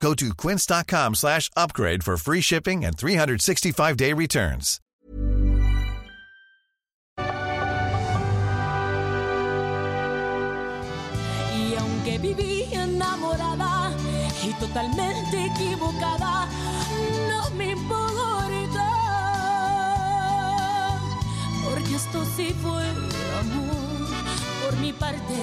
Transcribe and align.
Go 0.00 0.14
to 0.14 0.34
quince.com 0.34 1.14
slash 1.14 1.50
upgrade 1.56 2.04
for 2.04 2.16
free 2.16 2.40
shipping 2.40 2.84
and 2.84 2.96
365-day 2.96 4.12
returns. 4.12 4.80
Y 11.54 11.74
aunque 11.78 12.18
viví 12.18 12.64
enamorada 12.72 13.92
y 14.44 14.52
totalmente 14.60 15.46
equivocada, 15.46 16.46
no 17.28 17.50
me 17.56 17.70
importa. 17.72 18.92
Porque 21.64 21.94
esto 21.94 22.24
sí 22.36 22.54
fue 22.62 22.84
amor. 23.40 24.06
Por 24.62 24.76
mi 24.78 24.92
parte, 24.92 25.34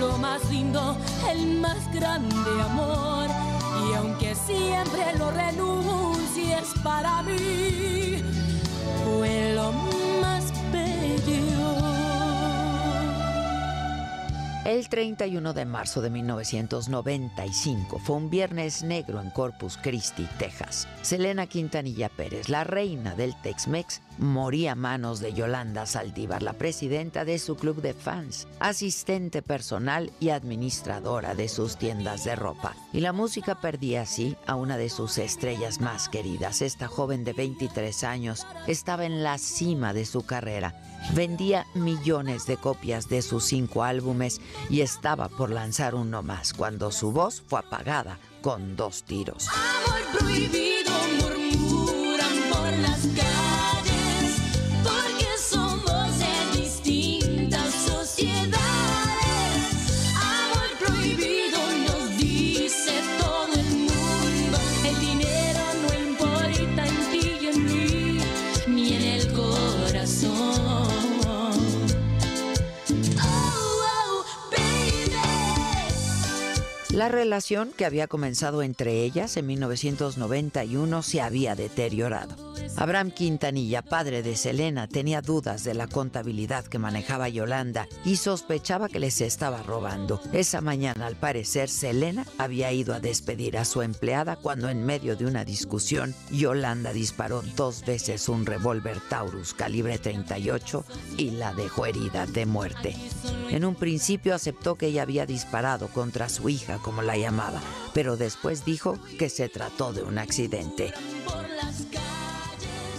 lo 0.00 0.18
más 0.18 0.44
lindo, 0.50 0.96
el 1.30 1.60
más 1.60 1.92
grande 1.92 2.62
amor. 2.62 3.59
Y 3.90 3.94
aunque 3.94 4.34
siempre 4.36 5.18
lo 5.18 5.32
renuncies 5.32 6.74
para 6.84 7.22
mí, 7.22 8.22
fue 9.04 9.52
lo 9.54 9.72
más 10.20 10.52
bello. 10.70 11.89
El 14.66 14.90
31 14.90 15.54
de 15.54 15.64
marzo 15.64 16.02
de 16.02 16.10
1995 16.10 17.98
fue 17.98 18.16
un 18.16 18.28
viernes 18.28 18.82
negro 18.82 19.22
en 19.22 19.30
Corpus 19.30 19.78
Christi, 19.78 20.28
Texas. 20.38 20.86
Selena 21.00 21.46
Quintanilla 21.46 22.10
Pérez, 22.10 22.50
la 22.50 22.64
reina 22.64 23.14
del 23.14 23.34
Tex-Mex, 23.40 24.02
moría 24.18 24.72
a 24.72 24.74
manos 24.74 25.20
de 25.20 25.32
Yolanda 25.32 25.86
Saldívar, 25.86 26.42
la 26.42 26.52
presidenta 26.52 27.24
de 27.24 27.38
su 27.38 27.56
club 27.56 27.80
de 27.80 27.94
fans, 27.94 28.48
asistente 28.58 29.40
personal 29.40 30.12
y 30.20 30.28
administradora 30.28 31.34
de 31.34 31.48
sus 31.48 31.78
tiendas 31.78 32.24
de 32.24 32.36
ropa. 32.36 32.76
Y 32.92 33.00
la 33.00 33.14
música 33.14 33.62
perdía 33.62 34.02
así 34.02 34.36
a 34.46 34.56
una 34.56 34.76
de 34.76 34.90
sus 34.90 35.16
estrellas 35.16 35.80
más 35.80 36.10
queridas. 36.10 36.60
Esta 36.60 36.86
joven 36.86 37.24
de 37.24 37.32
23 37.32 38.04
años 38.04 38.46
estaba 38.66 39.06
en 39.06 39.22
la 39.22 39.38
cima 39.38 39.94
de 39.94 40.04
su 40.04 40.26
carrera 40.26 40.74
vendía 41.14 41.66
millones 41.74 42.46
de 42.46 42.56
copias 42.56 43.08
de 43.08 43.22
sus 43.22 43.44
cinco 43.44 43.82
álbumes 43.82 44.40
y 44.68 44.80
estaba 44.80 45.28
por 45.28 45.50
lanzar 45.50 45.94
uno 45.94 46.22
más 46.22 46.52
cuando 46.52 46.90
su 46.90 47.12
voz 47.12 47.42
fue 47.46 47.60
apagada 47.60 48.18
con 48.42 48.76
dos 48.76 49.02
tiros. 49.04 49.48
Amor 49.48 50.18
prohibido 50.18 50.90
La 77.00 77.08
relación 77.08 77.72
que 77.74 77.86
había 77.86 78.08
comenzado 78.08 78.60
entre 78.60 79.02
ellas 79.02 79.38
en 79.38 79.46
1991 79.46 81.02
se 81.02 81.22
había 81.22 81.54
deteriorado. 81.54 82.36
Abraham 82.76 83.10
Quintanilla, 83.10 83.80
padre 83.80 84.22
de 84.22 84.36
Selena, 84.36 84.86
tenía 84.86 85.22
dudas 85.22 85.64
de 85.64 85.72
la 85.72 85.86
contabilidad 85.86 86.66
que 86.66 86.78
manejaba 86.78 87.30
Yolanda 87.30 87.88
y 88.04 88.16
sospechaba 88.16 88.90
que 88.90 89.00
les 89.00 89.22
estaba 89.22 89.62
robando. 89.62 90.20
Esa 90.34 90.60
mañana, 90.60 91.06
al 91.06 91.16
parecer, 91.16 91.70
Selena 91.70 92.26
había 92.36 92.70
ido 92.70 92.92
a 92.92 93.00
despedir 93.00 93.56
a 93.56 93.64
su 93.64 93.80
empleada 93.80 94.36
cuando 94.36 94.68
en 94.68 94.84
medio 94.84 95.16
de 95.16 95.24
una 95.24 95.46
discusión, 95.46 96.14
Yolanda 96.30 96.92
disparó 96.92 97.42
dos 97.56 97.82
veces 97.86 98.28
un 98.28 98.44
revólver 98.44 99.00
Taurus 99.08 99.54
calibre 99.54 99.96
38 99.96 100.84
y 101.16 101.30
la 101.30 101.54
dejó 101.54 101.86
herida 101.86 102.26
de 102.26 102.44
muerte. 102.44 102.94
En 103.50 103.64
un 103.64 103.74
principio 103.74 104.34
aceptó 104.34 104.76
que 104.76 104.88
ella 104.88 105.02
había 105.02 105.26
disparado 105.26 105.88
contra 105.88 106.28
su 106.28 106.48
hija, 106.48 106.78
como 106.90 107.02
la 107.02 107.16
llamaba, 107.16 107.60
pero 107.94 108.16
después 108.16 108.64
dijo 108.64 108.98
que 109.16 109.28
se 109.28 109.48
trató 109.48 109.92
de 109.92 110.02
un 110.02 110.18
accidente. 110.18 110.92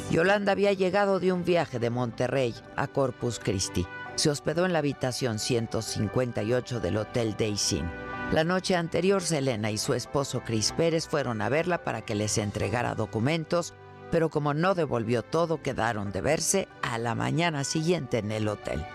Yolanda 0.09 0.53
había 0.53 0.71
llegado 0.71 1.19
de 1.19 1.33
un 1.33 1.43
viaje 1.43 1.77
de 1.77 1.89
Monterrey 1.89 2.55
a 2.77 2.87
Corpus 2.87 3.37
Christi. 3.37 3.85
Se 4.15 4.29
hospedó 4.29 4.65
en 4.65 4.71
la 4.71 4.79
habitación 4.79 5.39
158 5.39 6.79
del 6.79 6.95
Hotel 6.95 7.35
Daisy. 7.37 7.83
La 8.31 8.45
noche 8.45 8.77
anterior, 8.77 9.21
Selena 9.21 9.71
y 9.71 9.77
su 9.77 9.93
esposo 9.93 10.41
Chris 10.45 10.71
Pérez 10.71 11.05
fueron 11.09 11.41
a 11.41 11.49
verla 11.49 11.83
para 11.83 12.01
que 12.01 12.15
les 12.15 12.37
entregara 12.37 12.95
documentos, 12.95 13.73
pero 14.09 14.29
como 14.29 14.53
no 14.53 14.73
devolvió 14.73 15.21
todo, 15.21 15.61
quedaron 15.61 16.13
de 16.13 16.21
verse 16.21 16.69
a 16.81 16.97
la 16.97 17.13
mañana 17.13 17.65
siguiente 17.65 18.19
en 18.19 18.31
el 18.31 18.47
hotel. 18.47 18.85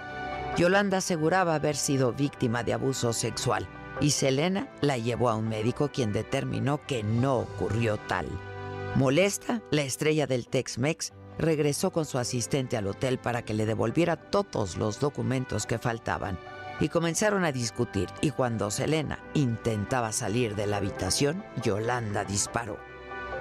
Yolanda 0.56 0.99
aseguraba 0.99 1.55
haber 1.55 1.77
sido 1.77 2.15
víctima 2.15 2.65
de 2.65 2.73
abuso 2.73 3.12
sexual 3.12 3.69
y 4.01 4.11
Selena 4.11 4.69
la 4.81 4.99
llevó 4.99 5.31
a 5.31 5.37
un 5.37 5.49
médico 5.49 5.91
quien 5.93 6.12
determinó 6.12 6.81
que 6.87 7.03
no 7.03 7.39
ocurrió 7.39 7.99
tal. 8.09 8.27
Molesta, 8.95 9.62
la 9.71 9.83
estrella 9.83 10.27
del 10.27 10.49
Tex-Mex 10.49 11.12
regresó 11.39 11.91
con 11.91 12.06
su 12.06 12.19
asistente 12.19 12.77
al 12.77 12.87
hotel 12.87 13.19
para 13.19 13.43
que 13.43 13.55
le 13.55 13.67
devolviera 13.67 14.17
todos 14.17 14.77
los 14.77 15.01
documentos 15.01 15.67
que 15.67 15.79
faltaban 15.79 16.39
y 16.81 16.89
comenzaron 16.89 17.45
a 17.45 17.53
discutir 17.53 18.09
y 18.21 18.31
cuando 18.31 18.71
Selena 18.71 19.19
intentaba 19.35 20.12
salir 20.12 20.55
de 20.56 20.67
la 20.67 20.79
habitación, 20.79 21.45
Yolanda 21.62 22.25
disparó. 22.25 22.79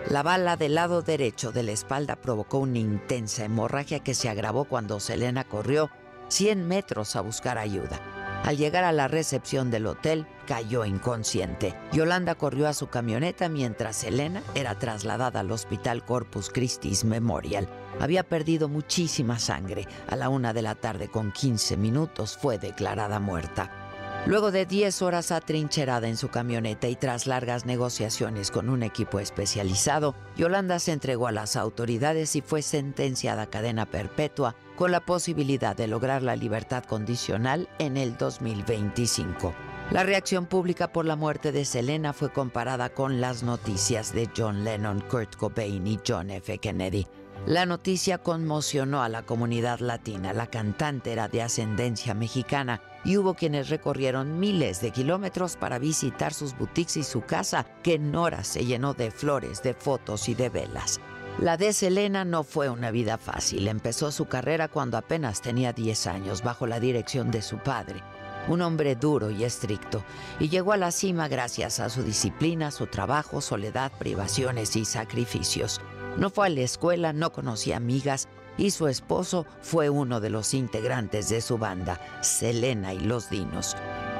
La 0.09 0.23
bala 0.23 0.55
del 0.55 0.75
lado 0.75 1.01
derecho 1.01 1.51
de 1.51 1.63
la 1.63 1.71
espalda 1.71 2.15
provocó 2.15 2.59
una 2.59 2.77
intensa 2.77 3.43
hemorragia 3.43 3.99
que 3.99 4.13
se 4.13 4.29
agravó 4.29 4.65
cuando 4.65 4.99
Selena 4.99 5.43
corrió 5.43 5.89
100 6.29 6.67
metros 6.67 7.15
a 7.15 7.21
buscar 7.21 7.57
ayuda. 7.57 7.99
Al 8.45 8.57
llegar 8.57 8.83
a 8.83 8.91
la 8.91 9.07
recepción 9.07 9.71
del 9.71 9.87
hotel, 9.87 10.27
cayó 10.45 10.85
inconsciente. 10.85 11.73
Yolanda 11.91 12.35
corrió 12.35 12.67
a 12.67 12.73
su 12.73 12.89
camioneta 12.89 13.49
mientras 13.49 14.03
Elena 14.03 14.43
era 14.53 14.77
trasladada 14.77 15.39
al 15.39 15.51
Hospital 15.51 16.05
Corpus 16.05 16.51
Christi 16.51 16.93
Memorial. 17.05 17.67
Había 17.99 18.21
perdido 18.21 18.69
muchísima 18.69 19.39
sangre. 19.39 19.87
A 20.07 20.15
la 20.15 20.29
una 20.29 20.53
de 20.53 20.61
la 20.61 20.75
tarde 20.75 21.07
con 21.07 21.31
15 21.31 21.75
minutos 21.77 22.37
fue 22.39 22.59
declarada 22.59 23.19
muerta. 23.19 23.84
Luego 24.25 24.51
de 24.51 24.65
10 24.65 25.03
horas 25.03 25.31
atrincherada 25.31 26.07
en 26.07 26.17
su 26.17 26.29
camioneta 26.29 26.87
y 26.87 26.95
tras 26.95 27.27
largas 27.27 27.67
negociaciones 27.67 28.49
con 28.49 28.69
un 28.69 28.81
equipo 28.81 29.19
especializado, 29.19 30.15
Yolanda 30.35 30.79
se 30.79 30.93
entregó 30.93 31.27
a 31.27 31.31
las 31.31 31.55
autoridades 31.55 32.35
y 32.35 32.41
fue 32.41 32.63
sentenciada 32.63 33.43
a 33.43 33.49
cadena 33.51 33.85
perpetua 33.85 34.55
con 34.75 34.91
la 34.91 35.05
posibilidad 35.05 35.75
de 35.75 35.87
lograr 35.87 36.23
la 36.23 36.35
libertad 36.35 36.83
condicional 36.85 37.69
en 37.77 37.97
el 37.97 38.17
2025. 38.17 39.53
La 39.91 40.01
reacción 40.01 40.47
pública 40.47 40.91
por 40.91 41.05
la 41.05 41.15
muerte 41.15 41.51
de 41.51 41.63
Selena 41.63 42.11
fue 42.11 42.33
comparada 42.33 42.89
con 42.89 43.21
las 43.21 43.43
noticias 43.43 44.11
de 44.11 44.27
John 44.35 44.63
Lennon, 44.63 45.01
Kurt 45.01 45.35
Cobain 45.35 45.85
y 45.85 45.99
John 46.05 46.31
F. 46.31 46.57
Kennedy. 46.57 47.05
La 47.45 47.67
noticia 47.67 48.17
conmocionó 48.17 49.03
a 49.03 49.09
la 49.09 49.21
comunidad 49.21 49.79
latina. 49.79 50.33
La 50.33 50.47
cantante 50.47 51.11
era 51.11 51.27
de 51.27 51.43
ascendencia 51.43 52.15
mexicana 52.15 52.81
y 53.03 53.17
hubo 53.17 53.35
quienes 53.35 53.69
recorrieron 53.69 54.39
miles 54.39 54.81
de 54.81 54.89
kilómetros 54.89 55.55
para 55.55 55.77
visitar 55.77 56.33
sus 56.33 56.57
boutiques 56.57 56.97
y 56.97 57.03
su 57.03 57.21
casa, 57.21 57.67
que 57.83 57.93
en 57.93 58.15
horas 58.15 58.47
se 58.47 58.65
llenó 58.65 58.95
de 58.95 59.11
flores, 59.11 59.61
de 59.61 59.75
fotos 59.75 60.27
y 60.27 60.33
de 60.33 60.49
velas. 60.49 60.99
La 61.37 61.57
de 61.57 61.73
Selena 61.73 62.25
no 62.25 62.43
fue 62.43 62.69
una 62.69 62.89
vida 62.89 63.19
fácil. 63.19 63.67
Empezó 63.67 64.11
su 64.11 64.25
carrera 64.25 64.67
cuando 64.67 64.97
apenas 64.97 65.41
tenía 65.41 65.71
10 65.71 66.07
años, 66.07 66.41
bajo 66.41 66.65
la 66.65 66.79
dirección 66.79 67.29
de 67.29 67.43
su 67.43 67.57
padre, 67.59 68.01
un 68.47 68.61
hombre 68.61 68.95
duro 68.95 69.29
y 69.29 69.43
estricto, 69.43 70.03
y 70.39 70.49
llegó 70.49 70.71
a 70.71 70.77
la 70.77 70.91
cima 70.91 71.27
gracias 71.27 71.79
a 71.79 71.89
su 71.89 72.01
disciplina, 72.03 72.71
su 72.71 72.87
trabajo, 72.87 73.41
soledad, 73.41 73.91
privaciones 73.99 74.75
y 74.77 74.85
sacrificios. 74.85 75.79
No 76.17 76.29
fue 76.29 76.47
a 76.47 76.49
la 76.49 76.61
escuela, 76.61 77.13
no 77.13 77.31
conocía 77.31 77.77
amigas 77.77 78.27
y 78.57 78.71
su 78.71 78.87
esposo 78.87 79.45
fue 79.61 79.89
uno 79.89 80.21
de 80.21 80.29
los 80.29 80.53
integrantes 80.53 81.29
de 81.29 81.41
su 81.41 81.57
banda, 81.57 81.99
Selena 82.21 82.93
y 82.93 82.99
los 82.99 83.29
Dinos. 83.29 83.75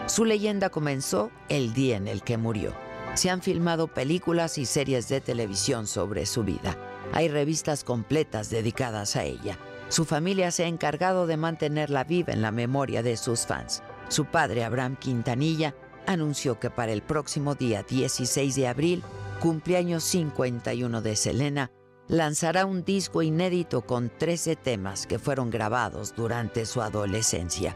Su 0.08 0.26
leyenda 0.26 0.70
comenzó 0.70 1.32
el 1.50 1.74
día 1.74 1.98
en 1.98 2.08
el 2.08 2.22
que 2.22 2.38
murió. 2.38 2.74
Se 3.14 3.30
han 3.30 3.42
filmado 3.42 3.88
películas 3.88 4.58
y 4.58 4.66
series 4.66 5.08
de 5.08 5.22
televisión 5.22 5.88
sobre 5.88 6.26
su 6.26 6.44
vida. 6.44 6.78
Hay 7.14 7.30
revistas 7.30 7.84
completas 7.84 8.50
dedicadas 8.50 9.16
a 9.16 9.24
ella. 9.24 9.58
Su 9.88 10.04
familia 10.04 10.52
se 10.52 10.66
ha 10.66 10.68
encargado 10.68 11.28
de 11.28 11.38
mantenerla 11.38 12.04
viva 12.04 12.34
en 12.34 12.42
la 12.42 12.52
memoria 12.52 13.04
de 13.04 13.16
sus 13.16 13.46
fans. 13.46 13.84
Su 14.10 14.26
padre, 14.26 14.66
Abraham 14.66 14.98
Quintanilla, 14.98 15.76
anunció 16.08 16.60
que 16.60 16.70
para 16.70 16.92
el 16.92 17.02
próximo 17.02 17.56
día 17.56 17.84
16 17.84 18.56
de 18.56 18.68
abril, 18.68 19.04
cumpleaños 19.40 20.04
51 20.04 21.02
de 21.02 21.16
Selena, 21.16 21.72
lanzará 22.08 22.66
un 22.66 22.84
disco 22.84 23.22
inédito 23.22 23.82
con 23.82 24.10
13 24.10 24.56
temas 24.56 25.08
que 25.08 25.20
fueron 25.20 25.50
grabados 25.50 26.16
durante 26.16 26.66
su 26.66 26.82
adolescencia. 26.82 27.76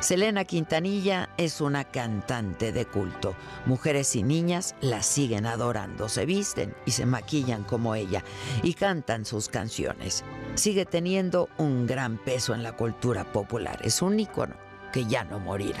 Selena 0.00 0.44
Quintanilla 0.44 1.30
es 1.38 1.60
una 1.60 1.84
cantante 1.84 2.70
de 2.70 2.84
culto. 2.84 3.34
Mujeres 3.64 4.14
y 4.14 4.22
niñas 4.22 4.74
la 4.80 5.02
siguen 5.02 5.46
adorando, 5.46 6.08
se 6.08 6.26
visten 6.26 6.74
y 6.84 6.90
se 6.90 7.06
maquillan 7.06 7.64
como 7.64 7.94
ella 7.94 8.22
y 8.62 8.74
cantan 8.74 9.24
sus 9.24 9.48
canciones. 9.48 10.22
Sigue 10.54 10.84
teniendo 10.84 11.48
un 11.56 11.86
gran 11.86 12.18
peso 12.18 12.54
en 12.54 12.62
la 12.62 12.76
cultura 12.76 13.24
popular. 13.32 13.78
Es 13.82 14.02
un 14.02 14.20
ícono 14.20 14.54
que 14.92 15.06
ya 15.06 15.24
no 15.24 15.38
morirá. 15.38 15.80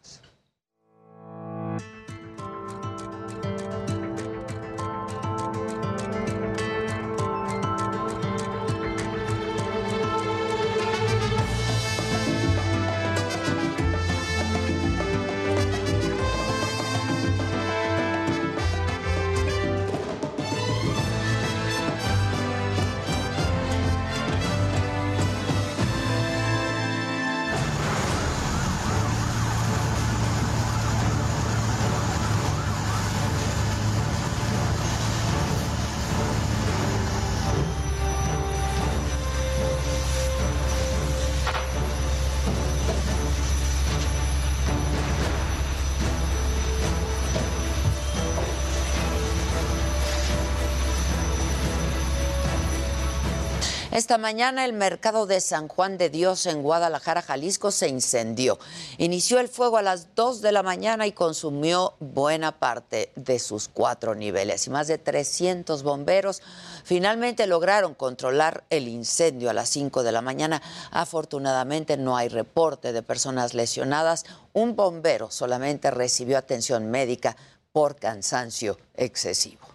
Esta 54.01 54.17
mañana 54.17 54.65
el 54.65 54.73
mercado 54.73 55.27
de 55.27 55.39
San 55.39 55.67
Juan 55.67 55.99
de 55.99 56.09
Dios 56.09 56.47
en 56.47 56.63
Guadalajara, 56.63 57.21
Jalisco, 57.21 57.69
se 57.69 57.87
incendió. 57.87 58.57
Inició 58.97 59.39
el 59.39 59.47
fuego 59.47 59.77
a 59.77 59.83
las 59.83 60.15
2 60.15 60.41
de 60.41 60.51
la 60.51 60.63
mañana 60.63 61.05
y 61.05 61.11
consumió 61.11 61.93
buena 61.99 62.51
parte 62.51 63.11
de 63.15 63.37
sus 63.37 63.67
cuatro 63.67 64.15
niveles. 64.15 64.65
Y 64.65 64.71
más 64.71 64.87
de 64.87 64.97
300 64.97 65.83
bomberos 65.83 66.41
finalmente 66.83 67.45
lograron 67.45 67.93
controlar 67.93 68.63
el 68.71 68.87
incendio 68.87 69.51
a 69.51 69.53
las 69.53 69.69
5 69.69 70.01
de 70.01 70.11
la 70.11 70.23
mañana. 70.23 70.63
Afortunadamente 70.89 71.95
no 71.95 72.17
hay 72.17 72.27
reporte 72.27 72.93
de 72.93 73.03
personas 73.03 73.53
lesionadas. 73.53 74.25
Un 74.53 74.75
bombero 74.75 75.29
solamente 75.29 75.91
recibió 75.91 76.39
atención 76.39 76.89
médica 76.89 77.37
por 77.71 77.97
cansancio 77.97 78.79
excesivo. 78.95 79.70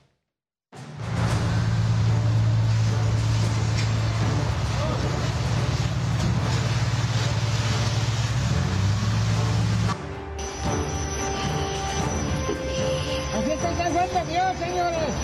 Señores. 14.54 15.14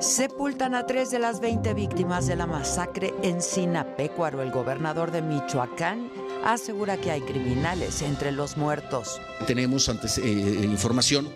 Sepultan 0.00 0.74
a 0.74 0.86
tres 0.86 1.10
de 1.10 1.18
las 1.18 1.40
20 1.40 1.74
víctimas 1.74 2.26
de 2.26 2.36
la 2.36 2.46
masacre 2.46 3.14
en 3.22 3.42
Sinapecuaro. 3.42 4.42
El 4.42 4.50
gobernador 4.50 5.10
de 5.10 5.22
Michoacán 5.22 6.10
asegura 6.44 6.96
que 6.96 7.10
hay 7.10 7.20
criminales 7.20 8.02
entre 8.02 8.32
los 8.32 8.56
muertos. 8.56 9.20
Tenemos 9.46 9.88
antes, 9.88 10.18
eh, 10.18 10.22
eh, 10.24 10.64
información 10.64 11.28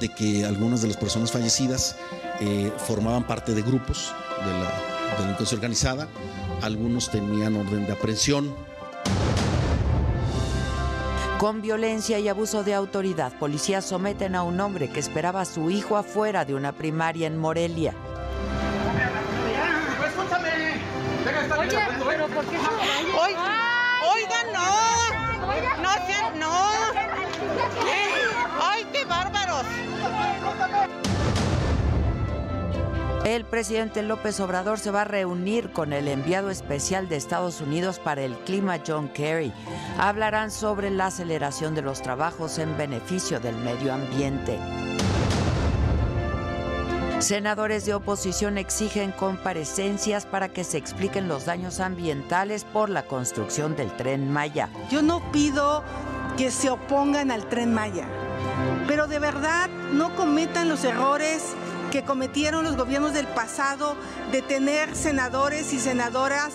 de 0.00 0.08
que 0.08 0.44
algunas 0.44 0.82
de 0.82 0.88
las 0.88 0.96
personas 0.96 1.30
fallecidas 1.30 1.96
eh, 2.40 2.72
formaban 2.76 3.26
parte 3.26 3.54
de 3.54 3.62
grupos 3.62 4.12
de 4.44 4.52
la 4.52 5.20
delincuencia 5.20 5.54
organizada. 5.56 6.08
Algunos 6.62 7.10
tenían 7.10 7.56
orden 7.56 7.86
de 7.86 7.92
aprehensión, 7.92 8.54
con 11.44 11.60
violencia 11.60 12.18
y 12.18 12.28
abuso 12.28 12.64
de 12.64 12.72
autoridad, 12.72 13.30
policías 13.38 13.84
someten 13.84 14.34
a 14.34 14.42
un 14.42 14.58
hombre 14.60 14.88
que 14.88 14.98
esperaba 14.98 15.42
a 15.42 15.44
su 15.44 15.70
hijo 15.70 15.98
afuera 15.98 16.46
de 16.46 16.54
una 16.54 16.72
primaria 16.72 17.26
en 17.26 17.36
Morelia. 17.36 17.94
Oiga, 24.14 24.38
no. 24.54 25.82
No 25.82 25.90
sean, 26.06 26.38
no. 26.40 26.70
Ay, 28.62 28.86
qué 28.90 29.04
bárbaros. 29.04 29.66
El 33.24 33.46
presidente 33.46 34.02
López 34.02 34.38
Obrador 34.40 34.78
se 34.78 34.90
va 34.90 35.00
a 35.00 35.06
reunir 35.06 35.72
con 35.72 35.94
el 35.94 36.08
enviado 36.08 36.50
especial 36.50 37.08
de 37.08 37.16
Estados 37.16 37.62
Unidos 37.62 37.98
para 37.98 38.20
el 38.20 38.34
clima, 38.40 38.78
John 38.86 39.08
Kerry. 39.08 39.50
Hablarán 39.98 40.50
sobre 40.50 40.90
la 40.90 41.06
aceleración 41.06 41.74
de 41.74 41.80
los 41.80 42.02
trabajos 42.02 42.58
en 42.58 42.76
beneficio 42.76 43.40
del 43.40 43.56
medio 43.56 43.94
ambiente. 43.94 44.58
Senadores 47.20 47.86
de 47.86 47.94
oposición 47.94 48.58
exigen 48.58 49.10
comparecencias 49.12 50.26
para 50.26 50.50
que 50.50 50.62
se 50.62 50.76
expliquen 50.76 51.26
los 51.26 51.46
daños 51.46 51.80
ambientales 51.80 52.64
por 52.64 52.90
la 52.90 53.04
construcción 53.04 53.74
del 53.74 53.90
tren 53.96 54.30
Maya. 54.30 54.68
Yo 54.90 55.00
no 55.00 55.32
pido 55.32 55.82
que 56.36 56.50
se 56.50 56.68
opongan 56.68 57.30
al 57.30 57.48
tren 57.48 57.72
Maya, 57.72 58.06
pero 58.86 59.06
de 59.06 59.18
verdad 59.18 59.70
no 59.94 60.14
cometan 60.14 60.68
los 60.68 60.84
errores 60.84 61.54
que 61.94 62.02
cometieron 62.02 62.64
los 62.64 62.76
gobiernos 62.76 63.14
del 63.14 63.28
pasado 63.28 63.94
de 64.32 64.42
tener 64.42 64.96
senadores 64.96 65.72
y 65.72 65.78
senadoras 65.78 66.52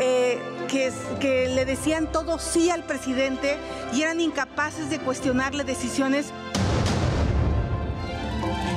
eh, 0.00 0.42
que, 0.66 0.92
que 1.20 1.46
le 1.46 1.64
decían 1.64 2.10
todo 2.10 2.40
sí 2.40 2.70
al 2.70 2.82
presidente 2.82 3.56
y 3.92 4.02
eran 4.02 4.18
incapaces 4.18 4.90
de 4.90 4.98
cuestionarle 4.98 5.62
decisiones. 5.62 6.32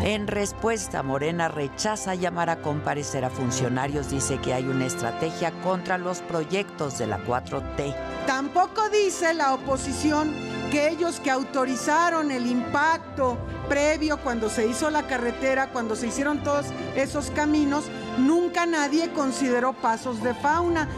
En 0.03 0.27
respuesta, 0.27 1.01
Morena 1.01 1.47
rechaza 1.47 2.13
llamar 2.13 2.51
a 2.51 2.61
comparecer 2.61 3.25
a 3.25 3.31
funcionarios, 3.31 4.11
dice 4.11 4.37
que 4.37 4.53
hay 4.53 4.65
una 4.65 4.85
estrategia 4.85 5.49
contra 5.63 5.97
los 5.97 6.19
proyectos 6.19 6.99
de 6.99 7.07
la 7.07 7.25
4T. 7.25 7.95
Tampoco 8.27 8.87
dice 8.89 9.33
la 9.33 9.55
oposición 9.55 10.52
que 10.73 10.89
ellos 10.89 11.19
que 11.19 11.29
autorizaron 11.29 12.31
el 12.31 12.47
impacto 12.47 13.37
previo 13.69 14.17
cuando 14.17 14.49
se 14.49 14.65
hizo 14.65 14.89
la 14.89 15.03
carretera, 15.03 15.69
cuando 15.69 15.95
se 15.95 16.07
hicieron 16.07 16.41
todos 16.41 16.65
esos 16.95 17.29
caminos, 17.29 17.83
nunca 18.17 18.65
nadie 18.65 19.11
consideró 19.11 19.73
pasos 19.73 20.23
de 20.23 20.33
fauna. 20.33 20.89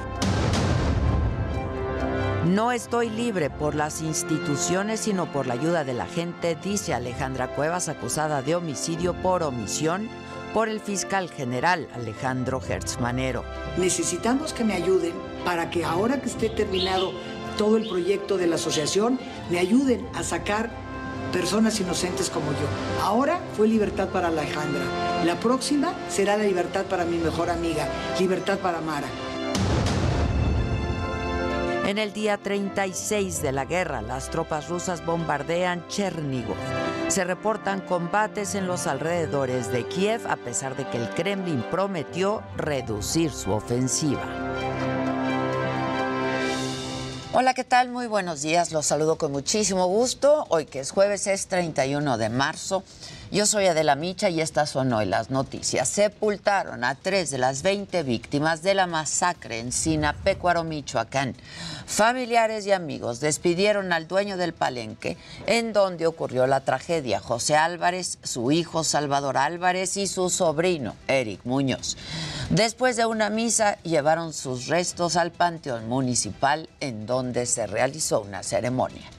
No 2.45 2.71
estoy 2.71 3.09
libre 3.09 3.49
por 3.49 3.75
las 3.75 4.01
instituciones, 4.01 5.01
sino 5.01 5.29
por 5.29 5.45
la 5.45 5.55
ayuda 5.55 5.83
de 5.83 5.93
la 5.93 6.05
gente, 6.05 6.55
dice 6.55 6.93
Alejandra 6.93 7.49
Cuevas, 7.49 7.89
acusada 7.89 8.41
de 8.41 8.55
homicidio 8.55 9.13
por 9.13 9.43
omisión 9.43 10.07
por 10.53 10.69
el 10.69 10.79
fiscal 10.79 11.29
general 11.29 11.89
Alejandro 11.93 12.61
Hertzmanero. 12.65 13.43
Necesitamos 13.75 14.53
que 14.53 14.63
me 14.63 14.75
ayuden 14.75 15.11
para 15.43 15.69
que 15.69 15.83
ahora 15.83 16.21
que 16.21 16.29
esté 16.29 16.47
terminado 16.47 17.11
todo 17.57 17.77
el 17.77 17.87
proyecto 17.87 18.37
de 18.37 18.47
la 18.47 18.55
asociación, 18.55 19.19
me 19.49 19.59
ayuden 19.59 20.07
a 20.13 20.23
sacar 20.23 20.69
personas 21.31 21.79
inocentes 21.79 22.29
como 22.29 22.51
yo. 22.51 22.67
Ahora 23.03 23.39
fue 23.55 23.67
libertad 23.67 24.09
para 24.09 24.29
Alejandra. 24.29 24.83
La 25.25 25.39
próxima 25.39 25.93
será 26.09 26.37
la 26.37 26.43
libertad 26.43 26.85
para 26.85 27.05
mi 27.05 27.17
mejor 27.17 27.49
amiga, 27.49 27.87
libertad 28.19 28.57
para 28.59 28.81
Mara. 28.81 29.07
En 31.85 31.99
el 31.99 32.13
día 32.13 32.37
36 32.37 33.43
de 33.43 33.51
la 33.51 33.65
guerra, 33.65 34.01
las 34.01 34.31
tropas 34.31 34.69
rusas 34.69 35.05
bombardean 35.05 35.87
Chernigov. 35.87 36.55
Se 37.09 37.23
reportan 37.23 37.81
combates 37.81 38.55
en 38.55 38.65
los 38.65 38.87
alrededores 38.87 39.71
de 39.71 39.85
Kiev 39.85 40.25
a 40.27 40.35
pesar 40.35 40.75
de 40.75 40.87
que 40.89 40.97
el 40.97 41.09
Kremlin 41.11 41.63
prometió 41.69 42.41
reducir 42.57 43.31
su 43.31 43.51
ofensiva. 43.51 44.23
Hola, 47.37 47.53
¿qué 47.53 47.65
tal? 47.65 47.89
Muy 47.89 48.07
buenos 48.07 48.43
días. 48.43 48.71
Los 48.71 48.85
saludo 48.85 49.17
con 49.17 49.33
muchísimo 49.33 49.87
gusto. 49.87 50.45
Hoy 50.47 50.65
que 50.65 50.79
es 50.79 50.91
jueves 50.91 51.27
es 51.27 51.47
31 51.47 52.17
de 52.17 52.29
marzo. 52.29 52.81
Yo 53.31 53.47
soy 53.47 53.65
Adela 53.65 53.95
Micha 53.95 54.29
y 54.29 54.39
estas 54.39 54.69
son 54.69 54.93
hoy 54.93 55.05
las 55.05 55.31
noticias. 55.31 55.89
Sepultaron 55.89 56.83
a 56.83 56.93
tres 56.93 57.31
de 57.31 57.39
las 57.39 57.63
20 57.63 58.03
víctimas 58.03 58.61
de 58.61 58.75
la 58.75 58.85
masacre 58.85 59.59
en 59.59 59.71
Sinapecuaro, 59.71 60.63
Michoacán. 60.63 61.35
Familiares 61.87 62.67
y 62.67 62.71
amigos 62.71 63.19
despidieron 63.19 63.93
al 63.93 64.07
dueño 64.07 64.37
del 64.37 64.53
palenque 64.53 65.17
en 65.47 65.73
donde 65.73 66.05
ocurrió 66.05 66.45
la 66.45 66.61
tragedia, 66.61 67.19
José 67.19 67.55
Álvarez, 67.55 68.19
su 68.23 68.51
hijo 68.51 68.83
Salvador 68.83 69.37
Álvarez 69.37 69.97
y 69.97 70.05
su 70.05 70.29
sobrino, 70.29 70.95
Eric 71.07 71.41
Muñoz. 71.45 71.97
Después 72.51 72.95
de 72.95 73.07
una 73.07 73.31
misa, 73.31 73.79
llevaron 73.81 74.33
sus 74.33 74.67
restos 74.67 75.15
al 75.15 75.31
Panteón 75.31 75.89
Municipal 75.89 76.69
en 76.79 77.07
donde 77.07 77.47
se 77.47 77.65
realizó 77.65 78.21
una 78.21 78.43
ceremonia. 78.43 79.09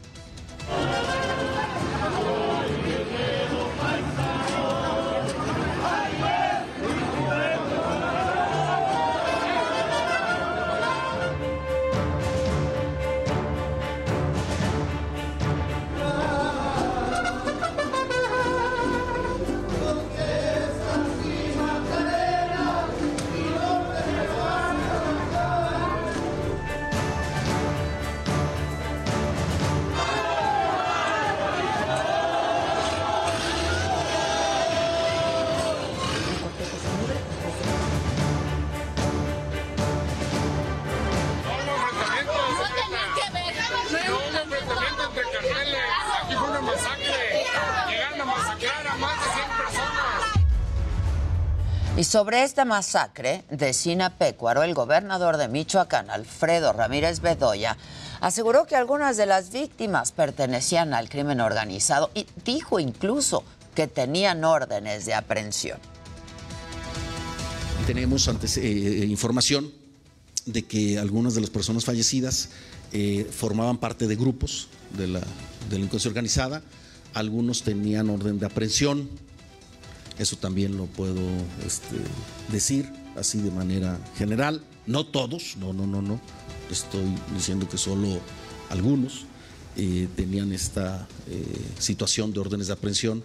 Sobre 52.17 52.45
esta 52.45 52.65
masacre 52.65 53.45
de 53.51 53.75
Sinapecuaro, 53.75 54.63
el 54.63 54.73
gobernador 54.73 55.37
de 55.37 55.49
Michoacán, 55.49 56.09
Alfredo 56.09 56.73
Ramírez 56.73 57.21
Bedoya, 57.21 57.77
aseguró 58.23 58.65
que 58.65 58.75
algunas 58.75 59.19
de 59.19 59.27
las 59.27 59.53
víctimas 59.53 60.13
pertenecían 60.13 60.95
al 60.95 61.11
crimen 61.11 61.43
organizado 61.43 62.11
y 62.15 62.25
dijo 62.43 62.81
incluso 62.81 63.45
que 63.75 63.87
tenían 63.87 64.45
órdenes 64.45 65.05
de 65.05 65.13
aprehensión. 65.13 65.79
Tenemos 67.87 68.27
antes, 68.29 68.57
eh, 68.57 69.05
información 69.07 69.71
de 70.47 70.63
que 70.63 70.99
algunas 70.99 71.35
de 71.35 71.43
las 71.43 71.51
personas 71.51 71.85
fallecidas 71.85 72.49
eh, 72.93 73.29
formaban 73.31 73.77
parte 73.77 74.07
de 74.07 74.17
grupos 74.17 74.69
de 74.97 75.09
la 75.09 75.21
delincuencia 75.69 76.09
organizada, 76.09 76.63
algunos 77.13 77.63
tenían 77.63 78.09
orden 78.09 78.39
de 78.39 78.47
aprehensión, 78.47 79.07
eso 80.19 80.37
también 80.37 80.77
lo 80.77 80.87
puedo 80.87 81.21
este, 81.65 81.97
decir 82.51 82.91
así 83.17 83.39
de 83.39 83.51
manera 83.51 83.99
general. 84.17 84.63
No 84.87 85.07
todos, 85.07 85.57
no, 85.59 85.73
no, 85.73 85.87
no, 85.87 86.03
no. 86.03 86.21
Estoy 86.71 87.05
diciendo 87.35 87.69
que 87.69 87.79
solo 87.79 88.21
algunos 88.71 89.27
eh, 89.77 90.09
tenían 90.17 90.53
esta 90.53 91.07
eh, 91.29 91.45
situación 91.79 92.33
de 92.33 92.41
órdenes 92.41 92.69
de 92.69 92.73
aprehensión 92.73 93.23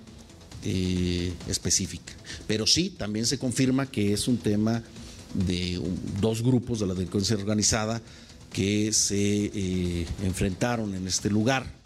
eh, 0.64 1.34
específica. 1.48 2.14
Pero 2.48 2.68
sí, 2.68 2.90
también 2.90 3.26
se 3.26 3.40
confirma 3.40 3.86
que 3.86 4.14
es 4.14 4.28
un 4.28 4.38
tema 4.38 4.84
de 5.34 5.82
dos 6.20 6.42
grupos 6.42 6.80
de 6.80 6.88
la 6.88 6.94
delincuencia 6.94 7.36
organizada 7.38 8.02
que 8.52 8.92
se 8.92 10.06
enfrentaron 10.24 10.94
en 10.94 11.08
este 11.08 11.30
lugar 11.30 11.81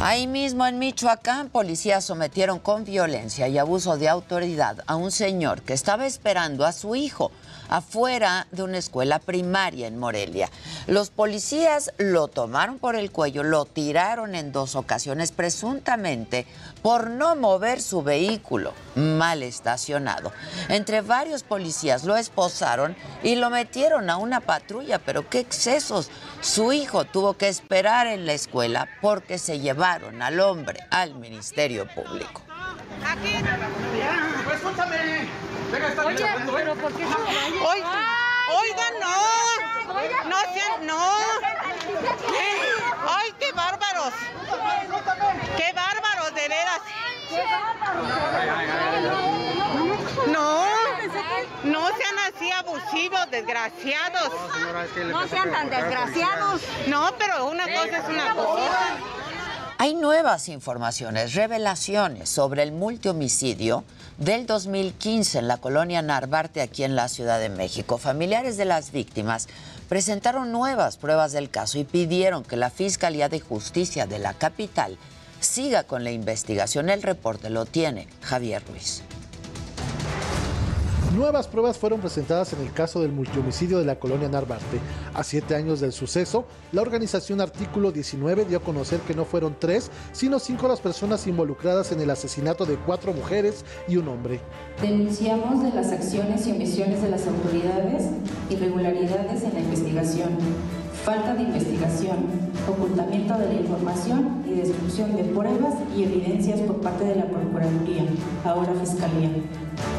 Ahí 0.00 0.26
mismo 0.26 0.66
en 0.66 0.78
Michoacán, 0.78 1.48
policías 1.48 2.04
sometieron 2.04 2.58
con 2.58 2.84
violencia 2.84 3.48
y 3.48 3.56
abuso 3.56 3.96
de 3.96 4.08
autoridad 4.08 4.84
a 4.86 4.96
un 4.96 5.10
señor 5.10 5.62
que 5.62 5.72
estaba 5.72 6.06
esperando 6.06 6.66
a 6.66 6.72
su 6.72 6.94
hijo 6.94 7.32
afuera 7.68 8.46
de 8.50 8.62
una 8.62 8.78
escuela 8.78 9.18
primaria 9.18 9.86
en 9.86 9.98
Morelia. 9.98 10.50
Los 10.86 11.10
policías 11.10 11.92
lo 11.98 12.28
tomaron 12.28 12.78
por 12.78 12.96
el 12.96 13.10
cuello, 13.10 13.42
lo 13.42 13.64
tiraron 13.64 14.34
en 14.34 14.52
dos 14.52 14.76
ocasiones 14.76 15.32
presuntamente 15.32 16.46
por 16.82 17.10
no 17.10 17.36
mover 17.36 17.82
su 17.82 18.02
vehículo 18.02 18.72
mal 18.94 19.42
estacionado. 19.42 20.32
Entre 20.68 21.00
varios 21.00 21.42
policías 21.42 22.04
lo 22.04 22.16
esposaron 22.16 22.96
y 23.22 23.36
lo 23.36 23.50
metieron 23.50 24.10
a 24.10 24.16
una 24.16 24.40
patrulla, 24.40 24.98
pero 24.98 25.28
qué 25.28 25.40
excesos. 25.40 26.10
Su 26.40 26.72
hijo 26.72 27.04
tuvo 27.04 27.34
que 27.34 27.48
esperar 27.48 28.06
en 28.06 28.26
la 28.26 28.32
escuela 28.32 28.88
porque 29.00 29.38
se 29.38 29.58
llevaron 29.58 30.22
al 30.22 30.40
hombre 30.40 30.80
al 30.90 31.14
Ministerio 31.14 31.86
Público. 31.94 32.42
Aquí. 33.04 33.34
Escúchame. 34.54 35.55
Oye, 36.04 36.26
pero 36.54 36.74
¿por 36.76 36.92
qué 36.92 37.04
no 37.04 37.16
Oigan, 38.48 38.94
no. 39.00 39.16
No 40.28 40.36
sean, 40.54 40.86
no. 40.86 41.10
Ay, 43.08 43.32
qué 43.38 43.52
bárbaros. 43.52 44.12
Qué 45.56 45.72
bárbaros, 45.72 46.34
de 46.34 46.48
veras. 46.48 46.80
No, 50.28 50.64
no 51.64 51.86
sean 51.88 52.18
así 52.32 52.50
abusivos, 52.52 53.30
desgraciados. 53.30 54.32
No 55.10 55.28
sean 55.28 55.50
tan 55.50 55.70
desgraciados. 55.70 56.62
No, 56.86 57.10
pero 57.18 57.46
una 57.46 57.64
cosa 57.64 57.98
es 57.98 58.08
una 58.08 58.34
cosa. 58.34 58.96
Hay 59.78 59.94
nuevas 59.94 60.48
informaciones, 60.48 61.34
revelaciones 61.34 62.30
sobre 62.30 62.62
el 62.62 62.72
multihomicidio 62.72 63.84
del 64.18 64.46
2015 64.46 65.38
en 65.38 65.48
la 65.48 65.58
colonia 65.58 66.00
Narvarte, 66.00 66.62
aquí 66.62 66.84
en 66.84 66.96
la 66.96 67.08
Ciudad 67.08 67.38
de 67.38 67.48
México. 67.48 67.98
Familiares 67.98 68.56
de 68.56 68.64
las 68.64 68.92
víctimas 68.92 69.48
presentaron 69.88 70.52
nuevas 70.52 70.96
pruebas 70.96 71.32
del 71.32 71.50
caso 71.50 71.78
y 71.78 71.84
pidieron 71.84 72.44
que 72.44 72.56
la 72.56 72.70
Fiscalía 72.70 73.28
de 73.28 73.40
Justicia 73.40 74.06
de 74.06 74.18
la 74.18 74.34
capital 74.34 74.96
siga 75.40 75.84
con 75.84 76.02
la 76.02 76.12
investigación. 76.12 76.88
El 76.88 77.02
reporte 77.02 77.50
lo 77.50 77.66
tiene 77.66 78.08
Javier 78.22 78.62
Ruiz. 78.66 79.02
Nuevas 81.16 81.48
pruebas 81.48 81.78
fueron 81.78 82.00
presentadas 82.00 82.52
en 82.52 82.60
el 82.60 82.74
caso 82.74 83.00
del 83.00 83.10
multihomicidio 83.10 83.78
de 83.78 83.86
la 83.86 83.98
colonia 83.98 84.28
Narvarte. 84.28 84.78
A 85.14 85.24
siete 85.24 85.54
años 85.54 85.80
del 85.80 85.92
suceso, 85.92 86.44
la 86.72 86.82
organización 86.82 87.40
Artículo 87.40 87.90
19 87.90 88.44
dio 88.44 88.58
a 88.58 88.60
conocer 88.60 89.00
que 89.00 89.14
no 89.14 89.24
fueron 89.24 89.56
tres, 89.58 89.90
sino 90.12 90.38
cinco 90.38 90.68
las 90.68 90.80
personas 90.80 91.26
involucradas 91.26 91.90
en 91.90 92.02
el 92.02 92.10
asesinato 92.10 92.66
de 92.66 92.76
cuatro 92.76 93.14
mujeres 93.14 93.64
y 93.88 93.96
un 93.96 94.08
hombre. 94.08 94.40
Denunciamos 94.82 95.62
de 95.62 95.70
las 95.70 95.90
acciones 95.90 96.46
y 96.48 96.52
omisiones 96.52 97.00
de 97.00 97.08
las 97.08 97.26
autoridades, 97.26 98.10
irregularidades 98.50 99.42
en 99.42 99.54
la 99.54 99.60
investigación 99.60 100.36
falta 101.06 101.34
de 101.34 101.44
investigación, 101.44 102.16
ocultamiento 102.68 103.38
de 103.38 103.46
la 103.46 103.54
información 103.54 104.42
y 104.44 104.54
destrucción 104.56 105.14
de 105.14 105.22
pruebas 105.22 105.74
y 105.96 106.02
evidencias 106.02 106.58
por 106.62 106.80
parte 106.80 107.04
de 107.04 107.14
la 107.14 107.26
Procuraduría, 107.26 108.08
ahora 108.44 108.74
Fiscalía. 108.80 109.30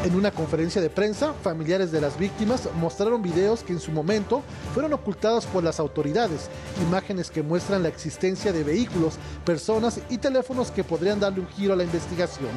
En 0.04 0.14
una 0.14 0.30
conferencia 0.30 0.82
de 0.82 0.90
prensa, 0.90 1.32
familiares 1.32 1.90
de 1.92 2.02
las 2.02 2.18
víctimas 2.18 2.68
mostraron 2.78 3.22
videos 3.22 3.62
que 3.62 3.72
en 3.72 3.80
su 3.80 3.90
momento 3.90 4.42
fueron 4.74 4.92
ocultados 4.92 5.46
por 5.46 5.64
las 5.64 5.80
autoridades, 5.80 6.50
imágenes 6.86 7.30
que 7.30 7.42
muestran 7.42 7.84
la 7.84 7.88
existencia 7.88 8.52
de 8.52 8.62
vehículos, 8.62 9.14
personas 9.46 10.02
y 10.10 10.18
teléfonos 10.18 10.70
que 10.70 10.84
podrían 10.84 11.20
darle 11.20 11.40
un 11.40 11.48
giro 11.48 11.72
a 11.72 11.76
la 11.76 11.84
investigación. 11.84 12.50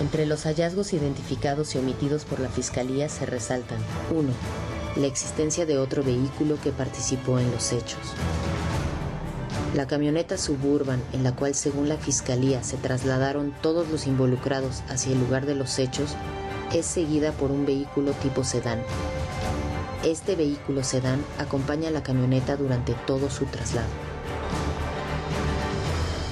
Entre 0.00 0.26
los 0.26 0.42
hallazgos 0.42 0.92
identificados 0.92 1.76
y 1.76 1.78
omitidos 1.78 2.24
por 2.24 2.40
la 2.40 2.48
Fiscalía 2.48 3.08
se 3.08 3.26
resaltan 3.26 3.78
1 4.10 4.71
la 4.96 5.06
existencia 5.06 5.66
de 5.66 5.78
otro 5.78 6.02
vehículo 6.02 6.58
que 6.62 6.72
participó 6.72 7.38
en 7.38 7.50
los 7.50 7.72
hechos. 7.72 8.00
La 9.74 9.86
camioneta 9.86 10.36
suburban 10.36 11.02
en 11.12 11.24
la 11.24 11.34
cual 11.34 11.54
según 11.54 11.88
la 11.88 11.96
fiscalía 11.96 12.62
se 12.62 12.76
trasladaron 12.76 13.54
todos 13.62 13.88
los 13.88 14.06
involucrados 14.06 14.82
hacia 14.88 15.12
el 15.12 15.20
lugar 15.20 15.46
de 15.46 15.54
los 15.54 15.78
hechos 15.78 16.14
es 16.74 16.84
seguida 16.84 17.32
por 17.32 17.50
un 17.50 17.64
vehículo 17.64 18.12
tipo 18.12 18.44
sedán. 18.44 18.82
Este 20.04 20.36
vehículo 20.36 20.84
sedán 20.84 21.24
acompaña 21.38 21.88
a 21.88 21.92
la 21.92 22.02
camioneta 22.02 22.56
durante 22.56 22.92
todo 23.06 23.30
su 23.30 23.46
traslado. 23.46 23.88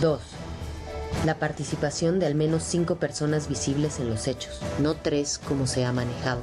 2. 0.00 0.20
La 1.24 1.34
participación 1.36 2.18
de 2.18 2.26
al 2.26 2.34
menos 2.34 2.62
cinco 2.62 2.96
personas 2.96 3.48
visibles 3.48 4.00
en 4.00 4.10
los 4.10 4.26
hechos, 4.26 4.60
no 4.80 4.94
tres 4.94 5.38
como 5.38 5.66
se 5.66 5.84
ha 5.84 5.92
manejado. 5.92 6.42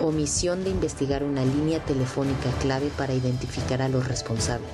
Omisión 0.00 0.64
de 0.64 0.70
investigar 0.70 1.22
una 1.24 1.44
línea 1.44 1.84
telefónica 1.84 2.50
clave 2.62 2.90
para 2.96 3.12
identificar 3.12 3.82
a 3.82 3.88
los 3.90 4.08
responsables. 4.08 4.70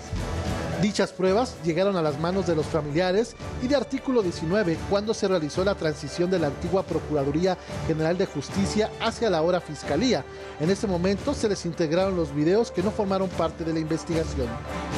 Dichas 0.80 1.10
pruebas 1.10 1.56
llegaron 1.64 1.96
a 1.96 2.02
las 2.02 2.20
manos 2.20 2.46
de 2.46 2.54
los 2.54 2.66
familiares 2.66 3.34
y 3.60 3.66
de 3.66 3.74
artículo 3.74 4.22
19 4.22 4.78
cuando 4.88 5.14
se 5.14 5.26
realizó 5.26 5.64
la 5.64 5.74
transición 5.74 6.30
de 6.30 6.38
la 6.38 6.46
antigua 6.46 6.84
Procuraduría 6.84 7.58
General 7.88 8.16
de 8.16 8.26
Justicia 8.26 8.88
hacia 9.00 9.30
la 9.30 9.38
ahora 9.38 9.60
Fiscalía. 9.60 10.24
En 10.60 10.70
ese 10.70 10.86
momento 10.86 11.34
se 11.34 11.48
les 11.48 11.66
integraron 11.66 12.14
los 12.14 12.32
videos 12.32 12.70
que 12.70 12.84
no 12.84 12.92
formaron 12.92 13.28
parte 13.30 13.64
de 13.64 13.72
la 13.72 13.80
investigación. 13.80 14.46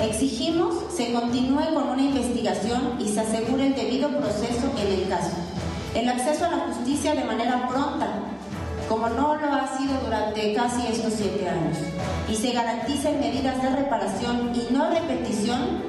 Exigimos 0.02 0.94
se 0.94 1.14
continúe 1.14 1.72
con 1.72 1.88
una 1.88 2.02
investigación 2.02 3.00
y 3.00 3.08
se 3.08 3.20
asegure 3.20 3.68
el 3.68 3.74
debido 3.74 4.10
proceso 4.10 4.70
en 4.76 4.92
el 4.92 5.08
caso. 5.08 5.36
El 5.94 6.06
acceso 6.06 6.44
a 6.44 6.50
la 6.50 6.58
justicia 6.66 7.14
de 7.14 7.24
manera 7.24 7.66
pronta 7.66 8.30
como 8.90 9.08
no 9.08 9.36
lo 9.36 9.52
ha 9.52 9.78
sido 9.78 10.00
durante 10.00 10.52
casi 10.52 10.88
estos 10.88 11.12
siete 11.12 11.48
años, 11.48 11.78
y 12.28 12.34
se 12.34 12.50
garanticen 12.50 13.20
medidas 13.20 13.62
de 13.62 13.70
reparación 13.70 14.52
y 14.52 14.66
no 14.72 14.90
repetición 14.90 15.84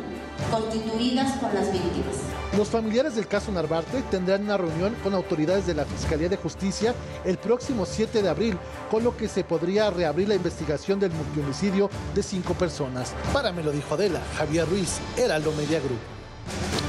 constituidas 0.52 1.32
con 1.40 1.52
las 1.56 1.74
víctimas. 1.74 2.18
Los 2.56 2.68
familiares 2.68 3.16
del 3.16 3.28
caso 3.28 3.52
Narvarte 3.52 4.04
tendrán 4.12 4.44
una 4.44 4.58
reunión 4.58 4.96
con 5.02 5.16
autoridades 5.16 5.66
de 5.66 5.74
la 5.74 5.86
Fiscalía 5.86 6.30
de 6.30 6.38
Justicia 6.38 6.94
el 7.26 7.40
próximo 7.40 7.88
7 7.88 8.22
de 8.22 8.30
abril, 8.30 8.58
con 8.92 9.04
lo 9.04 9.18
que 9.18 9.28
se 9.28 9.44
podría 9.44 9.90
reabrir 9.90 10.28
la 10.28 10.36
investigación 10.36 11.00
del 11.00 11.12
multihomicidio 11.12 11.90
de 12.14 12.22
cinco 12.22 12.54
personas. 12.54 13.16
Para 13.34 13.52
me 13.52 13.64
lo 13.64 13.72
dijo 13.72 13.96
Adela, 13.96 14.22
Javier 14.38 14.70
Ruiz, 14.70 15.00
Heraldo 15.18 15.52
Media 15.54 15.80
Group. 15.80 16.81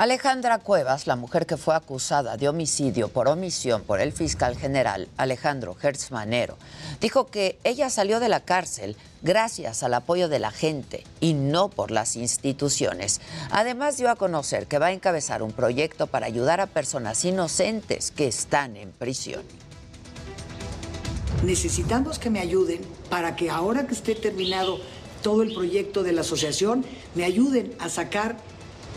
Alejandra 0.00 0.60
Cuevas, 0.60 1.06
la 1.06 1.14
mujer 1.14 1.44
que 1.44 1.58
fue 1.58 1.74
acusada 1.74 2.38
de 2.38 2.48
homicidio 2.48 3.08
por 3.08 3.28
omisión 3.28 3.82
por 3.82 4.00
el 4.00 4.12
fiscal 4.12 4.56
general 4.56 5.08
Alejandro 5.18 5.76
Hertzmanero, 5.78 6.56
dijo 7.02 7.26
que 7.26 7.58
ella 7.64 7.90
salió 7.90 8.18
de 8.18 8.30
la 8.30 8.40
cárcel 8.40 8.96
gracias 9.20 9.82
al 9.82 9.92
apoyo 9.92 10.30
de 10.30 10.38
la 10.38 10.52
gente 10.52 11.04
y 11.20 11.34
no 11.34 11.68
por 11.68 11.90
las 11.90 12.16
instituciones. 12.16 13.20
Además 13.50 13.98
dio 13.98 14.08
a 14.08 14.16
conocer 14.16 14.66
que 14.68 14.78
va 14.78 14.86
a 14.86 14.92
encabezar 14.92 15.42
un 15.42 15.52
proyecto 15.52 16.06
para 16.06 16.24
ayudar 16.24 16.62
a 16.62 16.66
personas 16.66 17.22
inocentes 17.26 18.10
que 18.10 18.26
están 18.26 18.76
en 18.76 18.92
prisión. 18.92 19.42
Necesitamos 21.44 22.18
que 22.18 22.30
me 22.30 22.40
ayuden 22.40 22.80
para 23.10 23.36
que 23.36 23.50
ahora 23.50 23.86
que 23.86 23.92
esté 23.92 24.14
terminado 24.14 24.78
todo 25.22 25.42
el 25.42 25.52
proyecto 25.52 26.02
de 26.02 26.12
la 26.12 26.22
asociación, 26.22 26.86
me 27.14 27.24
ayuden 27.24 27.74
a 27.78 27.90
sacar 27.90 28.36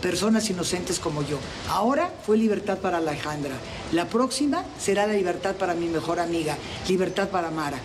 personas 0.00 0.48
inocentes 0.50 0.98
como 0.98 1.22
yo. 1.22 1.38
Ahora 1.68 2.12
fue 2.24 2.36
libertad 2.36 2.78
para 2.78 2.98
Alejandra. 2.98 3.54
La 3.92 4.06
próxima 4.08 4.64
será 4.78 5.06
la 5.06 5.14
libertad 5.14 5.56
para 5.56 5.74
mi 5.74 5.88
mejor 5.88 6.20
amiga, 6.20 6.56
libertad 6.88 7.28
para 7.28 7.50
Mara. 7.50 7.78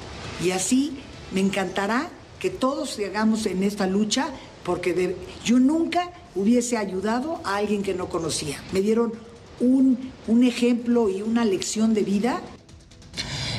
Y 0.44 0.52
así 0.52 1.00
me 1.32 1.42
encantará 1.42 2.10
que 2.40 2.50
todos 2.50 2.98
llegamos 2.98 3.46
en 3.46 3.64
esta 3.64 3.88
lucha 3.88 4.30
porque 4.64 5.16
yo 5.44 5.60
nunca 5.60 6.12
hubiese 6.36 6.78
ayudado 6.78 7.42
a 7.44 7.58
alguien 7.58 7.84
que 7.84 7.94
no 7.94 8.10
conocía. 8.10 8.62
Me 8.72 8.82
dieron 8.82 9.14
un, 9.60 10.12
un 10.28 10.44
ejemplo 10.44 11.10
y 11.10 11.22
una 11.22 11.46
lección 11.46 11.94
de 11.94 12.04
vida 12.04 12.42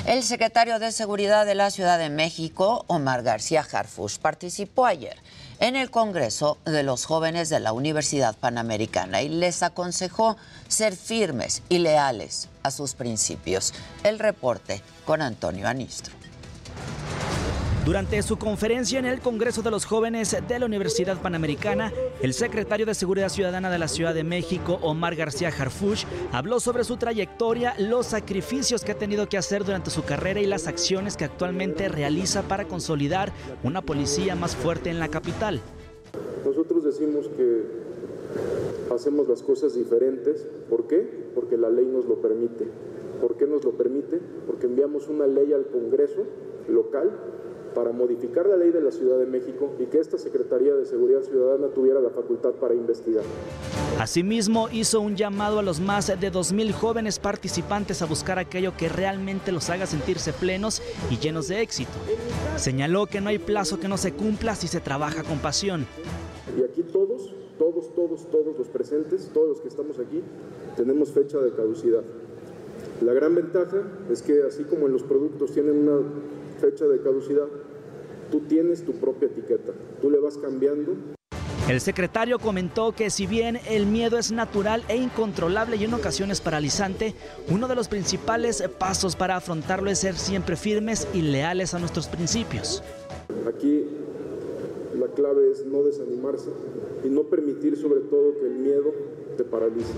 el 0.07 0.23
secretario 0.23 0.79
de 0.79 0.93
Seguridad 0.93 1.45
de 1.45 1.55
la 1.55 1.71
Ciudad 1.71 1.99
de 1.99 2.09
México, 2.09 2.85
Omar 2.89 3.23
García 3.23 3.65
Harfush, 3.71 4.17
participó 4.19 4.87
ayer 4.87 5.17
en 5.61 5.77
el 5.77 5.91
Congreso 5.91 6.59
de 6.65 6.83
los 6.83 7.05
Jóvenes 7.05 7.51
de 7.51 7.61
la 7.61 7.73
Universidad 7.73 8.35
Panamericana 8.35 9.23
y 9.23 9.29
les 9.29 9.63
aconsejó 9.63 10.37
ser 10.69 10.97
firmes 10.97 11.63
y 11.69 11.79
leales 11.79 12.49
a 12.63 12.71
sus 12.71 12.95
principios. 12.95 13.75
El 14.03 14.19
reporte 14.19 14.83
con 15.05 15.23
Antonio 15.23 15.69
Anistro. 15.69 16.20
Durante 17.85 18.23
su 18.23 18.37
conferencia 18.37 18.99
en 18.99 19.07
el 19.07 19.21
Congreso 19.21 19.63
de 19.63 19.71
los 19.71 19.87
Jóvenes 19.87 20.37
de 20.47 20.59
la 20.59 20.67
Universidad 20.67 21.21
Panamericana, 21.21 21.91
el 22.21 22.35
secretario 22.35 22.85
de 22.85 22.95
Seguridad 22.95 23.31
Ciudadana 23.31 23.71
de 23.71 23.79
la 23.79 23.89
Ciudad 23.89 24.13
de 24.15 24.23
México, 24.23 24.79
Omar 24.83 25.17
García 25.17 25.49
Harfuch, 25.49 26.05
habló 26.31 26.61
sobre 26.61 26.85
su 26.85 26.99
trayectoria, 26.99 27.75
los 27.79 28.07
sacrificios 28.07 28.85
que 28.85 28.93
ha 28.93 28.99
tenido 28.99 29.31
que 29.31 29.39
hacer 29.39 29.65
durante 29.65 29.91
su 29.91 30.05
carrera 30.05 30.41
y 30.41 30.47
las 30.47 30.67
acciones 30.67 31.17
que 31.17 31.25
actualmente 31.25 31.89
realiza 31.89 32.43
para 32.43 32.69
consolidar 32.69 33.33
una 33.63 33.81
policía 33.81 34.35
más 34.35 34.55
fuerte 34.55 34.91
en 34.91 34.99
la 34.99 35.09
capital. 35.09 35.63
Nosotros 36.45 36.85
decimos 36.85 37.29
que 37.29 37.63
hacemos 38.95 39.27
las 39.27 39.43
cosas 39.43 39.75
diferentes. 39.75 40.47
¿Por 40.69 40.87
qué? 40.87 41.31
Porque 41.35 41.57
la 41.57 41.71
ley 41.71 41.87
nos 41.87 42.05
lo 42.05 42.21
permite. 42.21 42.67
¿Por 43.23 43.39
qué 43.39 43.47
nos 43.47 43.65
lo 43.65 43.73
permite? 43.73 44.21
Porque 44.47 44.67
enviamos 44.67 45.09
una 45.09 45.27
ley 45.27 45.53
al 45.55 45.67
Congreso 45.67 46.27
local 46.69 47.11
para 47.75 47.93
modificar 47.93 48.47
la 48.47 48.57
ley 48.57 48.71
de 48.71 48.81
la 48.81 48.91
Ciudad 48.91 49.19
de 49.19 49.27
México 49.27 49.73
y 49.79 49.87
que 49.87 49.99
esta 49.99 50.19
Secretaría 50.19 50.75
de 50.75 50.85
Seguridad 50.85 51.23
Ciudadana 51.23 51.69
tuviera 51.69 52.01
la 52.01 52.11
facultad 52.11 52.51
para 52.53 52.75
investigar. 52.75 53.25
Asimismo, 53.99 54.69
hizo 54.73 55.01
un 55.01 55.17
llamado 55.17 55.59
a 55.59 55.63
los 55.63 55.81
más 55.81 56.07
de 56.07 56.33
2.000 56.33 56.73
jóvenes 56.73 57.19
participantes 57.19 58.03
a 58.03 58.07
buscar 58.07 58.39
aquello 58.39 58.77
que 58.77 58.89
realmente 58.89 59.53
los 59.53 59.69
haga 59.71 59.87
sentirse 59.87 60.33
plenos 60.33 60.83
y 61.11 61.19
llenos 61.19 61.49
de 61.49 61.61
éxito. 61.61 61.93
Señaló 62.57 63.07
que 63.07 63.21
no 63.21 63.29
hay 63.29 63.39
plazo 63.39 63.79
que 63.79 63.89
no 63.89 63.97
se 63.97 64.13
cumpla 64.13 64.55
si 64.55 64.69
se 64.69 64.81
trabaja 64.81 65.23
con 65.23 65.39
pasión. 65.39 65.87
Y 66.59 66.63
aquí 66.63 66.83
todos, 66.83 67.35
todos, 67.59 67.95
todos, 67.95 68.31
todos 68.31 68.59
los 68.59 68.69
presentes, 68.69 69.31
todos 69.33 69.49
los 69.49 69.61
que 69.61 69.69
estamos 69.69 69.99
aquí, 69.99 70.23
tenemos 70.77 71.11
fecha 71.11 71.39
de 71.39 71.53
caducidad. 71.53 72.03
La 73.03 73.13
gran 73.13 73.35
ventaja 73.35 73.83
es 74.11 74.23
que 74.23 74.43
así 74.43 74.65
como 74.65 74.87
en 74.87 74.93
los 74.93 75.03
productos 75.03 75.53
tienen 75.53 75.77
una 75.77 76.01
fecha 76.61 76.85
de 76.85 77.01
caducidad, 77.01 77.47
tú 78.31 78.41
tienes 78.41 78.85
tu 78.85 78.93
propia 78.93 79.27
etiqueta, 79.29 79.73
tú 80.01 80.11
le 80.11 80.19
vas 80.19 80.37
cambiando. 80.37 80.95
El 81.69 81.81
secretario 81.81 82.39
comentó 82.39 82.93
que 82.93 83.11
si 83.11 83.27
bien 83.27 83.61
el 83.69 83.87
miedo 83.87 84.19
es 84.19 84.33
natural 84.33 84.83
e 84.89 84.97
incontrolable 84.97 85.77
y 85.77 85.85
en 85.85 85.95
ocasiones 85.95 86.41
paralizante, 86.41 87.15
uno 87.49 87.69
de 87.69 87.77
los 87.77 87.87
principales 87.87 88.65
pasos 88.79 89.15
para 89.15 89.37
afrontarlo 89.37 89.89
es 89.89 90.01
ser 90.01 90.17
siempre 90.17 90.57
firmes 90.57 91.07
y 91.15 91.23
leales 91.23 91.73
a 91.73 91.79
nuestros 91.79 92.09
principios. 92.09 92.83
Aquí 93.47 93.85
la 94.99 95.07
clave 95.15 95.51
es 95.53 95.65
no 95.65 95.85
desanimarse 95.85 96.51
y 97.05 97.09
no 97.09 97.23
permitir 97.25 97.77
sobre 97.77 98.01
todo 98.01 98.37
que 98.41 98.47
el 98.47 98.55
miedo 98.55 98.93
te 99.37 99.45
paralice. 99.45 99.93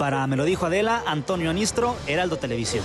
Para 0.00 0.26
Me 0.26 0.36
lo 0.36 0.44
dijo 0.44 0.66
Adela, 0.66 1.04
Antonio 1.06 1.50
Anistro, 1.50 1.94
Heraldo 2.08 2.36
Televisión. 2.36 2.84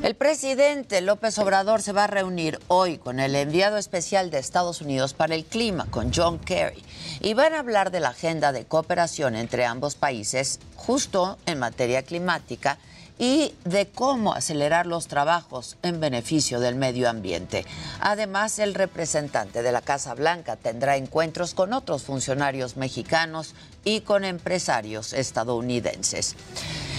El 0.00 0.14
presidente 0.14 1.00
López 1.00 1.36
Obrador 1.40 1.82
se 1.82 1.92
va 1.92 2.04
a 2.04 2.06
reunir 2.06 2.60
hoy 2.68 2.98
con 2.98 3.18
el 3.18 3.34
enviado 3.34 3.78
especial 3.78 4.30
de 4.30 4.38
Estados 4.38 4.80
Unidos 4.80 5.12
para 5.12 5.34
el 5.34 5.44
clima, 5.44 5.86
con 5.90 6.12
John 6.14 6.38
Kerry, 6.38 6.84
y 7.20 7.34
van 7.34 7.52
a 7.52 7.58
hablar 7.58 7.90
de 7.90 7.98
la 7.98 8.10
agenda 8.10 8.52
de 8.52 8.64
cooperación 8.64 9.34
entre 9.34 9.64
ambos 9.64 9.96
países 9.96 10.60
justo 10.76 11.36
en 11.46 11.58
materia 11.58 12.04
climática 12.04 12.78
y 13.18 13.54
de 13.64 13.88
cómo 13.88 14.34
acelerar 14.34 14.86
los 14.86 15.08
trabajos 15.08 15.76
en 15.82 16.00
beneficio 16.00 16.60
del 16.60 16.76
medio 16.76 17.08
ambiente. 17.08 17.66
Además, 18.00 18.58
el 18.58 18.74
representante 18.74 19.62
de 19.62 19.72
la 19.72 19.80
Casa 19.80 20.14
Blanca 20.14 20.56
tendrá 20.56 20.96
encuentros 20.96 21.54
con 21.54 21.72
otros 21.72 22.02
funcionarios 22.02 22.76
mexicanos 22.76 23.54
y 23.84 24.02
con 24.02 24.24
empresarios 24.24 25.12
estadounidenses. 25.12 26.36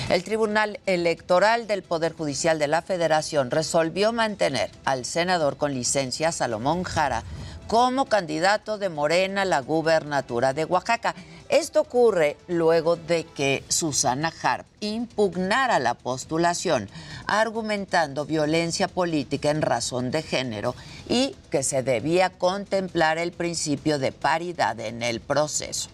El 0.09 0.23
Tribunal 0.23 0.79
Electoral 0.87 1.67
del 1.67 1.83
Poder 1.83 2.13
Judicial 2.13 2.57
de 2.57 2.67
la 2.67 2.81
Federación 2.81 3.51
resolvió 3.51 4.11
mantener 4.11 4.71
al 4.83 5.05
senador 5.05 5.55
con 5.55 5.73
licencia 5.75 6.31
Salomón 6.31 6.83
Jara 6.83 7.23
como 7.67 8.05
candidato 8.05 8.79
de 8.79 8.89
Morena 8.89 9.43
a 9.43 9.45
la 9.45 9.59
gubernatura 9.61 10.53
de 10.53 10.65
Oaxaca. 10.65 11.13
Esto 11.49 11.81
ocurre 11.81 12.37
luego 12.47 12.95
de 12.95 13.23
que 13.23 13.63
Susana 13.69 14.31
Harp 14.43 14.67
impugnara 14.81 15.79
la 15.79 15.95
postulación, 15.95 16.87
argumentando 17.25 18.27
violencia 18.27 18.87
política 18.87 19.49
en 19.49 19.63
razón 19.63 20.11
de 20.11 20.21
género 20.21 20.75
y 21.09 21.35
que 21.49 21.63
se 21.63 21.81
debía 21.81 22.29
contemplar 22.29 23.17
el 23.17 23.31
principio 23.31 23.97
de 23.97 24.11
paridad 24.11 24.79
en 24.79 25.01
el 25.01 25.21
proceso. 25.21 25.89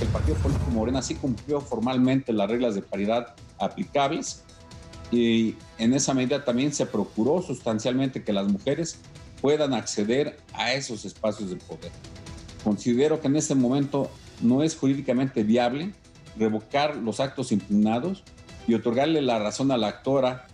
El 0.00 0.08
Partido 0.08 0.36
Político 0.38 0.70
Morena 0.72 1.00
sí 1.00 1.14
cumplió 1.14 1.60
formalmente 1.60 2.32
las 2.32 2.50
reglas 2.50 2.74
de 2.74 2.82
paridad 2.82 3.36
aplicables 3.60 4.42
y 5.12 5.54
en 5.78 5.94
esa 5.94 6.12
medida 6.12 6.44
también 6.44 6.74
se 6.74 6.86
procuró 6.86 7.40
sustancialmente 7.40 8.24
que 8.24 8.32
las 8.32 8.48
mujeres 8.48 8.98
puedan 9.40 9.74
acceder 9.74 10.40
a 10.54 10.72
esos 10.72 11.04
espacios 11.04 11.50
de 11.50 11.56
poder. 11.56 11.92
Considero 12.64 13.20
que 13.20 13.28
en 13.28 13.36
este 13.36 13.54
momento 13.54 14.10
no 14.40 14.62
es 14.62 14.74
jurídicamente 14.74 15.44
viable 15.44 15.92
revocar 16.36 16.96
los 16.96 17.20
actos 17.20 17.52
impugnados 17.52 18.24
y 18.66 18.74
otorgarle 18.74 19.22
la 19.22 19.38
razón 19.38 19.70
a 19.70 19.76
la 19.76 19.88
actora 19.88 20.46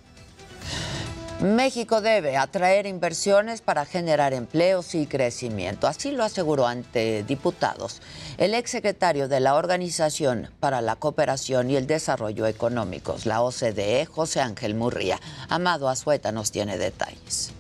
México 1.40 2.02
debe 2.02 2.36
atraer 2.36 2.84
inversiones 2.84 3.62
para 3.62 3.86
generar 3.86 4.34
empleos 4.34 4.94
y 4.94 5.06
crecimiento. 5.06 5.86
Así 5.86 6.10
lo 6.10 6.22
aseguró 6.22 6.66
ante 6.66 7.22
diputados 7.22 8.02
el 8.36 8.52
exsecretario 8.52 9.26
de 9.26 9.40
la 9.40 9.54
Organización 9.54 10.50
para 10.60 10.82
la 10.82 10.96
Cooperación 10.96 11.70
y 11.70 11.76
el 11.76 11.86
Desarrollo 11.86 12.46
Económicos, 12.46 13.24
la 13.24 13.40
OCDE, 13.40 14.04
José 14.04 14.42
Ángel 14.42 14.74
Murría. 14.74 15.18
Amado 15.48 15.88
Azueta 15.88 16.30
nos 16.30 16.52
tiene 16.52 16.76
detalles. 16.76 17.52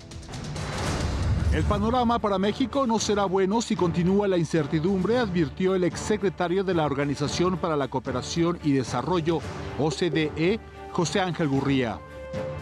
El 1.52 1.64
panorama 1.64 2.20
para 2.20 2.38
México 2.38 2.86
no 2.86 3.00
será 3.00 3.24
bueno 3.24 3.60
si 3.60 3.74
continúa 3.74 4.28
la 4.28 4.38
incertidumbre, 4.38 5.18
advirtió 5.18 5.74
el 5.74 5.82
exsecretario 5.82 6.62
de 6.62 6.74
la 6.74 6.84
Organización 6.84 7.58
para 7.58 7.76
la 7.76 7.88
Cooperación 7.88 8.60
y 8.62 8.70
Desarrollo, 8.70 9.40
OCDE, 9.76 10.60
José 10.92 11.18
Ángel 11.18 11.48
Gurría. 11.48 11.98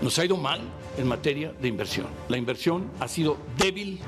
Nos 0.00 0.18
ha 0.18 0.24
ido 0.24 0.38
mal 0.38 0.62
en 0.96 1.06
materia 1.06 1.52
de 1.52 1.68
inversión. 1.68 2.06
La 2.28 2.38
inversión 2.38 2.90
ha 2.98 3.08
sido 3.08 3.36
débil. 3.58 4.00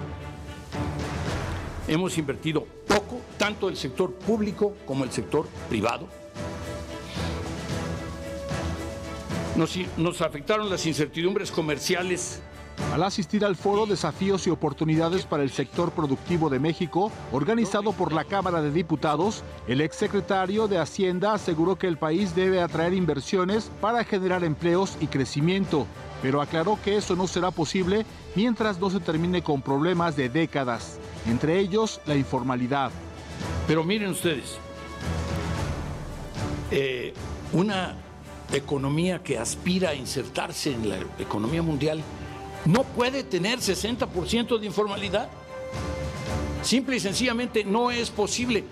Hemos 1.86 2.16
invertido 2.16 2.66
poco, 2.88 3.20
tanto 3.36 3.68
el 3.68 3.76
sector 3.76 4.14
público 4.14 4.74
como 4.86 5.04
el 5.04 5.12
sector 5.12 5.46
privado. 5.68 6.08
Nos, 9.56 9.76
nos 9.98 10.22
afectaron 10.22 10.70
las 10.70 10.86
incertidumbres 10.86 11.50
comerciales 11.50 12.40
al 12.92 13.04
asistir 13.04 13.44
al 13.44 13.54
foro 13.54 13.86
Desafíos 13.86 14.46
y 14.46 14.50
Oportunidades 14.50 15.24
para 15.24 15.44
el 15.44 15.50
Sector 15.50 15.92
Productivo 15.92 16.50
de 16.50 16.58
México, 16.58 17.12
organizado 17.30 17.92
por 17.92 18.12
la 18.12 18.24
Cámara 18.24 18.60
de 18.62 18.72
Diputados, 18.72 19.44
el 19.68 19.80
exsecretario 19.80 20.66
de 20.66 20.78
Hacienda 20.78 21.34
aseguró 21.34 21.76
que 21.76 21.86
el 21.86 21.98
país 21.98 22.34
debe 22.34 22.60
atraer 22.60 22.94
inversiones 22.94 23.70
para 23.80 24.02
generar 24.02 24.42
empleos 24.42 24.96
y 25.00 25.06
crecimiento, 25.06 25.86
pero 26.20 26.42
aclaró 26.42 26.78
que 26.84 26.96
eso 26.96 27.14
no 27.14 27.28
será 27.28 27.52
posible 27.52 28.04
mientras 28.34 28.80
no 28.80 28.90
se 28.90 28.98
termine 28.98 29.42
con 29.42 29.62
problemas 29.62 30.16
de 30.16 30.28
décadas, 30.28 30.98
entre 31.26 31.60
ellos 31.60 32.00
la 32.06 32.16
informalidad. 32.16 32.90
Pero 33.68 33.84
miren 33.84 34.10
ustedes, 34.10 34.58
eh, 36.72 37.14
una 37.52 37.94
economía 38.52 39.22
que 39.22 39.38
aspira 39.38 39.90
a 39.90 39.94
insertarse 39.94 40.72
en 40.72 40.88
la 40.88 40.96
economía 41.18 41.62
mundial 41.62 42.02
no 42.64 42.84
puede 42.84 43.24
tener 43.24 43.58
60% 43.58 44.58
de 44.58 44.66
informalidad. 44.66 45.28
Simple 46.62 46.96
y 46.96 47.00
sencillamente 47.00 47.64
no 47.64 47.90
es 47.90 48.10
posible. 48.10 48.64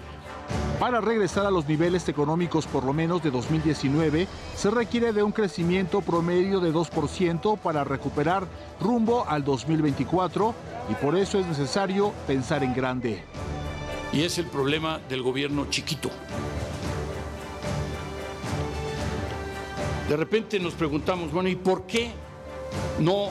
Para 0.79 1.01
regresar 1.01 1.44
a 1.44 1.51
los 1.51 1.66
niveles 1.66 2.09
económicos 2.09 2.66
por 2.66 2.85
lo 2.85 2.92
menos 2.92 3.22
de 3.22 3.31
2019, 3.31 4.29
se 4.55 4.70
requiere 4.70 5.12
de 5.12 5.22
un 5.22 5.33
crecimiento 5.33 6.03
promedio 6.03 6.61
de 6.61 6.72
2% 6.72 7.59
para 7.59 7.83
recuperar 7.83 8.46
rumbo 8.81 9.27
al 9.27 9.44
2024 9.44 10.55
y 10.90 10.94
por 10.94 11.16
eso 11.16 11.40
es 11.40 11.46
necesario 11.46 12.12
pensar 12.27 12.62
en 12.62 12.74
grande. 12.74 13.24
Y 14.12 14.22
es 14.22 14.38
el 14.38 14.46
problema 14.46 15.01
del 15.09 15.22
gobierno 15.22 15.66
chiquito. 15.68 16.11
De 20.09 20.16
repente 20.16 20.61
nos 20.61 20.74
preguntamos, 20.74 21.33
bueno, 21.33 21.48
¿y 21.48 21.57
por 21.57 21.87
qué 21.87 22.12
no 23.01 23.31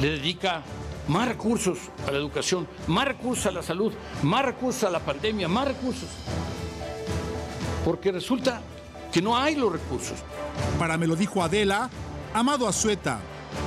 le 0.00 0.10
dedica 0.10 0.62
más 1.08 1.28
recursos 1.28 1.78
a 2.06 2.10
la 2.10 2.18
educación, 2.18 2.66
más 2.86 3.06
recursos 3.06 3.46
a 3.46 3.50
la 3.50 3.62
salud, 3.62 3.92
más 4.22 4.44
recursos 4.44 4.84
a 4.84 4.90
la 4.90 5.00
pandemia, 5.00 5.48
más 5.48 5.68
recursos. 5.68 6.08
Porque 7.84 8.12
resulta 8.12 8.60
que 9.12 9.22
no 9.22 9.36
hay 9.36 9.54
los 9.54 9.72
recursos. 9.72 10.18
Para 10.78 10.96
me 10.96 11.06
lo 11.06 11.16
dijo 11.16 11.42
Adela, 11.42 11.88
Amado 12.34 12.68
Azueta, 12.68 13.18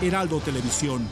Heraldo 0.02 0.40
Televisión. 0.40 1.08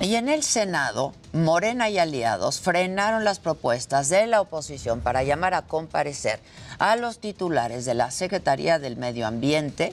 Y 0.00 0.14
en 0.14 0.28
el 0.28 0.44
Senado, 0.44 1.12
Morena 1.32 1.90
y 1.90 1.98
aliados 1.98 2.60
frenaron 2.60 3.24
las 3.24 3.40
propuestas 3.40 4.08
de 4.08 4.28
la 4.28 4.40
oposición 4.40 5.00
para 5.00 5.24
llamar 5.24 5.54
a 5.54 5.62
comparecer 5.62 6.38
a 6.78 6.94
los 6.94 7.18
titulares 7.18 7.84
de 7.84 7.94
la 7.94 8.12
Secretaría 8.12 8.78
del 8.78 8.96
Medio 8.96 9.26
Ambiente 9.26 9.92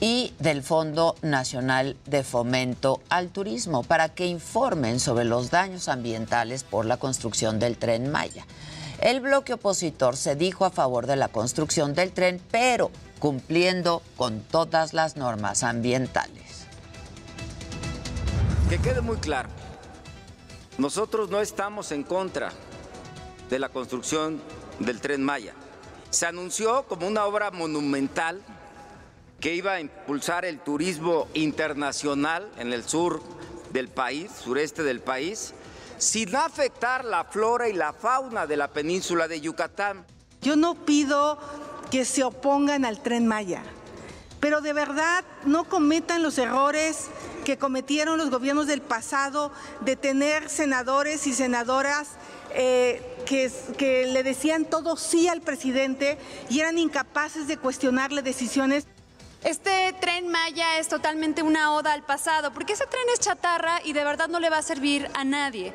y 0.00 0.34
del 0.38 0.62
Fondo 0.62 1.16
Nacional 1.22 1.96
de 2.06 2.22
Fomento 2.22 3.00
al 3.08 3.30
Turismo 3.30 3.82
para 3.82 4.10
que 4.10 4.26
informen 4.26 5.00
sobre 5.00 5.24
los 5.24 5.50
daños 5.50 5.88
ambientales 5.88 6.64
por 6.64 6.84
la 6.84 6.98
construcción 6.98 7.58
del 7.58 7.78
tren 7.78 8.10
Maya. 8.10 8.44
El 9.00 9.20
bloque 9.20 9.54
opositor 9.54 10.16
se 10.16 10.36
dijo 10.36 10.64
a 10.64 10.70
favor 10.70 11.06
de 11.06 11.16
la 11.16 11.28
construcción 11.28 11.94
del 11.94 12.12
tren, 12.12 12.40
pero 12.50 12.90
cumpliendo 13.18 14.02
con 14.16 14.40
todas 14.40 14.92
las 14.94 15.16
normas 15.16 15.62
ambientales. 15.62 16.66
Que 18.68 18.78
quede 18.78 19.00
muy 19.00 19.16
claro, 19.18 19.48
nosotros 20.78 21.30
no 21.30 21.40
estamos 21.40 21.92
en 21.92 22.02
contra 22.02 22.52
de 23.48 23.58
la 23.58 23.68
construcción 23.68 24.42
del 24.78 25.00
tren 25.00 25.22
Maya. 25.22 25.54
Se 26.10 26.26
anunció 26.26 26.84
como 26.84 27.06
una 27.06 27.24
obra 27.24 27.50
monumental 27.50 28.42
que 29.40 29.54
iba 29.54 29.72
a 29.72 29.80
impulsar 29.80 30.44
el 30.44 30.60
turismo 30.60 31.28
internacional 31.34 32.50
en 32.58 32.72
el 32.72 32.84
sur 32.84 33.22
del 33.72 33.88
país, 33.88 34.30
sureste 34.42 34.82
del 34.82 35.00
país, 35.00 35.52
sin 35.98 36.34
afectar 36.36 37.04
la 37.04 37.24
flora 37.24 37.68
y 37.68 37.72
la 37.72 37.92
fauna 37.92 38.46
de 38.46 38.56
la 38.56 38.68
península 38.68 39.28
de 39.28 39.40
Yucatán. 39.40 40.04
Yo 40.42 40.56
no 40.56 40.74
pido 40.74 41.38
que 41.90 42.04
se 42.04 42.24
opongan 42.24 42.84
al 42.84 43.02
tren 43.02 43.26
Maya, 43.26 43.62
pero 44.40 44.60
de 44.60 44.72
verdad 44.72 45.24
no 45.44 45.64
cometan 45.64 46.22
los 46.22 46.38
errores 46.38 47.08
que 47.44 47.58
cometieron 47.58 48.18
los 48.18 48.30
gobiernos 48.30 48.66
del 48.66 48.82
pasado 48.82 49.52
de 49.80 49.96
tener 49.96 50.48
senadores 50.48 51.26
y 51.26 51.32
senadoras 51.32 52.08
eh, 52.54 53.22
que, 53.26 53.50
que 53.76 54.06
le 54.06 54.22
decían 54.22 54.64
todo 54.64 54.96
sí 54.96 55.28
al 55.28 55.42
presidente 55.42 56.18
y 56.48 56.60
eran 56.60 56.78
incapaces 56.78 57.46
de 57.46 57.56
cuestionarle 57.56 58.22
decisiones. 58.22 58.86
Este 59.44 59.94
tren 60.00 60.28
Maya 60.28 60.78
es 60.78 60.88
totalmente 60.88 61.42
una 61.42 61.74
oda 61.74 61.92
al 61.92 62.02
pasado, 62.02 62.52
porque 62.52 62.72
ese 62.72 62.86
tren 62.86 63.04
es 63.12 63.20
chatarra 63.20 63.80
y 63.84 63.92
de 63.92 64.02
verdad 64.02 64.28
no 64.28 64.40
le 64.40 64.50
va 64.50 64.58
a 64.58 64.62
servir 64.62 65.08
a 65.14 65.24
nadie, 65.24 65.72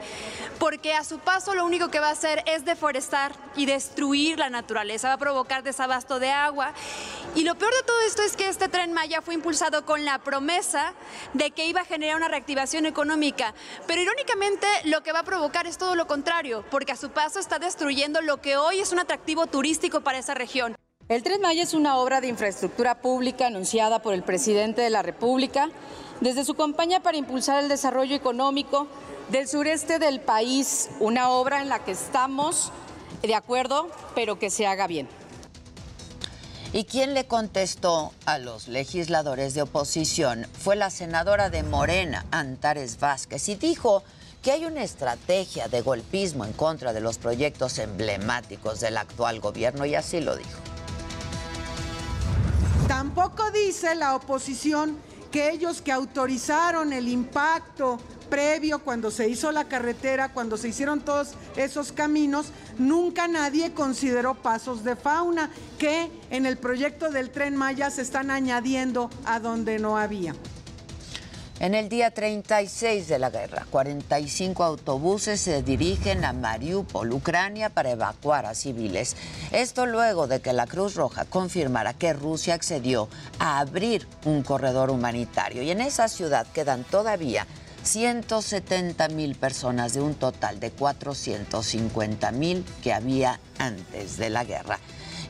porque 0.60 0.94
a 0.94 1.06
su 1.06 1.20
paso 1.20 1.56
lo 1.56 1.64
único 1.64 1.90
que 1.90 2.00
va 2.02 2.10
a 2.10 2.12
hacer 2.12 2.44
es 2.48 2.66
deforestar 2.66 3.34
y 3.56 3.66
destruir 3.66 4.40
la 4.40 4.50
naturaleza, 4.50 5.08
va 5.08 5.14
a 5.14 5.18
provocar 5.18 5.64
desabasto 5.64 6.20
de 6.20 6.32
agua. 6.32 6.74
Y 7.34 7.44
lo 7.44 7.56
peor 7.56 7.74
de 7.74 7.84
todo 7.84 8.02
esto 8.02 8.24
es 8.24 8.36
que 8.36 8.50
este 8.50 8.68
tren 8.68 8.92
Maya 8.92 9.22
fue 9.22 9.36
impulsado 9.36 9.86
con 9.86 10.04
la 10.04 10.20
promesa 10.20 10.94
de 11.34 11.52
que 11.52 11.68
iba 11.68 11.82
a 11.82 11.86
generar 11.86 12.18
una 12.18 12.28
reactivación 12.28 12.86
económica, 12.86 13.54
pero 13.88 14.02
irónicamente 14.02 14.68
lo 14.84 15.02
que 15.02 15.14
va 15.14 15.20
a 15.20 15.24
provocar 15.24 15.66
es 15.66 15.78
todo 15.78 15.96
lo 15.96 16.08
contrario, 16.08 16.66
porque 16.72 16.92
a 16.92 16.98
su 16.98 17.12
paso 17.12 17.40
está 17.40 17.58
destruyendo 17.58 18.22
lo 18.22 18.42
que 18.42 18.58
hoy 18.58 18.82
es 18.82 18.92
un 18.92 19.00
atractivo 19.00 19.48
turístico 19.48 20.02
para 20.02 20.18
esa 20.18 20.34
región. 20.34 20.76
El 21.12 21.24
Tren 21.24 21.42
Maya 21.42 21.64
es 21.64 21.74
una 21.74 21.98
obra 21.98 22.22
de 22.22 22.30
infraestructura 22.30 23.02
pública 23.02 23.48
anunciada 23.48 24.02
por 24.02 24.14
el 24.14 24.24
presidente 24.24 24.82
de 24.82 24.90
la 24.90 25.02
República 25.02 25.70
desde 26.22 26.46
su 26.46 26.54
campaña 26.54 27.04
para 27.04 27.18
impulsar 27.18 27.62
el 27.62 27.68
desarrollo 27.68 28.16
económico 28.16 28.88
del 29.30 29.46
sureste 29.50 30.00
del 30.00 30.22
país, 30.22 30.90
una 31.02 31.32
obra 31.32 31.62
en 31.62 31.68
la 31.68 31.84
que 31.84 31.92
estamos 31.92 32.72
de 33.22 33.36
acuerdo, 33.36 33.90
pero 34.16 34.40
que 34.40 34.50
se 34.50 34.66
haga 34.66 34.88
bien. 34.88 35.10
¿Y 36.72 36.86
quién 36.86 37.14
le 37.14 37.26
contestó 37.28 38.14
a 38.26 38.38
los 38.38 38.70
legisladores 38.70 39.54
de 39.54 39.64
oposición? 39.64 40.48
Fue 40.54 40.78
la 40.78 40.90
senadora 40.90 41.50
de 41.50 41.64
Morena, 41.64 42.26
Antares 42.32 43.02
Vázquez, 43.02 43.50
y 43.50 43.56
dijo 43.56 44.02
que 44.42 44.54
hay 44.54 44.64
una 44.64 44.82
estrategia 44.82 45.68
de 45.68 45.82
golpismo 45.82 46.46
en 46.46 46.54
contra 46.54 46.94
de 46.94 47.02
los 47.02 47.18
proyectos 47.18 47.80
emblemáticos 47.80 48.80
del 48.80 48.96
actual 48.96 49.42
gobierno, 49.42 49.86
y 49.86 49.96
así 49.96 50.22
lo 50.22 50.38
dijo. 50.38 50.62
Tampoco 52.92 53.50
dice 53.52 53.96
la 53.96 54.16
oposición 54.18 54.98
que 55.32 55.50
ellos 55.50 55.82
que 55.82 55.94
autorizaron 55.94 56.92
el 56.92 57.08
impacto 57.08 57.98
previo, 58.30 58.80
cuando 58.80 59.12
se 59.12 59.30
hizo 59.30 59.50
la 59.54 59.64
carretera, 59.64 60.34
cuando 60.34 60.58
se 60.58 60.68
hicieron 60.68 61.00
todos 61.00 61.36
esos 61.56 61.94
caminos, 61.94 62.48
nunca 62.78 63.30
nadie 63.30 63.74
consideró 63.74 64.36
pasos 64.36 64.84
de 64.84 64.98
fauna 64.98 65.50
que 65.80 66.12
en 66.32 66.46
el 66.46 66.58
proyecto 66.58 67.10
del 67.10 67.32
tren 67.32 67.56
Maya 67.56 67.90
se 67.90 68.02
están 68.02 68.30
añadiendo 68.30 69.10
a 69.24 69.40
donde 69.40 69.80
no 69.80 69.98
había. 69.98 70.36
En 71.62 71.76
el 71.76 71.90
día 71.90 72.10
36 72.10 73.08
de 73.08 73.20
la 73.20 73.30
guerra, 73.30 73.68
45 73.70 74.64
autobuses 74.64 75.42
se 75.42 75.62
dirigen 75.62 76.26
a 76.26 76.34
Mariupol, 76.34 77.14
Ucrania, 77.14 77.70
para 77.70 77.92
evacuar 77.92 78.48
a 78.48 78.56
civiles. 78.56 79.16
Esto 79.52 79.86
luego 79.86 80.26
de 80.26 80.42
que 80.42 80.54
la 80.54 80.66
Cruz 80.66 80.96
Roja 80.96 81.26
confirmara 81.26 81.94
que 81.94 82.14
Rusia 82.14 82.56
accedió 82.56 83.10
a 83.38 83.60
abrir 83.60 84.08
un 84.26 84.42
corredor 84.42 84.90
humanitario. 84.90 85.62
Y 85.62 85.70
en 85.70 85.82
esa 85.82 86.08
ciudad 86.08 86.48
quedan 86.48 86.84
todavía 86.84 87.46
170 87.84 89.10
mil 89.10 89.36
personas 89.36 89.94
de 89.94 90.02
un 90.02 90.16
total 90.16 90.60
de 90.60 90.72
450 90.72 92.32
mil 92.32 92.66
que 92.82 92.92
había 92.92 93.40
antes 93.60 94.18
de 94.18 94.32
la 94.32 94.46
guerra. 94.46 94.80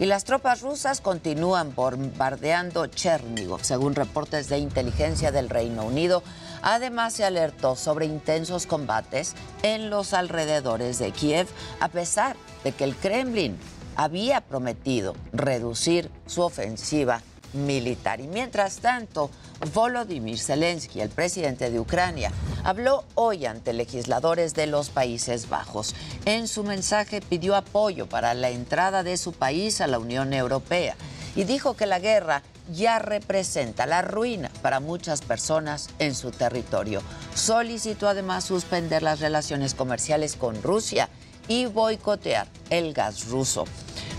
Y 0.01 0.07
las 0.07 0.23
tropas 0.23 0.61
rusas 0.61 0.99
continúan 0.99 1.75
bombardeando 1.75 2.87
Chernigov, 2.87 3.63
según 3.63 3.93
reportes 3.93 4.49
de 4.49 4.57
inteligencia 4.57 5.31
del 5.31 5.47
Reino 5.47 5.85
Unido. 5.85 6.23
Además, 6.63 7.13
se 7.13 7.23
alertó 7.23 7.75
sobre 7.75 8.07
intensos 8.07 8.65
combates 8.65 9.35
en 9.61 9.91
los 9.91 10.15
alrededores 10.15 10.97
de 10.97 11.11
Kiev, 11.11 11.47
a 11.79 11.87
pesar 11.89 12.35
de 12.63 12.71
que 12.71 12.83
el 12.83 12.95
Kremlin 12.95 13.59
había 13.95 14.41
prometido 14.41 15.13
reducir 15.33 16.09
su 16.25 16.41
ofensiva 16.41 17.21
militar. 17.53 18.19
Y 18.19 18.27
mientras 18.27 18.77
tanto, 18.77 19.29
Volodymyr 19.73 20.39
Zelensky, 20.39 21.01
el 21.01 21.09
presidente 21.09 21.69
de 21.69 21.79
Ucrania, 21.79 22.31
habló 22.63 23.03
hoy 23.15 23.45
ante 23.45 23.73
legisladores 23.73 24.53
de 24.53 24.67
los 24.67 24.89
Países 24.89 25.49
Bajos. 25.49 25.95
En 26.25 26.47
su 26.47 26.63
mensaje 26.63 27.21
pidió 27.21 27.55
apoyo 27.55 28.07
para 28.07 28.33
la 28.33 28.49
entrada 28.49 29.03
de 29.03 29.17
su 29.17 29.33
país 29.33 29.81
a 29.81 29.87
la 29.87 29.99
Unión 29.99 30.33
Europea 30.33 30.95
y 31.35 31.43
dijo 31.43 31.75
que 31.75 31.85
la 31.85 31.99
guerra 31.99 32.43
ya 32.71 32.99
representa 32.99 33.85
la 33.85 34.01
ruina 34.01 34.49
para 34.61 34.79
muchas 34.79 35.21
personas 35.21 35.89
en 35.99 36.15
su 36.15 36.31
territorio. 36.31 37.01
Solicitó 37.35 38.07
además 38.07 38.45
suspender 38.45 39.03
las 39.03 39.19
relaciones 39.19 39.73
comerciales 39.73 40.35
con 40.35 40.61
Rusia 40.61 41.09
y 41.47 41.65
boicotear 41.65 42.47
el 42.69 42.93
gas 42.93 43.27
ruso. 43.27 43.65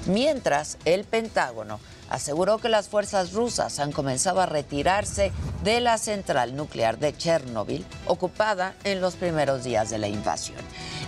Mientras, 0.07 0.79
el 0.85 1.05
Pentágono 1.05 1.79
aseguró 2.13 2.59
que 2.59 2.69
las 2.69 2.89
fuerzas 2.89 3.33
rusas 3.33 3.79
han 3.79 3.91
comenzado 3.91 4.43
a 4.43 4.47
retirarse 4.47 5.33
de 5.65 5.81
la 5.81 5.97
central 5.97 6.55
nuclear 6.55 6.99
de 6.99 7.17
Chernóbil, 7.17 7.87
ocupada 8.07 8.75
en 8.85 9.01
los 9.01 9.15
primeros 9.15 9.65
días 9.65 9.89
de 9.89 9.97
la 9.97 10.09
invasión. 10.09 10.59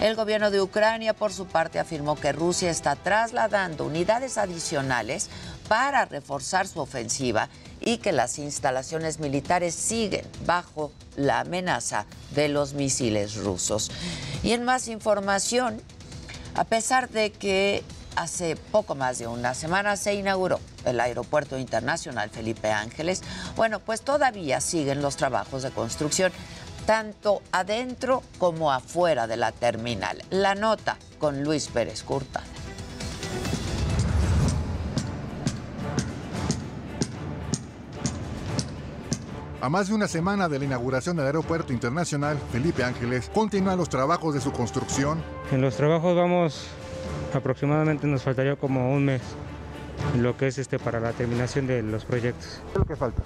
El 0.00 0.16
gobierno 0.16 0.50
de 0.50 0.62
Ucrania, 0.62 1.12
por 1.12 1.30
su 1.34 1.44
parte, 1.46 1.78
afirmó 1.78 2.16
que 2.16 2.32
Rusia 2.32 2.70
está 2.70 2.96
trasladando 2.96 3.84
unidades 3.84 4.38
adicionales 4.38 5.28
para 5.68 6.06
reforzar 6.06 6.66
su 6.66 6.80
ofensiva 6.80 7.50
y 7.82 7.98
que 7.98 8.12
las 8.12 8.38
instalaciones 8.38 9.20
militares 9.20 9.74
siguen 9.74 10.26
bajo 10.46 10.90
la 11.16 11.40
amenaza 11.40 12.06
de 12.34 12.48
los 12.48 12.72
misiles 12.72 13.36
rusos. 13.36 13.90
Y 14.42 14.52
en 14.52 14.64
más 14.64 14.88
información, 14.88 15.82
a 16.54 16.64
pesar 16.64 17.10
de 17.10 17.30
que 17.30 17.84
hace 18.16 18.56
poco 18.56 18.94
más 18.94 19.18
de 19.18 19.26
una 19.26 19.54
semana 19.54 19.96
se 19.96 20.14
inauguró 20.14 20.60
el 20.84 21.00
Aeropuerto 21.00 21.58
Internacional 21.58 22.30
Felipe 22.30 22.70
Ángeles. 22.70 23.22
Bueno, 23.56 23.80
pues 23.80 24.02
todavía 24.02 24.60
siguen 24.60 25.02
los 25.02 25.16
trabajos 25.16 25.62
de 25.62 25.70
construcción 25.70 26.32
tanto 26.86 27.42
adentro 27.52 28.22
como 28.38 28.72
afuera 28.72 29.26
de 29.26 29.36
la 29.36 29.52
terminal. 29.52 30.22
La 30.30 30.54
nota 30.54 30.96
con 31.18 31.42
Luis 31.42 31.68
Pérez 31.68 32.02
Curta. 32.02 32.42
A 39.62 39.70
más 39.70 39.88
de 39.88 39.94
una 39.94 40.08
semana 40.08 40.46
de 40.50 40.58
la 40.58 40.66
inauguración 40.66 41.16
del 41.16 41.24
Aeropuerto 41.24 41.72
Internacional 41.72 42.36
Felipe 42.52 42.84
Ángeles, 42.84 43.30
continúan 43.32 43.78
los 43.78 43.88
trabajos 43.88 44.34
de 44.34 44.42
su 44.42 44.52
construcción. 44.52 45.24
En 45.50 45.62
los 45.62 45.74
trabajos 45.76 46.14
vamos 46.14 46.66
aproximadamente 47.34 48.06
nos 48.06 48.22
faltaría 48.22 48.56
como 48.56 48.92
un 48.92 49.04
mes 49.04 49.22
lo 50.18 50.36
que 50.36 50.48
es 50.48 50.58
este 50.58 50.78
para 50.78 51.00
la 51.00 51.12
terminación 51.12 51.66
de 51.66 51.82
los 51.82 52.04
proyectos. 52.04 52.60
¿Qué 52.66 52.72
es 52.72 52.78
lo 52.78 52.84
que 52.84 52.96
falta? 52.96 53.22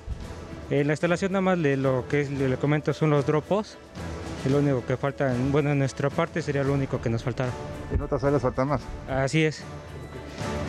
En 0.71 0.87
la 0.87 0.93
instalación 0.93 1.33
nada 1.33 1.43
más 1.43 1.63
de 1.63 1.77
lo 1.77 2.07
que 2.09 2.21
es, 2.21 2.31
le 2.31 2.57
comento 2.57 2.93
son 2.93 3.11
los 3.11 3.27
dropos. 3.27 3.79
Es 4.45 4.53
lo 4.53 4.59
único 4.59 4.85
que 4.87 4.97
falta, 4.97 5.35
bueno, 5.51 5.71
en 5.73 5.79
nuestra 5.79 6.11
parte 6.11 6.43
sería 6.43 6.63
lo 6.63 6.73
único 6.73 7.01
que 7.01 7.11
nos 7.11 7.25
faltara. 7.25 7.51
¿En 7.93 8.01
otras 8.01 8.23
áreas 8.23 8.43
falta 8.43 8.65
más? 8.65 8.83
Así 9.09 9.45
es. 9.45 9.63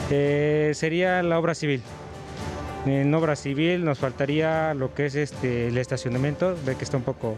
Eh, 0.09 0.71
sería 0.73 1.21
la 1.21 1.37
obra 1.37 1.53
civil. 1.53 1.83
En 2.89 3.13
obra 3.13 3.35
civil 3.35 3.85
nos 3.85 3.99
faltaría 3.99 4.73
lo 4.73 4.95
que 4.95 5.05
es 5.05 5.13
este 5.13 5.67
el 5.67 5.77
estacionamiento, 5.77 6.57
ve 6.65 6.75
que 6.75 6.83
está 6.83 6.97
un 6.97 7.03
poco 7.03 7.37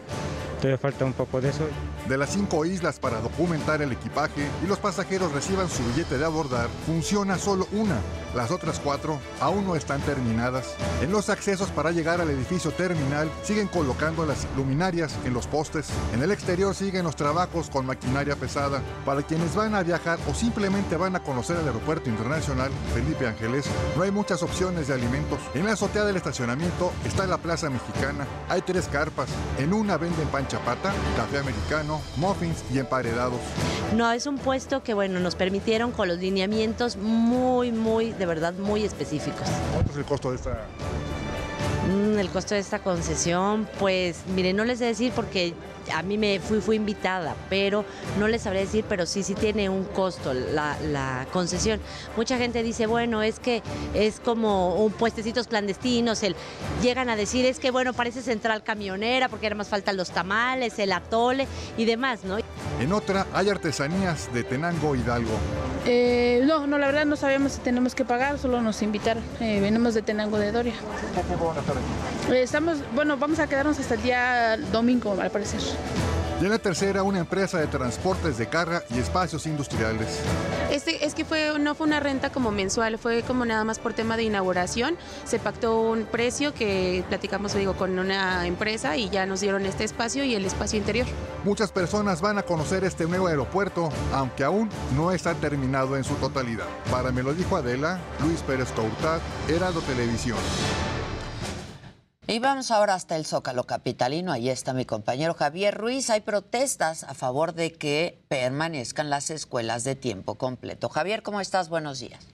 Todavía 0.62 0.78
falta 0.78 1.06
un 1.06 1.14
poco 1.14 1.42
de 1.42 1.50
eso. 1.50 1.68
De 2.08 2.20
las 2.20 2.30
cinco 2.30 2.66
islas 2.66 3.00
para 3.00 3.20
documentar 3.20 3.82
el 3.82 3.92
equipaje 3.94 4.48
y 4.64 4.68
los 4.68 4.78
pasajeros 4.78 5.32
reciban 5.32 5.68
su 5.68 5.84
billete 5.86 6.20
de 6.20 6.26
abordar, 6.26 6.70
funciona 6.86 7.40
solo 7.40 7.68
una. 7.72 7.98
Las 8.36 8.52
otras 8.52 8.80
cuatro 8.80 9.20
aún 9.40 9.66
no 9.66 9.76
están 9.76 10.02
terminadas. 10.02 10.76
En 11.02 11.12
los 11.12 11.30
accesos 11.30 11.70
para 11.70 11.90
llegar 11.90 12.22
al 12.22 12.30
edificio 12.30 12.70
terminal 12.70 13.28
siguen 13.42 13.68
colocando 13.70 14.24
las 14.24 14.46
luminarias 14.56 15.18
en 15.26 15.34
los 15.34 15.48
postes. 15.48 15.90
En 16.14 16.22
el 16.22 16.32
exterior 16.32 16.76
siguen 16.76 17.06
los 17.06 17.16
trabajos 17.16 17.72
con 17.72 17.88
maquinaria 17.88 18.36
pesada. 18.36 18.84
Para 19.04 19.24
quienes 19.24 19.56
van 19.56 19.74
a 19.74 19.82
viajar 19.82 20.20
o 20.30 20.36
simplemente 20.36 20.96
van 20.96 21.16
a 21.16 21.24
conocer 21.24 21.58
el 21.58 21.66
aeropuerto 21.66 22.08
internacional 22.08 22.70
Felipe 22.94 23.26
Ángeles, 23.26 23.66
no 23.98 24.04
hay 24.04 24.12
muchas 24.12 24.44
opciones 24.44 24.88
de 24.88 24.94
alimentos. 24.94 25.40
En 25.54 25.65
la 25.65 25.73
azotea 25.73 26.06
del 26.06 26.15
estacionamiento 26.15 26.93
está 27.06 27.27
la 27.27 27.38
Plaza 27.38 27.69
Mexicana. 27.69 28.25
Hay 28.47 28.62
tres 28.62 28.88
carpas. 28.88 29.30
En 29.58 29.73
una 29.73 29.97
venden 29.97 30.27
pancha 30.27 30.58
chapata, 30.58 30.93
café 31.17 31.39
americano, 31.39 32.01
muffins 32.17 32.63
y 32.73 32.80
emparedados. 32.80 33.39
No, 33.95 34.12
es 34.12 34.25
un 34.27 34.38
puesto 34.38 34.84
que, 34.84 34.93
bueno, 34.93 35.19
nos 35.19 35.36
permitieron 35.36 35.91
con 35.91 36.08
los 36.08 36.19
lineamientos 36.19 36.97
muy, 36.97 37.71
muy, 37.71 38.12
de 38.12 38.25
verdad, 38.25 38.54
muy 38.54 38.84
específicos. 38.84 39.47
¿Cuánto 39.73 39.91
es 39.91 39.97
el 39.97 40.06
costo 40.06 40.30
de 40.30 40.38
esta 40.38 40.65
mm, 41.89 42.17
el 42.17 42.30
costo 42.30 42.56
de 42.56 42.62
esta 42.62 42.80
concesión, 42.80 43.67
pues 43.80 44.21
mire, 44.34 44.54
no 44.54 44.63
les 44.63 44.80
sé 44.80 44.86
decir 44.86 45.12
porque 45.13 45.54
a 45.94 46.02
mí 46.04 46.17
me 46.17 46.39
fui, 46.39 46.62
fui 46.62 46.76
invitada, 46.76 47.36
pero 47.50 47.86
no 48.20 48.28
les 48.28 48.44
sabré 48.44 48.62
decir, 48.62 48.86
pero 48.88 49.06
sí, 49.06 49.24
sí 49.24 49.34
tiene 49.34 49.70
un 49.70 49.84
costo 49.86 50.34
la, 50.34 51.28
concesión. 51.32 51.80
Mucha 52.15 52.38
gente 52.38 52.63
dice, 52.63 52.86
bueno, 52.86 53.24
es 53.24 53.39
que 53.39 53.62
es 53.94 54.20
como 54.20 54.76
un 54.76 54.91
puestecitos 54.91 55.48
clandestinos, 55.48 56.24
el, 56.24 56.36
llegan 56.82 57.10
a 57.10 57.15
decir, 57.15 57.46
es 57.46 57.60
que 57.60 57.72
bueno, 57.72 57.94
parece 57.94 58.22
central 58.22 58.63
camionera, 58.63 59.30
porque 59.30 59.48
ahora 59.48 59.56
más 59.56 59.70
faltan 59.70 59.98
los 59.98 60.12
tamales, 60.12 60.78
el 60.80 60.91
atole 60.91 61.48
y 61.78 61.86
demás, 61.86 62.24
¿no? 62.24 62.38
En 62.80 62.94
otra 62.94 63.28
hay 63.34 63.50
artesanías 63.50 64.34
de 64.34 64.44
Tenango 64.44 64.96
Hidalgo. 64.96 65.32
Eh, 65.86 66.44
no, 66.46 66.68
no, 66.68 66.78
la 66.78 66.88
verdad 66.88 67.06
no 67.06 67.16
sabemos 67.16 67.54
si 67.54 67.60
tenemos 67.60 67.96
que 67.96 68.06
pagar, 68.06 68.38
solo 68.40 68.62
nos 68.62 68.82
invitaron. 68.82 69.24
Eh, 69.40 69.60
venimos 69.62 69.94
de 69.94 70.02
Tenango 70.02 70.38
de 70.38 70.52
Doria. 70.52 70.74
¿Qué 71.16 71.22
tiempo 71.24 71.48
van 71.48 71.58
a 71.58 71.60
estar 71.62 71.76
aquí? 71.76 72.34
Eh, 72.34 72.44
estamos, 72.44 72.80
bueno, 72.94 73.18
vamos 73.18 73.40
a 73.40 73.48
quedarnos 73.48 73.80
hasta 73.80 73.96
el 73.96 74.02
día 74.02 74.58
domingo, 74.72 75.16
al 75.20 75.32
parecer. 75.32 75.60
Y 76.42 76.46
en 76.46 76.50
la 76.50 76.60
tercera, 76.60 77.04
una 77.04 77.20
empresa 77.20 77.60
de 77.60 77.68
transportes 77.68 78.38
de 78.40 78.48
carga 78.48 78.84
y 78.90 79.00
espacios 79.00 79.46
industriales. 79.46 80.22
Este, 80.84 81.06
es 81.06 81.13
que 81.13 81.24
no 81.60 81.76
fue 81.76 81.86
una 81.86 82.00
renta 82.00 82.32
como 82.32 82.50
mensual, 82.50 82.98
fue 82.98 83.22
como 83.22 83.46
nada 83.46 83.63
más 83.63 83.78
por 83.78 83.94
tema 83.94 84.17
de 84.17 84.24
inauguración. 84.24 84.98
Se 85.26 85.38
pactó 85.38 85.80
un 85.80 86.06
precio 86.06 86.56
que 86.56 87.04
platicamos 87.08 87.54
digo, 87.54 87.76
con 87.76 88.00
una 88.00 88.48
empresa 88.48 88.98
y 88.98 89.08
ya 89.12 89.28
nos 89.28 89.41
dieron 89.41 89.67
este 89.67 89.84
espacio 89.84 90.24
y 90.24 90.34
el 90.34 90.44
espacio 90.44 90.80
interior. 90.80 91.06
Muchas 91.44 91.72
personas 91.72 92.20
van 92.20 92.39
a 92.39 92.41
conocer 92.41 92.84
este 92.84 93.06
nuevo 93.06 93.28
aeropuerto, 93.28 93.91
aunque 94.12 94.44
aún 94.44 94.70
no 94.96 95.12
está 95.12 95.36
terminado 95.36 95.98
en 95.98 96.04
su 96.04 96.15
totalidad. 96.15 96.65
Para 96.89 97.12
me 97.12 97.22
lo 97.22 97.36
dijo 97.36 97.58
Adela, 97.58 98.00
Luis 98.26 98.41
Pérez 98.41 98.72
Courtat, 98.72 99.22
Heraldo 99.50 99.82
Televisión. 99.82 100.39
Y 102.28 102.40
vamos 102.40 102.72
ahora 102.72 102.94
hasta 102.94 103.18
el 103.18 103.26
Zócalo 103.26 103.66
Capitalino. 103.66 104.32
Ahí 104.32 104.48
está 104.48 104.74
mi 104.74 104.86
compañero 104.86 105.34
Javier 105.34 105.76
Ruiz. 105.76 106.10
Hay 106.10 106.22
protestas 106.22 107.04
a 107.04 107.14
favor 107.14 107.54
de 107.54 107.74
que 107.74 108.24
permanezcan 108.30 109.10
las 109.10 109.30
escuelas 109.30 109.84
de 109.84 109.96
tiempo 109.96 110.36
completo. 110.36 110.88
Javier, 110.88 111.24
¿cómo 111.24 111.42
estás? 111.42 111.68
Buenos 111.68 112.00
días. 112.00 112.26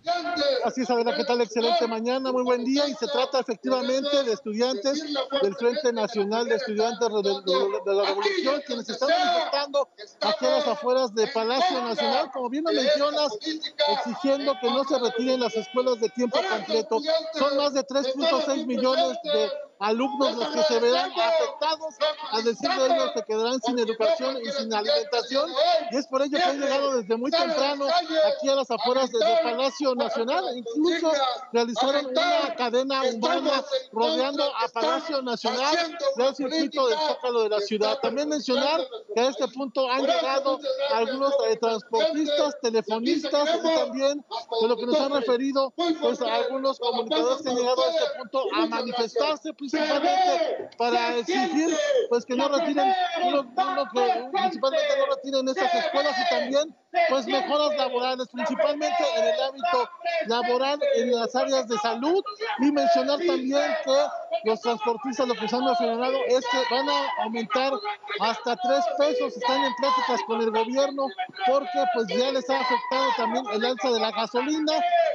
Así 0.65 0.81
es, 0.81 0.89
Adela, 0.91 1.15
¿qué 1.15 1.23
tal? 1.23 1.41
Excelente 1.41 1.87
mañana, 1.87 2.31
muy 2.31 2.43
buen 2.43 2.63
día. 2.63 2.87
Y 2.87 2.93
se 2.93 3.07
trata 3.07 3.39
efectivamente 3.39 4.23
de 4.23 4.33
estudiantes 4.33 5.01
del 5.41 5.55
Frente 5.55 5.91
Nacional 5.91 6.47
de 6.47 6.55
Estudiantes 6.57 7.07
de, 7.07 7.93
la 7.95 8.03
Revolución, 8.03 8.61
quienes 8.67 8.89
están 8.89 9.09
manifestando 9.09 9.89
aquí 10.21 10.45
a 10.45 10.49
las 10.49 10.67
afueras 10.67 11.15
de 11.15 11.25
Palacio 11.27 11.81
Nacional, 11.81 12.29
como 12.31 12.49
bien 12.49 12.65
lo 12.65 12.73
mencionas, 12.73 13.31
exigiendo 13.41 14.53
que 14.61 14.69
no 14.69 14.83
se 14.83 14.99
retiren 14.99 15.39
las 15.39 15.55
escuelas 15.55 15.99
de 16.01 16.09
tiempo 16.09 16.37
completo. 16.51 16.99
Son 17.33 17.57
más 17.57 17.73
de 17.73 17.83
3.6 17.83 18.65
millones 18.67 19.17
de 19.23 19.49
alumnos 19.79 20.35
los 20.35 20.47
que 20.49 20.63
se 20.63 20.79
verán 20.79 21.11
afectados, 21.11 21.95
a 22.31 22.41
decir 22.41 22.69
de 22.69 22.85
ellos, 22.85 23.11
se 23.15 23.23
quedarán 23.23 23.61
sin 23.61 23.79
educación 23.79 24.37
y 24.43 24.49
sin 24.51 24.73
alimentación, 24.73 25.51
y 25.91 25.97
es 25.97 26.07
por 26.07 26.21
ello 26.21 26.37
que 26.37 26.43
han 26.43 26.59
llegado 26.59 26.95
desde 27.01 27.15
muy 27.17 27.31
temprano 27.31 27.85
aquí 27.87 28.49
a 28.49 28.55
las 28.55 28.69
afueras 28.71 29.11
de- 29.11 29.19
del 29.19 29.39
Palacio 29.43 29.95
Nacional, 29.95 30.45
incluso 30.57 31.11
realizaron 31.53 32.05
una 32.07 32.55
cadena 32.55 33.01
humana 33.03 33.63
rodeando 33.91 34.43
a 34.43 34.67
Palacio 34.69 35.21
Nacional 35.21 35.75
del 36.15 36.35
circuito 36.35 36.87
del 36.87 36.97
Zócalo 36.99 37.43
de 37.43 37.49
la 37.49 37.59
ciudad. 37.61 37.99
También 38.01 38.29
mencionar 38.29 38.81
que 39.13 39.19
a 39.21 39.29
este 39.29 39.47
punto 39.49 39.89
han 39.91 40.01
llegado 40.05 40.59
algunos 40.93 41.33
transportistas, 41.59 42.55
telefonistas 42.61 43.49
y 43.63 43.75
también 43.75 44.25
de 44.61 44.67
lo 44.67 44.75
que 44.77 44.85
nos 44.85 44.99
han 44.99 45.11
referido, 45.11 45.73
pues 46.01 46.21
algunos 46.21 46.79
comunicadores 46.79 47.41
que 47.43 47.49
han 47.49 47.55
llegado 47.55 47.81
a 47.83 47.89
este 47.89 48.03
punto 48.19 48.43
a 48.55 48.65
manifestarse 48.65 49.53
principalmente 49.69 50.69
para 50.77 51.17
exigir 51.17 51.75
pues 52.09 52.25
que 52.25 52.35
no 52.35 52.47
retiren 52.47 52.93
uno, 53.23 53.41
uno 53.41 53.85
que 53.93 54.29
principalmente 54.31 54.87
no 54.97 55.15
retiren 55.15 55.47
estas 55.47 55.73
escuelas 55.73 56.15
y 56.17 56.29
también 56.29 56.75
pues 57.09 57.25
mejoras 57.27 57.77
laborales, 57.77 58.27
principalmente 58.31 59.03
en 59.17 59.25
el 59.25 59.41
ámbito 59.41 59.89
laboral 60.27 60.79
en 60.95 61.11
las 61.11 61.35
áreas 61.35 61.67
de 61.67 61.77
salud 61.77 62.23
y 62.59 62.71
mencionar 62.71 63.19
también 63.25 63.71
que 63.83 64.26
los 64.43 64.61
transportistas 64.61 65.27
lo 65.27 65.33
que 65.33 65.55
han 65.55 65.65
mencionado 65.65 66.17
es 66.27 66.45
que 66.47 66.75
van 66.75 66.89
a 66.89 67.23
aumentar 67.23 67.73
hasta 68.19 68.55
tres 68.55 68.83
pesos, 68.97 69.35
están 69.35 69.63
en 69.63 69.73
pláticas 69.75 70.21
con 70.27 70.41
el 70.41 70.51
gobierno 70.51 71.07
porque 71.47 71.83
pues 71.93 72.07
ya 72.07 72.31
les 72.31 72.49
ha 72.49 72.59
afectado 72.59 73.05
también 73.17 73.45
el 73.53 73.65
alza 73.65 73.89
de 73.91 73.99
la 73.99 74.11
gasolina, 74.11 74.73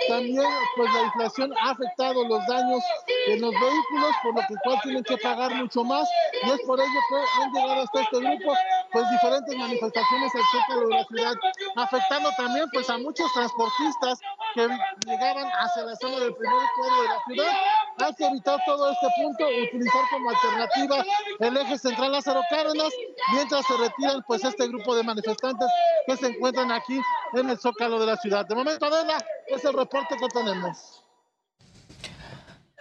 también 0.08 0.46
pues 0.76 0.92
la 0.92 1.02
inflación 1.02 1.52
ha 1.58 1.70
afectado 1.70 2.26
los 2.26 2.46
daños 2.46 2.82
en 3.28 3.40
los 3.40 3.52
vehículos, 3.52 4.12
por 4.22 4.34
lo 4.34 4.40
que 4.40 4.54
cual 4.64 4.80
tienen 4.82 5.04
que 5.04 5.16
pagar 5.18 5.54
mucho 5.54 5.84
más 5.84 6.08
y 6.42 6.50
es 6.50 6.60
por 6.66 6.80
ello 6.80 7.00
que 7.08 7.42
han 7.42 7.52
llegado 7.52 7.82
hasta 7.82 8.00
este 8.02 8.18
grupo 8.18 8.54
pues 8.92 9.10
diferentes 9.10 9.56
manifestaciones 9.56 10.32
al 10.34 10.42
centro 10.50 10.88
de 10.88 10.94
la 10.94 11.04
ciudad, 11.04 11.34
afectando 11.76 12.30
también 12.36 12.66
pues 12.72 12.88
a 12.90 12.98
muchos 12.98 13.32
transportistas 13.32 14.20
que 14.54 14.68
llegaban 15.06 15.46
hacia 15.60 15.84
la 15.84 15.96
zona 15.96 16.18
del 16.18 16.34
primer 16.34 16.62
cuadro 16.76 17.02
de 17.02 17.08
la 17.08 17.24
ciudad. 17.26 17.52
Hay 17.98 18.14
que 18.14 18.26
evitar 18.26 18.60
todo 18.66 18.90
este 19.02 19.22
punto, 19.22 19.44
utilizar 19.46 20.02
como 20.10 20.30
alternativa 20.30 21.04
el 21.40 21.56
eje 21.56 21.78
central 21.78 22.12
Lázaro 22.12 22.40
Cárdenas, 22.48 22.92
mientras 23.34 23.66
se 23.66 23.76
retiran 23.76 24.22
pues 24.26 24.44
este 24.44 24.68
grupo 24.68 24.94
de 24.94 25.02
manifestantes 25.02 25.68
que 26.06 26.16
se 26.16 26.26
encuentran 26.28 26.70
aquí 26.70 27.00
en 27.34 27.50
el 27.50 27.58
Zócalo 27.58 27.98
de 27.98 28.06
la 28.06 28.16
ciudad. 28.16 28.46
De 28.46 28.54
momento, 28.54 28.86
Adela, 28.86 29.18
es 29.48 29.64
el 29.64 29.72
reporte 29.72 30.16
que 30.16 30.28
tenemos. 30.28 31.04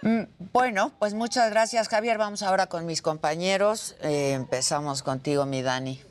Mm, 0.02 0.22
Bueno, 0.52 0.92
pues 0.98 1.14
muchas 1.14 1.50
gracias, 1.50 1.88
Javier. 1.88 2.18
Vamos 2.18 2.42
ahora 2.42 2.66
con 2.66 2.86
mis 2.86 3.02
compañeros. 3.02 3.96
Eh, 4.02 4.32
empezamos 4.32 5.02
contigo, 5.02 5.46
mi 5.46 5.62
Dani. 5.62 6.02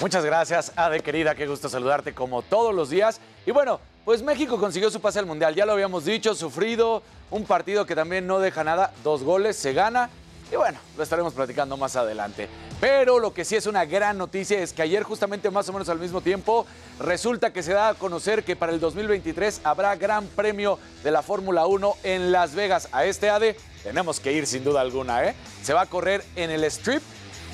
Muchas 0.00 0.24
gracias, 0.24 0.72
Ade 0.74 0.98
querida, 0.98 1.36
qué 1.36 1.46
gusto 1.46 1.68
saludarte 1.68 2.12
como 2.12 2.42
todos 2.42 2.74
los 2.74 2.90
días. 2.90 3.20
Y 3.46 3.52
bueno, 3.52 3.78
pues 4.04 4.22
México 4.22 4.58
consiguió 4.58 4.90
su 4.90 5.00
pase 5.00 5.18
al 5.18 5.26
Mundial, 5.26 5.54
ya 5.54 5.66
lo 5.66 5.72
habíamos 5.72 6.04
dicho, 6.04 6.34
sufrido, 6.34 7.02
un 7.30 7.44
partido 7.44 7.86
que 7.86 7.94
también 7.94 8.26
no 8.26 8.40
deja 8.40 8.64
nada, 8.64 8.92
dos 9.04 9.22
goles, 9.22 9.56
se 9.56 9.72
gana. 9.72 10.10
Y 10.50 10.56
bueno, 10.56 10.78
lo 10.98 11.02
estaremos 11.02 11.32
platicando 11.32 11.78
más 11.78 11.96
adelante. 11.96 12.46
Pero 12.78 13.18
lo 13.18 13.32
que 13.32 13.44
sí 13.44 13.56
es 13.56 13.66
una 13.66 13.86
gran 13.86 14.18
noticia 14.18 14.60
es 14.60 14.74
que 14.74 14.82
ayer, 14.82 15.02
justamente 15.02 15.50
más 15.50 15.66
o 15.68 15.72
menos 15.72 15.88
al 15.88 15.98
mismo 15.98 16.20
tiempo, 16.20 16.66
resulta 16.98 17.52
que 17.54 17.62
se 17.62 17.72
da 17.72 17.88
a 17.88 17.94
conocer 17.94 18.44
que 18.44 18.54
para 18.54 18.72
el 18.72 18.80
2023 18.80 19.62
habrá 19.64 19.96
Gran 19.96 20.26
Premio 20.26 20.78
de 21.02 21.10
la 21.10 21.22
Fórmula 21.22 21.64
1 21.64 21.96
en 22.02 22.32
Las 22.32 22.54
Vegas. 22.54 22.88
A 22.92 23.06
este 23.06 23.30
ADE 23.30 23.56
tenemos 23.82 24.20
que 24.20 24.32
ir 24.32 24.46
sin 24.46 24.62
duda 24.62 24.82
alguna, 24.82 25.24
¿eh? 25.24 25.34
Se 25.62 25.72
va 25.72 25.82
a 25.82 25.86
correr 25.86 26.22
en 26.36 26.50
el 26.50 26.64
Strip 26.64 27.02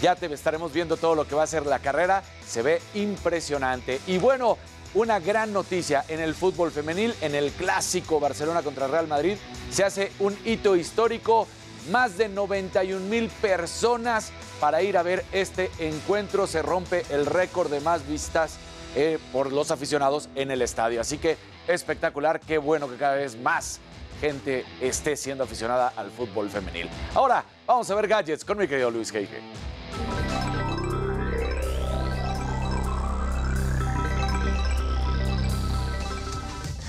ya 0.01 0.15
te 0.15 0.33
estaremos 0.33 0.73
viendo 0.73 0.97
todo 0.97 1.15
lo 1.15 1.27
que 1.27 1.35
va 1.35 1.43
a 1.43 1.47
ser 1.47 1.67
la 1.67 1.81
carrera. 1.81 2.23
Se 2.47 2.63
ve 2.63 2.81
impresionante. 2.95 4.01
Y 4.07 4.19
bueno, 4.19 4.57
una 4.95 5.21
gran 5.21 5.53
noticia 5.53 6.05
en 6.09 6.21
el 6.21 6.35
fútbol 6.35 6.71
femenil, 6.71 7.15
en 7.21 7.35
el 7.35 7.51
clásico 7.53 8.21
Barcelona 8.21 8.63
contra 8.63 8.87
Real 8.87 9.09
Madrid, 9.09 9.37
se 9.71 9.85
hace 9.85 10.13
un 10.19 10.37
hito 10.45 10.77
histórico. 10.77 11.47
Más 11.91 12.19
de 12.19 12.29
91 12.29 13.07
mil 13.07 13.29
personas 13.29 14.31
para 14.61 14.83
ir 14.83 14.99
a 14.99 15.03
ver 15.03 15.25
este 15.33 15.71
encuentro. 15.79 16.47
Se 16.47 16.61
rompe 16.61 17.05
el 17.09 17.25
récord 17.25 17.71
de 17.71 17.81
más 17.81 18.07
vistas 18.07 18.59
eh, 18.95 19.19
por 19.33 19.53
los 19.53 19.71
aficionados 19.71 20.29
en 20.35 20.51
el 20.51 20.61
estadio. 20.61 21.01
Así 21.01 21.17
que 21.17 21.39
espectacular, 21.67 22.41
qué 22.41 22.59
bueno 22.59 22.91
que 22.91 22.97
cada 22.97 23.15
vez 23.15 23.39
más 23.39 23.81
gente 24.21 24.65
esté 24.81 25.17
siendo 25.17 25.45
aficionada 25.45 25.93
al 25.97 26.11
fútbol 26.11 26.51
femenil. 26.51 26.91
Ahora, 27.15 27.45
vamos 27.67 27.91
a 27.91 27.95
ver 27.95 28.09
gadgets 28.09 28.45
con 28.45 28.59
mi 28.59 28.67
querido 28.67 28.91
Luis 28.91 29.11
Geige. 29.11 29.41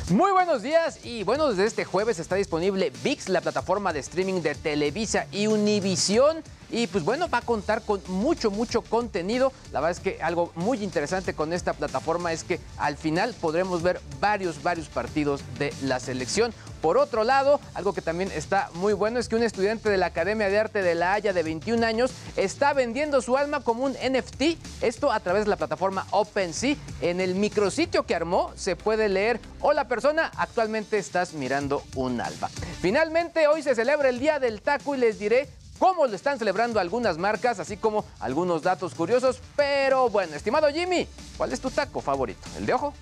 Muy 0.10 0.32
buenos 0.32 0.64
días 0.64 1.06
y 1.06 1.24
bueno, 1.24 1.50
desde 1.50 1.66
este 1.66 1.86
jueves 1.86 2.18
está 2.18 2.36
disponible 2.36 2.92
VIX, 3.04 3.30
la 3.30 3.42
plataforma 3.42 3.94
de 3.94 4.00
streaming 4.00 4.42
de 4.42 4.56
Televisa 4.56 5.28
y 5.32 5.46
Univisión. 5.46 6.38
Y 6.72 6.88
pues 6.88 7.04
bueno, 7.04 7.30
va 7.30 7.40
a 7.40 7.42
contar 7.42 7.82
con 7.82 8.02
mucho, 8.08 8.52
mucho 8.52 8.82
contenido. 8.82 9.52
La 9.72 9.80
verdad 9.80 9.98
es 9.98 10.00
que 10.00 10.22
algo 10.22 10.52
muy 10.56 10.84
interesante 10.84 11.34
con 11.34 11.54
esta 11.54 11.74
plataforma 11.74 12.32
es 12.32 12.44
que 12.44 12.60
al 12.78 12.98
final 12.98 13.34
podremos 13.40 13.82
ver 13.82 14.00
varios, 14.20 14.62
varios 14.62 14.88
partidos 14.88 15.42
de 15.58 15.74
la 15.84 16.00
selección. 16.00 16.54
Por 16.82 16.98
otro 16.98 17.26
lado, 17.26 17.60
algo 17.74 17.94
que 17.94 18.02
también 18.02 18.32
está 18.34 18.70
muy 18.74 18.94
bueno 18.94 19.20
es 19.20 19.28
que 19.28 19.36
un 19.36 19.44
estudiante 19.44 19.90
de 19.90 19.98
la 19.98 20.08
Academia 20.08 20.50
de 20.50 20.60
Arte 20.60 20.82
de 20.82 20.96
La 20.96 21.14
Haya 21.14 21.34
de 21.34 21.44
21 21.44 21.86
años 21.86 22.12
está 22.38 22.74
vendiendo 22.74 23.22
su 23.22 23.36
alma 23.36 23.60
como 23.60 23.84
un 23.84 23.94
NFT. 23.94 24.58
Esto 24.82 25.12
a 25.12 25.20
través 25.20 25.44
de 25.44 25.50
la 25.50 25.58
plataforma 25.58 26.08
OpenSea. 26.12 26.76
En 27.02 27.20
el 27.20 27.36
micrositio 27.36 28.06
que 28.06 28.16
armó 28.16 28.52
se 28.56 28.78
puede 28.78 29.10
leer, 29.10 29.42
hola 29.60 29.88
persona, 29.88 30.32
actualmente 30.38 30.98
estás 30.98 31.34
mirando 31.34 31.84
un 31.96 32.22
alba. 32.22 32.50
Finalmente, 32.82 33.48
hoy 33.48 33.62
se 33.62 33.76
celebra 33.76 34.08
el 34.08 34.20
Día 34.20 34.40
del 34.40 34.62
Taco 34.62 34.96
y 34.96 35.00
les 35.00 35.20
diré 35.20 35.50
cómo 35.80 36.06
lo 36.06 36.16
están 36.16 36.38
celebrando 36.38 36.80
algunas 36.80 37.18
marcas, 37.18 37.60
así 37.60 37.78
como 37.78 38.06
algunos 38.20 38.62
datos 38.62 38.94
curiosos. 38.94 39.40
Pero 39.56 40.10
bueno, 40.10 40.36
estimado 40.36 40.68
Jimmy, 40.68 41.08
¿cuál 41.38 41.52
es 41.54 41.60
tu 41.60 41.72
taco 41.72 42.02
favorito? 42.02 42.48
¿El 42.58 42.66
de 42.66 42.74
ojo? 42.74 42.94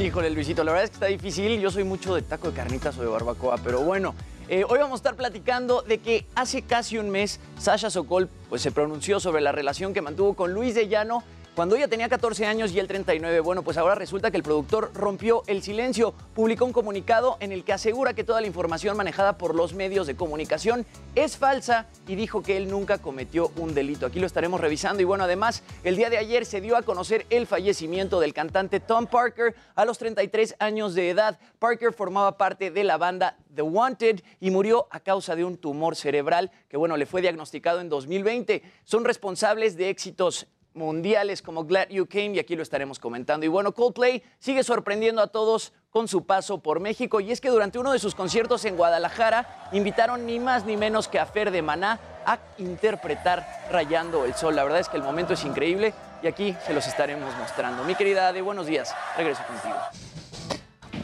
Híjole, 0.00 0.28
Luisito, 0.30 0.64
la 0.64 0.72
verdad 0.72 0.84
es 0.84 0.90
que 0.90 0.96
está 0.96 1.06
difícil. 1.06 1.60
Yo 1.60 1.70
soy 1.70 1.84
mucho 1.84 2.16
de 2.16 2.22
taco 2.22 2.50
de 2.50 2.56
carnitas 2.56 2.98
o 2.98 3.02
de 3.02 3.06
barbacoa, 3.06 3.58
pero 3.58 3.80
bueno, 3.80 4.14
eh, 4.48 4.64
hoy 4.68 4.80
vamos 4.80 4.94
a 4.94 4.96
estar 4.96 5.14
platicando 5.14 5.82
de 5.82 5.98
que 5.98 6.26
hace 6.34 6.62
casi 6.62 6.98
un 6.98 7.10
mes 7.10 7.38
Sasha 7.58 7.90
Sokol 7.90 8.28
pues, 8.48 8.60
se 8.60 8.72
pronunció 8.72 9.20
sobre 9.20 9.40
la 9.40 9.52
relación 9.52 9.94
que 9.94 10.02
mantuvo 10.02 10.34
con 10.34 10.52
Luis 10.52 10.74
de 10.74 10.88
Llano 10.88 11.22
cuando 11.54 11.76
ella 11.76 11.86
tenía 11.86 12.08
14 12.08 12.46
años 12.46 12.72
y 12.72 12.80
él 12.80 12.88
39. 12.88 13.40
Bueno, 13.40 13.62
pues 13.62 13.76
ahora 13.76 13.94
resulta 13.94 14.30
que 14.30 14.36
el 14.36 14.42
productor 14.42 14.90
rompió 14.92 15.44
el 15.46 15.62
silencio, 15.62 16.12
publicó 16.34 16.64
un 16.64 16.72
comunicado 16.72 17.36
en 17.40 17.52
el 17.52 17.62
que 17.62 17.72
asegura 17.72 18.12
que 18.12 18.24
toda 18.24 18.40
la 18.40 18.46
información 18.48 18.96
manejada 18.96 19.38
por 19.38 19.54
los 19.54 19.72
medios 19.72 20.06
de 20.06 20.16
comunicación 20.16 20.84
es 21.14 21.36
falsa 21.36 21.86
y 22.08 22.16
dijo 22.16 22.42
que 22.42 22.56
él 22.56 22.68
nunca 22.68 22.98
cometió 22.98 23.52
un 23.56 23.72
delito. 23.72 24.06
Aquí 24.06 24.18
lo 24.18 24.26
estaremos 24.26 24.60
revisando 24.60 25.00
y 25.00 25.04
bueno, 25.04 25.24
además, 25.24 25.62
el 25.84 25.96
día 25.96 26.10
de 26.10 26.18
ayer 26.18 26.44
se 26.44 26.60
dio 26.60 26.76
a 26.76 26.82
conocer 26.82 27.24
el 27.30 27.46
fallecimiento 27.46 28.18
del 28.18 28.34
cantante 28.34 28.80
Tom 28.80 29.06
Parker 29.06 29.54
a 29.76 29.84
los 29.84 29.98
33 29.98 30.56
años 30.58 30.94
de 30.94 31.10
edad. 31.10 31.38
Parker 31.60 31.92
formaba 31.92 32.36
parte 32.36 32.72
de 32.72 32.82
la 32.82 32.96
banda 32.96 33.36
The 33.54 33.62
Wanted 33.62 34.22
y 34.40 34.50
murió 34.50 34.88
a 34.90 34.98
causa 34.98 35.36
de 35.36 35.44
un 35.44 35.56
tumor 35.56 35.94
cerebral 35.94 36.50
que 36.68 36.76
bueno, 36.76 36.96
le 36.96 37.06
fue 37.06 37.22
diagnosticado 37.22 37.80
en 37.80 37.88
2020. 37.88 38.62
Son 38.82 39.04
responsables 39.04 39.76
de 39.76 39.90
éxitos 39.90 40.48
mundiales 40.74 41.40
como 41.40 41.64
Glad 41.64 41.88
You 41.88 42.06
Came 42.06 42.34
y 42.34 42.38
aquí 42.38 42.56
lo 42.56 42.62
estaremos 42.62 42.98
comentando. 42.98 43.46
Y 43.46 43.48
bueno, 43.48 43.72
Coldplay 43.72 44.22
sigue 44.38 44.62
sorprendiendo 44.62 45.22
a 45.22 45.28
todos 45.28 45.72
con 45.90 46.08
su 46.08 46.26
paso 46.26 46.58
por 46.58 46.80
México 46.80 47.20
y 47.20 47.30
es 47.30 47.40
que 47.40 47.48
durante 47.48 47.78
uno 47.78 47.92
de 47.92 47.98
sus 47.98 48.14
conciertos 48.14 48.64
en 48.64 48.76
Guadalajara 48.76 49.68
invitaron 49.72 50.26
ni 50.26 50.40
más 50.40 50.64
ni 50.64 50.76
menos 50.76 51.08
que 51.08 51.18
a 51.18 51.26
Fer 51.26 51.50
de 51.50 51.62
Maná 51.62 52.00
a 52.26 52.38
interpretar 52.58 53.46
Rayando 53.70 54.24
el 54.24 54.34
Sol. 54.34 54.56
La 54.56 54.64
verdad 54.64 54.80
es 54.80 54.88
que 54.88 54.96
el 54.96 55.02
momento 55.02 55.34
es 55.34 55.44
increíble 55.44 55.94
y 56.22 56.26
aquí 56.26 56.56
se 56.66 56.74
los 56.74 56.86
estaremos 56.86 57.34
mostrando. 57.36 57.84
Mi 57.84 57.94
querida 57.94 58.28
Ade, 58.28 58.42
buenos 58.42 58.66
días. 58.66 58.94
Regreso 59.16 59.42
contigo. 59.46 60.13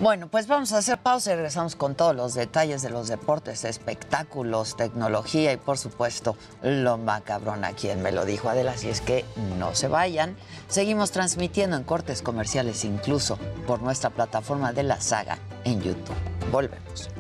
Bueno, 0.01 0.29
pues 0.29 0.47
vamos 0.47 0.73
a 0.73 0.79
hacer 0.79 0.97
pausa 0.97 1.31
y 1.31 1.35
regresamos 1.35 1.77
con 1.77 1.95
todos 1.95 2.17
los 2.17 2.33
detalles 2.33 2.81
de 2.81 2.89
los 2.89 3.09
deportes, 3.09 3.65
espectáculos, 3.67 4.75
tecnología 4.75 5.53
y 5.53 5.59
por 5.59 5.77
supuesto 5.77 6.39
lo 6.63 6.97
macabrón 6.97 7.67
a 7.67 7.73
quien 7.73 8.01
me 8.01 8.11
lo 8.11 8.25
dijo 8.25 8.49
Adela, 8.49 8.73
así 8.73 8.89
es 8.89 9.03
que 9.03 9.27
no 9.59 9.75
se 9.75 9.89
vayan. 9.89 10.37
Seguimos 10.69 11.11
transmitiendo 11.11 11.77
en 11.77 11.85
cortes 11.85 12.23
comerciales 12.23 12.87
incluso 12.87 13.39
por 13.67 13.83
nuestra 13.83 14.09
plataforma 14.09 14.73
de 14.73 14.85
la 14.85 15.03
saga 15.03 15.37
en 15.65 15.83
YouTube. 15.83 16.17
Volvemos. 16.51 17.11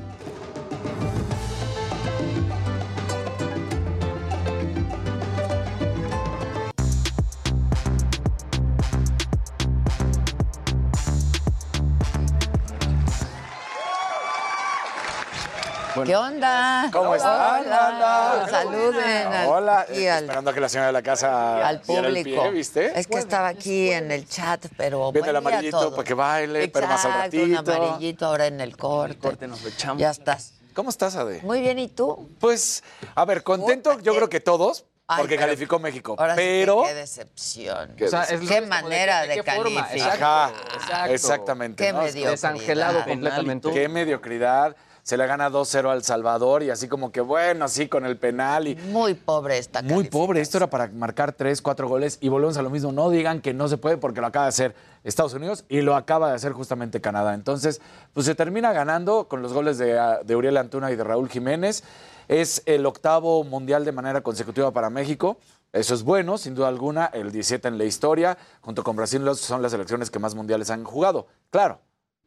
¿Qué 16.05 16.16
onda? 16.16 16.88
¿Cómo 16.92 17.14
están? 17.14 17.61
Hola. 17.66 18.46
Saluden. 18.51 19.26
al- 19.26 19.48
Hola, 19.48 19.86
y 19.92 19.98
eh, 20.03 20.11
al, 20.11 20.24
esperando 20.24 20.51
a 20.51 20.55
que 20.55 20.61
la 20.61 20.68
señora 20.68 20.86
de 20.88 20.92
la 20.92 21.03
casa 21.03 21.66
al 21.66 21.76
el 21.76 21.80
público. 21.82 22.42
pie, 22.42 22.51
¿viste? 22.51 22.98
Es 22.98 23.07
que 23.07 23.18
estaba 23.18 23.48
aquí 23.48 23.90
en 23.90 24.11
el 24.11 24.28
chat, 24.28 24.66
pero 24.76 25.12
Viene 25.12 25.28
el 25.30 25.36
amarillito 25.36 25.90
para 25.90 26.05
que 26.05 26.14
baile, 26.14 26.68
pero 26.68 26.86
más 26.86 27.05
al 27.05 27.11
Exacto, 27.12 27.36
un 27.38 27.55
ratito. 27.55 27.72
amarillito 27.84 28.26
ahora 28.26 28.46
en 28.46 28.61
el 28.61 28.76
corte. 28.76 29.18
corte 29.18 29.46
nos 29.48 29.62
lo 29.62 29.68
echamos. 29.68 30.01
Ya 30.01 30.11
estás. 30.11 30.55
¿Cómo 30.74 30.90
estás, 30.90 31.16
Ade? 31.16 31.40
Muy 31.42 31.61
bien, 31.61 31.78
¿y 31.78 31.88
tú? 31.88 32.28
Pues, 32.38 32.82
a 33.14 33.24
ver, 33.24 33.42
contento, 33.42 33.98
yo 34.01 34.14
creo 34.14 34.28
que 34.28 34.38
todos, 34.40 34.84
Ay, 35.09 35.18
porque 35.22 35.34
pero- 35.34 35.48
calificó 35.48 35.78
México. 35.80 36.14
Ahora 36.16 36.34
sí 36.34 36.40
pero. 36.40 36.84
qué 36.84 36.94
decepción. 36.94 37.94
Qué 37.96 38.05
O 38.05 38.09
sea, 38.09 38.22
es 38.22 38.40
lo 38.40 38.48
qué 38.48 38.61
mismo, 38.61 38.76
¿de 38.76 38.82
manera 38.82 39.22
de, 39.22 39.42
calificar. 39.42 40.22
Ajá, 40.22 40.53
Exacto. 40.74 41.12
exactamente. 41.12 41.84
Qué 41.84 41.92
¿no? 41.92 41.98
mediocridad. 42.01 42.30
Desangelado 42.30 43.05
completamente. 43.05 43.70
Qué 43.72 43.88
mediocridad. 43.88 44.76
Se 45.03 45.16
le 45.16 45.26
gana 45.26 45.51
2-0 45.51 45.90
al 45.90 46.03
Salvador 46.03 46.62
y 46.62 46.70
así 46.70 46.88
como 46.88 47.12
que, 47.12 47.20
bueno, 47.20 47.64
así 47.64 47.88
con 47.88 48.07
el 48.07 48.16
penal 48.16 48.68
y. 48.68 48.76
Muy 48.76 49.14
pobre 49.14 49.59
esta 49.59 49.82
Muy 49.82 50.05
pobre, 50.05 50.40
esto 50.40 50.59
era 50.59 50.68
para 50.68 50.88
marcar 50.88 51.32
3, 51.32 51.61
4 51.62 51.88
goles 51.88 52.18
y 52.20 52.28
volvemos 52.28 52.57
a 52.57 52.62
lo 52.62 52.70
mismo. 52.70 52.92
No 52.92 53.11
digan 53.11 53.40
que 53.40 53.55
no 53.55 53.68
se 53.68 53.76
puede 53.76 53.96
porque 53.96 54.20
lo 54.20 54.26
acaba 54.26 54.46
de 54.46 54.51
hacer 54.51 54.74
Estados 55.05 55.34
Unidos 55.34 55.64
y 55.68 55.80
lo 55.80 55.96
acaba 55.96 56.30
de 56.30 56.36
hacer 56.36 56.53
justamente 56.53 57.01
Canadá. 57.01 57.34
Entonces, 57.34 57.80
pues 58.12 58.26
se 58.26 58.34
termina 58.34 58.72
ganando 58.72 59.28
con 59.28 59.42
los 59.42 59.53
goles 59.53 59.78
de, 59.78 59.98
ah, 59.98 60.20
de 60.24 60.36
Uriel 60.36 60.57
Antuna 60.57 60.90
y 60.90 60.96
de 60.96 61.05
Raúl 61.05 61.28
Jiménez. 61.28 61.82
Es 62.28 62.62
el 62.66 62.86
octavo 62.86 63.42
mundial 63.42 63.84
de 63.84 63.92
manera 63.92 64.20
consecutiva 64.20 64.70
para 64.70 64.88
México. 64.90 65.38
Eso 65.72 65.94
es 65.94 66.03
bueno, 66.03 66.36
sin 66.38 66.55
duda 66.55 66.68
alguna. 66.68 67.07
El 67.07 67.30
17 67.30 67.68
en 67.68 67.78
la 67.78 67.84
historia, 67.84 68.36
junto 68.61 68.82
con 68.82 68.96
Brasil, 68.96 69.22
son 69.34 69.62
las 69.62 69.72
selecciones 69.72 70.11
que 70.11 70.18
más 70.18 70.34
mundiales 70.34 70.70
han 70.70 70.84
jugado. 70.84 71.26
Claro, 71.51 71.80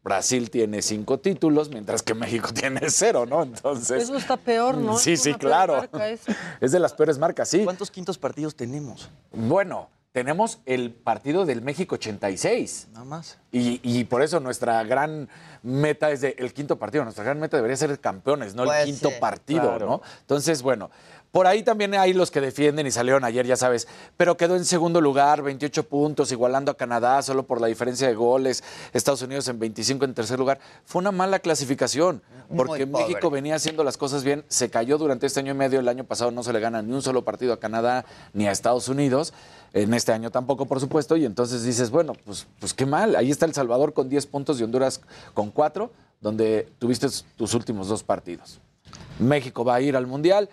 Brasil 0.04 0.50
tiene 0.50 0.82
cinco 0.82 1.20
títulos, 1.20 1.70
mientras 1.70 2.04
que 2.04 2.14
México 2.14 2.50
tiene 2.54 2.82
cero, 2.90 3.26
¿no? 3.26 3.44
Entonces. 3.44 4.04
Eso 4.04 4.16
está 4.18 4.38
peor, 4.38 4.76
¿no? 4.78 4.98
Sí, 4.98 5.14
Es 5.14 5.22
sí, 5.24 5.34
claro. 5.34 5.78
marca. 5.78 6.10
Es 6.10 6.72
de 6.72 6.80
las 6.80 6.94
peores 6.94 7.18
marcas, 7.18 7.48
sí. 7.50 7.64
¿Cuántos 7.64 7.90
quintos 7.90 8.18
partidos 8.18 8.56
tenemos? 8.56 9.10
Bueno, 9.32 9.90
tenemos 10.12 10.60
el 10.66 10.92
partido 10.92 11.46
del 11.46 11.62
México 11.62 11.96
86. 11.96 12.90
Nada 12.94 13.06
más. 13.06 13.38
Y, 13.52 13.80
y 13.82 14.04
por 14.04 14.22
eso 14.22 14.40
nuestra 14.40 14.84
gran 14.84 15.30
meta 15.64 16.12
es 16.12 16.22
de, 16.22 16.36
el 16.38 16.54
quinto 16.54 16.78
partido. 16.78 17.04
Nuestra 17.04 17.24
gran 17.24 17.40
meta 17.40 17.58
debería 17.58 17.78
ser 17.78 17.98
campeones, 18.00 18.54
no 18.56 18.66
Pues 18.66 18.80
el 18.82 18.86
quinto 18.86 19.10
sí. 19.10 19.16
partido, 19.20 19.62
Claro. 19.70 19.88
¿no? 19.88 20.02
Entonces, 20.22 20.62
bueno, 20.62 20.92
por 21.34 21.48
ahí 21.48 21.64
también 21.64 21.96
hay 21.96 22.14
los 22.14 22.30
que 22.30 22.40
defienden 22.40 22.86
y 22.86 22.92
salieron 22.92 23.24
ayer, 23.24 23.48
ya 23.48 23.58
sabes, 23.58 23.88
pero 24.18 24.38
quedó 24.38 24.56
en 24.56 24.66
segundo 24.66 25.02
lugar, 25.02 25.42
28 25.42 25.90
puntos, 25.90 26.32
igualando 26.32 26.70
a 26.72 26.78
Canadá 26.78 27.20
solo 27.24 27.42
por 27.42 27.60
la 27.60 27.66
diferencia 27.66 28.08
de 28.08 28.14
goles, 28.14 28.64
Estados 28.94 29.24
Unidos 29.24 29.48
en 29.48 29.58
25 29.58 30.06
en 30.06 30.14
tercer 30.14 30.38
lugar. 30.38 30.60
Fue 30.86 31.00
una 31.00 31.12
mala 31.12 31.40
clasificación, 31.40 32.22
porque. 32.56 32.86
México 32.86 33.32
venía 33.32 33.56
haciendo 33.56 33.84
las 33.84 33.98
cosas 33.98 34.24
bien, 34.24 34.46
se 34.48 34.70
cayó 34.70 35.00
durante 35.00 35.26
este 35.26 35.40
año 35.40 35.54
y 35.54 35.56
medio, 35.56 35.80
el 35.80 35.88
año 35.88 36.04
pasado 36.04 36.30
no 36.30 36.44
se 36.44 36.54
le 36.54 36.60
gana 36.60 36.84
ni 36.84 36.94
un 36.94 37.02
solo 37.02 37.24
partido 37.26 37.52
a 37.54 37.60
Canadá 37.60 38.06
ni 38.34 38.48
a 38.48 38.52
Estados 38.52 38.88
Unidos, 38.88 39.34
en 39.74 39.92
este 39.96 40.12
año 40.12 40.30
tampoco, 40.30 40.68
por 40.68 40.80
supuesto, 40.80 41.18
y 41.18 41.26
entonces 41.26 41.64
dices, 41.64 41.90
bueno, 41.90 42.14
pues, 42.26 42.46
pues 42.60 42.76
qué 42.76 42.86
mal, 42.86 43.16
ahí 43.16 43.32
está 43.32 43.48
El 43.48 43.56
Salvador 43.56 43.94
con 43.94 44.08
10 44.08 44.28
puntos 44.28 44.60
y 44.60 44.64
Honduras 44.64 45.02
con 45.34 45.50
4, 45.50 45.92
donde 46.22 46.68
tuviste 46.78 47.08
tus 47.36 47.56
últimos 47.56 47.88
dos 47.88 48.04
partidos. 48.04 48.60
México 49.18 49.66
va 49.66 49.76
a 49.76 49.82
ir 49.82 49.96
al 49.96 50.06
Mundial. 50.06 50.48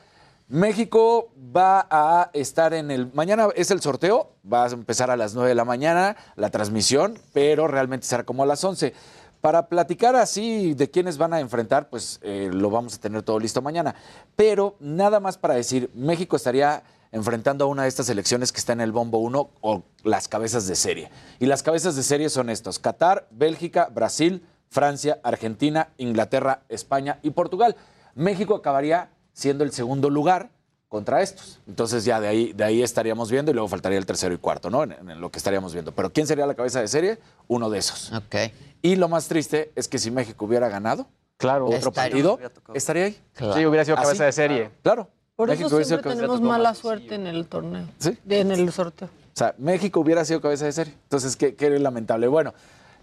México 0.50 1.30
va 1.56 1.86
a 1.88 2.28
estar 2.32 2.74
en 2.74 2.90
el... 2.90 3.12
Mañana 3.12 3.50
es 3.54 3.70
el 3.70 3.80
sorteo, 3.80 4.32
va 4.52 4.64
a 4.64 4.70
empezar 4.70 5.08
a 5.08 5.16
las 5.16 5.32
9 5.32 5.48
de 5.48 5.54
la 5.54 5.64
mañana 5.64 6.16
la 6.34 6.50
transmisión, 6.50 7.20
pero 7.32 7.68
realmente 7.68 8.04
será 8.04 8.24
como 8.24 8.42
a 8.42 8.46
las 8.46 8.64
11. 8.64 8.92
Para 9.40 9.68
platicar 9.68 10.16
así 10.16 10.74
de 10.74 10.90
quiénes 10.90 11.18
van 11.18 11.34
a 11.34 11.38
enfrentar, 11.38 11.88
pues 11.88 12.18
eh, 12.22 12.50
lo 12.52 12.68
vamos 12.68 12.96
a 12.96 13.00
tener 13.00 13.22
todo 13.22 13.38
listo 13.38 13.62
mañana. 13.62 13.94
Pero 14.34 14.74
nada 14.80 15.20
más 15.20 15.38
para 15.38 15.54
decir, 15.54 15.88
México 15.94 16.34
estaría 16.34 16.82
enfrentando 17.12 17.66
a 17.66 17.68
una 17.68 17.84
de 17.84 17.88
estas 17.88 18.08
elecciones 18.08 18.50
que 18.50 18.58
está 18.58 18.72
en 18.72 18.80
el 18.80 18.90
bombo 18.90 19.18
1 19.18 19.50
o 19.60 19.82
las 20.02 20.26
cabezas 20.26 20.66
de 20.66 20.74
serie. 20.74 21.10
Y 21.38 21.46
las 21.46 21.62
cabezas 21.62 21.94
de 21.94 22.02
serie 22.02 22.28
son 22.28 22.50
estos, 22.50 22.80
Qatar, 22.80 23.28
Bélgica, 23.30 23.88
Brasil, 23.94 24.44
Francia, 24.68 25.20
Argentina, 25.22 25.90
Inglaterra, 25.96 26.64
España 26.68 27.20
y 27.22 27.30
Portugal. 27.30 27.76
México 28.16 28.56
acabaría 28.56 29.10
siendo 29.32 29.64
el 29.64 29.72
segundo 29.72 30.10
lugar 30.10 30.50
contra 30.88 31.22
estos. 31.22 31.60
Entonces 31.68 32.04
ya 32.04 32.20
de 32.20 32.28
ahí, 32.28 32.52
de 32.52 32.64
ahí 32.64 32.82
estaríamos 32.82 33.30
viendo 33.30 33.50
y 33.50 33.54
luego 33.54 33.68
faltaría 33.68 33.96
el 33.98 34.06
tercero 34.06 34.34
y 34.34 34.38
cuarto, 34.38 34.70
¿no? 34.70 34.82
En, 34.82 34.92
en 34.92 35.20
lo 35.20 35.30
que 35.30 35.38
estaríamos 35.38 35.72
viendo. 35.72 35.92
Pero 35.92 36.12
¿quién 36.12 36.26
sería 36.26 36.46
la 36.46 36.54
cabeza 36.54 36.80
de 36.80 36.88
serie? 36.88 37.18
Uno 37.48 37.70
de 37.70 37.78
esos. 37.78 38.12
Ok. 38.12 38.34
Y 38.82 38.96
lo 38.96 39.08
más 39.08 39.28
triste 39.28 39.70
es 39.76 39.86
que 39.88 39.98
si 39.98 40.10
México 40.10 40.44
hubiera 40.46 40.68
ganado 40.68 41.06
Claro. 41.36 41.66
otro 41.66 41.76
Estaría. 41.90 41.94
partido, 42.24 42.38
estaría 42.74 43.04
ahí. 43.04 43.18
Sí, 43.54 43.64
hubiera 43.66 43.84
sido 43.84 43.96
¿Ah, 43.98 44.02
cabeza 44.02 44.24
de 44.24 44.32
serie. 44.32 44.70
Claro. 44.82 45.08
Por 45.36 45.48
México 45.48 45.68
eso 45.68 45.76
hubiera 45.76 45.86
sido 45.86 45.98
siempre 45.98 46.10
cabeza- 46.10 46.20
tenemos 46.26 46.40
mala 46.42 46.74
suerte 46.74 47.14
en 47.14 47.26
el 47.26 47.46
torneo. 47.46 47.86
Sí. 47.98 48.18
En 48.28 48.50
el 48.50 48.70
sorteo. 48.72 49.08
O 49.08 49.36
sea, 49.40 49.54
México 49.56 50.00
hubiera 50.00 50.22
sido 50.26 50.40
cabeza 50.42 50.66
de 50.66 50.72
serie. 50.72 50.92
Entonces, 51.04 51.36
qué, 51.36 51.54
qué 51.54 51.70
lamentable. 51.78 52.26
Bueno, 52.26 52.52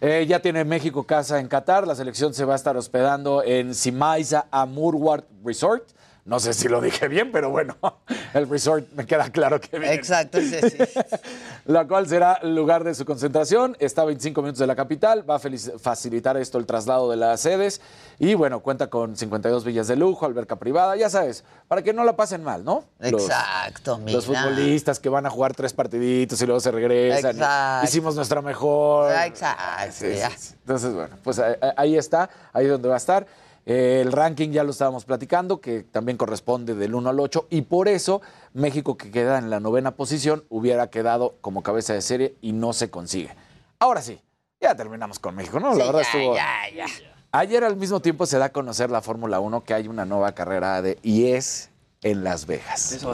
eh, 0.01 0.23
ya 0.29 0.39
tiene 0.39 0.63
México 0.65 1.03
casa 1.05 1.39
en 1.39 1.47
Qatar. 1.47 1.87
La 1.87 1.95
selección 1.95 2.33
se 2.35 2.45
va 2.45 2.53
a 2.53 2.57
estar 2.57 2.77
hospedando 2.77 3.41
en 3.43 3.73
Simaiza 3.73 4.45
Amurward 4.51 5.23
Resort. 5.43 5.87
No 6.27 6.41
sé 6.41 6.53
si 6.53 6.67
lo 6.67 6.81
dije 6.81 7.07
bien, 7.07 7.31
pero 7.31 7.49
bueno, 7.49 7.77
el 8.33 8.49
resort 8.49 8.85
me 8.95 9.05
queda 9.05 9.29
claro 9.31 9.61
que 9.61 9.79
bien. 9.79 9.93
Exacto, 9.93 10.39
sí, 10.41 10.51
sí. 10.61 10.77
La 11.67 11.87
cual 11.87 12.05
será 12.05 12.39
el 12.43 12.53
lugar 12.53 12.83
de 12.83 12.93
su 12.95 13.05
concentración. 13.05 13.77
Está 13.79 14.01
a 14.01 14.05
25 14.05 14.41
minutos 14.41 14.59
de 14.59 14.67
la 14.67 14.75
capital. 14.75 15.29
Va 15.29 15.35
a 15.37 15.39
facilitar 15.79 16.35
esto 16.35 16.57
el 16.57 16.65
traslado 16.65 17.09
de 17.09 17.15
las 17.15 17.39
sedes. 17.39 17.79
Y 18.19 18.33
bueno, 18.33 18.59
cuenta 18.59 18.87
con 18.89 19.15
52 19.15 19.63
villas 19.63 19.87
de 19.87 19.95
lujo, 19.95 20.25
alberca 20.25 20.57
privada, 20.57 20.97
ya 20.97 21.09
sabes, 21.09 21.45
para 21.69 21.81
que 21.81 21.93
no 21.93 22.03
la 22.03 22.17
pasen 22.17 22.43
mal, 22.43 22.65
¿no? 22.65 22.83
Los- 22.99 23.23
Exacto, 23.23 23.97
mira. 23.97 24.11
los 24.13 24.25
futbolistas 24.25 24.99
que 24.99 25.07
van 25.07 25.25
a 25.25 25.29
jugar 25.29 25.53
tres 25.55 25.71
partiditos 25.71 26.41
y 26.41 26.45
luego 26.45 26.59
se 26.59 26.71
regresan. 26.71 27.37
Exacto. 27.37 27.85
Hicimos 27.85 28.15
nuestra 28.15 28.41
mejor. 28.41 29.13
Exacto, 29.13 29.63
Sí, 29.93 30.13
sí. 30.37 30.55
Entonces, 30.59 30.93
bueno, 30.93 31.15
pues 31.23 31.39
ahí, 31.39 31.55
ahí 31.77 31.95
está, 31.97 32.29
ahí 32.51 32.65
es 32.65 32.71
donde 32.71 32.89
va 32.89 32.95
a 32.95 32.97
estar. 32.97 33.25
Eh, 33.69 33.99
el 34.01 34.13
ranking 34.13 34.51
ya 34.51 34.63
lo 34.63 34.71
estábamos 34.71 35.03
platicando, 35.03 35.59
que 35.59 35.83
también 35.83 36.17
corresponde 36.17 36.73
del 36.73 36.95
1 36.95 37.09
al 37.09 37.19
8, 37.19 37.47
y 37.49 37.63
por 37.63 37.89
eso 37.89 38.21
México, 38.53 38.95
que 38.97 39.11
queda 39.11 39.37
en 39.37 39.49
la 39.49 39.59
novena 39.59 39.91
posición, 39.91 40.45
hubiera 40.47 40.89
quedado 40.89 41.35
como 41.41 41.63
cabeza 41.63 41.93
de 41.93 42.01
serie 42.01 42.35
y 42.39 42.53
no 42.53 42.71
se 42.71 42.89
consigue. 42.89 43.35
Ahora 43.79 44.01
sí, 44.01 44.21
ya 44.61 44.73
terminamos 44.75 45.19
con 45.19 45.35
México, 45.35 45.59
¿no? 45.59 45.73
La 45.75 45.83
Sí, 45.83 45.91
verdad 45.91 45.99
ya, 46.01 46.01
estuvo. 46.17 46.35
ya, 46.35 46.55
ya. 46.75 46.85
Ayer 47.33 47.65
al 47.65 47.75
mismo 47.75 47.99
tiempo 47.99 48.25
se 48.25 48.37
da 48.37 48.45
a 48.45 48.49
conocer 48.53 48.89
la 48.89 49.01
Fórmula 49.01 49.41
1 49.41 49.61
que 49.65 49.73
hay 49.73 49.89
una 49.89 50.05
nueva 50.05 50.31
carrera 50.31 50.81
de 50.81 50.97
y 51.03 51.31
es 51.31 51.69
en 52.03 52.23
Las 52.23 52.45
Vegas. 52.45 52.99
¡Wow! 53.03 53.11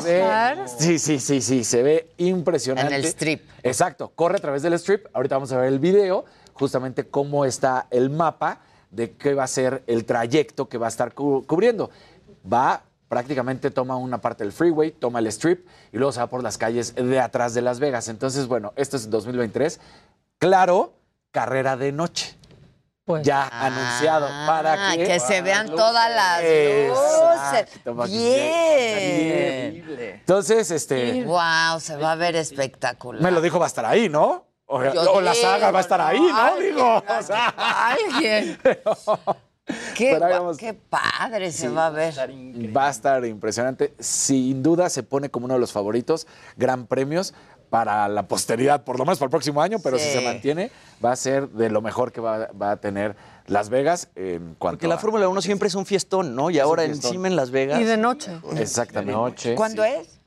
Se 0.00 0.20
¿Va 0.22 0.48
a 0.48 0.54
ve, 0.54 0.62
sí, 0.66 0.98
sí, 0.98 1.20
sí, 1.20 1.42
sí, 1.42 1.62
se 1.62 1.82
ve 1.82 2.10
impresionante. 2.16 2.94
En 2.94 3.00
el 3.00 3.04
strip. 3.04 3.42
Exacto, 3.62 4.12
corre 4.14 4.36
a 4.38 4.40
través 4.40 4.62
del 4.62 4.72
strip. 4.72 5.06
Ahorita 5.12 5.36
vamos 5.36 5.52
a 5.52 5.58
ver 5.58 5.66
el 5.68 5.78
video, 5.78 6.24
justamente 6.54 7.06
cómo 7.06 7.44
está 7.44 7.86
el 7.90 8.08
mapa 8.08 8.60
de 8.90 9.12
qué 9.12 9.34
va 9.34 9.44
a 9.44 9.48
ser 9.48 9.82
el 9.86 10.04
trayecto 10.04 10.68
que 10.68 10.78
va 10.78 10.86
a 10.86 10.88
estar 10.88 11.12
cu- 11.14 11.44
cubriendo. 11.46 11.90
Va, 12.50 12.82
prácticamente 13.08 13.70
toma 13.70 13.96
una 13.96 14.18
parte 14.20 14.44
del 14.44 14.52
freeway, 14.52 14.90
toma 14.92 15.18
el 15.18 15.26
strip 15.28 15.66
y 15.92 15.96
luego 15.98 16.12
se 16.12 16.20
va 16.20 16.26
por 16.28 16.42
las 16.42 16.58
calles 16.58 16.94
de 16.94 17.20
atrás 17.20 17.54
de 17.54 17.62
Las 17.62 17.80
Vegas. 17.80 18.08
Entonces, 18.08 18.46
bueno, 18.46 18.72
esto 18.76 18.96
es 18.96 19.08
2023. 19.10 19.80
Claro, 20.38 20.92
carrera 21.30 21.76
de 21.76 21.92
noche. 21.92 22.34
Pues. 23.04 23.22
Ya 23.22 23.48
anunciado 23.48 24.26
para 24.46 24.90
Ah, 24.90 24.96
que... 24.96 25.04
que 25.06 25.18
se 25.20 25.40
vean 25.40 25.66
todas 25.68 26.10
las 26.14 26.42
luces. 26.44 28.10
Bien. 28.10 29.84
Entonces, 30.20 30.70
este... 30.70 31.24
Wow, 31.24 31.80
se 31.80 31.96
va 31.96 32.12
a 32.12 32.16
ver 32.16 32.36
espectacular. 32.36 33.22
Me 33.22 33.30
lo 33.30 33.40
dijo, 33.40 33.58
va 33.58 33.64
a 33.64 33.68
estar 33.68 33.84
ahí, 33.86 34.08
¿no? 34.10 34.44
O, 34.70 35.20
la 35.20 35.34
saga 35.34 35.70
va 35.70 35.78
a 35.78 35.80
estar 35.80 36.00
ahí, 36.00 36.20
¿no? 36.20 36.36
alguien, 36.36 36.74
Digo, 36.76 36.96
o 37.18 37.22
sea, 37.22 37.54
Alguien. 37.56 38.58
Qué, 39.94 40.74
padre 40.88 41.52
se 41.52 41.68
Sí, 41.68 41.74
va 41.74 41.86
a 41.86 41.90
ver. 41.90 42.14
va 42.76 42.86
a 42.86 42.90
estar 42.90 43.24
impresionante. 43.26 43.92
Sin 43.98 44.62
duda 44.62 44.88
se 44.88 45.02
pone 45.02 45.30
como 45.30 45.44
uno 45.44 45.54
de 45.54 45.60
los 45.60 45.72
favoritos, 45.72 46.26
gran 46.56 46.86
premios, 46.86 47.34
para 47.68 48.08
la 48.08 48.26
posteridad, 48.28 48.82
por 48.84 48.98
lo 48.98 49.04
menos 49.04 49.18
para 49.18 49.26
el 49.26 49.30
próximo 49.30 49.60
año, 49.60 49.78
pero 49.82 49.98
si 49.98 50.10
se 50.10 50.22
mantiene, 50.22 50.70
va 51.04 51.12
a 51.12 51.16
ser 51.16 51.50
de 51.50 51.68
lo 51.68 51.82
mejor 51.82 52.12
que 52.12 52.20
va, 52.22 52.48
va 52.60 52.70
a 52.70 52.76
tener 52.78 53.14
Las 53.46 53.68
Vegas 53.68 54.08
en 54.16 54.54
cuanto 54.54 54.76
Porque 54.78 54.88
la 54.88 54.94
a- 54.94 54.98
Fórmula 54.98 55.28
1 55.28 55.42
siempre 55.42 55.68
es 55.68 55.74
un 55.74 55.84
fiestón, 55.84 56.34
¿no? 56.34 56.48
Y 56.48 56.56
Es 56.56 56.62
ahora 56.62 56.84
encima 56.84 57.28
en 57.28 57.36
Las 57.36 57.50
Vegas. 57.50 57.78
Y 57.78 57.84
de 57.84 57.98
noche. 57.98 58.30
Exactamente. 58.56 59.54
¿Cuándo 59.54 59.84
es? 59.84 60.17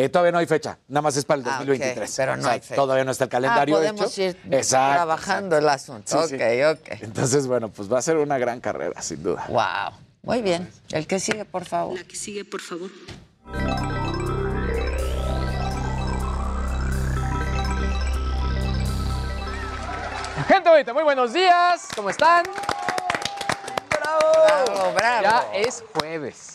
Eh, 0.00 0.08
todavía 0.08 0.30
no 0.30 0.38
hay 0.38 0.46
fecha, 0.46 0.78
nada 0.86 1.02
más 1.02 1.16
es 1.16 1.24
para 1.24 1.40
el 1.40 1.48
Ah, 1.48 1.50
ok, 1.54 1.58
2023. 1.66 2.14
pero 2.16 2.36
no 2.36 2.40
O 2.40 2.44
sea, 2.44 2.52
hay 2.52 2.60
fecha. 2.60 2.74
Todavía 2.76 3.02
no 3.04 3.10
está 3.10 3.24
el 3.24 3.30
calendario 3.30 3.74
Ah, 3.74 3.78
podemos 3.80 4.12
hecho. 4.16 4.22
ir 4.22 4.54
Exacto, 4.54 4.94
trabajando 4.94 5.58
el 5.58 5.68
asunto. 5.68 6.22
Sí, 6.28 6.28
sí. 6.28 6.34
ok, 6.36 6.78
ok. 6.78 7.02
Entonces, 7.02 7.48
bueno, 7.48 7.68
pues 7.68 7.92
va 7.92 7.98
a 7.98 8.02
ser 8.02 8.16
una 8.18 8.38
gran 8.38 8.60
carrera, 8.60 9.02
sin 9.02 9.24
duda. 9.24 9.44
Wow. 9.48 9.98
Muy 10.22 10.40
bien. 10.42 10.70
El 10.92 11.08
que 11.08 11.18
sigue, 11.18 11.44
por 11.44 11.64
favor. 11.64 11.98
La 11.98 12.04
que 12.04 12.14
sigue, 12.14 12.44
por 12.44 12.60
favor. 12.60 12.90
Gente 20.46 20.70
bonita, 20.70 20.94
muy 20.94 21.02
buenos 21.02 21.32
días. 21.32 21.88
¿Cómo 21.94 22.10
están? 22.10 22.44
Bravo, 24.64 24.92
bravo. 24.94 25.22
Ya 25.22 25.44
es 25.54 25.84
jueves. 25.94 26.54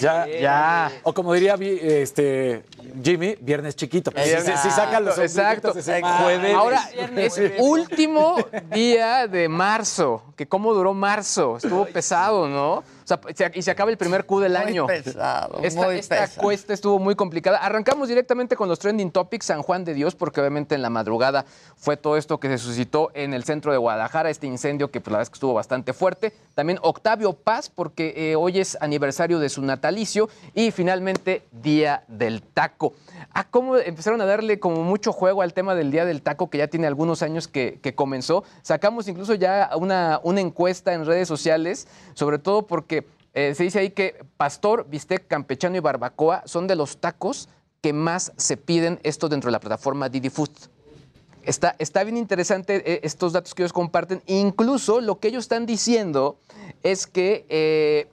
Ya, 0.00 0.26
Ya. 0.26 0.92
O 1.02 1.14
como 1.14 1.32
diría 1.32 1.56
este, 1.60 2.62
Jimmy, 3.02 3.36
viernes 3.40 3.74
chiquito. 3.74 4.10
Si, 4.14 4.30
si- 4.30 4.70
sacan 4.70 5.04
los 5.04 5.18
Exacto. 5.18 5.72
Jueves. 5.72 6.54
Ahora 6.54 6.82
es 7.16 7.40
último 7.58 8.36
día 8.72 9.26
de 9.26 9.48
marzo. 9.48 10.22
Que 10.36 10.46
cómo 10.46 10.74
duró 10.74 10.92
marzo. 10.92 11.56
Estuvo 11.56 11.86
pesado, 11.86 12.48
¿no? 12.48 12.84
O 13.06 13.08
sea, 13.08 13.20
se- 13.36 13.52
y 13.54 13.62
se 13.62 13.70
acaba 13.70 13.90
el 13.92 13.96
primer 13.96 14.26
Q 14.26 14.40
del 14.40 14.52
Muy 14.54 14.60
año. 14.62 14.86
pesado, 14.88 15.60
Esta, 15.62 15.84
muy 15.86 15.94
esta 15.98 16.16
pesado. 16.22 16.42
cuesta 16.42 16.74
estuvo 16.74 16.98
muy 16.98 17.14
complicada. 17.14 17.58
Arrancamos 17.58 18.08
directamente 18.08 18.56
con 18.56 18.68
los 18.68 18.80
trending 18.80 19.12
topics 19.12 19.46
San 19.46 19.62
Juan 19.62 19.84
de 19.84 19.94
Dios, 19.94 20.16
porque 20.16 20.40
obviamente 20.40 20.74
en 20.74 20.82
la 20.82 20.90
madrugada 20.90 21.44
fue 21.76 21.96
todo 21.96 22.16
esto 22.16 22.40
que 22.40 22.48
se 22.48 22.58
suscitó 22.58 23.12
en 23.14 23.32
el 23.32 23.44
centro 23.44 23.70
de 23.70 23.78
Guadalajara, 23.78 24.28
este 24.28 24.48
incendio 24.48 24.90
que 24.90 25.00
pues, 25.00 25.12
la 25.12 25.18
verdad 25.18 25.22
es 25.22 25.30
que 25.30 25.34
estuvo 25.36 25.54
bastante 25.54 25.92
fuerte. 25.92 26.32
También 26.56 26.80
Octavio 26.82 27.34
Paz, 27.34 27.70
porque 27.72 28.12
eh, 28.16 28.34
hoy 28.34 28.58
es 28.58 28.76
aniversario 28.80 29.38
de 29.38 29.50
su 29.50 29.62
natalicio. 29.62 30.28
Y 30.54 30.72
finalmente, 30.72 31.44
Día 31.52 32.02
del 32.08 32.42
Taco. 32.42 32.94
Ah, 33.32 33.46
cómo 33.48 33.76
empezaron 33.76 34.20
a 34.20 34.24
darle 34.26 34.58
como 34.58 34.82
mucho 34.82 35.12
juego 35.12 35.42
al 35.42 35.54
tema 35.54 35.74
del 35.76 35.92
Día 35.92 36.04
del 36.04 36.22
Taco, 36.22 36.50
que 36.50 36.58
ya 36.58 36.66
tiene 36.66 36.86
algunos 36.88 37.22
años 37.22 37.46
que, 37.46 37.78
que 37.82 37.94
comenzó. 37.94 38.42
Sacamos 38.62 39.06
incluso 39.06 39.34
ya 39.34 39.70
una, 39.76 40.20
una 40.24 40.40
encuesta 40.40 40.92
en 40.92 41.06
redes 41.06 41.28
sociales, 41.28 41.86
sobre 42.14 42.38
todo 42.38 42.66
porque 42.66 42.95
eh, 43.36 43.54
se 43.54 43.64
dice 43.64 43.80
ahí 43.80 43.90
que 43.90 44.24
pastor, 44.38 44.86
bistec, 44.88 45.28
campechano 45.28 45.76
y 45.76 45.80
barbacoa 45.80 46.42
son 46.46 46.66
de 46.66 46.74
los 46.74 46.96
tacos 46.96 47.50
que 47.82 47.92
más 47.92 48.32
se 48.38 48.56
piden 48.56 48.98
esto 49.02 49.28
dentro 49.28 49.48
de 49.48 49.52
la 49.52 49.60
plataforma 49.60 50.08
Didi 50.08 50.30
Food. 50.30 50.48
Está, 51.42 51.76
está 51.78 52.02
bien 52.02 52.16
interesante 52.16 52.82
eh, 52.90 53.00
estos 53.02 53.34
datos 53.34 53.54
que 53.54 53.62
ellos 53.62 53.74
comparten. 53.74 54.22
Incluso 54.24 55.02
lo 55.02 55.20
que 55.20 55.28
ellos 55.28 55.44
están 55.44 55.66
diciendo 55.66 56.38
es 56.82 57.06
que 57.06 57.44
eh, 57.50 58.08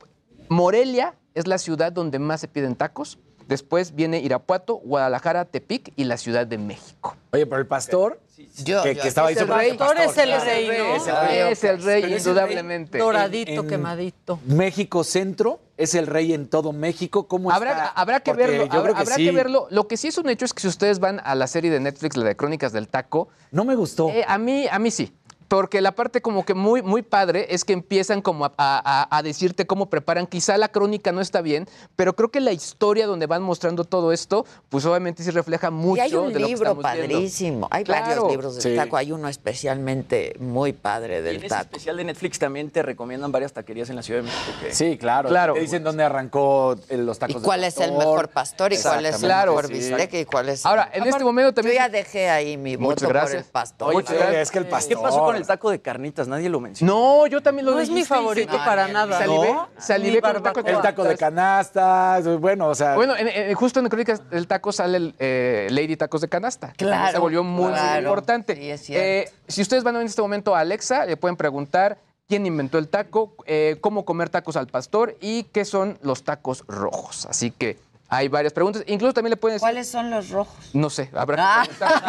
Morelia 0.50 1.16
es 1.36 1.48
la 1.48 1.58
ciudad 1.58 1.94
donde 1.94 2.20
más 2.20 2.42
se 2.42 2.50
piden 2.50 2.76
tacos. 2.76 3.18
Después 3.48 3.96
viene 3.96 4.20
Irapuato, 4.20 4.76
Guadalajara, 4.76 5.46
Tepic 5.46 5.94
y 5.96 6.04
la 6.04 6.18
Ciudad 6.18 6.46
de 6.46 6.58
México. 6.58 7.16
Oye, 7.32 7.46
pero 7.46 7.62
el 7.62 7.68
pastor, 7.68 8.20
Yo, 8.64 8.84
que, 8.84 8.96
yo- 8.96 9.02
que 9.02 9.08
estaba 9.08 9.28
ahí 9.30 9.34
el 9.36 9.40
súper- 9.42 9.56
rey. 9.58 9.74
Pastor 9.78 9.98
es 10.00 10.18
el 10.18 10.26
claro. 10.30 10.46
rey, 10.46 10.68
¿no? 10.68 10.96
Es 10.96 11.08
el 11.08 11.16
rey. 11.28 11.52
Es 11.52 11.64
el 11.64 11.84
rey, 11.84 12.14
indudablemente. 12.18 12.98
Doradito, 12.98 13.52
En- 13.52 13.60
en- 13.60 13.68
quemadito. 13.68 14.40
México 14.46 15.04
Centro 15.04 15.60
es 15.78 15.96
el 15.96 16.08
rey 16.08 16.34
en 16.34 16.48
todo 16.48 16.72
México. 16.72 17.28
¿Cómo 17.28 17.52
Habrá, 17.52 17.72
está? 17.72 17.86
habrá 17.90 18.20
que 18.20 18.32
Porque 18.32 18.48
verlo, 18.48 18.66
yo 18.66 18.72
habrá, 18.72 18.82
creo 18.84 18.96
que 18.96 19.02
habrá 19.02 19.16
sí. 19.16 19.26
que 19.26 19.32
verlo. 19.32 19.68
Lo 19.72 19.88
que 19.88 19.98
sí 19.98 20.08
es 20.08 20.18
un 20.18 20.30
hecho 20.30 20.46
es 20.46 20.54
que 20.54 20.62
si 20.62 20.68
ustedes 20.68 21.00
van 21.00 21.20
a 21.24 21.36
la 21.36 21.48
serie 21.48 21.72
de 21.72 21.80
Netflix, 21.80 22.16
la 22.16 22.26
de 22.26 22.36
Crónicas 22.36 22.72
del 22.74 22.88
Taco, 22.88 23.30
No 23.52 23.66
me 23.66 23.76
gustó. 23.76 24.10
eh, 24.10 24.24
a 24.28 24.38
mí, 24.38 24.68
a 24.70 24.78
mí 24.80 24.92
sí. 24.92 25.12
Porque 25.54 25.82
la 25.82 25.92
parte 25.94 26.20
como 26.24 26.44
que 26.46 26.56
muy, 26.56 26.82
muy 26.82 27.04
padre 27.04 27.46
es 27.52 27.64
que 27.64 27.74
empiezan 27.74 28.24
como 28.24 28.46
a, 28.46 28.54
a- 28.58 29.08
a 29.18 29.22
decirte 29.22 29.68
cómo 29.68 29.88
preparan. 29.88 30.26
Quizá 30.26 30.58
la 30.58 30.70
crónica 30.70 31.12
no 31.12 31.22
está 31.22 31.42
bien, 31.42 31.68
pero 31.96 32.16
creo 32.16 32.32
que 32.32 32.40
la 32.40 32.52
historia 32.52 33.06
donde 33.06 33.28
van 33.28 33.44
mostrando 33.44 33.84
todo 33.84 34.12
esto, 34.14 34.48
pues 34.70 34.84
obviamente 34.88 35.22
sí 35.22 35.30
refleja 35.30 35.70
mucho 35.70 35.98
Y 35.98 36.00
hay 36.00 36.16
un 36.16 36.34
de 36.34 36.40
lo 36.40 36.48
que 36.48 36.52
libro 36.54 36.66
viendo. 36.74 36.82
padrísimo. 36.82 37.68
Hay 37.70 37.84
Claro. 37.84 38.06
varios 38.08 38.32
libros 38.32 38.56
del 38.56 38.64
Sí. 38.64 38.76
taco. 38.76 38.98
Hay 38.98 39.12
uno 39.12 39.28
especialmente 39.30 40.36
muy 40.40 40.74
padre 40.74 41.16
Y 41.16 41.18
en 41.20 41.24
del 41.26 41.36
ese 41.38 41.50
taco. 41.50 41.62
especial 41.64 41.98
de 41.98 42.04
Netflix 42.06 42.40
también 42.40 42.72
te 42.72 42.82
recomiendan 42.82 43.32
varias 43.32 43.54
taquerías 43.54 43.92
en 43.92 43.96
la 43.98 44.02
Ciudad 44.02 44.22
de 44.22 44.24
México. 44.30 44.52
que- 44.60 44.74
Sí, 44.74 44.98
claro. 44.98 45.30
Claro. 45.30 45.54
Te 45.54 45.60
dicen 45.60 45.84
dónde 45.84 46.04
arrancó 46.04 46.76
eh, 46.90 46.98
los 46.98 47.18
¿Y 47.18 47.20
tacos 47.20 47.42
de 47.44 47.46
cuál 47.46 47.64
es 47.64 47.78
el 47.78 47.92
mejor 47.92 48.30
pastor 48.30 48.74
y 48.74 48.78
cuál 48.82 49.06
es 49.06 49.22
el 49.22 49.30
mejor 49.30 49.68
sí. 49.68 49.74
bistec 49.74 50.14
y 50.16 50.26
cuál 50.26 50.50
es... 50.50 50.66
Ahora, 50.66 50.90
en 50.92 51.04
este 51.08 51.24
momento 51.24 51.52
Yo 51.52 51.54
también... 51.56 51.76
ya 51.78 51.90
dejé 51.90 52.30
ahí 52.30 52.58
mi 52.58 52.76
voto 52.76 53.06
por 53.06 53.14
gracias. 53.14 53.46
el 53.46 53.52
pastor. 53.52 53.90
Oye, 53.90 53.98
Muchas 53.98 54.34
es 54.34 54.50
que 54.52 54.58
el 54.58 54.66
pastor. 54.68 54.90
¿Qué 54.98 55.02
pasó 55.04 55.20
con 55.20 55.36
el 55.36 55.43
taco 55.46 55.70
de 55.72 55.82
carnitas? 55.82 56.28
Nadie 56.28 56.50
lo 56.50 56.60
mencionó. 56.60 56.94
No, 56.94 57.28
yo 57.28 57.42
también 57.42 57.66
lo 57.66 57.74
No 57.74 57.80
es 57.80 57.90
mi 57.90 57.96
dijiste 57.96 58.14
y 58.14 58.18
favorito 58.18 58.52
se- 58.54 58.58
para 58.66 58.88
nada. 58.88 59.18
Salivé, 59.20 59.54
¿No? 59.54 59.70
salivé 59.78 60.16
Ni 60.16 60.22
con 60.22 60.36
el 60.36 60.42
taco 60.44 60.64
de 60.64 60.72
El 60.72 60.82
taco 60.82 61.04
de 61.04 61.18
canastas, 61.18 62.28
bueno, 62.40 62.68
o 62.68 62.76
sea. 62.76 62.96
Bueno, 62.96 63.16
en- 63.16 63.28
en- 63.28 63.54
justo 63.56 63.80
en 63.80 63.88
Crónicas 63.90 64.30
del 64.30 64.48
Taco 64.48 64.72
sale 64.72 64.98
el, 64.98 65.16
eh, 65.20 65.68
Lady 65.72 65.96
Tacos 65.98 66.22
de 66.22 66.30
Canasta. 66.30 66.74
que 66.74 66.86
Claro, 66.86 67.12
Se 67.14 67.20
volvió 67.20 67.44
muy, 67.44 67.64
muy 67.66 67.74
claro. 67.74 68.00
importante. 68.02 68.56
Sí, 68.56 68.70
es 68.70 68.82
cierto. 68.82 69.04
Eh, 69.06 69.32
si 69.48 69.62
ustedes 69.62 69.84
van 69.84 69.96
a 69.96 70.00
ver 70.00 70.04
en 70.06 70.10
este 70.10 70.22
momento 70.22 70.56
a 70.56 70.60
Alexa, 70.60 71.06
le 71.06 71.18
pueden 71.18 71.36
preguntar 71.38 71.98
quién 72.28 72.46
inventó 72.46 72.78
el 72.78 72.88
taco, 72.88 73.36
eh, 73.46 73.78
cómo 73.82 74.06
comer 74.06 74.30
tacos 74.30 74.56
al 74.56 74.68
pastor 74.68 75.16
y 75.22 75.44
qué 75.46 75.66
son 75.66 75.98
los 76.02 76.24
tacos 76.24 76.64
rojos. 76.68 77.26
Así 77.26 77.52
que 77.52 77.78
hay 78.16 78.28
varias 78.28 78.54
preguntas. 78.54 78.84
Incluso 78.88 79.14
también 79.14 79.32
le 79.32 79.38
pueden 79.38 79.56
decir... 79.56 79.64
¿Cuáles 79.64 79.88
son 79.90 80.10
los 80.12 80.30
rojos? 80.30 80.56
No 80.74 80.90
sé, 80.90 81.10
habrá 81.14 81.36
que 81.38 81.42
Ah. 81.46 81.64
preguntar. 81.66 82.02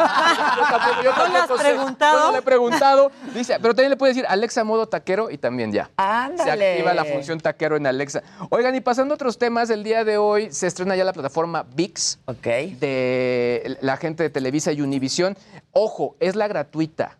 Yo 0.57 0.63
tampoco, 0.69 1.03
yo 1.03 1.11
¿No 1.29 1.37
has 1.39 1.49
sé. 1.61 1.69
preguntado? 1.69 2.19
Yo 2.19 2.27
no 2.27 2.33
le 2.33 2.39
he 2.39 2.43
preguntado. 2.43 3.13
Dice, 3.35 3.57
pero 3.61 3.75
también 3.75 3.91
le 3.91 3.97
puede 3.97 4.11
decir 4.13 4.27
Alexa 4.29 4.65
modo 4.65 4.87
taquero 4.87 5.31
y 5.31 5.39
también 5.39 5.73
ya. 5.73 5.85
Se 5.87 5.93
Ándale. 5.97 6.73
activa 6.73 6.95
la 6.95 7.05
función 7.05 7.41
taquero 7.41 7.77
en 7.77 7.87
Alexa. 7.87 8.23
Oigan, 8.51 8.75
y 8.75 8.81
pasando 8.81 9.15
a 9.15 9.17
otros 9.17 9.39
temas, 9.39 9.71
el 9.71 9.83
día 9.85 10.05
de 10.05 10.19
hoy 10.19 10.53
se 10.53 10.67
estrena 10.67 10.97
ya 10.97 11.05
la 11.05 11.13
plataforma 11.13 11.65
VIX 11.75 12.19
Ok. 12.27 12.47
de 12.81 13.79
la 13.81 13.97
gente 13.97 14.23
de 14.23 14.31
Televisa 14.31 14.73
y 14.73 14.81
Univisión. 14.81 15.37
Ojo, 15.73 16.17
es 16.21 16.37
la 16.37 16.49
gratuita. 16.49 17.19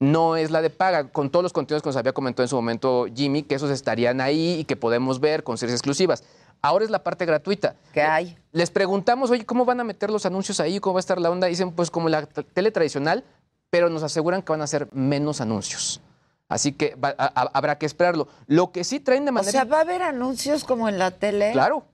No 0.00 0.34
es 0.36 0.50
la 0.50 0.62
de 0.62 0.70
paga, 0.70 1.08
con 1.10 1.30
todos 1.30 1.44
los 1.44 1.52
contenidos 1.52 1.80
que 1.84 1.88
nos 1.88 1.96
había 1.96 2.12
comentado 2.12 2.42
en 2.42 2.48
su 2.48 2.56
momento 2.56 3.06
Jimmy, 3.14 3.44
que 3.44 3.54
esos 3.54 3.70
estarían 3.70 4.20
ahí 4.20 4.54
y 4.58 4.64
que 4.64 4.74
podemos 4.74 5.20
ver 5.20 5.44
con 5.44 5.56
series 5.58 5.76
exclusivas. 5.76 6.24
Ahora 6.64 6.84
es 6.84 6.90
la 6.90 7.02
parte 7.02 7.26
gratuita. 7.26 7.74
¿Qué 7.92 8.02
hay? 8.02 8.38
Les 8.52 8.70
preguntamos, 8.70 9.30
oye, 9.32 9.44
¿cómo 9.44 9.64
van 9.64 9.80
a 9.80 9.84
meter 9.84 10.10
los 10.10 10.24
anuncios 10.26 10.60
ahí? 10.60 10.78
¿Cómo 10.78 10.94
va 10.94 10.98
a 10.98 11.00
estar 11.00 11.20
la 11.20 11.28
onda? 11.28 11.48
Dicen, 11.48 11.72
pues 11.72 11.90
como 11.90 12.08
la 12.08 12.24
tele 12.26 12.70
tradicional, 12.70 13.24
pero 13.68 13.90
nos 13.90 14.04
aseguran 14.04 14.42
que 14.42 14.52
van 14.52 14.62
a 14.62 14.66
ser 14.68 14.86
menos 14.92 15.40
anuncios. 15.40 16.00
Así 16.48 16.72
que 16.72 16.94
va- 16.94 17.16
a- 17.18 17.32
a- 17.40 17.50
habrá 17.52 17.78
que 17.78 17.86
esperarlo. 17.86 18.28
Lo 18.46 18.70
que 18.70 18.84
sí 18.84 19.00
traen 19.00 19.24
de 19.24 19.30
O 19.30 19.34
manera... 19.34 19.50
sea, 19.50 19.64
¿va 19.64 19.78
a 19.78 19.80
haber 19.80 20.02
anuncios 20.02 20.62
como 20.62 20.88
en 20.88 20.98
la 21.00 21.10
tele? 21.10 21.50
Claro. 21.52 21.84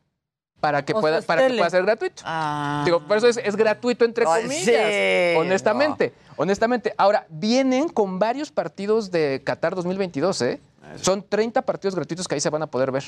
Para 0.61 0.85
que, 0.85 0.93
O 0.93 1.01
pueda, 1.01 1.23
para 1.23 1.47
que 1.47 1.55
pueda 1.55 1.71
ser 1.71 1.85
gratuito. 1.85 2.23
Ah. 2.27 2.83
Digo, 2.85 3.01
por 3.07 3.17
eso 3.17 3.29
es, 3.29 3.37
es 3.39 3.57
gratuito 3.57 4.05
entre 4.05 4.25
comillas. 4.27 4.65
sí, 4.65 4.73
honestamente, 5.39 6.13
honestamente. 6.37 6.93
Ahora, 6.99 7.25
vienen 7.31 7.89
con 7.89 8.19
varios 8.19 8.51
partidos 8.51 9.11
de 9.13 9.41
Qatar 9.45 9.75
2022, 9.77 10.43
¿eh? 10.43 10.61
Son 11.01 11.23
30 11.23 11.63
partidos 11.63 11.95
gratuitos 11.95 12.27
que 12.29 12.35
ahí 12.35 12.41
se 12.41 12.51
van 12.51 12.63
a 12.63 12.67
poder 12.67 12.91
ver. 12.91 13.05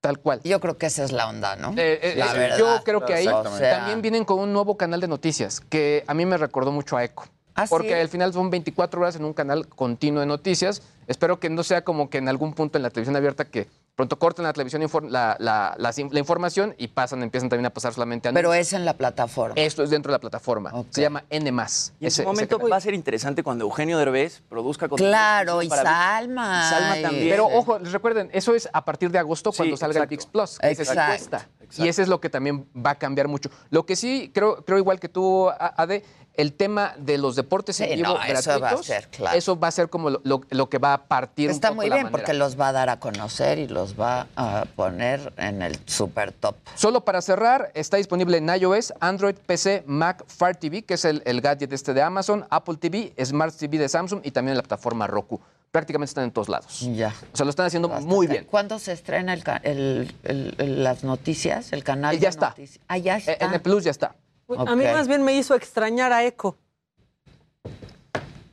Tal 0.00 0.20
cual. 0.20 0.40
Yo 0.44 0.60
creo 0.60 0.78
que 0.78 0.86
esa 0.86 1.04
es 1.04 1.12
la 1.12 1.28
onda, 1.28 1.56
¿no? 1.56 1.70
Eh, 1.76 1.98
eh, 2.02 2.14
La 2.16 2.32
eh, 2.34 2.38
verdad. 2.38 2.58
Yo 2.58 2.80
creo 2.84 3.04
que 3.04 3.14
ahí 3.14 3.26
O 3.26 3.56
sea, 3.56 3.78
también 3.78 4.00
vienen 4.00 4.24
con 4.24 4.38
un 4.38 4.52
nuevo 4.52 4.76
canal 4.76 5.00
de 5.00 5.08
noticias 5.08 5.60
que 5.60 6.04
a 6.06 6.14
mí 6.14 6.24
me 6.24 6.36
recordó 6.36 6.70
mucho 6.70 6.96
a 6.96 7.04
Eco. 7.04 7.26
¿Ah, 7.54 7.66
porque 7.68 7.88
sí? 7.88 7.94
al 7.94 8.08
final 8.08 8.32
son 8.32 8.50
24 8.50 9.00
horas 9.00 9.16
en 9.16 9.24
un 9.24 9.32
canal 9.32 9.66
continuo 9.66 10.20
de 10.20 10.26
noticias. 10.26 10.82
Espero 11.08 11.40
que 11.40 11.50
no 11.50 11.64
sea 11.64 11.82
como 11.82 12.08
que 12.08 12.18
en 12.18 12.28
algún 12.28 12.54
punto 12.54 12.78
en 12.78 12.84
la 12.84 12.90
televisión 12.90 13.16
abierta 13.16 13.44
que 13.44 13.66
pronto 13.98 14.16
corten 14.16 14.44
la 14.44 14.52
televisión 14.52 14.80
la, 15.10 15.36
la- 15.40 15.74
la 15.76 16.18
información 16.20 16.72
y 16.78 16.86
pasan, 16.86 17.20
empiezan 17.24 17.48
también 17.48 17.66
a 17.66 17.70
pasar 17.70 17.92
solamente 17.92 18.28
a 18.28 18.32
Pero 18.32 18.54
es 18.54 18.72
en 18.72 18.84
la 18.84 18.96
plataforma. 18.96 19.54
Esto 19.56 19.82
es 19.82 19.90
dentro 19.90 20.12
de 20.12 20.14
la 20.14 20.20
plataforma. 20.20 20.70
Se 20.90 21.00
llama 21.00 21.24
N+. 21.30 21.48
Y 21.48 21.50
en 21.50 22.06
Ese- 22.06 22.22
momento 22.22 22.60
va 22.60 22.76
a 22.76 22.80
ser 22.80 22.94
interesante 22.94 23.42
cuando 23.42 23.64
Eugenio 23.64 23.98
Derbez 23.98 24.40
produzca 24.48 24.88
contenido 24.88 25.10
Claro, 25.10 25.62
y 25.62 25.68
para. 25.68 25.82
Salma. 25.82 26.62
Y 26.64 26.70
Salma 26.70 27.02
también. 27.08 27.28
Pero 27.28 27.46
ojo, 27.46 27.80
les 27.80 27.90
recuerden, 27.90 28.30
eso 28.32 28.54
es 28.54 28.68
a 28.72 28.84
partir 28.84 29.10
de 29.10 29.18
agosto 29.18 29.50
Sí, 29.50 29.56
cuando 29.56 29.76
salga 29.76 29.94
exacto. 30.04 30.14
el 30.14 30.16
VIX 30.18 30.26
Plus. 30.26 30.58
que 30.60 30.70
ese 30.70 30.84
sí 30.84 30.90
Exacto. 30.92 31.10
cuesta. 31.10 31.48
Y 31.82 31.88
ese 31.88 32.02
es 32.02 32.08
lo 32.08 32.20
que 32.20 32.30
también 32.30 32.68
va 32.76 32.90
a 32.90 32.94
cambiar 32.94 33.26
mucho. 33.26 33.50
Lo 33.70 33.84
que 33.84 33.96
sí, 33.96 34.30
creo, 34.32 34.64
creo 34.64 34.78
igual 34.78 35.00
que 35.00 35.08
tú, 35.08 35.50
Ade, 35.50 36.04
el 36.38 36.54
tema 36.54 36.94
de 36.96 37.18
los 37.18 37.36
deportes 37.36 37.76
Sí, 37.76 37.84
en 37.84 37.96
vivo 37.96 38.14
no, 38.14 38.22
eso 38.22 38.58
va 38.60 38.70
a 38.70 38.82
ser, 38.82 39.08
claro. 39.08 39.36
eso 39.36 39.58
va 39.58 39.68
a 39.68 39.70
ser 39.70 39.90
como 39.90 40.08
lo, 40.08 40.20
lo- 40.24 40.40
lo 40.48 40.68
que 40.70 40.78
va 40.78 40.94
a 40.94 41.02
partir 41.04 41.50
Está 41.50 41.70
un 41.72 41.76
poco 41.76 41.86
muy 41.88 41.94
bien 41.94 42.10
porque 42.10 42.32
los 42.32 42.58
va 42.58 42.68
a 42.68 42.72
dar 42.72 42.88
a 42.88 42.98
conocer 43.00 43.58
y 43.58 43.66
los 43.66 44.00
va 44.00 44.26
a 44.36 44.64
poner 44.76 45.32
en 45.36 45.60
el 45.62 45.78
super 45.84 46.32
top. 46.32 46.56
Solo 46.76 47.04
para 47.04 47.20
cerrar, 47.20 47.70
está 47.74 47.96
disponible 47.98 48.38
en 48.38 48.48
iOS, 48.48 48.94
Android, 49.00 49.34
PC, 49.34 49.82
Mac, 49.86 50.24
Fire 50.26 50.56
TV, 50.56 50.82
que 50.82 50.94
es 50.94 51.04
el, 51.04 51.22
el 51.26 51.40
gadget 51.40 51.72
este 51.72 51.92
de 51.92 52.00
Amazon, 52.02 52.46
Apple 52.50 52.76
TV, 52.76 53.12
Smart 53.24 53.54
TV 53.54 53.76
de 53.78 53.88
Samsung 53.88 54.20
y 54.24 54.30
también 54.30 54.52
en 54.52 54.56
la 54.58 54.62
plataforma 54.62 55.06
Roku. 55.06 55.40
Prácticamente 55.72 56.10
están 56.10 56.24
en 56.24 56.30
todos 56.30 56.48
lados. 56.48 56.80
Ya. 56.94 57.12
O 57.32 57.36
sea, 57.36 57.44
lo 57.44 57.50
están 57.50 57.66
haciendo 57.66 57.88
Bastante. 57.88 58.14
muy 58.14 58.26
bien. 58.26 58.46
¿Cuándo 58.50 58.78
se 58.78 58.92
estrena 58.92 59.34
el, 59.34 60.14
el- 60.22 60.82
las 60.82 61.04
noticias? 61.04 61.72
El 61.74 61.84
canal 61.84 62.14
ya 62.16 62.20
de 62.20 62.26
está. 62.28 62.48
noticias? 62.50 62.80
Ah, 62.88 62.96
ya 62.96 63.16
está. 63.18 63.32
Eh, 63.32 63.38
En 63.40 63.52
el 63.52 63.60
Plus 63.60 63.84
ya 63.84 63.90
está. 63.90 64.14
A 64.56 64.74
mí 64.76 64.84
más 64.84 65.08
bien 65.08 65.22
me 65.22 65.34
hizo 65.36 65.54
extrañar 65.54 66.12
a 66.12 66.24
Eco. 66.24 66.56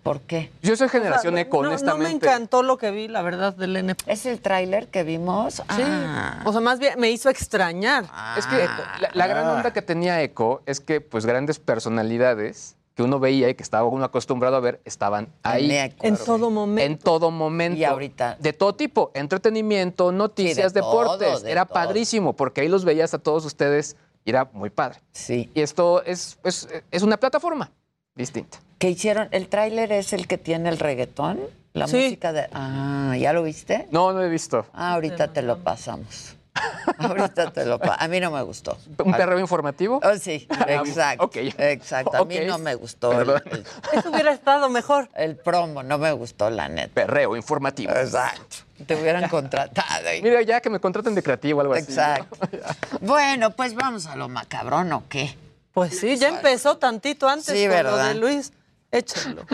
¿Por 0.03 0.21
qué? 0.21 0.51
Yo 0.61 0.75
soy 0.75 0.85
O 0.85 0.89
sea, 0.89 0.89
generación 0.89 1.35
eco, 1.39 1.57
no- 1.57 1.63
No, 1.63 1.69
me 1.69 1.73
honestamente. 1.75 2.27
encantó 2.27 2.61
lo 2.61 2.77
que 2.77 2.91
vi, 2.91 3.07
la 3.07 3.23
verdad, 3.23 3.55
del 3.55 3.75
NP. 3.75 4.03
¿Es 4.11 4.27
el 4.27 4.39
tráiler 4.39 4.87
que 4.89 5.03
vimos? 5.03 5.55
Sí. 5.55 5.81
Ah. 5.83 6.43
O 6.45 6.51
sea, 6.51 6.61
más 6.61 6.77
bien 6.77 6.99
me 6.99 7.09
hizo 7.09 7.29
extrañar. 7.29 8.05
Es 8.37 8.45
que 8.45 8.67
la, 8.99 9.09
la 9.13 9.27
gran 9.27 9.47
onda 9.49 9.73
que 9.73 9.81
tenía 9.81 10.21
Eco 10.21 10.61
es 10.67 10.79
que 10.79 11.01
pues 11.01 11.25
grandes 11.25 11.57
personalidades 11.57 12.75
que 12.93 13.01
uno 13.01 13.19
veía 13.19 13.49
y 13.49 13.55
que 13.55 13.63
estaba 13.63 13.87
uno 13.89 14.05
acostumbrado 14.05 14.55
a 14.55 14.59
ver 14.59 14.79
estaban 14.85 15.27
ahí. 15.41 15.71
En 16.01 16.17
todo 16.17 16.51
momento. 16.51 16.85
En 16.85 16.97
todo 16.99 17.31
momento. 17.31 17.79
Y 17.79 17.83
ahorita. 17.83 18.37
De 18.39 18.53
todo 18.53 18.75
tipo, 18.75 19.09
entretenimiento, 19.15 20.11
noticias, 20.11 20.71
Sí, 20.71 20.75
de 20.75 20.81
todo, 20.81 21.01
deportes. 21.17 21.41
de 21.41 21.51
era 21.51 21.65
todo. 21.65 21.73
padrísimo, 21.73 22.33
porque 22.33 22.61
ahí 22.61 22.67
los 22.67 22.85
veías 22.85 23.15
a 23.15 23.17
todos 23.17 23.43
ustedes 23.43 23.97
y 24.25 24.29
era 24.31 24.49
muy 24.51 24.69
padre. 24.71 24.99
Sí. 25.13 25.49
Y 25.53 25.61
esto 25.61 26.03
es, 26.03 26.37
es, 26.43 26.67
es 26.91 27.03
una 27.03 27.17
plataforma 27.17 27.71
distinta. 28.15 28.57
¿Qué 28.79 28.89
hicieron? 28.89 29.29
¿El 29.31 29.47
tráiler 29.47 29.91
es 29.91 30.11
el 30.13 30.27
que 30.27 30.37
tiene 30.37 30.67
el 30.69 30.79
reggaetón? 30.79 31.39
La 31.73 31.87
Sí. 31.87 31.97
música 31.97 32.33
de... 32.33 32.47
Ah, 32.53 33.15
¿ya 33.19 33.31
lo 33.33 33.43
viste? 33.43 33.87
No, 33.91 34.11
no 34.13 34.21
he 34.23 34.29
visto. 34.29 34.65
Ah, 34.73 34.93
ahorita 34.93 35.31
te 35.31 35.41
lo 35.41 35.59
pasamos. 35.59 36.34
ahorita 36.97 37.51
te 37.51 37.65
lo 37.65 37.77
pasamos. 37.79 38.01
A 38.01 38.07
mí 38.07 38.19
no 38.19 38.31
me 38.31 38.41
gustó. 38.43 38.77
¿Un 39.03 39.11
perreo 39.13 39.39
informativo? 39.39 39.99
Oh, 40.03 40.17
sí, 40.17 40.47
exacto. 40.67 41.25
ok. 41.25 41.35
Exacto. 41.57 42.17
A 42.17 42.25
mí 42.25 42.39
no 42.45 42.57
me 42.57 42.75
gustó 42.75 43.19
el, 43.21 43.29
Eso 43.93 44.09
hubiera 44.09 44.31
estado 44.31 44.69
mejor. 44.69 45.09
el 45.15 45.35
promo, 45.35 45.83
no 45.83 45.97
me 45.97 46.11
gustó 46.13 46.49
la 46.49 46.67
neta. 46.69 46.93
Perreo 46.93 47.35
informativo. 47.35 47.91
Exacto. 47.93 48.57
Te 48.87 48.95
hubieran 48.95 49.29
contratado. 49.29 50.13
y- 50.13 50.21
Mira, 50.21 50.41
ya 50.41 50.61
que 50.61 50.69
me 50.69 50.79
contraten 50.79 51.15
de 51.15 51.23
creativo 51.23 51.59
o 51.59 51.61
algo 51.61 51.73
así. 51.73 51.83
Exacto. 51.83 52.37
Bueno, 53.01 53.51
pues 53.51 53.75
vamos 53.75 54.05
a 54.07 54.15
lo 54.15 54.27
macabrón, 54.29 54.91
¿o 54.93 55.03
qué? 55.09 55.37
Pues 55.73 55.99
sí, 55.99 56.17
ya 56.17 56.29
empezó 56.29 56.77
tantito 56.77 57.27
antes 57.27 57.45
Sí, 57.47 57.67
con 57.67 57.69
lo 57.83 57.91
¿verdad? 57.91 58.07
de 58.09 58.15
Luis. 58.15 58.53
Échalo. 58.91 59.45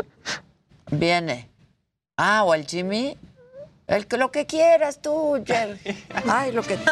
Viene. 0.92 1.50
Ah, 2.18 2.44
o 2.44 2.54
el 2.54 2.66
Jimmy. 2.66 3.18
El 3.92 4.08
que 4.08 4.18
lo 4.18 4.32
que 4.32 4.46
quieras 4.46 5.02
tú, 5.02 5.44
Jerry. 5.46 5.78
Ay, 6.26 6.54
lo 6.54 6.64
que. 6.64 6.78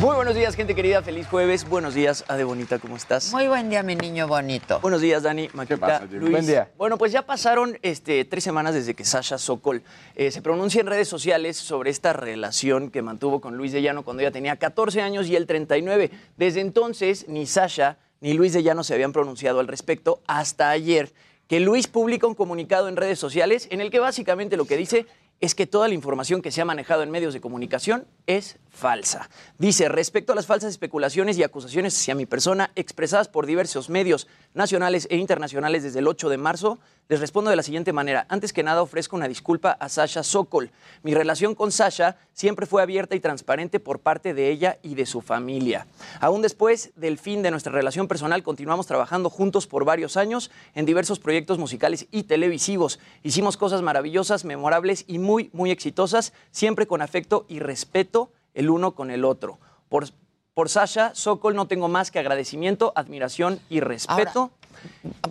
Muy 0.00 0.14
buenos 0.14 0.36
días, 0.36 0.54
gente 0.54 0.76
querida. 0.76 1.02
Feliz 1.02 1.26
jueves. 1.26 1.68
Buenos 1.68 1.94
días, 1.94 2.24
Ade 2.28 2.44
Bonita. 2.44 2.78
¿Cómo 2.78 2.94
estás? 2.96 3.32
Muy 3.32 3.48
buen 3.48 3.68
día, 3.68 3.82
mi 3.82 3.96
niño 3.96 4.28
bonito. 4.28 4.78
Buenos 4.78 5.00
días, 5.00 5.24
Dani, 5.24 5.50
Maquita, 5.54 5.80
pasa, 5.80 6.06
Jimmy? 6.06 6.20
Luis. 6.20 6.30
Buen 6.30 6.46
día. 6.46 6.70
Bueno, 6.78 6.98
pues 6.98 7.10
ya 7.10 7.22
pasaron 7.22 7.76
este, 7.82 8.24
tres 8.24 8.44
semanas 8.44 8.72
desde 8.72 8.94
que 8.94 9.04
Sasha 9.04 9.38
Sokol 9.38 9.82
eh, 10.14 10.30
se 10.30 10.40
pronuncia 10.40 10.80
en 10.80 10.86
redes 10.86 11.08
sociales 11.08 11.56
sobre 11.56 11.90
esta 11.90 12.12
relación 12.12 12.90
que 12.92 13.02
mantuvo 13.02 13.40
con 13.40 13.56
Luis 13.56 13.72
de 13.72 13.82
Llano 13.82 14.04
cuando 14.04 14.20
ella 14.22 14.30
tenía 14.30 14.54
14 14.54 15.02
años 15.02 15.26
y 15.26 15.34
él 15.34 15.48
39. 15.48 16.12
Desde 16.36 16.60
entonces, 16.60 17.26
ni 17.26 17.44
Sasha 17.46 17.98
ni 18.20 18.34
Luis 18.34 18.52
de 18.52 18.62
Llano 18.62 18.84
se 18.84 18.94
habían 18.94 19.12
pronunciado 19.12 19.60
al 19.60 19.68
respecto 19.68 20.22
hasta 20.26 20.70
ayer, 20.70 21.12
que 21.46 21.60
Luis 21.60 21.88
publica 21.88 22.26
un 22.26 22.34
comunicado 22.34 22.88
en 22.88 22.96
redes 22.96 23.18
sociales 23.18 23.66
en 23.70 23.80
el 23.80 23.90
que 23.90 23.98
básicamente 23.98 24.56
lo 24.56 24.66
que 24.66 24.76
dice 24.76 25.06
es 25.40 25.54
que 25.54 25.66
toda 25.66 25.88
la 25.88 25.94
información 25.94 26.42
que 26.42 26.52
se 26.52 26.60
ha 26.60 26.64
manejado 26.64 27.02
en 27.02 27.10
medios 27.10 27.32
de 27.32 27.40
comunicación 27.40 28.06
es 28.26 28.58
falsa. 28.70 29.28
Dice, 29.58 29.88
respecto 29.88 30.32
a 30.32 30.36
las 30.36 30.46
falsas 30.46 30.70
especulaciones 30.70 31.36
y 31.36 31.42
acusaciones 31.42 31.96
hacia 31.96 32.14
mi 32.14 32.26
persona 32.26 32.70
expresadas 32.76 33.28
por 33.28 33.46
diversos 33.46 33.90
medios 33.90 34.26
nacionales 34.54 35.06
e 35.10 35.16
internacionales 35.16 35.82
desde 35.82 35.98
el 35.98 36.08
8 36.08 36.28
de 36.28 36.38
marzo, 36.38 36.78
les 37.08 37.18
respondo 37.18 37.50
de 37.50 37.56
la 37.56 37.64
siguiente 37.64 37.92
manera. 37.92 38.24
Antes 38.28 38.52
que 38.52 38.62
nada, 38.62 38.82
ofrezco 38.82 39.16
una 39.16 39.26
disculpa 39.26 39.72
a 39.72 39.88
Sasha 39.88 40.22
Sokol. 40.22 40.70
Mi 41.02 41.12
relación 41.12 41.56
con 41.56 41.72
Sasha 41.72 42.16
siempre 42.32 42.66
fue 42.66 42.82
abierta 42.82 43.16
y 43.16 43.20
transparente 43.20 43.80
por 43.80 43.98
parte 43.98 44.32
de 44.32 44.48
ella 44.48 44.78
y 44.82 44.94
de 44.94 45.06
su 45.06 45.20
familia. 45.20 45.88
Aún 46.20 46.40
después 46.40 46.92
del 46.94 47.18
fin 47.18 47.42
de 47.42 47.50
nuestra 47.50 47.72
relación 47.72 48.06
personal, 48.06 48.44
continuamos 48.44 48.86
trabajando 48.86 49.28
juntos 49.28 49.66
por 49.66 49.84
varios 49.84 50.16
años 50.16 50.52
en 50.76 50.86
diversos 50.86 51.18
proyectos 51.18 51.58
musicales 51.58 52.06
y 52.12 52.22
televisivos. 52.22 53.00
Hicimos 53.24 53.56
cosas 53.56 53.82
maravillosas, 53.82 54.44
memorables 54.44 55.04
y 55.08 55.18
muy, 55.18 55.50
muy 55.52 55.72
exitosas, 55.72 56.32
siempre 56.52 56.86
con 56.86 57.02
afecto 57.02 57.44
y 57.48 57.58
respeto 57.58 58.30
el 58.54 58.70
uno 58.70 58.92
con 58.94 59.10
el 59.10 59.24
otro. 59.24 59.58
Por, 59.88 60.06
por 60.54 60.68
Sasha 60.68 61.12
Sokol 61.14 61.54
no 61.54 61.66
tengo 61.66 61.88
más 61.88 62.10
que 62.10 62.18
agradecimiento, 62.18 62.92
admiración 62.96 63.60
y 63.68 63.80
respeto. 63.80 64.50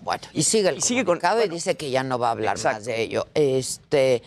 Bueno, 0.03 0.23
y 0.33 0.43
sigue 0.43 0.69
el 0.69 0.77
Y 0.77 0.81
sigue 0.81 1.01
con- 1.01 1.05
comunicado 1.19 1.37
y 1.37 1.41
bueno. 1.43 1.53
dice 1.55 1.75
que 1.77 1.89
ya 1.91 2.03
no 2.03 2.19
va 2.19 2.27
a 2.29 2.31
hablar 2.31 2.57
más 2.63 2.85
de 2.85 3.01
ello. 3.01 3.25
Este, 3.33 4.21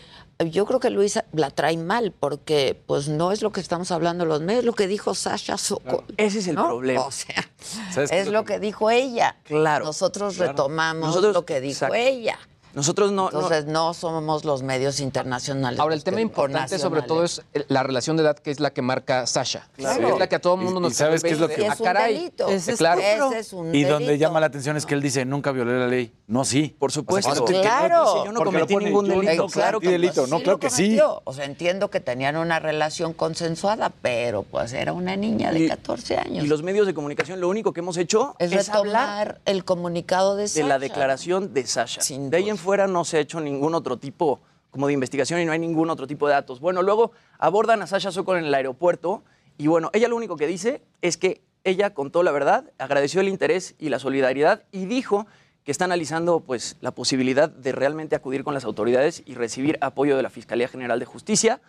yo 0.50 0.66
creo 0.66 0.80
que 0.80 0.90
Luis 0.90 1.20
la 1.32 1.50
trae 1.50 1.76
mal 1.76 2.12
porque 2.18 2.80
pues 2.86 3.08
no 3.08 3.30
es 3.30 3.42
lo 3.42 3.52
que 3.52 3.60
estamos 3.60 3.90
hablando 3.92 4.24
los 4.24 4.40
medios, 4.40 4.64
lo 4.64 4.72
que 4.72 4.86
dijo 4.88 5.14
Sasha 5.14 5.56
Sokol. 5.58 6.04
Ese 6.16 6.40
es 6.40 6.48
el 6.48 6.56
¿no? 6.56 6.66
problema. 6.66 7.02
O 7.02 7.10
sea, 7.12 7.48
¿Sabes 7.92 8.10
qué 8.10 8.20
es 8.20 8.28
lo 8.28 8.44
que 8.44 8.58
dijo 8.58 8.90
ella. 8.90 9.36
Claro. 9.44 9.84
Nosotros 9.84 10.34
Claro. 10.34 10.52
retomamos 10.52 11.08
Nosotros- 11.08 11.34
lo 11.34 11.44
que 11.44 11.60
dijo 11.60 11.72
exacto. 11.86 11.94
ella. 11.94 12.38
Nosotros 12.74 13.12
no, 13.12 13.26
Entonces 13.26 13.66
no 13.66 13.92
somos 13.94 14.44
los 14.44 14.62
medios 14.62 15.00
internacionales. 15.00 15.78
Ahora, 15.78 15.94
el 15.94 16.04
tema 16.04 16.16
que- 16.16 16.22
importante 16.22 16.78
sobre 16.78 17.02
todo 17.02 17.24
es 17.24 17.42
el- 17.52 17.66
la 17.68 17.82
relación 17.82 18.16
de 18.16 18.22
edad 18.22 18.36
que 18.38 18.50
es 18.50 18.60
la 18.60 18.70
que 18.72 18.82
marca 18.82 19.26
Sasha. 19.26 19.68
Claro. 19.76 20.08
Es 20.08 20.18
la 20.18 20.28
que 20.28 20.36
a 20.36 20.40
todo 20.40 20.54
el 20.54 20.60
mundo 20.62 20.80
Y- 20.80 20.82
nos 20.84 20.92
y 20.92 20.94
¿sabes 20.94 21.22
qué 21.22 21.30
es 21.30 21.38
lo 21.40 21.48
que- 21.48 21.56
de, 21.56 21.66
Es 21.66 21.70
"Ah, 21.72 21.76
un 21.78 21.84
caray". 21.84 22.14
delito. 22.14 22.48
Ese 22.48 22.72
es 22.72 22.78
claro. 22.78 23.00
Ese 23.00 23.38
es 23.38 23.52
un 23.52 23.74
Y 23.74 23.84
donde 23.84 24.06
delito. 24.08 24.20
llama 24.26 24.40
la 24.40 24.46
atención 24.46 24.76
es 24.76 24.86
que 24.86 24.94
él 24.94 25.02
dice, 25.02 25.24
nunca 25.24 25.52
violé 25.52 25.78
la 25.78 25.86
ley. 25.86 26.12
No, 26.26 26.44
sí. 26.44 26.74
Por 26.78 26.92
supuesto. 26.92 27.30
O 27.30 27.34
sea, 27.34 27.44
que 27.44 27.52
no 27.52 27.60
te- 27.60 27.62
Claro. 27.62 28.04
Dice, 28.14 28.26
yo 28.26 28.32
no 28.32 28.40
cometí 28.44 28.74
pone, 28.74 28.86
ningún 28.86 29.08
delito. 29.08 29.46
Claro 29.48 29.80
que 29.80 29.90
delito. 29.90 30.26
No, 30.26 30.38
Sí 30.38 30.42
claro 30.44 30.58
que 30.58 30.70
sí. 30.70 30.98
O 31.24 31.32
sea, 31.34 31.44
entiendo 31.44 31.90
que 31.90 32.00
tenían 32.00 32.36
una 32.36 32.58
relación 32.58 33.12
consensuada, 33.12 33.90
pero 34.02 34.42
pues 34.44 34.72
era 34.72 34.92
una 34.92 35.14
niña 35.16 35.52
de 35.52 35.60
Y- 35.60 35.68
14 35.68 36.16
años. 36.16 36.44
Y 36.44 36.48
los 36.48 36.62
medios 36.62 36.86
de 36.86 36.94
comunicación 36.94 37.40
lo 37.40 37.48
único 37.48 37.72
que 37.72 37.80
hemos 37.80 37.96
hecho 37.96 38.34
es, 38.38 38.52
es, 38.52 38.68
hablar 38.70 39.26
retomar 39.26 39.40
el 39.44 39.64
comunicado 39.64 40.36
de, 40.36 40.42
de 40.42 40.48
Sasha. 40.48 40.66
la 40.66 40.78
declaración 40.78 41.52
de 41.52 41.66
Sasha. 41.66 42.00
Sin 42.00 42.30
de 42.30 42.36
ahí 42.38 42.42
duda. 42.44 42.52
en 42.52 42.58
fuera 42.62 42.86
no 42.86 43.04
se 43.04 43.18
ha 43.18 43.20
hecho 43.20 43.40
ningún 43.40 43.74
otro 43.74 43.98
tipo 43.98 44.40
como 44.70 44.86
de 44.86 44.94
investigación 44.94 45.40
y 45.40 45.44
no 45.44 45.52
hay 45.52 45.58
ningún 45.58 45.90
otro 45.90 46.06
tipo 46.06 46.26
de 46.26 46.32
datos. 46.32 46.60
Bueno, 46.60 46.82
luego 46.82 47.12
abordan 47.38 47.82
a 47.82 47.86
Sasha 47.86 48.10
Sokol 48.10 48.38
en 48.38 48.46
el 48.46 48.54
aeropuerto 48.54 49.22
y 49.58 49.66
bueno, 49.66 49.90
ella 49.92 50.08
lo 50.08 50.16
único 50.16 50.36
que 50.36 50.46
dice 50.46 50.82
es 51.02 51.18
que 51.18 51.42
ella 51.64 51.92
contó 51.92 52.22
la 52.22 52.32
verdad, 52.32 52.72
agradeció 52.78 53.20
el 53.20 53.28
interés 53.28 53.74
y 53.78 53.90
la 53.90 53.98
solidaridad 53.98 54.64
y 54.72 54.86
dijo 54.86 55.26
que 55.64 55.70
está 55.70 55.84
analizando 55.84 56.40
pues 56.40 56.76
la 56.80 56.92
posibilidad 56.92 57.48
de 57.48 57.72
realmente 57.72 58.16
acudir 58.16 58.44
con 58.44 58.54
las 58.54 58.64
autoridades 58.64 59.22
y 59.26 59.34
recibir 59.34 59.78
apoyo 59.80 60.16
de 60.16 60.22
la 60.22 60.30
Fiscalía 60.30 60.68
General 60.68 60.98
de 60.98 61.04
Justicia. 61.04 61.60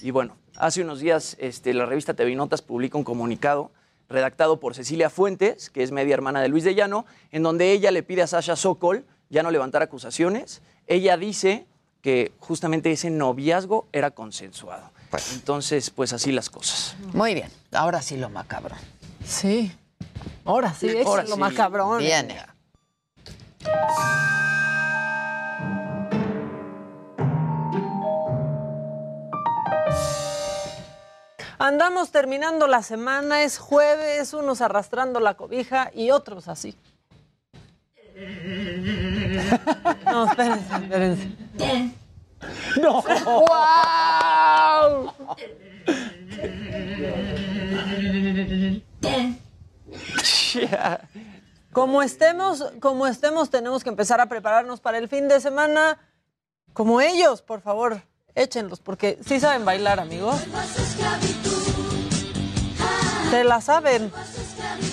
Y 0.00 0.10
bueno, 0.10 0.36
hace 0.56 0.82
unos 0.82 1.00
días 1.00 1.36
este, 1.38 1.74
la 1.74 1.84
revista 1.84 2.14
TV 2.14 2.34
Notas 2.34 2.62
publica 2.62 2.96
un 2.96 3.04
comunicado 3.04 3.72
redactado 4.08 4.60
por 4.60 4.74
Cecilia 4.74 5.10
Fuentes, 5.10 5.70
que 5.70 5.82
es 5.82 5.90
media 5.90 6.14
hermana 6.14 6.40
de 6.40 6.48
Luis 6.48 6.64
de 6.64 6.74
Llano, 6.74 7.06
en 7.30 7.42
donde 7.42 7.72
ella 7.72 7.90
le 7.90 8.02
pide 8.02 8.22
a 8.22 8.26
Sasha 8.26 8.56
Sokol 8.56 9.04
ya 9.32 9.42
no 9.42 9.50
levantar 9.50 9.82
acusaciones. 9.82 10.60
Ella 10.86 11.16
dice 11.16 11.66
que 12.02 12.32
justamente 12.38 12.92
ese 12.92 13.10
noviazgo 13.10 13.88
era 13.92 14.10
consensuado. 14.10 14.90
Entonces, 15.32 15.90
pues 15.90 16.12
así 16.12 16.32
las 16.32 16.50
cosas. 16.50 16.94
Muy 17.14 17.32
bien, 17.34 17.50
ahora 17.72 18.02
sí 18.02 18.16
lo 18.18 18.28
macabro. 18.28 18.76
Sí. 19.24 19.74
Ahora 20.44 20.74
sí, 20.74 20.88
Ahora 20.90 21.22
échalo 21.22 21.34
sí. 21.34 21.40
macabrón. 21.40 21.98
Viene. 21.98 22.36
Andamos 31.58 32.10
terminando 32.10 32.66
la 32.66 32.82
semana, 32.82 33.44
es 33.44 33.56
jueves, 33.56 34.34
unos 34.34 34.60
arrastrando 34.60 35.20
la 35.20 35.34
cobija 35.34 35.90
y 35.94 36.10
otros 36.10 36.48
así. 36.48 36.76
No, 40.06 40.26
espérense, 40.26 40.74
espérense. 40.74 41.28
¡No! 42.80 43.02
¡Wow! 43.24 45.12
Como 51.72 52.02
estemos, 52.02 52.64
como 52.80 53.06
estemos, 53.06 53.50
tenemos 53.50 53.82
que 53.82 53.88
empezar 53.88 54.20
a 54.20 54.26
prepararnos 54.26 54.80
para 54.80 54.98
el 54.98 55.08
fin 55.08 55.28
de 55.28 55.40
semana. 55.40 55.98
Como 56.72 57.00
ellos, 57.00 57.42
por 57.42 57.60
favor, 57.60 58.02
échenlos, 58.34 58.80
porque 58.80 59.18
sí 59.26 59.40
saben 59.40 59.64
bailar, 59.64 60.00
amigos. 60.00 60.36
Se 63.30 63.44
la 63.44 63.60
saben. 63.60 64.12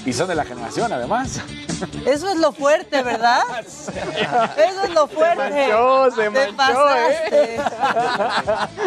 Y 0.06 0.14
son 0.14 0.28
de 0.28 0.36
la 0.36 0.46
generación, 0.46 0.92
además. 0.92 1.40
Eso 2.06 2.30
es 2.30 2.38
lo 2.38 2.52
fuerte, 2.52 3.02
¿verdad? 3.04 3.42
Eso 3.88 4.84
es 4.84 4.90
lo 4.94 5.08
fuerte. 5.08 5.68
manchó, 5.68 6.12
se 6.12 6.30
Te 6.30 6.52
manchó, 6.52 6.90
¿eh? 6.98 7.60
pasaste. 7.62 8.80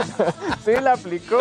Sí, 0.65 0.73
la 0.81 0.93
aplicó. 0.93 1.39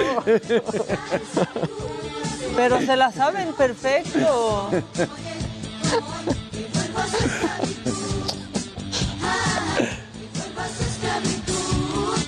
Pero 2.55 2.79
se 2.79 2.95
la 2.95 3.11
saben 3.11 3.53
perfecto. 3.53 4.69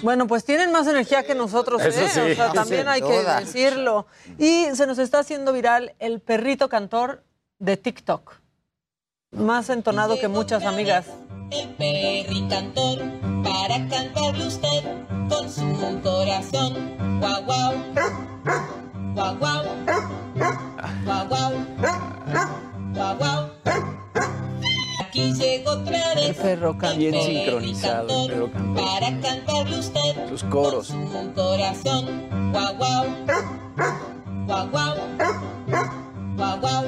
Bueno, 0.03 0.27
pues 0.27 0.43
tienen 0.43 0.71
más 0.71 0.85
energía 0.87 1.23
que 1.23 1.33
nosotros, 1.33 1.81
Eso 1.81 2.01
¿eh? 2.01 2.09
sí. 2.09 2.19
O 2.19 2.35
sea, 2.35 2.51
también 2.51 2.89
hay 2.89 3.01
que 3.01 3.23
decirlo. 3.23 4.05
Y 4.37 4.65
se 4.73 4.85
nos 4.85 4.99
está 4.99 5.19
haciendo 5.19 5.53
viral 5.53 5.95
el 5.99 6.19
perrito 6.19 6.67
cantor 6.67 7.23
de 7.59 7.77
TikTok. 7.77 8.33
Más 9.31 9.69
entonado 9.69 10.19
que 10.19 10.27
muchas 10.27 10.65
amigas. 10.65 11.05
El 11.51 11.69
perricantor 11.75 12.99
para 13.43 13.87
cantarle 13.87 14.45
usted 14.45 14.83
con 15.29 15.49
su 15.49 16.01
corazón. 16.03 16.97
Guau, 17.19 17.43
guau. 17.45 17.73
Guau, 19.13 19.37
guau. 19.37 19.63
Guau, 21.05 21.27
guau. 21.27 21.53
Guau, 22.93 23.17
guau. 23.17 23.49
Aquí 25.13 25.31
llegó 25.33 25.73
otra 25.73 26.15
vez. 26.15 26.29
El 26.29 26.35
perro 26.35 26.75
cantor. 26.75 26.97
Bien 26.97 27.21
sincronizado 27.21 28.23
el 28.25 28.31
perro 28.31 28.51
cantor. 28.51 28.83
Para 28.83 29.21
cantarle 29.21 29.77
usted 29.77 30.27
Sus 30.27 30.43
coros. 30.45 30.87
su 30.87 31.33
corazón. 31.35 32.51
Guau, 32.51 32.75
guau. 32.77 33.05
Guau, 34.47 34.69
guau. 34.71 34.95
Guau, 36.35 36.59
guau. 36.59 36.85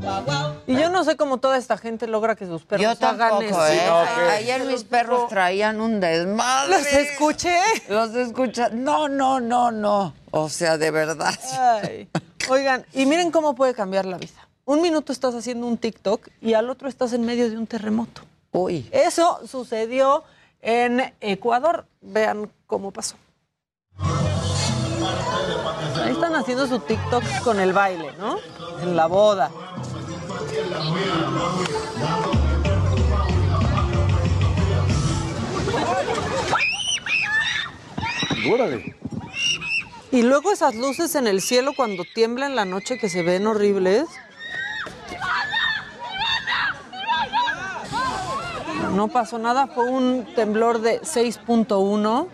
Guau, 0.00 0.24
guau. 0.24 0.54
Y 0.66 0.76
yo 0.76 0.88
no 0.88 1.04
sé 1.04 1.18
cómo 1.18 1.36
toda 1.36 1.58
esta 1.58 1.76
gente 1.76 2.06
logra 2.06 2.36
que 2.36 2.46
sus 2.46 2.64
perros 2.64 2.82
Yo 2.82 3.06
hagan 3.06 3.18
tampoco, 3.18 3.44
eso. 3.44 3.66
¿eh? 3.66 3.82
No, 3.86 4.30
Ayer 4.30 4.64
mis 4.64 4.84
perros 4.84 5.28
traían 5.28 5.82
un 5.82 6.00
desmadre. 6.00 6.70
¿Los 6.70 6.86
escuché? 6.90 7.58
Los 7.90 8.14
escuché. 8.14 8.70
No, 8.72 9.10
no, 9.10 9.40
no, 9.40 9.70
no. 9.70 10.14
O 10.30 10.48
sea, 10.48 10.78
de 10.78 10.90
verdad. 10.90 11.38
Ay. 11.82 12.08
Oigan, 12.48 12.86
y 12.94 13.04
miren 13.04 13.30
cómo 13.30 13.54
puede 13.54 13.74
cambiar 13.74 14.06
la 14.06 14.16
vida. 14.16 14.47
Un 14.68 14.82
minuto 14.82 15.12
estás 15.14 15.34
haciendo 15.34 15.66
un 15.66 15.78
TikTok 15.78 16.28
y 16.42 16.52
al 16.52 16.68
otro 16.68 16.90
estás 16.90 17.14
en 17.14 17.24
medio 17.24 17.48
de 17.48 17.56
un 17.56 17.66
terremoto. 17.66 18.20
Uy. 18.52 18.86
Eso 18.92 19.40
sucedió 19.46 20.24
en 20.60 21.14
Ecuador. 21.22 21.86
Vean 22.02 22.50
cómo 22.66 22.90
pasó. 22.90 23.16
Ahí 25.96 26.12
están 26.12 26.34
haciendo 26.34 26.66
su 26.66 26.80
TikTok 26.80 27.24
con 27.42 27.60
el 27.60 27.72
baile, 27.72 28.10
¿no? 28.18 28.36
En 28.82 28.94
la 28.94 29.06
boda. 29.06 29.50
Órale. 38.52 38.94
Y 40.12 40.20
luego 40.24 40.52
esas 40.52 40.74
luces 40.74 41.14
en 41.14 41.26
el 41.26 41.40
cielo 41.40 41.72
cuando 41.74 42.04
tiembla 42.14 42.44
en 42.44 42.54
la 42.54 42.66
noche 42.66 42.98
que 42.98 43.08
se 43.08 43.22
ven 43.22 43.46
horribles. 43.46 44.04
No 48.94 49.08
pasó 49.08 49.38
nada, 49.38 49.66
fue 49.66 49.84
un 49.90 50.26
temblor 50.34 50.80
de 50.80 51.00
6.1. 51.02 52.28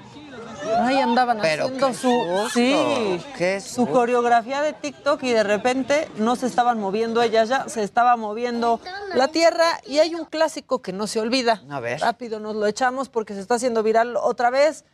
Ahí 0.78 0.98
andaban 0.98 1.38
Pero 1.42 1.64
haciendo 1.64 1.88
qué 1.88 1.94
su, 1.94 2.08
susto, 2.08 2.48
sí, 2.50 3.20
qué 3.36 3.60
su 3.60 3.86
coreografía 3.86 4.62
de 4.62 4.72
TikTok 4.72 5.22
y 5.22 5.30
de 5.30 5.42
repente 5.42 6.08
no 6.16 6.36
se 6.36 6.46
estaban 6.46 6.80
moviendo 6.80 7.20
ellas 7.20 7.50
ya, 7.50 7.68
se 7.68 7.82
estaba 7.82 8.16
moviendo 8.16 8.80
la 9.14 9.28
tierra 9.28 9.66
y 9.86 9.98
hay 9.98 10.14
un 10.14 10.24
clásico 10.24 10.80
que 10.80 10.92
no 10.94 11.06
se 11.06 11.20
olvida. 11.20 11.62
A 11.68 11.80
ver. 11.80 12.00
Rápido 12.00 12.40
nos 12.40 12.56
lo 12.56 12.66
echamos 12.66 13.10
porque 13.10 13.34
se 13.34 13.40
está 13.40 13.56
haciendo 13.56 13.82
viral 13.82 14.16
otra 14.16 14.48
vez. 14.48 14.86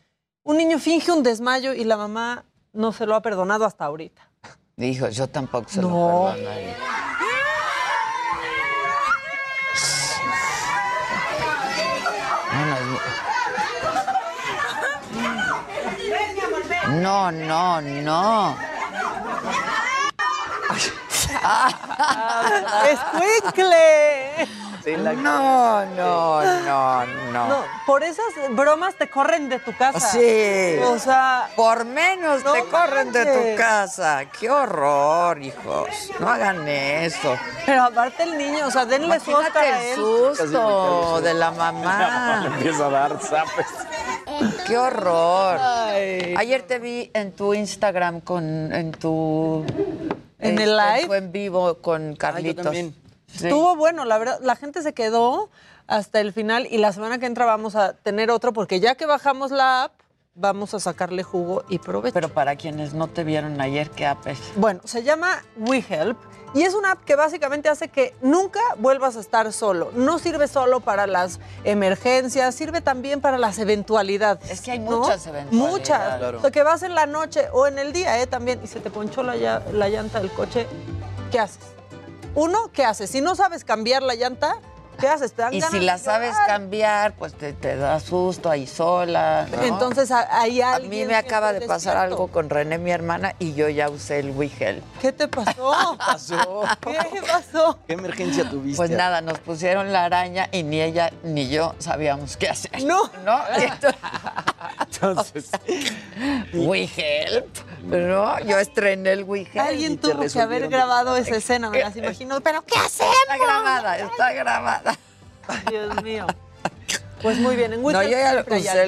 Un 0.43 0.57
niño 0.57 0.79
finge 0.81 1.13
un 1.13 1.23
desmayo 1.23 1.73
y 1.73 1.85
la 1.85 1.97
mamá 1.97 2.45
no 2.73 2.91
se 2.93 3.07
lo 3.07 3.15
ha 3.15 3.23
perdonado 3.23 3.65
hasta 3.65 3.85
ahorita. 3.85 4.29
Dijo, 4.77 5.09
yo 5.09 5.29
tampoco 5.29 5.69
se 5.69 5.81
No. 5.83 5.89
lo 5.89 6.33
perdonaría. 6.35 6.77
No, 16.91 17.31
no, 17.31 17.81
no. 17.81 18.57
No, 24.87 25.85
no, 25.85 26.43
no, 26.65 27.07
no. 27.33 27.49
No, 27.49 27.65
por 27.87 28.03
esas 28.03 28.25
bromas 28.51 28.95
te 28.95 29.09
corren 29.11 29.49
de 29.49 29.59
tu 29.59 29.77
casa. 29.77 30.01
Sí. 30.01 30.79
O 30.85 30.99
sea. 30.99 31.49
Por 31.57 31.85
menos 31.85 32.43
no 32.45 32.53
te 32.53 32.65
corren 32.65 33.13
de 33.13 33.25
tu 33.27 33.57
casa. 33.57 34.25
Qué 34.39 34.49
horror, 34.51 35.43
hijos. 35.43 35.89
No 36.19 36.29
hagan 36.29 36.67
eso. 36.67 37.37
Pero 37.67 37.85
aparte 37.85 38.23
el 38.23 38.39
niño, 38.39 38.67
o 38.67 38.71
sea, 38.71 38.85
denle 38.87 39.21
su 39.21 39.33
Oscar 39.33 39.65
a 39.65 39.85
el 39.85 39.95
susto 39.97 41.21
de 41.21 41.35
la 41.35 41.51
mamá. 41.63 42.45
empieza 42.47 42.87
a 42.87 42.91
dar 42.91 43.21
zapes. 43.21 43.67
Qué 44.67 44.79
horror. 44.79 45.59
Ayer 46.39 46.63
te 46.63 46.79
vi 46.79 47.11
en 47.15 47.33
tu 47.33 47.53
Instagram 47.55 48.21
con 48.21 48.73
en 48.73 48.93
tu 48.93 49.65
¿En 50.39 50.59
el 50.59 50.71
este, 50.79 50.95
live? 50.97 51.07
tu 51.07 51.15
en 51.15 51.33
vivo 51.33 51.75
con 51.83 52.17
Carlitos. 52.17 52.65
también. 52.65 52.95
Sí. 53.35 53.47
Estuvo 53.47 53.77
bueno, 53.77 54.05
la 54.05 54.19
verdad, 54.19 54.39
la 54.43 54.57
gente 54.57 54.83
se 54.83 54.93
quedó 54.93 55.51
hasta 55.87 56.21
el 56.21 56.33
final 56.33 56.67
y 56.71 56.79
la 56.79 56.93
semana 56.93 57.19
que 57.19 57.27
entra 57.27 57.45
vamos 57.45 57.75
a 57.75 57.95
tener 57.95 58.31
otro 58.31 58.53
porque 58.53 58.81
ya 58.81 58.95
que 58.95 59.07
bajamos 59.07 59.51
la 59.51 59.85
app, 59.85 59.93
vamos 60.35 60.73
a 60.75 60.81
sacarle 60.81 61.23
jugo 61.23 61.65
y 61.69 61.79
provecho. 61.79 62.15
Pero 62.15 62.29
para 62.29 62.57
quienes 62.57 62.95
no 62.95 63.09
te 63.09 63.25
vieron 63.25 63.61
ayer, 63.61 63.91
¿qué 63.91 64.07
app 64.07 64.27
es? 64.27 64.39
Bueno, 64.57 64.81
se 64.85 65.03
llama 65.03 65.43
WeHelp 65.57 66.17
y 66.55 66.63
es 66.63 66.75
una 66.75 66.93
app 66.93 67.05
que 67.05 67.17
básicamente 67.17 67.69
hace 67.69 67.89
que 67.89 68.15
nunca 68.23 68.61
vuelvas 68.79 69.17
a 69.17 69.21
estar 69.21 69.53
solo. 69.53 69.91
No 69.95 70.19
sirve 70.19 70.49
solo 70.49 70.81
para 70.81 71.07
las 71.07 71.41
emergencias, 71.65 72.55
sirve 72.55 72.81
también 72.81 73.21
para 73.21 73.39
las 73.39 73.59
eventualidades. 73.59 74.51
Es 74.51 74.61
que 74.61 74.73
hay 74.73 74.79
¿no? 74.79 74.99
muchas 74.99 75.27
eventualidades. 75.27 75.73
Muchas. 75.73 76.19
Claro. 76.19 76.39
O 76.39 76.41
sea, 76.41 76.51
que 76.51 76.63
vas 76.63 76.83
en 76.83 76.95
la 76.95 77.07
noche 77.07 77.49
o 77.53 77.67
en 77.67 77.79
el 77.79 77.93
día 77.93 78.21
¿eh? 78.21 78.27
también 78.27 78.61
y 78.63 78.67
se 78.67 78.81
te 78.81 78.91
ponchó 78.91 79.23
la, 79.23 79.35
la 79.73 79.89
llanta 79.89 80.21
del 80.21 80.31
coche, 80.31 80.67
¿qué 81.31 81.39
haces? 81.41 81.80
Uno, 82.35 82.71
¿qué 82.73 82.85
haces? 82.85 83.11
Si 83.11 83.21
no 83.21 83.35
sabes 83.35 83.65
cambiar 83.65 84.03
la 84.03 84.15
llanta, 84.15 84.57
¿qué 85.01 85.09
haces? 85.09 85.33
¿Te 85.33 85.43
dan 85.43 85.55
Y 85.55 85.61
ganas 85.61 85.73
si 85.73 85.79
de 85.81 85.85
la 85.87 85.99
sabes 85.99 86.33
llorar? 86.33 86.47
cambiar, 86.47 87.13
pues 87.15 87.35
te, 87.35 87.53
te 87.53 87.77
da 87.77 87.99
susto 88.01 88.51
ahí 88.51 88.67
sola. 88.67 89.47
¿no? 89.51 89.63
Entonces 89.63 90.11
a- 90.11 90.41
hay 90.41 90.61
a 90.61 90.79
mí 90.79 91.05
me 91.05 91.15
acaba 91.15 91.53
de 91.53 91.61
pasar 91.63 91.95
despierto. 91.95 92.01
algo 92.01 92.27
con 92.29 92.51
René, 92.51 92.79
mi 92.79 92.91
hermana, 92.91 93.35
y 93.39 93.55
yo 93.55 93.69
ya 93.69 93.89
usé 93.91 94.19
el 94.21 94.31
WeHelp. 94.31 94.83
¿Qué 95.01 95.13
te 95.13 95.29
pasó? 95.29 95.97
pasó? 95.99 96.65
¿Qué 96.83 97.23
pasó? 97.27 97.79
¿Qué 97.87 97.95
emergencia 97.95 98.49
tuviste? 98.49 98.77
Pues 98.77 98.91
nada, 98.91 99.21
nos 99.21 99.39
pusieron 99.39 99.93
la 99.93 100.05
araña 100.05 100.49
y 100.53 100.63
ni 100.63 100.81
ella 100.81 101.11
ni 101.23 101.49
yo 101.49 101.75
sabíamos 101.79 102.37
qué 102.37 102.49
hacer. 102.49 102.83
No. 102.85 103.11
¿No? 103.25 103.41
Entonces, 103.57 103.95
Entonces, 104.81 105.51
WeHelp. 106.53 107.47
¿No? 107.83 108.39
Yo 108.41 108.59
estrené 108.59 109.13
el 109.13 109.25
WeHelp. 109.25 109.59
Alguien 109.67 109.99
tuvo 109.99 110.21
que 110.31 110.41
haber 110.41 110.69
grabado 110.69 111.17
esa 111.17 111.37
escena, 111.37 111.71
me 111.71 111.81
las 111.81 111.97
imagino. 111.97 112.41
¿Pero 112.41 112.63
qué 112.63 112.79
hacemos? 112.79 113.15
Está 113.23 113.39
grabada, 113.39 113.99
está 113.99 114.33
grabada. 114.33 114.90
Dios 115.71 116.03
mío. 116.03 116.27
Pues 117.23 117.39
muy 117.39 117.55
bien, 117.55 117.73
en 117.75 117.83
No, 117.83 117.87
Wicked 117.89 118.03
yo 118.05 118.11
ya 118.11 118.45
usé 118.49 118.83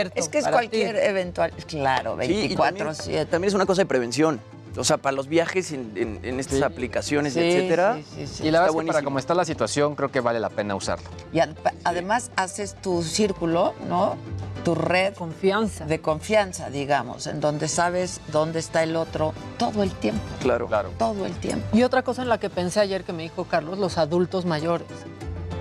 el 0.00 0.12
Es 0.14 0.28
que 0.28 0.38
es 0.38 0.46
cualquier 0.48 0.96
ti. 0.96 1.00
eventual. 1.02 1.50
Claro, 1.66 2.18
Sí, 2.20 2.48
y 2.50 2.54
también, 2.54 2.86
24-7. 2.88 3.26
también 3.28 3.48
es 3.48 3.54
una 3.54 3.64
cosa 3.66 3.82
de 3.82 3.86
prevención. 3.86 4.40
O 4.76 4.84
sea, 4.84 4.98
para 4.98 5.16
los 5.16 5.26
viajes 5.28 5.72
en, 5.72 5.92
en- 5.96 6.20
en 6.22 6.38
estas 6.38 6.62
aplicaciones, 6.62 7.32
Sí, 7.32 7.40
etcétera. 7.40 7.96
sí, 7.96 8.04
sí, 8.14 8.26
sí. 8.26 8.46
Y 8.46 8.50
la 8.52 8.60
verdad 8.60 8.76
es 8.76 8.80
que 8.82 8.86
para 8.86 9.02
como 9.02 9.18
está 9.18 9.34
la 9.34 9.44
situación, 9.44 9.96
creo 9.96 10.12
que 10.12 10.20
vale 10.20 10.38
la 10.38 10.48
pena 10.50 10.76
usarlo. 10.76 11.08
Y 11.32 11.40
ad- 11.40 11.56
además 11.82 12.30
haces 12.36 12.76
tu 12.80 13.02
círculo, 13.02 13.74
¿no? 13.88 14.16
Tu 14.62 14.74
red. 14.76 15.14
Confianza. 15.14 15.86
De 15.86 16.00
confianza, 16.00 16.68
digamos, 16.70 17.26
en 17.26 17.40
donde 17.40 17.66
sabes 17.66 18.20
dónde 18.30 18.58
está 18.60 18.82
el 18.84 18.94
otro 18.94 19.32
todo 19.58 19.82
el 19.82 19.90
tiempo. 19.90 20.20
Claro. 20.40 20.66
Claro. 20.68 20.90
Todo 20.98 21.24
el 21.26 21.32
tiempo. 21.32 21.66
Y 21.76 21.82
otra 21.82 22.02
cosa 22.02 22.22
en 22.22 22.28
la 22.28 22.38
que 22.38 22.48
pensé 22.50 22.78
ayer 22.78 23.02
que 23.04 23.12
me 23.14 23.22
dijo 23.24 23.44
Carlos, 23.46 23.78
los 23.78 23.96
adultos 23.98 24.44
mayores. 24.44 24.86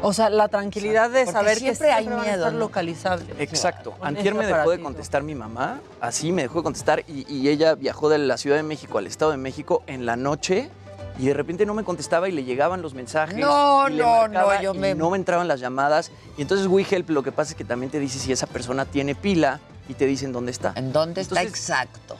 O 0.01 0.13
sea, 0.13 0.29
la 0.29 0.47
tranquilidad 0.47 1.09
de 1.09 1.25
Porque 1.25 1.31
saber 1.31 1.53
que 1.55 1.59
siempre 1.59 1.91
hay 1.91 2.03
siempre 2.03 2.15
van 2.15 2.23
a 2.23 2.29
miedo, 2.31 2.37
estar 2.43 2.53
¿no? 2.53 2.59
localizables. 2.59 3.27
Exacto. 3.39 3.93
Antier 4.01 4.33
me 4.35 4.45
dejó 4.45 4.71
de 4.71 4.81
contestar 4.81 5.23
mi 5.23 5.35
mamá, 5.35 5.79
así 6.01 6.31
me 6.31 6.43
dejó 6.43 6.59
de 6.59 6.63
contestar 6.63 7.03
y, 7.07 7.25
y 7.33 7.49
ella 7.49 7.75
viajó 7.75 8.09
de 8.09 8.17
la 8.17 8.37
Ciudad 8.37 8.55
de 8.57 8.63
México 8.63 8.97
al 8.97 9.07
Estado 9.07 9.31
de 9.31 9.37
México 9.37 9.83
en 9.87 10.05
la 10.05 10.15
noche 10.15 10.69
y 11.17 11.25
de 11.25 11.33
repente 11.33 11.65
no 11.65 11.73
me 11.73 11.83
contestaba 11.83 12.29
y 12.29 12.31
le 12.31 12.45
llegaban 12.45 12.81
los 12.81 12.93
mensajes. 12.93 13.35
No, 13.37 13.89
no, 13.89 14.27
no, 14.29 14.61
yo 14.61 14.73
y 14.73 14.77
me- 14.77 14.95
no 14.95 15.09
me 15.09 15.17
entraban 15.17 15.47
las 15.49 15.59
llamadas. 15.59 16.11
Y 16.37 16.41
entonces 16.43 16.67
WeHelp 16.67 17.09
lo 17.09 17.23
que 17.23 17.31
pasa 17.33 17.51
es 17.51 17.57
que 17.57 17.65
también 17.65 17.91
te 17.91 17.99
dice 17.99 18.19
si 18.19 18.31
esa 18.31 18.47
persona 18.47 18.85
tiene 18.85 19.15
pila 19.15 19.59
y 19.89 19.95
te 19.95 20.05
dicen 20.05 20.31
dónde 20.31 20.51
está. 20.51 20.71
¿En 20.77 20.93
dónde 20.93 21.19
está 21.21 21.41
exacto? 21.43 22.15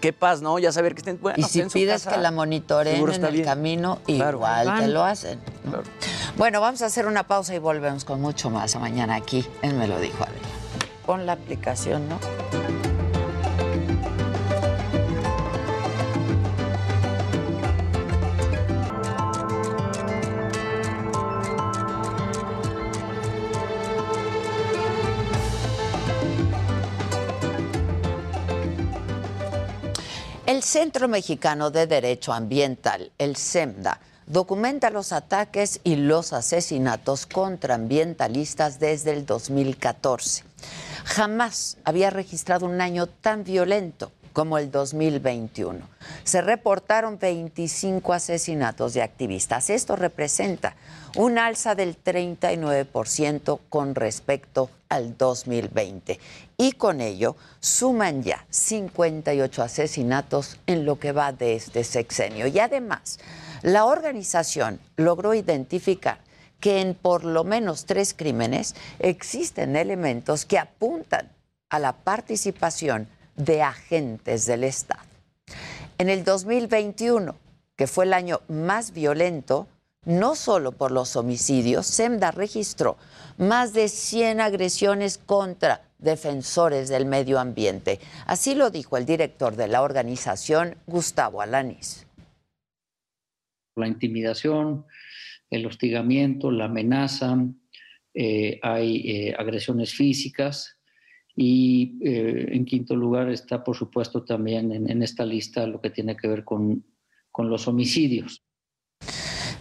Qué 0.00 0.12
paz, 0.12 0.40
¿no? 0.40 0.58
Ya 0.58 0.72
saber 0.72 0.94
que 0.94 1.00
estén 1.00 1.18
bueno, 1.20 1.36
y 1.38 1.42
si 1.42 1.60
en 1.60 1.68
su 1.70 1.74
pides 1.74 2.04
casa, 2.04 2.16
que 2.16 2.22
la 2.22 2.30
monitoreen 2.30 3.06
en 3.10 3.24
el 3.24 3.32
bien. 3.32 3.44
camino, 3.44 3.98
Claro. 4.06 4.38
igual 4.38 4.78
te 4.80 4.88
lo 4.88 5.04
hacen. 5.04 5.38
¿no? 5.64 5.82
Bueno, 6.36 6.60
vamos 6.60 6.80
a 6.82 6.86
hacer 6.86 7.06
una 7.06 7.24
pausa 7.26 7.54
y 7.54 7.58
volvemos 7.58 8.04
con 8.04 8.20
mucho 8.20 8.48
más 8.50 8.74
mañana 8.76 9.16
aquí 9.16 9.46
en 9.62 9.78
Me 9.78 9.86
lo 9.86 10.00
dijo 10.00 10.22
Adela. 10.24 10.48
Pon 11.04 11.26
la 11.26 11.32
aplicación, 11.32 12.08
¿no? 12.08 12.18
El 30.60 30.64
Centro 30.64 31.08
Mexicano 31.08 31.70
de 31.70 31.86
Derecho 31.86 32.34
Ambiental, 32.34 33.12
el 33.16 33.36
CEMDA, 33.36 33.98
documenta 34.26 34.90
los 34.90 35.10
ataques 35.10 35.80
y 35.84 35.96
los 35.96 36.34
asesinatos 36.34 37.24
contra 37.24 37.76
ambientalistas 37.76 38.78
desde 38.78 39.12
el 39.12 39.24
2014. 39.24 40.44
Jamás 41.06 41.78
había 41.82 42.10
registrado 42.10 42.66
un 42.66 42.82
año 42.82 43.06
tan 43.06 43.42
violento 43.42 44.12
como 44.34 44.58
el 44.58 44.70
2021. 44.70 45.80
Se 46.24 46.42
reportaron 46.42 47.18
25 47.18 48.12
asesinatos 48.12 48.92
de 48.92 49.00
activistas. 49.00 49.70
Esto 49.70 49.96
representa 49.96 50.76
un 51.16 51.38
alza 51.38 51.74
del 51.74 51.96
39% 52.04 53.60
con 53.70 53.94
respecto 53.94 54.68
al 54.90 55.16
2020. 55.16 56.20
Y 56.60 56.72
con 56.72 57.00
ello 57.00 57.36
suman 57.60 58.22
ya 58.22 58.44
58 58.50 59.62
asesinatos 59.62 60.58
en 60.66 60.84
lo 60.84 60.98
que 60.98 61.12
va 61.12 61.32
de 61.32 61.54
este 61.54 61.84
sexenio. 61.84 62.46
Y 62.48 62.58
además, 62.58 63.18
la 63.62 63.86
organización 63.86 64.78
logró 64.96 65.32
identificar 65.32 66.18
que 66.60 66.82
en 66.82 66.94
por 66.94 67.24
lo 67.24 67.44
menos 67.44 67.86
tres 67.86 68.12
crímenes 68.12 68.74
existen 68.98 69.74
elementos 69.74 70.44
que 70.44 70.58
apuntan 70.58 71.30
a 71.70 71.78
la 71.78 71.94
participación 71.94 73.08
de 73.36 73.62
agentes 73.62 74.44
del 74.44 74.64
Estado. 74.64 75.00
En 75.96 76.10
el 76.10 76.24
2021, 76.24 77.36
que 77.74 77.86
fue 77.86 78.04
el 78.04 78.12
año 78.12 78.42
más 78.48 78.90
violento, 78.90 79.66
no 80.04 80.34
solo 80.34 80.72
por 80.72 80.90
los 80.90 81.16
homicidios, 81.16 81.86
SEMDA 81.86 82.32
registró 82.32 82.98
más 83.38 83.72
de 83.72 83.88
100 83.88 84.42
agresiones 84.42 85.16
contra 85.16 85.80
defensores 86.00 86.88
del 86.88 87.06
medio 87.06 87.38
ambiente. 87.38 87.98
Así 88.26 88.54
lo 88.54 88.70
dijo 88.70 88.96
el 88.96 89.06
director 89.06 89.56
de 89.56 89.68
la 89.68 89.82
organización, 89.82 90.76
Gustavo 90.86 91.42
Alanis. 91.42 92.06
La 93.76 93.86
intimidación, 93.86 94.86
el 95.50 95.66
hostigamiento, 95.66 96.50
la 96.50 96.66
amenaza, 96.66 97.36
eh, 98.14 98.58
hay 98.62 98.96
eh, 99.08 99.34
agresiones 99.38 99.94
físicas, 99.94 100.76
y 101.36 101.98
eh, 102.02 102.48
en 102.50 102.64
quinto 102.64 102.94
lugar 102.94 103.30
está, 103.30 103.64
por 103.64 103.76
supuesto, 103.76 104.24
también 104.24 104.72
en, 104.72 105.02
esta 105.02 105.24
lista 105.24 105.66
lo 105.66 105.80
que 105.80 105.90
tiene 105.90 106.16
que 106.16 106.28
ver 106.28 106.44
con, 106.44 106.84
con 107.30 107.48
los 107.48 107.66
homicidios. 107.68 108.42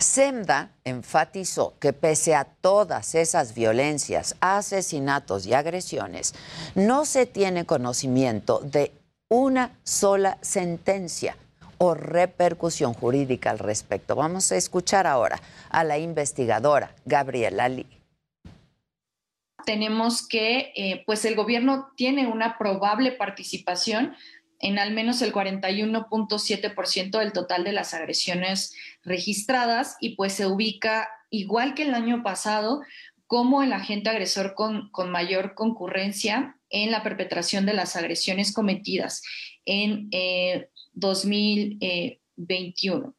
SEMDA 0.10 0.72
enfatizó 0.86 1.76
que 1.80 1.94
pese 1.94 2.34
a 2.34 2.44
todas 2.44 3.14
esas 3.14 3.54
violencias, 3.54 4.36
asesinatos 4.42 5.46
y 5.46 5.54
agresiones, 5.54 6.34
no 6.74 7.06
se 7.06 7.28
tiene 7.28 7.66
conocimiento 7.66 8.60
de 8.60 8.92
una 9.30 9.78
sola 9.84 10.40
sentencia 10.42 11.38
o 11.78 11.94
repercusión 11.94 12.96
jurídica 12.96 13.52
al 13.52 13.60
respecto. 13.60 14.16
Vamos 14.16 14.52
a 14.52 14.56
escuchar 14.58 15.06
ahora 15.06 15.40
a 15.70 15.84
la 15.84 16.00
investigadora 16.00 16.96
Gabriela 17.06 17.70
Lee 17.70 18.00
tenemos 19.66 20.28
que, 20.28 20.72
eh, 20.76 21.04
pues 21.06 21.26
el 21.26 21.36
gobierno 21.36 21.92
tiene 21.96 22.26
una 22.26 22.58
probable 22.58 23.12
participación 23.12 24.16
en 24.60 24.78
al 24.78 24.94
menos 24.94 25.22
el 25.22 25.34
41.7% 25.34 27.20
del 27.20 27.34
total 27.34 27.64
de 27.64 27.72
las 27.72 27.94
agresiones 27.94 28.76
registradas 29.04 29.98
y 30.00 30.16
pues 30.16 30.34
se 30.34 30.48
ubica 30.48 31.10
igual 31.30 31.74
que 31.74 31.84
el 31.84 31.94
año 31.94 32.24
pasado 32.24 32.82
como 33.28 33.64
el 33.64 33.74
agente 33.74 34.10
agresor 34.10 34.56
con, 34.56 34.90
con 34.90 35.12
mayor 35.12 35.54
concurrencia 35.54 36.58
en 36.70 36.92
la 36.92 37.04
perpetración 37.04 37.66
de 37.66 37.74
las 37.74 37.96
agresiones 37.96 38.54
cometidas 38.54 39.24
en 39.66 40.10
2021. 40.94 43.16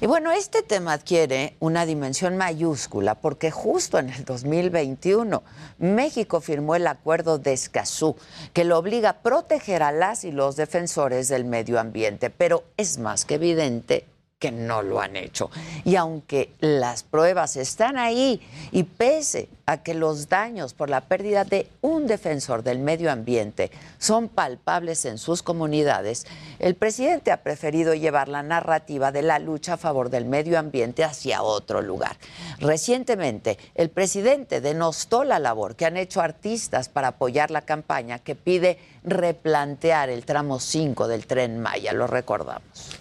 Y 0.00 0.06
bueno, 0.06 0.32
este 0.32 0.62
tema 0.62 0.94
adquiere 0.94 1.56
una 1.60 1.86
dimensión 1.86 2.36
mayúscula 2.36 3.14
porque 3.14 3.50
justo 3.50 3.98
en 3.98 4.10
el 4.10 4.24
2021 4.24 5.42
México 5.78 6.40
firmó 6.40 6.74
el 6.74 6.86
acuerdo 6.86 7.38
de 7.38 7.52
Escazú 7.52 8.16
que 8.52 8.64
lo 8.64 8.78
obliga 8.78 9.10
a 9.10 9.22
proteger 9.22 9.82
a 9.82 9.92
las 9.92 10.24
y 10.24 10.32
los 10.32 10.56
defensores 10.56 11.28
del 11.28 11.44
medio 11.44 11.78
ambiente. 11.78 12.30
Pero 12.30 12.64
es 12.76 12.98
más 12.98 13.24
que 13.24 13.34
evidente 13.36 14.06
que 14.44 14.52
no 14.52 14.82
lo 14.82 15.00
han 15.00 15.16
hecho. 15.16 15.50
Y 15.86 15.96
aunque 15.96 16.52
las 16.60 17.02
pruebas 17.02 17.56
están 17.56 17.96
ahí 17.96 18.42
y 18.72 18.82
pese 18.82 19.48
a 19.64 19.82
que 19.82 19.94
los 19.94 20.28
daños 20.28 20.74
por 20.74 20.90
la 20.90 21.00
pérdida 21.00 21.44
de 21.44 21.66
un 21.80 22.06
defensor 22.06 22.62
del 22.62 22.78
medio 22.78 23.10
ambiente 23.10 23.70
son 23.98 24.28
palpables 24.28 25.06
en 25.06 25.16
sus 25.16 25.42
comunidades, 25.42 26.26
el 26.58 26.74
presidente 26.74 27.32
ha 27.32 27.38
preferido 27.38 27.94
llevar 27.94 28.28
la 28.28 28.42
narrativa 28.42 29.12
de 29.12 29.22
la 29.22 29.38
lucha 29.38 29.72
a 29.72 29.78
favor 29.78 30.10
del 30.10 30.26
medio 30.26 30.58
ambiente 30.58 31.04
hacia 31.04 31.42
otro 31.42 31.80
lugar. 31.80 32.18
Recientemente, 32.58 33.56
el 33.74 33.88
presidente 33.88 34.60
denostó 34.60 35.24
la 35.24 35.38
labor 35.38 35.74
que 35.74 35.86
han 35.86 35.96
hecho 35.96 36.20
artistas 36.20 36.90
para 36.90 37.08
apoyar 37.08 37.50
la 37.50 37.62
campaña 37.62 38.18
que 38.18 38.34
pide 38.34 38.76
replantear 39.04 40.10
el 40.10 40.26
tramo 40.26 40.60
5 40.60 41.08
del 41.08 41.26
tren 41.26 41.60
Maya. 41.60 41.94
Lo 41.94 42.06
recordamos 42.06 43.00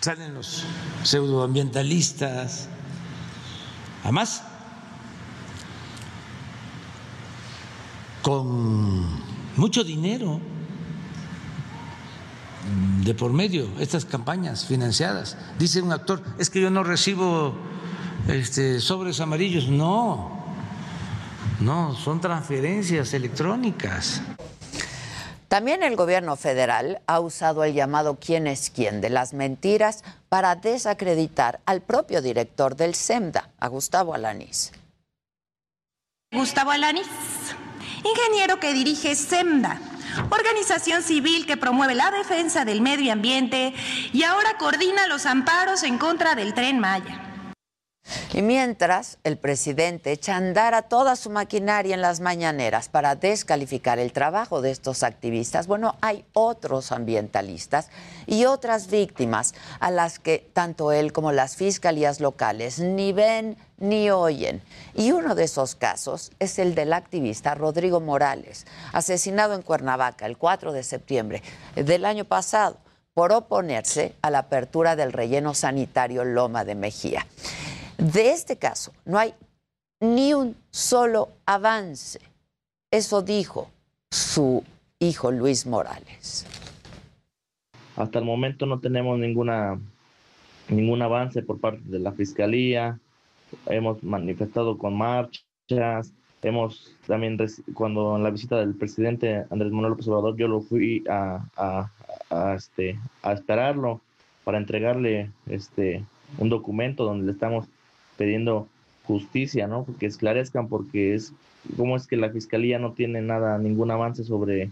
salen 0.00 0.34
los 0.34 0.64
pseudoambientalistas. 1.02 2.68
Además, 4.04 4.42
con 8.22 9.06
mucho 9.56 9.84
dinero 9.84 10.40
de 13.04 13.14
por 13.14 13.32
medio, 13.32 13.68
estas 13.78 14.04
campañas 14.04 14.66
financiadas. 14.66 15.36
Dice 15.58 15.80
un 15.80 15.92
actor, 15.92 16.22
es 16.38 16.50
que 16.50 16.60
yo 16.60 16.70
no 16.70 16.84
recibo 16.84 17.54
este, 18.28 18.80
sobres 18.80 19.20
amarillos. 19.20 19.68
No, 19.68 20.30
no, 21.60 21.94
son 21.94 22.20
transferencias 22.20 23.14
electrónicas. 23.14 24.22
También 25.48 25.82
el 25.82 25.96
gobierno 25.96 26.36
federal 26.36 27.00
ha 27.06 27.20
usado 27.20 27.64
el 27.64 27.72
llamado 27.72 28.18
quién 28.20 28.46
es 28.46 28.68
quién 28.68 29.00
de 29.00 29.08
las 29.08 29.32
mentiras 29.32 30.04
para 30.28 30.54
desacreditar 30.54 31.60
al 31.64 31.80
propio 31.80 32.20
director 32.20 32.76
del 32.76 32.94
SEMDA, 32.94 33.48
a 33.58 33.68
Gustavo 33.68 34.12
Alanis. 34.12 34.72
Gustavo 36.30 36.70
Alanis, 36.70 37.06
ingeniero 38.04 38.60
que 38.60 38.74
dirige 38.74 39.14
SEMDA, 39.14 39.80
organización 40.28 41.02
civil 41.02 41.46
que 41.46 41.56
promueve 41.56 41.94
la 41.94 42.10
defensa 42.10 42.66
del 42.66 42.82
medio 42.82 43.10
ambiente 43.10 43.72
y 44.12 44.24
ahora 44.24 44.58
coordina 44.58 45.06
los 45.06 45.24
amparos 45.24 45.82
en 45.82 45.96
contra 45.96 46.34
del 46.34 46.52
tren 46.52 46.78
Maya. 46.78 47.27
Y 48.32 48.42
mientras 48.42 49.18
el 49.24 49.38
presidente 49.38 50.12
echa 50.12 50.34
a 50.34 50.38
andar 50.38 50.74
a 50.74 50.82
toda 50.82 51.16
su 51.16 51.30
maquinaria 51.30 51.94
en 51.94 52.02
las 52.02 52.20
mañaneras 52.20 52.88
para 52.88 53.14
descalificar 53.14 53.98
el 53.98 54.12
trabajo 54.12 54.60
de 54.60 54.70
estos 54.70 55.02
activistas, 55.02 55.66
bueno, 55.66 55.96
hay 56.00 56.24
otros 56.32 56.92
ambientalistas 56.92 57.90
y 58.26 58.44
otras 58.44 58.88
víctimas 58.88 59.54
a 59.80 59.90
las 59.90 60.18
que 60.18 60.50
tanto 60.52 60.92
él 60.92 61.12
como 61.12 61.32
las 61.32 61.56
fiscalías 61.56 62.20
locales 62.20 62.78
ni 62.78 63.12
ven 63.12 63.56
ni 63.78 64.10
oyen. 64.10 64.62
Y 64.94 65.12
uno 65.12 65.34
de 65.34 65.44
esos 65.44 65.74
casos 65.74 66.32
es 66.38 66.58
el 66.58 66.74
del 66.74 66.92
activista 66.92 67.54
Rodrigo 67.54 68.00
Morales, 68.00 68.66
asesinado 68.92 69.54
en 69.54 69.62
Cuernavaca 69.62 70.26
el 70.26 70.36
4 70.36 70.72
de 70.72 70.82
septiembre 70.82 71.42
del 71.74 72.04
año 72.04 72.24
pasado 72.24 72.76
por 73.14 73.32
oponerse 73.32 74.14
a 74.22 74.30
la 74.30 74.38
apertura 74.38 74.94
del 74.94 75.12
relleno 75.12 75.54
sanitario 75.54 76.24
Loma 76.24 76.64
de 76.64 76.76
Mejía. 76.76 77.26
De 77.98 78.30
este 78.30 78.56
caso 78.56 78.92
no 79.04 79.18
hay 79.18 79.34
ni 80.00 80.32
un 80.32 80.56
solo 80.70 81.30
avance. 81.44 82.20
Eso 82.92 83.22
dijo 83.22 83.70
su 84.10 84.62
hijo 85.00 85.32
Luis 85.32 85.66
Morales. 85.66 86.46
Hasta 87.96 88.20
el 88.20 88.24
momento 88.24 88.66
no 88.66 88.78
tenemos 88.78 89.18
ninguna 89.18 89.78
ningún 90.68 91.02
avance 91.02 91.42
por 91.42 91.58
parte 91.58 91.82
de 91.86 91.98
la 91.98 92.12
fiscalía. 92.12 93.00
Hemos 93.66 94.02
manifestado 94.04 94.78
con 94.78 94.96
marchas. 94.96 96.12
Hemos 96.40 96.94
también, 97.08 97.36
cuando 97.74 98.16
en 98.16 98.22
la 98.22 98.30
visita 98.30 98.58
del 98.58 98.74
presidente 98.74 99.44
Andrés 99.50 99.72
Manuel 99.72 99.90
López 99.90 100.06
Obrador, 100.06 100.36
yo 100.36 100.46
lo 100.46 100.60
fui 100.60 101.02
a, 101.10 101.90
este, 102.54 102.96
esperarlo 103.24 104.00
para 104.44 104.58
entregarle 104.58 105.32
este, 105.46 106.04
un 106.38 106.48
documento 106.48 107.04
donde 107.04 107.26
le 107.26 107.32
estamos 107.32 107.66
pidiendo 108.18 108.68
justicia, 109.04 109.66
¿no? 109.66 109.86
Que 109.98 110.04
esclarezcan 110.04 110.68
porque 110.68 111.14
es 111.14 111.32
cómo 111.76 111.96
es 111.96 112.06
que 112.06 112.16
la 112.16 112.30
fiscalía 112.30 112.78
no 112.78 112.92
tiene 112.92 113.22
nada, 113.22 113.56
ningún 113.56 113.90
avance 113.90 114.24
sobre, 114.24 114.70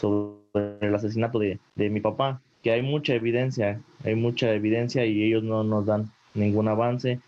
sobre 0.00 0.78
el 0.80 0.94
asesinato 0.94 1.38
de, 1.38 1.58
de 1.74 1.90
mi 1.90 2.00
papá, 2.00 2.40
que 2.62 2.70
hay 2.70 2.80
mucha 2.80 3.14
evidencia, 3.14 3.80
hay 4.04 4.14
mucha 4.14 4.52
evidencia 4.52 5.04
y 5.04 5.22
ellos 5.22 5.42
no 5.42 5.64
nos 5.64 5.84
dan 5.84 6.10
ningún 6.32 6.68
avance. 6.68 7.20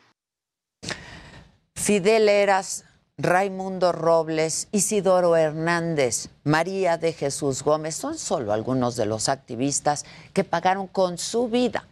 Fidel 1.74 2.28
Eras 2.28 2.84
Raimundo 3.18 3.92
Robles, 3.92 4.68
Isidoro 4.72 5.36
Hernández, 5.36 6.28
María 6.44 6.98
de 6.98 7.12
Jesús 7.12 7.62
Gómez 7.62 7.94
son 7.94 8.18
solo 8.18 8.52
algunos 8.52 8.96
de 8.96 9.06
los 9.06 9.28
activistas 9.28 10.04
que 10.32 10.44
pagaron 10.44 10.86
con 10.86 11.16
su 11.16 11.48
vida 11.48 11.88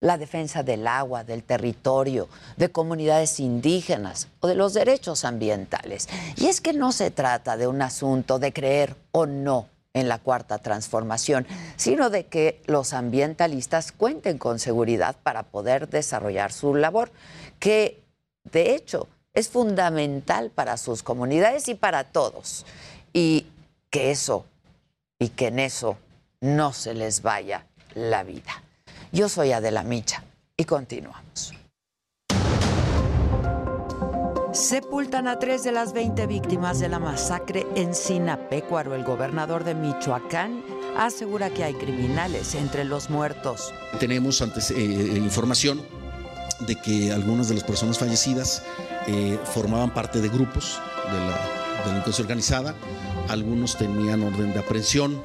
la 0.00 0.16
defensa 0.16 0.62
del 0.62 0.86
agua, 0.86 1.24
del 1.24 1.42
territorio, 1.42 2.28
de 2.56 2.70
comunidades 2.70 3.40
indígenas 3.40 4.28
o 4.40 4.46
de 4.46 4.54
los 4.54 4.74
derechos 4.74 5.24
ambientales. 5.24 6.08
Y 6.36 6.46
es 6.46 6.60
que 6.60 6.72
no 6.72 6.92
se 6.92 7.10
trata 7.10 7.56
de 7.56 7.66
un 7.66 7.82
asunto 7.82 8.38
de 8.38 8.52
creer 8.52 8.94
o 9.12 9.26
no 9.26 9.68
en 9.94 10.08
la 10.08 10.18
cuarta 10.18 10.58
transformación, 10.58 11.46
sino 11.76 12.10
de 12.10 12.26
que 12.26 12.62
los 12.66 12.92
ambientalistas 12.92 13.90
cuenten 13.90 14.38
con 14.38 14.58
seguridad 14.58 15.16
para 15.22 15.42
poder 15.42 15.88
desarrollar 15.88 16.52
su 16.52 16.74
labor, 16.74 17.10
que 17.58 18.00
de 18.44 18.74
hecho 18.74 19.08
es 19.34 19.48
fundamental 19.48 20.50
para 20.50 20.76
sus 20.76 21.02
comunidades 21.02 21.68
y 21.68 21.74
para 21.74 22.04
todos. 22.04 22.64
Y 23.12 23.46
que 23.90 24.10
eso, 24.10 24.44
y 25.18 25.30
que 25.30 25.48
en 25.48 25.58
eso 25.58 25.96
no 26.40 26.72
se 26.72 26.94
les 26.94 27.22
vaya 27.22 27.66
la 27.94 28.22
vida. 28.22 28.62
Yo 29.12 29.28
soy 29.28 29.52
Adela 29.52 29.82
Micha 29.84 30.22
y 30.56 30.64
continuamos. 30.64 31.54
Sepultan 34.52 35.28
a 35.28 35.38
tres 35.38 35.62
de 35.62 35.72
las 35.72 35.92
20 35.92 36.26
víctimas 36.26 36.80
de 36.80 36.88
la 36.88 36.98
masacre 36.98 37.66
en 37.74 37.94
Sinapecuaro. 37.94 38.94
El 38.94 39.04
gobernador 39.04 39.64
de 39.64 39.74
Michoacán 39.74 40.62
asegura 40.96 41.50
que 41.50 41.64
hay 41.64 41.74
criminales 41.74 42.54
entre 42.54 42.84
los 42.84 43.08
muertos. 43.08 43.72
Tenemos 43.98 44.42
antes, 44.42 44.70
eh, 44.70 44.74
información 44.76 45.80
de 46.60 46.74
que 46.74 47.12
algunas 47.12 47.48
de 47.48 47.54
las 47.54 47.64
personas 47.64 47.98
fallecidas 47.98 48.62
eh, 49.06 49.38
formaban 49.44 49.94
parte 49.94 50.20
de 50.20 50.28
grupos 50.28 50.80
de 51.10 51.18
la 51.18 51.86
delincuencia 51.86 52.22
organizada, 52.22 52.74
algunos 53.28 53.76
tenían 53.78 54.22
orden 54.22 54.52
de 54.52 54.58
aprehensión, 54.58 55.22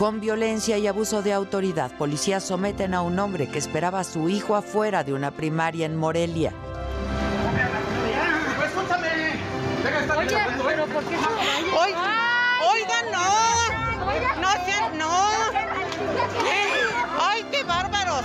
con 0.00 0.18
violencia 0.18 0.78
y 0.78 0.86
abuso 0.86 1.20
de 1.20 1.34
autoridad, 1.34 1.90
policías 1.98 2.42
someten 2.42 2.94
a 2.94 3.02
un 3.02 3.18
hombre 3.18 3.50
que 3.50 3.58
esperaba 3.58 4.00
a 4.00 4.04
su 4.04 4.30
hijo 4.30 4.56
afuera 4.56 5.04
de 5.04 5.12
una 5.12 5.30
primaria 5.30 5.84
en 5.84 5.94
Morelia. 5.94 6.54
Oye, 10.16 10.38
pero 10.64 10.86
¿por 10.86 11.04
qué 11.04 11.16
no? 11.16 11.28
Oiga, 12.72 13.02
no. 13.12 14.40
No, 14.40 14.48
sean- 14.64 14.96
no. 14.96 15.10
Ay, 17.20 17.44
qué 17.52 17.62
bárbaros. 17.64 18.24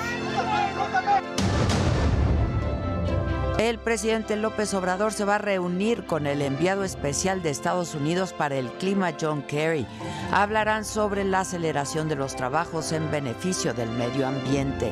El 3.58 3.80
presidente 3.80 4.36
López 4.36 4.74
Obrador 4.74 5.14
se 5.14 5.24
va 5.24 5.36
a 5.36 5.38
reunir 5.38 6.06
con 6.06 6.28
el 6.28 6.42
enviado 6.42 6.84
especial 6.84 7.42
de 7.42 7.52
Estados 7.52 7.96
Unidos 7.96 8.34
para 8.34 8.56
el 8.56 8.70
clima, 8.70 9.14
John 9.20 9.44
Kerry. 9.44 9.88
Hablarán 10.34 10.84
sobre 10.84 11.24
la 11.24 11.40
aceleración 11.40 12.10
de 12.10 12.18
los 12.18 12.36
trabajos 12.36 12.92
en 12.92 13.10
beneficio 13.10 13.74
del 13.74 13.90
medio 13.92 14.28
ambiente. 14.28 14.92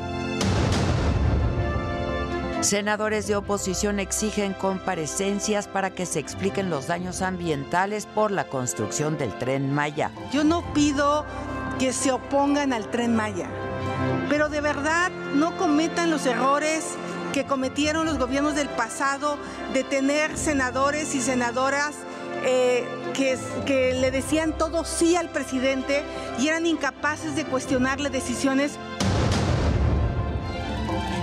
Senadores 2.62 3.28
de 3.28 3.36
oposición 3.36 4.00
exigen 4.00 4.54
comparecencias 4.54 5.68
para 5.68 5.90
que 5.90 6.06
se 6.06 6.20
expliquen 6.20 6.70
los 6.70 6.88
daños 6.88 7.22
ambientales 7.22 8.06
por 8.06 8.32
la 8.32 8.46
construcción 8.46 9.18
del 9.18 9.38
tren 9.38 9.74
Maya. 9.74 10.10
Yo 10.32 10.46
no 10.46 10.64
pido 10.74 11.26
que 11.80 11.92
se 11.92 12.14
opongan 12.14 12.72
al 12.72 12.90
tren 12.90 13.14
Maya, 13.14 13.50
pero 14.30 14.48
de 14.48 14.62
verdad 14.62 15.12
no 15.36 15.58
cometan 15.58 16.10
los 16.10 16.26
errores 16.26 16.96
que 17.34 17.46
cometieron 17.46 18.06
los 18.06 18.18
gobiernos 18.18 18.56
del 18.56 18.70
pasado 18.70 19.38
de 19.74 19.84
tener 19.84 20.38
senadores 20.38 21.16
y 21.16 21.20
senadoras 21.20 21.96
eh, 22.46 22.86
que, 23.14 23.38
que 23.66 23.94
le 23.94 24.12
decían 24.12 24.58
todo 24.58 24.86
sí 24.86 25.16
al 25.16 25.30
presidente 25.30 26.04
y 26.40 26.48
eran 26.48 26.66
incapaces 26.66 27.36
de 27.36 27.44
cuestionarle 27.44 28.10
decisiones 28.10 28.78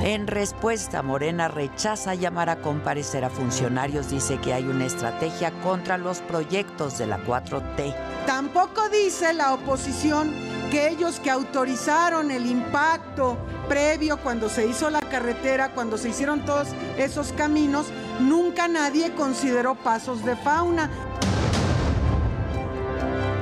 En 0.02 0.26
respuesta, 0.26 1.02
Morena 1.02 1.48
rechaza 1.48 2.14
llamar 2.14 2.48
a 2.48 2.56
comparecer 2.56 3.22
a 3.22 3.28
funcionarios. 3.28 4.08
Dice 4.08 4.38
que 4.38 4.54
hay 4.54 4.64
una 4.64 4.86
estrategia 4.86 5.52
contra 5.62 5.98
los 5.98 6.20
proyectos 6.20 6.96
de 6.96 7.06
la 7.06 7.18
4T. 7.18 7.94
Tampoco 8.24 8.88
dice 8.88 9.34
la 9.34 9.52
oposición 9.52 10.49
que 10.70 10.88
ellos 10.88 11.18
que 11.18 11.30
autorizaron 11.30 12.30
el 12.30 12.46
impacto 12.46 13.36
previo 13.68 14.18
cuando 14.18 14.48
se 14.48 14.66
hizo 14.66 14.88
la 14.88 15.00
carretera, 15.00 15.72
cuando 15.74 15.98
se 15.98 16.10
hicieron 16.10 16.44
todos 16.44 16.68
esos 16.96 17.32
caminos, 17.32 17.86
nunca 18.20 18.68
nadie 18.68 19.12
consideró 19.14 19.74
pasos 19.74 20.24
de 20.24 20.36
fauna. 20.36 20.88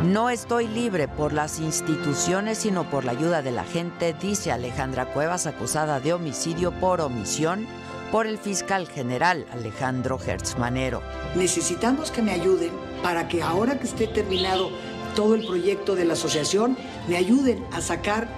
No 0.04 0.30
estoy 0.30 0.68
libre 0.68 1.06
por 1.06 1.34
las 1.34 1.60
instituciones, 1.60 2.58
sino 2.58 2.88
por 2.88 3.04
la 3.04 3.12
ayuda 3.12 3.42
de 3.42 3.52
la 3.52 3.64
gente, 3.64 4.14
dice 4.14 4.50
Alejandra 4.50 5.12
Cuevas, 5.12 5.46
acusada 5.46 6.00
de 6.00 6.14
homicidio 6.14 6.72
por 6.72 7.02
omisión 7.02 7.66
por 8.10 8.26
el 8.26 8.38
fiscal 8.38 8.88
general 8.88 9.44
Alejandro 9.52 10.18
Hertzmanero. 10.24 11.02
Necesitamos 11.34 12.10
que 12.10 12.22
me 12.22 12.32
ayuden 12.32 12.72
para 13.02 13.28
que 13.28 13.42
ahora 13.42 13.78
que 13.78 13.86
esté 13.86 14.06
terminado 14.06 14.70
todo 15.14 15.34
el 15.34 15.46
proyecto 15.46 15.94
de 15.94 16.04
la 16.04 16.12
asociación, 16.12 16.76
me 17.08 17.16
ayuden 17.16 17.64
a 17.72 17.80
sacar 17.80 18.28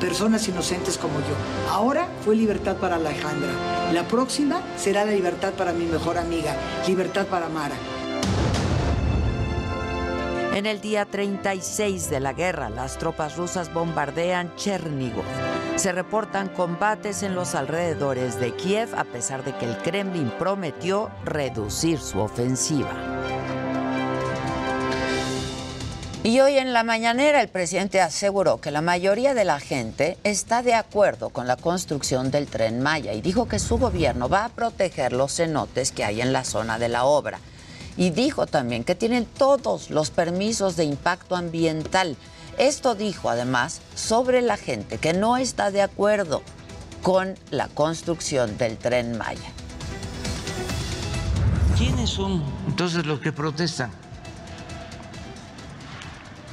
personas 0.00 0.46
inocentes 0.48 0.98
como 0.98 1.18
yo. 1.20 1.70
Ahora 1.70 2.08
fue 2.24 2.36
libertad 2.36 2.76
para 2.76 2.96
Alejandra. 2.96 3.50
La 3.92 4.06
próxima 4.06 4.60
será 4.76 5.04
la 5.04 5.12
libertad 5.12 5.52
para 5.54 5.72
mi 5.72 5.86
mejor 5.86 6.18
amiga, 6.18 6.54
libertad 6.86 7.26
para 7.26 7.48
Mara. 7.48 7.74
En 10.54 10.66
el 10.66 10.80
día 10.80 11.04
36 11.04 12.10
de 12.10 12.20
la 12.20 12.32
guerra, 12.32 12.68
las 12.68 12.98
tropas 12.98 13.36
rusas 13.36 13.72
bombardean 13.72 14.54
Chernigov. 14.56 15.24
Se 15.76 15.92
reportan 15.92 16.48
combates 16.48 17.22
en 17.22 17.36
los 17.36 17.54
alrededores 17.54 18.40
de 18.40 18.52
Kiev, 18.56 18.92
a 18.96 19.04
pesar 19.04 19.44
de 19.44 19.54
que 19.56 19.66
el 19.66 19.76
Kremlin 19.78 20.32
prometió 20.36 21.10
reducir 21.24 22.00
su 22.00 22.18
ofensiva. 22.18 22.90
Y 26.28 26.40
hoy 26.40 26.58
en 26.58 26.74
la 26.74 26.84
mañanera 26.84 27.40
el 27.40 27.48
presidente 27.48 28.02
aseguró 28.02 28.60
que 28.60 28.70
la 28.70 28.82
mayoría 28.82 29.32
de 29.32 29.46
la 29.46 29.60
gente 29.60 30.18
está 30.24 30.60
de 30.60 30.74
acuerdo 30.74 31.30
con 31.30 31.46
la 31.46 31.56
construcción 31.56 32.30
del 32.30 32.48
tren 32.48 32.82
Maya 32.82 33.14
y 33.14 33.22
dijo 33.22 33.48
que 33.48 33.58
su 33.58 33.78
gobierno 33.78 34.28
va 34.28 34.44
a 34.44 34.48
proteger 34.50 35.14
los 35.14 35.34
cenotes 35.34 35.90
que 35.90 36.04
hay 36.04 36.20
en 36.20 36.34
la 36.34 36.44
zona 36.44 36.78
de 36.78 36.90
la 36.90 37.06
obra. 37.06 37.38
Y 37.96 38.10
dijo 38.10 38.46
también 38.46 38.84
que 38.84 38.94
tienen 38.94 39.24
todos 39.24 39.88
los 39.88 40.10
permisos 40.10 40.76
de 40.76 40.84
impacto 40.84 41.34
ambiental. 41.34 42.14
Esto 42.58 42.94
dijo 42.94 43.30
además 43.30 43.80
sobre 43.94 44.42
la 44.42 44.58
gente 44.58 44.98
que 44.98 45.14
no 45.14 45.38
está 45.38 45.70
de 45.70 45.80
acuerdo 45.80 46.42
con 47.02 47.36
la 47.50 47.68
construcción 47.68 48.58
del 48.58 48.76
tren 48.76 49.16
Maya. 49.16 49.50
¿Quiénes 51.78 52.10
son 52.10 52.44
entonces 52.66 53.06
los 53.06 53.18
que 53.20 53.32
protestan? 53.32 54.07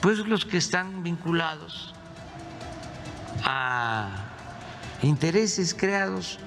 Pues 0.05 0.19
los 0.19 0.45
que 0.45 0.57
están 0.57 1.01
vinculados 1.01 1.91
a 3.43 4.27
intereses 5.01 5.73
creados. 5.73 6.37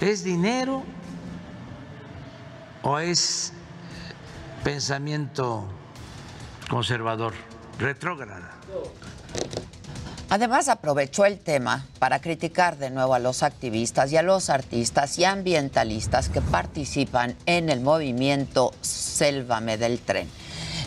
¿Es 0.00 0.24
dinero 0.24 0.82
o 2.80 2.98
es 2.98 3.52
pensamiento 4.64 5.68
conservador, 6.70 7.34
retrógrada? 7.78 8.50
Además, 10.30 10.70
aprovechó 10.70 11.26
el 11.26 11.38
tema 11.38 11.84
para 11.98 12.22
criticar 12.22 12.78
de 12.78 12.88
nuevo 12.88 13.12
a 13.12 13.18
los 13.18 13.42
activistas 13.42 14.10
y 14.10 14.16
a 14.16 14.22
los 14.22 14.48
artistas 14.48 15.18
y 15.18 15.26
ambientalistas 15.26 16.30
que 16.30 16.40
participan 16.40 17.36
en 17.44 17.68
el 17.68 17.82
movimiento 17.82 18.72
Sélvame 18.80 19.76
del 19.76 19.98
Tren. 19.98 20.39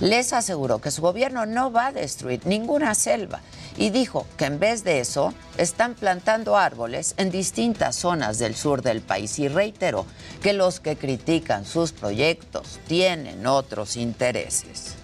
Les 0.04 0.34
aseguró 0.34 0.82
que 0.82 0.92
su 0.92 1.02
gobierno 1.02 1.46
no 1.46 1.72
va 1.72 1.88
a 1.88 1.92
destruir 1.94 2.46
ninguna 2.46 2.94
selva 2.94 3.40
y 3.78 3.90
dijo 3.90 4.28
que 4.36 4.44
en 4.44 4.60
vez 4.60 4.84
de 4.84 5.00
eso 5.00 5.34
están 5.58 5.94
plantando 5.94 6.58
árboles 6.58 7.14
en 7.16 7.32
distintas 7.32 7.96
zonas 7.96 8.38
del 8.38 8.54
sur 8.54 8.82
del 8.82 9.00
país 9.00 9.40
y 9.40 9.48
reiteró 9.48 10.06
que 10.42 10.52
los 10.52 10.82
que 10.82 10.98
critican 10.98 11.64
sus 11.64 11.94
proyectos 11.94 12.82
tienen 12.86 13.48
otros 13.48 13.96
intereses. 13.96 14.96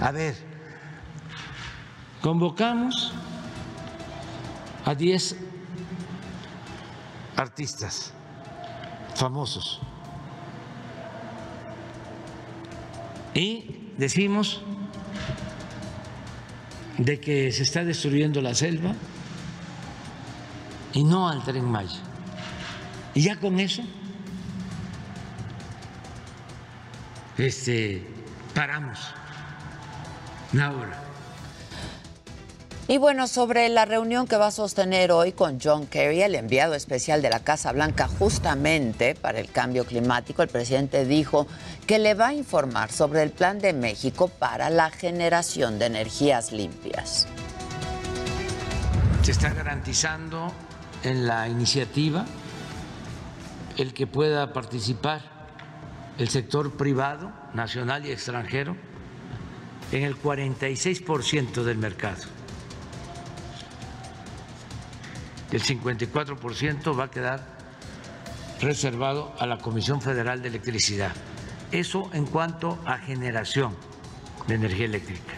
A 0.00 0.10
ver, 0.10 0.34
convocamos 2.20 3.12
a 4.84 4.92
10 4.96 5.36
artistas 7.36 8.10
famosos 9.14 9.80
y 13.34 13.92
decimos 13.96 14.62
de 16.98 17.20
que 17.20 17.52
se 17.52 17.62
está 17.62 17.84
destruyendo 17.84 18.40
la 18.40 18.54
selva 18.54 18.94
y 20.92 21.04
no 21.04 21.28
al 21.28 21.42
tren 21.44 21.64
Maya. 21.64 22.00
Y 23.14 23.22
ya 23.22 23.38
con 23.40 23.58
eso 23.58 23.82
este, 27.38 28.06
paramos 28.54 28.98
la 30.52 30.72
obra. 30.72 31.09
Y 32.90 32.98
bueno, 32.98 33.28
sobre 33.28 33.68
la 33.68 33.84
reunión 33.84 34.26
que 34.26 34.36
va 34.36 34.48
a 34.48 34.50
sostener 34.50 35.12
hoy 35.12 35.30
con 35.30 35.60
John 35.62 35.86
Kerry, 35.86 36.22
el 36.22 36.34
enviado 36.34 36.74
especial 36.74 37.22
de 37.22 37.30
la 37.30 37.38
Casa 37.38 37.70
Blanca 37.70 38.08
justamente 38.08 39.14
para 39.14 39.38
el 39.38 39.48
cambio 39.48 39.86
climático, 39.86 40.42
el 40.42 40.48
presidente 40.48 41.04
dijo 41.04 41.46
que 41.86 42.00
le 42.00 42.14
va 42.14 42.30
a 42.30 42.34
informar 42.34 42.90
sobre 42.90 43.22
el 43.22 43.30
plan 43.30 43.60
de 43.60 43.74
México 43.74 44.26
para 44.26 44.70
la 44.70 44.90
generación 44.90 45.78
de 45.78 45.86
energías 45.86 46.50
limpias. 46.50 47.28
Se 49.22 49.30
está 49.30 49.50
garantizando 49.50 50.52
en 51.04 51.28
la 51.28 51.46
iniciativa 51.46 52.26
el 53.76 53.94
que 53.94 54.08
pueda 54.08 54.52
participar 54.52 55.20
el 56.18 56.28
sector 56.28 56.76
privado, 56.76 57.30
nacional 57.54 58.04
y 58.04 58.10
extranjero, 58.10 58.76
en 59.92 60.02
el 60.02 60.20
46% 60.20 61.62
del 61.62 61.78
mercado. 61.78 62.39
El 65.52 65.62
54% 65.62 66.98
va 66.98 67.04
a 67.04 67.10
quedar 67.10 67.40
reservado 68.60 69.32
a 69.38 69.46
la 69.46 69.58
Comisión 69.58 70.00
Federal 70.00 70.42
de 70.42 70.48
Electricidad. 70.48 71.12
Eso 71.72 72.10
en 72.12 72.26
cuanto 72.26 72.78
a 72.84 72.98
generación 72.98 73.76
de 74.46 74.54
energía 74.54 74.86
eléctrica. 74.86 75.32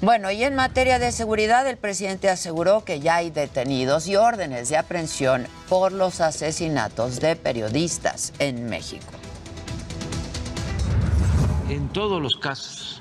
Bueno, 0.00 0.30
y 0.30 0.42
en 0.42 0.54
materia 0.54 0.98
de 0.98 1.12
seguridad, 1.12 1.66
el 1.66 1.76
presidente 1.76 2.28
aseguró 2.28 2.84
que 2.84 3.00
ya 3.00 3.16
hay 3.16 3.30
detenidos 3.30 4.06
y 4.06 4.16
órdenes 4.16 4.68
de 4.68 4.76
aprehensión 4.76 5.46
por 5.68 5.92
los 5.92 6.20
asesinatos 6.20 7.20
de 7.20 7.36
periodistas 7.36 8.32
en 8.38 8.68
México. 8.68 9.12
En 11.70 11.88
todos 11.88 12.20
los 12.20 12.36
casos 12.36 13.00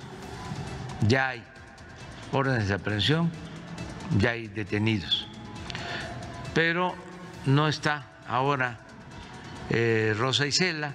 ya 1.08 1.30
hay 1.30 1.44
órdenes 2.32 2.70
de 2.70 2.76
aprehensión, 2.76 3.30
ya 4.18 4.32
hay 4.32 4.48
detenidos. 4.48 5.28
Pero 6.54 6.94
no 7.46 7.68
está 7.68 8.08
ahora 8.28 8.80
eh, 9.70 10.14
Rosa 10.18 10.46
Isela, 10.46 10.94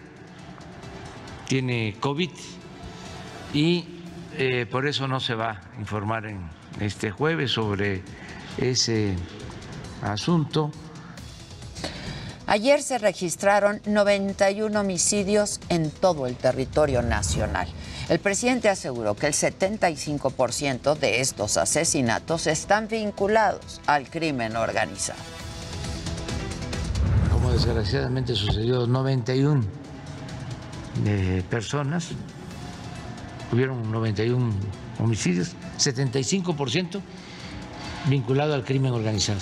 tiene 1.46 1.96
COVID 1.98 2.30
y 3.54 3.84
eh, 4.36 4.66
por 4.70 4.86
eso 4.86 5.09
no 5.09 5.20
se 5.20 5.34
va 5.34 5.50
a 5.50 5.80
informar 5.80 6.26
en 6.26 6.48
este 6.80 7.11
jueves 7.11 7.52
sobre 7.52 8.02
ese 8.59 9.16
asunto. 10.02 10.70
Ayer 12.46 12.82
se 12.82 12.96
registraron 12.98 13.82
91 13.84 14.80
homicidios 14.80 15.61
en 15.68 15.90
todo 15.90 16.26
el 16.26 16.36
territorio 16.36 17.02
nacional. 17.02 17.68
El 18.09 18.20
presidente 18.20 18.70
aseguró 18.70 19.14
que 19.14 19.26
el 19.26 19.34
75% 19.34 20.96
de 20.96 21.20
estos 21.20 21.59
asesinatos 21.59 22.46
están 22.46 22.88
vinculados 22.88 23.82
al 23.86 24.09
crimen 24.09 24.56
organizado. 24.56 25.18
Desgraciadamente 27.59 28.36
sucedió, 28.36 28.86
91 28.86 29.64
de 31.02 31.42
personas 31.50 32.11
hubieron 33.52 33.90
91 33.90 34.52
homicidios, 35.00 35.56
75% 35.76 37.00
vinculado 38.06 38.54
al 38.54 38.64
crimen 38.64 38.92
organizado, 38.92 39.40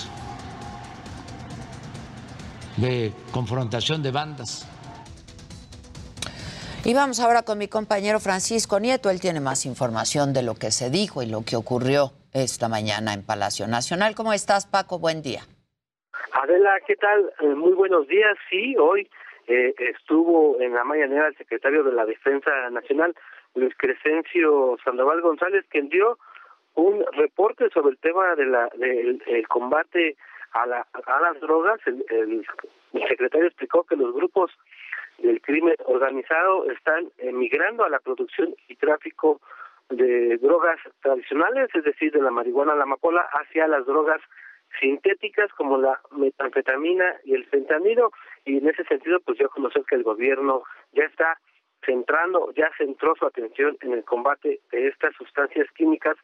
de 2.78 3.12
confrontación 3.32 4.02
de 4.02 4.10
bandas. 4.10 4.64
Y 6.84 6.94
vamos 6.94 7.20
ahora 7.20 7.42
con 7.42 7.58
mi 7.58 7.68
compañero 7.68 8.18
Francisco 8.18 8.80
Nieto. 8.80 9.10
Él 9.10 9.20
tiene 9.20 9.40
más 9.40 9.66
información 9.66 10.32
de 10.32 10.42
lo 10.42 10.54
que 10.54 10.70
se 10.70 10.88
dijo 10.88 11.22
y 11.22 11.26
lo 11.26 11.44
que 11.44 11.56
ocurrió 11.56 12.14
esta 12.32 12.68
mañana 12.68 13.12
en 13.12 13.22
Palacio 13.22 13.66
Nacional. 13.66 14.14
¿Cómo 14.14 14.32
estás, 14.32 14.66
Paco? 14.66 14.98
Buen 14.98 15.20
día. 15.20 15.46
Adela, 16.42 16.78
¿qué 16.86 16.96
tal? 16.96 17.32
Eh, 17.40 17.46
muy 17.46 17.72
buenos 17.72 18.06
días. 18.08 18.36
Sí, 18.50 18.76
hoy 18.78 19.08
eh, 19.46 19.74
estuvo 19.78 20.60
en 20.60 20.74
la 20.74 20.84
mañanera 20.84 21.28
el 21.28 21.36
secretario 21.36 21.82
de 21.82 21.92
la 21.92 22.04
Defensa 22.04 22.50
Nacional, 22.68 23.14
Luis 23.54 23.74
Crescencio 23.78 24.76
Sandoval 24.84 25.22
González, 25.22 25.64
quien 25.70 25.88
dio 25.88 26.18
un 26.74 27.02
reporte 27.12 27.70
sobre 27.70 27.92
el 27.92 27.98
tema 27.98 28.34
de 28.34 28.44
del 28.44 29.22
el 29.26 29.48
combate 29.48 30.16
a, 30.52 30.66
la, 30.66 30.86
a 31.06 31.20
las 31.20 31.40
drogas. 31.40 31.80
El, 31.86 32.04
el, 32.10 32.46
secretario 33.08 33.46
explicó 33.46 33.84
que 33.84 33.96
los 33.96 34.14
grupos 34.14 34.50
del 35.16 35.40
crimen 35.40 35.76
organizado 35.86 36.70
están 36.70 37.08
emigrando 37.16 37.82
a 37.82 37.88
la 37.88 37.98
producción 38.00 38.54
y 38.68 38.76
tráfico 38.76 39.40
de 39.88 40.36
drogas 40.36 40.78
tradicionales, 41.00 41.70
es 41.74 41.84
decir, 41.84 42.12
de 42.12 42.20
la 42.20 42.30
marihuana, 42.30 42.74
la 42.74 42.82
amapola, 42.82 43.22
hacia 43.32 43.66
las 43.68 43.86
drogas 43.86 44.20
sintéticas 44.80 45.52
como 45.52 45.78
la 45.78 46.00
metanfetamina 46.10 47.16
y 47.24 47.34
el 47.34 47.46
fentanilo 47.46 48.12
y 48.44 48.58
en 48.58 48.68
ese 48.68 48.84
sentido 48.84 49.20
pues 49.20 49.38
yo 49.38 49.48
conocer 49.50 49.84
que 49.88 49.94
el 49.94 50.02
gobierno 50.02 50.62
ya 50.92 51.04
está 51.04 51.38
centrando, 51.84 52.52
ya 52.54 52.70
centró 52.76 53.14
su 53.16 53.26
atención 53.26 53.76
en 53.80 53.92
el 53.92 54.04
combate 54.04 54.60
de 54.70 54.88
estas 54.88 55.14
sustancias 55.16 55.66
químicas 55.76 56.16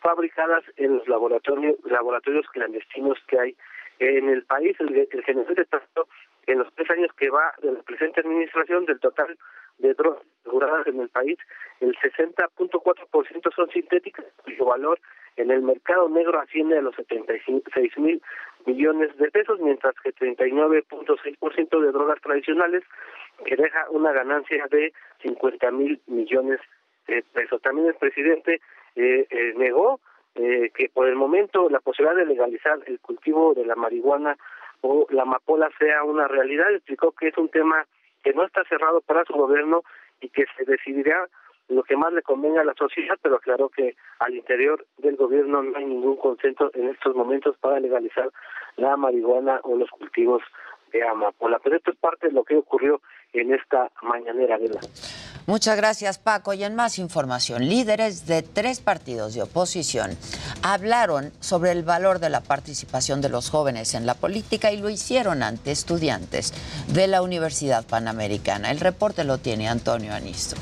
fabricadas 0.00 0.62
en 0.76 0.98
los 0.98 1.08
laboratorios, 1.08 1.76
laboratorios 1.84 2.46
clandestinos 2.50 3.18
que 3.26 3.38
hay 3.38 3.56
en 3.98 4.28
el 4.28 4.44
país. 4.44 4.76
El, 4.78 4.94
el 4.94 5.54
de 5.54 5.64
tanto 5.64 6.08
en 6.46 6.58
los 6.60 6.72
tres 6.74 6.90
años 6.90 7.10
que 7.16 7.30
va 7.30 7.52
de 7.60 7.72
la 7.72 7.82
presente 7.82 8.20
administración 8.20 8.86
del 8.86 9.00
total 9.00 9.36
de 9.78 9.94
drogas 9.94 10.22
aseguradas 10.40 10.86
en 10.86 11.00
el 11.00 11.08
país, 11.08 11.38
el 11.80 11.94
60.4% 11.96 13.54
son 13.54 13.70
sintéticas, 13.70 14.24
cuyo 14.44 14.64
valor 14.64 14.98
en 15.42 15.50
el 15.50 15.62
mercado 15.62 16.08
negro 16.08 16.40
asciende 16.40 16.78
a 16.78 16.82
los 16.82 16.94
76 16.96 17.98
mil 17.98 18.22
millones 18.66 19.16
de 19.16 19.30
pesos, 19.30 19.60
mientras 19.60 19.94
que 20.02 20.14
39.6% 20.14 21.80
de 21.80 21.92
drogas 21.92 22.20
tradicionales, 22.20 22.84
que 23.44 23.56
deja 23.56 23.88
una 23.90 24.12
ganancia 24.12 24.66
de 24.70 24.92
50 25.22 25.70
mil 25.70 26.00
millones 26.06 26.60
de 27.06 27.22
pesos. 27.32 27.62
También 27.62 27.88
el 27.88 27.94
presidente 27.94 28.60
eh, 28.96 29.26
eh, 29.30 29.54
negó 29.56 30.00
eh, 30.34 30.70
que 30.74 30.88
por 30.88 31.08
el 31.08 31.16
momento 31.16 31.68
la 31.70 31.80
posibilidad 31.80 32.16
de 32.16 32.26
legalizar 32.26 32.78
el 32.86 33.00
cultivo 33.00 33.54
de 33.54 33.64
la 33.64 33.74
marihuana 33.74 34.36
o 34.82 35.06
la 35.10 35.22
amapola 35.22 35.70
sea 35.78 36.04
una 36.04 36.28
realidad. 36.28 36.72
Explicó 36.72 37.12
que 37.12 37.28
es 37.28 37.38
un 37.38 37.48
tema 37.48 37.86
que 38.22 38.32
no 38.32 38.44
está 38.44 38.64
cerrado 38.64 39.00
para 39.00 39.24
su 39.24 39.32
gobierno 39.32 39.82
y 40.20 40.28
que 40.28 40.44
se 40.56 40.64
decidirá 40.64 41.28
lo 41.68 41.82
que 41.82 41.96
más 41.96 42.12
le 42.12 42.22
convenga 42.22 42.62
a 42.62 42.64
la 42.64 42.74
sociedad, 42.74 43.16
pero 43.22 43.36
aclaró 43.36 43.68
que 43.68 43.96
al 44.18 44.34
interior 44.34 44.86
del 44.98 45.16
gobierno 45.16 45.62
no 45.62 45.76
hay 45.76 45.84
ningún 45.84 46.16
consenso 46.16 46.70
en 46.74 46.88
estos 46.88 47.14
momentos 47.14 47.56
para 47.58 47.78
legalizar 47.80 48.30
la 48.76 48.96
marihuana 48.96 49.60
o 49.64 49.76
los 49.76 49.90
cultivos 49.90 50.42
de 50.92 51.06
amapola. 51.06 51.58
Pero 51.62 51.76
esto 51.76 51.90
es 51.90 51.98
parte 51.98 52.28
de 52.28 52.32
lo 52.32 52.44
que 52.44 52.56
ocurrió 52.56 53.00
en 53.32 53.52
esta 53.52 53.90
mañanera 54.02 54.58
de 54.58 54.68
la. 54.68 54.80
Muchas 55.46 55.76
gracias, 55.76 56.18
Paco. 56.18 56.52
Y 56.52 56.62
en 56.64 56.74
más 56.74 56.98
información, 56.98 57.68
líderes 57.68 58.26
de 58.26 58.42
tres 58.42 58.80
partidos 58.80 59.34
de 59.34 59.42
oposición 59.42 60.10
hablaron 60.62 61.30
sobre 61.40 61.72
el 61.72 61.84
valor 61.84 62.18
de 62.18 62.28
la 62.28 62.42
participación 62.42 63.22
de 63.22 63.30
los 63.30 63.50
jóvenes 63.50 63.94
en 63.94 64.04
la 64.04 64.14
política 64.14 64.72
y 64.72 64.78
lo 64.78 64.90
hicieron 64.90 65.42
ante 65.42 65.70
estudiantes 65.70 66.52
de 66.92 67.06
la 67.08 67.22
Universidad 67.22 67.86
Panamericana. 67.86 68.70
El 68.70 68.80
reporte 68.80 69.24
lo 69.24 69.38
tiene 69.38 69.68
Antonio 69.68 70.12
Anisto. 70.12 70.56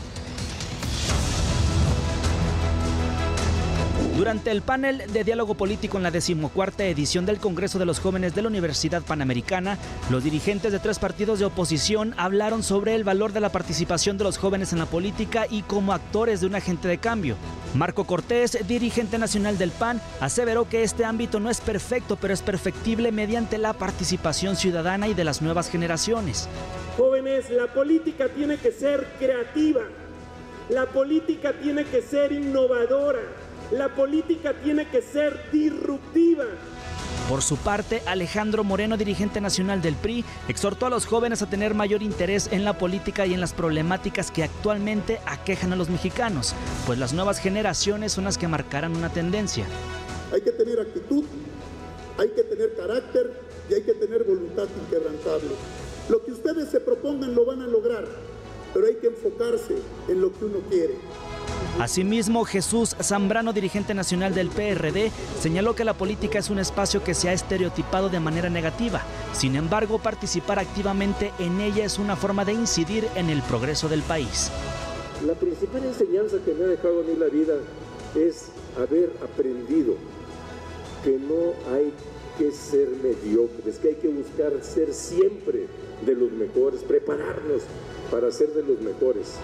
Durante 4.17 4.51
el 4.51 4.63
panel 4.63 5.03
de 5.13 5.25
diálogo 5.25 5.57
político 5.57 5.99
en 5.99 6.03
la 6.03 6.11
decimocuarta 6.11 6.87
edición 6.87 7.27
del 7.27 7.37
Congreso 7.37 7.79
de 7.79 7.85
los 7.85 8.01
Jóvenes 8.01 8.35
de 8.35 8.41
la 8.41 8.49
Universidad 8.49 9.03
Panamericana, 9.03 9.77
los 10.09 10.25
dirigentes 10.25 10.73
de 10.73 10.79
tres 10.79 10.99
partidos 10.99 11.39
de 11.39 11.45
oposición 11.45 12.15
hablaron 12.17 12.63
sobre 12.63 12.95
el 12.95 13.05
valor 13.05 13.35
de 13.35 13.41
la 13.41 13.51
participación 13.51 14.17
de 14.17 14.25
los 14.25 14.39
jóvenes 14.39 14.73
en 14.73 14.79
la 14.79 14.87
política 14.87 15.45
y 15.51 15.61
como 15.61 15.93
actores 15.93 16.41
de 16.41 16.47
un 16.47 16.55
agente 16.55 16.89
de 16.89 16.97
cambio. 16.97 17.37
Marco 17.75 18.05
Cortés, 18.05 18.67
dirigente 18.67 19.19
nacional 19.19 19.59
del 19.59 19.71
PAN, 19.71 20.01
aseveró 20.19 20.67
que 20.67 20.83
este 20.83 21.05
ámbito 21.05 21.39
no 21.39 21.51
es 21.51 21.61
perfecto, 21.61 22.17
pero 22.17 22.33
es 22.33 22.41
perfectible 22.41 23.13
mediante 23.13 23.59
la 23.59 23.75
participación 23.75 24.57
ciudadana 24.57 25.09
y 25.09 25.15
de 25.15 25.25
las 25.25 25.43
nuevas 25.43 25.69
generaciones. 25.69 26.49
Jóvenes, 26.97 27.51
la 27.51 27.67
política 27.67 28.31
tiene 28.35 28.57
que 28.57 28.73
ser 28.73 29.07
creativa, 29.19 29.83
la 30.71 30.87
política 30.87 31.53
tiene 31.61 31.85
que 31.85 32.01
ser 32.01 32.33
innovadora 32.33 33.21
la 33.71 33.89
política 33.95 34.55
tiene 34.63 34.89
que 34.89 35.03
ser 35.03 35.51
disruptiva. 35.53 36.45
Por 37.29 37.43
su 37.43 37.57
parte, 37.57 38.03
Alejandro 38.07 38.63
Moreno, 38.63 38.97
dirigente 38.97 39.41
nacional 39.41 39.83
del 39.83 39.97
PRI, 39.97 40.25
exhortó 40.47 40.87
a 40.87 40.91
los 40.91 41.07
jóvenes 41.07 41.43
a 41.43 41.51
tener 41.51 41.75
mayor 41.75 42.03
interés 42.03 42.49
en 42.53 42.65
la 42.65 42.79
política 42.79 43.27
y 43.27 43.35
en 43.35 43.41
las 43.41 43.53
problemáticas 43.53 44.31
que 44.31 44.45
actualmente 44.45 45.21
aquejan 45.27 45.73
a 45.73 45.77
los 45.77 45.89
mexicanos, 45.89 46.55
pues 46.87 47.01
las 47.01 47.13
nuevas 47.13 47.41
generaciones 47.41 48.13
son 48.13 48.25
las 48.25 48.39
que 48.39 48.47
marcarán 48.47 48.97
una 48.97 49.09
tendencia. 49.09 49.67
Hay 50.33 50.41
que 50.41 50.53
tener 50.53 50.79
actitud, 50.79 51.25
hay 52.19 52.29
que 52.29 52.45
tener 52.45 52.77
carácter 52.77 53.33
y 53.69 53.75
hay 53.75 53.83
que 53.83 53.95
tener 53.95 54.23
voluntad 54.23 54.69
inquebrantable. 54.85 55.51
Lo 56.09 56.25
que 56.25 56.31
ustedes 56.31 56.71
se 56.71 56.79
propongan 56.79 57.35
lo 57.35 57.45
van 57.45 57.61
a 57.61 57.67
lograr, 57.67 58.05
pero 58.73 58.87
hay 58.87 58.95
que 58.97 59.09
enfocarse 59.09 59.75
en 60.09 60.21
lo 60.21 60.33
que 60.33 60.45
uno 60.45 60.61
quiere. 60.71 60.95
Asimismo, 61.79 62.45
Jesús 62.45 62.97
Zambrano, 63.03 63.53
dirigente 63.53 63.93
nacional 63.93 64.35
del 64.35 64.49
PRD, 64.49 65.13
señaló 65.39 65.75
que 65.75 65.85
la 65.85 65.93
política 65.93 66.39
es 66.39 66.49
un 66.49 66.59
espacio 66.59 67.05
que 67.05 67.13
se 67.13 67.29
ha 67.29 67.35
estereotipado 67.35 68.09
de 68.09 68.19
manera 68.19 68.49
negativa. 68.49 69.03
Sin 69.35 69.57
embargo, 69.57 69.99
participar 69.99 70.59
activamente 70.59 71.33
en 71.39 71.61
ella 71.61 71.85
es 71.85 71.99
una 71.99 72.17
forma 72.17 72.47
de 72.47 72.55
incidir 72.55 73.07
en 73.15 73.29
el 73.29 73.43
progreso 73.43 73.89
del 73.89 74.03
país. 74.03 74.51
La 75.27 75.35
principal 75.35 75.85
enseñanza 75.85 76.39
que 76.45 76.55
me 76.55 76.65
ha 76.65 76.69
dejado 76.69 77.01
a 77.01 77.03
mí 77.03 77.15
la 77.19 77.27
vida 77.27 77.55
es 78.15 78.47
haber 78.79 79.13
aprendido 79.23 79.95
que 81.05 81.19
no 81.19 81.75
hay 81.75 81.93
que 82.39 82.53
ser 82.53 82.89
mediocres, 83.03 83.79
que 83.79 83.89
hay 83.89 83.95
que 83.97 84.09
buscar 84.09 84.53
ser 84.63 84.93
siempre 84.93 85.67
de 86.05 86.15
los 86.15 86.33
mejores, 86.33 86.83
prepararnos 86.83 87.63
para 88.11 88.31
ser 88.31 88.49
de 88.49 88.63
los 88.63 88.81
mejores. 88.81 89.35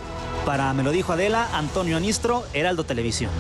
Para 0.47 0.73
Me 0.73 0.83
lo 0.83 0.91
dijo 0.91 1.13
Adela, 1.13 1.49
Antonio 1.53 1.97
Anistro, 1.97 2.45
Heraldo 2.53 2.85
Televisión. 2.85 3.31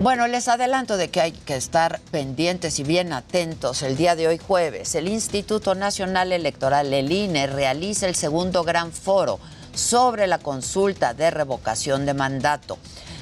Bueno, 0.00 0.26
les 0.26 0.48
adelanto 0.48 0.96
de 0.96 1.10
que 1.10 1.20
hay 1.20 1.32
que 1.32 1.54
estar 1.54 2.00
pendientes 2.10 2.80
y 2.80 2.82
bien 2.82 3.12
atentos. 3.12 3.82
El 3.82 3.96
día 3.96 4.16
de 4.16 4.26
hoy 4.26 4.38
jueves, 4.38 4.96
el 4.96 5.06
Instituto 5.06 5.76
Nacional 5.76 6.32
Electoral, 6.32 6.92
el 6.92 7.12
INE, 7.12 7.46
realiza 7.46 8.08
el 8.08 8.16
segundo 8.16 8.64
gran 8.64 8.90
foro 8.90 9.38
sobre 9.74 10.26
la 10.26 10.38
consulta 10.38 11.14
de 11.14 11.30
revocación 11.30 12.04
de 12.04 12.14
mandato. 12.14 12.78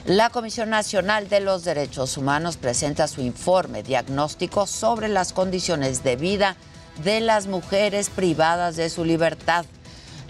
La 0.06 0.30
Comisión 0.30 0.70
Nacional 0.70 1.28
de 1.28 1.40
los 1.40 1.64
Derechos 1.64 2.16
Humanos 2.16 2.56
presenta 2.56 3.06
su 3.08 3.20
informe 3.20 3.82
diagnóstico 3.82 4.66
sobre 4.66 5.08
las 5.08 5.34
condiciones 5.34 6.02
de 6.02 6.16
vida 6.16 6.56
de 7.04 7.20
las 7.20 7.46
mujeres 7.46 8.08
privadas 8.08 8.76
de 8.76 8.88
su 8.88 9.04
libertad. 9.04 9.66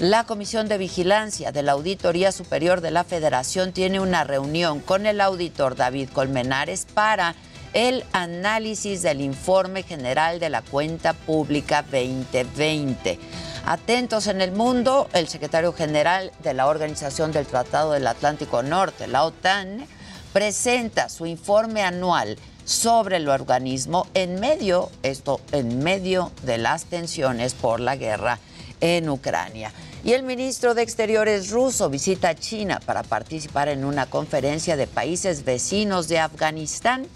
La 0.00 0.24
Comisión 0.24 0.66
de 0.66 0.78
Vigilancia 0.78 1.52
de 1.52 1.62
la 1.62 1.72
Auditoría 1.72 2.32
Superior 2.32 2.80
de 2.80 2.90
la 2.90 3.04
Federación 3.04 3.74
tiene 3.74 4.00
una 4.00 4.24
reunión 4.24 4.80
con 4.80 5.04
el 5.04 5.20
auditor 5.20 5.76
David 5.76 6.08
Colmenares 6.08 6.86
para 6.86 7.34
el 7.74 8.02
análisis 8.12 9.02
del 9.02 9.20
informe 9.20 9.82
general 9.82 10.40
de 10.40 10.48
la 10.48 10.62
cuenta 10.62 11.12
pública 11.12 11.82
2020. 11.82 13.18
Atentos 13.66 14.26
en 14.26 14.40
el 14.40 14.52
mundo, 14.52 15.06
el 15.12 15.28
secretario 15.28 15.74
general 15.74 16.32
de 16.42 16.54
la 16.54 16.66
Organización 16.66 17.30
del 17.30 17.44
Tratado 17.44 17.92
del 17.92 18.06
Atlántico 18.06 18.62
Norte, 18.62 19.06
la 19.06 19.24
OTAN, 19.24 19.86
presenta 20.32 21.10
su 21.10 21.26
informe 21.26 21.82
anual 21.82 22.38
sobre 22.64 23.18
el 23.18 23.28
organismo 23.28 24.06
en 24.14 24.40
medio, 24.40 24.88
esto 25.02 25.42
en 25.52 25.80
medio 25.80 26.32
de 26.44 26.56
las 26.56 26.86
tensiones 26.86 27.52
por 27.52 27.80
la 27.80 27.96
guerra 27.96 28.38
en 28.80 29.10
Ucrania. 29.10 29.70
Y 30.02 30.14
el 30.14 30.22
ministro 30.22 30.74
de 30.74 30.82
Exteriores 30.82 31.50
ruso 31.50 31.90
visita 31.90 32.34
China 32.34 32.80
para 32.86 33.02
participar 33.02 33.68
en 33.68 33.84
una 33.84 34.06
conferencia 34.06 34.76
de 34.76 34.86
países 34.86 35.44
vecinos 35.44 36.08
de 36.08 36.18
Afganistán. 36.18 37.06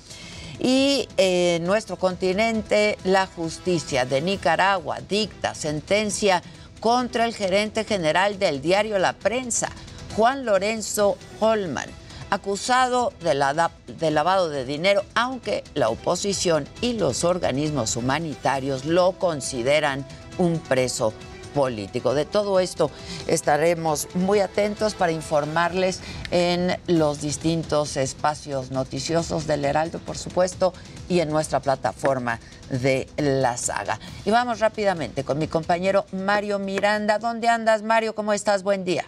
Y 0.58 1.08
en 1.16 1.64
nuestro 1.64 1.96
continente, 1.96 2.98
la 3.04 3.26
justicia 3.26 4.04
de 4.04 4.20
Nicaragua 4.20 4.98
dicta 5.08 5.54
sentencia 5.54 6.42
contra 6.78 7.24
el 7.24 7.34
gerente 7.34 7.84
general 7.84 8.38
del 8.38 8.60
diario 8.60 8.98
La 8.98 9.14
Prensa, 9.14 9.70
Juan 10.14 10.44
Lorenzo 10.44 11.16
Holman, 11.40 11.88
acusado 12.28 13.14
de, 13.20 14.10
lavado 14.10 14.50
de 14.50 14.66
dinero, 14.66 15.02
aunque 15.14 15.64
la 15.72 15.88
oposición 15.88 16.68
y 16.82 16.92
los 16.92 17.24
organismos 17.24 17.96
humanitarios 17.96 18.84
lo 18.84 19.12
consideran 19.12 20.06
un 20.36 20.58
preso 20.58 21.14
político. 21.54 22.12
De 22.12 22.26
todo 22.26 22.60
esto 22.60 22.90
estaremos 23.26 24.08
muy 24.14 24.40
atentos 24.40 24.94
para 24.94 25.12
informarles 25.12 26.00
en 26.30 26.76
los 26.86 27.20
distintos 27.20 27.96
espacios 27.96 28.70
noticiosos 28.70 29.46
del 29.46 29.64
Heraldo, 29.64 30.00
por 30.00 30.18
supuesto, 30.18 30.74
y 31.08 31.20
en 31.20 31.30
nuestra 31.30 31.60
plataforma 31.60 32.40
de 32.68 33.08
la 33.16 33.56
saga. 33.56 33.98
Y 34.24 34.30
vamos 34.30 34.60
rápidamente 34.60 35.24
con 35.24 35.38
mi 35.38 35.48
compañero 35.48 36.04
Mario 36.12 36.58
Miranda. 36.58 37.18
¿Dónde 37.18 37.48
andas, 37.48 37.82
Mario? 37.82 38.14
¿Cómo 38.14 38.32
estás? 38.32 38.62
Buen 38.62 38.84
día. 38.84 39.04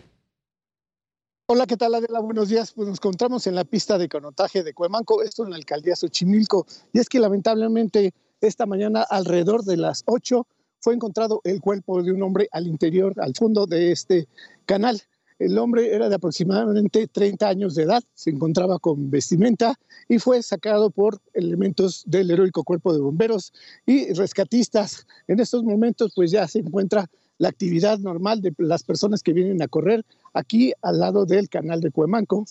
Hola, 1.49 1.67
¿qué 1.67 1.77
tal 1.77 1.95
Adela? 1.95 2.21
Buenos 2.21 2.49
días. 2.49 2.73
Pues 2.73 2.89
nos 2.89 2.99
encontramos 2.99 3.47
en 3.47 3.55
la 3.55 3.65
pista 3.65 3.99
de 3.99 4.09
canotaje 4.09 4.63
de 4.63 4.75
Cuemanco, 4.75 5.23
esto 5.23 5.45
en 5.45 5.51
la 5.51 5.57
alcaldía 5.57 5.95
Xochimilco. 5.95 6.67
Y 6.93 6.99
es 6.99 7.09
que 7.09 7.21
lamentablemente 7.21 8.15
esta 8.41 8.67
mañana 8.67 9.03
alrededor 9.03 9.63
de 9.65 9.77
las 9.77 10.03
8 10.07 10.47
fue 10.81 10.95
encontrado 10.95 11.41
el 11.45 11.61
cuerpo 11.61 12.03
de 12.03 12.13
un 12.13 12.23
hombre 12.23 12.49
al 12.53 12.67
interior, 12.67 13.15
al 13.19 13.35
fondo 13.35 13.67
de 13.67 13.93
este 13.93 14.29
canal. 14.65 15.01
El 15.39 15.59
hombre 15.59 15.95
era 15.95 16.09
de 16.09 16.15
aproximadamente 16.15 17.09
30 17.09 17.47
años 17.47 17.75
de 17.75 17.83
edad, 17.83 18.03
se 18.15 18.31
encontraba 18.31 18.79
con 18.79 19.11
vestimenta 19.11 19.79
y 20.09 20.19
fue 20.19 20.43
sacado 20.43 20.91
por 20.91 21.21
elementos 21.35 22.05
del 22.07 22.31
heroico 22.31 22.65
cuerpo 22.65 22.95
de 22.95 23.01
bomberos 23.01 23.53
y 23.85 24.13
rescatistas. 24.15 25.07
En 25.29 25.39
estos 25.41 25.63
momentos 25.63 26.13
pues 26.15 26.31
ya 26.31 26.49
se 26.49 26.61
encuentra 26.61 27.11
la 27.39 27.49
actividad 27.49 27.99
normal 27.99 28.41
de 28.41 28.55
las 28.59 28.83
personas 28.83 29.23
que 29.23 29.35
vienen 29.35 29.61
a 29.61 29.69
correr 29.69 30.07
aquí 30.33 30.73
al 30.81 31.01
lado 31.01 31.27
del 31.27 31.51
canal 31.51 31.81
de 31.81 31.91
Cuemanco. 31.91 32.47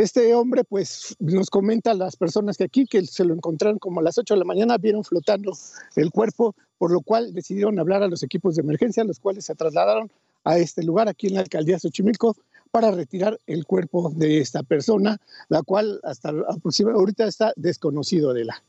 Este 0.00 0.34
hombre, 0.34 0.64
pues, 0.64 1.14
nos 1.18 1.50
comenta 1.50 1.90
a 1.90 1.94
las 1.94 2.16
personas 2.16 2.56
que 2.56 2.64
aquí, 2.64 2.86
que 2.86 3.04
se 3.04 3.22
lo 3.22 3.34
encontraron 3.34 3.78
como 3.78 4.00
a 4.00 4.02
las 4.02 4.16
8 4.16 4.32
de 4.32 4.38
la 4.38 4.46
mañana, 4.46 4.78
vieron 4.78 5.04
flotando 5.04 5.52
el 5.94 6.10
cuerpo, 6.10 6.54
por 6.78 6.90
lo 6.90 7.02
cual 7.02 7.34
decidieron 7.34 7.78
hablar 7.78 8.02
a 8.02 8.08
los 8.08 8.22
equipos 8.22 8.54
de 8.54 8.62
emergencia, 8.62 9.04
los 9.04 9.20
cuales 9.20 9.44
se 9.44 9.54
trasladaron 9.54 10.10
a 10.44 10.56
este 10.56 10.82
lugar, 10.84 11.10
aquí 11.10 11.26
en 11.26 11.34
la 11.34 11.40
alcaldía 11.40 11.74
de 11.74 11.80
Xochimilco, 11.80 12.34
para 12.70 12.90
retirar 12.92 13.38
el 13.46 13.66
cuerpo 13.66 14.10
de 14.16 14.38
esta 14.38 14.62
persona, 14.62 15.20
la 15.50 15.60
cual 15.60 16.00
hasta 16.02 16.30
ahorita 16.30 17.26
está 17.26 17.52
desconocido 17.56 18.32
de 18.32 18.46
la. 18.46 18.64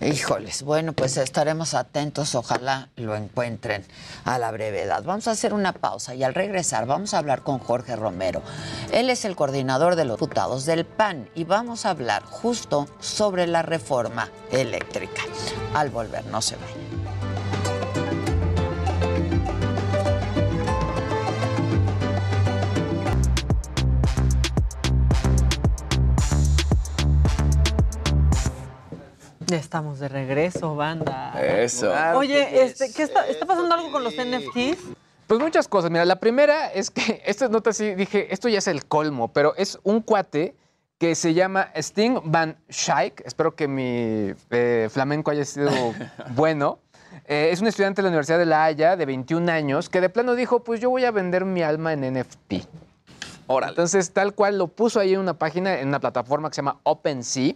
Híjoles, 0.00 0.62
bueno, 0.62 0.92
pues 0.92 1.16
estaremos 1.16 1.74
atentos, 1.74 2.34
ojalá 2.34 2.88
lo 2.96 3.16
encuentren 3.16 3.84
a 4.24 4.38
la 4.38 4.50
brevedad. 4.50 5.02
Vamos 5.02 5.26
a 5.28 5.32
hacer 5.32 5.52
una 5.52 5.72
pausa 5.72 6.14
y 6.14 6.22
al 6.22 6.34
regresar 6.34 6.86
vamos 6.86 7.14
a 7.14 7.18
hablar 7.18 7.42
con 7.42 7.58
Jorge 7.58 7.96
Romero. 7.96 8.42
Él 8.92 9.10
es 9.10 9.24
el 9.24 9.36
coordinador 9.36 9.96
de 9.96 10.04
los 10.04 10.18
diputados 10.18 10.66
del 10.66 10.84
PAN 10.84 11.28
y 11.34 11.44
vamos 11.44 11.84
a 11.84 11.90
hablar 11.90 12.22
justo 12.24 12.86
sobre 13.00 13.46
la 13.46 13.62
reforma 13.62 14.28
eléctrica. 14.50 15.22
Al 15.74 15.90
volver, 15.90 16.24
no 16.26 16.40
se 16.42 16.56
vayan. 16.56 16.87
Ya 29.48 29.56
estamos 29.56 29.98
de 29.98 30.08
regreso, 30.08 30.76
banda. 30.76 31.32
Eso. 31.40 31.90
Oye, 32.14 32.64
este, 32.64 32.92
¿qué 32.92 33.02
está, 33.02 33.26
está 33.26 33.46
pasando 33.46 33.74
algo 33.74 33.90
con 33.90 34.04
los 34.04 34.12
NFTs? 34.12 34.76
Pues 35.26 35.40
muchas 35.40 35.66
cosas. 35.68 35.90
Mira, 35.90 36.04
la 36.04 36.20
primera 36.20 36.70
es 36.70 36.90
que 36.90 37.22
esta 37.26 37.48
nota 37.48 37.72
sí 37.72 37.94
dije, 37.94 38.32
esto 38.32 38.50
ya 38.50 38.58
es 38.58 38.66
el 38.66 38.84
colmo, 38.84 39.32
pero 39.32 39.54
es 39.56 39.78
un 39.84 40.02
cuate 40.02 40.54
que 40.98 41.14
se 41.14 41.32
llama 41.32 41.70
Sting 41.74 42.20
Van 42.24 42.58
Schaik. 42.70 43.22
Espero 43.24 43.56
que 43.56 43.68
mi 43.68 44.34
eh, 44.50 44.88
flamenco 44.90 45.30
haya 45.30 45.46
sido 45.46 45.70
bueno. 46.34 46.80
Eh, 47.24 47.48
es 47.50 47.62
un 47.62 47.68
estudiante 47.68 48.02
de 48.02 48.04
la 48.04 48.08
Universidad 48.10 48.38
de 48.38 48.46
La 48.46 48.64
Haya 48.64 48.96
de 48.96 49.06
21 49.06 49.50
años 49.50 49.88
que 49.88 50.02
de 50.02 50.10
plano 50.10 50.34
dijo, 50.34 50.62
pues 50.62 50.78
yo 50.78 50.90
voy 50.90 51.06
a 51.06 51.10
vender 51.10 51.46
mi 51.46 51.62
alma 51.62 51.94
en 51.94 52.20
NFT. 52.20 52.66
Órale. 53.46 53.70
Entonces, 53.70 54.12
tal 54.12 54.34
cual 54.34 54.58
lo 54.58 54.68
puso 54.68 55.00
ahí 55.00 55.14
en 55.14 55.20
una 55.20 55.38
página, 55.38 55.78
en 55.78 55.88
una 55.88 56.00
plataforma 56.00 56.50
que 56.50 56.56
se 56.56 56.58
llama 56.60 56.80
OpenSea. 56.82 57.54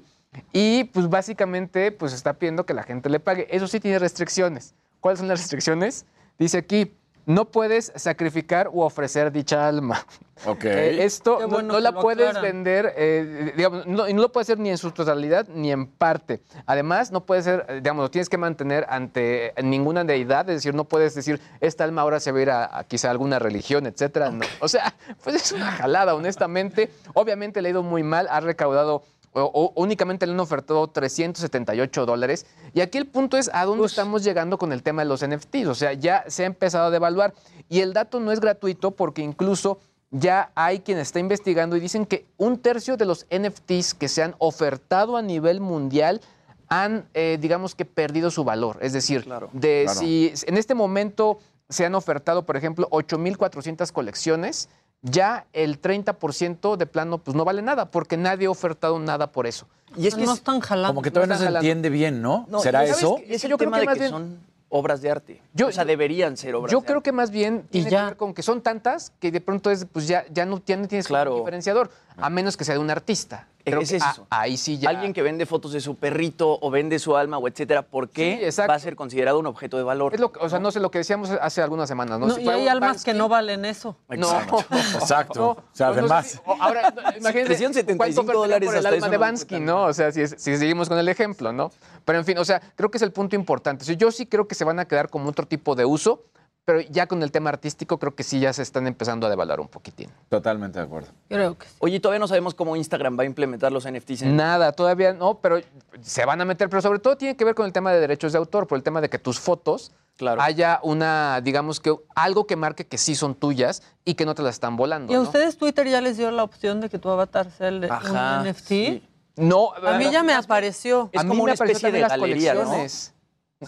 Y 0.52 0.84
pues 0.84 1.08
básicamente 1.08 1.92
pues 1.92 2.12
está 2.12 2.34
pidiendo 2.34 2.64
que 2.64 2.74
la 2.74 2.82
gente 2.82 3.08
le 3.08 3.20
pague. 3.20 3.46
Eso 3.50 3.66
sí 3.66 3.80
tiene 3.80 3.98
restricciones. 3.98 4.74
¿Cuáles 5.00 5.18
son 5.18 5.28
las 5.28 5.40
restricciones? 5.40 6.06
Dice 6.38 6.58
aquí, 6.58 6.94
no 7.26 7.44
puedes 7.44 7.92
sacrificar 7.94 8.68
u 8.68 8.80
ofrecer 8.82 9.30
dicha 9.30 9.68
alma. 9.68 10.04
Ok. 10.44 10.64
Eh, 10.64 11.04
esto 11.04 11.46
no, 11.46 11.78
la 11.78 11.92
lo 11.92 12.00
puedes 12.00 12.28
aclaran. 12.28 12.42
vender, 12.42 12.94
eh, 12.96 13.52
digamos, 13.56 13.86
no, 13.86 14.08
y 14.08 14.12
no 14.12 14.22
lo 14.22 14.32
puedes 14.32 14.48
hacer 14.48 14.58
ni 14.58 14.70
en 14.70 14.78
su 14.78 14.90
totalidad 14.90 15.46
ni 15.48 15.70
en 15.70 15.86
parte. 15.86 16.40
Además, 16.66 17.12
no 17.12 17.24
puede 17.24 17.42
ser, 17.42 17.64
eh, 17.68 17.74
digamos, 17.76 18.02
lo 18.02 18.10
tienes 18.10 18.28
que 18.28 18.38
mantener 18.38 18.86
ante 18.88 19.54
ninguna 19.62 20.02
deidad, 20.02 20.48
es 20.50 20.56
decir, 20.56 20.74
no 20.74 20.84
puedes 20.84 21.14
decir, 21.14 21.40
esta 21.60 21.84
alma 21.84 22.02
ahora 22.02 22.18
se 22.18 22.32
va 22.32 22.38
a 22.38 22.42
ir 22.42 22.50
a, 22.50 22.78
a 22.78 22.84
quizá 22.84 23.10
alguna 23.10 23.38
religión, 23.38 23.86
etcétera. 23.86 24.30
No. 24.30 24.44
O 24.58 24.66
sea, 24.66 24.92
pues 25.22 25.36
es 25.36 25.52
una 25.52 25.70
jalada, 25.70 26.14
honestamente. 26.16 26.90
Obviamente 27.14 27.62
le 27.62 27.68
ha 27.68 27.70
ido 27.70 27.82
muy 27.84 28.02
mal, 28.02 28.26
ha 28.30 28.40
recaudado 28.40 29.04
o- 29.32 29.50
o 29.74 29.80
únicamente 29.82 30.26
le 30.26 30.32
han 30.32 30.40
ofertado 30.40 30.86
378 30.88 32.06
dólares. 32.06 32.46
Y 32.74 32.80
aquí 32.80 32.98
el 32.98 33.06
punto 33.06 33.36
es 33.36 33.50
a 33.52 33.64
dónde 33.64 33.86
estamos 33.86 34.22
llegando 34.24 34.58
con 34.58 34.72
el 34.72 34.82
tema 34.82 35.02
de 35.02 35.08
los 35.08 35.22
NFTs. 35.22 35.66
O 35.68 35.74
sea, 35.74 35.92
ya 35.92 36.24
se 36.28 36.42
ha 36.44 36.46
empezado 36.46 36.86
a 36.86 36.90
devaluar. 36.90 37.34
Y 37.68 37.80
el 37.80 37.92
dato 37.92 38.20
no 38.20 38.32
es 38.32 38.40
gratuito 38.40 38.90
porque 38.92 39.22
incluso 39.22 39.78
ya 40.10 40.52
hay 40.54 40.80
quien 40.80 40.98
está 40.98 41.18
investigando 41.20 41.76
y 41.76 41.80
dicen 41.80 42.04
que 42.04 42.26
un 42.36 42.58
tercio 42.58 42.96
de 42.98 43.06
los 43.06 43.26
NFTs 43.30 43.94
que 43.94 44.08
se 44.08 44.22
han 44.22 44.34
ofertado 44.38 45.16
a 45.16 45.22
nivel 45.22 45.60
mundial 45.60 46.20
han, 46.68 47.06
eh, 47.14 47.38
digamos 47.40 47.74
que, 47.74 47.84
perdido 47.84 48.30
su 48.30 48.44
valor. 48.44 48.78
Es 48.82 48.92
decir, 48.92 49.24
de 49.52 49.84
Claro. 49.84 50.00
si 50.00 50.32
en 50.46 50.56
este 50.58 50.74
momento 50.74 51.38
se 51.68 51.86
han 51.86 51.94
ofertado, 51.94 52.44
por 52.44 52.56
ejemplo, 52.58 52.88
8.400 52.90 53.92
colecciones. 53.92 54.68
Ya 55.02 55.46
el 55.52 55.80
30% 55.80 56.76
de 56.76 56.86
plano 56.86 57.18
pues 57.18 57.36
no 57.36 57.44
vale 57.44 57.60
nada 57.60 57.90
porque 57.90 58.16
nadie 58.16 58.46
ha 58.46 58.50
ofertado 58.50 58.98
nada 59.00 59.32
por 59.32 59.46
eso. 59.48 59.66
Y 59.96 60.06
es 60.06 60.14
que 60.14 60.24
no 60.24 60.32
es- 60.32 60.38
están 60.38 60.60
jalando. 60.60 60.88
Como 60.88 61.02
que 61.02 61.10
todavía 61.10 61.34
no, 61.34 61.38
se 61.38 61.44
jalando. 61.46 61.58
entiende 61.66 61.90
bien, 61.90 62.22
¿no? 62.22 62.46
No, 62.48 62.60
¿Será 62.60 62.84
y 62.84 62.88
¿sabes 62.88 62.98
eso? 63.02 63.16
qué? 63.16 63.34
Es 63.34 63.44
el 63.44 63.50
Yo 63.50 63.58
creo 63.58 63.66
tema 63.70 63.76
que 63.78 63.80
de 63.80 63.86
más 63.86 63.94
que 63.94 64.00
bien- 64.00 64.10
son 64.10 64.38
obras 64.74 65.02
de 65.02 65.10
arte. 65.10 65.42
Yo- 65.52 65.66
o 65.66 65.72
sea, 65.72 65.84
deberían 65.84 66.36
ser 66.38 66.54
obras 66.54 66.72
Yo 66.72 66.80
de 66.80 66.86
creo 66.86 66.96
arte. 66.98 67.10
que 67.10 67.12
más 67.12 67.30
bien 67.30 67.66
tiene 67.68 67.90
que 67.90 67.96
ver 67.96 68.16
con 68.16 68.32
que 68.32 68.42
son 68.42 68.62
tantas 68.62 69.12
que 69.18 69.30
de 69.32 69.40
pronto 69.40 69.70
es, 69.70 69.84
pues 69.84 70.06
ya, 70.06 70.24
ya, 70.32 70.46
no, 70.46 70.62
ya 70.64 70.76
no 70.76 70.86
tienes 70.88 71.08
Claro. 71.08 71.32
un 71.34 71.38
diferenciador, 71.40 71.90
a 72.16 72.30
menos 72.30 72.56
que 72.56 72.64
sea 72.64 72.74
de 72.74 72.80
un 72.80 72.90
artista. 72.90 73.46
Creo 73.64 73.80
Es 73.80 73.90
que 73.90 73.96
eso. 73.98 74.26
a- 74.28 74.40
ahí 74.40 74.56
sí 74.56 74.76
ya. 74.78 74.90
Alguien 74.90 75.12
que 75.12 75.22
vende 75.22 75.46
fotos 75.46 75.72
de 75.72 75.80
su 75.80 75.94
perrito 75.94 76.58
o 76.60 76.68
vende 76.72 76.98
su 76.98 77.16
alma 77.16 77.38
o 77.38 77.46
etcétera, 77.46 77.82
¿por 77.82 78.08
qué 78.10 78.38
Sí, 78.40 78.44
exacto. 78.44 78.70
va 78.72 78.74
a 78.74 78.78
ser 78.80 78.96
considerado 78.96 79.38
un 79.38 79.46
objeto 79.46 79.76
de 79.76 79.84
valor? 79.84 80.12
Es 80.14 80.20
lo, 80.20 80.32
que- 80.32 80.40
o 80.40 80.48
sea, 80.48 80.58
no 80.58 80.72
sé 80.72 80.80
lo 80.80 80.90
que 80.90 80.98
decíamos 80.98 81.30
hace 81.30 81.62
algunas 81.62 81.88
semanas, 81.88 82.18
¿no? 82.18 82.26
No, 82.26 82.34
Si 82.34 82.42
y 82.42 82.48
hay 82.48 82.66
almas 82.66 83.04
que 83.04 83.14
no 83.14 83.28
valen 83.28 83.64
eso. 83.64 83.96
No. 84.08 84.26
Exacto. 84.94 85.38
No, 85.40 85.48
o 85.50 85.64
sea, 85.72 85.88
no, 85.88 85.92
no 85.92 85.98
sé 85.98 86.00
además. 86.00 86.26
si- 86.32 86.38
ahora, 86.60 86.92
imagínense, 87.18 87.44
Crecieron 87.44 87.74
75 87.74 87.96
¿cuánto 87.96 88.20
ofertarían 88.40 88.42
dólares 88.60 88.66
por 88.68 88.76
el 88.76 88.86
alma 88.94 89.08
de 89.08 89.16
Bansky, 89.16 89.60
¿no? 89.60 89.84
O 89.84 89.92
sea, 89.92 90.10
si, 90.10 90.22
es- 90.22 90.34
si 90.38 90.56
seguimos 90.56 90.88
con 90.88 90.98
el 90.98 91.08
ejemplo, 91.08 91.52
¿no? 91.52 91.70
Pero 92.04 92.18
en 92.18 92.24
fin, 92.24 92.38
o 92.38 92.44
sea, 92.44 92.60
creo 92.74 92.90
que 92.90 92.98
es 92.98 93.02
el 93.02 93.12
punto 93.12 93.36
importante. 93.36 93.82
O 93.84 93.86
sea, 93.86 93.94
yo 93.94 94.10
sí 94.10 94.26
creo 94.26 94.48
que 94.48 94.56
se 94.56 94.64
van 94.64 94.80
a 94.80 94.86
quedar 94.86 95.08
como 95.08 95.28
otro 95.30 95.46
tipo 95.46 95.76
de 95.76 95.84
uso, 95.84 96.24
pero 96.64 96.80
ya 96.80 97.06
con 97.06 97.22
el 97.22 97.32
tema 97.32 97.50
artístico 97.50 97.98
creo 97.98 98.14
que 98.14 98.22
sí 98.22 98.38
ya 98.38 98.52
se 98.52 98.62
están 98.62 98.86
empezando 98.86 99.26
a 99.26 99.30
devaluar 99.30 99.60
un 99.60 99.68
poquitín. 99.68 100.10
Totalmente 100.28 100.78
de 100.78 100.84
acuerdo. 100.84 101.08
Creo 101.28 101.58
que 101.58 101.66
sí. 101.66 101.74
Oye, 101.80 101.98
todavía 101.98 102.20
no 102.20 102.28
sabemos 102.28 102.54
cómo 102.54 102.76
Instagram 102.76 103.18
va 103.18 103.24
a 103.24 103.26
implementar 103.26 103.72
los 103.72 103.84
NFTs. 103.90 104.22
En... 104.22 104.36
Nada, 104.36 104.72
todavía 104.72 105.12
no, 105.12 105.38
pero 105.40 105.60
se 106.00 106.24
van 106.24 106.40
a 106.40 106.44
meter, 106.44 106.68
pero 106.68 106.80
sobre 106.80 107.00
todo 107.00 107.16
tiene 107.16 107.36
que 107.36 107.44
ver 107.44 107.54
con 107.56 107.66
el 107.66 107.72
tema 107.72 107.92
de 107.92 107.98
derechos 108.00 108.32
de 108.32 108.38
autor, 108.38 108.66
por 108.68 108.76
el 108.76 108.84
tema 108.84 109.00
de 109.00 109.08
que 109.10 109.18
tus 109.18 109.40
fotos 109.40 109.92
Claro. 110.16 110.40
haya 110.42 110.78
una, 110.82 111.40
digamos 111.42 111.80
que 111.80 111.92
algo 112.14 112.46
que 112.46 112.54
marque 112.54 112.86
que 112.86 112.98
sí 112.98 113.14
son 113.16 113.34
tuyas 113.34 113.82
y 114.04 114.14
que 114.14 114.24
no 114.26 114.34
te 114.34 114.42
las 114.42 114.54
están 114.54 114.76
volando. 114.76 115.10
¿Y 115.12 115.16
a 115.16 115.18
¿no? 115.18 115.24
ustedes 115.24 115.56
Twitter 115.56 115.88
ya 115.88 116.00
les 116.00 116.16
dio 116.18 116.30
la 116.30 116.44
opción 116.44 116.80
de 116.80 116.88
que 116.90 116.98
tu 116.98 117.08
avatar 117.08 117.50
sea 117.50 117.68
el 117.68 117.80
de 117.80 117.88
Ajá, 117.90 118.40
un 118.42 118.48
NFT? 118.48 118.66
sí. 118.68 119.08
No, 119.34 119.72
A 119.82 119.96
mí 119.96 120.10
ya 120.12 120.22
me 120.22 120.34
apareció. 120.34 121.08
Es 121.10 121.20
a 121.20 121.24
mí 121.24 121.30
como 121.30 121.38
me 121.38 121.44
una 121.44 121.52
apareció 121.54 121.88
especie 121.88 121.92
de 121.92 122.00
las 122.02 122.10
galería, 122.10 122.52
¿no? 122.54 122.70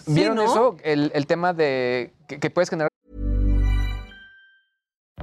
¿Vieron 0.07 0.35
¿no? 0.35 0.43
eso? 0.43 0.77
El, 0.83 1.11
el 1.13 1.25
tema 1.25 1.53
de 1.53 2.11
que, 2.27 2.39
que 2.39 2.49
puedes 2.49 2.69
generar 2.69 2.89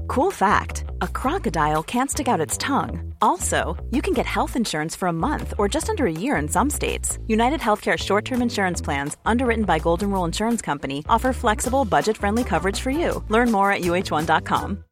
Cool 0.08 0.30
fact 0.30 0.84
a 1.00 1.08
crocodile 1.08 1.82
can't 1.82 2.10
stick 2.10 2.28
out 2.28 2.38
its 2.38 2.58
tongue. 2.58 3.14
Also, 3.22 3.82
you 3.90 4.02
can 4.02 4.12
get 4.12 4.26
health 4.26 4.56
insurance 4.56 4.94
for 4.94 5.06
a 5.08 5.12
month 5.12 5.54
or 5.58 5.68
just 5.68 5.88
under 5.88 6.06
a 6.06 6.12
year 6.12 6.36
in 6.36 6.48
some 6.48 6.68
states. 6.68 7.18
United 7.28 7.60
Healthcare 7.60 7.96
short 7.96 8.24
term 8.26 8.42
insurance 8.42 8.82
plans, 8.82 9.16
underwritten 9.24 9.64
by 9.64 9.78
Golden 9.78 10.10
Rule 10.10 10.26
Insurance 10.26 10.60
Company, 10.60 11.02
offer 11.08 11.32
flexible, 11.32 11.86
budget 11.86 12.18
friendly 12.18 12.44
coverage 12.44 12.78
for 12.78 12.90
you. 12.90 13.24
Learn 13.30 13.50
more 13.50 13.72
at 13.72 13.82
uh1.com. 13.82 14.84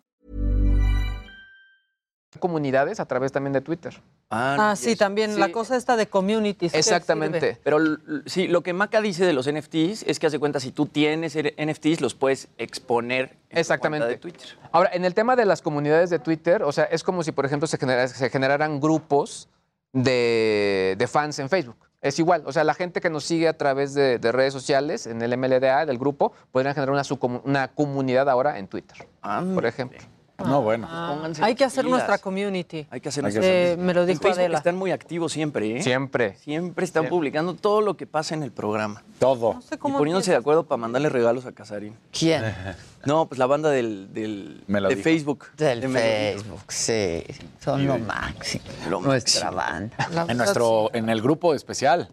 comunidades 2.39 3.01
a 3.01 3.05
través 3.05 3.33
también 3.33 3.53
de 3.53 3.61
Twitter. 3.61 3.93
Ah, 4.33 4.75
sí, 4.77 4.95
también 4.95 5.41
la 5.41 5.51
cosa 5.51 5.77
esta 5.77 5.97
de 5.97 6.07
communities. 6.09 6.71
¿qué 6.73 6.79
Exactamente. 6.79 7.59
Pero 7.65 7.79
sí, 8.27 8.47
lo 8.47 8.63
que 8.63 8.73
Maca 8.73 9.01
dice 9.01 9.25
de 9.27 9.33
los 9.33 9.51
NFTs 9.51 10.05
es 10.07 10.21
que 10.21 10.29
hace 10.29 10.39
cuenta, 10.39 10.61
si 10.61 10.71
tú 10.71 10.87
tienes 10.87 11.35
er- 11.35 11.55
NFTs, 11.59 12.01
los 12.01 12.15
puedes 12.15 12.47
exponer 12.57 13.31
en 13.49 13.55
tu 13.55 13.59
Exactamente. 13.61 14.07
cuenta 14.07 14.15
de 14.15 14.19
Twitter. 14.21 14.57
Ahora, 14.71 14.91
en 14.93 15.05
el 15.05 15.15
tema 15.15 15.35
de 15.35 15.45
las 15.47 15.63
comunidades 15.63 16.11
de 16.11 16.21
Twitter, 16.21 16.63
o 16.63 16.71
sea, 16.71 16.85
es 16.85 17.03
como 17.03 17.25
si, 17.25 17.33
por 17.33 17.45
ejemplo, 17.45 17.67
se, 17.67 17.77
genera- 17.77 18.07
se 18.07 18.31
generaran 18.31 18.79
grupos 18.81 19.49
de, 19.93 20.95
de 20.97 21.07
fans 21.09 21.39
en 21.41 21.49
Facebook. 21.49 21.77
Es 22.01 22.19
igual, 22.19 22.45
o 22.47 22.53
sea, 22.53 22.65
la 22.65 22.73
gente 22.75 23.01
que 23.01 23.11
nos 23.11 23.25
sigue 23.25 23.47
a 23.49 23.59
través 23.59 23.93
de, 23.95 24.19
de 24.19 24.33
redes 24.33 24.53
sociales, 24.55 25.07
en 25.07 25.21
el 25.21 25.37
MLDA 25.37 25.85
del 25.85 25.99
grupo, 25.99 26.33
podrían 26.51 26.75
generar 26.75 26.93
una, 26.95 27.03
una 27.45 27.69
comunidad 27.69 28.31
ahora 28.31 28.59
en 28.59 28.69
Twitter, 28.69 29.07
por 29.55 29.67
ejemplo. 29.67 29.99
No, 30.47 30.63
bueno. 30.63 30.87
Ah, 30.91 31.13
Pónganse 31.15 31.43
hay 31.45 31.55
que 31.55 31.65
hacer 31.65 31.85
pilas. 31.85 31.99
nuestra 31.99 32.19
community. 32.19 32.87
Hay 32.91 33.01
que 33.01 33.09
hacer 33.09 33.23
que 33.25 33.31
nuestra- 33.33 33.45
Eh, 33.47 33.77
me 33.79 33.95
lo 33.95 34.07
dijo 34.07 34.21
Facebook 34.21 34.39
Adela. 34.39 34.59
Están 34.59 34.77
muy 34.77 34.91
activos 34.93 35.33
siempre, 35.33 35.79
¿eh? 35.79 35.83
Siempre. 35.83 36.37
Siempre 36.37 36.85
están 36.85 37.07
publicando 37.09 37.55
todo 37.55 37.81
lo 37.81 37.97
que 37.97 38.07
pasa 38.07 38.35
en 38.35 38.43
el 38.43 38.51
programa. 38.53 39.03
Todo. 39.19 39.61
sé 39.69 39.75
Y 39.75 39.79
cómo 39.79 39.99
poniéndose 39.99 40.31
de 40.31 40.37
acuerdo 40.39 40.65
para 40.65 40.79
mandarle 40.79 41.09
regalos 41.09 41.47
a 41.47 41.53
Casarín. 41.53 41.95
¿Quién? 42.17 42.43
No, 43.07 43.25
pues 43.27 43.39
la 43.39 43.47
banda 43.47 43.71
del, 43.71 44.13
del- 44.13 44.63
Me 44.67 44.79
lo 44.79 44.91
de 44.91 44.97
dijo. 44.97 45.05
Facebook. 45.05 45.47
Del 45.57 45.81
De. 45.81 45.89
Facebook, 45.89 46.61
sí. 46.69 47.25
Son 47.59 47.87
lo 47.87 47.99
máximo. 47.99 48.63
Lo 48.91 49.01
Nuestra 49.01 49.51
máximo. 49.51 49.97
banda. 49.97 50.09
La 50.27 50.31
En 50.31 50.37
nuestro, 50.37 50.91
en 50.93 51.09
el 51.09 51.23
grupo 51.23 51.55
especial. 51.55 52.11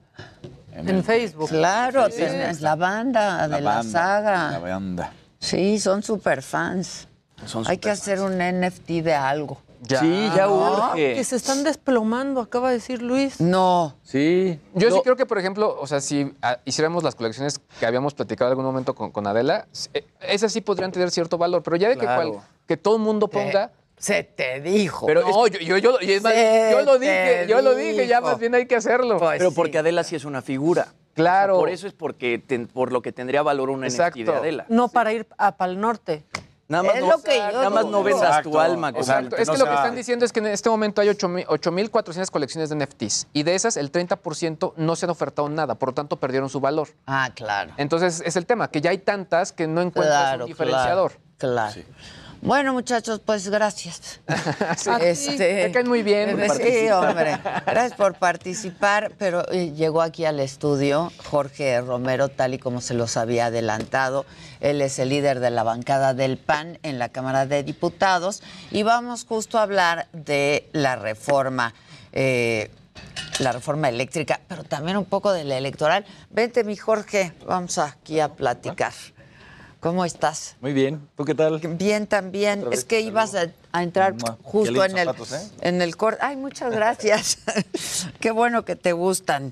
En 0.74 1.04
Facebook. 1.04 1.50
Claro, 1.50 2.06
es 2.06 2.62
la 2.62 2.76
banda 2.78 3.48
de 3.50 3.60
la, 3.60 3.84
saga. 3.84 4.52
La 4.52 4.60
banda. 4.60 5.12
Sí, 5.40 5.78
son 5.80 6.02
super 6.04 6.42
fans. 6.42 7.07
Son 7.46 7.64
Hay 7.68 7.78
que 7.78 7.90
hacer 7.90 8.20
un 8.22 8.38
NFT 8.38 8.90
de 9.04 9.14
algo. 9.14 9.62
Sí, 9.88 10.30
ya 10.36 10.50
urge. 10.50 11.14
Que 11.14 11.24
se 11.24 11.36
están 11.36 11.64
desplomando, 11.64 12.42
acaba 12.42 12.70
de 12.70 12.76
decir 12.76 13.02
Luis. 13.04 13.40
No. 13.40 13.96
Sí. 14.02 14.60
Yo 14.74 14.90
sí 14.92 15.00
creo 15.04 15.16
que, 15.16 15.28
por 15.28 15.38
ejemplo, 15.38 15.78
o 15.80 15.86
sea, 15.86 16.02
si 16.02 16.34
ah, 16.42 16.58
hiciéramos 16.66 17.04
las 17.04 17.14
colecciones 17.14 17.60
que 17.80 17.86
habíamos 17.86 18.16
platicado 18.16 18.50
en 18.50 18.54
algún 18.54 18.66
momento 18.66 18.96
con, 18.96 19.12
con 19.12 19.28
Adela, 19.28 19.68
eh, 19.94 20.04
esas 20.22 20.52
sí 20.52 20.62
podrían 20.62 20.92
tener 20.92 21.12
cierto 21.12 21.38
valor, 21.38 21.62
pero 21.62 21.76
ya 21.78 21.90
de 21.90 21.94
que, 21.96 22.02
Claro. 22.02 22.32
cual- 22.34 22.44
que 22.68 22.76
todo 22.76 22.96
el 22.96 23.02
mundo 23.04 23.28
ponga... 23.28 23.72
Se 24.00 24.24
te 24.24 24.62
dijo. 24.62 25.06
Pero 25.08 25.22
no, 25.22 25.48
yo, 25.48 25.60
yo, 25.60 25.78
yo, 25.78 25.98
y 26.02 26.12
es 26.12 26.22
más, 26.22 26.34
yo 26.72 26.82
lo 26.84 27.00
dije, 27.00 27.46
yo 27.48 27.62
lo 27.64 27.74
dije, 27.74 28.08
ya 28.08 28.22
más 28.22 28.38
bien 28.38 28.54
hay 28.54 28.68
que 28.68 28.76
hacerlo. 28.76 29.18
Pues 29.18 29.38
Pero 29.40 29.50
sí. 29.52 29.56
porque 29.56 29.78
Adela 29.80 30.04
sí 30.04 30.16
es 30.16 30.24
una 30.26 30.42
figura. 30.44 30.90
Claro. 31.16 31.58
Por 31.58 31.70
eso 31.70 31.88
es 31.88 31.94
porque 31.94 32.38
ten- 32.38 32.68
por 32.68 32.92
lo 32.92 33.02
que 33.02 33.12
tendría 33.12 33.42
valor 33.42 33.72
un 33.72 33.80
NFT 33.82 33.94
Exacto. 33.94 34.20
de 34.32 34.38
Adela. 34.38 34.66
No 34.70 34.90
para 34.90 35.14
ir 35.14 35.28
a 35.40 35.58
Pal 35.58 35.80
Norte. 35.82 36.24
Nada 36.70 36.84
más, 36.84 36.96
Es 36.96 37.02
no, 37.02 37.12
lo 37.12 37.22
que 37.22 37.38
yo 37.38 37.52
nada 37.52 37.70
más 37.70 37.86
no 37.86 38.04
vendas 38.04 38.24
Exacto. 38.24 38.50
tu 38.52 38.60
alma. 38.60 38.90
Exacto. 38.90 39.36
Exacto. 39.36 39.36
Es 39.38 39.48
no 39.48 39.54
que 39.54 39.60
lo 39.60 39.66
que 39.66 39.74
están 39.74 39.96
diciendo 39.96 40.26
es 40.26 40.34
que 40.34 40.40
en 40.40 40.48
este 40.48 40.70
momento 40.70 41.02
hay 41.02 41.10
8,000 41.10 41.48
8.400 41.48 42.30
colecciones 42.30 42.70
de 42.70 42.76
NFTs 42.76 43.28
y 43.32 43.44
de 43.44 43.56
esas 43.56 43.78
el 43.78 43.92
30% 43.92 44.74
no 44.76 44.96
se 44.98 45.06
han 45.06 45.10
ofertado 45.10 45.48
nada, 45.48 45.76
por 45.76 45.90
lo 45.90 45.94
tanto 45.94 46.18
perdieron 46.18 46.50
su 46.50 46.60
valor. 46.60 46.90
Ah, 47.06 47.32
claro. 47.34 47.74
Entonces 47.78 48.22
es 48.26 48.36
el 48.36 48.46
tema, 48.46 48.70
que 48.70 48.82
ya 48.82 48.90
hay 48.90 48.98
tantas 48.98 49.54
que 49.54 49.66
no 49.68 49.82
encuentras 49.82 50.18
Claro, 50.20 50.44
un 50.44 50.48
diferenciador. 50.50 51.14
Claro. 51.38 51.74
claro. 51.74 51.88
Bueno, 52.48 52.72
muchachos, 52.72 53.20
pues 53.24 53.50
gracias. 53.50 54.22
Sí. 54.78 54.90
Este, 55.02 55.70
caen 55.74 55.88
muy 55.90 56.02
bien. 56.02 56.38
Sí, 56.56 56.90
hombre. 56.90 57.38
Gracias 57.66 57.94
por 57.94 58.16
participar, 58.16 59.12
pero 59.18 59.44
eh, 59.52 59.74
llegó 59.74 60.02
aquí 60.02 60.24
al 60.24 60.40
estudio 60.40 61.12
Jorge 61.26 61.82
Romero, 61.82 62.30
tal 62.30 62.54
y 62.54 62.58
como 62.58 62.80
se 62.80 62.94
los 62.94 63.18
había 63.18 63.48
adelantado. 63.48 64.26
Él 64.62 64.82
es 64.82 64.98
el 65.00 65.10
líder 65.10 65.42
de 65.42 65.50
la 65.52 65.64
bancada 65.64 66.14
del 66.14 66.38
PAN 66.38 66.80
en 66.84 67.00
la 67.00 67.10
Cámara 67.10 67.46
de 67.46 67.64
Diputados 67.64 68.42
y 68.72 68.84
vamos 68.84 69.26
justo 69.26 69.60
a 69.60 69.64
hablar 69.64 70.08
de 70.14 70.70
la 70.72 70.96
reforma. 70.96 71.74
eh, 72.14 72.72
la 73.40 73.52
reforma 73.52 73.90
eléctrica, 73.90 74.40
pero 74.48 74.64
también 74.64 74.98
un 74.98 75.06
poco 75.06 75.32
de 75.32 75.44
la 75.44 75.58
electoral. 75.58 76.06
Vente, 76.32 76.64
mi 76.64 76.76
Jorge, 76.76 77.34
vamos 77.46 77.78
aquí 77.78 78.20
a 78.20 78.30
platicar. 78.30 78.94
¿Cómo 79.88 80.04
estás? 80.04 80.58
Muy 80.60 80.74
bien. 80.74 81.00
¿Tú 81.16 81.24
qué 81.24 81.34
tal? 81.34 81.60
Bien, 81.60 82.08
también. 82.08 82.66
Es 82.74 82.84
que 82.84 83.00
ibas 83.00 83.34
a, 83.36 83.48
a 83.72 83.84
entrar 83.84 84.16
Mua. 84.16 84.38
justo 84.44 84.84
en 84.84 84.98
el, 84.98 85.06
zapatos, 85.08 85.32
¿eh? 85.32 85.50
en 85.62 85.82
el 85.82 85.96
corte. 85.96 86.20
Ay, 86.22 86.36
muchas 86.36 86.74
gracias. 86.74 87.38
Qué 88.20 88.32
bueno 88.32 88.66
que 88.66 88.76
te 88.76 88.92
gustan. 88.92 89.50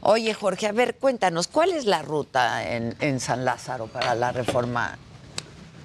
Oye, 0.00 0.34
Jorge, 0.34 0.66
a 0.66 0.72
ver, 0.72 0.96
cuéntanos, 0.96 1.46
¿cuál 1.46 1.70
es 1.70 1.84
la 1.84 2.02
ruta 2.02 2.74
en, 2.74 2.96
en 2.98 3.20
San 3.20 3.44
Lázaro 3.44 3.86
para 3.86 4.16
la 4.16 4.32
reforma 4.32 4.98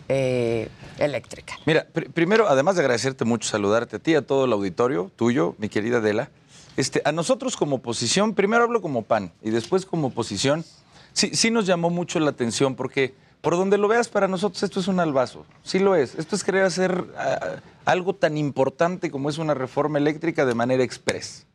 eh, 0.10 0.70
eléctrica? 0.98 1.53
Mira, 1.68 1.86
pr- 1.94 2.11
primero, 2.11 2.48
además 2.49 2.74
de 2.78 2.82
agradecerte 2.82 3.26
mucho, 3.26 3.48
saludarte 3.48 3.98
a 3.98 3.99
ti, 3.99 4.15
a 4.15 4.24
todo 4.24 4.45
el 4.45 4.53
auditorio, 4.53 5.11
tuyo, 5.15 5.53
mi 5.60 5.70
querida 5.70 5.98
Adela. 5.98 6.32
Este, 6.78 7.03
a 7.06 7.11
nosotros 7.11 7.56
como 7.56 7.76
oposición, 7.76 8.34
primero 8.34 8.64
hablo 8.64 8.82
como 8.82 9.03
PAN 9.03 9.32
y 9.44 9.52
después 9.52 9.86
como 9.86 10.07
oposición, 10.07 10.65
sí, 11.11 11.30
sí 11.36 11.52
nos 11.52 11.68
llamó 11.68 11.91
mucho 11.91 12.20
la 12.20 12.32
atención 12.32 12.74
porque 12.74 13.14
por 13.44 13.57
donde 13.57 13.78
lo 13.78 13.90
veas, 13.90 14.07
para 14.07 14.30
nosotros 14.30 14.64
esto 14.64 14.80
es 14.80 14.88
un 14.88 15.02
albazo. 15.02 15.45
Sí 15.64 15.78
lo 15.78 15.95
es. 15.95 16.15
Esto 16.15 16.34
es 16.38 16.45
querer 16.45 16.64
hacer 16.64 17.03
ah, 17.18 17.57
algo 17.84 18.15
tan 18.15 18.38
importante 18.38 19.11
como 19.11 19.30
es 19.30 19.38
una 19.38 19.53
reforma 19.53 19.98
eléctrica 19.98 20.45
de 20.45 20.56
manera 20.56 20.82
express, 20.82 21.45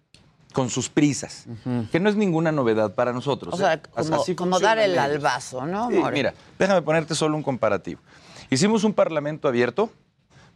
con 0.52 0.69
sus 0.69 0.90
prisas, 0.90 1.47
que 1.90 1.98
no 1.98 2.10
es 2.10 2.15
ninguna 2.15 2.52
novedad 2.52 2.94
para 2.94 3.15
nosotros. 3.15 3.55
O 3.55 3.56
sea, 3.56 3.73
¿eh? 3.73 3.81
As- 3.97 4.10
como, 4.36 4.60
dar 4.60 4.78
el 4.78 4.98
albazo, 4.98 5.65
¿no, 5.65 5.89
Sí, 5.89 5.97
More? 5.97 6.12
mira, 6.15 6.35
déjame 6.59 6.82
ponerte 6.82 7.15
solo 7.15 7.35
un 7.36 7.43
comparativo. 7.43 8.02
Hicimos 8.51 8.85
un 8.85 8.93
parlamento 8.93 9.48
abierto 9.48 9.90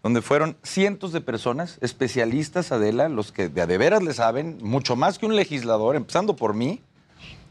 donde 0.03 0.21
fueron 0.21 0.59
cientos 0.63 1.13
de 1.13 1.23
personas, 1.23 1.79
especialistas, 1.81 2.73
Adela, 2.73 3.09
los 3.09 3.33
que 3.33 3.49
de 3.49 3.63
a 3.63 3.67
de 3.67 3.79
veras 3.79 4.03
le 4.03 4.13
saben, 4.13 4.59
mucho 4.61 4.97
más 4.97 5.19
que 5.19 5.25
un 5.25 5.35
legislador, 5.35 5.97
empezando 5.97 6.37
por 6.37 6.53
mí. 6.53 6.83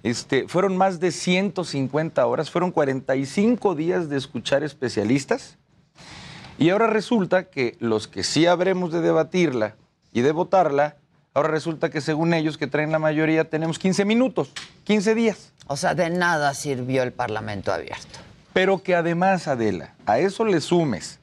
Este, 0.03 0.47
fueron 0.47 0.77
más 0.77 0.99
de 0.99 1.11
150 1.11 2.25
horas, 2.25 2.49
fueron 2.49 2.71
45 2.71 3.75
días 3.75 4.09
de 4.09 4.17
escuchar 4.17 4.63
especialistas. 4.63 5.57
Y 6.57 6.69
ahora 6.69 6.87
resulta 6.87 7.49
que 7.49 7.77
los 7.79 8.07
que 8.07 8.23
sí 8.23 8.45
habremos 8.45 8.91
de 8.91 9.01
debatirla 9.01 9.75
y 10.11 10.21
de 10.21 10.31
votarla, 10.31 10.97
ahora 11.33 11.49
resulta 11.49 11.89
que 11.89 12.01
según 12.01 12.33
ellos 12.33 12.57
que 12.57 12.67
traen 12.67 12.91
la 12.91 12.99
mayoría 12.99 13.49
tenemos 13.49 13.79
15 13.79 14.05
minutos, 14.05 14.51
15 14.83 15.15
días. 15.15 15.53
O 15.67 15.77
sea, 15.77 15.95
de 15.95 16.09
nada 16.09 16.53
sirvió 16.53 17.03
el 17.03 17.13
Parlamento 17.13 17.71
abierto. 17.71 18.19
Pero 18.53 18.83
que 18.83 18.95
además, 18.95 19.47
Adela, 19.47 19.95
a 20.05 20.19
eso 20.19 20.43
le 20.43 20.59
sumes 20.59 21.20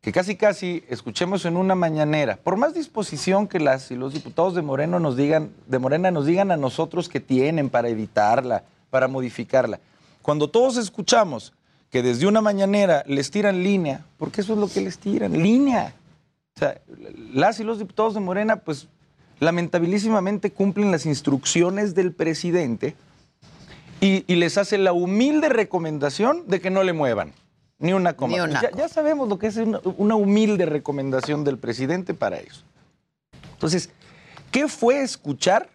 que 0.00 0.12
casi 0.12 0.36
casi 0.36 0.82
escuchemos 0.88 1.44
en 1.44 1.56
una 1.56 1.74
mañanera, 1.74 2.36
por 2.36 2.56
más 2.56 2.72
disposición 2.72 3.46
que 3.46 3.60
las 3.60 3.90
y 3.90 3.96
los 3.96 4.14
diputados 4.14 4.54
de 4.54 4.62
Moreno 4.62 4.98
nos 4.98 5.16
digan, 5.16 5.50
de 5.66 5.78
Morena 5.78 6.10
nos 6.10 6.24
digan 6.24 6.50
a 6.50 6.56
nosotros 6.56 7.08
que 7.08 7.20
tienen 7.20 7.68
para 7.68 7.88
evitarla, 7.88 8.64
para 8.88 9.08
modificarla. 9.08 9.78
Cuando 10.22 10.48
todos 10.48 10.78
escuchamos 10.78 11.52
que 11.90 12.02
desde 12.02 12.26
una 12.26 12.40
mañanera 12.40 13.04
les 13.06 13.30
tiran 13.30 13.62
línea, 13.62 14.06
porque 14.16 14.40
eso 14.40 14.54
es 14.54 14.58
lo 14.58 14.68
que 14.68 14.80
les 14.80 14.98
tiran, 14.98 15.32
línea. 15.32 15.94
O 16.56 16.60
sea, 16.60 16.80
las 17.34 17.60
y 17.60 17.64
los 17.64 17.78
diputados 17.78 18.14
de 18.14 18.20
Morena, 18.20 18.56
pues 18.56 18.88
lamentabilísimamente 19.38 20.50
cumplen 20.50 20.90
las 20.90 21.04
instrucciones 21.04 21.94
del 21.94 22.12
presidente 22.12 22.94
y, 24.00 24.24
y 24.26 24.36
les 24.36 24.56
hace 24.56 24.78
la 24.78 24.92
humilde 24.92 25.50
recomendación 25.50 26.44
de 26.46 26.60
que 26.60 26.70
no 26.70 26.84
le 26.84 26.94
muevan. 26.94 27.32
Ni 27.80 27.92
una 27.92 28.12
coma. 28.14 28.34
Ni 28.34 28.40
una 28.40 28.60
ya, 28.62 28.70
ya 28.70 28.88
sabemos 28.88 29.28
lo 29.28 29.38
que 29.38 29.48
es 29.48 29.56
una, 29.56 29.80
una 29.96 30.14
humilde 30.14 30.66
recomendación 30.66 31.42
del 31.44 31.58
presidente 31.58 32.14
para 32.14 32.38
ellos. 32.38 32.64
Entonces, 33.54 33.90
¿qué 34.50 34.68
fue 34.68 35.02
escuchar 35.02 35.68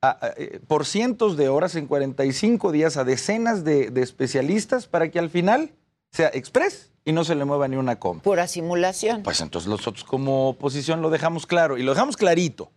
a- 0.00 0.10
a- 0.26 0.32
eh, 0.36 0.60
por 0.66 0.86
cientos 0.86 1.36
de 1.36 1.48
horas 1.48 1.74
en 1.74 1.86
45 1.86 2.70
días 2.72 2.96
a 2.96 3.04
decenas 3.04 3.64
de, 3.64 3.90
de 3.90 4.02
especialistas 4.02 4.86
para 4.86 5.10
que 5.10 5.18
al 5.18 5.28
final 5.28 5.72
sea 6.12 6.28
express 6.32 6.90
y 7.04 7.12
no 7.12 7.24
se 7.24 7.34
le 7.34 7.44
mueva 7.44 7.66
ni 7.68 7.76
una 7.76 7.98
coma? 7.98 8.22
Pura 8.22 8.46
simulación. 8.46 9.22
Pues 9.24 9.40
entonces 9.40 9.68
nosotros 9.68 10.04
como 10.04 10.48
oposición 10.50 11.02
lo 11.02 11.10
dejamos 11.10 11.46
claro 11.46 11.76
y 11.78 11.82
lo 11.82 11.92
dejamos 11.94 12.16
clarito. 12.16 12.70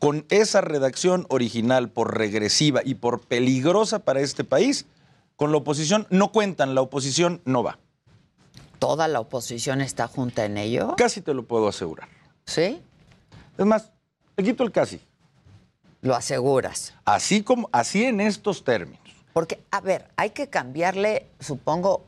Con 0.00 0.24
esa 0.30 0.60
redacción 0.62 1.26
original 1.28 1.90
por 1.90 2.16
regresiva 2.16 2.80
y 2.84 2.94
por 2.94 3.20
peligrosa 3.20 3.98
para 4.00 4.20
este 4.20 4.44
país, 4.44 4.86
con 5.40 5.52
la 5.52 5.56
oposición 5.56 6.06
no 6.10 6.32
cuentan, 6.32 6.74
la 6.74 6.82
oposición 6.82 7.40
no 7.46 7.62
va. 7.62 7.78
¿Toda 8.78 9.08
la 9.08 9.20
oposición 9.20 9.80
está 9.80 10.06
junta 10.06 10.44
en 10.44 10.58
ello? 10.58 10.94
Casi 10.98 11.22
te 11.22 11.32
lo 11.32 11.44
puedo 11.46 11.66
asegurar. 11.68 12.10
¿Sí? 12.44 12.82
Es 13.56 13.64
más, 13.64 13.90
le 14.36 14.44
quito 14.44 14.64
el 14.64 14.70
casi. 14.70 15.00
Lo 16.02 16.14
aseguras. 16.14 16.92
Así 17.06 17.42
como, 17.42 17.70
así 17.72 18.04
en 18.04 18.20
estos 18.20 18.64
términos. 18.64 19.00
Porque, 19.32 19.62
a 19.70 19.80
ver, 19.80 20.10
hay 20.16 20.28
que 20.30 20.48
cambiarle, 20.50 21.26
supongo, 21.40 22.04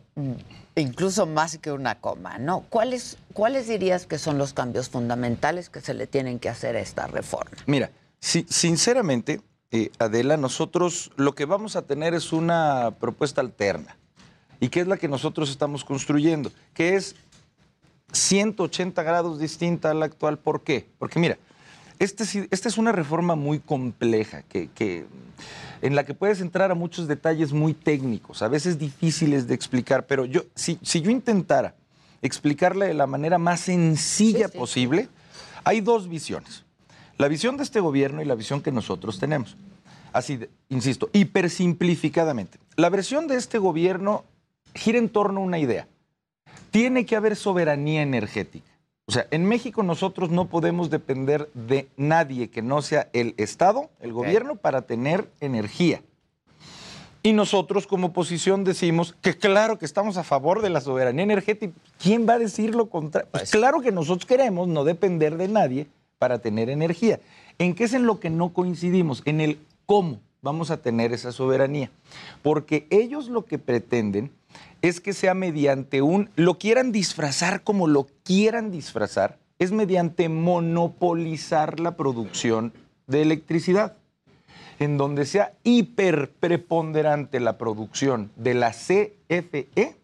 incluso 0.74 1.24
más 1.24 1.56
que 1.56 1.72
una 1.72 2.00
coma, 2.00 2.36
¿no? 2.36 2.66
¿Cuáles, 2.68 3.16
¿Cuáles 3.32 3.66
dirías 3.66 4.04
que 4.04 4.18
son 4.18 4.36
los 4.36 4.52
cambios 4.52 4.90
fundamentales 4.90 5.70
que 5.70 5.80
se 5.80 5.94
le 5.94 6.06
tienen 6.06 6.38
que 6.38 6.50
hacer 6.50 6.76
a 6.76 6.80
esta 6.80 7.06
reforma? 7.06 7.56
Mira, 7.64 7.92
si- 8.20 8.44
sinceramente, 8.50 9.40
eh, 9.72 9.90
Adela, 9.98 10.36
nosotros 10.36 11.10
lo 11.16 11.34
que 11.34 11.44
vamos 11.46 11.74
a 11.76 11.82
tener 11.82 12.14
es 12.14 12.32
una 12.32 12.92
propuesta 13.00 13.40
alterna. 13.40 13.96
¿Y 14.60 14.68
qué 14.68 14.80
es 14.80 14.86
la 14.86 14.96
que 14.96 15.08
nosotros 15.08 15.50
estamos 15.50 15.84
construyendo? 15.84 16.52
Que 16.74 16.94
es 16.94 17.16
180 18.12 19.02
grados 19.02 19.38
distinta 19.40 19.90
a 19.90 19.94
la 19.94 20.04
actual. 20.06 20.38
¿Por 20.38 20.62
qué? 20.62 20.86
Porque 20.98 21.18
mira, 21.18 21.38
este, 21.98 22.24
esta 22.50 22.68
es 22.68 22.78
una 22.78 22.92
reforma 22.92 23.34
muy 23.34 23.58
compleja, 23.58 24.42
que, 24.42 24.68
que- 24.68 25.06
en 25.80 25.96
la 25.96 26.04
que 26.04 26.14
puedes 26.14 26.40
entrar 26.40 26.70
a 26.70 26.74
muchos 26.76 27.08
detalles 27.08 27.52
muy 27.52 27.74
técnicos, 27.74 28.40
a 28.42 28.48
veces 28.48 28.78
difíciles 28.78 29.48
de 29.48 29.54
explicar, 29.54 30.06
pero 30.06 30.24
yo, 30.26 30.42
si, 30.54 30.78
si 30.82 31.00
yo 31.00 31.10
intentara 31.10 31.74
explicarla 32.22 32.84
de 32.86 32.94
la 32.94 33.08
manera 33.08 33.36
más 33.38 33.62
sencilla 33.62 34.48
posible, 34.48 35.08
hay 35.64 35.80
dos 35.80 36.08
visiones. 36.08 36.61
La 37.18 37.28
visión 37.28 37.56
de 37.56 37.62
este 37.62 37.80
gobierno 37.80 38.22
y 38.22 38.24
la 38.24 38.34
visión 38.34 38.62
que 38.62 38.72
nosotros 38.72 39.18
tenemos. 39.18 39.56
Así, 40.12 40.40
insisto, 40.68 41.08
hipersimplificadamente. 41.12 42.58
La 42.76 42.90
versión 42.90 43.28
de 43.28 43.36
este 43.36 43.58
gobierno 43.58 44.24
gira 44.74 44.98
en 44.98 45.08
torno 45.08 45.40
a 45.40 45.44
una 45.44 45.58
idea. 45.58 45.88
Tiene 46.70 47.06
que 47.06 47.16
haber 47.16 47.36
soberanía 47.36 48.02
energética. 48.02 48.70
O 49.06 49.12
sea, 49.12 49.26
en 49.30 49.44
México 49.44 49.82
nosotros 49.82 50.30
no 50.30 50.46
podemos 50.46 50.88
depender 50.90 51.50
de 51.54 51.88
nadie 51.96 52.50
que 52.50 52.62
no 52.62 52.82
sea 52.82 53.08
el 53.12 53.34
Estado, 53.36 53.90
el 54.00 54.12
gobierno, 54.12 54.56
para 54.56 54.82
tener 54.82 55.28
energía. 55.40 56.02
Y 57.22 57.32
nosotros 57.32 57.86
como 57.86 58.08
oposición 58.08 58.64
decimos 58.64 59.14
que 59.20 59.36
claro 59.36 59.78
que 59.78 59.84
estamos 59.84 60.16
a 60.16 60.24
favor 60.24 60.60
de 60.60 60.70
la 60.70 60.80
soberanía 60.80 61.22
energética. 61.22 61.72
¿Quién 61.98 62.28
va 62.28 62.34
a 62.34 62.38
decir 62.38 62.74
lo 62.74 62.90
contrario? 62.90 63.28
Pues 63.30 63.50
claro 63.50 63.80
que 63.80 63.92
nosotros 63.92 64.26
queremos 64.26 64.66
no 64.66 64.82
depender 64.82 65.36
de 65.36 65.48
nadie 65.48 65.86
para 66.22 66.38
tener 66.38 66.70
energía. 66.70 67.18
¿En 67.58 67.74
qué 67.74 67.82
es 67.82 67.94
en 67.94 68.06
lo 68.06 68.20
que 68.20 68.30
no 68.30 68.52
coincidimos? 68.52 69.22
En 69.24 69.40
el 69.40 69.58
cómo 69.86 70.20
vamos 70.40 70.70
a 70.70 70.80
tener 70.80 71.12
esa 71.12 71.32
soberanía. 71.32 71.90
Porque 72.42 72.86
ellos 72.90 73.26
lo 73.26 73.44
que 73.44 73.58
pretenden 73.58 74.30
es 74.82 75.00
que 75.00 75.14
sea 75.14 75.34
mediante 75.34 76.00
un, 76.00 76.30
lo 76.36 76.60
quieran 76.60 76.92
disfrazar 76.92 77.64
como 77.64 77.88
lo 77.88 78.06
quieran 78.22 78.70
disfrazar, 78.70 79.36
es 79.58 79.72
mediante 79.72 80.28
monopolizar 80.28 81.80
la 81.80 81.96
producción 81.96 82.72
de 83.08 83.22
electricidad 83.22 83.96
en 84.78 84.98
donde 84.98 85.26
sea 85.26 85.54
hiper 85.64 86.30
preponderante 86.38 87.40
la 87.40 87.58
producción 87.58 88.30
de 88.36 88.54
la 88.54 88.70
CFE 88.70 89.96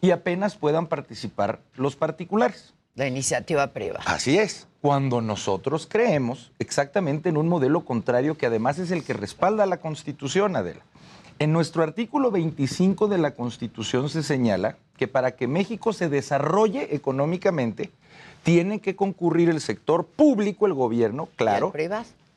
y 0.00 0.10
apenas 0.10 0.56
puedan 0.56 0.86
participar 0.86 1.60
los 1.74 1.96
particulares. 1.96 2.73
La 2.94 3.06
iniciativa 3.06 3.66
privada. 3.68 4.02
Así 4.06 4.38
es, 4.38 4.66
cuando 4.80 5.20
nosotros 5.20 5.86
creemos 5.90 6.52
exactamente 6.58 7.28
en 7.28 7.36
un 7.36 7.48
modelo 7.48 7.84
contrario 7.84 8.36
que 8.36 8.46
además 8.46 8.78
es 8.78 8.90
el 8.90 9.02
que 9.02 9.14
respalda 9.14 9.66
la 9.66 9.78
Constitución, 9.78 10.54
Adela. 10.56 10.82
En 11.40 11.52
nuestro 11.52 11.82
artículo 11.82 12.30
25 12.30 13.08
de 13.08 13.18
la 13.18 13.32
Constitución 13.32 14.08
se 14.08 14.22
señala 14.22 14.76
que 14.96 15.08
para 15.08 15.32
que 15.32 15.48
México 15.48 15.92
se 15.92 16.08
desarrolle 16.08 16.94
económicamente, 16.94 17.90
tiene 18.44 18.78
que 18.80 18.94
concurrir 18.94 19.48
el 19.48 19.60
sector 19.60 20.04
público, 20.06 20.66
el 20.66 20.74
gobierno, 20.74 21.28
claro, 21.34 21.72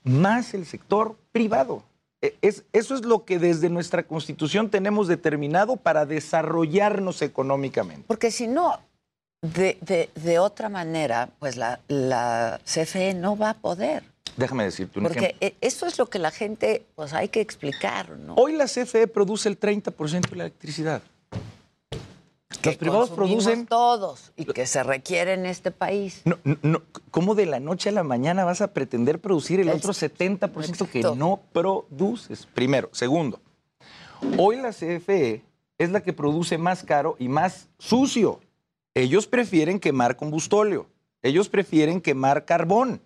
más 0.04 0.54
el 0.56 0.66
sector 0.66 1.16
privado. 1.32 1.84
E- 2.22 2.36
Es, 2.42 2.64
eso 2.74 2.96
es 2.96 3.06
lo 3.06 3.26
que 3.26 3.38
desde 3.38 3.70
nuestra 3.70 4.02
Constitución 4.04 4.70
tenemos 4.72 5.08
determinado 5.08 5.76
para 5.76 6.08
desarrollarnos 6.08 7.22
económicamente. 7.22 8.06
Porque 8.08 8.32
si 8.32 8.48
no, 8.48 8.80
de, 9.42 9.78
de- 9.82 10.10
de 10.16 10.40
otra 10.40 10.70
manera, 10.70 11.30
pues 11.40 11.56
la, 11.58 11.80
la 11.88 12.60
CFE 12.66 13.14
no 13.14 13.38
va 13.38 13.52
a 13.52 13.54
poder. 13.56 14.04
Déjame 14.36 14.66
decirte 14.66 15.00
un 15.00 15.04
Porque 15.06 15.20
ejemplo. 15.20 15.48
eh, 15.48 15.56
eso 15.62 15.88
es 15.88 15.98
lo 15.98 16.08
que 16.08 16.20
la 16.20 16.32
gente, 16.32 16.86
pues 16.96 17.14
hay 17.14 17.30
que 17.30 17.42
explicar, 17.42 18.12
¿no? 18.18 18.36
Hoy 18.36 18.54
la 18.54 18.66
CFE 18.66 19.08
produce 19.08 19.50
el 19.50 19.60
30% 19.60 20.30
de 20.30 20.36
la 20.36 20.44
electricidad. 20.46 21.02
Que 22.62 22.70
Los 22.70 22.78
privados 22.78 23.10
producen... 23.12 23.66
todos 23.68 24.32
y 24.36 24.46
que 24.46 24.66
se 24.66 24.82
requiere 24.84 25.34
en 25.34 25.46
este 25.46 25.72
país. 25.72 26.22
No, 26.26 26.38
no, 26.64 26.82
¿Cómo 27.12 27.36
de 27.36 27.46
la 27.46 27.60
noche 27.60 27.90
a 27.90 27.92
la 27.92 28.04
mañana 28.04 28.46
vas 28.46 28.62
a 28.62 28.74
pretender 28.74 29.20
producir 29.20 29.60
el 29.60 29.70
otro 29.70 29.94
70% 29.94 30.52
que 30.90 31.00
Exacto. 31.00 31.16
no 31.16 31.40
produces? 31.52 32.48
Primero. 32.54 32.90
Segundo, 32.94 33.40
hoy 34.38 34.58
la 34.58 34.70
CFE 34.72 35.44
es 35.78 35.92
la 35.92 36.02
que 36.02 36.14
produce 36.14 36.58
más 36.58 36.84
caro 36.84 37.16
y 37.20 37.28
más 37.28 37.68
sucio. 37.78 38.40
Ellos 38.98 39.28
prefieren 39.28 39.80
quemar 39.80 40.16
combustóleo. 40.16 40.88
Ellos 41.22 41.50
prefieren 41.50 42.02
quemar 42.02 42.46
carbón. 42.46 43.00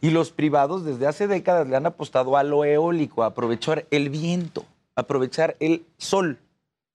Y 0.00 0.10
los 0.10 0.32
privados 0.32 0.84
desde 0.84 1.06
hace 1.06 1.28
décadas 1.28 1.68
le 1.68 1.76
han 1.76 1.86
apostado 1.86 2.36
a 2.36 2.42
lo 2.42 2.64
eólico, 2.64 3.22
a 3.22 3.26
aprovechar 3.26 3.86
el 3.92 4.10
viento, 4.10 4.64
a 4.96 5.02
aprovechar 5.02 5.56
el 5.60 5.84
sol, 5.96 6.38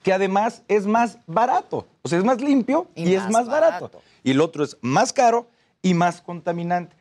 que 0.01 0.11
además 0.11 0.63
es 0.67 0.85
más 0.85 1.19
barato. 1.25 1.87
O 2.01 2.09
sea, 2.09 2.19
es 2.19 2.25
más 2.25 2.41
limpio 2.41 2.87
y, 2.95 3.07
Y 3.09 3.15
es 3.15 3.23
más 3.23 3.31
más 3.31 3.47
barato. 3.47 3.85
barato. 3.85 4.01
Y 4.23 4.31
el 4.31 4.41
otro 4.41 4.65
es 4.65 4.77
más 4.81 5.13
caro 5.13 5.47
y 5.81 5.93
más 5.93 6.21
contaminante. 6.21 6.97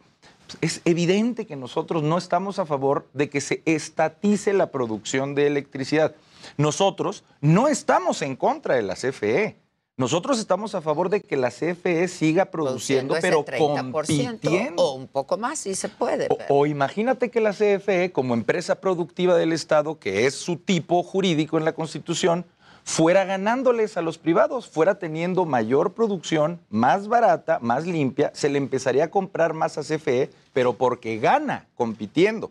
Es 0.61 0.81
evidente 0.85 1.45
que 1.47 1.57
nosotros 1.57 2.05
no 2.05 2.19
estamos 2.19 2.61
a 2.61 2.67
favor 2.67 3.09
de 3.15 3.29
que 3.31 3.41
se 3.41 3.63
estatice 3.65 4.53
la 4.53 4.71
producción 4.71 5.35
de 5.35 5.49
electricidad. 5.49 6.15
Nosotros 6.57 7.25
no 7.41 7.67
estamos 7.67 8.23
en 8.23 8.37
contra 8.37 8.77
de 8.77 8.83
la 8.83 8.95
CFE. 8.95 9.57
Nosotros 10.03 10.41
estamos 10.41 10.75
a 10.75 10.81
favor 10.81 11.11
de 11.11 11.21
que 11.21 11.37
la 11.37 11.53
CFE 11.53 12.09
siga 12.09 12.47
produciendo, 12.47 13.15
pero 13.21 13.45
30% 13.45 13.93
compitiendo. 13.93 14.83
O 14.83 14.95
un 14.95 15.07
poco 15.07 15.39
más, 15.39 15.61
si 15.61 15.77
se 15.77 15.89
puede. 15.89 16.27
O, 16.29 16.39
o 16.49 16.67
imagínate 16.67 17.31
que 17.31 17.41
la 17.41 17.53
CFE, 17.53 18.11
como 18.11 18.35
empresa 18.35 18.81
productiva 18.81 19.37
del 19.37 19.53
Estado, 19.53 20.01
que 20.01 20.27
es 20.27 20.35
su 20.35 20.57
tipo 20.57 21.05
jurídico 21.05 21.57
en 21.57 21.65
la 21.65 21.75
Constitución, 21.75 22.45
fuera 22.83 23.25
ganándoles 23.25 23.97
a 23.97 24.03
los 24.03 24.19
privados, 24.19 24.69
fuera 24.69 24.97
teniendo 24.97 25.45
mayor 25.45 25.93
producción, 25.93 26.59
más 26.69 27.07
barata, 27.07 27.61
más 27.61 27.87
limpia, 27.87 28.33
se 28.35 28.49
le 28.49 28.59
empezaría 28.59 29.05
a 29.05 29.11
comprar 29.11 29.55
más 29.55 29.79
a 29.79 29.83
CFE, 29.83 30.31
pero 30.53 30.73
porque 30.73 31.21
gana 31.21 31.69
compitiendo, 31.77 32.51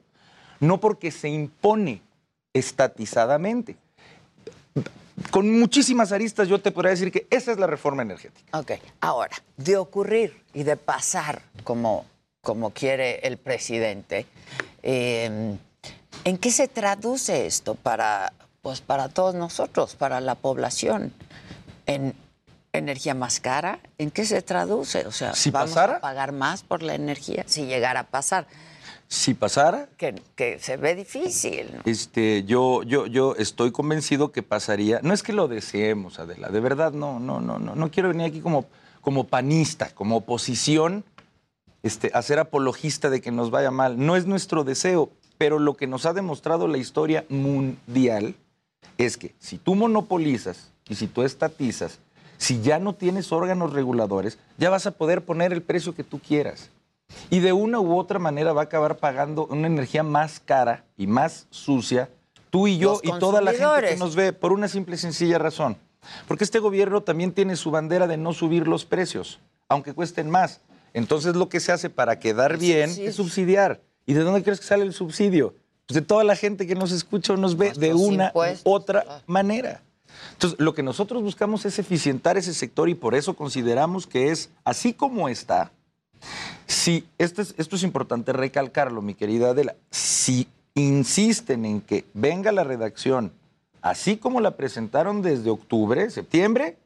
no 0.61 0.79
porque 0.79 1.11
se 1.11 1.27
impone 1.27 2.01
estatizadamente. 2.53 3.75
Con 5.29 5.59
muchísimas 5.59 6.11
aristas 6.11 6.47
yo 6.47 6.59
te 6.61 6.71
podría 6.71 6.91
decir 6.91 7.11
que 7.11 7.27
esa 7.29 7.51
es 7.51 7.57
la 7.59 7.67
reforma 7.67 8.01
energética. 8.01 8.57
Ok, 8.57 8.71
ahora, 9.01 9.35
de 9.57 9.77
ocurrir 9.77 10.41
y 10.53 10.63
de 10.63 10.77
pasar 10.77 11.41
como, 11.63 12.05
como 12.41 12.71
quiere 12.71 13.19
el 13.27 13.37
presidente, 13.37 14.25
eh, 14.83 15.57
¿en 16.23 16.37
qué 16.37 16.51
se 16.51 16.67
traduce 16.67 17.45
esto 17.45 17.75
para, 17.75 18.33
pues 18.61 18.81
para 18.81 19.09
todos 19.09 19.35
nosotros, 19.35 19.95
para 19.95 20.19
la 20.21 20.35
población, 20.35 21.13
en 21.85 22.15
energía 22.73 23.13
más 23.13 23.39
cara, 23.41 23.79
¿en 23.97 24.11
qué 24.11 24.25
se 24.25 24.41
traduce? 24.41 25.05
O 25.05 25.11
sea, 25.11 25.33
Si 25.35 25.51
vamos 25.51 25.71
pasara- 25.71 25.97
a 25.97 25.99
pagar 25.99 26.31
más 26.31 26.63
por 26.63 26.83
la 26.83 26.95
energía 26.95 27.43
si 27.47 27.65
llegara 27.65 28.01
a 28.01 28.07
pasar, 28.07 28.47
Si 29.11 29.33
pasara, 29.33 29.89
que, 29.97 30.15
que 30.37 30.57
se 30.59 30.77
ve 30.77 30.95
difícil. 30.95 31.69
¿no? 31.75 31.81
Este, 31.83 32.45
yo, 32.45 32.81
yo, 32.83 33.07
yo 33.07 33.35
estoy 33.35 33.73
convencido 33.73 34.31
que 34.31 34.41
pasaría. 34.41 35.01
No 35.03 35.13
es 35.13 35.21
que 35.21 35.33
lo 35.33 35.49
deseemos, 35.49 36.17
Adela. 36.17 36.47
De 36.47 36.61
verdad, 36.61 36.93
no, 36.93 37.19
no, 37.19 37.41
no, 37.41 37.59
no. 37.59 37.75
No 37.75 37.91
quiero 37.91 38.07
venir 38.07 38.27
aquí 38.27 38.39
como, 38.39 38.67
como 39.01 39.25
panista, 39.25 39.93
como 39.93 40.15
oposición, 40.15 41.03
este, 41.83 42.11
a 42.13 42.21
ser 42.21 42.39
apologista 42.39 43.09
de 43.09 43.19
que 43.19 43.31
nos 43.31 43.51
vaya 43.51 43.69
mal. 43.69 43.99
No 43.99 44.15
es 44.15 44.27
nuestro 44.27 44.63
deseo, 44.63 45.11
pero 45.37 45.59
lo 45.59 45.75
que 45.75 45.87
nos 45.87 46.05
ha 46.05 46.13
demostrado 46.13 46.69
la 46.69 46.77
historia 46.77 47.25
mundial 47.27 48.33
es 48.97 49.17
que 49.17 49.35
si 49.39 49.57
tú 49.57 49.75
monopolizas 49.75 50.71
y 50.87 50.95
si 50.95 51.07
tú 51.07 51.23
estatizas, 51.23 51.99
si 52.37 52.61
ya 52.61 52.79
no 52.79 52.95
tienes 52.95 53.33
órganos 53.33 53.73
reguladores, 53.73 54.39
ya 54.57 54.69
vas 54.69 54.87
a 54.87 54.91
poder 54.91 55.25
poner 55.25 55.51
el 55.51 55.63
precio 55.63 55.93
que 55.93 56.05
tú 56.05 56.19
quieras. 56.19 56.69
Y 57.29 57.39
de 57.39 57.53
una 57.53 57.79
u 57.79 57.97
otra 57.97 58.19
manera 58.19 58.53
va 58.53 58.61
a 58.61 58.63
acabar 58.65 58.97
pagando 58.97 59.45
una 59.47 59.67
energía 59.67 60.03
más 60.03 60.39
cara 60.39 60.85
y 60.97 61.07
más 61.07 61.47
sucia, 61.49 62.09
tú 62.49 62.67
y 62.67 62.77
yo 62.77 62.99
y 63.03 63.11
toda 63.19 63.41
la 63.41 63.53
gente 63.53 63.89
que 63.89 63.97
nos 63.97 64.15
ve, 64.15 64.33
por 64.33 64.51
una 64.51 64.67
simple 64.67 64.95
y 64.95 64.99
sencilla 64.99 65.37
razón. 65.37 65.77
Porque 66.27 66.43
este 66.43 66.59
gobierno 66.59 67.01
también 67.01 67.31
tiene 67.31 67.55
su 67.55 67.71
bandera 67.71 68.07
de 68.07 68.17
no 68.17 68.33
subir 68.33 68.67
los 68.67 68.85
precios, 68.85 69.39
aunque 69.69 69.93
cuesten 69.93 70.29
más. 70.29 70.61
Entonces 70.93 71.35
lo 71.35 71.47
que 71.47 71.59
se 71.59 71.71
hace 71.71 71.89
para 71.89 72.19
quedar 72.19 72.57
bien 72.57 72.89
es 72.97 73.15
subsidiar. 73.15 73.81
¿Y 74.05 74.13
de 74.13 74.21
dónde 74.21 74.43
crees 74.43 74.59
que 74.59 74.65
sale 74.65 74.83
el 74.83 74.93
subsidio? 74.93 75.55
Pues 75.87 75.95
de 75.95 76.01
toda 76.01 76.23
la 76.23 76.35
gente 76.35 76.67
que 76.67 76.75
nos 76.75 76.91
escucha 76.91 77.33
o 77.33 77.37
nos 77.37 77.57
ve 77.57 77.71
de 77.73 77.93
una 77.93 78.25
u 78.25 78.27
impuestos, 78.27 78.61
otra 78.65 79.23
manera. 79.25 79.81
Entonces, 80.33 80.59
lo 80.59 80.73
que 80.73 80.83
nosotros 80.83 81.21
buscamos 81.21 81.65
es 81.65 81.79
eficientar 81.79 82.37
ese 82.37 82.53
sector 82.53 82.89
y 82.89 82.95
por 82.95 83.15
eso 83.15 83.35
consideramos 83.35 84.07
que 84.07 84.31
es 84.31 84.49
así 84.63 84.93
como 84.93 85.29
está. 85.29 85.71
Si, 86.71 87.05
esto 87.17 87.41
es, 87.41 87.53
esto 87.57 87.75
es 87.75 87.83
importante 87.83 88.31
recalcarlo, 88.33 89.01
mi 89.01 89.13
querida 89.13 89.49
Adela, 89.49 89.75
si 89.91 90.47
insisten 90.75 91.65
en 91.65 91.81
que 91.81 92.05
venga 92.13 92.51
la 92.51 92.63
redacción 92.63 93.33
así 93.81 94.15
como 94.17 94.39
la 94.41 94.51
presentaron 94.55 95.21
desde 95.21 95.49
octubre, 95.49 96.09
septiembre, 96.09 96.77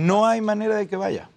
no, 0.00 0.26
hay 0.26 0.40
manera 0.40 0.76
de 0.76 0.86
que 0.88 0.96
vaya. 0.96 1.30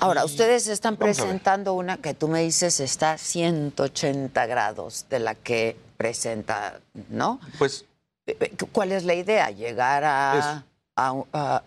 Ahora, 0.00 0.24
ustedes 0.24 0.66
están 0.66 0.96
Vamos 0.96 1.16
presentando 1.16 1.74
una 1.74 1.98
que 1.98 2.12
tú 2.14 2.26
me 2.28 2.42
dices 2.42 2.80
está 2.80 3.12
a 3.12 3.18
180 3.18 4.46
grados 4.46 5.06
de 5.08 5.20
la 5.20 5.34
que 5.34 5.76
presenta, 5.96 6.80
¿no? 7.10 7.38
Pues 7.58 7.84
¿Cuál 8.72 8.90
es 8.92 9.04
la 9.04 9.14
idea? 9.14 9.50
Llegar 9.50 10.02
a, 10.04 10.64
a- 10.96 11.22
a- 11.32 11.62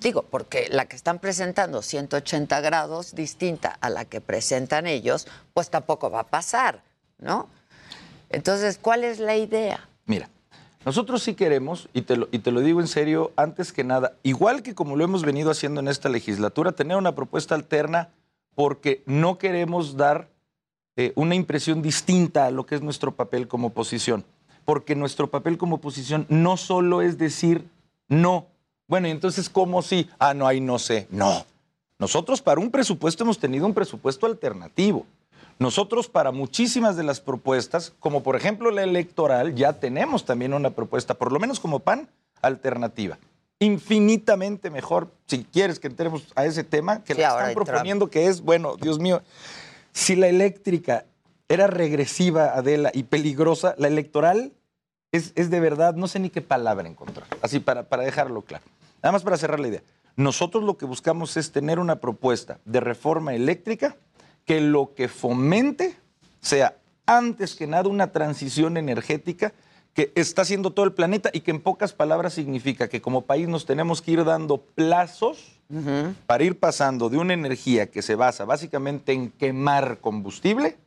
Digo, 0.00 0.22
porque 0.22 0.68
la 0.70 0.86
que 0.86 0.96
están 0.96 1.18
presentando 1.18 1.82
180 1.82 2.60
grados 2.60 3.14
distinta 3.14 3.76
a 3.80 3.90
la 3.90 4.04
que 4.04 4.20
presentan 4.20 4.86
ellos, 4.86 5.26
pues 5.54 5.70
tampoco 5.70 6.10
va 6.10 6.20
a 6.20 6.26
pasar, 6.26 6.82
¿no? 7.18 7.48
Entonces, 8.30 8.78
¿cuál 8.80 9.04
es 9.04 9.18
la 9.18 9.36
idea? 9.36 9.88
Mira, 10.06 10.28
nosotros 10.84 11.22
sí 11.22 11.34
queremos, 11.34 11.88
y 11.92 12.02
te, 12.02 12.16
lo, 12.16 12.28
y 12.30 12.38
te 12.38 12.50
lo 12.50 12.60
digo 12.60 12.80
en 12.80 12.88
serio, 12.88 13.32
antes 13.36 13.72
que 13.72 13.84
nada, 13.84 14.14
igual 14.22 14.62
que 14.62 14.74
como 14.74 14.96
lo 14.96 15.04
hemos 15.04 15.24
venido 15.24 15.50
haciendo 15.50 15.80
en 15.80 15.88
esta 15.88 16.08
legislatura, 16.08 16.72
tener 16.72 16.96
una 16.96 17.14
propuesta 17.14 17.54
alterna 17.54 18.10
porque 18.54 19.02
no 19.06 19.38
queremos 19.38 19.96
dar 19.96 20.28
eh, 20.96 21.12
una 21.14 21.36
impresión 21.36 21.80
distinta 21.80 22.46
a 22.46 22.50
lo 22.50 22.66
que 22.66 22.74
es 22.74 22.82
nuestro 22.82 23.14
papel 23.14 23.46
como 23.46 23.68
oposición. 23.68 24.24
Porque 24.64 24.96
nuestro 24.96 25.30
papel 25.30 25.56
como 25.58 25.76
oposición 25.76 26.26
no 26.28 26.56
solo 26.56 27.00
es 27.00 27.18
decir 27.18 27.68
no. 28.08 28.48
Bueno, 28.88 29.06
y 29.06 29.10
entonces, 29.10 29.48
¿cómo 29.50 29.82
sí? 29.82 30.08
Ah, 30.18 30.32
no, 30.34 30.46
ahí 30.46 30.60
no 30.60 30.78
sé. 30.78 31.06
No. 31.10 31.44
Nosotros 31.98 32.40
para 32.40 32.60
un 32.60 32.70
presupuesto 32.70 33.22
hemos 33.22 33.38
tenido 33.38 33.66
un 33.66 33.74
presupuesto 33.74 34.26
alternativo. 34.26 35.06
Nosotros 35.58 36.08
para 36.08 36.32
muchísimas 36.32 36.96
de 36.96 37.02
las 37.02 37.20
propuestas, 37.20 37.92
como 38.00 38.22
por 38.22 38.34
ejemplo 38.36 38.70
la 38.70 38.82
electoral, 38.84 39.54
ya 39.54 39.74
tenemos 39.74 40.24
también 40.24 40.54
una 40.54 40.70
propuesta, 40.70 41.14
por 41.14 41.32
lo 41.32 41.38
menos 41.38 41.60
como 41.60 41.80
PAN, 41.80 42.08
alternativa. 42.40 43.18
Infinitamente 43.58 44.70
mejor, 44.70 45.10
si 45.26 45.44
quieres 45.44 45.80
que 45.80 45.88
entremos 45.88 46.22
a 46.36 46.46
ese 46.46 46.62
tema, 46.64 47.02
que 47.02 47.14
Sí, 47.14 47.20
la 47.20 47.28
están 47.30 47.52
Trump. 47.54 47.66
proponiendo, 47.66 48.08
que 48.08 48.28
es, 48.28 48.40
bueno, 48.40 48.76
Dios 48.76 49.00
mío, 49.00 49.20
si 49.92 50.14
la 50.14 50.28
eléctrica 50.28 51.04
era 51.48 51.66
regresiva, 51.66 52.52
Adela, 52.54 52.92
y 52.94 53.02
peligrosa, 53.02 53.74
la 53.78 53.88
electoral 53.88 54.52
es, 55.10 55.32
es 55.34 55.50
de 55.50 55.58
verdad, 55.58 55.94
no 55.94 56.06
sé 56.06 56.20
ni 56.20 56.30
qué 56.30 56.40
palabra 56.40 56.86
encontrar, 56.88 57.26
así 57.42 57.58
para, 57.58 57.88
para 57.88 58.04
dejarlo 58.04 58.42
claro. 58.42 58.64
Nada 59.02 59.12
más 59.12 59.22
para 59.22 59.36
cerrar 59.36 59.60
la 59.60 59.68
idea. 59.68 59.82
Nosotros 60.16 60.64
lo 60.64 60.76
que 60.76 60.86
buscamos 60.86 61.36
es 61.36 61.52
tener 61.52 61.78
una 61.78 62.00
propuesta 62.00 62.58
de 62.64 62.80
reforma 62.80 63.34
eléctrica 63.34 63.96
que 64.44 64.60
lo 64.60 64.94
que 64.94 65.08
fomente 65.08 65.96
sea 66.40 66.76
antes 67.06 67.54
que 67.54 67.66
nada 67.66 67.88
una 67.88 68.12
transición 68.12 68.76
energética 68.76 69.52
que 69.94 70.12
está 70.14 70.42
haciendo 70.42 70.72
todo 70.72 70.86
el 70.86 70.92
planeta 70.92 71.30
y 71.32 71.40
que 71.40 71.50
en 71.50 71.60
pocas 71.60 71.92
palabras 71.92 72.34
significa 72.34 72.88
que 72.88 73.00
como 73.00 73.22
país 73.22 73.48
nos 73.48 73.66
tenemos 73.66 74.02
que 74.02 74.12
ir 74.12 74.24
dando 74.24 74.58
plazos 74.58 75.60
para 76.26 76.44
ir 76.44 76.58
pasando 76.58 77.10
de 77.10 77.18
una 77.18 77.34
energía 77.34 77.90
que 77.90 78.00
se 78.00 78.14
basa 78.14 78.44
básicamente 78.44 79.12
en 79.12 79.30
quemar 79.30 79.98
combustible 80.00 80.78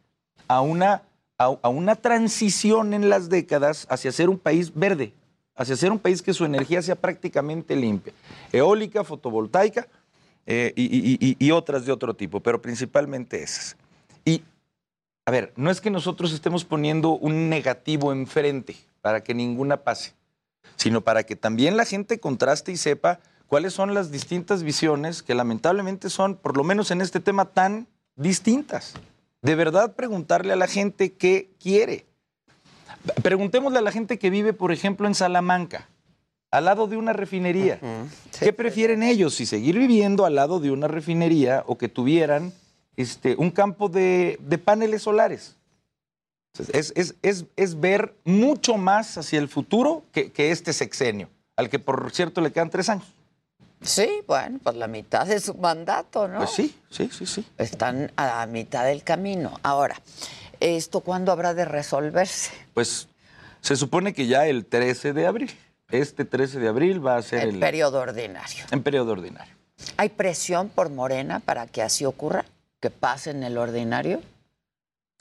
a 0.47 0.61
una, 0.61 1.03
a, 1.37 1.55
a 1.61 1.69
una 1.69 1.95
transición 1.95 2.93
en 2.93 3.09
las 3.09 3.29
décadas 3.29 3.85
hacia 3.89 4.11
ser 4.11 4.29
un 4.29 4.39
país 4.39 4.73
verde, 4.73 5.13
hacia 5.61 5.75
ser 5.75 5.91
un 5.91 5.99
país 5.99 6.21
que 6.21 6.33
su 6.33 6.43
energía 6.45 6.81
sea 6.81 6.95
prácticamente 6.95 7.75
limpia, 7.75 8.13
eólica, 8.51 9.03
fotovoltaica 9.03 9.87
eh, 10.45 10.73
y, 10.75 11.35
y- 11.39 11.51
otras 11.51 11.85
de 11.85 11.91
otro 11.91 12.13
tipo, 12.15 12.39
pero 12.39 12.61
principalmente 12.61 13.43
esas. 13.43 13.77
Y, 14.25 14.43
a 15.25 15.31
ver, 15.31 15.53
no 15.55 15.69
es 15.69 15.79
que 15.81 15.91
nosotros 15.91 16.33
estemos 16.33 16.65
poniendo 16.65 17.11
un 17.11 17.49
negativo 17.49 18.11
enfrente 18.11 18.75
para 19.01 19.23
que 19.23 19.33
ninguna 19.33 19.77
pase, 19.77 20.13
sino 20.75 21.01
para 21.01 21.23
que 21.23 21.35
también 21.35 21.77
la 21.77 21.85
gente 21.85 22.19
contraste 22.19 22.71
y 22.71 22.77
sepa 22.77 23.19
cuáles 23.47 23.73
son 23.73 23.93
las 23.93 24.11
distintas 24.11 24.63
visiones 24.63 25.21
que 25.21 25.35
lamentablemente 25.35 26.09
son, 26.09 26.35
por 26.35 26.57
lo 26.57 26.63
menos 26.63 26.89
en 26.89 27.01
este 27.01 27.19
tema, 27.19 27.45
tan 27.45 27.87
distintas. 28.15 28.93
De 29.41 29.55
verdad 29.55 29.95
preguntarle 29.95 30.53
a 30.53 30.55
la 30.55 30.67
gente 30.67 31.13
qué 31.13 31.49
quiere. 31.59 32.05
Preguntémosle 33.23 33.79
a 33.79 33.81
la 33.81 33.91
gente 33.91 34.19
que 34.19 34.29
vive, 34.29 34.53
por 34.53 34.71
ejemplo, 34.71 35.07
en 35.07 35.15
Salamanca, 35.15 35.87
al 36.51 36.65
lado 36.65 36.87
de 36.87 36.97
una 36.97 37.13
refinería. 37.13 37.79
¿Qué 38.39 38.53
prefieren 38.53 39.03
ellos? 39.03 39.35
Si 39.35 39.45
seguir 39.45 39.77
viviendo 39.77 40.25
al 40.25 40.35
lado 40.35 40.59
de 40.59 40.71
una 40.71 40.87
refinería 40.87 41.63
o 41.67 41.77
que 41.77 41.87
tuvieran 41.89 42.53
este, 42.97 43.35
un 43.37 43.51
campo 43.51 43.89
de, 43.89 44.37
de 44.41 44.57
paneles 44.57 45.03
solares. 45.03 45.55
Es, 46.73 46.91
es- 46.97 47.15
es- 47.21 47.45
es 47.55 47.79
ver 47.79 48.13
mucho 48.25 48.75
más 48.77 49.17
hacia 49.17 49.39
el 49.39 49.47
futuro 49.47 50.03
que, 50.11 50.31
que 50.33 50.51
este 50.51 50.73
sexenio, 50.73 51.29
al 51.55 51.69
que 51.69 51.79
por 51.79 52.11
cierto 52.11 52.41
le 52.41 52.51
quedan 52.51 52.69
tres 52.69 52.89
años. 52.89 53.05
Sí, 53.81 54.07
bueno, 54.27 54.59
pues 54.61 54.75
la 54.75 54.87
mitad 54.87 55.25
de 55.25 55.39
su 55.39 55.55
mandato, 55.55 56.27
¿no? 56.27 56.39
Pues 56.39 56.51
sí, 56.51 56.75
sí, 56.89 57.09
sí, 57.11 57.25
sí. 57.25 57.45
Están 57.57 58.11
a 58.17 58.25
la 58.27 58.45
mitad 58.47 58.83
del 58.85 59.03
camino. 59.03 59.59
Ahora, 59.63 59.99
¿esto 60.61 61.01
cuándo 61.01 61.31
habrá 61.31 61.53
de 61.53 61.65
resolverse? 61.65 62.51
Pues 62.73 63.07
se 63.59 63.75
supone 63.75 64.13
que 64.13 64.27
ya 64.27 64.47
el 64.47 64.65
13 64.65 65.13
de 65.13 65.27
abril, 65.27 65.51
este 65.89 66.23
13 66.23 66.59
de 66.59 66.67
abril 66.69 67.05
va 67.05 67.17
a 67.17 67.21
ser 67.21 67.41
El 67.43 67.55
el, 67.55 67.59
periodo 67.59 67.99
ordinario. 67.99 68.63
en 68.71 68.81
periodo 68.81 69.11
ordinario. 69.11 69.53
¿Hay 69.97 70.09
presión 70.09 70.69
por 70.69 70.89
Morena 70.89 71.39
para 71.39 71.67
que 71.67 71.81
así 71.81 72.05
ocurra? 72.05 72.45
¿Que 72.79 72.89
pase 72.89 73.31
en 73.31 73.43
el 73.43 73.57
ordinario? 73.57 74.21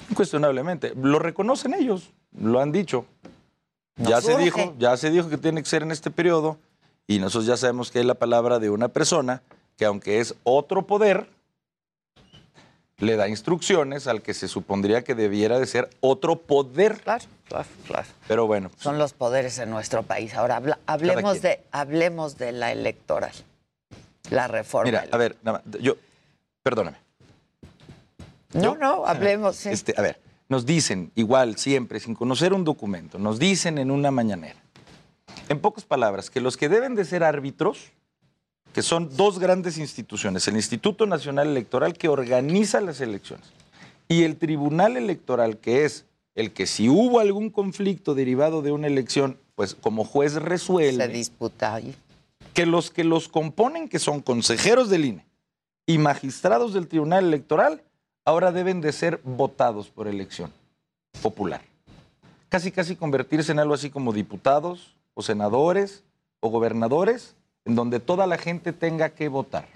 Incuestionablemente. 0.08 0.94
Lo 0.94 1.18
reconocen 1.18 1.74
ellos, 1.74 2.10
lo 2.38 2.60
han 2.60 2.72
dicho. 2.72 3.06
Nos 3.96 4.08
ya 4.08 4.20
se 4.20 4.36
dijo, 4.38 4.74
ya 4.78 4.96
se 4.96 5.10
dijo 5.10 5.28
que 5.28 5.36
tiene 5.36 5.62
que 5.62 5.68
ser 5.68 5.82
en 5.82 5.90
este 5.90 6.10
periodo 6.10 6.58
y 7.06 7.18
nosotros 7.18 7.46
ya 7.46 7.56
sabemos 7.56 7.90
que 7.90 8.00
es 8.00 8.06
la 8.06 8.14
palabra 8.14 8.58
de 8.58 8.70
una 8.70 8.88
persona 8.88 9.42
que 9.76 9.84
aunque 9.84 10.20
es 10.20 10.34
otro 10.44 10.86
poder, 10.86 11.28
le 13.00 13.16
da 13.16 13.28
instrucciones 13.28 14.06
al 14.06 14.22
que 14.22 14.34
se 14.34 14.46
supondría 14.48 15.02
que 15.02 15.14
debiera 15.14 15.58
de 15.58 15.66
ser 15.66 15.88
otro 16.00 16.36
poder. 16.36 17.00
Claro, 17.00 17.24
claro, 17.48 17.68
claro. 17.86 18.06
Pero 18.28 18.46
bueno, 18.46 18.70
Son 18.78 18.98
los 18.98 19.12
poderes 19.14 19.58
en 19.58 19.70
nuestro 19.70 20.02
país. 20.02 20.34
Ahora 20.34 20.56
habla- 20.56 20.78
hablemos 20.86 21.42
de, 21.42 21.60
hablemos 21.72 22.36
de 22.38 22.52
la 22.52 22.72
electoral, 22.72 23.32
la 24.30 24.48
reforma. 24.48 24.84
mira, 24.90 25.06
a 25.10 25.16
ver, 25.16 25.36
nada 25.42 25.62
más, 25.66 25.80
yo, 25.82 25.96
perdóname. 26.62 26.98
no, 28.52 28.76
no, 28.76 29.06
hablemos. 29.06 29.56
sí. 29.56 29.68
Este, 29.70 29.94
a 29.96 30.02
ver, 30.02 30.20
nos 30.48 30.66
dicen, 30.66 31.10
igual, 31.14 31.56
siempre, 31.56 32.00
sin 32.00 32.14
conocer 32.14 32.52
un 32.52 32.64
documento, 32.64 33.18
nos 33.18 33.38
dicen 33.38 33.78
en 33.78 33.90
una 33.90 34.10
mañanera, 34.10 34.56
en 35.48 35.58
pocas 35.60 35.84
palabras, 35.84 36.28
que 36.30 36.40
los 36.40 36.56
que 36.56 36.68
deben 36.68 36.94
de 36.96 37.04
ser 37.04 37.24
árbitros, 37.24 37.92
que 38.72 38.82
son 38.82 39.16
dos 39.16 39.38
grandes 39.38 39.78
instituciones, 39.78 40.46
el 40.48 40.56
Instituto 40.56 41.06
Nacional 41.06 41.48
Electoral 41.48 41.94
que 41.94 42.08
organiza 42.08 42.80
las 42.80 43.00
elecciones 43.00 43.46
y 44.08 44.24
el 44.24 44.36
Tribunal 44.36 44.96
Electoral, 44.96 45.58
que 45.58 45.84
es 45.84 46.04
el 46.34 46.52
que 46.52 46.66
si 46.66 46.88
hubo 46.88 47.20
algún 47.20 47.50
conflicto 47.50 48.14
derivado 48.14 48.62
de 48.62 48.72
una 48.72 48.86
elección, 48.86 49.38
pues 49.54 49.74
como 49.74 50.04
juez 50.04 50.34
resuelve. 50.34 51.06
Se 51.06 51.12
disputa 51.12 51.74
ahí. 51.74 51.94
Que 52.54 52.66
los 52.66 52.90
que 52.90 53.04
los 53.04 53.28
componen, 53.28 53.88
que 53.88 53.98
son 53.98 54.20
consejeros 54.20 54.90
del 54.90 55.04
INE 55.04 55.26
y 55.86 55.98
magistrados 55.98 56.72
del 56.72 56.88
Tribunal 56.88 57.24
Electoral, 57.24 57.82
ahora 58.24 58.52
deben 58.52 58.80
de 58.80 58.92
ser 58.92 59.20
votados 59.22 59.88
por 59.88 60.08
elección 60.08 60.52
popular. 61.22 61.62
Casi, 62.48 62.72
casi 62.72 62.96
convertirse 62.96 63.52
en 63.52 63.60
algo 63.60 63.74
así 63.74 63.90
como 63.90 64.12
diputados 64.12 64.96
o 65.14 65.22
senadores 65.22 66.02
o 66.40 66.48
gobernadores, 66.48 67.36
en 67.64 67.74
donde 67.74 68.00
toda 68.00 68.26
la 68.26 68.38
gente 68.38 68.72
tenga 68.72 69.10
que 69.10 69.28
votar. 69.28 69.66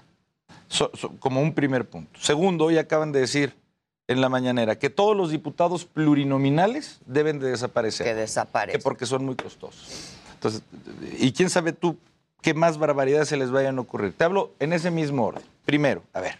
So- 0.67 0.91
so- 0.93 1.11
como 1.19 1.41
un 1.41 1.53
primer 1.53 1.85
punto. 1.85 2.19
Segundo, 2.19 2.65
hoy 2.65 2.77
acaban 2.77 3.11
de 3.11 3.19
decir 3.19 3.53
en 4.07 4.21
la 4.21 4.29
mañanera 4.29 4.77
que 4.77 4.89
todos 4.89 5.15
los 5.15 5.31
diputados 5.31 5.85
plurinominales 5.85 6.99
deben 7.05 7.39
de 7.39 7.49
desaparecer. 7.51 8.05
Que 8.07 8.13
desaparecen. 8.15 8.79
Que 8.79 8.83
porque 8.83 9.05
son 9.05 9.25
muy 9.25 9.35
costosos. 9.35 10.13
Entonces, 10.33 10.61
y 11.19 11.31
quién 11.31 11.49
sabe 11.49 11.71
tú 11.73 11.97
qué 12.41 12.53
más 12.53 12.77
barbaridades 12.77 13.27
se 13.29 13.37
les 13.37 13.49
vayan 13.51 13.77
a 13.77 13.81
ocurrir. 13.81 14.13
Te 14.13 14.23
hablo 14.23 14.51
en 14.59 14.73
ese 14.73 14.91
mismo 14.91 15.25
orden. 15.25 15.43
Primero, 15.65 16.03
a 16.13 16.19
ver, 16.21 16.37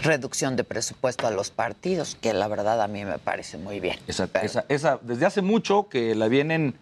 Reducción 0.00 0.54
de 0.54 0.62
presupuesto 0.62 1.26
a 1.26 1.32
los 1.32 1.50
partidos, 1.50 2.16
que 2.20 2.32
la 2.32 2.46
verdad 2.46 2.80
a 2.82 2.86
mí 2.86 3.04
me 3.04 3.18
parece 3.18 3.58
muy 3.58 3.80
bien. 3.80 3.98
esa, 4.06 4.28
esa- 4.42 4.64
esa- 4.68 4.98
desde 5.02 5.26
hace 5.26 5.42
mucho 5.42 5.88
que 5.88 6.14
la 6.14 6.28
vienen, 6.28 6.74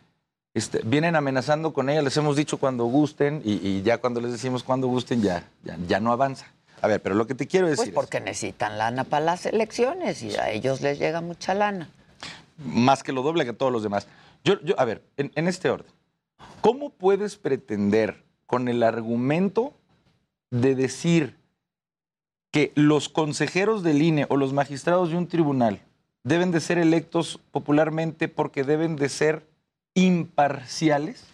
este, 0.56 0.80
vienen 0.84 1.16
amenazando 1.16 1.74
con 1.74 1.90
ella, 1.90 2.00
les 2.00 2.16
hemos 2.16 2.34
dicho 2.34 2.56
cuando 2.56 2.86
gusten 2.86 3.42
y, 3.44 3.54
y 3.68 3.82
ya 3.82 3.98
cuando 3.98 4.22
les 4.22 4.32
decimos 4.32 4.62
cuando 4.62 4.86
gusten 4.86 5.20
ya, 5.20 5.44
ya, 5.62 5.76
ya 5.86 6.00
no 6.00 6.12
avanza. 6.12 6.46
A 6.80 6.88
ver, 6.88 7.02
pero 7.02 7.14
lo 7.14 7.26
que 7.26 7.34
te 7.34 7.46
quiero 7.46 7.66
decir 7.66 7.92
Pues 7.92 7.94
porque 7.94 8.20
necesitan 8.20 8.78
lana 8.78 9.04
para 9.04 9.22
las 9.22 9.44
elecciones 9.44 10.22
y 10.22 10.34
a 10.36 10.48
ellos 10.50 10.80
les 10.80 10.98
llega 10.98 11.20
mucha 11.20 11.52
lana. 11.52 11.90
más 12.56 13.02
que 13.02 13.12
lo 13.12 13.20
doble 13.20 13.44
que 13.44 13.52
todos 13.52 13.70
los 13.70 13.82
demás. 13.82 14.08
Yo, 14.44 14.58
yo, 14.62 14.74
a 14.80 14.86
ver, 14.86 15.02
en, 15.18 15.30
en 15.34 15.46
este 15.46 15.68
orden, 15.68 15.92
¿cómo 16.62 16.88
puedes 16.88 17.36
pretender 17.36 18.24
con 18.46 18.68
el 18.68 18.82
argumento 18.82 19.74
de 20.50 20.74
decir 20.74 21.36
que 22.50 22.72
los 22.76 23.10
consejeros 23.10 23.82
del 23.82 24.00
INE 24.00 24.24
o 24.30 24.38
los 24.38 24.54
magistrados 24.54 25.10
de 25.10 25.18
un 25.18 25.28
tribunal 25.28 25.82
deben 26.24 26.50
de 26.50 26.60
ser 26.60 26.78
electos 26.78 27.38
popularmente 27.50 28.28
porque 28.28 28.64
deben 28.64 28.96
de 28.96 29.10
ser 29.10 29.44
imparciales? 29.96 31.24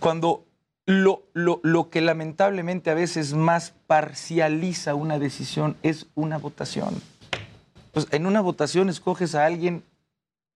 Cuando 0.00 0.44
lo, 0.86 1.22
lo- 1.32 1.60
lo 1.62 1.88
que 1.90 2.00
lamentablemente 2.00 2.90
a 2.90 2.94
veces 2.94 3.32
más 3.34 3.72
parcializa 3.86 4.94
una 4.94 5.18
decisión 5.18 5.76
es 5.82 6.06
una 6.14 6.38
votación. 6.38 7.00
Pues 7.92 8.06
en 8.10 8.26
una 8.26 8.40
votación 8.40 8.88
escoges 8.88 9.34
a 9.34 9.46
alguien 9.46 9.82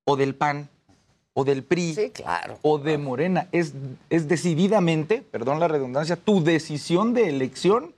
o 0.04 0.16
del 0.16 0.34
PAN, 0.34 0.68
o 1.34 1.44
del 1.44 1.62
PRI, 1.64 2.12
o 2.62 2.78
de 2.78 2.96
Morena. 2.98 3.48
Es, 3.52 3.72
es 4.08 4.28
decididamente, 4.28 5.20
perdón 5.22 5.58
la 5.60 5.68
redundancia, 5.68 6.16
tu 6.16 6.42
decisión 6.44 7.12
de 7.14 7.28
elección 7.28 7.92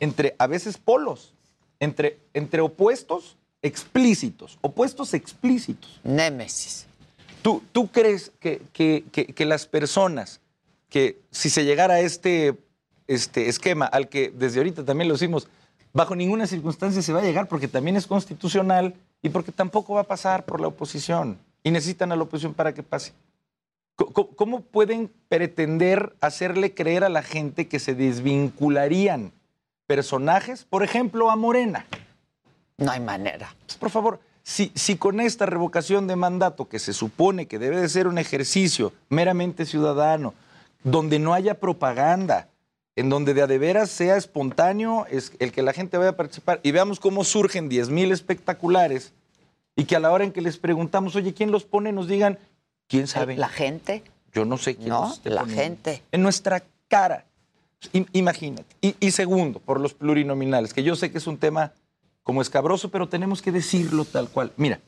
entre 0.00 0.34
a 0.38 0.46
veces 0.46 0.76
polos, 0.78 1.32
entre, 1.78 2.18
entre 2.34 2.60
opuestos 2.62 3.36
explícitos, 3.62 4.58
opuestos 4.62 5.14
explícitos. 5.14 6.00
Némesis. 6.02 6.86
¿Tú, 7.42 7.62
tú 7.72 7.88
crees 7.88 8.32
que, 8.40 8.62
que- 8.72 9.04
que- 9.12 9.26
que 9.26 9.44
las 9.46 9.66
personas 9.66 10.40
que 10.88 11.18
si 11.30 11.50
se 11.50 11.64
llegara 11.64 11.94
a 11.94 12.00
este, 12.00 12.54
este 13.06 13.48
esquema 13.48 13.86
al 13.86 14.08
que 14.08 14.30
desde 14.30 14.58
ahorita 14.58 14.84
también 14.84 15.08
lo 15.08 15.14
hicimos, 15.14 15.48
bajo 15.92 16.14
ninguna 16.16 16.46
circunstancia 16.46 17.00
se 17.02 17.12
va 17.12 17.20
a 17.20 17.24
llegar 17.24 17.48
porque 17.48 17.68
también 17.68 17.96
es 17.96 18.06
constitucional 18.06 18.94
y 19.22 19.28
porque 19.28 19.52
tampoco 19.52 19.94
va 19.94 20.00
a 20.02 20.04
pasar 20.04 20.44
por 20.44 20.60
la 20.60 20.66
oposición 20.68 21.38
y 21.62 21.70
necesitan 21.70 22.10
a 22.12 22.16
la 22.16 22.22
oposición 22.24 22.54
para 22.54 22.74
que 22.74 22.82
pase? 22.82 23.12
¿Cómo 23.96 24.62
pueden 24.62 25.10
pretender 25.28 26.14
hacerle 26.22 26.72
creer 26.74 27.04
a 27.04 27.10
la 27.10 27.22
gente 27.22 27.68
que 27.68 27.78
se 27.78 27.94
desvincularían 27.94 29.30
personajes, 29.86 30.64
por 30.64 30.82
ejemplo, 30.82 31.30
a 31.30 31.36
Morena? 31.36 31.84
No 32.78 32.90
hay 32.90 33.00
manera. 33.00 33.54
Por 33.78 33.90
favor, 33.90 34.18
si, 34.42 34.72
si 34.74 34.96
con 34.96 35.20
esta 35.20 35.46
revocación 35.46 36.06
de 36.06 36.16
mandato, 36.16 36.68
que 36.68 36.78
se 36.78 36.92
supone 36.92 37.46
que 37.46 37.58
debe 37.58 37.80
de 37.80 37.88
ser 37.88 38.06
un 38.06 38.18
ejercicio 38.18 38.92
meramente 39.08 39.66
ciudadano, 39.66 40.34
donde 40.82 41.18
no 41.18 41.34
haya 41.34 41.54
propaganda, 41.60 42.48
en 42.96 43.08
donde 43.08 43.34
de 43.34 43.42
a 43.42 43.46
de 43.46 43.58
veras 43.58 43.90
sea 43.90 44.16
espontáneo 44.16 45.06
es 45.10 45.32
el 45.38 45.52
que 45.52 45.62
la 45.62 45.72
gente 45.72 45.96
vaya 45.96 46.10
a 46.10 46.16
participar 46.16 46.60
y 46.62 46.70
veamos 46.72 47.00
cómo 47.00 47.24
surgen 47.24 47.68
10 47.68 47.90
mil 47.90 48.12
espectaculares 48.12 49.12
y 49.76 49.84
que 49.84 49.96
a 49.96 50.00
la 50.00 50.10
hora 50.10 50.24
en 50.24 50.32
que 50.32 50.40
les 50.40 50.56
preguntamos, 50.58 51.14
oye, 51.16 51.32
¿quién 51.32 51.50
los 51.52 51.64
pone? 51.64 51.92
Nos 51.92 52.08
digan, 52.08 52.38
¿quién 52.88 53.06
sabe? 53.06 53.36
La 53.36 53.48
gente. 53.48 54.02
Yo 54.32 54.44
no 54.44 54.58
sé 54.58 54.76
quién 54.76 54.88
No, 54.88 55.02
los 55.08 55.20
la 55.24 55.40
poniendo. 55.42 55.62
gente. 55.62 56.02
En 56.12 56.22
nuestra 56.22 56.62
cara. 56.88 57.24
Im- 57.92 58.08
imagínate. 58.12 58.76
Y, 58.82 58.94
y 59.00 59.10
segundo, 59.12 59.60
por 59.60 59.80
los 59.80 59.94
plurinominales, 59.94 60.74
que 60.74 60.82
yo 60.82 60.96
sé 60.96 61.10
que 61.10 61.18
es 61.18 61.26
un 61.26 61.38
tema 61.38 61.72
como 62.22 62.42
escabroso, 62.42 62.90
pero 62.90 63.08
tenemos 63.08 63.42
que 63.42 63.52
decirlo 63.52 64.04
tal 64.04 64.28
cual. 64.28 64.52
Mira, 64.56 64.80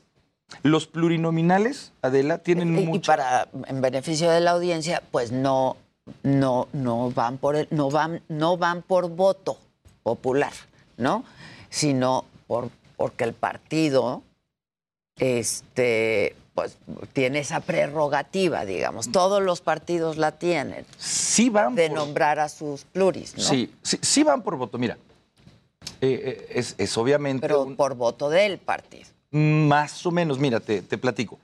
los 0.61 0.85
plurinominales, 0.87 1.91
Adela, 2.01 2.37
tienen 2.39 2.77
Y- 2.77 2.83
Y 2.83 2.85
mucho... 2.87 3.11
para, 3.11 3.47
en 3.67 3.81
beneficio 3.81 4.29
de 4.29 4.39
la 4.39 4.51
audiencia, 4.51 5.01
pues 5.11 5.31
no, 5.31 5.77
no, 6.21 6.67
no 6.73 7.11
van 7.11 7.37
por 7.37 7.55
el- 7.55 7.67
no 7.71 7.89
van, 7.89 8.21
no 8.29 8.57
van 8.57 8.81
por 8.81 9.09
voto 9.09 9.57
popular, 10.03 10.53
¿no? 10.97 11.23
Sino 11.69 12.25
por, 12.47 12.69
porque 12.97 13.23
el 13.23 13.33
partido 13.33 14.21
este, 15.17 16.35
pues, 16.53 16.77
tiene 17.13 17.39
esa 17.39 17.59
prerrogativa, 17.61 18.65
digamos. 18.65 19.11
Todos 19.11 19.41
los 19.41 19.61
partidos 19.61 20.17
la 20.17 20.33
tienen. 20.33 20.85
Sí 20.97 21.49
van 21.49 21.75
De 21.75 21.87
por- 21.89 21.97
nombrar 21.97 22.39
a 22.39 22.49
sus 22.49 22.83
pluris, 22.83 23.35
¿no? 23.37 23.43
Sí, 23.43 23.73
sí, 23.81 23.97
sí 24.01 24.23
van 24.23 24.41
por 24.43 24.55
voto. 24.57 24.77
Mira, 24.77 24.97
eh, 26.01 26.21
eh, 26.25 26.47
es, 26.55 26.75
es 26.77 26.97
obviamente... 26.97 27.47
Pero 27.47 27.63
un- 27.63 27.75
por 27.75 27.95
voto 27.95 28.29
del 28.29 28.57
partido. 28.57 29.05
Más 29.31 30.05
o 30.05 30.11
menos, 30.11 30.37
mira, 30.39 30.59
te, 30.59 30.81
te 30.81 30.97
platico. 30.97 31.39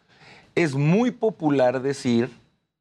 Es 0.56 0.76
muy 0.76 1.12
popular 1.12 1.82
decir, 1.82 2.30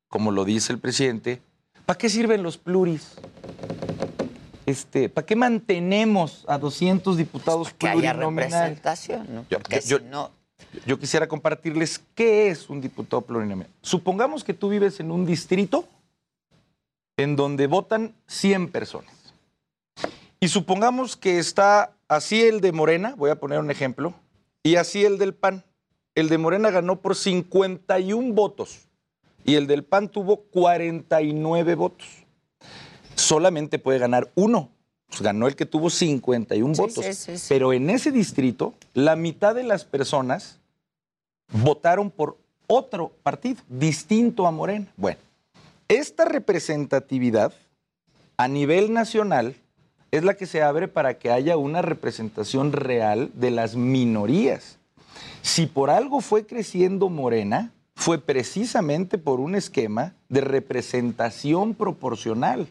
como 0.09 0.31
lo 0.33 0.45
dice 0.45 0.73
el 0.73 0.79
presidente, 0.79 1.41
¿para 1.87 1.97
qué 1.99 2.09
sirven 2.09 2.43
los 2.43 2.59
pluris? 2.59 3.15
Este, 4.67 5.09
¿Para 5.09 5.25
qué 5.27 5.35
mantenemos 5.35 6.45
a 6.47 6.59
200 6.59 7.17
diputados 7.17 7.73
Que 7.73 7.89
haya 7.89 8.13
plurinominales? 8.13 8.53
representación, 8.53 9.27
¿no? 9.35 9.47
Yo- 9.49 9.59
Porque 9.61 9.81
yo- 9.81 9.99
si 9.99 10.05
no, 10.05 10.31
Yo 10.85 10.99
quisiera 10.99 11.27
compartirles 11.29 12.01
qué 12.15 12.49
es 12.49 12.69
un 12.69 12.81
diputado 12.81 13.23
plurinominal. 13.23 13.71
Supongamos 13.81 14.43
que 14.45 14.53
tú 14.53 14.69
vives 14.69 14.99
en 15.01 15.11
un 15.13 15.25
distrito 15.25 15.87
en 17.17 17.37
donde 17.37 17.67
votan 17.69 18.13
100 18.27 18.69
personas. 18.69 19.13
Y 20.41 20.49
supongamos 20.49 21.17
que 21.17 21.39
está 21.39 21.93
así 22.07 22.43
el 22.43 22.61
de 22.61 22.73
Morena, 22.73 23.15
voy 23.17 23.31
a 23.31 23.41
poner 23.41 23.59
un 23.59 23.71
ejemplo, 23.71 24.15
y 24.63 24.77
así 24.77 25.05
el 25.05 25.19
del 25.19 25.35
PAN. 25.35 25.65
El 26.15 26.29
de 26.29 26.39
Morena 26.39 26.71
ganó 26.71 27.01
por 27.01 27.15
51 27.17 28.35
votos 28.35 28.89
y 29.45 29.55
el 29.55 29.67
del 29.67 29.85
PAN 29.85 30.09
tuvo 30.09 30.39
49 30.39 31.75
votos. 31.77 32.09
Solamente 33.15 33.79
puede 33.79 33.99
ganar 33.99 34.31
uno. 34.35 34.71
Pues 35.09 35.23
ganó 35.23 35.47
el 35.49 35.57
que 35.57 35.65
tuvo 35.65 35.89
51 35.91 36.75
Sí, 36.75 36.81
votos. 36.81 37.05
sí, 37.05 37.15
sí, 37.15 37.39
sí. 37.39 37.47
Pero 37.49 37.73
en 37.73 37.89
ese 37.89 38.13
distrito, 38.13 38.75
la 38.95 39.17
mitad 39.17 39.55
de 39.55 39.63
las 39.63 39.85
personas 39.85 40.59
votaron 41.51 42.11
por 42.11 42.37
otro 42.67 43.13
partido, 43.23 43.63
distinto 43.69 44.47
a 44.47 44.51
Morena. 44.51 44.87
Bueno, 44.97 45.19
esta 45.89 46.27
representatividad 46.27 47.55
a 48.37 48.49
nivel 48.49 48.93
nacional 48.93 49.55
es 50.11 50.25
la 50.25 50.35
que 50.35 50.47
se 50.47 50.63
abre 50.63 50.89
para 50.89 51.19
que 51.19 51.31
haya 51.31 51.57
una 51.57 51.83
representación 51.83 52.73
real 52.73 53.31
de 53.35 53.51
las 53.51 53.77
minorías. 53.77 54.79
Si 55.43 55.67
por 55.67 55.91
algo 55.91 56.21
fue 56.21 56.47
creciendo 56.47 57.09
Morena, 57.09 57.73
fue 57.95 58.19
precisamente 58.19 59.19
por 59.19 59.41
un 59.41 59.55
esquema 59.55 60.15
de 60.29 60.41
representación 60.41 61.75
proporcional. 61.75 62.69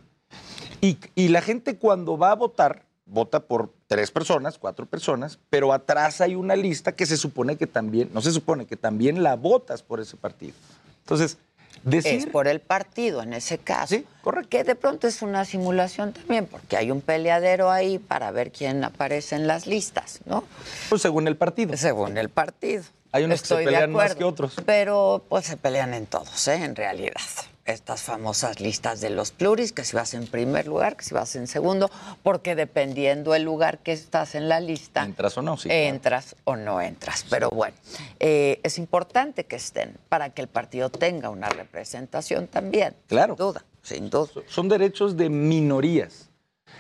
Y, 0.80 1.28
la 1.28 1.42
gente 1.42 1.78
cuando 1.78 2.18
va 2.18 2.32
a 2.32 2.36
votar, 2.36 2.86
vota 3.06 3.42
por 3.42 3.74
tres 3.88 4.12
personas, 4.12 4.58
cuatro 4.58 4.86
personas, 4.86 5.40
pero 5.50 5.74
atrás 5.74 6.22
hay 6.22 6.36
una 6.36 6.56
lista 6.56 6.94
que 6.94 7.06
se 7.06 7.18
supone 7.18 7.58
que 7.58 7.68
también, 7.68 8.10
no 8.14 8.22
se 8.22 8.32
supone 8.32 8.66
que 8.66 8.78
también 8.78 9.24
la 9.24 9.36
votas 9.36 9.84
por 9.84 10.00
ese 10.00 10.16
partido. 10.18 10.54
Entonces, 11.00 11.38
decir... 11.84 12.14
es 12.14 12.26
por 12.26 12.48
el 12.48 12.60
partido 12.60 13.22
en 13.22 13.34
ese 13.34 13.58
caso. 13.58 13.96
correcto. 14.22 14.50
Que 14.50 14.64
de 14.64 14.76
pronto 14.76 15.08
es 15.08 15.22
una 15.22 15.46
simulación 15.46 16.14
también, 16.14 16.46
porque 16.46 16.78
hay 16.78 16.92
un 16.92 17.02
peleadero 17.02 17.72
ahí 17.72 18.00
para 18.00 18.32
ver 18.32 18.52
quién 18.52 18.84
aparece 18.84 19.36
en 19.36 19.48
las 19.48 19.68
listas, 19.68 20.20
¿no? 20.26 20.44
Pues 20.90 21.02
según 21.02 21.28
el 21.28 21.36
partido. 21.36 21.76
Según 21.78 22.18
el 22.18 22.30
partido. 22.30 22.84
Hay 23.12 23.24
unos 23.24 23.42
que 23.42 23.48
se 23.48 23.56
pelean 23.56 23.92
más 23.92 24.16
que 24.16 24.24
otros. 24.24 24.56
Pero 24.66 25.24
pues 25.30 25.46
se 25.46 25.58
pelean 25.58 25.94
en 25.94 26.06
todos, 26.06 26.48
¿eh? 26.48 26.64
En 26.64 26.76
realidad. 26.76 27.22
Estas 27.68 28.02
famosas 28.02 28.60
listas 28.60 29.02
de 29.02 29.10
los 29.10 29.32
pluris, 29.32 29.72
que 29.74 29.84
si 29.84 29.96
vas 29.96 30.14
en 30.14 30.26
primer 30.26 30.68
lugar, 30.68 30.96
que 30.98 31.04
si 31.06 31.14
vas 31.14 31.36
en 31.36 31.48
segundo, 31.48 31.92
porque 32.24 32.56
dependiendo 32.56 33.36
el 33.36 33.44
lugar 33.44 33.80
que 33.80 33.92
estás 33.92 34.36
en 34.36 34.50
la 34.50 34.60
lista, 34.60 35.04
¿Entras 35.04 35.38
o 35.38 35.42
no? 35.42 35.58
Sí, 35.58 35.70
claro. 35.70 35.84
entras 35.88 36.36
o 36.46 36.56
no 36.56 36.82
entras. 36.82 37.26
Pero 37.30 37.50
bueno, 37.50 37.76
eh, 38.20 38.60
es 38.64 38.78
importante 38.78 39.44
que 39.46 39.58
estén 39.58 39.98
para 40.10 40.30
que 40.32 40.42
el 40.42 40.48
partido 40.48 40.90
tenga 40.90 41.30
una 41.30 41.50
representación 41.50 42.48
también. 42.48 42.96
Claro. 43.08 43.36
Sin 43.36 43.46
duda, 43.46 43.66
sin 43.84 44.10
duda. 44.10 44.30
Son 44.48 44.70
derechos 44.70 45.18
de 45.18 45.30
minorías. 45.30 46.30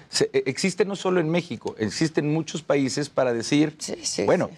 Se- 0.09 0.29
e- 0.33 0.43
existe 0.47 0.85
no 0.85 0.95
solo 0.95 1.19
en 1.19 1.29
México, 1.29 1.75
existe 1.77 2.21
en 2.21 2.33
muchos 2.33 2.63
países 2.63 3.09
para 3.09 3.33
decir, 3.33 3.77
bueno, 4.25 4.49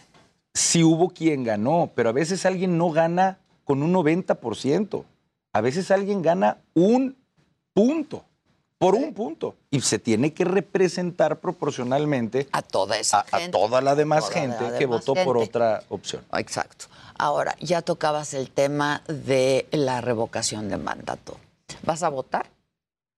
si 0.54 0.84
hubo 0.84 1.10
quien 1.10 1.44
ganó, 1.44 1.90
pero 1.96 2.10
a 2.10 2.14
veces 2.14 2.46
alguien 2.46 2.78
no 2.78 2.92
gana 2.92 3.40
con 3.64 3.82
un 3.84 3.92
90%. 3.94 5.06
A 5.54 5.62
veces 5.62 5.92
alguien 5.92 6.22
gana 6.22 6.58
un 6.74 7.18
punto, 7.74 8.26
por 8.78 8.96
un 8.96 9.14
punto. 9.14 9.56
Y 9.72 9.82
se 9.82 10.00
tiene 10.00 10.34
que 10.34 10.46
representar 10.46 11.40
proporcionalmente 11.40 12.48
a 12.52 12.62
toda 12.62 12.98
esa 12.98 13.20
a, 13.32 13.40
gente. 13.40 13.52
toda 13.52 13.82
la 13.82 13.96
demás 13.96 14.30
Toda 14.30 14.48
la 14.48 14.58
gente 14.58 14.78
que 14.78 14.86
votó 14.86 15.14
por 15.16 15.38
otra 15.38 15.84
opción. 15.90 16.24
Exacto. 16.34 16.86
Ahora, 17.18 17.56
ya 17.60 17.82
tocabas 17.82 18.34
el 18.34 18.50
tema 18.50 19.04
de 19.08 19.68
la 19.72 20.02
revocación 20.02 20.70
de 20.70 20.78
mandato. 20.78 21.38
¿Vas 21.84 22.04
a 22.04 22.10
votar? 22.10 22.50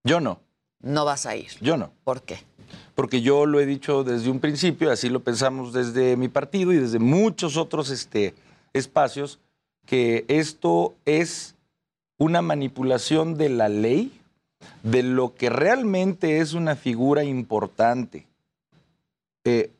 Yo 0.03 0.19
no. 0.19 0.39
No 0.81 1.05
vas 1.05 1.25
a 1.27 1.35
ir. 1.35 1.51
Yo 1.61 1.77
no. 1.77 1.91
¿Por 2.03 2.23
qué? 2.23 2.39
Porque 2.95 3.21
yo 3.21 3.45
lo 3.45 3.59
he 3.59 3.65
dicho 3.65 4.03
desde 4.03 4.29
un 4.29 4.39
principio, 4.39 4.91
así 4.91 5.09
lo 5.09 5.19
pensamos 5.21 5.73
desde 5.73 6.17
mi 6.17 6.27
partido 6.27 6.73
y 6.73 6.77
desde 6.77 6.99
muchos 6.99 7.57
otros 7.57 7.89
este, 7.89 8.33
espacios, 8.73 9.39
que 9.85 10.25
esto 10.27 10.95
es 11.05 11.55
una 12.21 12.43
manipulación 12.43 13.35
de 13.35 13.49
la 13.49 13.67
ley, 13.67 14.11
de 14.83 15.01
lo 15.01 15.33
que 15.33 15.49
realmente 15.49 16.37
es 16.37 16.53
una 16.53 16.75
figura 16.75 17.23
importante, 17.23 18.27
eh, 19.43 19.71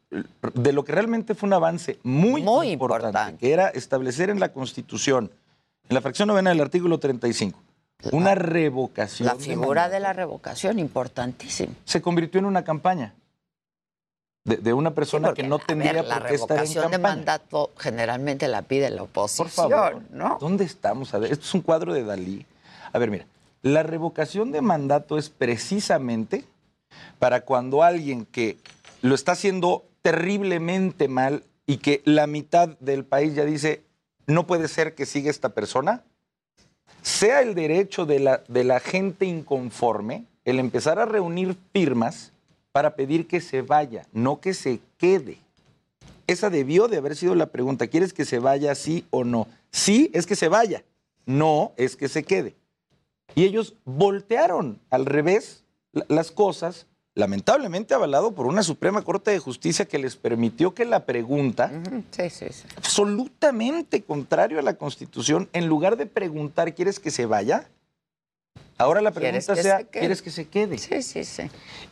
de 0.55 0.73
lo 0.73 0.83
que 0.83 0.91
realmente 0.91 1.35
fue 1.35 1.45
un 1.45 1.53
avance 1.53 1.99
muy, 2.01 2.41
importante, 2.71 3.37
que 3.37 3.53
era 3.53 3.67
establecer 3.67 4.31
en 4.31 4.39
la 4.39 4.51
Constitución, 4.53 5.29
en 5.87 5.93
la 5.93 6.01
fracción 6.01 6.29
novena 6.29 6.49
del 6.49 6.61
artículo 6.61 6.97
35, 6.97 7.61
una 8.11 8.33
revocación. 8.33 9.27
La 9.27 9.35
de 9.35 9.43
figura 9.43 9.87
de 9.87 9.99
la 9.99 10.11
revocación, 10.11 10.79
importantísimo. 10.79 11.75
se 11.85 12.01
convirtió 12.01 12.39
en 12.39 12.45
una 12.45 12.63
campaña 12.63 13.13
de, 14.43 14.57
de 14.57 14.73
una 14.73 14.91
persona 14.93 15.33
que 15.33 15.43
no 15.43 15.59
tendría 15.59 15.93
ver, 15.93 16.05
la 16.05 16.19
por 16.19 16.27
qué 16.27 16.35
estar 16.35 16.57
en 16.57 16.63
revocación 16.63 16.91
de 16.91 16.97
mandato 16.97 17.71
generalmente 17.77 18.47
la 18.47 18.63
pide 18.63 18.89
la 18.89 19.03
oposición, 19.03 19.47
Por 19.47 19.71
favor, 19.71 20.01
¿no? 20.09 20.37
¿dónde 20.39 20.63
estamos? 20.63 21.13
A 21.13 21.19
ver, 21.19 21.31
esto 21.31 21.45
es 21.45 21.53
un 21.53 21.61
cuadro 21.61 21.93
de 21.93 22.03
Dalí. 22.03 22.45
A 22.91 22.99
ver, 22.99 23.11
mira, 23.11 23.25
la 23.61 23.83
revocación 23.83 24.51
de 24.51 24.61
mandato 24.61 25.17
es 25.17 25.29
precisamente 25.29 26.45
para 27.19 27.41
cuando 27.41 27.83
alguien 27.83 28.25
que 28.25 28.57
lo 29.01 29.15
está 29.15 29.33
haciendo 29.33 29.85
terriblemente 30.01 31.07
mal 31.07 31.43
y 31.67 31.77
que 31.77 32.01
la 32.05 32.25
mitad 32.25 32.69
del 32.79 33.05
país 33.05 33.35
ya 33.35 33.45
dice, 33.45 33.83
no 34.25 34.47
puede 34.47 34.67
ser 34.67 34.95
que 34.95 35.05
siga 35.05 35.29
esta 35.29 35.49
persona, 35.49 36.03
sea 37.03 37.41
el 37.41 37.55
derecho 37.55 38.05
de 38.05 38.19
la, 38.19 38.41
de 38.47 38.63
la 38.63 38.79
gente 38.79 39.25
inconforme 39.25 40.25
el 40.45 40.59
empezar 40.59 40.99
a 40.99 41.05
reunir 41.05 41.55
firmas 41.71 42.31
para 42.71 42.95
pedir 42.95 43.27
que 43.27 43.41
se 43.41 43.61
vaya, 43.61 44.05
no 44.13 44.39
que 44.39 44.53
se 44.53 44.79
quede. 44.97 45.37
Esa 46.27 46.49
debió 46.49 46.87
de 46.87 46.97
haber 46.97 47.15
sido 47.15 47.35
la 47.35 47.47
pregunta. 47.47 47.87
¿Quieres 47.87 48.13
que 48.13 48.25
se 48.25 48.39
vaya 48.39 48.73
sí 48.75 49.05
o 49.09 49.23
no? 49.23 49.47
Sí 49.71 50.09
es 50.13 50.25
que 50.25 50.35
se 50.35 50.47
vaya. 50.47 50.83
No 51.25 51.73
es 51.77 51.95
que 51.95 52.07
se 52.07 52.23
quede. 52.23 52.55
Y 53.35 53.43
ellos 53.43 53.75
voltearon 53.85 54.79
al 54.89 55.05
revés 55.05 55.63
la- 55.91 56.05
las 56.07 56.31
cosas, 56.31 56.87
lamentablemente 57.15 57.93
avalado 57.93 58.31
por 58.31 58.45
una 58.47 58.63
Suprema 58.63 59.01
Corte 59.01 59.31
de 59.31 59.39
Justicia 59.39 59.85
que 59.85 59.99
les 59.99 60.15
permitió 60.15 60.73
que 60.73 60.85
la 60.85 61.05
pregunta, 61.05 61.69
Sí, 62.11 62.29
sí, 62.29 62.45
sí. 62.51 62.63
absolutamente 62.77 64.01
contrario 64.01 64.59
a 64.59 64.61
la 64.61 64.75
Constitución, 64.75 65.49
en 65.53 65.67
lugar 65.67 65.97
de 65.97 66.05
preguntar, 66.05 66.73
¿quieres 66.73 66.99
que 66.99 67.11
se 67.11 67.25
vaya? 67.25 67.69
Ahora 68.81 69.01
la 69.01 69.11
¿Quieres 69.11 69.45
pregunta 69.45 69.63
sea, 69.63 69.79
se? 69.79 69.85
¿quieres 69.87 70.21
que 70.21 70.31
se 70.31 70.47
quede? 70.47 70.77
Sí, 70.77 71.03
sí, 71.03 71.23
sí. 71.23 71.43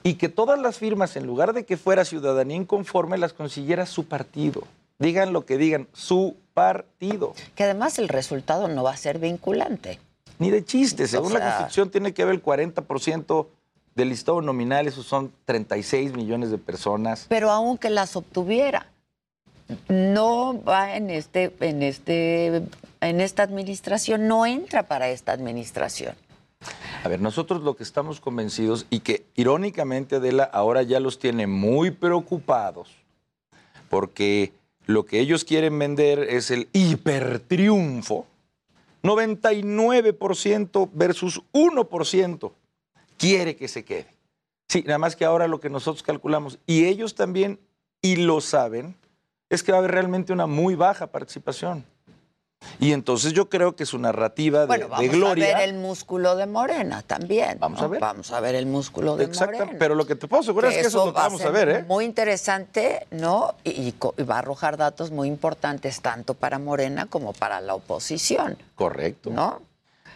Y 0.02 0.16
que 0.16 0.28
todas 0.28 0.60
las 0.60 0.78
firmas, 0.80 1.16
en 1.16 1.28
lugar 1.28 1.54
de 1.54 1.64
que 1.64 1.78
fuera 1.78 2.04
ciudadanía 2.04 2.58
inconforme, 2.58 3.18
las 3.18 3.34
consiguiera 3.34 3.86
su 3.86 4.06
partido. 4.06 4.64
Digan 4.98 5.32
lo 5.32 5.46
que 5.46 5.58
digan, 5.58 5.88
su 5.94 6.36
partido. 6.54 7.34
Que 7.56 7.66
además 7.66 8.00
el 8.00 8.10
resultado 8.10 8.68
no 8.68 8.84
va 8.84 8.92
a 8.92 8.98
ser 8.98 9.20
vinculante. 9.20 10.00
Ni 10.40 10.50
de 10.50 10.66
chiste. 10.66 11.08
Según 11.08 11.32
O 11.32 11.38
la 11.38 11.46
Constitución 11.46 11.92
tiene 11.92 12.14
que 12.14 12.24
haber 12.24 12.36
el 12.36 12.44
40% 12.44 13.48
del 13.94 14.10
listado 14.10 14.42
nominal, 14.42 14.88
esos 14.88 15.06
son 15.06 15.32
36 15.46 16.14
millones 16.14 16.50
de 16.50 16.58
personas. 16.58 17.28
Pero 17.30 17.52
aunque 17.52 17.90
las 17.90 18.16
obtuviera, 18.16 18.88
no 19.88 20.62
va 20.64 20.96
en 20.96 21.12
este, 21.12 21.54
en 21.60 21.84
este, 21.84 22.64
en 23.02 23.22
esta 23.22 23.44
administración, 23.44 24.28
no 24.28 24.46
entra 24.46 24.84
para 24.84 25.10
esta 25.10 25.34
administración. 25.34 26.16
A 27.04 27.08
ver, 27.08 27.22
nosotros 27.22 27.62
lo 27.64 27.76
que 27.76 27.84
estamos 27.84 28.20
convencidos 28.20 28.86
y 28.90 29.00
que 29.00 29.26
irónicamente 29.36 30.18
Adela 30.18 30.44
ahora 30.44 30.84
ya 30.84 31.00
los 31.00 31.18
tiene 31.18 31.48
muy 31.48 31.92
preocupados 31.92 32.90
porque 33.90 34.54
lo 34.86 35.06
que 35.06 35.20
ellos 35.20 35.46
quieren 35.46 35.80
vender 35.80 36.20
es 36.20 36.52
el 36.52 36.68
hipertriunfo. 36.74 38.26
99% 39.02 40.90
versus 40.94 41.42
1% 41.54 42.52
quiere 43.18 43.56
que 43.56 43.68
se 43.68 43.86
quede. 43.86 44.14
Sí, 44.68 44.84
nada 44.86 45.00
más 45.00 45.16
que 45.16 45.26
ahora 45.26 45.48
lo 45.48 45.60
que 45.60 45.70
nosotros 45.70 46.04
calculamos, 46.04 46.60
y 46.68 46.86
ellos 46.86 47.16
también, 47.16 47.60
y 48.02 48.18
lo 48.18 48.42
saben, 48.42 48.96
es 49.50 49.64
que 49.64 49.72
va 49.72 49.78
a 49.78 49.80
haber 49.80 49.92
realmente 49.92 50.34
una 50.34 50.48
muy 50.48 50.76
baja 50.76 51.08
participación. 51.08 51.86
Y 52.80 52.94
entonces 52.94 53.34
yo 53.34 53.50
creo 53.50 53.76
que 53.76 53.86
su 53.86 54.00
narrativa 54.00 54.62
de, 54.62 54.68
Bueno, 54.68 54.86
de 54.86 54.90
vamos 54.90 55.10
gloria... 55.12 55.56
a 55.56 55.60
ver 55.60 55.70
el 55.70 55.76
músculo 55.76 56.36
de 56.36 56.46
Morena 56.46 57.02
también. 57.02 57.58
Vamos 57.60 57.80
¿no? 57.80 57.86
a 57.86 57.90
ver. 57.90 58.00
Vamos 58.00 58.32
a 58.32 58.40
ver 58.40 58.56
el 58.56 58.66
músculo 58.66 59.18
de 59.18 59.26
Exacto, 59.26 59.58
Morena. 59.60 59.80
pero 59.80 59.96
lo 59.96 60.06
que 60.06 60.16
te 60.16 60.28
puedo 60.28 60.42
asegurar 60.42 60.72
es 60.72 60.78
que 60.78 60.88
eso 60.88 61.00
es 61.00 61.06
lo 61.08 61.14
va 61.14 61.24
vamos 61.24 61.42
a 61.42 61.44
ser 61.46 61.54
ver, 61.54 61.70
¿eh? 61.70 61.84
Muy 61.88 62.06
interesante, 62.06 63.06
¿no? 63.12 63.56
Y, 63.64 63.94
y 64.18 64.24
va 64.24 64.36
a 64.36 64.40
arrojar 64.40 64.78
datos 64.78 65.12
muy 65.12 65.28
importantes 65.28 66.02
tanto 66.02 66.34
para 66.36 66.60
Morena 66.60 67.06
como 67.06 67.34
para 67.34 67.60
la 67.62 67.76
oposición. 67.76 68.58
Correcto. 68.76 69.30
¿No? 69.30 69.62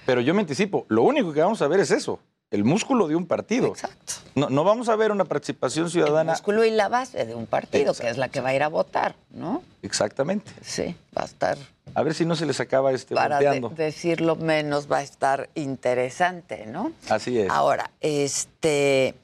Pero 0.06 0.22
yo 0.22 0.34
me 0.34 0.42
anticipo, 0.42 0.86
lo 0.90 1.04
único 1.04 1.32
que 1.34 1.42
vamos 1.42 1.62
a 1.62 1.68
ver 1.68 1.80
es 1.80 1.92
eso, 1.92 2.20
el 2.54 2.64
músculo 2.64 3.08
de 3.08 3.16
un 3.16 3.26
partido. 3.26 3.68
Exacto. 3.70 4.14
No, 4.36 4.48
no 4.50 4.64
vamos 4.64 4.88
a 4.88 4.96
ver 4.96 5.12
una 5.12 5.26
participación 5.26 5.90
ciudadana. 5.90 6.34
músculo 6.34 6.64
y 6.64 6.70
la 6.72 6.88
base 6.88 7.26
de 7.26 7.34
un 7.34 7.48
partido, 7.48 7.94
que 7.96 8.08
es 8.10 8.18
la 8.18 8.30
que 8.30 8.42
va 8.42 8.50
a 8.50 8.54
ir 8.56 8.62
a 8.62 8.68
votar, 8.68 9.16
¿no? 9.32 9.64
Exactamente. 9.82 10.52
Sí, 10.62 10.96
va 11.18 11.24
a 11.24 11.26
estar, 11.26 11.58
A 11.96 12.04
ver 12.04 12.14
si 12.14 12.26
no 12.26 12.36
se 12.36 12.46
les 12.46 12.60
acaba 12.60 12.92
este 12.92 13.16
para 13.16 13.40
de- 13.40 13.60
decirlo 13.76 14.36
menos, 14.36 14.90
va 14.90 14.98
a 15.00 15.02
estar 15.02 15.50
interesante, 15.56 16.66
¿no? 16.68 16.92
Así 17.10 17.40
es. 17.40 17.50
Ahora, 17.50 17.90
este, 18.02 19.16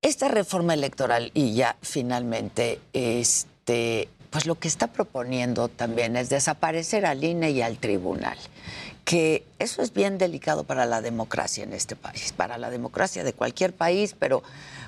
esta 0.00 0.28
reforma 0.28 0.74
electoral 0.74 1.32
y 1.34 1.54
ya 1.54 1.76
finalmente, 1.82 2.80
este, 2.92 4.08
pues 4.30 4.46
lo 4.46 4.54
que 4.54 4.68
está 4.68 4.86
proponiendo 4.86 5.66
también 5.68 6.16
es 6.16 6.28
desaparecer 6.28 7.04
al 7.04 7.22
INE 7.24 7.50
y 7.50 7.62
al 7.62 7.78
tribunal, 7.78 8.38
que 9.04 9.44
eso 9.58 9.82
es 9.82 9.92
bien 9.92 10.18
delicado 10.18 10.64
para 10.64 10.86
la 10.86 11.00
democracia 11.00 11.64
en 11.64 11.72
este 11.72 11.96
país, 11.96 12.32
para 12.32 12.58
la 12.58 12.70
democracia 12.70 13.24
de 13.24 13.32
cualquier 13.32 13.72
país, 13.72 14.14
pero 14.18 14.42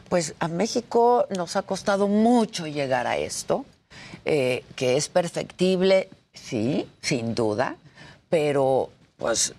pues 0.08 0.34
a 0.38 0.48
México 0.48 1.26
nos 1.36 1.56
ha 1.56 1.62
costado 1.62 2.06
mucho 2.08 2.66
llegar 2.66 3.06
a 3.06 3.16
esto, 3.16 3.64
eh, 4.24 4.64
que 4.76 4.96
es 4.96 5.08
perfectible, 5.08 6.08
sí, 6.32 6.88
sin 7.00 7.34
duda, 7.34 7.76
pero 8.28 8.90
pues 9.16 9.54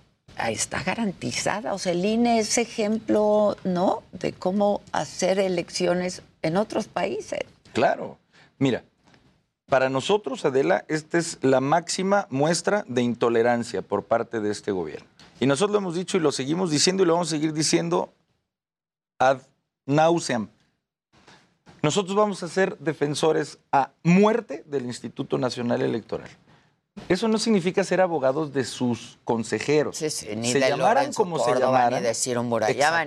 está 0.50 0.84
garantizada. 0.84 1.74
O 1.74 1.80
sea, 1.80 1.92
el 1.92 2.06
INE 2.06 2.40
es 2.40 2.58
ejemplo, 2.58 3.58
¿no? 3.64 4.04
De 4.12 4.34
cómo 4.34 4.82
hacer 4.92 5.40
elecciones 5.40 6.22
en 6.42 6.58
otros 6.58 6.88
países. 6.88 7.42
Claro. 7.74 8.18
Mira, 8.58 8.84
para 9.68 9.90
nosotros, 9.90 10.46
Adela, 10.46 10.86
esta 10.88 11.18
es 11.18 11.40
la 11.42 11.60
máxima 11.60 12.28
muestra 12.30 12.86
de 12.88 13.02
intolerancia 13.02 13.82
por 13.82 14.04
parte 14.04 14.40
de 14.40 14.52
este 14.52 14.72
gobierno. 14.72 15.08
Y 15.40 15.48
nosotros 15.48 15.72
lo 15.74 15.80
hemos 15.80 15.96
dicho 15.96 16.18
y 16.18 16.20
lo 16.22 16.32
seguimos 16.32 16.72
diciendo 16.72 17.04
y 17.04 17.06
lo 17.08 17.14
vamos 17.14 17.30
a 17.30 17.32
seguir 17.32 17.52
diciendo 17.54 18.14
ad 19.20 19.40
nauseam. 19.86 20.50
Nosotros 21.82 22.16
vamos 22.16 22.42
a 22.42 22.48
ser 22.48 22.78
defensores 22.80 23.60
a 23.72 23.92
muerte 24.04 24.64
del 24.66 24.86
Instituto 24.86 25.38
Nacional 25.38 25.82
Electoral. 25.82 26.30
Eso 27.10 27.28
no 27.28 27.38
significa 27.38 27.84
ser 27.84 28.00
abogados 28.02 28.54
de 28.54 28.64
sus 28.64 29.20
consejeros. 29.26 30.02
Ni 30.02 30.10
se 30.10 30.60
de 30.60 30.70
llamaran 30.70 30.96
Lorenzo 31.04 31.22
como 31.24 31.38
se 31.40 31.46
Córdoba, 31.46 31.66
llamaran. 31.68 32.02
ni 32.02 32.08
de 32.08 32.14
Ciro 32.16 32.44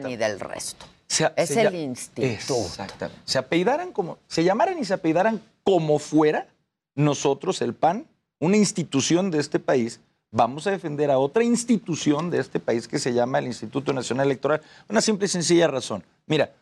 ni 0.05 0.17
del 0.17 0.39
resto. 0.39 0.87
Se- 1.07 1.33
es 1.37 1.49
se 1.49 1.63
el 1.63 1.75
instituto. 1.75 2.27
Exactamente. 2.29 3.23
Se 3.25 3.39
apellidaran 3.39 3.93
como, 3.93 4.19
se 4.29 4.45
llamaran 4.45 4.79
y 4.79 4.85
se 4.85 4.93
apellidaran 4.93 5.41
como 5.69 5.99
fuera 5.99 6.49
nosotros, 6.95 7.61
el 7.61 7.75
PAN, 7.75 8.07
una 8.41 8.57
institución 8.57 9.31
de 9.31 9.39
este 9.39 9.59
país, 9.59 10.01
vamos 10.31 10.67
a 10.67 10.71
defender 10.71 11.11
a 11.11 11.19
otra 11.19 11.45
institución 11.45 12.31
de 12.31 12.39
este 12.39 12.59
país 12.59 12.89
que 12.89 12.99
se 12.99 13.13
llama 13.13 13.39
el 13.39 13.49
Instituto 13.49 13.93
Nacional 13.93 14.29
Electoral. 14.29 14.63
Una 14.89 15.03
simple 15.03 15.27
y 15.27 15.29
sencilla 15.29 15.69
razón. 15.69 16.03
Mira, 16.27 16.53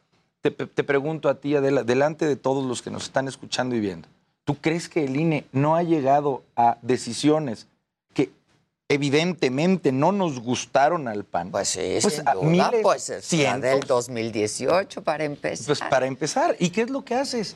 te, 0.41 0.51
te 0.51 0.83
pregunto 0.83 1.29
a 1.29 1.37
ti, 1.37 1.55
Adela, 1.55 1.85
delante 1.85 2.27
de 2.27 2.35
todos 2.35 2.65
los 2.65 2.83
que 2.83 2.91
nos 2.91 3.05
están 3.05 3.29
escuchando 3.29 3.77
y 3.77 3.81
viendo, 3.81 4.09
¿tú 4.43 4.57
crees 4.57 4.89
que 4.89 5.05
el 5.05 5.15
INE 5.15 5.45
no 5.53 5.77
ha 5.77 5.85
llegado 5.85 6.43
a 6.57 6.79
decisiones 6.83 7.69
que 8.13 8.33
evidentemente 8.89 9.93
no 9.93 10.11
nos 10.11 10.41
gustaron 10.41 11.07
al 11.07 11.23
PAN? 11.23 11.53
Pues 11.53 11.69
sí, 11.69 11.99
pues, 12.03 12.15
sin 12.15 12.29
a 12.29 12.35
duda, 12.35 12.47
miles, 12.49 12.83
pues 12.83 13.09
es 13.11 13.33
la 13.33 13.57
del 13.61 13.83
2018 13.83 15.03
para 15.03 15.23
empezar. 15.23 15.67
Pues 15.67 15.79
para 15.79 16.07
empezar, 16.07 16.57
¿y 16.59 16.71
qué 16.71 16.83
es 16.83 16.91
lo 16.91 17.05
que 17.05 17.15
haces? 17.15 17.55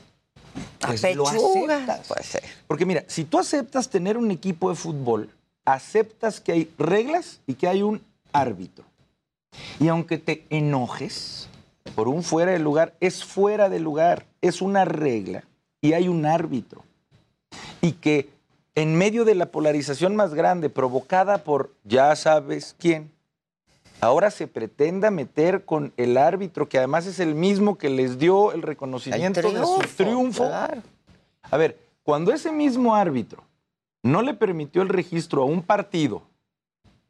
Pues 0.85 1.15
lo 1.15 1.27
aceptas. 1.27 2.07
pues 2.07 2.25
sí. 2.25 2.39
Porque 2.67 2.85
mira, 2.85 3.03
si 3.07 3.23
tú 3.25 3.39
aceptas 3.39 3.89
tener 3.89 4.17
un 4.17 4.31
equipo 4.31 4.69
de 4.69 4.75
fútbol, 4.75 5.29
aceptas 5.65 6.39
que 6.39 6.51
hay 6.51 6.71
reglas 6.77 7.39
y 7.47 7.53
que 7.53 7.67
hay 7.67 7.81
un 7.81 8.01
árbitro. 8.33 8.85
Y 9.79 9.87
aunque 9.87 10.17
te 10.17 10.45
enojes 10.49 11.49
por 11.95 12.07
un 12.07 12.23
fuera 12.23 12.51
de 12.51 12.59
lugar, 12.59 12.95
es 12.99 13.23
fuera 13.23 13.69
de 13.69 13.79
lugar, 13.79 14.25
es 14.41 14.61
una 14.61 14.85
regla 14.85 15.43
y 15.81 15.93
hay 15.93 16.07
un 16.07 16.25
árbitro. 16.25 16.83
Y 17.81 17.93
que 17.93 18.29
en 18.75 18.95
medio 18.95 19.25
de 19.25 19.35
la 19.35 19.47
polarización 19.47 20.15
más 20.15 20.33
grande 20.33 20.69
provocada 20.69 21.43
por 21.43 21.71
ya 21.83 22.15
sabes 22.15 22.75
quién, 22.79 23.11
ahora 24.01 24.31
se 24.31 24.47
pretenda 24.47 25.11
meter 25.11 25.63
con 25.63 25.93
el 25.95 26.17
árbitro, 26.17 26.67
que 26.67 26.79
además 26.79 27.05
es 27.05 27.19
el 27.19 27.35
mismo 27.35 27.77
que 27.77 27.89
les 27.89 28.17
dio 28.17 28.51
el 28.51 28.63
reconocimiento 28.63 29.51
de 29.51 29.63
su 29.63 29.79
triunfo. 29.95 30.43
A 30.43 31.57
ver, 31.57 31.79
cuando 32.03 32.33
ese 32.33 32.51
mismo 32.51 32.95
árbitro 32.95 33.43
no 34.03 34.21
le 34.21 34.33
permitió 34.33 34.81
el 34.81 34.89
registro 34.89 35.43
a 35.43 35.45
un 35.45 35.61
partido 35.61 36.23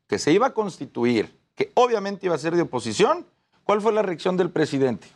que 0.08 0.20
se 0.20 0.34
iba 0.34 0.48
a 0.48 0.54
constituir, 0.54 1.34
que 1.56 1.72
obviamente 1.74 2.26
iba 2.26 2.36
a 2.36 2.40
ser 2.40 2.56
de 2.56 2.64
oposición, 2.64 3.26
¿cuál 3.64 3.82
fue 3.82 3.94
la 3.94 4.02
reacción 4.02 4.36
del 4.36 4.50
presidente? 4.50 5.08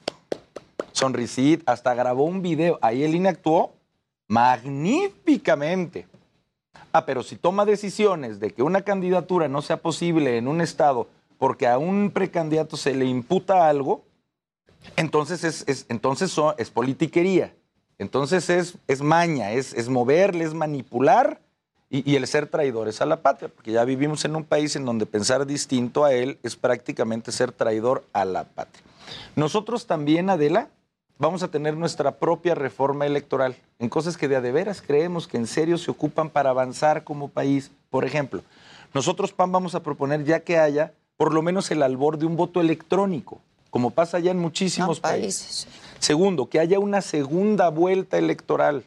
Sonrisita, 0.93 1.73
hasta 1.73 1.93
grabó 1.93 2.23
un 2.23 2.41
video. 2.41 2.79
Ahí 2.81 3.03
el 3.03 3.13
INE 3.13 3.27
actuó 3.27 3.73
magníficamente. 4.29 6.07
Ah, 6.93 7.05
pero 7.05 7.23
si 7.23 7.35
toma 7.35 7.65
decisiones 7.65 8.39
de 8.39 8.51
que 8.51 8.63
una 8.63 8.83
candidatura 8.83 9.49
no 9.49 9.61
sea 9.61 9.81
posible 9.81 10.37
en 10.37 10.47
un 10.47 10.61
estado 10.61 11.09
porque 11.37 11.67
a 11.67 11.77
un 11.77 12.11
precandidato 12.11 12.77
se 12.77 12.93
le 12.93 13.05
imputa 13.05 13.67
algo, 13.69 14.03
entonces 14.95 15.43
es, 15.43 15.63
es- 15.67 15.85
entonces 15.89 16.35
es 16.57 16.69
politiquería. 16.69 17.53
Entonces 17.97 18.49
es, 18.49 18.77
es 18.87 19.01
maña, 19.01 19.51
es, 19.53 19.73
es 19.73 19.87
moverle, 19.87 20.43
es 20.43 20.53
manipular 20.53 21.39
y, 21.89 22.09
y 22.09 22.15
el 22.17 22.27
ser 22.27 22.47
traidores 22.47 22.99
a 23.01 23.05
la 23.05 23.21
patria, 23.21 23.47
porque 23.47 23.71
ya 23.71 23.85
vivimos 23.85 24.25
en 24.25 24.35
un 24.35 24.43
país 24.43 24.75
en 24.75 24.83
donde 24.85 25.05
pensar 25.05 25.45
distinto 25.45 26.03
a 26.03 26.11
él 26.13 26.37
es 26.43 26.55
prácticamente 26.57 27.31
ser 27.31 27.51
traidor 27.53 28.03
a 28.11 28.25
la 28.25 28.43
patria. 28.43 28.83
Nosotros 29.37 29.85
también, 29.87 30.29
Adela, 30.29 30.67
vamos 31.17 31.41
a 31.41 31.47
tener 31.47 31.77
nuestra 31.77 32.17
propia 32.17 32.53
reforma 32.53 33.05
electoral 33.05 33.55
en 33.79 33.87
cosas 33.87 34.17
que 34.17 34.27
de 34.27 34.35
a 34.35 34.41
de 34.41 34.51
veras 34.51 34.81
creemos 34.81 35.25
que 35.27 35.37
en 35.37 35.47
serio 35.47 35.77
se 35.77 35.89
ocupan 35.91 36.29
para 36.29 36.49
avanzar 36.49 37.05
como 37.05 37.29
país. 37.29 37.71
Por 37.89 38.03
ejemplo, 38.03 38.41
nosotros, 38.93 39.31
PAN, 39.31 39.53
vamos 39.53 39.73
a 39.73 39.83
proponer 39.83 40.25
ya 40.25 40.41
que 40.41 40.57
haya 40.57 40.91
por 41.17 41.33
lo 41.33 41.41
menos 41.41 41.71
el 41.71 41.81
albor 41.83 42.17
de 42.17 42.25
un 42.25 42.35
voto 42.35 42.61
electrónico, 42.61 43.39
como 43.69 43.91
pasa 43.91 44.19
ya 44.19 44.31
en 44.31 44.39
muchísimos 44.39 44.99
países. 44.99 45.67
Segundo, 45.99 46.47
que 46.49 46.59
haya 46.59 46.79
una 46.79 47.01
segunda 47.01 47.69
vuelta 47.69 48.17
electoral. 48.17 48.83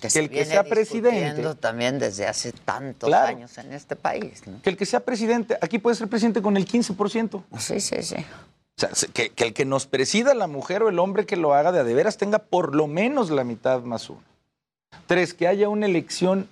Que, 0.00 0.18
el 0.18 0.30
que 0.30 0.44
sea 0.44 0.64
presidente 0.64 1.42
también 1.56 1.98
desde 1.98 2.26
hace 2.26 2.50
tantos 2.52 3.08
Claro. 3.08 3.28
años 3.36 3.56
en 3.58 3.72
este 3.72 3.94
país. 3.94 4.42
¿no? 4.46 4.60
que 4.62 4.70
el 4.70 4.76
que 4.76 4.86
sea 4.86 5.00
presidente, 5.00 5.56
aquí 5.60 5.78
puede 5.78 5.96
ser 5.96 6.08
presidente 6.08 6.40
con 6.42 6.56
el 6.56 6.66
15%. 6.66 7.42
Sí, 7.58 7.78
sí, 7.80 8.02
sí. 8.02 8.16
O 8.16 8.80
sea, 8.80 8.94
se- 8.94 9.08
que, 9.08 9.30
que 9.30 9.44
el 9.44 9.52
que 9.52 9.64
nos 9.66 9.86
presida, 9.86 10.34
la 10.34 10.46
mujer 10.46 10.82
o 10.82 10.88
el 10.88 10.98
hombre 10.98 11.26
que 11.26 11.36
lo 11.36 11.52
haga 11.54 11.72
de 11.72 11.80
a 11.80 11.84
de 11.84 11.94
veras, 11.94 12.16
tenga 12.16 12.38
por 12.38 12.74
lo 12.74 12.86
menos 12.86 13.30
la 13.30 13.44
mitad 13.44 13.82
más 13.82 14.08
uno. 14.10 14.22
Tres, 15.06 15.34
que 15.34 15.46
haya 15.46 15.68
una 15.68 15.86
elección 15.86 16.48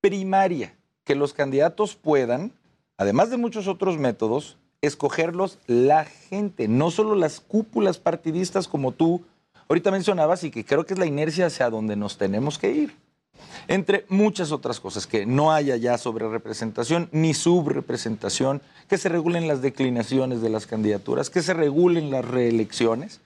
primaria, 0.00 0.74
que 1.04 1.14
los 1.14 1.32
candidatos 1.32 1.96
puedan, 1.96 2.52
además 2.98 3.30
de 3.30 3.36
muchos 3.38 3.68
otros 3.68 3.96
métodos, 3.98 4.58
escogerlos 4.82 5.58
la 5.66 6.04
gente, 6.04 6.68
no 6.68 6.90
solo 6.90 7.14
las 7.14 7.40
cúpulas 7.40 7.98
partidistas 7.98 8.66
como 8.66 8.92
tú 8.92 9.22
ahorita 9.68 9.90
mencionabas 9.90 10.44
y 10.44 10.50
que 10.50 10.64
creo 10.64 10.84
que 10.84 10.94
es 10.94 10.98
la 10.98 11.06
inercia 11.06 11.46
hacia 11.46 11.70
donde 11.70 11.96
nos 11.96 12.18
tenemos 12.18 12.58
que 12.58 12.72
ir. 12.72 12.96
Entre 13.68 14.04
muchas 14.08 14.52
otras 14.52 14.80
cosas, 14.80 15.06
que 15.06 15.24
no 15.24 15.52
haya 15.52 15.76
ya 15.76 15.96
sobre 15.98 16.28
representación 16.28 17.08
ni 17.12 17.32
subrepresentación, 17.32 18.60
que 18.88 18.98
se 18.98 19.08
regulen 19.08 19.48
las 19.48 19.62
declinaciones 19.62 20.42
de 20.42 20.50
las 20.50 20.66
candidaturas, 20.66 21.30
que 21.30 21.42
se 21.42 21.54
regulen 21.54 22.10
las 22.10 22.24
reelecciones. 22.24 23.20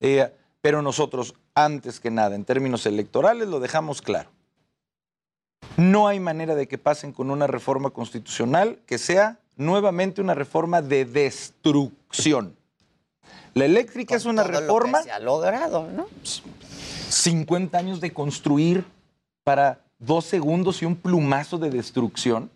Eh, 0.00 0.30
pero 0.60 0.82
nosotros, 0.82 1.34
antes 1.54 2.00
que 2.00 2.10
nada, 2.10 2.34
en 2.34 2.44
términos 2.44 2.86
electorales, 2.86 3.48
lo 3.48 3.60
dejamos 3.60 4.02
claro. 4.02 4.30
No 5.76 6.08
hay 6.08 6.20
manera 6.20 6.54
de 6.54 6.66
que 6.68 6.78
pasen 6.78 7.12
con 7.12 7.30
una 7.30 7.46
reforma 7.46 7.90
constitucional 7.90 8.80
que 8.86 8.98
sea 8.98 9.38
nuevamente 9.56 10.20
una 10.20 10.34
reforma 10.34 10.82
de 10.82 11.04
destrucción. 11.04 12.56
La 13.54 13.64
eléctrica 13.64 14.14
es 14.14 14.26
una 14.26 14.42
Todo 14.42 14.52
lo 14.52 14.58
que 14.58 14.64
reforma 14.64 15.02
se 15.02 15.10
ha 15.10 15.18
logrado, 15.18 15.88
¿no? 15.90 16.06
50 17.08 17.78
años 17.78 18.00
de 18.00 18.12
construir 18.12 18.84
para 19.44 19.80
dos 19.98 20.26
segundos 20.26 20.82
y 20.82 20.84
un 20.84 20.96
plumazo 20.96 21.58
de 21.58 21.70
destrucción. 21.70 22.50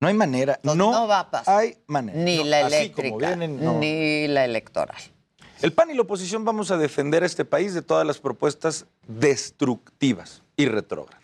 No 0.00 0.08
hay 0.08 0.14
manera. 0.14 0.58
No, 0.62 0.74
no 0.74 1.06
va 1.06 1.20
a 1.20 1.30
pasar. 1.30 1.58
hay 1.58 1.76
manera. 1.86 2.18
Ni 2.18 2.38
No, 2.38 2.44
la 2.44 2.60
eléctrica, 2.60 3.16
vienen, 3.16 3.80
ni 3.80 4.28
la 4.28 4.44
electoral. 4.44 4.96
El 5.60 5.72
PAN 5.72 5.90
y 5.90 5.94
la 5.94 6.02
oposición 6.02 6.44
vamos 6.44 6.70
a 6.70 6.76
defender 6.76 7.24
a 7.24 7.26
este 7.26 7.44
país 7.44 7.74
de 7.74 7.82
todas 7.82 8.06
las 8.06 8.18
propuestas 8.18 8.86
destructivas 9.08 10.42
y 10.56 10.66
retrógradas. 10.66 11.20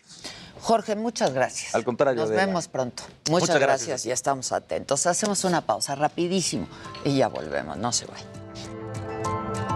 Jorge, 0.65 0.97
muchas 0.97 1.35
gracias. 1.35 1.75
Al 1.75 1.85
contrario, 1.85 2.23
Nos 2.23 2.31
vemos 2.31 2.69
pronto. 2.69 3.03
Muchas, 3.29 3.49
Muchas 3.51 3.61
gracias. 3.61 3.87
gracias. 3.89 4.07
y 4.07 4.11
estamos 4.13 4.51
atentos. 4.51 5.07
Hacemos 5.07 5.45
una 5.45 5.61
pausa 5.61 5.95
rapidísimo 5.95 6.67
y 7.05 7.19
ya 7.19 7.29
volvemos. 7.29 7.77
No 7.77 7.93
se 7.93 8.07
vayan. 8.07 9.74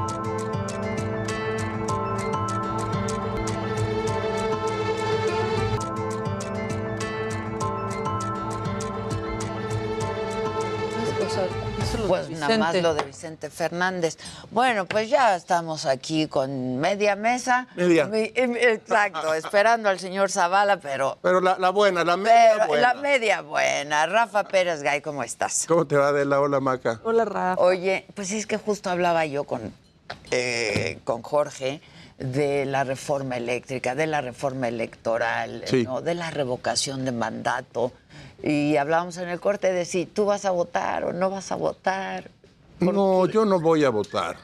Pues 12.08 12.30
nada 12.30 12.58
más 12.58 12.72
Vicente. 12.72 12.82
lo 12.82 12.94
de 12.94 13.02
Vicente 13.04 13.50
Fernández. 13.50 14.16
Bueno, 14.50 14.86
pues 14.86 15.08
ya 15.10 15.36
estamos 15.36 15.86
aquí 15.86 16.26
con 16.26 16.78
media 16.78 17.14
mesa. 17.16 17.68
Media. 17.76 18.06
Mi- 18.06 18.32
Exacto, 18.34 19.34
esperando 19.34 19.88
al 19.88 19.98
señor 19.98 20.30
Zavala, 20.30 20.78
pero... 20.78 21.18
Pero 21.22 21.40
la, 21.40 21.58
la 21.58 21.70
buena, 21.70 22.04
la 22.04 22.16
media 22.16 22.52
pero 22.54 22.66
buena. 22.68 22.94
La 22.94 23.00
media 23.00 23.40
buena. 23.42 24.06
Rafa 24.06 24.44
Pérez 24.44 24.82
Gay, 24.82 25.00
¿cómo 25.00 25.22
estás? 25.22 25.64
¿Cómo 25.68 25.86
te 25.86 25.96
va 25.96 26.12
de 26.12 26.24
la 26.24 26.40
ola, 26.40 26.60
Maca? 26.60 27.00
Hola, 27.04 27.24
Rafa. 27.24 27.62
Oye, 27.62 28.06
pues 28.14 28.30
es 28.32 28.46
que 28.46 28.56
justo 28.56 28.90
hablaba 28.90 29.26
yo 29.26 29.44
con, 29.44 29.72
eh, 30.30 30.98
con 31.04 31.22
Jorge 31.22 31.80
de 32.18 32.64
la 32.66 32.82
reforma 32.84 33.36
eléctrica, 33.36 33.94
de 33.94 34.06
la 34.08 34.20
reforma 34.20 34.66
electoral, 34.68 35.62
Sí. 35.66 35.84
¿no? 35.84 36.00
de 36.00 36.14
la 36.14 36.30
revocación 36.30 37.04
de 37.04 37.12
mandato. 37.12 37.92
Y 38.42 38.76
hablábamos 38.76 39.16
en 39.18 39.28
el 39.28 39.40
corte 39.40 39.72
de 39.72 39.84
si 39.84 40.06
tú 40.06 40.26
vas 40.26 40.44
a 40.44 40.50
votar 40.50 41.04
o 41.04 41.12
no 41.12 41.30
vas 41.30 41.50
a 41.52 41.56
votar. 41.56 42.30
No, 42.80 43.26
yo 43.26 43.44
no 43.44 43.60
voy 43.60 43.84
a 43.84 43.90
votar. 43.90 44.36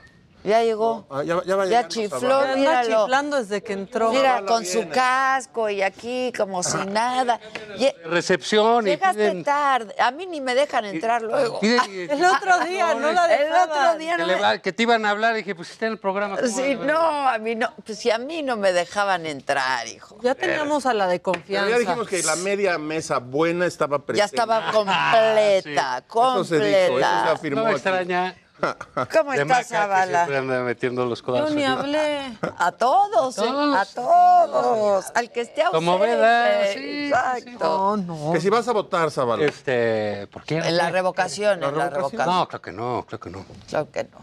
Ya 0.44 0.62
llegó. 0.62 1.06
Ah, 1.10 1.22
ya, 1.22 1.42
ya 1.44 1.56
va 1.56 1.64
Ya 1.64 1.88
chifló. 1.88 2.36
Anda 2.40 2.54
míralo. 2.54 3.00
chiflando 3.04 3.36
desde 3.38 3.62
que 3.62 3.72
entró. 3.72 4.10
Mira, 4.12 4.42
con 4.46 4.64
su 4.66 4.86
casco 4.90 5.70
y 5.70 5.80
aquí 5.80 6.32
como 6.36 6.62
si 6.62 6.76
nada. 6.86 7.40
Lle- 7.78 7.94
Recepción 8.04 8.86
y 8.86 8.90
Llegaste 8.90 9.18
piden, 9.30 9.42
tarde. 9.42 9.94
A 9.98 10.10
mí 10.10 10.26
ni 10.26 10.42
me 10.42 10.54
dejan 10.54 10.84
entrar 10.84 11.22
luego. 11.22 11.60
piden- 11.60 11.80
El 12.10 12.22
otro 12.24 12.58
día, 12.66 12.94
no 12.94 13.10
la 13.10 13.24
El 13.34 13.44
dejaban. 13.44 13.70
otro 13.70 13.98
día 13.98 14.12
que, 14.16 14.22
no 14.22 14.26
le 14.28 14.34
me... 14.36 14.40
va- 14.42 14.58
que 14.58 14.72
te 14.74 14.82
iban 14.82 15.06
a 15.06 15.10
hablar 15.10 15.32
y 15.34 15.38
dije, 15.38 15.54
pues 15.54 15.70
está 15.70 15.86
en 15.86 15.92
el 15.92 15.98
programa. 15.98 16.36
¿cómo 16.36 16.46
Sí, 16.48 16.74
van 16.74 16.90
a- 16.90 16.92
no, 16.92 17.28
a 17.30 17.38
mí 17.38 17.54
no. 17.54 17.72
Pues 17.84 17.98
si 17.98 18.10
a 18.10 18.18
mí 18.18 18.42
no 18.42 18.56
me 18.58 18.72
dejaban 18.74 19.24
entrar, 19.24 19.88
hijo. 19.88 20.18
Ya 20.20 20.34
teníamos 20.34 20.84
a 20.84 20.92
la 20.92 21.06
de 21.06 21.20
Pero 21.20 21.32
confianza. 21.32 21.70
ya 21.70 21.78
dijimos 21.78 22.06
que 22.06 22.22
la 22.22 22.36
media 22.36 22.76
mesa 22.76 23.18
buena 23.18 23.64
estaba 23.64 23.98
presente. 24.04 24.18
Ya 24.18 24.24
estaba 24.26 24.70
completa, 24.72 26.04
Eso 26.06 26.44
se 26.44 26.56
dijo, 26.56 26.66
eso 26.68 26.84
se 26.84 26.86
completa. 26.88 27.32
afirmó 27.32 27.60
No 27.62 27.68
me 27.68 27.74
aquí. 27.76 28.40
¿Cómo 29.12 29.32
de 29.32 29.42
estás, 29.42 29.66
Zavala? 29.68 30.26
siempre 30.26 30.36
anda 30.38 30.62
metiendo 30.62 31.04
los 31.06 31.22
Yo 31.22 31.50
ni 31.50 31.64
hablé. 31.64 32.38
A 32.58 32.72
todos, 32.72 33.36
¿eh? 33.38 33.42
a 33.48 33.84
todos. 33.94 35.06
Al 35.14 35.30
que 35.30 35.40
esté 35.42 35.62
ausente. 35.62 35.84
Como 35.84 35.98
veda, 35.98 36.72
sí, 36.72 37.06
Exacto. 37.08 37.58
No, 37.60 37.96
no. 37.96 38.32
Que 38.32 38.40
si 38.40 38.48
vas 38.50 38.66
a 38.68 38.72
votar, 38.72 39.10
Zavala. 39.10 39.44
Este, 39.44 40.26
¿por 40.28 40.44
qué? 40.44 40.58
En 40.58 40.76
la 40.76 40.90
revocación, 40.90 41.60
¿La 41.60 41.68
en 41.68 41.78
la 41.78 41.90
revocación? 41.90 42.26
No, 42.26 42.48
creo 42.48 42.62
que 42.62 42.72
no, 42.72 43.04
creo 43.06 43.20
que 43.20 43.30
no. 43.30 43.44
Claro 43.68 43.90
que 43.90 44.04
no. 44.04 44.18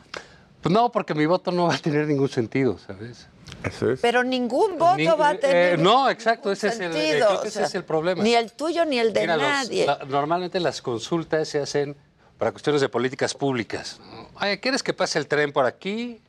Pues 0.62 0.74
no, 0.74 0.92
porque 0.92 1.14
mi 1.16 1.26
voto 1.26 1.52
no 1.52 1.68
va 1.68 1.76
a 1.76 1.78
tener 1.78 2.08
ningún 2.08 2.30
sentido, 2.30 2.78
¿sabes? 2.78 3.28
Eso 3.64 3.92
es. 3.92 4.00
Pero 4.00 4.24
ningún 4.24 4.78
voto 4.78 4.96
Ni- 4.96 5.08
va 5.08 5.30
a 5.30 5.36
tener. 5.38 5.74
eh, 5.74 5.78
no, 5.78 6.10
exacto, 6.10 6.52
ese 6.52 6.68
es 6.68 6.80
el- 6.80 6.94
sentido, 6.94 7.04
eh, 7.04 7.18
creo 7.18 7.42
que 7.42 7.48
o 7.48 7.50
ese 7.50 7.58
sea, 7.60 7.66
es 7.66 7.76
el 7.76 7.84
problema. 7.84 8.24
Ni 8.24 8.34
el 8.36 8.54
tuyo 8.54 8.86
ni 8.86 8.98
el 9.00 9.12
de 9.12 9.22
Mira, 9.22 9.38
los- 9.38 9.46
nadie. 9.48 9.86
la- 9.86 10.00
normalmente 10.08 10.60
las 10.60 10.82
consultas 10.82 11.48
se 11.50 11.60
hacen 11.60 11.98
para 12.42 12.52
cuestiones 12.54 12.82
de 12.82 12.90
políticas 12.90 13.36
públicas. 13.36 14.00
Oye, 14.42 14.60
¿quieres 14.60 14.82
que 14.82 14.94
pase 14.94 15.20
el 15.20 15.28
tren 15.28 15.52
por 15.52 15.64
aquí? 15.68 16.20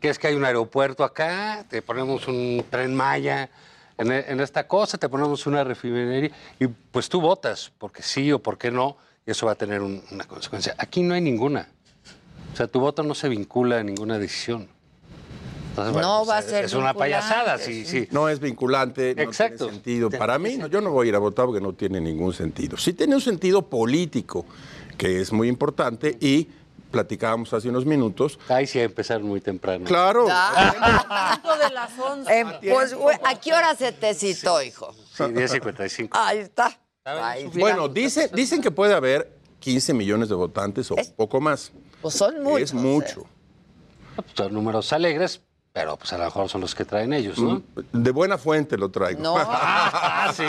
¿Quieres 0.00 0.18
que 0.18 0.28
hay 0.28 0.34
un 0.34 0.42
aeropuerto 0.46 1.04
acá? 1.04 1.66
Te 1.68 1.82
ponemos 1.82 2.26
un 2.28 2.64
tren 2.70 2.94
Maya 2.94 3.50
en, 3.98 4.10
e- 4.10 4.24
en 4.28 4.40
esta 4.40 4.66
cosa, 4.66 4.96
te 4.96 5.06
ponemos 5.10 5.46
una 5.46 5.62
refinería 5.62 6.30
y 6.58 6.66
pues 6.66 7.10
tú 7.10 7.20
votas, 7.20 7.70
porque 7.76 8.02
sí 8.02 8.32
o 8.32 8.38
porque 8.38 8.70
no, 8.70 8.96
y 9.26 9.32
eso 9.32 9.44
va 9.44 9.52
a 9.52 9.54
tener 9.54 9.82
un- 9.82 10.02
una 10.10 10.24
consecuencia. 10.24 10.74
Aquí 10.78 11.02
no 11.02 11.12
hay 11.12 11.20
ninguna. 11.20 11.68
O 12.54 12.56
sea, 12.56 12.66
tu 12.66 12.80
voto 12.80 13.02
no 13.02 13.14
se 13.14 13.28
vincula 13.28 13.80
a 13.80 13.82
ninguna 13.82 14.18
decisión. 14.18 14.66
Entonces, 15.68 15.92
bueno, 15.92 16.08
No 16.08 16.18
pues, 16.24 16.30
va 16.30 16.38
a 16.38 16.42
ser 16.42 16.64
Es 16.64 16.72
una 16.72 16.94
payasada, 16.94 17.58
sí, 17.58 17.84
sí. 17.84 18.08
No 18.12 18.30
es 18.30 18.40
vinculante, 18.40 19.14
no 19.14 19.22
Exacto. 19.24 19.66
tiene 19.66 19.72
sentido. 19.74 20.10
Para 20.10 20.38
mí, 20.38 20.56
no, 20.56 20.68
yo 20.68 20.80
no 20.80 20.90
voy 20.90 21.06
a 21.06 21.10
ir 21.10 21.14
a 21.16 21.18
votar 21.18 21.44
porque 21.44 21.60
no 21.60 21.74
tiene 21.74 22.00
ningún 22.00 22.32
sentido. 22.32 22.78
Sí 22.78 22.94
tiene 22.94 23.14
un 23.14 23.20
sentido 23.20 23.60
político, 23.68 24.46
que 25.00 25.20
es 25.20 25.32
muy 25.32 25.48
importante, 25.48 26.16
y 26.20 26.46
platicábamos 26.90 27.52
hace 27.54 27.68
unos 27.70 27.86
minutos. 27.86 28.38
Ahí 28.48 28.66
sí 28.66 28.78
a 28.78 28.82
empezar 28.82 29.20
muy 29.22 29.40
temprano. 29.40 29.86
Claro. 29.86 30.24
Punto 30.24 31.56
de 31.56 31.70
las 31.72 31.98
11. 31.98 32.40
Eh, 32.40 32.44
pues, 32.72 32.92
güey, 32.94 33.16
¿a 33.24 33.40
qué 33.40 33.52
hora 33.54 33.74
se 33.74 33.92
te 33.92 34.12
citó, 34.12 34.60
hijo? 34.62 34.92
Sí, 35.14 35.22
10.55. 35.24 36.08
Ahí 36.12 36.38
está. 36.38 36.78
Ahí 37.04 37.44
está. 37.44 37.58
Bueno, 37.58 37.88
dice- 37.88 38.28
dicen 38.34 38.60
que 38.60 38.70
puede 38.70 38.92
haber 38.94 39.38
15 39.58 39.94
millones 39.94 40.28
de 40.28 40.34
votantes 40.34 40.90
o 40.90 40.96
poco 41.16 41.40
más. 41.40 41.72
Pues 42.02 42.14
son 42.14 42.42
muchos. 42.42 42.60
Es 42.62 42.74
mucho. 42.74 43.24
Pues 44.16 44.26
son 44.34 44.52
números 44.52 44.92
alegres, 44.92 45.40
pero 45.80 45.96
pues 45.96 46.12
a 46.12 46.18
lo 46.18 46.24
mejor 46.24 46.46
son 46.50 46.60
los 46.60 46.74
que 46.74 46.84
traen 46.84 47.14
ellos, 47.14 47.38
¿no? 47.38 47.62
De 47.92 48.10
buena 48.10 48.36
fuente 48.36 48.76
lo 48.76 48.90
traigo. 48.90 49.22
No. 49.22 49.34
Ah, 50.22 50.30
sí. 50.36 50.44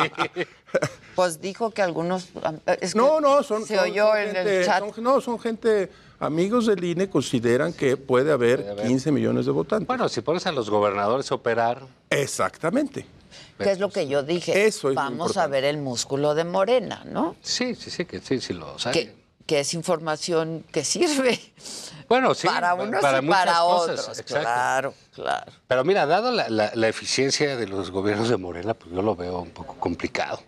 Pues 1.16 1.40
dijo 1.40 1.72
que 1.72 1.82
algunos. 1.82 2.28
es 2.82 2.91
que 2.94 2.98
No, 2.99 3.22
no, 3.22 3.41
son. 3.44 3.66
Se 3.66 3.78
son- 3.78 3.86
oyó 3.90 4.08
son 4.08 4.18
en 4.18 4.26
gente- 4.36 4.60
el 4.60 4.66
chat. 4.66 4.80
son- 4.94 5.03
no, 5.03 5.22
son 5.22 5.40
gente. 5.40 5.90
Amigos 6.20 6.66
del 6.68 6.84
INE 6.84 7.10
consideran 7.10 7.72
que 7.74 7.95
puede 7.98 8.32
haber 8.34 8.76
15 8.86 9.12
millones 9.14 9.45
de 9.45 9.52
votantes. 9.53 9.88
Bueno, 9.88 10.10
si 10.10 10.20
pones 10.22 10.45
a 10.45 10.52
los 10.52 10.70
gobernadores 10.70 11.32
a 11.32 11.36
operar. 11.36 11.82
Exactamente. 12.10 13.06
Que 13.58 13.72
es 13.72 13.80
lo 13.80 13.90
que 13.90 14.08
yo 14.08 14.22
dije. 14.24 14.66
Eso 14.68 14.90
es 14.90 14.95
Vamos 14.95 15.38
a 15.38 15.48
ver 15.48 15.64
el 15.64 15.78
músculo 15.78 16.36
de 16.36 16.44
Morena, 16.44 17.03
¿no? 17.06 17.38
Sí, 17.41 17.74
sí, 17.76 17.90
sí, 17.90 18.03
que 18.06 18.20
sí, 18.20 18.41
sí 18.41 18.53
lo 18.53 18.78
saben. 18.78 18.94
Que, 19.08 19.16
que 19.45 19.60
es 19.62 19.74
información 19.74 20.66
que 20.74 20.84
sirve. 20.84 21.40
Bueno, 22.11 22.33
sí. 22.35 22.45
para 22.45 22.73
unos 22.73 22.99
para 23.01 23.23
y 23.23 23.25
para 23.29 23.63
otros. 23.63 24.21
Claro, 24.25 24.93
claro. 25.15 25.49
Pero 25.65 25.85
mira, 25.85 26.05
dado 26.05 26.29
la, 26.29 26.49
la- 26.49 26.71
la 26.75 26.88
eficiencia 26.89 27.55
de 27.55 27.67
los 27.69 27.89
gobiernos 27.89 28.27
de 28.27 28.35
Morena, 28.35 28.73
pues 28.73 28.93
yo 28.93 29.01
lo 29.01 29.15
veo 29.15 29.39
un 29.39 29.51
poco 29.51 29.75
complicado. 29.79 30.41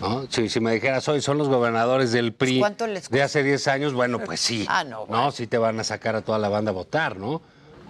¿no? 0.00 0.26
Si, 0.28 0.48
si 0.48 0.58
me 0.58 0.72
dijeras, 0.72 1.06
hoy 1.08 1.20
son 1.22 1.38
los 1.38 1.48
gobernadores 1.48 2.10
del 2.10 2.32
PRI 2.32 2.58
¿Cuánto 2.58 2.88
les 2.88 3.08
de 3.08 3.22
hace 3.22 3.44
10 3.44 3.68
años, 3.68 3.92
bueno, 3.92 4.18
pues 4.24 4.40
sí. 4.40 4.66
Ah, 4.68 4.82
no, 4.82 5.06
No, 5.08 5.30
sí 5.30 5.46
te 5.46 5.58
van 5.58 5.78
a 5.78 5.84
sacar 5.84 6.16
a 6.16 6.22
toda 6.22 6.40
la 6.40 6.48
banda 6.48 6.72
a 6.72 6.74
votar, 6.74 7.16
¿no? 7.18 7.40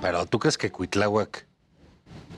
Pero 0.02 0.26
¿tú 0.26 0.38
crees 0.38 0.58
que 0.58 0.70
Cuitláhuac 0.70 1.46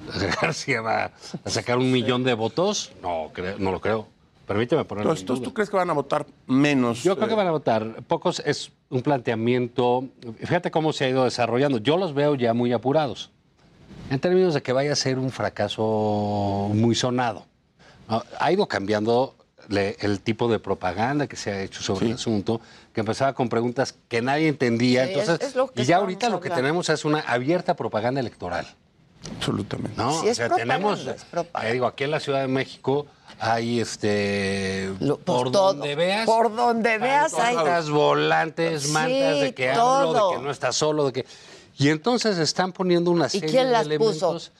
García 0.43 0.81
va 0.81 1.11
a 1.45 1.51
sacar 1.51 1.77
un 1.79 1.91
millón 1.91 2.23
de 2.23 2.35
votos? 2.35 2.93
No, 3.03 3.31
creo- 3.35 3.59
no 3.59 3.73
lo 3.73 3.81
creo. 3.81 4.07
Permíteme 4.51 4.85
ponerlo 4.85 5.13
Entonces, 5.13 5.23
en 5.23 5.27
¿tú, 5.29 5.35
duda. 5.37 5.45
tú 5.45 5.55
crees 5.55 5.71
que 5.71 5.77
van 5.77 5.91
a 5.91 5.93
votar 5.93 6.27
menos? 6.49 7.05
Yo 7.05 7.15
creo 7.15 7.29
que 7.29 7.35
eh, 7.35 7.37
van 7.37 7.47
a 7.47 7.53
votar. 7.53 8.03
Pocos 8.09 8.43
es 8.45 8.73
un 8.89 9.01
planteamiento. 9.01 10.09
Fíjate 10.41 10.73
cómo 10.73 10.93
se 10.93 11.05
ha 11.05 11.09
ido 11.09 11.23
desarrollando. 11.23 11.79
Yo 11.79 11.97
los 11.97 12.15
veo 12.15 12.35
ya 12.35 12.53
muy 12.53 12.73
apurados. 12.73 13.31
En 14.11 14.19
términos 14.19 14.53
de 14.53 14.61
que 14.61 14.73
vaya 14.73 14.93
a 14.93 14.97
ser 14.97 15.21
un 15.21 15.31
fracaso 15.31 16.69
muy 16.75 16.97
sonado. 16.97 17.47
¿no? 18.09 18.25
Ha 18.41 18.51
ido 18.51 18.67
cambiando 18.67 19.37
el 19.69 20.19
tipo 20.21 20.49
de 20.49 20.59
propaganda 20.59 21.29
que 21.29 21.37
se 21.37 21.53
ha 21.53 21.63
hecho 21.63 21.81
sobre 21.81 22.07
el 22.07 22.15
asunto, 22.15 22.61
que 22.93 23.03
empezaba 23.03 23.35
con 23.35 23.49
preguntas 23.49 23.95
que 24.09 24.21
nadie 24.21 24.49
entendía. 24.49 25.05
Sí, 25.07 25.11
Entonces, 25.13 25.41
es- 25.43 25.49
es 25.51 25.55
lo 25.55 25.69
que 25.71 25.83
y 25.83 25.85
ya 25.85 25.99
ahorita 25.99 26.29
lo 26.29 26.41
que 26.41 26.51
tenemos 26.51 26.89
es 26.89 27.05
una 27.05 27.21
abierta 27.21 27.77
propaganda 27.77 28.19
electoral. 28.19 28.67
Absolutamente. 29.37 29.97
¿no? 29.97 30.13
Sí, 30.23 30.27
es 30.29 30.41
o 30.41 30.47
sea, 30.49 30.57
tenemos, 30.57 31.07
eh, 31.07 31.73
digo, 31.73 31.87
aquí 31.87 32.03
en 32.03 32.11
la 32.11 32.19
Ciudad 32.19 32.41
de 32.41 32.49
México 32.49 33.07
hay 33.41 33.81
este 33.81 34.93
Lo- 35.01 35.17
pues 35.19 35.25
por 35.25 35.51
todo. 35.51 35.73
donde 35.73 35.95
veas 35.97 36.27
Por 36.27 36.55
donde 36.55 36.99
veas 36.99 37.33
hay. 37.35 37.57
mantas, 37.57 37.89
volantes, 37.91 38.83
Sí, 38.83 38.93
mantas 38.93 39.41
de 39.41 39.55
que 39.55 39.73
todo. 39.73 40.09
hablo, 40.11 40.29
de 40.31 40.37
que 40.37 40.43
no 40.43 40.51
estás 40.51 40.77
solo, 40.77 41.07
de 41.07 41.13
que 41.13 41.27
y 41.79 41.89
entonces 41.89 42.37
están 42.39 42.73
poniendo 42.73 43.11
una 43.11 43.29
serie 43.31 43.49
quién 43.49 43.67
de 43.67 43.73
las 43.73 43.87
elementos. 43.87 44.53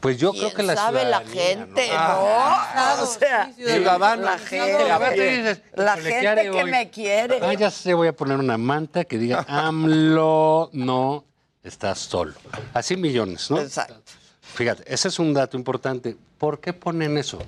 Pues 0.00 0.16
yo 0.18 0.30
creo 0.30 0.44
¿Quién 0.44 0.56
que 0.56 0.62
la 0.62 0.76
sabe 0.76 1.04
la 1.06 1.20
gente, 1.22 1.88
¿no? 1.92 1.96
no? 1.96 3.02
o 3.02 3.06
sea, 3.06 3.52
ciudadano. 3.56 4.22
la 4.22 4.38
gente, 4.38 4.90
A 4.92 4.98
ver, 4.98 5.12
dices, 5.14 5.62
la 5.74 5.94
"Híjole, 5.94 6.02
¿qué 6.04 6.10
gente 6.12 6.28
haré 6.28 6.42
que 6.42 6.62
hoy?". 6.62 6.70
me 6.70 6.90
quiere. 6.90 7.40
Ah, 7.42 7.54
ya 7.54 7.68
sé, 7.70 7.94
voy 7.94 8.06
a 8.06 8.12
poner 8.12 8.38
una 8.38 8.56
manta 8.58 9.04
que 9.04 9.18
diga 9.18 9.44
AMLO 9.48 10.70
no 10.72 11.24
estás 11.64 11.98
solo. 11.98 12.34
Así 12.74 12.96
millones, 12.96 13.50
¿no? 13.50 13.58
Exacto. 13.58 14.12
Fíjate, 14.54 14.84
ese 14.86 15.08
es 15.08 15.18
un 15.18 15.34
dato 15.34 15.56
importante. 15.56 16.16
¿Por 16.38 16.60
qué 16.60 16.72
ponen 16.72 17.18
eso? 17.18 17.38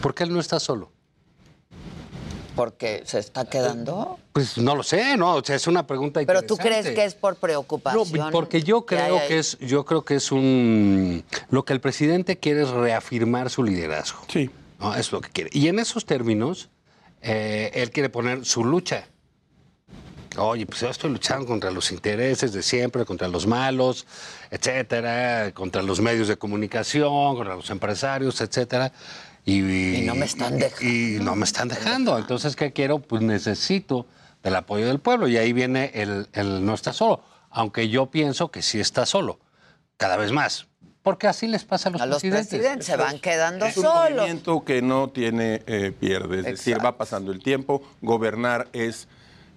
¿Por 0.00 0.14
qué 0.14 0.24
él 0.24 0.32
no 0.32 0.40
está 0.40 0.58
solo? 0.60 0.90
Porque 2.56 3.02
se 3.06 3.18
está 3.18 3.44
quedando. 3.44 4.18
Pues 4.32 4.58
no 4.58 4.74
lo 4.74 4.82
sé, 4.82 5.16
¿no? 5.16 5.36
O 5.36 5.44
sea, 5.44 5.56
es 5.56 5.66
una 5.66 5.86
pregunta 5.86 6.20
Pero 6.26 6.42
tú 6.42 6.56
crees 6.56 6.88
que 6.88 7.04
es 7.04 7.14
por 7.14 7.34
No, 7.34 7.40
preocupación. 7.40 8.30
porque 8.32 8.62
yo 8.62 8.84
creo 8.86 9.18
que 9.28 9.38
es, 9.38 9.58
yo 9.60 9.84
creo 9.84 10.04
que 10.04 10.16
es 10.16 10.32
un 10.32 11.24
lo 11.48 11.64
que 11.64 11.72
el 11.72 11.80
presidente 11.80 12.38
quiere 12.38 12.62
es 12.62 12.70
reafirmar 12.70 13.50
su 13.50 13.62
liderazgo. 13.62 14.20
Sí. 14.28 14.50
¿no? 14.78 14.94
Es 14.94 15.12
lo 15.12 15.20
que 15.20 15.30
quiere. 15.30 15.50
Y 15.52 15.68
en 15.68 15.78
esos 15.78 16.04
términos, 16.04 16.70
eh, 17.22 17.70
él 17.74 17.90
quiere 17.90 18.08
poner 18.08 18.44
su 18.44 18.64
lucha. 18.64 19.06
Oye, 20.36 20.64
pues 20.64 20.80
yo 20.80 20.88
estoy 20.88 21.10
luchando 21.10 21.44
contra 21.46 21.70
los 21.70 21.90
intereses 21.90 22.52
de 22.52 22.62
siempre, 22.62 23.04
contra 23.04 23.26
los 23.26 23.46
malos, 23.46 24.06
etcétera, 24.50 25.50
contra 25.52 25.82
los 25.82 26.00
medios 26.00 26.28
de 26.28 26.36
comunicación, 26.36 27.34
contra 27.36 27.56
los 27.56 27.68
empresarios, 27.70 28.40
etcétera. 28.40 28.92
Y, 29.50 29.96
Y 29.98 30.02
no 30.02 30.14
me 30.14 30.24
están 30.26 30.58
dejando. 30.58 30.86
Y 30.86 31.18
no 31.20 31.36
me 31.36 31.44
están 31.44 31.68
dejando. 31.68 32.18
Entonces, 32.18 32.56
¿qué 32.56 32.72
quiero? 32.72 32.98
Pues 33.00 33.22
necesito 33.22 34.06
del 34.42 34.56
apoyo 34.56 34.86
del 34.86 35.00
pueblo. 35.00 35.28
Y 35.28 35.36
ahí 35.36 35.52
viene 35.52 35.90
el, 35.94 36.28
el 36.32 36.64
no 36.64 36.74
está 36.74 36.92
solo. 36.92 37.22
Aunque 37.50 37.88
yo 37.88 38.10
pienso 38.10 38.50
que 38.50 38.62
sí 38.62 38.78
está 38.80 39.06
solo, 39.06 39.40
cada 39.96 40.16
vez 40.16 40.30
más. 40.32 40.66
Porque 41.02 41.26
así 41.26 41.48
les 41.48 41.64
pasa 41.64 41.88
a 41.88 41.92
los 41.92 42.00
A 42.02 42.06
los 42.06 42.20
presidentes. 42.20 42.48
presidentes 42.48 42.86
se 42.86 42.96
van 42.96 43.18
quedando 43.20 43.64
Es 43.66 43.76
un 43.78 43.84
solos. 43.84 44.10
movimiento 44.18 44.64
que 44.64 44.82
no 44.82 45.08
tiene 45.08 45.62
eh, 45.66 45.92
pierde, 45.98 46.40
es 46.40 46.44
decir, 46.44 46.76
va 46.84 46.96
pasando 46.98 47.32
el 47.32 47.42
tiempo. 47.42 47.82
Gobernar 48.02 48.68
es 48.74 49.08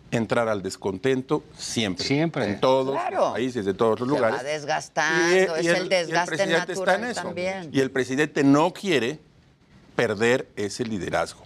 entrar 0.09 0.47
al 0.47 0.61
descontento 0.63 1.43
siempre. 1.57 2.05
Siempre. 2.05 2.45
En 2.45 2.59
todos 2.61 2.93
Claro. 2.93 3.19
los 3.19 3.31
países, 3.33 3.65
de 3.65 3.73
todos 3.73 3.99
los 3.99 4.07
Se 4.09 4.15
lugares. 4.15 4.39
va 4.39 4.43
desgastando, 4.43 5.35
Y, 5.35 5.59
es 5.59 5.65
y 5.65 5.67
el, 5.67 5.89
desgaste 5.89 6.45
natural 6.47 7.03
en 7.03 7.09
eso. 7.09 7.21
también. 7.23 7.69
Y 7.73 7.79
el 7.81 7.91
presidente 7.91 8.43
no 8.43 8.71
quiere 8.73 9.19
perder 9.95 10.47
ese 10.55 10.85
liderazgo. 10.85 11.43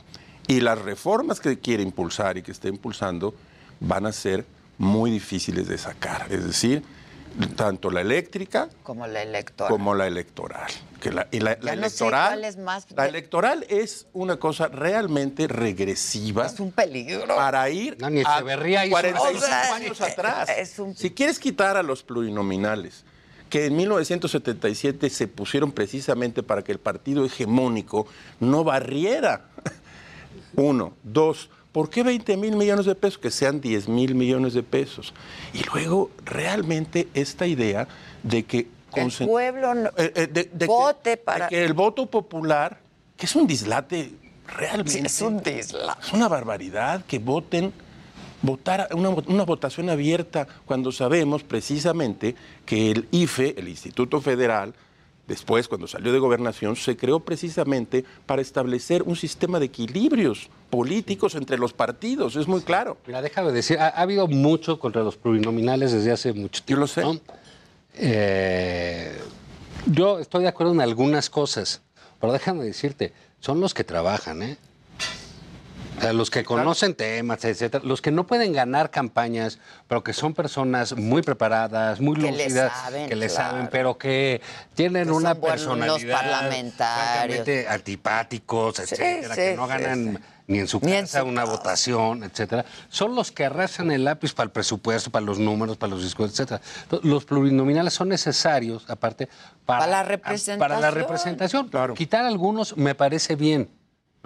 Y 0.48 0.62
las 0.62 0.80
reformas 0.80 1.40
que 1.40 1.60
quiere 1.60 1.84
impulsar 1.84 2.38
y 2.38 2.42
que 2.42 2.52
está 2.52 2.68
impulsando 2.70 3.34
van 3.80 4.06
a 4.06 4.12
ser 4.12 4.46
muy 4.78 5.12
difíciles 5.12 5.68
de 5.68 5.78
sacar. 5.78 6.28
Es 6.32 6.46
decir, 6.46 6.84
tanto 7.56 7.92
la 7.92 8.02
eléctrica 8.02 8.70
Como 8.84 9.06
la 9.06 9.22
electoral. 9.22 9.70
como 9.72 9.94
la 9.94 10.08
electoral. 10.08 10.72
Que 11.02 11.12
la, 11.12 11.28
y 11.32 11.40
la, 11.40 11.52
la 11.62 11.76
Ya 11.76 11.76
no 11.76 11.82
sé 11.82 11.88
electoral, 12.06 12.28
cuál 12.30 12.44
es 12.46 12.58
más 12.58 12.88
la 12.96 13.06
electoral 13.08 13.66
es 13.70 14.08
una 14.14 14.38
cosa 14.38 14.68
realmente 14.68 15.48
regresiva 15.48 16.48
Es 16.48 16.60
un 16.60 16.72
peligro. 16.72 17.36
para 17.36 17.70
ir 17.70 17.98
No, 18.00 18.10
ni 18.10 18.22
a 18.22 18.38
Echeverría 18.38 18.86
hizo 18.86 18.92
45 18.94 19.38
O 19.38 19.48
sea, 19.48 19.76
años 19.76 20.02
atrás. 20.02 20.50
es 20.58 20.80
un- 20.80 20.96
Si 20.96 21.12
quieres 21.12 21.38
quitar 21.38 21.78
a 21.78 21.84
los 21.84 22.02
plurinominales, 22.02 23.04
que 23.50 23.66
en 23.66 23.76
1977 23.76 25.10
se 25.10 25.28
pusieron 25.28 25.72
precisamente 25.72 26.44
para 26.44 26.64
que 26.64 26.72
el 26.72 26.80
partido 26.80 27.26
hegemónico 27.26 28.08
no 28.40 28.64
barriera. 28.64 29.46
Uno. 30.56 30.94
Dos. 31.04 31.50
¿Por 31.72 31.90
qué 31.90 32.02
20 32.04 32.38
mil 32.38 32.56
millones 32.56 32.86
de 32.86 32.96
pesos? 32.96 33.20
Que 33.20 33.30
sean 33.32 33.62
10 33.62 33.88
mil 33.88 34.16
millones 34.16 34.54
de 34.54 34.64
pesos. 34.64 35.14
Y 35.54 35.64
luego, 35.72 36.10
realmente, 36.26 37.08
esta 37.14 37.46
idea 37.46 37.88
de 38.24 38.44
que... 38.44 38.68
El 38.96 39.12
pueblo 39.12 39.76
no- 39.76 39.90
eh, 39.98 40.12
eh, 40.16 40.28
de- 40.28 40.44
de 40.46 40.50
que- 40.60 40.66
vote 40.66 41.10
de 41.12 41.18
para... 41.18 41.48
que 41.50 41.64
el 41.64 41.74
voto 41.74 42.08
popular, 42.08 42.80
que 43.16 43.28
es 43.28 43.36
un 43.36 43.46
dislate 43.46 44.12
realmente. 44.48 44.92
Sí, 44.94 45.00
es 45.06 45.22
un 45.22 45.44
dislate. 45.44 46.02
Es 46.02 46.14
una 46.14 46.28
barbaridad 46.28 47.06
que 47.06 47.20
voten, 47.20 47.74
votar 48.42 48.90
una, 48.94 49.10
una 49.10 49.44
votación 49.44 49.90
abierta 49.90 50.48
cuando 50.66 50.92
sabemos 50.92 51.44
precisamente 51.44 52.36
que 52.66 52.92
el 52.92 53.08
IFE, 53.12 53.56
el 53.58 53.68
Instituto 53.68 54.22
Federal, 54.22 54.74
después, 55.28 55.68
cuando 55.68 55.88
salió 55.88 56.12
de 56.14 56.20
gobernación, 56.20 56.76
se 56.76 56.96
creó 56.96 57.20
precisamente 57.20 58.06
para 58.26 58.42
establecer 58.42 59.04
un 59.04 59.16
sistema 59.16 59.60
de 59.60 59.66
equilibrios 59.66 60.50
políticos 60.70 61.36
entre 61.36 61.58
los 61.58 61.74
partidos, 61.74 62.36
es 62.36 62.48
muy 62.48 62.62
claro. 62.62 62.98
Mira, 63.06 63.22
déjame 63.22 63.52
decir, 63.52 63.80
ha, 63.80 63.88
ha 63.88 64.02
habido 64.02 64.28
mucho 64.28 64.80
contra 64.80 65.04
los 65.04 65.18
plurinominales 65.18 65.92
desde 65.92 66.12
hace 66.12 66.34
mucho 66.34 66.64
tiempo. 66.64 66.68
Yo 66.68 66.78
lo 66.80 66.88
sé. 66.88 67.22
yo 69.88 70.20
estoy 70.20 70.44
de 70.44 70.50
acuerdo 70.50 70.74
en 70.74 70.82
algunas 70.82 71.30
cosas, 71.30 71.82
pero 72.20 72.34
déjame 72.34 72.64
decirte, 72.64 73.14
son 73.40 73.60
los 73.60 73.74
que 73.74 73.84
trabajan, 73.84 74.42
¿eh? 74.42 74.58
O 75.98 76.02
sea, 76.02 76.14
los 76.14 76.30
que 76.30 76.44
conocen 76.44 76.94
temas, 76.94 77.44
etcétera, 77.44 77.84
los 77.84 78.02
que 78.02 78.12
no 78.12 78.28
pueden 78.28 78.54
ganar 78.54 78.92
campañas, 78.92 79.58
pero 79.88 80.04
que 80.04 80.14
son 80.14 80.34
personas 80.36 80.96
muy 80.96 81.24
preparadas, 81.24 82.00
muy 82.00 82.16
Que 82.22 82.32
lúcidas, 82.32 82.72
saben, 82.72 83.10
que 83.10 83.16
le 83.16 83.28
claro. 83.28 83.50
saben, 83.50 83.70
pero 83.72 83.98
que 83.98 84.42
tienen 84.76 85.06
Que 85.06 85.12
una 85.12 85.34
personalidad 85.36 86.22
parlamentarios. 86.22 87.44
francamente 87.44 87.68
antipáticos, 87.68 88.80
etcétera, 88.80 89.34
sí, 89.36 89.42
que 89.42 89.56
no 89.56 89.66
ganan 89.66 90.18
sí. 90.18 90.24
ni 90.46 90.60
en 90.60 90.68
su 90.68 90.78
en 90.84 91.02
casa 91.02 91.22
su 91.22 91.26
una 91.28 91.46
votación, 91.46 92.24
etcétera. 92.24 92.64
Son 92.90 93.16
los 93.16 93.32
que 93.32 93.46
arrasan 93.46 93.90
el 93.90 94.04
lápiz 94.04 94.34
para 94.34 94.46
el 94.46 94.52
presupuesto, 94.52 95.10
para 95.10 95.26
los 95.26 95.40
números, 95.40 95.78
para 95.78 95.90
los 95.90 96.04
discursos, 96.04 96.40
etcétera. 96.40 96.62
Entonces, 96.84 97.10
Los 97.10 97.26
plurinominales 97.26 97.96
son 97.96 98.10
necesarios, 98.10 98.86
aparte, 98.88 99.30
para, 99.66 99.80
Para 99.80 99.92
la 99.92 100.04
representación. 100.04 100.60
Para 100.60 100.80
la 100.80 100.92
representación. 100.92 101.72
Quitar 101.96 102.24
algunos 102.26 102.78
me 102.78 102.94
parece 102.94 103.36
bien. 103.36 103.68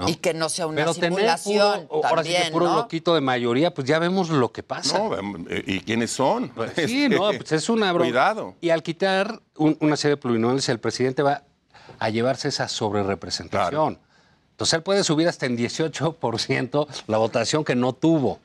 ¿No? 0.02 0.10
Y 0.10 0.16
que 0.16 0.34
no 0.34 0.50
sea 0.50 0.68
una 0.68 0.76
Pero 0.78 0.94
tener 0.94 1.12
simulación 1.14 1.88
puro, 1.88 2.06
ahora 2.08 2.24
sí 2.24 2.30
que 2.34 2.52
puro 2.52 2.66
¿no? 2.68 2.76
loquito 2.78 3.16
de 3.16 3.22
mayoría, 3.22 3.74
pues 3.74 3.88
ya 3.88 4.00
vemos 4.00 4.30
lo 4.30 4.52
que 4.52 4.64
pasa. 4.64 4.98
No, 5.00 5.16
eh, 5.50 5.64
¿Y 5.66 5.80
quiénes 5.82 6.12
son? 6.12 6.52
Sí, 6.76 7.08
no, 7.10 7.30
pues 7.38 7.52
es 7.52 7.70
una 7.70 7.92
broma. 7.94 8.06
Cuidado. 8.10 8.56
Y 8.62 8.70
al 8.70 8.84
quitar 8.84 9.42
un- 9.58 9.78
una 9.80 9.96
serie 9.96 10.16
de 10.16 10.22
plurinominales, 10.22 10.68
el 10.70 10.80
presidente 10.80 11.22
va 11.24 11.44
a 12.00 12.10
llevarse 12.10 12.48
esa 12.50 12.68
sobrerepresentación. 12.68 14.00
Entonces 14.52 14.74
él 14.76 14.84
puede 14.84 15.04
subir 15.04 15.28
hasta 15.28 15.46
en 15.46 15.58
18% 15.58 16.88
la 17.08 17.18
votación 17.18 17.64
que 17.64 17.76
no 17.76 17.94
tuvo. 17.94 18.40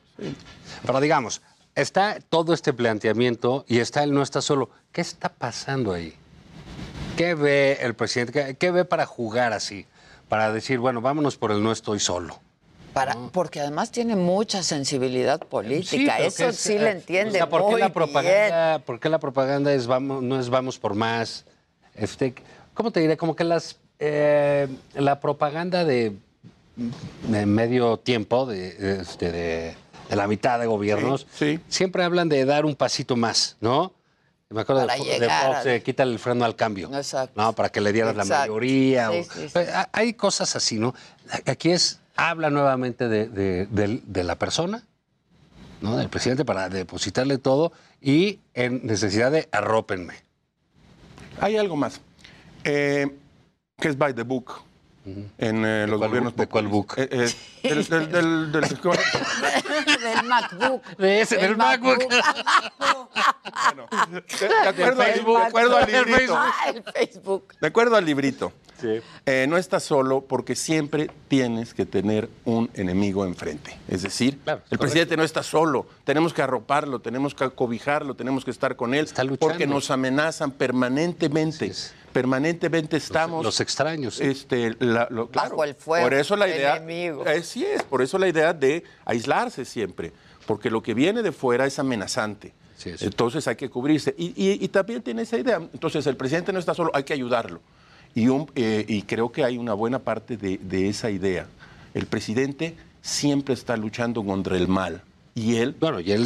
Pero 0.85 0.99
digamos, 0.99 1.41
está 1.75 2.17
todo 2.29 2.53
este 2.53 2.73
planteamiento 2.73 3.65
y 3.67 3.79
está 3.79 4.03
él 4.03 4.13
no 4.13 4.21
está 4.23 4.41
solo. 4.41 4.69
¿Qué 4.91 5.01
está 5.01 5.29
pasando 5.29 5.93
ahí? 5.93 6.13
¿Qué 7.15 7.33
ve 7.35 7.77
el 7.81 7.95
presidente? 7.95 8.31
¿Qué, 8.33 8.55
qué 8.57 8.71
ve 8.71 8.85
para 8.85 9.05
jugar 9.05 9.53
así? 9.53 9.85
Para 10.29 10.51
decir, 10.51 10.79
bueno, 10.79 11.01
vámonos 11.01 11.37
por 11.37 11.51
el 11.51 11.63
no 11.63 11.71
estoy 11.71 11.99
solo. 11.99 12.39
Para, 12.93 13.15
Porque 13.31 13.59
además 13.59 13.91
tiene 13.91 14.15
mucha 14.15 14.63
sensibilidad 14.63 15.39
política. 15.39 16.19
Eso 16.19 16.49
es, 16.49 16.55
sí 16.57 16.73
eh, 16.73 16.79
le 16.79 16.91
entiende 16.91 17.29
o 17.29 17.33
sea, 17.33 17.49
¿por 17.49 17.67
qué 17.67 17.71
la 17.73 17.77
bien. 17.77 17.93
propaganda, 17.93 18.79
¿Por 18.79 18.99
qué 18.99 19.09
la 19.09 19.19
propaganda 19.19 19.71
es 19.71 19.85
vamos, 19.87 20.23
no 20.23 20.39
es 20.39 20.49
vamos 20.49 20.79
por 20.79 20.95
más? 20.95 21.45
Este, 21.95 22.33
¿Cómo 22.73 22.91
te 22.91 22.99
diré? 22.99 23.15
Como 23.15 23.35
que 23.35 23.43
las 23.43 23.77
eh, 23.99 24.67
la 24.93 25.19
propaganda 25.19 25.83
de, 25.83 26.13
de 27.27 27.45
medio 27.45 27.97
tiempo, 27.97 28.45
de, 28.45 28.99
este, 29.01 29.31
de, 29.31 29.75
de 30.09 30.15
la 30.15 30.27
mitad 30.27 30.59
de 30.59 30.67
gobiernos, 30.67 31.25
siempre 31.67 32.03
hablan 32.03 32.29
de 32.29 32.45
dar 32.45 32.65
un 32.65 32.75
pasito 32.75 33.15
más, 33.15 33.57
¿no? 33.59 33.93
Me 34.49 34.61
acuerdo 34.61 34.87
de, 34.87 35.19
de 35.19 35.29
Fox, 35.29 35.57
a- 35.57 35.63
de 35.63 35.83
quítale 35.83 36.11
el 36.13 36.19
freno 36.19 36.45
al 36.45 36.55
cambio. 36.55 36.89
Exacto. 36.95 37.33
No, 37.41 37.53
para 37.53 37.69
que 37.69 37.81
le 37.81 37.91
dieras 37.91 38.15
la 38.15 38.23
mayoría. 38.23 39.09
Sí, 39.09 39.17
o- 39.19 39.23
sí, 39.23 39.29
sí. 39.41 39.49
Pues, 39.51 39.69
ha- 39.69 39.89
Hay 39.91 40.13
cosas 40.13 40.55
así, 40.55 40.79
¿no? 40.79 40.95
Aquí 41.45 41.71
es, 41.71 41.99
habla 42.15 42.49
nuevamente 42.49 43.09
de, 43.09 43.27
de- 43.27 44.23
la 44.23 44.35
persona, 44.35 44.83
¿no? 45.81 45.97
Del 45.97 46.07
presidente 46.09 46.45
para 46.45 46.69
depositarle 46.69 47.37
todo 47.37 47.73
y 48.01 48.39
en 48.53 48.85
necesidad 48.85 49.31
de 49.31 49.49
arrópenme. 49.51 50.13
Hay 51.41 51.57
algo 51.57 51.75
más, 51.75 51.99
eh, 52.63 53.15
que 53.77 53.89
es 53.89 53.97
by 53.97 54.13
the 54.13 54.23
book 54.23 54.61
en 55.37 55.63
eh, 55.65 55.85
los 55.87 55.99
gobiernos 55.99 56.35
¿De 56.35 56.47
cuál 56.47 56.67
book? 56.67 56.95
del- 56.95 57.33
del- 57.63 58.51
del 58.51 58.63
MacBook. 60.27 60.83
De 60.97 61.21
ese, 61.21 61.37
del 61.37 61.57
MacBook. 61.57 61.99
de 64.39 64.67
acuerdo, 64.69 65.01
al- 65.01 65.13
de 65.13 65.37
acuerdo 65.47 65.77
al 65.77 65.91
librito. 65.91 66.35
Ah, 66.37 66.53
el 66.73 66.83
Facebook. 66.83 67.53
De 67.59 67.67
acuerdo 67.67 67.95
al 67.95 68.05
librito. 68.05 68.51
Eh, 69.25 69.47
no 69.49 69.57
estás 69.57 69.83
solo 69.83 70.21
porque 70.21 70.55
siempre 70.55 71.09
tienes 71.27 71.73
que 71.73 71.85
tener 71.85 72.29
un 72.45 72.69
enemigo 72.75 73.25
enfrente. 73.25 73.77
Es 73.87 74.03
decir, 74.03 74.39
el 74.69 74.77
presidente 74.77 75.17
no 75.17 75.23
está 75.23 75.41
solo. 75.41 75.87
Tenemos 76.03 76.31
que 76.33 76.41
arroparlo, 76.43 76.99
tenemos 76.99 77.33
que 77.33 77.49
cobijarlo, 77.49 78.13
tenemos 78.15 78.45
que 78.45 78.51
estar 78.51 78.75
con 78.75 78.93
él. 78.93 79.09
Porque 79.39 79.65
nos 79.65 79.89
amenazan 79.89 80.51
permanentemente. 80.51 81.71
Permanentemente 82.21 82.97
estamos. 82.97 83.45
Los 83.45 83.59
extraños. 83.61 84.19
Este, 84.19 84.75
la- 84.79 85.07
lo- 85.11 85.29
claro. 85.29 85.51
Bajo 85.51 85.63
el 85.65 85.75
fuego 85.75 86.05
Por 86.05 86.15
eso 86.15 86.35
la 86.35 86.47
idea. 86.47 86.77
enemigo. 86.77 87.23
Así 87.27 87.63
es, 87.63 87.83
por 87.83 88.01
eso 88.01 88.17
la 88.17 88.27
idea 88.27 88.53
de 88.55 88.83
aislarse 89.05 89.63
siempre. 89.65 90.11
Porque 90.47 90.71
lo 90.71 90.81
que 90.81 90.95
viene 90.95 91.21
de 91.21 91.31
fuera 91.31 91.67
es 91.67 91.77
amenazante. 91.77 92.53
Entonces 92.83 93.47
hay 93.47 93.55
que 93.55 93.69
cubrirse. 93.69 94.15
Y, 94.17 94.33
y- 94.35 94.57
y 94.65 94.67
también 94.69 95.03
tiene 95.03 95.21
esa 95.21 95.37
idea. 95.37 95.57
Entonces 95.57 96.07
el 96.07 96.17
presidente 96.17 96.51
no 96.51 96.57
está 96.57 96.73
solo, 96.73 96.89
hay 96.95 97.03
que 97.03 97.13
ayudarlo. 97.13 97.61
Y, 98.15 98.29
un- 98.29 98.49
eh, 98.55 98.83
y 98.87 99.03
creo 99.03 99.31
que 99.31 99.43
hay 99.43 99.59
una 99.59 99.75
buena 99.75 99.99
parte 99.99 100.37
de, 100.37 100.57
de 100.57 100.89
esa 100.89 101.11
idea. 101.11 101.45
El 101.93 102.07
presidente 102.07 102.75
siempre 103.03 103.53
está 103.53 103.77
luchando 103.77 104.25
contra 104.25 104.57
el 104.57 104.67
mal. 104.67 105.03
Y 105.37 105.57
él, 105.57 105.75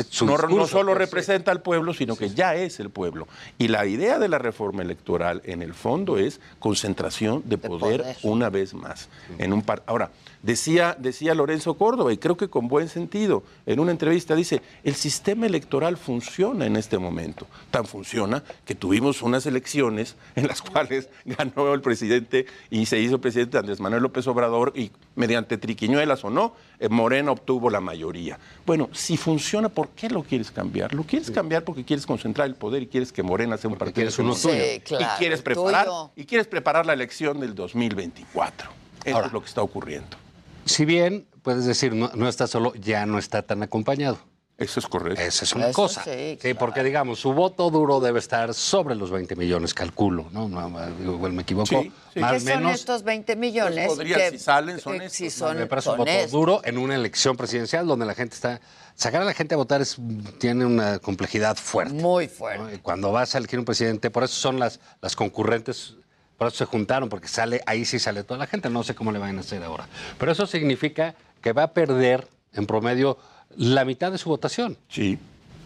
su 0.09 0.25
no, 0.25 0.37
no 0.37 0.67
solo 0.67 0.93
pues, 0.93 0.99
representa 0.99 1.51
al 1.51 1.61
pueblo, 1.61 1.93
sino 1.93 2.15
que 2.15 2.29
ya 2.29 2.55
es 2.55 2.79
el 2.79 2.89
pueblo. 2.89 3.27
Y 3.57 3.67
la 3.67 3.85
idea 3.85 4.19
de 4.19 4.29
la 4.29 4.37
reforma 4.37 4.83
electoral, 4.83 5.41
en 5.43 5.61
el 5.61 5.73
fondo, 5.73 6.17
es 6.17 6.39
concentración 6.59 7.43
de 7.45 7.57
poder, 7.57 8.03
poder. 8.03 8.17
una 8.23 8.49
vez 8.49 8.73
más. 8.73 9.09
En 9.37 9.51
un 9.51 9.63
par... 9.63 9.83
Ahora, 9.85 10.11
decía, 10.43 10.95
decía 10.97 11.35
Lorenzo 11.35 11.73
Córdoba, 11.73 12.13
y 12.13 12.17
creo 12.19 12.37
que 12.37 12.47
con 12.47 12.69
buen 12.69 12.87
sentido, 12.87 13.43
en 13.65 13.81
una 13.81 13.91
entrevista 13.91 14.33
dice, 14.33 14.61
el 14.85 14.95
sistema 14.95 15.45
electoral 15.45 15.97
funciona 15.97 16.65
en 16.65 16.77
este 16.77 16.97
momento. 16.97 17.47
Tan 17.69 17.83
funciona 17.83 18.41
que 18.63 18.75
tuvimos 18.75 19.21
unas 19.21 19.45
elecciones 19.45 20.15
en 20.35 20.47
las 20.47 20.61
cuales 20.61 21.09
ganó 21.25 21.73
el 21.73 21.81
presidente 21.81 22.45
y 22.69 22.85
se 22.85 22.99
hizo 23.01 23.19
presidente 23.19 23.57
Andrés 23.57 23.81
Manuel 23.81 24.03
López 24.03 24.25
Obrador 24.27 24.71
y 24.73 24.91
mediante 25.15 25.57
triquiñuelas 25.57 26.23
o 26.23 26.29
no, 26.29 26.53
Morena 26.89 27.31
obtuvo 27.31 27.69
la 27.69 27.79
mayoría. 27.79 28.39
Bueno, 28.65 28.89
si 28.91 29.17
funciona, 29.17 29.69
¿por 29.69 29.89
qué 29.89 30.09
lo 30.09 30.23
quieres 30.23 30.51
cambiar? 30.51 30.93
Lo 30.93 31.03
quieres 31.03 31.31
cambiar 31.31 31.63
porque 31.63 31.83
quieres 31.83 32.05
concentrar 32.05 32.47
el 32.47 32.55
poder 32.55 32.83
y 32.83 32.87
quieres 32.87 33.11
que 33.11 33.23
Morena 33.23 33.57
sea 33.57 33.69
un 33.69 33.77
partido 33.77 33.95
quieres 33.95 34.19
uno 34.19 34.33
hegemónico. 34.33 34.59
tuyo. 34.59 34.73
Sí, 34.73 34.81
claro, 34.81 35.05
y 35.05 35.17
quieres 35.19 35.41
preparar 35.41 35.85
tuyo. 35.85 36.11
y 36.15 36.25
quieres 36.25 36.47
preparar 36.47 36.85
la 36.85 36.93
elección 36.93 37.39
del 37.39 37.55
2024. 37.55 38.69
Eso 39.03 39.25
es 39.25 39.31
lo 39.31 39.41
que 39.41 39.47
está 39.47 39.61
ocurriendo. 39.61 40.17
Si 40.65 40.85
bien 40.85 41.25
puedes 41.41 41.65
decir, 41.65 41.93
no, 41.93 42.11
no 42.15 42.27
está 42.27 42.47
solo, 42.47 42.73
ya 42.75 43.05
no 43.05 43.17
está 43.17 43.41
tan 43.41 43.63
acompañado. 43.63 44.19
Eso 44.57 44.79
es 44.79 44.85
correcto. 44.87 45.19
Esa 45.19 45.43
es 45.43 45.53
una 45.53 45.69
Eso 45.69 45.73
cosa. 45.75 46.03
sí, 46.03 46.37
porque 46.53 46.83
digamos, 46.83 47.19
su 47.19 47.33
voto 47.33 47.71
duro 47.71 47.99
debe 47.99 48.19
estar 48.19 48.53
sobre 48.53 48.93
los 48.93 49.09
20 49.09 49.35
millones, 49.35 49.73
calculo, 49.73 50.27
¿no? 50.31 50.47
No, 50.47 50.69
no, 50.69 50.79
igual 51.03 51.33
me 51.33 51.41
equivoco. 51.41 51.81
¿Qué 52.13 52.19
Más 52.19 52.33
o 52.33 52.35
son 52.35 52.45
menos. 52.45 52.75
estos 52.75 53.01
20 53.01 53.35
millones? 53.37 53.85
Pues 53.87 53.97
podrían, 53.97 54.19
que- 54.19 54.31
si 54.31 54.37
salen, 54.37 54.79
son 54.79 54.99
que 54.99 55.05
estos, 55.05 55.17
si 55.17 55.29
son, 55.31 55.57
me 55.57 55.65
parece 55.65 55.89
un 55.89 55.97
voto 55.97 56.11
estos. 56.11 56.31
duro 56.31 56.61
en 56.63 56.77
una 56.77 56.93
elección 56.93 57.35
presidencial 57.37 57.87
donde 57.87 58.05
la 58.05 58.13
gente 58.13 58.35
está. 58.35 58.61
Sacar 58.93 59.23
a 59.23 59.25
la 59.25 59.33
gente 59.33 59.55
a 59.55 59.57
votar 59.57 59.81
es, 59.81 59.97
tiene 60.37 60.63
una 60.65 60.99
complejidad 60.99 61.55
fuerte. 61.57 61.93
Muy 61.95 62.27
fuerte. 62.27 62.63
¿no? 62.63 62.71
Y 62.71 62.77
Cuando 62.77 63.11
vas 63.11 63.33
a 63.33 63.39
elegir 63.39 63.57
un 63.57 63.65
presidente, 63.65 64.11
por 64.11 64.23
eso 64.25 64.35
son 64.35 64.59
las, 64.59 64.79
las 65.01 65.15
concurrentes, 65.15 65.95
por 66.37 66.49
eso 66.49 66.57
se 66.57 66.65
juntaron, 66.65 67.09
porque 67.09 67.27
sale, 67.27 67.63
ahí 67.65 67.83
sí 67.83 67.97
sale 67.97 68.23
toda 68.23 68.37
la 68.37 68.45
gente. 68.45 68.69
No 68.69 68.83
sé 68.83 68.93
cómo 68.93 69.11
le 69.11 69.17
van 69.17 69.37
a 69.37 69.41
hacer 69.41 69.63
ahora. 69.63 69.87
Pero 70.19 70.31
eso 70.33 70.45
significa 70.45 71.15
que 71.41 71.51
va 71.53 71.63
a 71.63 71.73
perder 71.73 72.27
en 72.53 72.67
promedio 72.67 73.17
la 73.57 73.85
mitad 73.85 74.11
de 74.11 74.17
su 74.17 74.29
votación. 74.29 74.77
Sí. 74.89 75.17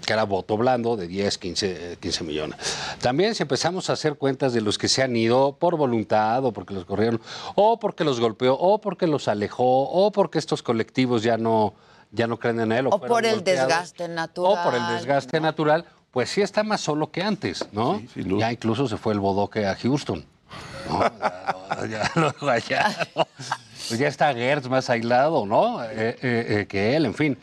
Que 0.06 0.14
era 0.14 0.24
voto 0.24 0.56
blando 0.56 0.96
de 0.96 1.08
10, 1.08 1.38
15, 1.38 1.94
eh, 1.94 1.98
15 2.00 2.24
millones. 2.24 2.58
También 3.02 3.34
si 3.34 3.44
empezamos 3.44 3.90
a 3.90 3.94
hacer 3.94 4.16
cuentas 4.16 4.54
de 4.54 4.62
los 4.62 4.78
que 4.78 4.88
se 4.88 5.02
han 5.02 5.16
ido 5.16 5.58
por 5.58 5.78
voluntad 5.78 6.46
o 6.46 6.52
porque 6.52 6.74
los 6.74 6.86
corrieron, 6.86 7.20
o 7.56 7.80
porque 7.80 8.04
los 8.04 8.20
golpeó, 8.20 8.54
o 8.54 8.80
porque 8.80 9.08
los 9.08 9.28
alejó, 9.28 9.90
o 9.90 10.12
porque 10.12 10.38
estos 10.38 10.62
colectivos 10.62 11.24
ya 11.24 11.38
no, 11.38 11.74
ya 12.12 12.28
no 12.28 12.38
creen 12.38 12.60
en 12.60 12.72
él. 12.72 12.88
O 12.88 12.92
fueron 12.92 13.08
por 13.08 13.26
el 13.26 13.44
desgaste 13.44 14.08
natural. 14.08 14.60
O 14.60 14.64
por 14.64 14.76
el 14.76 14.88
desgaste 14.96 15.40
natural, 15.40 15.86
pues 16.12 16.30
sí 16.30 16.42
está 16.42 16.64
más 16.64 16.82
solo 16.82 17.12
que 17.12 17.24
antes, 17.24 17.66
¿no? 17.72 18.02
ya 18.16 18.52
incluso 18.52 18.88
se 18.88 18.98
fue 18.98 19.14
el 19.14 19.20
bodoque 19.20 19.66
a 19.66 19.76
Houston. 19.76 20.24
¿no? 20.88 21.02
Ya, 21.02 21.88
ya 21.88 22.12
luego 22.16 22.50
allá, 22.50 22.96
¿no? 23.16 23.28
Pues 23.88 24.00
ya 24.00 24.08
está 24.08 24.34
Gertz 24.34 24.68
más 24.68 24.90
aislado, 24.90 25.46
¿no? 25.46 25.84
Eh, 25.84 25.90
eh, 25.92 26.18
eh, 26.22 26.66
que 26.68 26.96
él, 26.96 27.06
en 27.06 27.14
fin. 27.14 27.38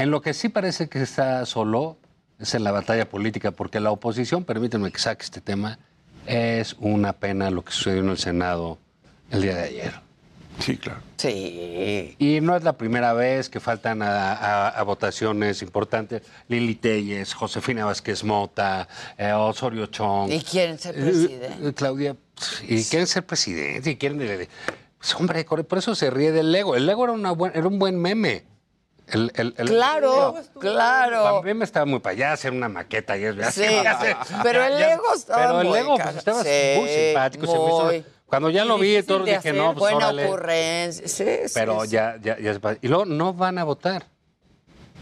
En 0.00 0.10
lo 0.10 0.22
que 0.22 0.32
sí 0.34 0.48
parece 0.48 0.88
que 0.88 1.02
está 1.02 1.44
solo 1.46 1.98
es 2.38 2.54
en 2.54 2.64
la 2.64 2.72
batalla 2.72 3.08
política, 3.08 3.50
porque 3.50 3.80
la 3.80 3.90
oposición, 3.90 4.44
permítanme 4.44 4.90
que 4.90 4.98
saque 4.98 5.24
este 5.24 5.40
tema, 5.40 5.78
es 6.26 6.74
una 6.80 7.12
pena 7.12 7.50
lo 7.50 7.62
que 7.64 7.72
sucedió 7.72 8.00
en 8.00 8.08
el 8.08 8.18
Senado 8.18 8.78
el 9.30 9.42
día 9.42 9.56
de 9.56 9.62
ayer. 9.64 9.92
Sí, 10.58 10.76
claro. 10.76 11.00
Sí. 11.16 12.16
Y 12.18 12.40
no 12.40 12.56
es 12.56 12.62
la 12.64 12.74
primera 12.78 13.12
vez 13.12 13.48
que 13.50 13.60
faltan 13.60 14.02
a, 14.02 14.32
a- 14.32 14.68
a 14.68 14.82
votaciones 14.84 15.62
importantes. 15.62 16.22
Lili 16.48 16.74
Telles, 16.74 17.32
Josefina 17.34 17.84
Vázquez 17.84 18.24
Mota, 18.24 18.88
eh, 19.18 19.32
Osorio 19.32 19.86
Chong. 19.86 20.30
¿Y 20.32 20.40
quién 20.40 20.78
se 20.78 20.90
Eh, 20.90 20.92
preside? 20.94 21.46
eh, 21.62 21.72
Claudia 21.74 22.16
y 22.66 22.84
quieren 22.84 23.06
ser 23.06 23.24
presidente 23.26 23.90
y 23.90 23.96
quieren... 23.96 24.20
eh, 24.22 24.48
Pues, 24.98 25.14
hombre, 25.14 25.44
por 25.44 25.64
por 25.66 25.78
eso 25.78 25.94
se 25.94 26.10
ríe 26.10 26.30
del 26.32 26.52
Lego. 26.52 26.74
El 26.76 26.84
Lego 26.86 27.04
era, 27.04 27.12
una 27.14 27.32
buen- 27.32 27.52
era 27.54 27.66
un 27.68 27.78
buen 27.78 27.98
meme. 28.00 28.44
El, 29.12 29.32
el- 29.34 29.54
el- 29.58 29.68
Claro, 29.68 30.36
claro. 30.58 31.38
El 31.38 31.44
meme 31.44 31.64
estaba 31.64 31.86
muy 31.86 31.98
para 32.00 32.12
allá, 32.12 32.32
hacer 32.32 32.52
una 32.52 32.68
maqueta. 32.68 33.16
Y 33.16 33.22
ya 33.36 33.50
Sí, 33.50 33.62
se- 33.62 33.66
se- 34.04 34.16
pero 34.42 34.64
el 34.64 34.78
Lego 34.78 35.14
estaba 35.14 35.42
Pero 35.46 35.60
el 35.60 35.66
muy 35.66 35.76
Lego 35.78 35.96
pues, 35.96 36.16
estaba 36.16 36.42
sí, 36.44 36.48
muy 36.78 36.88
simpático. 36.88 37.46
se 37.46 37.52
me 37.52 37.64
hizo- 37.66 37.84
muy. 37.84 38.04
cuando 38.26 38.50
ya 38.50 38.64
lo 38.64 38.78
vi, 38.78 39.02
todos 39.02 39.20
de 39.24 39.26
dije, 39.26 39.36
hacer, 39.38 39.54
no, 39.54 39.74
pues 39.74 39.92
Buena 39.92 39.96
órale. 40.08 40.26
ocurrencia. 40.26 41.08
Sí, 41.08 41.24
sí, 41.46 41.52
Pero 41.54 41.84
ya, 41.84 42.16
ya, 42.22 42.38
ya 42.38 42.50
es 42.52 42.58
pa- 42.60 42.76
Y 42.80 42.88
luego 42.88 43.04
no 43.04 43.34
van 43.34 43.58
a 43.58 43.64
votar. 43.64 44.06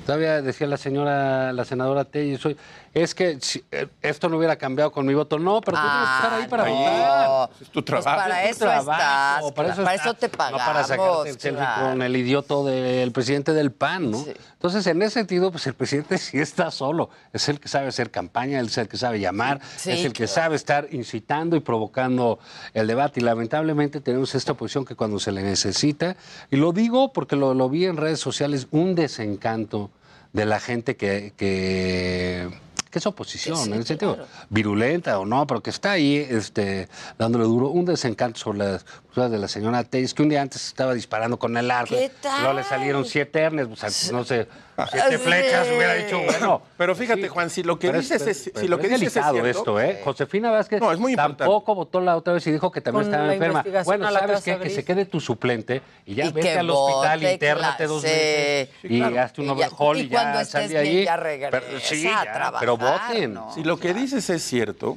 Todavía 0.09 0.41
decía 0.41 0.67
la 0.67 0.79
señora, 0.79 1.53
la 1.53 1.67
senadora 1.67 2.03
Telly, 2.07 2.39
soy, 2.39 2.57
es 2.95 3.15
que 3.15 3.37
si, 3.43 3.63
eh, 3.71 3.89
esto 4.01 4.31
no 4.31 4.39
hubiera 4.39 4.57
cambiado 4.57 4.91
con 4.91 5.05
mi 5.05 5.13
voto. 5.13 5.39
No, 5.39 5.61
pero 5.61 5.77
tú 5.77 5.83
tienes 5.83 6.09
que 6.09 6.15
estar 6.15 6.33
ahí 6.33 6.49
para 6.49 6.65
no. 6.65 6.75
votar. 6.75 7.51
Es 7.61 7.69
tu 7.69 7.85
Pues 7.85 7.85
trabajo. 7.85 8.17
para 8.23 8.45
Es 8.45 8.57
tu 8.59 8.65
eso 8.65 8.73
trabajo, 8.73 8.91
estás, 8.91 9.53
para 9.53 9.69
eso, 9.69 9.83
para 9.83 9.95
estás, 9.97 10.07
eso 10.07 10.15
te 10.15 10.29
No 10.29 10.33
para 10.39 10.51
pagamos. 10.57 10.87
sacarte 10.89 11.29
el 11.29 11.39
selfie 11.39 11.59
claro. 11.59 11.89
con 11.91 12.01
el 12.01 12.17
idioto 12.17 12.65
del 12.65 13.13
presidente 13.13 13.53
del 13.53 13.71
PAN, 13.71 14.11
¿no? 14.11 14.25
Entonces, 14.55 14.87
en 14.87 15.03
ese 15.03 15.11
sentido, 15.11 15.51
pues 15.53 15.67
el 15.67 15.75
presidente 15.75 16.17
sí 16.17 16.39
está 16.39 16.71
solo. 16.71 17.11
Es 17.35 17.47
el 17.51 17.61
que 17.61 17.69
sabe 17.69 17.89
hacer 17.89 18.11
campaña, 18.11 18.61
es 18.61 18.79
el 18.79 18.89
que 18.89 18.97
sabe 18.97 19.21
llamar, 19.21 19.61
Sí, 19.77 19.91
es 19.91 20.07
el 20.07 20.15
que 20.15 20.25
claro. 20.25 20.33
sabe 20.33 20.57
estar 20.57 20.89
incitando 20.91 21.55
y 21.55 21.61
provocando 21.61 22.39
el 22.73 22.87
debate. 22.87 23.21
Y 23.21 23.25
lamentablemente 23.25 24.01
tenemos 24.01 24.35
esta 24.35 24.55
posición 24.55 24.87
que 24.87 24.95
cuando 24.95 25.21
se 25.21 25.33
le 25.33 25.43
necesita, 25.43 26.17
y 26.51 26.57
lo 26.57 26.73
digo 26.73 27.13
porque 27.13 27.37
lo, 27.37 27.53
lo 27.53 27.69
vi 27.69 27.85
en 27.85 27.99
redes 27.99 28.21
sociales, 28.21 28.69
un 28.71 28.95
desencanto 28.95 29.91
de 30.33 30.45
la 30.47 30.61
gente 30.61 30.97
que, 30.97 31.33
que, 31.37 32.49
que 32.91 32.99
es 32.99 33.07
oposición, 33.07 33.57
Sí, 33.57 33.71
en 33.71 33.75
el 33.75 33.85
sentido 33.87 34.15
claro. 34.15 34.29
virulenta 34.51 35.19
o 35.19 35.27
no, 35.27 35.47
pero 35.47 35.63
que 35.63 35.71
está 35.71 35.93
ahí 35.93 36.17
este, 36.17 36.89
dándole 37.19 37.45
duro, 37.45 37.69
un 37.69 37.85
desencanto 37.85 38.39
sobre 38.39 38.59
las 38.59 38.87
de 39.29 39.39
la 39.39 39.49
señora 39.49 39.83
Teis, 39.83 40.15
que 40.15 40.23
un 40.23 40.29
día 40.29 40.41
antes 40.43 40.65
estaba 40.69 40.95
disparando 40.95 41.39
con 41.39 41.57
el 41.57 41.71
arco, 41.71 41.97
¿Qué 41.97 42.11
tal? 42.21 42.43
luego 42.43 42.59
le 42.59 42.63
salieron 42.65 43.05
siete 43.05 43.41
hernes, 43.41 43.67
o 43.73 43.75
sea, 43.75 43.89
no 44.13 44.23
sé, 44.25 44.47
siete 44.91 45.19
Sí. 45.19 45.25
flechas, 45.25 45.67
hubiera 45.75 45.95
dicho, 45.95 46.21
bueno. 46.23 46.63
Pero 46.77 46.95
fíjate, 46.95 47.29
Juan, 47.29 47.51
si 47.51 47.63
lo 47.65 47.79
que 47.79 47.89
Pero 47.89 48.01
dices 48.01 48.25
es, 48.27 48.51
pero- 48.55 48.61
si 48.61 48.69
lo 48.69 48.79
que 48.79 48.87
es 48.87 48.91
dices 48.93 49.09
es 49.09 49.15
delicado 49.15 49.35
cierto, 49.43 49.59
esto, 49.59 49.81
¿eh? 49.81 50.01
Josefina 50.05 50.51
Vázquez 50.53 50.81
No, 50.81 50.93
es 50.93 50.99
muy 51.01 51.13
importante. 51.13 51.39
tampoco 51.45 51.75
votó 51.75 52.01
la 52.01 52.17
otra 52.17 52.35
vez 52.35 52.47
y 52.47 52.53
dijo 52.53 52.71
que 52.71 52.81
también 52.81 53.05
Con 53.07 53.11
estaba 53.13 53.27
la 53.27 53.35
enferma. 53.35 53.65
Bueno, 53.85 54.13
¿sabes 54.13 54.43
qué? 54.43 54.59
Que 54.59 54.71
se 54.71 54.85
quede 54.85 55.05
tu 55.07 55.19
suplente 55.21 55.83
y 56.07 56.15
ya 56.15 56.27
Y 56.27 56.33
vete 56.33 56.47
que 56.53 56.59
al 56.59 56.71
hospital, 56.71 57.23
internate 57.25 57.87
dos 57.89 58.03
claro, 58.03 58.17
meses 58.17 58.69
sí. 58.83 58.87
y 58.87 58.89
Sí, 58.91 58.99
claro. 59.01 59.21
hazte 59.21 59.41
un 59.41 59.47
Y 59.47 59.49
ya- 59.49 59.55
overhaul 59.55 59.97
y, 59.99 60.09
ya 60.09 60.31
estés 60.33 60.49
sal 60.51 60.69
de 60.69 60.83
bien, 60.83 60.97
ahí. 60.99 61.05
ya 61.05 61.15
Pero- 61.17 61.23
regresa 61.25 61.89
sí, 61.89 62.07
a 62.07 62.25
ya, 62.25 62.33
trabajar, 62.33 62.61
pero 62.61 62.77
voten. 62.77 63.35
¿no? 63.35 63.53
Si 63.55 63.65
lo 63.65 63.79
que 63.81 63.95
dices 63.95 64.29
es 64.31 64.43
cierto, 64.45 64.97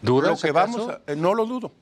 ¿Dudas 0.00 0.30
lo 0.30 0.36
que 0.38 0.52
vamos 0.52 0.88
a- 0.88 1.00
eh, 1.10 1.16
no 1.16 1.34
lo 1.34 1.44
dudo. 1.44 1.72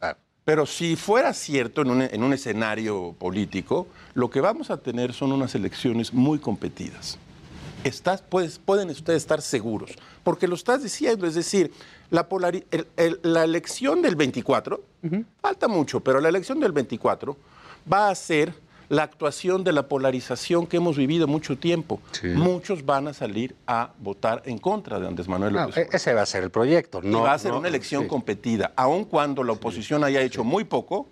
Pero 0.46 0.64
si 0.64 0.94
fuera 0.94 1.34
cierto 1.34 1.82
en 1.82 1.90
un, 1.90 2.02
en 2.02 2.22
un 2.22 2.32
escenario 2.32 3.16
político, 3.18 3.88
lo 4.14 4.30
que 4.30 4.40
vamos 4.40 4.70
a 4.70 4.76
tener 4.76 5.12
son 5.12 5.32
unas 5.32 5.56
elecciones 5.56 6.14
muy 6.14 6.38
competidas. 6.38 7.18
Estás, 7.82 8.22
puedes, 8.22 8.60
pueden 8.60 8.88
ustedes 8.90 9.22
estar 9.24 9.42
seguros, 9.42 9.90
porque 10.22 10.46
lo 10.46 10.54
estás 10.54 10.84
diciendo, 10.84 11.26
es 11.26 11.34
decir, 11.34 11.72
la, 12.10 12.28
polari- 12.28 12.64
el- 12.70 12.86
el- 12.96 13.18
la 13.24 13.42
elección 13.42 14.02
del 14.02 14.14
24, 14.14 14.80
falta 15.42 15.66
mucho, 15.66 15.98
pero 15.98 16.20
la 16.20 16.28
elección 16.28 16.60
del 16.60 16.70
24 16.70 17.36
va 17.92 18.08
a 18.08 18.14
ser 18.14 18.54
la 18.88 19.02
actuación 19.02 19.64
de 19.64 19.72
la 19.72 19.88
polarización 19.88 20.66
que 20.66 20.76
hemos 20.76 20.96
vivido 20.96 21.26
mucho 21.26 21.56
tiempo. 21.56 22.00
Muchos 22.22 22.84
van 22.84 23.08
a 23.08 23.14
salir 23.14 23.54
a 23.66 23.90
votar 23.98 24.42
en 24.46 24.58
contra 24.58 25.00
de 25.00 25.06
Andrés 25.06 25.28
Manuel 25.28 25.54
López 25.54 25.88
ese 25.92 26.14
va 26.14 26.22
a 26.22 26.26
ser 26.26 26.44
el 26.44 26.50
proyecto. 26.50 27.00
y 27.02 27.08
No, 27.08 27.22
va 27.22 27.34
a 27.34 27.38
ser 27.38 27.52
no, 27.52 27.58
una 27.58 27.68
elección 27.68 28.04
sí. 28.04 28.08
competida, 28.08 28.72
aun 28.76 29.04
cuando 29.04 29.42
la 29.42 29.52
oposición 29.52 30.04
haya 30.04 30.20
hecho 30.20 30.44
muy 30.44 30.64
poco 30.64 31.08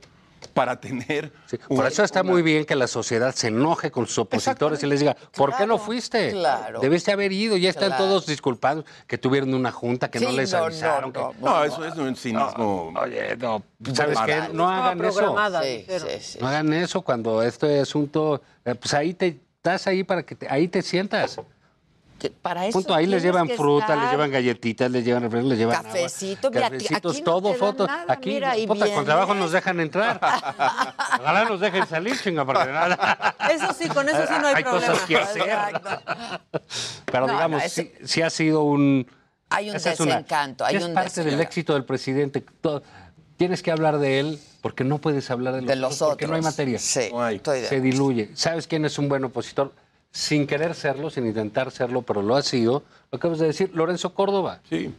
para 0.55 0.81
tener. 0.81 1.33
Por 1.69 1.79
una- 1.81 1.89
eso 1.89 2.05
está 2.05 2.23
una- 2.23 2.31
muy 2.31 2.43
bien 2.43 2.65
que 2.65 2.77
la 2.77 2.87
sociedad 2.87 3.35
se 3.35 3.49
enoje 3.49 3.91
con 3.91 4.07
sus 4.07 4.19
opositores 4.19 4.83
y 4.83 4.87
les 4.87 5.01
diga, 5.01 5.17
¿por 5.37 5.55
qué 5.57 5.67
no 5.67 5.79
fuiste? 5.79 6.31
claro. 6.31 6.81
Debiste 6.81 7.13
haber 7.13 7.33
ido, 7.33 7.57
ya 7.57 7.69
están 7.71 7.89
Claro. 7.89 8.05
todos 8.05 8.27
disculpados 8.27 8.85
que 9.07 9.19
tuvieron 9.19 9.53
una 9.53 9.73
junta, 9.73 10.11
que 10.11 10.21
no 10.21 10.31
les 10.33 10.53
no, 10.53 10.59
avisaron. 10.65 11.13
no, 11.13 11.33
que- 11.33 11.41
No, 11.41 11.65
eso 11.65 11.85
es 11.85 11.97
un 11.97 12.15
cinismo. 12.17 12.93
Oye, 13.03 13.37
no, 13.37 13.63
¿sabes 13.93 14.19
qué? 14.25 14.43
No 14.53 14.69
hagan 14.69 15.05
eso. 15.05 15.19
programada, 15.19 15.63
Sí, 15.63 15.69
dijeron. 15.79 16.09
sí, 16.09 16.17
sí. 16.21 16.39
No 16.41 16.47
hagan 16.49 16.73
eso 16.73 17.03
cuando 17.03 17.43
este 17.43 17.81
asunto, 17.81 18.41
eh, 18.65 18.75
pues 18.77 18.95
ahí 18.95 19.13
te 19.13 19.41
estás 19.57 19.87
ahí 19.89 20.05
para 20.05 20.23
que 20.23 20.35
te- 20.37 20.49
ahí 20.49 20.69
te 20.69 20.83
sientas. 20.83 21.41
Que 22.25 22.31
Para 22.31 22.67
eso 22.67 22.73
Punto, 22.79 22.95
ahí 22.95 23.05
les 23.07 23.23
llevan 23.23 23.47
fruta, 23.51 23.95
les 23.97 24.11
llevan 24.11 24.31
galletitas, 24.31 24.91
les 24.91 25.05
llevan 25.05 25.25
refrescos, 25.25 25.51
les 25.51 25.59
llevan 25.59 25.77
agua, 25.77 25.91
Cafecito, 25.91 26.51
mira, 26.51 26.67
aquí- 26.69 26.77
cafecitos, 26.79 27.13
aquí 27.13 27.21
no 27.21 27.25
todo, 27.27 27.53
fotos. 27.53 27.87
nada, 27.87 28.05
Aquí, 28.15 28.31
mira, 28.31 28.57
y 28.57 28.67
puta, 28.67 28.89
con 28.95 29.05
trabajo 29.05 29.35
nos 29.35 29.53
dejan 29.53 29.79
entrar. 29.81 30.19
Ojalá 31.21 31.45
nos 31.45 31.61
dejen 31.61 31.87
salir, 31.87 32.19
chinga, 32.19 32.47
porque 32.47 32.65
nada. 32.73 33.35
Eso 33.51 33.75
sí, 33.79 33.89
con 33.91 34.09
eso 34.09 34.23
sí 34.27 34.33
no 34.41 34.47
hay, 34.49 34.55
Hay 34.55 34.63
problema. 34.65 34.87
cosas 34.93 35.07
que 35.07 35.17
hacer. 35.19 35.45
Pero 37.05 37.27
No, 37.27 37.33
digamos, 37.35 37.63
no, 37.63 37.69
sí, 37.69 37.93
sí 38.05 38.23
ha 38.23 38.31
sido 38.31 38.63
un... 38.63 39.07
Hay 39.51 39.69
un 39.69 39.77
es 39.77 39.85
desencanto, 39.85 40.65
hay 40.65 40.77
es 40.77 40.85
un 40.85 40.95
parte 40.95 41.23
del 41.25 41.39
éxito 41.43 41.75
del 41.75 41.85
presidente. 41.85 42.43
Todo- 42.63 42.83
tienes 43.37 43.63
que 43.63 43.71
hablar 43.71 43.99
de 43.99 44.21
él 44.21 44.39
porque 44.63 44.83
no 44.83 44.97
puedes 44.99 45.31
hablar 45.31 45.53
de 45.57 45.61
los, 45.61 45.69
De 45.69 45.77
los 45.77 45.95
otros, 45.97 46.09
porque 46.13 46.27
no 46.27 46.33
hay 46.35 46.39
otros. 46.41 46.53
materia. 46.55 46.79
Sí, 46.79 47.11
No 47.13 47.23
hay. 47.23 47.37
estoy 47.37 47.61
de 47.61 47.69
Se 47.69 47.81
diluye. 47.83 48.31
¿Sabes 48.35 48.67
quién 48.67 48.87
es 48.87 48.99
un 48.99 49.11
buen 49.11 49.23
opositor? 49.25 49.73
Sin 50.16 50.47
querer 50.47 50.77
serlo, 50.77 51.11
sin 51.11 51.27
intentar 51.27 51.73
serlo, 51.73 52.03
pero 52.03 52.23
lo 52.23 52.36
ha 52.36 52.43
sido. 52.43 52.85
Lo 53.11 53.16
acabas 53.16 53.41
de 53.41 53.47
decir, 53.49 53.73
Lorenzo 53.74 54.15
Córdoba. 54.15 54.61
Sí. 54.70 54.95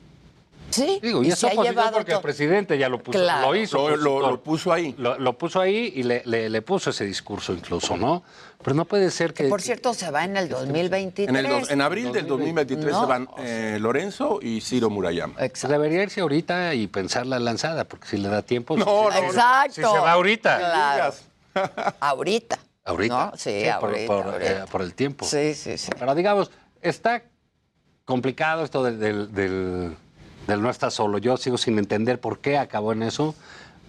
Sí, 0.71 0.99
Digo, 1.01 1.23
y, 1.23 1.27
y 1.27 1.31
es 1.31 1.39
se 1.39 1.45
ha 1.45 1.49
opositor 1.53 1.73
llevado 1.75 1.91
porque 1.97 2.11
el 2.11 2.19
presidente 2.21 2.77
ya 2.77 2.89
lo 2.89 2.97
puso, 3.01 3.17
Claro. 3.17 3.47
lo 3.47 3.55
hizo. 3.55 3.77
Lo, 3.77 3.95
lo- 3.95 4.11
opositor. 4.11 4.31
lo 4.31 4.43
puso 4.43 4.73
ahí. 4.73 4.95
Lo, 4.97 5.17
lo 5.17 5.37
puso 5.37 5.61
ahí 5.61 5.93
y 5.95 6.03
le, 6.03 6.21
le- 6.25 6.49
le 6.49 6.61
puso 6.61 6.89
ese 6.89 7.05
discurso 7.05 7.53
incluso, 7.53 7.95
¿no? 7.95 8.23
Pero 8.61 8.75
no 8.75 8.83
puede 8.83 9.09
ser 9.11 9.33
que... 9.33 9.45
Por 9.47 9.61
cierto, 9.61 9.93
se 9.93 10.11
va 10.11 10.25
en 10.25 10.35
el 10.35 10.49
2023. 10.49 11.29
En, 11.29 11.35
el 11.37 11.47
dos- 11.47 11.69
en 11.71 11.79
abril 11.81 12.11
del 12.11 12.27
2023 12.27 12.91
No. 12.91 12.99
se 13.01 13.05
van 13.05 13.29
eh, 13.37 13.77
Lorenzo 13.79 14.39
y 14.41 14.59
Ciro 14.59 14.89
Murayama. 14.89 15.35
Pues 15.35 15.61
debería 15.65 16.03
irse 16.03 16.19
ahorita 16.19 16.73
y 16.73 16.87
pensar 16.87 17.25
la 17.25 17.39
lanzada, 17.39 17.85
porque 17.85 18.07
si 18.09 18.17
le 18.17 18.27
da 18.27 18.41
tiempo... 18.41 18.75
No, 18.75 18.83
si- 18.83 18.89
no, 18.91 19.11
si- 19.11 19.17
Exacto. 19.27 19.73
Si 19.75 19.81
se 19.81 19.87
va 19.87 20.11
ahorita. 20.11 20.57
Claro. 20.57 21.13
Ahorita. 22.01 22.59
Ahorita. 22.85 23.31
¿No? 23.31 23.37
Sí, 23.37 23.63
por- 23.79 23.89
ahorita, 23.89 24.07
por, 24.13 24.25
ahorita. 24.27 24.51
eh, 24.63 24.65
por 24.71 24.81
el 24.83 24.93
tiempo. 24.93 25.25
Sí, 25.25 25.55
sí, 25.55 25.77
sí. 25.77 25.89
Pero 25.97 26.13
digamos, 26.13 26.51
está 26.81 27.23
complicado 28.05 28.63
esto 28.63 28.83
del, 28.83 28.99
del, 28.99 29.33
del- 29.33 29.97
del 30.47 30.61
no 30.61 30.69
estar 30.69 30.91
solo. 30.91 31.17
Yo 31.17 31.35
sigo 31.37 31.57
sin 31.57 31.79
entender 31.79 32.19
por 32.21 32.39
qué 32.39 32.59
acabó 32.59 32.93
en 32.93 33.01
eso, 33.01 33.33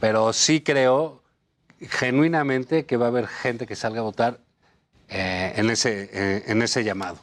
pero 0.01 0.33
sí 0.33 0.63
creo 0.63 1.23
genuinamente 1.79 2.87
que 2.87 2.97
va 2.97 3.07
a 3.07 3.09
haber 3.09 3.27
gente 3.29 3.67
que 3.67 3.77
salga 3.77 4.01
a 4.01 4.03
votar 4.03 4.41
eh, 5.11 5.53
en, 5.57 5.69
ese, 5.69 6.09
eh, 6.13 6.45
en 6.47 6.63
ese 6.63 6.83
llamado, 6.83 7.19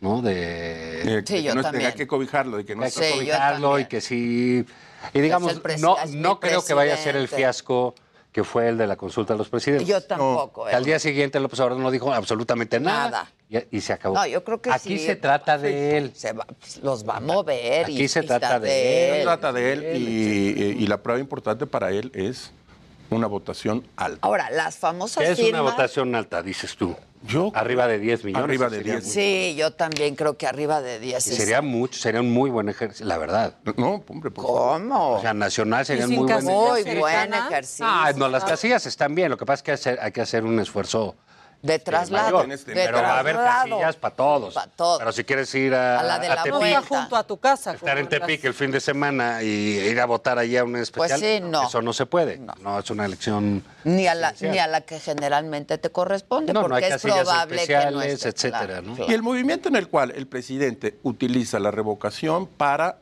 ¿no? 0.00 0.22
De, 0.22 1.24
Sí, 1.26 1.34
que 1.34 1.42
yo 1.42 1.56
no 1.56 1.62
también. 1.62 1.86
Hay 1.86 1.94
que 1.94 2.06
cobijarlo, 2.06 2.58
de 2.58 2.64
que 2.64 2.76
no 2.76 2.82
hay 2.82 2.88
está 2.88 3.00
que 3.00 3.06
Sí, 3.08 3.12
cobijarlo 3.14 3.78
y 3.80 3.86
que 3.86 4.00
sí... 4.00 4.64
Y 5.12 5.20
digamos, 5.20 5.60
no, 5.80 5.96
no 6.14 6.38
creo 6.40 6.64
que 6.64 6.72
vaya 6.74 6.94
a 6.94 6.96
ser 6.96 7.16
el 7.16 7.26
fiasco 7.26 7.94
que 8.36 8.44
fue 8.44 8.68
el 8.68 8.76
de 8.76 8.86
la 8.86 8.96
consulta 8.96 9.32
de 9.32 9.38
los 9.38 9.48
presidentes. 9.48 9.88
Yo 9.88 9.98
tampoco. 10.02 10.68
¿eh? 10.68 10.74
al 10.74 10.84
día 10.84 10.98
siguiente 10.98 11.40
López 11.40 11.58
Obrador 11.58 11.82
no 11.82 11.90
dijo 11.90 12.12
absolutamente 12.12 12.78
nada. 12.78 13.30
Nada. 13.48 13.64
Y, 13.70 13.78
y 13.78 13.80
se 13.80 13.94
acabó. 13.94 14.14
No, 14.14 14.26
yo 14.26 14.44
creo 14.44 14.60
que 14.60 14.70
Aquí 14.70 14.98
sí. 14.98 15.06
se 15.06 15.16
trata 15.16 15.56
de 15.56 15.96
él. 15.96 16.12
Se 16.14 16.34
va- 16.34 16.46
los 16.82 17.08
va 17.08 17.16
a 17.16 17.20
mover. 17.20 17.86
Aquí 17.86 18.02
y, 18.02 18.08
se 18.08 18.22
trata 18.24 18.60
de 18.60 18.68
Se 18.68 19.16
él. 19.16 19.22
trata 19.22 19.54
de 19.54 19.72
él 19.72 19.96
y, 19.96 20.82
y 20.84 20.86
la 20.86 20.98
prueba 21.02 21.18
importante 21.18 21.66
para 21.66 21.92
él 21.92 22.12
es 22.14 22.50
una 23.08 23.26
votación 23.26 23.86
alta. 23.96 24.18
Ahora, 24.20 24.50
las 24.50 24.76
famosas 24.76 25.24
¿Qué 25.24 25.32
es 25.32 25.38
una 25.48 25.62
votación 25.62 26.14
alta, 26.14 26.42
dices 26.42 26.76
tú? 26.76 26.94
Yo 27.22 27.50
Arriba 27.54 27.86
de 27.88 27.98
10 27.98 28.24
millones. 28.24 28.44
Arriba 28.44 28.68
de 28.68 28.76
sería 28.78 28.92
10. 28.94 29.04
muy- 29.04 29.12
Sí, 29.12 29.54
yo 29.56 29.72
también 29.72 30.14
creo 30.16 30.36
que 30.36 30.46
arriba 30.46 30.80
de 30.80 30.98
10. 31.00 31.26
Y 31.26 31.30
es- 31.30 31.36
sería 31.36 31.62
mucho, 31.62 31.98
sería 31.98 32.20
un 32.20 32.32
muy 32.32 32.50
buen 32.50 32.68
ejercicio, 32.68 33.06
la 33.06 33.18
verdad. 33.18 33.54
No, 33.76 34.02
hombre, 34.08 34.30
por 34.30 34.44
favor. 34.44 34.80
¿Cómo? 34.80 35.10
O 35.14 35.20
sea, 35.20 35.34
nacional 35.34 35.84
sería 35.86 36.04
un 36.04 36.10
muy 36.10 36.18
buen 36.18 36.28
casillas 36.28 36.54
Muy 36.54 36.80
ejercicio. 36.80 37.00
buen 37.00 37.34
ejercicio. 37.34 37.86
Ah, 37.88 38.12
no, 38.16 38.28
las 38.28 38.44
casillas 38.44 38.86
están 38.86 39.14
bien. 39.14 39.30
Lo 39.30 39.36
que 39.36 39.46
pasa 39.46 39.72
es 39.74 39.80
que 39.82 40.00
hay 40.00 40.12
que 40.12 40.20
hacer 40.20 40.44
un 40.44 40.58
esfuerzo 40.60 41.16
de 41.62 41.78
traslado. 41.78 42.38
mayor. 42.46 42.58
de 42.58 42.72
Pero 42.74 42.98
va 43.02 43.16
a 43.16 43.18
haber 43.20 43.34
traslado. 43.36 43.70
casillas 43.70 43.96
para 43.96 44.14
todos. 44.14 44.54
Pa' 44.54 44.66
todos. 44.68 44.98
Pero 44.98 45.12
si 45.12 45.24
quieres 45.24 45.54
ir 45.54 45.74
a, 45.74 45.98
A 45.98 46.02
la 46.02 46.18
de 46.18 46.28
la 46.28 46.36
Tepic, 46.36 46.52
No 46.52 46.58
vuelta. 46.58 46.78
está 46.80 46.96
junto 47.00 47.16
a 47.16 47.22
tu 47.26 47.36
casa. 47.38 47.72
estar 47.72 47.98
en 47.98 48.08
Tepic 48.08 48.40
las- 48.40 48.44
el 48.44 48.54
fin 48.54 48.70
de 48.70 48.80
semana 48.80 49.42
y 49.42 49.48
ir 49.48 50.00
a 50.00 50.06
votar 50.06 50.38
allí 50.38 50.56
a 50.56 50.64
un 50.64 50.76
especial, 50.76 51.18
sí, 51.18 51.40
no. 51.42 51.66
eso 51.66 51.82
no 51.82 51.92
se 51.92 52.06
puede. 52.06 52.38
No, 52.38 52.78
es 52.78 52.90
una 52.90 53.04
elección... 53.04 53.64
Ni 53.84 54.06
a, 54.06 54.14
la, 54.14 54.34
ni 54.40 54.58
a 54.58 54.66
la 54.66 54.80
que 54.82 55.00
generalmente 55.00 55.78
te 55.78 55.90
corresponde, 55.90 56.52
No, 56.52 56.62
no 56.62 56.68
porque 56.68 56.84
hay 56.86 56.92
es 56.92 57.02
casillas 57.02 57.20
probable 57.24 57.66
que 57.66 57.74
no 57.74 57.80
especiales, 58.02 58.12
esté, 58.12 58.28
etcétera, 58.28 58.66
claro, 58.66 58.82
¿no? 58.82 58.94
claro. 58.96 59.10
Y 59.10 59.14
el 59.14 59.22
movimiento 59.22 59.68
en 59.68 59.76
el 59.76 59.88
cual 59.88 60.12
el 60.14 60.26
presidente 60.26 60.98
utiliza 61.02 61.58
la 61.58 61.70
revocación 61.70 62.46
para 62.46 62.98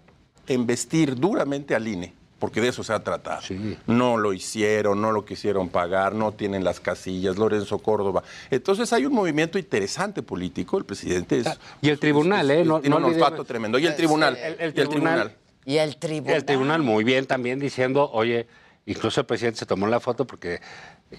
embestir 0.46 1.16
duramente 1.16 1.74
al 1.74 1.88
INE, 1.88 2.14
porque 2.38 2.60
de 2.60 2.68
eso 2.68 2.84
se 2.84 2.92
ha 2.92 3.02
tratado. 3.02 3.42
No 3.86 4.16
lo 4.16 4.32
hicieron, 4.32 5.00
no 5.00 5.12
lo 5.12 5.24
quisieron 5.24 5.68
pagar, 5.68 6.14
no 6.14 6.32
tienen 6.32 6.64
las 6.64 6.80
casillas, 6.80 7.36
Lorenzo 7.36 7.78
Córdoba. 7.78 8.22
Entonces 8.50 8.92
hay 8.92 9.06
un 9.06 9.14
movimiento 9.14 9.58
interesante 9.58 10.22
político, 10.22 10.76
el 10.78 10.84
presidente 10.84 11.38
es... 11.38 11.46
Y 11.80 11.88
el 11.88 11.98
tribunal, 11.98 12.50
¿eh? 12.50 12.64
No, 12.64 12.80
tiene 12.80 12.98
no 12.98 13.06
un 13.06 13.14
olvidemos- 13.14 13.46
tremendo. 13.46 13.78
Y 13.78 13.86
el 13.86 13.96
tribunal. 13.96 14.36
El, 14.36 14.54
el 14.60 14.74
y 14.76 14.80
el 14.80 14.88
tribunal, 14.88 15.36
Y 15.64 15.76
el 15.78 15.96
tribunal. 15.96 16.36
el 16.36 16.44
tribunal 16.44 16.82
muy 16.82 17.04
bien 17.04 17.26
también 17.26 17.58
diciendo, 17.58 18.10
oye, 18.12 18.46
Incluso 18.86 19.20
el 19.22 19.26
presidente 19.26 19.60
se 19.60 19.64
tomó 19.64 19.86
la 19.86 19.98
foto 19.98 20.26
porque... 20.26 20.60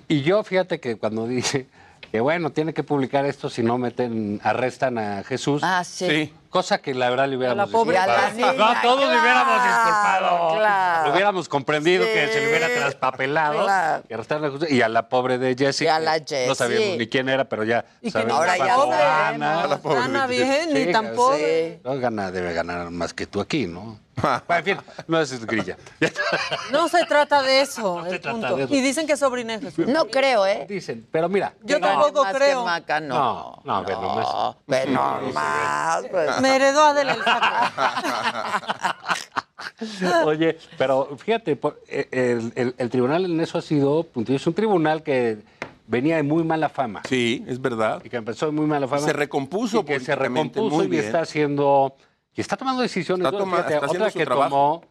Y 0.07 0.21
yo, 0.21 0.43
fíjate 0.43 0.79
que 0.79 0.97
cuando 0.97 1.25
dije 1.25 1.65
que, 2.11 2.19
bueno, 2.19 2.51
tiene 2.51 2.73
que 2.73 2.83
publicar 2.83 3.25
esto 3.25 3.49
si 3.49 3.61
no 3.63 3.77
meten, 3.77 4.39
arrestan 4.43 4.97
a 4.97 5.23
Jesús. 5.23 5.61
Ah, 5.63 5.83
sí. 5.83 6.07
Sí. 6.07 6.33
Cosa 6.49 6.77
que 6.77 6.93
la 6.93 7.09
verdad 7.09 7.27
le 7.27 7.35
hubiéramos 7.35 7.69
pobre- 7.69 7.95
la 7.95 8.05
disculpado. 8.31 8.53
niña, 8.53 8.53
no, 8.73 8.81
todos 8.81 8.99
le 9.11 9.19
hubiéramos 9.19 9.55
claro, 9.61 9.75
disculpado. 9.75 10.55
claro. 10.57 11.07
Lo 11.07 11.13
hubiéramos 11.13 11.49
comprendido 11.49 12.05
que 12.05 12.27
se 12.31 12.39
le 12.39 12.47
hubiera 12.47 12.67
traspapelado. 12.67 13.63
claro. 13.65 14.03
Y, 14.09 14.13
arrestaron 14.13 14.45
a 14.45 14.51
Jesús. 14.51 14.71
y 14.71 14.81
a 14.81 14.87
la 14.87 15.09
pobre 15.09 15.37
de 15.37 15.55
Jessie. 15.55 15.85
Y 15.85 15.89
a 15.89 15.97
que 15.97 16.03
la 16.05 16.47
No 16.47 16.55
sabíamos 16.55 16.97
ni 16.97 17.07
quién 17.07 17.27
era, 17.27 17.43
pero 17.45 17.65
ya. 17.65 17.83
Y 18.01 18.05
que 18.05 18.11
sabemos 18.11 18.37
ahora 18.37 18.57
ya 18.57 18.67
sabe, 18.67 18.89
gana. 18.91 19.61
¿no? 19.63 19.67
La 19.67 19.77
pobre 19.79 19.99
Gana 19.99 20.27
bien, 20.27 20.73
ni 20.73 20.93
pobre. 21.15 21.79
No, 21.83 21.99
gana, 21.99 22.31
debe 22.31 22.53
ganar 22.53 22.89
más 22.89 23.13
que 23.13 23.27
tú 23.27 23.41
aquí, 23.41 23.67
¿no? 23.67 23.99
Bueno, 24.47 24.59
en 24.59 24.63
fin, 24.63 24.77
no 25.07 25.19
es 25.19 25.45
grilla. 25.45 25.77
No 26.71 26.87
se 26.87 27.05
trata 27.05 27.41
de 27.41 27.61
eso, 27.61 28.05
el 28.05 28.19
trata 28.21 28.31
punto. 28.31 28.55
de 28.55 28.63
eso. 28.63 28.73
Y 28.75 28.81
dicen 28.81 29.05
que 29.07 29.13
es 29.13 29.19
Jesús. 29.61 29.87
No 29.87 30.07
creo, 30.07 30.45
¿eh? 30.47 30.65
Dicen, 30.67 31.05
pero 31.11 31.27
mira. 31.29 31.53
Yo 31.63 31.75
Que 31.77 31.81
tampoco 31.81 32.23
más 32.23 32.33
que 32.33 32.39
creo. 32.39 32.65
Maca, 32.65 32.99
no. 32.99 33.61
No, 33.63 33.81
no, 33.81 33.83
ve 33.85 33.93
nomás. 33.93 34.55
Ve 34.67 34.85
nomás. 34.87 36.03
pues. 36.09 36.41
Me 36.41 36.55
heredó 36.55 36.83
Adela 36.85 37.13
el 37.13 37.23
saco. 37.23 37.45
Oye, 40.25 40.57
pero 40.77 41.17
fíjate, 41.17 41.59
eh, 41.87 42.07
el, 42.11 42.51
el- 42.55 42.75
el 42.77 42.89
tribunal 42.89 43.25
en 43.25 43.39
eso 43.39 43.57
ha 43.57 43.61
sido, 43.61 44.05
es 44.27 44.47
un 44.47 44.53
tribunal 44.53 45.03
que 45.03 45.39
venía 45.87 46.15
de 46.17 46.23
muy 46.23 46.43
mala 46.43 46.69
fama. 46.69 47.01
Sí, 47.07 47.43
es 47.47 47.59
verdad. 47.61 48.01
Y 48.03 48.09
que 48.09 48.17
empezó 48.17 48.45
de 48.47 48.51
muy 48.51 48.65
mala 48.65 48.87
fama. 48.87 49.01
Se 49.01 49.13
recompuso 49.13 49.79
y 49.81 49.85
que 49.85 49.99
se 49.99 50.15
recompuso 50.15 50.75
muy 50.75 50.85
y 50.85 50.89
bien. 50.89 51.05
está 51.05 51.21
haciendo, 51.21 51.95
y 52.35 52.41
está 52.41 52.57
tomando 52.57 52.81
decisiones. 52.81 53.25
Está 53.25 53.37
toma- 53.37 53.59
está 53.59 53.77
haciendo 53.77 54.05
otra 54.05 54.11
su 54.11 54.19
que 54.19 54.25
trabajo. 54.25 54.49
tomó 54.49 54.83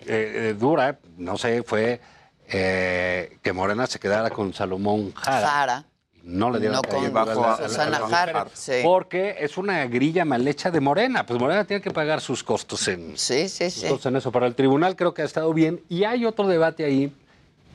eh, 0.00 0.50
eh, 0.50 0.54
dura, 0.58 0.98
no 1.16 1.36
sé, 1.38 1.62
fue 1.62 2.00
eh, 2.48 3.38
que 3.42 3.52
Morena 3.52 3.86
se 3.86 3.98
quedara 3.98 4.30
con 4.30 4.52
Salomón 4.52 5.12
Jara. 5.14 5.46
Jara. 5.46 5.84
No 6.24 6.50
le 6.50 6.60
dieron 6.60 6.76
No 6.76 6.82
con 6.82 7.16
a 7.16 7.56
Susana 7.68 7.96
a 7.96 8.08
Jara, 8.08 8.46
sí. 8.52 8.74
Porque 8.84 9.36
es 9.40 9.58
una 9.58 9.84
grilla 9.86 10.24
mal 10.24 10.46
hecha 10.46 10.70
de 10.70 10.80
Morena. 10.80 11.26
Pues 11.26 11.40
Morena 11.40 11.64
tiene 11.64 11.82
que 11.82 11.90
pagar 11.90 12.20
sus 12.20 12.44
costos 12.44 12.86
en, 12.86 13.18
sí, 13.18 13.48
sí, 13.48 13.70
sus 13.70 13.84
costos 13.84 14.06
en 14.06 14.16
eso. 14.16 14.30
Para 14.30 14.46
el 14.46 14.54
tribunal 14.54 14.94
creo 14.94 15.14
que 15.14 15.22
ha 15.22 15.24
estado 15.24 15.52
bien. 15.52 15.82
Y 15.88 16.04
hay 16.04 16.24
otro 16.24 16.46
debate 16.46 16.84
ahí 16.84 17.12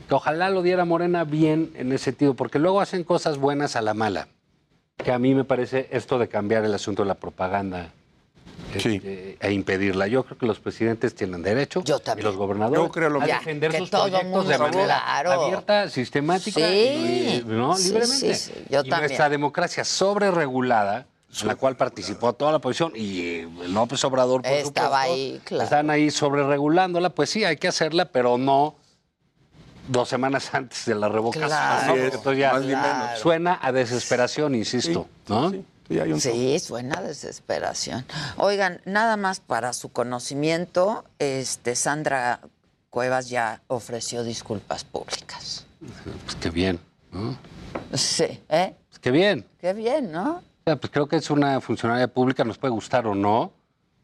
que 0.08 0.16
ojalá 0.16 0.50
lo 0.50 0.62
diera 0.62 0.86
Morena 0.86 1.26
bien 1.26 1.74
en 1.76 1.92
ese 1.92 2.06
sentido, 2.06 2.36
porque 2.36 2.58
luego 2.60 2.80
hacen 2.80 3.04
cosas 3.04 3.38
buenas 3.38 3.76
a 3.76 3.82
la 3.82 3.94
mala. 3.94 4.30
Que 4.96 5.12
a 5.12 5.20
mí 5.20 5.36
me 5.36 5.44
parece 5.44 5.90
esto 5.92 6.18
de 6.18 6.30
cambiar 6.30 6.64
el 6.64 6.74
asunto 6.74 7.02
de 7.04 7.10
la 7.10 7.16
propaganda 7.16 7.92
este, 8.76 9.38
e 9.40 9.52
impedirla. 9.52 10.08
Yo 10.08 10.24
creo 10.24 10.38
que 10.38 10.46
los 10.46 10.60
presidentes 10.60 11.16
tienen 11.16 11.42
derecho 11.44 11.84
y 11.86 12.22
los 12.22 12.36
gobernadores 12.36 12.84
Yo 12.84 12.92
creo 12.92 13.10
lo 13.10 13.22
a 13.22 13.26
defender 13.26 13.72
que 13.72 13.78
sus 13.80 13.90
todo 13.90 14.10
proyectos 14.10 14.48
de 14.48 14.58
manera 14.58 15.02
claro. 15.06 15.32
abierta, 15.44 15.90
sistemática 15.90 16.60
Sí. 16.60 16.66
y, 16.66 17.44
¿no? 17.46 17.76
Sí, 17.76 17.90
libremente. 17.90 18.34
sí, 18.36 18.52
sí, 18.54 18.66
yo 18.70 18.80
y 18.82 18.90
también. 18.90 19.00
nuestra 19.02 19.30
democracia 19.30 19.84
sobreregulada, 19.84 21.08
en 21.42 21.48
la 21.48 21.56
cual 21.56 21.76
participó 21.76 22.34
toda 22.34 22.52
la 22.52 22.58
oposición 22.58 22.94
y 22.96 23.22
eh, 23.22 23.50
López 23.68 24.04
Obrador, 24.06 24.42
por 24.42 24.52
Estaba 24.52 25.04
supuesto, 25.04 25.14
ahí, 25.14 25.42
claro. 25.44 25.64
están 25.64 25.90
ahí 25.90 26.10
sobreregulándola, 26.12 27.10
pues 27.12 27.30
sí, 27.30 27.44
hay 27.44 27.58
que 27.58 27.68
hacerla, 27.68 28.06
pero 28.06 28.38
no 28.38 28.76
dos 29.88 30.10
semanas 30.10 30.50
antes 30.54 30.86
de 30.86 30.96
la 30.96 31.10
revocación. 31.10 31.48
Claro. 31.50 31.96
¿no? 31.96 32.02
Entonces 32.04 32.38
ya 32.40 32.54
más 32.54 32.62
ni 32.62 32.68
menos. 32.76 33.20
suena 33.20 33.60
a 33.62 33.72
desesperación, 33.72 34.56
insisto, 34.56 35.08
¿no? 35.28 35.50
Sí, 35.52 35.64
suena 36.60 37.00
a 37.00 37.02
desesperación. 37.02 38.06
Oigan, 38.38 38.82
nada 38.86 39.18
más 39.18 39.40
para 39.40 39.74
su 39.74 39.90
conocimiento, 39.90 41.06
este 41.20 41.76
Sandra 41.76 42.42
Cuevas 42.90 43.30
ya 43.30 43.62
ofreció 43.68 44.24
disculpas 44.24 44.84
públicas. 44.84 45.66
Pues 46.26 46.36
qué 46.42 46.50
bien, 46.50 46.80
¿no? 47.12 47.38
Sí, 47.94 48.42
¿eh? 48.50 48.76
Pues 48.90 49.00
qué 49.00 49.12
bien. 49.12 49.46
Qué 49.60 49.74
bien, 49.74 50.12
¿no? 50.12 50.42
Pues 50.64 50.92
creo 50.92 51.08
que 51.08 51.18
es 51.18 51.30
una 51.30 51.62
funcionaria 51.62 52.08
pública, 52.08 52.44
nos 52.44 52.58
puede 52.58 52.74
gustar 52.74 53.08
o 53.08 53.16
no, 53.16 53.54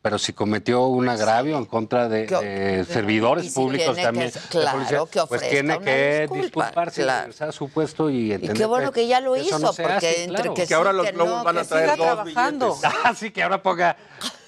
pero 0.03 0.19
si 0.19 0.33
cometió 0.33 0.85
un 0.87 1.07
agravio 1.07 1.57
en 1.57 1.63
contra 1.65 2.09
de, 2.09 2.25
Que- 2.25 2.35
de 2.35 2.81
y 2.81 2.85
servidores 2.85 3.45
si 3.45 3.51
públicos 3.51 3.95
tiene 3.95 4.01
que- 4.01 4.05
también, 4.05 4.31
de 4.31 4.39
claro, 4.49 4.77
policía, 4.77 4.99
que 5.09 5.21
pues 5.29 5.49
tiene 5.49 5.79
que 5.79 6.19
disculpa, 6.19 6.43
disculparse, 6.43 7.01
claro. 7.03 7.21
regresar 7.21 7.49
a 7.49 7.51
su 7.53 7.69
puesto 7.69 8.09
y 8.09 8.15
Y 8.27 8.33
entender 8.33 8.57
qué 8.57 8.65
bueno 8.65 8.91
que 8.91 9.07
ya 9.07 9.21
lo 9.21 9.37
hizo, 9.37 9.57
no 9.59 9.69
porque 9.73 9.93
hace, 9.93 10.23
entre 10.25 10.41
claro. 10.41 10.53
que, 10.55 10.67
Que 10.67 10.73
ahora 10.73 10.91
sí, 10.91 10.97
los 10.97 11.05
que 11.05 11.11
globos 11.13 11.37
no, 11.37 11.43
van 11.45 11.57
a 11.57 11.61
que 11.61 11.67
traer 11.69 11.87
dos 11.87 11.97
trabajando. 11.97 12.77
Así 13.05 13.31
que 13.31 13.43
ahora 13.43 13.63
ponga 13.63 13.95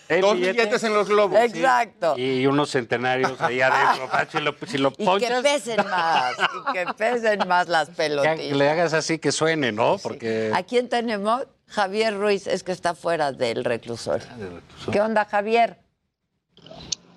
el 0.09 0.21
Dos 0.21 0.35
billete 0.35 0.51
billetes 0.51 0.83
en 0.83 0.93
los 0.93 1.07
globos. 1.07 1.39
Exacto. 1.39 2.15
y 2.17 2.45
unos 2.45 2.69
centenarios 2.71 3.39
ahí 3.39 3.61
adentro. 3.61 4.09
Si 4.31 4.39
lo, 4.39 4.55
si 4.67 4.77
lo 4.77 4.89
Y 4.89 4.95
que 4.97 5.05
ponchas, 5.05 5.41
pesen 5.41 5.77
más, 5.89 6.33
y 6.37 6.73
que 6.73 6.85
pesen 6.97 7.47
más 7.47 7.67
las 7.69 7.87
que, 7.89 7.95
pelotitas. 7.95 8.35
que 8.39 8.53
le 8.55 8.69
hagas 8.69 8.93
así 8.93 9.19
que 9.19 9.31
suene, 9.31 9.71
¿no? 9.71 9.97
Porque 10.03 10.51
¿A 10.53 10.63
quién 10.63 10.89
tenemos? 10.89 11.47
Javier 11.67 12.17
Ruiz, 12.17 12.47
es 12.47 12.63
que 12.63 12.71
está 12.71 12.95
fuera 12.95 13.31
del 13.31 13.63
reclusorio. 13.63 14.27
Ah, 14.29 14.91
¿Qué 14.91 15.01
onda, 15.01 15.25
Javier? 15.25 15.79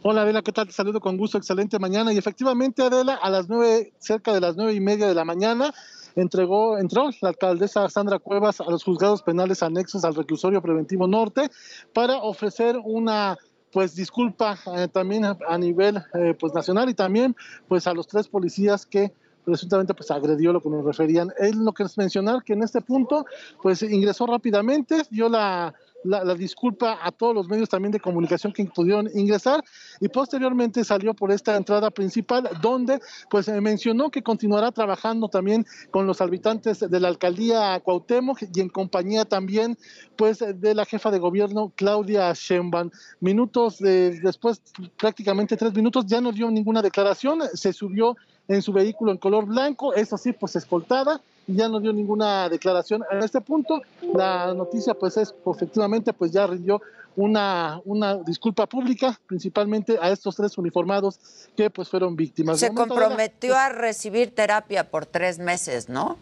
Hola 0.03 0.23
Adela, 0.23 0.43
¿qué 0.43 0.53
tal? 0.53 0.67
Te 0.67 0.73
saludo 0.73 1.01
con 1.01 1.17
gusto, 1.17 1.39
excelente 1.39 1.79
mañana. 1.79 2.13
Y 2.13 2.19
efectivamente, 2.19 2.83
Adela, 2.83 3.19
a 3.21 3.31
las 3.31 3.49
nueve, 3.49 3.93
cerca 3.99 4.33
de 4.33 4.41
las 4.41 4.57
nueve 4.57 4.73
y 4.73 4.81
media 4.81 5.07
de 5.07 5.15
la 5.15 5.25
mañana, 5.25 5.75
entregó, 6.15 6.79
entró 6.79 7.11
la 7.21 7.29
alcaldesa 7.31 7.89
Sandra 7.89 8.19
Cuevas 8.19 8.61
a 8.61 8.71
los 8.71 8.85
juzgados 8.85 9.23
penales 9.23 9.63
anexos 9.63 10.05
al 10.05 10.15
reclusorio 10.15 10.63
preventivo 10.63 11.07
norte 11.07 11.51
para 11.93 12.19
ofrecer 12.19 12.79
una 12.83 13.37
pues 13.71 13.95
disculpa 13.95 14.59
eh, 14.77 14.89
también 14.89 15.27
a, 15.27 15.37
a 15.47 15.59
nivel 15.59 16.03
eh, 16.15 16.35
pues 16.39 16.55
nacional 16.55 16.89
y 16.89 16.95
también 16.95 17.37
pues 17.69 17.87
a 17.87 17.93
los 17.93 18.07
tres 18.07 18.27
policías 18.27 18.87
que 18.87 19.13
presuntamente 19.49 19.95
pues 19.95 20.11
agredió 20.11 20.53
lo 20.53 20.61
que 20.63 20.69
nos 20.69 20.85
referían. 20.85 21.33
Él 21.39 21.65
lo 21.65 21.73
que 21.73 21.85
es 21.85 21.97
mencionar 21.97 22.43
que 22.45 22.53
en 22.53 22.63
este 22.63 22.83
punto 22.83 23.25
pues 23.63 23.83
ingresó 23.83 24.27
rápidamente, 24.27 25.03
dio 25.11 25.31
la, 25.31 25.73
la, 26.05 26.23
la 26.23 26.35
disculpa 26.35 26.99
a 27.03 27.11
todos 27.13 27.35
los 27.35 27.49
medios 27.49 27.71
también 27.71 27.91
de 27.93 27.99
comunicación 27.99 28.53
que 28.53 28.63
pudieron 28.67 29.09
ingresar 29.15 29.65
y 30.01 30.09
posteriormente 30.09 30.85
salió 30.85 31.15
por 31.15 31.33
esta 31.33 31.57
entrada 31.57 31.91
principal 31.91 32.51
donde 32.61 33.01
pues 33.31 33.49
eh, 33.49 33.59
mencionó 33.63 34.11
que 34.11 34.23
continuará 34.23 34.71
trabajando 34.71 35.29
también 35.29 35.65
con 35.91 36.07
los 36.07 36.21
habitantes 36.21 36.81
de 36.81 37.01
la 37.01 37.09
alcaldía 37.09 37.81
Cuauhtémoc 37.81 38.43
y 38.55 38.61
en 38.61 38.69
compañía 38.69 39.25
también 39.25 39.79
pues 40.17 40.41
de 40.41 40.75
la 40.75 40.85
jefa 40.85 41.11
de 41.11 41.21
gobierno 41.21 41.73
Claudia 41.75 42.33
Sheinbaum. 42.35 42.91
Minutos 43.21 43.79
de- 43.79 44.21
después, 44.21 44.61
prácticamente 44.99 45.57
tres 45.57 45.73
minutos, 45.73 46.05
ya 46.07 46.21
no 46.21 46.33
dio 46.33 46.51
ninguna 46.51 46.83
declaración, 46.83 47.41
se 47.55 47.73
subió 47.73 48.17
en 48.49 48.63
su 48.63 48.73
vehículo 48.73 49.13
en 49.13 49.19
color 49.19 49.45
blanco, 49.45 49.95
eso 49.95 50.17
sí, 50.17 50.33
pues 50.33 50.57
escoltada, 50.57 51.21
y 51.47 51.55
ya 51.55 51.69
no 51.69 51.81
dio 51.81 51.93
ninguna 51.93 52.49
declaración. 52.49 53.05
En 53.11 53.23
este 53.23 53.41
punto, 53.41 53.83
la 54.15 54.55
noticia 54.55 54.95
pues 54.95 55.17
es, 55.19 55.35
efectivamente, 55.47 56.13
pues 56.13 56.33
ya 56.33 56.47
rindió 56.47 56.81
una, 57.15 57.81
una 57.85 58.17
disculpa 58.17 58.67
pública, 58.67 59.19
principalmente 59.27 59.99
a 60.01 60.11
estos 60.11 60.37
tres 60.37 60.57
uniformados 60.57 61.19
que 61.57 61.69
pues 61.69 61.89
fueron 61.89 62.17
víctimas. 62.17 62.59
Se 62.59 62.67
De 62.67 62.73
momento, 62.73 62.95
Adela, 62.95 63.07
comprometió 63.09 63.57
a 63.57 63.69
recibir 63.69 64.35
terapia 64.35 64.89
por 64.91 65.05
tres 65.05 65.39
meses, 65.39 65.89
¿no? 65.89 66.17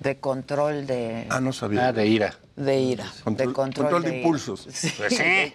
De 0.00 0.18
control 0.18 0.86
de, 0.86 1.26
Ah, 1.28 1.40
no 1.40 1.52
sabía. 1.52 1.88
Ah, 1.88 1.92
de 1.92 2.06
ira. 2.06 2.38
de 2.56 2.80
ira. 2.80 3.06
Control, 3.24 3.48
de 3.48 3.54
control, 3.54 3.84
control 3.86 4.02
de 4.02 4.08
ira. 4.08 4.18
impulsos. 4.18 4.68
Pues 4.96 5.16
sí. 5.16 5.54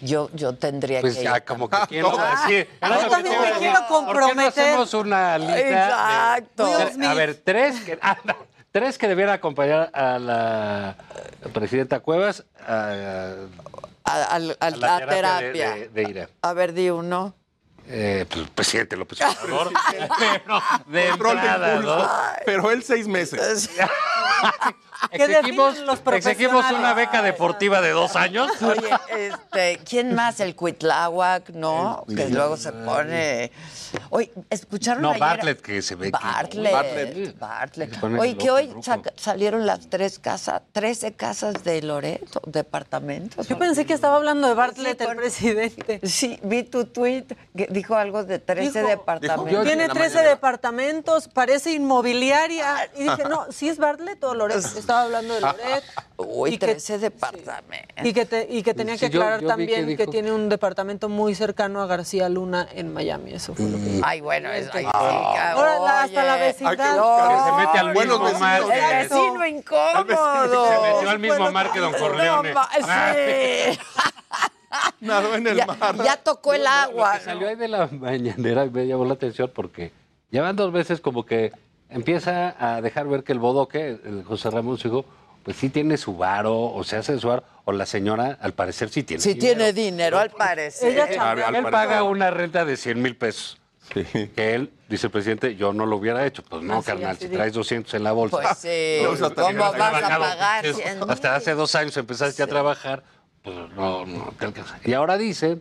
Yo, 0.00 0.30
yo 0.32 0.54
tendría 0.54 1.00
Pues 1.00 1.16
que 1.16 1.22
ya, 1.24 1.36
ir 1.36 1.44
como 1.44 1.68
que 1.68 1.76
quién 1.88 2.02
lo 2.02 2.16
va 2.16 2.32
a 2.44 2.46
decir. 2.48 2.68
Ah, 2.80 2.86
Era 2.86 2.96
yo 2.96 3.04
que 3.04 3.10
también 3.10 3.40
me 3.40 3.46
decir. 3.46 3.58
quiero 3.60 3.78
¿Por 3.88 3.88
qué 3.88 3.92
no 3.92 4.06
comprometer. 4.06 4.46
hacemos 4.64 4.94
una 4.94 5.38
lista? 5.38 5.54
de- 5.54 5.70
Exacto. 5.70 6.66
de- 6.96 7.06
a 7.06 7.14
ver, 7.14 7.40
tres 7.44 7.80
que, 7.82 7.98
ah, 8.02 8.16
no, 8.24 8.36
tres 8.72 8.98
que 8.98 9.06
debieran 9.08 9.34
acompañar 9.34 9.90
a 9.94 10.18
la 10.18 10.96
presidenta 11.52 12.00
Cuevas 12.00 12.44
a, 12.66 13.34
A, 14.04 14.38
la 14.38 14.54
terapia, 14.56 15.06
terapia. 15.06 15.70
De, 15.70 15.78
de- 15.80 15.88
de 15.88 16.02
ira. 16.02 16.28
A 16.42 16.52
ver, 16.52 16.72
di 16.72 16.90
uno. 16.90 17.34
Eh, 17.92 18.24
pues, 18.30 18.48
presidente 18.50 18.96
López 18.96 19.18
Obrador. 19.44 19.72
Pero 20.18 20.60
de. 20.86 22.06
Pero 22.44 22.70
él 22.70 22.82
seis 22.82 23.06
meses. 23.06 23.70
Que 25.10 25.24
Exigimos, 25.24 25.74
definen 25.74 25.86
los 25.86 26.00
exigimos 26.14 26.70
una 26.70 26.92
beca 26.94 27.22
deportiva 27.22 27.80
de 27.80 27.90
dos 27.90 28.16
años. 28.16 28.50
Oye, 28.62 28.90
este, 29.16 29.80
¿quién 29.88 30.14
más? 30.14 30.40
El 30.40 30.54
Cuitláhuac, 30.54 31.50
¿no? 31.50 32.04
Que 32.14 32.28
luego 32.28 32.56
se 32.56 32.72
pone. 32.72 33.50
Oye, 34.10 34.30
¿escucharon 34.50 35.02
No, 35.02 35.10
ayer? 35.10 35.20
Bartlett, 35.20 35.60
que 35.62 35.82
se 35.82 35.94
ve 35.96 36.06
que- 36.06 36.18
Bartlett. 36.18 36.72
Bartlett. 36.72 37.38
Bartlett. 37.38 38.04
Oye, 38.18 38.36
que 38.36 38.50
hoy 38.50 38.72
salieron 39.16 39.66
las 39.66 39.88
tres 39.88 40.18
casas, 40.18 40.62
13 40.72 41.12
casas 41.14 41.64
de 41.64 41.82
Loreto, 41.82 42.40
departamentos. 42.46 43.48
Yo 43.48 43.58
pensé 43.58 43.86
que 43.86 43.94
estaba 43.94 44.16
hablando 44.16 44.48
de 44.48 44.54
Bartlett, 44.54 45.00
el 45.00 45.16
presidente. 45.16 46.00
Sí, 46.06 46.38
vi 46.42 46.62
tu 46.62 46.84
tweet 46.84 47.24
que 47.56 47.66
dijo 47.70 47.96
algo 47.96 48.22
de 48.24 48.38
13 48.38 48.80
Dijo- 48.80 48.88
departamentos. 48.88 49.64
Tiene 49.64 49.88
13 49.88 50.22
departamentos, 50.22 51.28
parece 51.28 51.72
inmobiliaria. 51.72 52.88
Y 52.96 53.04
dije, 53.04 53.24
no, 53.28 53.46
¿sí 53.50 53.68
es 53.68 53.78
Bartlett 53.78 54.22
o 54.24 54.34
Loreto? 54.34 54.60
Estaba 54.90 55.02
hablando 55.04 55.34
de 55.34 55.40
Loret. 55.40 55.84
Uy, 56.16 56.50
y 56.54 56.58
que- 56.58 56.66
13 56.66 56.98
departamentos. 56.98 58.04
Y 58.04 58.12
que, 58.12 58.26
te- 58.26 58.46
y 58.50 58.62
que 58.64 58.74
tenía 58.74 58.94
que 58.98 59.06
Sí, 59.06 59.12
yo- 59.12 59.20
aclarar 59.20 59.40
yo 59.40 59.46
vi 59.46 59.48
también 59.48 59.86
que 59.86 59.96
que, 59.96 60.02
dijo- 60.02 60.10
tiene 60.10 60.32
un 60.32 60.48
departamento 60.48 61.08
muy 61.08 61.34
cercano 61.36 61.80
a 61.80 61.86
García 61.86 62.28
Luna 62.28 62.66
en 62.72 62.92
Miami. 62.92 63.32
Eso 63.32 63.54
fue 63.54 63.66
lo 63.66 63.78
que 63.78 63.84
dijo. 63.84 64.04
Ay, 64.06 64.20
bueno, 64.20 64.50
eso 64.50 64.70
ahí 64.74 64.84
sí, 64.84 64.90
Ahora 64.92 65.78
la- 65.78 66.02
hasta 66.02 66.24
la 66.24 66.36
vecindad. 66.36 66.76
Que 66.76 67.50
se 67.50 67.66
mete 67.66 67.78
al 67.78 67.94
Buenos 67.94 68.20
mismo 68.20 68.38
mar. 68.40 68.62
El 68.62 68.68
que- 68.68 68.96
vecino 69.14 69.46
incómodo. 69.46 70.68
Se 70.68 70.92
metió 70.94 71.10
al 71.10 71.18
mismo 71.20 71.50
mar 71.52 71.70
que 71.72 71.78
Don 71.78 71.92
Corleone. 71.94 72.48
No, 72.52 72.54
ma- 72.54 72.68
sí. 73.14 73.78
Nadó 75.00 75.34
en 75.34 75.46
el 75.46 75.56
ya, 75.56 75.66
mar. 75.66 75.96
ya 76.04 76.16
tocó 76.16 76.52
el 76.54 76.62
Lo 76.64 76.68
agua. 76.70 77.12
que 77.18 77.24
salió 77.24 77.48
ahí 77.48 77.56
de 77.56 77.68
la 77.68 77.86
mañanera 77.92 78.66
me 78.66 78.86
llamó 78.86 79.04
la 79.04 79.14
atención 79.14 79.50
porque 79.54 79.92
ya 80.30 80.42
van 80.42 80.54
dos 80.56 80.72
veces 80.72 81.00
como 81.00 81.24
que 81.26 81.52
empieza 81.90 82.54
a 82.58 82.80
dejar 82.80 83.06
ver 83.08 83.24
que 83.24 83.32
el 83.32 83.38
bodoque, 83.38 83.98
el 84.04 84.24
José 84.24 84.50
Ramón 84.50 84.78
su 84.78 84.88
hijo, 84.88 85.04
pues 85.42 85.56
sí 85.56 85.70
tiene 85.70 85.96
su 85.96 86.16
varo, 86.16 86.54
o 86.60 86.84
se 86.84 86.96
hace 86.96 87.18
su 87.18 87.28
varo, 87.28 87.44
o 87.64 87.72
la 87.72 87.86
señora 87.86 88.38
al 88.40 88.52
parecer 88.52 88.90
sí 88.90 89.02
tiene 89.02 89.22
Si 89.22 89.34
dinero. 89.34 89.56
tiene 89.56 89.72
dinero, 89.72 90.18
al 90.18 90.30
parecer. 90.30 90.92
Ella 90.92 91.06
Él, 91.06 91.14
chambea. 91.16 91.70
paga 91.70 92.02
una 92.02 92.30
renta 92.30 92.64
de 92.64 92.76
100 92.76 93.00
mil 93.00 93.16
pesos. 93.16 93.58
Sí. 93.94 94.04
Que 94.36 94.54
él, 94.54 94.70
dice 94.88 95.06
el 95.08 95.10
presidente, 95.10 95.56
yo 95.56 95.72
no 95.72 95.84
lo 95.84 95.96
hubiera 95.96 96.24
hecho. 96.24 96.44
Pues 96.44 96.62
no, 96.62 96.76
Así, 96.78 96.86
carnal, 96.86 97.10
así 97.16 97.26
si 97.26 97.32
traes 97.32 97.52
200 97.54 97.92
en 97.94 98.04
la 98.04 98.12
bolsa. 98.12 98.36
Pues 98.40 98.58
sí. 98.58 99.00
No, 99.20 99.34
¿Cómo 99.34 99.58
vas 99.72 100.02
a 100.04 100.18
pagar 100.18 100.66
es- 100.66 100.76
100 100.76 101.10
Hasta 101.10 101.34
hace 101.34 101.54
dos 101.54 101.74
años 101.74 101.96
empezaste 101.96 102.42
a 102.42 102.46
trabajar, 102.46 103.02
pues 103.42 103.56
no, 103.74 104.06
no 104.06 104.32
te 104.38 104.44
alcanza. 104.44 104.78
Y 104.84 104.92
ahora 104.92 105.16
dice 105.18 105.58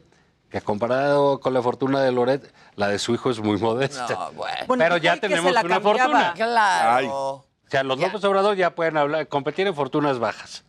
que 0.51 0.61
comparado 0.61 1.39
con 1.39 1.53
la 1.53 1.61
fortuna 1.63 2.01
de 2.03 2.11
Loret, 2.11 2.53
la 2.79 2.87
de 2.87 2.97
su 2.97 3.13
hijo 3.13 3.29
es 3.29 3.39
muy 3.39 3.57
modesta. 3.57 4.07
No, 4.09 4.31
bueno. 4.31 4.57
Bueno, 4.67 4.83
Pero 4.83 4.97
ya 4.97 5.17
tenemos 5.17 5.51
una 5.51 5.61
cambiaba. 5.61 5.81
fortuna. 5.83 6.33
Claro. 6.33 7.09
O 7.11 7.45
sea, 7.67 7.83
los 7.83 7.99
Ya. 7.99 8.07
López 8.07 8.23
Obrador 8.23 8.55
ya 8.55 8.73
pueden 8.73 8.97
hablar, 8.97 9.27
competir 9.27 9.67
en 9.67 9.75
fortunas 9.75 10.17
bajas. 10.17 10.63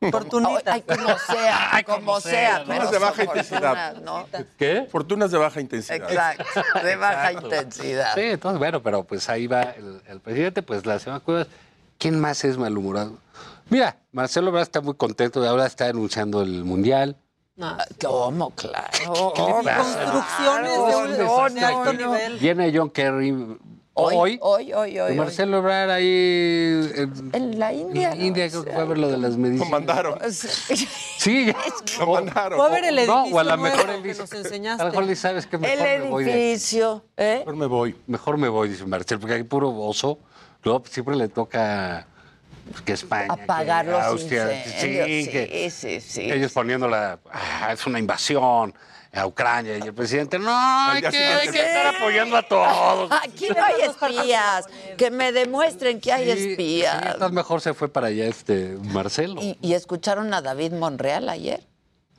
Ay, 0.00 0.10
como 0.82 1.18
sea, 1.18 1.68
Ay, 1.72 1.82
como 1.84 1.98
como 1.98 2.20
sea. 2.20 2.30
sea, 2.58 2.64
pero 2.68 2.84
¿no? 2.84 2.90
de 2.90 2.98
baja 2.98 3.24
intensidad. 3.24 3.92
fortunas, 3.94 4.02
¿no? 4.02 4.26
¿Qué? 4.56 4.86
Fortunas 4.90 5.30
de 5.32 5.38
baja 5.38 5.60
intensidad. 5.60 6.10
Exacto, 6.10 6.84
de 6.86 6.96
baja 6.96 7.30
Exacto. 7.32 7.46
intensidad. 7.56 8.14
Sí, 8.14 8.20
entonces, 8.20 8.58
bueno, 8.58 8.82
pero 8.82 9.02
pues 9.04 9.28
ahí 9.28 9.46
va 9.48 9.62
el, 9.62 10.00
el 10.06 10.20
presidente, 10.20 10.62
pues 10.62 10.86
la 10.86 10.98
semana 10.98 11.20
Cuevas. 11.20 11.48
¿Quién 11.98 12.20
más 12.20 12.44
es 12.44 12.56
malhumorado? 12.58 13.18
Mira, 13.70 13.96
Marcelo 14.12 14.48
Ebrard 14.50 14.62
está 14.62 14.80
muy 14.80 14.94
contento 14.94 15.40
de 15.40 15.48
ahora, 15.48 15.66
está 15.66 15.86
anunciando 15.86 16.42
el 16.42 16.62
Mundial. 16.64 17.16
No. 17.58 17.76
¿Cómo? 18.00 18.50
Claro. 18.52 19.32
Construcciones 19.34 20.72
de, 20.72 20.78
un- 20.78 21.18
No, 21.26 21.50
de 21.50 21.60
alto 21.60 21.92
nivel. 21.92 22.38
Viene 22.38 22.72
John 22.74 22.88
Kerry 22.90 23.34
Hoy, 24.00 24.38
hoy. 24.40 24.72
hoy, 24.72 24.96
hoy, 25.00 25.14
Marcelo 25.16 25.58
Ebrard 25.58 25.90
ahí 25.90 26.06
en, 26.94 27.30
En 27.32 27.58
la 27.58 27.72
India. 27.72 28.12
en 28.12 28.26
India 28.26 28.48
creo 28.48 28.64
que 28.64 28.70
fue 28.70 28.80
a 28.80 28.84
ver 28.84 28.96
lo 28.96 29.08
de 29.08 29.18
las 29.18 29.32
Lo 29.32 29.38
medicinas. 29.38 29.70
mandaron. 29.70 30.18
Sí, 31.18 31.52
Lo 31.98 32.06
mandaron. 32.06 32.58
Fue 32.60 32.68
a 32.68 32.70
ver 32.70 32.84
el 32.84 32.94
No, 32.94 33.00
edificio 33.22 33.36
o 33.36 33.40
a 33.40 33.44
lo 33.44 33.56
mejor 33.58 33.90
él 33.90 34.02
que 34.04 34.14
nos 34.14 34.30
a 34.32 34.34
lo 34.36 34.40
enseñaste. 34.40 34.84
mejor 34.84 35.04
le 35.04 35.16
sabes 35.16 35.46
que 35.48 35.56
El 35.56 35.62
mejor 35.62 35.78
me 35.88 36.00
voy 36.10 36.22
aquí. 36.24 36.32
edificio, 36.32 37.04
¿eh? 37.16 37.38
Mejor 37.40 37.56
me 37.56 37.66
voy. 37.66 37.96
Mejor 38.06 38.38
me 38.38 38.48
voy, 38.48 38.68
dice 38.68 38.86
Marcelo, 38.86 39.20
porque 39.20 39.34
hay 39.34 39.42
puro 39.42 39.76
oso. 39.76 40.20
Luego 40.62 40.84
siempre 40.88 41.16
le 41.16 41.26
toca 41.28 42.06
que 42.84 42.92
España, 42.92 43.26
Apagar 43.32 43.84
que 43.86 43.90
los 43.92 44.02
Austria, 44.02 44.64
incendios. 44.64 45.06
sí, 45.06 45.24
Sí, 45.24 45.30
que 45.30 45.70
sí, 45.70 46.00
sí. 46.00 46.30
ellos 46.32 46.52
poniéndola, 46.52 47.18
"Ah, 47.32 47.72
es 47.72 47.86
una 47.86 47.98
invasión 47.98 48.74
a 49.12 49.26
Ucrania 49.26 49.78
y 49.78 49.80
el 49.82 49.94
presidente, 49.94 50.38
no, 50.38 50.50
hay 50.54 51.00
que, 51.00 51.06
hay 51.08 51.12
siguiente- 51.48 51.52
que 51.58 51.66
estar 51.66 51.94
apoyando 51.96 52.36
a 52.36 52.42
todos. 52.42 53.10
Aquí 53.24 53.48
no 53.48 53.64
hay 53.64 53.80
espías. 53.82 54.66
Que 54.98 55.10
me 55.10 55.32
demuestren 55.32 55.98
que 56.00 56.12
hay 56.12 56.30
espías. 56.30 57.18
mejor 57.32 57.60
se 57.62 57.72
fue 57.74 57.88
para 57.90 58.08
allá 58.08 58.26
este 58.26 58.76
Marcelo. 58.82 59.40
¿Y, 59.40 59.56
y 59.62 59.72
escucharon 59.72 60.32
a 60.34 60.42
David 60.42 60.72
Monreal 60.72 61.28
ayer? 61.30 61.66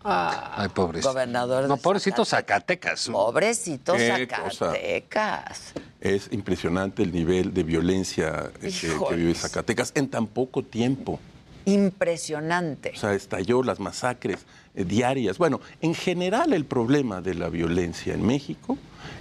Ay, 0.04 0.70
pobrecito. 0.70 1.10
Gobernador 1.10 1.64
de 1.64 1.70
No, 1.70 1.78
pobrecito 1.78 2.24
Zacatecas. 2.24 3.10
Pobrecito 3.10 3.94
Qué 3.94 4.28
cosa. 4.28 4.72
Zacatecas. 4.72 5.74
Es 6.00 6.30
impresionante 6.32 7.04
el 7.04 7.12
nivel 7.12 7.54
de 7.54 7.64
violencia 7.64 8.52
eh, 8.62 8.72
que, 8.72 8.94
que 9.10 9.16
vive. 9.16 9.36
Zacatecas 9.36 9.92
en 9.96 10.10
tan 10.10 10.28
poco 10.28 10.64
tiempo. 10.64 11.20
Impresionante. 11.66 12.94
O 12.96 13.00
sea, 13.00 13.14
estalló 13.14 13.62
las 13.62 13.80
masacres 13.80 14.46
eh, 14.74 14.86
diarias. 14.86 15.38
Bueno, 15.38 15.60
en 15.82 15.94
general 15.94 16.54
el 16.54 16.66
problema 16.66 17.22
de 17.22 17.36
la 17.36 17.50
violencia 17.50 18.14
en 18.14 18.26
México 18.26 18.78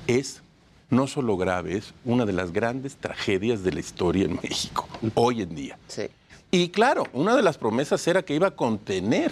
es 0.07 0.43
no 0.91 1.07
solo 1.07 1.37
grave, 1.37 1.77
es 1.77 1.93
una 2.05 2.25
de 2.25 2.33
las 2.33 2.53
grandes 2.53 2.97
tragedias 2.97 3.63
de 3.63 3.73
la 3.73 3.81
historia 3.81 4.25
en 4.25 4.39
México, 4.43 4.89
hoy 5.15 5.43
en 5.43 5.55
día. 5.55 5.79
Sí. 5.87 6.09
Y 6.51 6.71
claro, 6.71 7.07
una 7.13 7.37
de 7.37 7.43
las 7.43 7.59
promesas 7.59 8.07
era 8.09 8.23
que 8.23 8.35
iba 8.35 8.49
a 8.49 8.53
contener 8.53 9.31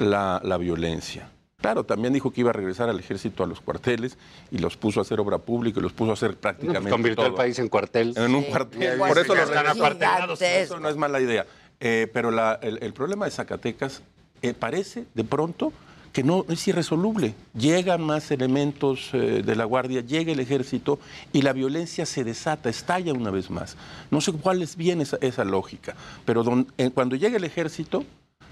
la, 0.00 0.40
la 0.44 0.56
violencia. 0.56 1.30
Claro, 1.60 1.84
también 1.84 2.14
dijo 2.14 2.32
que 2.32 2.40
iba 2.40 2.50
a 2.50 2.54
regresar 2.54 2.88
al 2.88 2.98
ejército 2.98 3.44
a 3.44 3.46
los 3.46 3.60
cuarteles 3.60 4.16
y 4.50 4.58
los 4.58 4.78
puso 4.78 4.98
a 4.98 5.02
hacer 5.02 5.20
obra 5.20 5.36
pública 5.38 5.78
y 5.78 5.82
los 5.82 5.92
puso 5.92 6.10
a 6.12 6.14
hacer 6.14 6.36
prácticamente 6.36 6.88
Convirtió 6.90 7.22
el 7.24 7.28
todo. 7.32 7.36
país 7.36 7.58
en 7.58 7.68
cuartel. 7.68 8.14
En 8.16 8.34
un 8.34 8.44
Sí, 8.44 8.50
cuartel. 8.50 8.94
igual 8.94 9.08
Por 9.10 9.18
eso 9.18 9.34
los 9.34 9.44
están 9.44 9.64
regresó. 9.64 9.84
apartenados. 9.84 10.40
Eso 10.42 10.80
no 10.80 10.88
es 10.88 10.96
mala 10.96 11.20
idea. 11.20 11.44
Eh, 11.78 12.08
pero 12.14 12.30
la- 12.30 12.58
el, 12.62 12.78
el 12.82 12.92
problema 12.94 13.26
de 13.26 13.30
Zacatecas 13.30 14.02
eh, 14.40 14.54
parece 14.54 15.04
de 15.14 15.22
pronto 15.24 15.70
que 16.14 16.22
no 16.24 16.44
es 16.48 16.66
irresoluble. 16.66 17.34
Llegan 17.54 18.02
más 18.02 18.30
elementos 18.30 19.10
eh, 19.12 19.42
de 19.44 19.54
la 19.54 19.64
Guardia, 19.64 20.00
llega 20.00 20.32
el 20.32 20.40
ejército 20.40 20.98
y 21.32 21.42
la 21.42 21.52
violencia 21.52 22.04
se 22.06 22.24
desata, 22.24 22.68
estalla 22.70 23.12
una 23.12 23.30
vez 23.30 23.50
más. 23.50 23.76
No 24.10 24.20
sé 24.22 24.32
cuál 24.32 24.62
es 24.62 24.76
bien 24.76 25.02
esa, 25.02 25.18
esa 25.20 25.44
lógica, 25.44 25.94
pero 26.24 26.42
don- 26.42 26.66
eh, 26.78 26.90
cuando 26.92 27.16
llega 27.16 27.36
el 27.36 27.44
ejército, 27.44 28.04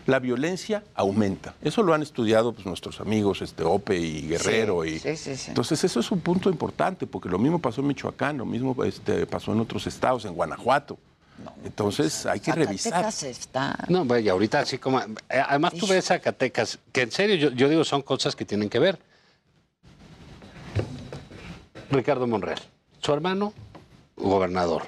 la 0.09 0.21
violencia 0.21 0.83
aumenta. 0.95 1.55
Eso 1.61 1.83
lo 1.83 1.93
han 1.93 2.01
estudiado 2.01 2.55
pues, 2.55 2.65
nuestros 2.65 2.99
amigos 3.03 3.43
este, 3.43 3.63
Ope 3.63 3.95
y 3.99 4.27
Guerrero. 4.27 4.87
y, 4.87 4.99
sí, 4.99 5.19
sí, 5.19 5.37
sí. 5.37 5.51
Entonces 5.51 5.85
eso 5.85 6.01
es 6.01 6.11
un 6.11 6.21
punto 6.21 6.49
importante, 6.49 7.07
porque 7.07 7.29
lo 7.29 7.39
mismo 7.39 7.59
pasó 7.59 7.83
en 7.83 7.89
Michoacán, 7.89 8.39
lo 8.39 8.47
mismo 8.47 8.75
este, 8.85 9.27
pasó 9.27 9.53
en 9.53 9.61
otros 9.61 9.87
estados, 9.87 10.25
en 10.25 10.33
Guanajuato. 10.33 10.97
Entonces 11.63 12.25
hay 12.25 12.41
que 12.41 12.53
revisar. 12.53 12.93
Zacatecas 12.93 13.23
está. 13.25 13.85
No, 13.89 14.07
vaya, 14.07 14.33
ahorita 14.33 14.61
así 14.61 14.79
como... 14.79 14.99
eh, 14.99 15.43
Además 15.47 15.75
tú 15.75 15.87
ves 15.87 16.07
Zacatecas, 16.07 16.79
que 16.91 17.03
en 17.03 17.13
serio 17.13 17.37
yo, 17.37 17.51
yo 17.51 17.69
digo 17.69 17.85
son 17.85 18.01
cosas 18.01 18.35
que 18.35 18.47
tienen 18.47 18.71
que 18.71 18.79
ver. 18.79 18.99
Ricardo 21.91 22.27
Monreal, 22.27 22.61
su 23.03 23.13
hermano, 23.13 23.53
gobernador 24.17 24.85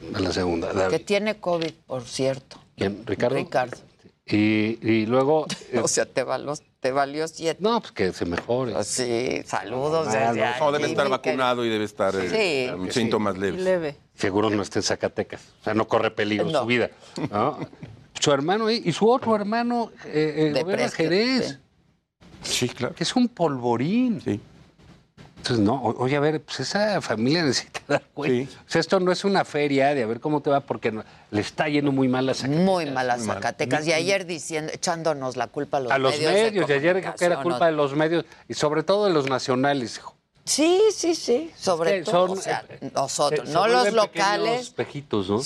de 0.00 0.20
la 0.20 0.32
segunda. 0.32 0.88
Que 0.88 1.00
tiene 1.00 1.34
COVID, 1.36 1.72
por 1.84 2.04
cierto. 2.04 2.58
¿Quién? 2.76 3.02
¿Ricardo? 3.04 3.36
Ricardo. 3.36 3.76
Y, 4.26 4.78
y 4.82 5.06
luego... 5.06 5.46
eh, 5.72 5.78
O 5.78 5.88
sea, 5.88 6.04
te 6.04 6.24
valió, 6.24 6.54
te 6.80 6.90
valió 6.90 7.28
siete. 7.28 7.58
no, 7.62 7.80
pues 7.80 7.92
que 7.92 8.12
se 8.12 8.24
mejore. 8.26 8.72
Pues 8.72 8.86
sí, 8.88 9.42
saludos 9.44 10.08
Ah, 10.08 10.32
desde 10.32 10.50
no, 10.58 10.58
No, 10.66 10.72
debe 10.72 10.86
estar 10.88 11.08
vacunado 11.08 11.64
y 11.64 11.68
debe 11.68 11.84
estar 11.84 12.14
eh, 12.16 12.74
Sí. 12.86 12.90
síntomas 12.92 13.38
leves. 13.38 13.60
Leve. 13.62 13.96
Seguro 14.14 14.50
no 14.50 14.62
está 14.62 14.80
en 14.80 14.82
Zacatecas. 14.82 15.42
O 15.60 15.64
sea, 15.64 15.74
no 15.74 15.86
corre 15.86 16.10
peligro 16.10 16.46
No. 16.50 16.60
su 16.62 16.66
vida. 16.66 16.90
¿no? 17.30 17.58
Su 18.18 18.32
hermano 18.32 18.70
y 18.70 18.82
y 18.84 18.92
su 18.92 19.08
otro 19.08 19.36
hermano 19.36 19.92
eh, 20.06 20.52
eh, 20.56 20.88
Jerez, 20.90 21.60
Sí, 22.42 22.68
claro. 22.68 22.94
que 22.94 23.04
es 23.04 23.14
un 23.14 23.28
polvorín. 23.28 24.20
Sí. 24.20 24.40
Entonces, 25.36 25.58
no, 25.64 25.80
oye, 25.82 26.16
a 26.16 26.20
ver, 26.20 26.40
pues 26.42 26.60
esa 26.60 27.00
familia 27.00 27.42
necesita 27.44 27.80
dar 27.86 28.02
cuenta. 28.14 28.50
Sí. 28.52 28.58
O 28.66 28.70
sea, 28.70 28.80
esto 28.80 28.98
no 29.00 29.12
es 29.12 29.24
una 29.24 29.44
feria 29.44 29.94
de 29.94 30.02
a 30.02 30.06
ver 30.06 30.18
cómo 30.20 30.40
te 30.40 30.50
va, 30.50 30.60
porque 30.60 30.90
no- 30.90 31.04
le 31.30 31.40
está 31.40 31.68
yendo 31.68 31.92
muy 31.92 32.08
mal 32.08 32.28
a 32.28 32.34
Zacatecas. 32.34 32.64
Muy 32.64 32.86
mal. 32.86 33.20
Zacatecas. 33.20 33.86
Y 33.86 33.92
ayer 33.92 34.26
diciendo, 34.26 34.72
echándonos 34.74 35.36
la 35.36 35.46
culpa 35.48 35.76
a 35.76 35.80
los 35.80 35.92
a 35.92 35.98
los 35.98 36.12
medios. 36.12 36.32
medios, 36.32 36.66
de 36.66 36.74
y 36.74 36.78
ayer 36.78 37.12
que 37.16 37.24
era 37.24 37.42
culpa 37.42 37.66
de 37.66 37.72
los 37.72 37.94
medios, 37.94 38.24
y 38.48 38.54
sobre 38.54 38.82
todo 38.82 39.06
de 39.06 39.12
los 39.12 39.28
nacionales. 39.28 39.98
hijo. 39.98 40.14
Sí, 40.44 40.80
sí, 40.94 41.14
sí. 41.14 41.50
Sobre 41.56 41.98
que 41.98 42.02
todo. 42.04 42.28
son, 42.28 42.38
o 42.38 42.40
sea, 42.40 42.64
eh, 42.68 42.90
nosotros, 42.94 43.48
Se- 43.48 43.52
no 43.54 43.64
se 43.64 43.68
los 43.70 43.92
locales. 43.92 44.60
espejitos, 44.62 45.28
¿no? 45.28 45.40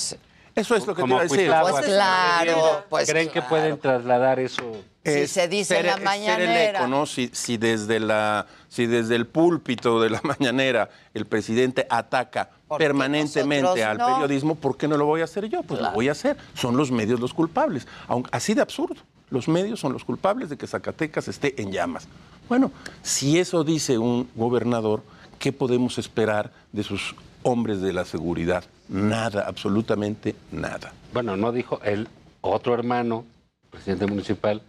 Eso 0.54 0.74
es 0.76 0.86
lo 0.86 0.94
que 0.94 1.02
te 1.02 1.08
iba 1.08 1.20
a 1.20 1.22
decir. 1.22 1.50
Pues 1.62 1.84
claro, 1.86 2.84
pues 2.90 3.08
¿Creen 3.08 3.30
que 3.30 3.40
pueden 3.42 3.78
trasladar 3.78 4.38
eso? 4.40 4.62
Si 5.04 5.26
se 5.26 5.48
dice 5.48 5.78
en 5.78 5.86
la 5.86 5.96
mañanera. 5.96 6.36
ser 6.36 6.50
el 6.50 6.76
eco, 6.76 6.86
¿no? 6.86 7.06
Si, 7.06 7.30
si 7.32 7.56
desde 7.56 8.00
la, 8.00 8.46
si 8.68 8.86
desde 8.86 9.16
el 9.16 9.26
púlpito 9.26 10.00
de 10.00 10.10
la 10.10 10.20
mañanera 10.24 10.90
el 11.14 11.26
presidente 11.26 11.86
ataca 11.88 12.50
Porque 12.68 12.84
permanentemente 12.84 13.82
al 13.82 13.96
no. 13.96 14.06
periodismo, 14.06 14.54
¿por 14.56 14.76
qué 14.76 14.88
no 14.88 14.96
lo 14.98 15.06
voy 15.06 15.22
a 15.22 15.24
hacer 15.24 15.48
yo? 15.48 15.62
Pues 15.62 15.80
lo 15.80 15.90
voy 15.92 16.08
a 16.08 16.12
hacer. 16.12 16.36
Son 16.54 16.76
los 16.76 16.90
medios 16.90 17.18
los 17.18 17.32
culpables. 17.32 17.86
Aunque, 18.08 18.28
así 18.32 18.52
de 18.54 18.60
absurdo. 18.60 19.00
Los 19.30 19.48
medios 19.48 19.78
son 19.80 19.92
los 19.92 20.04
culpables 20.04 20.48
de 20.50 20.58
que 20.58 20.66
Zacatecas 20.66 21.28
esté 21.28 21.60
en 21.62 21.70
llamas. 21.70 22.08
Bueno, 22.48 22.72
si 23.02 23.38
eso 23.38 23.62
dice 23.62 23.96
un 23.96 24.28
gobernador, 24.34 25.02
¿qué 25.38 25.52
podemos 25.52 25.98
esperar 25.98 26.50
de 26.72 26.82
sus 26.82 27.14
hombres 27.44 27.80
de 27.80 27.92
la 27.92 28.04
seguridad? 28.04 28.64
Nada, 28.88 29.44
absolutamente 29.46 30.34
nada. 30.50 30.92
Bueno, 31.12 31.36
no 31.36 31.52
dijo 31.52 31.80
el 31.84 32.08
otro 32.40 32.74
hermano, 32.74 33.24
presidente 33.70 34.06
municipal, 34.06 34.62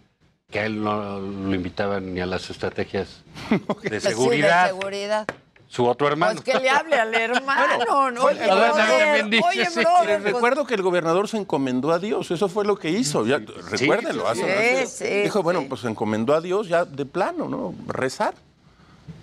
que 0.52 0.60
a 0.60 0.66
él 0.66 0.80
no 0.84 1.18
lo 1.18 1.54
invitaban 1.54 2.14
ni 2.14 2.20
a 2.20 2.26
las 2.26 2.48
estrategias 2.50 3.08
de 3.82 4.00
Sí, 4.00 4.08
seguridad. 4.08 4.66
de 4.66 4.68
seguridad. 4.70 5.26
su 5.66 5.84
otro 5.86 6.06
hermano. 6.06 6.40
Pues 6.40 6.54
que 6.54 6.62
le 6.62 6.68
hable 6.70 6.94
al 6.96 7.12
hermano, 7.14 8.10
¿no? 8.12 8.24
Oye, 8.26 8.44
brother, 8.44 8.72
también 8.86 9.30
dice, 9.30 9.44
oye, 9.48 9.66
sí. 9.66 9.80
brother, 9.80 10.20
pues, 10.22 10.34
recuerdo 10.34 10.66
que 10.66 10.74
el 10.74 10.82
gobernador 10.82 11.26
se 11.28 11.38
encomendó 11.38 11.90
a 11.92 11.98
Dios, 11.98 12.30
eso 12.30 12.48
fue 12.48 12.64
lo 12.64 12.76
que 12.78 12.90
hizo. 12.90 13.26
Ya, 13.26 13.38
recuérdenlo. 13.70 14.28
hace- 14.28 14.42
sí, 14.44 14.82
hace- 14.82 14.86
sí, 15.08 15.22
dijo, 15.24 15.42
bueno, 15.42 15.64
pues 15.68 15.80
se 15.80 15.88
encomendó 15.88 16.34
a 16.34 16.40
Dios 16.42 16.68
ya 16.68 16.84
de 16.84 17.06
plano, 17.06 17.48
¿no? 17.48 17.74
Rezar. 17.88 18.34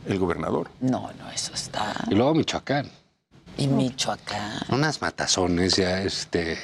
El 0.07 0.17
gobernador. 0.19 0.69
No, 0.81 1.11
no, 1.19 1.29
eso 1.31 1.53
está. 1.53 1.93
Y 2.09 2.15
luego 2.15 2.33
Michoacán. 2.33 2.89
Y 3.57 3.67
Michoacán. 3.67 4.59
Unas 4.69 5.01
matazones 5.01 5.75
ya, 5.75 6.01
este. 6.01 6.57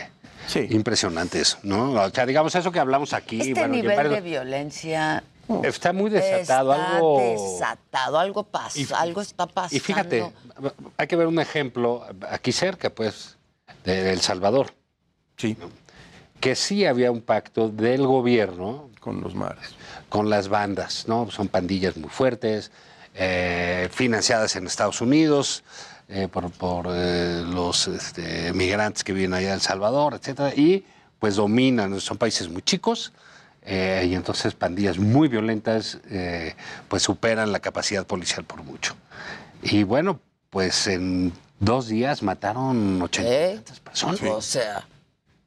Impresionantes, 0.70 1.58
¿no? 1.64 1.92
O 1.94 2.10
sea, 2.10 2.26
digamos 2.26 2.54
eso 2.56 2.72
que 2.72 2.80
hablamos 2.80 3.14
aquí. 3.14 3.40
Este 3.42 3.54
bueno, 3.54 3.76
nivel 3.76 3.96
varios- 3.96 4.14
de 4.16 4.22
violencia 4.22 5.24
Está 5.64 5.94
muy 5.94 6.10
desatado, 6.10 6.74
está 6.74 6.96
algo. 6.96 7.20
desatado, 7.20 8.20
algo 8.20 8.44
pasa, 8.44 8.80
Y- 8.80 8.88
algo 8.96 9.22
está 9.22 9.46
pasando. 9.46 9.76
Y 9.76 9.80
fíjate, 9.80 10.32
hay 10.98 11.08
que 11.08 11.16
ver 11.16 11.28
un 11.28 11.40
ejemplo 11.40 12.04
aquí 12.30 12.52
cerca, 12.52 12.90
pues, 12.90 13.38
de 13.84 14.12
El 14.12 14.22
Salvador. 14.22 14.74
Sí. 15.38 15.56
Que 16.40 16.56
sí 16.56 16.86
había 16.86 17.12
un 17.12 17.22
pacto 17.22 17.70
del 17.70 18.06
gobierno. 18.08 18.90
Con 19.00 19.22
los 19.22 19.36
mares. 19.36 19.76
Con 20.10 20.32
las 20.32 20.48
bandas, 20.48 21.08
¿no? 21.08 21.30
Son 21.30 21.48
pandillas 21.48 21.96
muy 21.96 22.10
fuertes, 22.10 22.72
eh, 23.14 23.88
financiadas 23.92 24.56
en 24.56 24.66
Estados 24.66 25.00
Unidos. 25.00 25.64
Eh, 26.07 26.27
por, 26.27 26.52
por, 26.52 26.88
eh, 26.90 27.44
los 27.45 27.88
este, 27.88 28.53
migrantes 28.53 29.03
que 29.03 29.14
viven 29.14 29.34
allá 29.34 29.49
en 29.49 29.53
El 29.56 29.61
Salvador, 29.61 30.14
etcétera, 30.14 30.53
y 30.56 30.86
pues 31.19 31.36
dominan, 31.36 31.99
son 31.99 32.18
países 32.18 32.48
muy 32.49 32.61
chicos, 32.61 33.11
eh, 33.64 34.06
y 34.07 34.14
entonces 34.14 34.53
pandillas 34.53 34.99
muy 34.99 35.27
violentas 35.27 35.98
pues 36.88 37.02
superan 37.02 37.52
la 37.52 37.60
capacidad 37.60 38.06
policial 38.06 38.44
por 38.44 38.64
mucho. 38.64 38.95
Y 39.64 39.82
bueno, 39.84 40.19
pues 40.52 40.86
en 40.86 41.34
dos 41.60 41.88
días 41.88 42.22
mataron 42.22 43.02
80 43.02 43.32
¿Eh? 43.32 43.61
personas. 43.84 44.22
O 44.22 44.41
sea, 44.41 44.86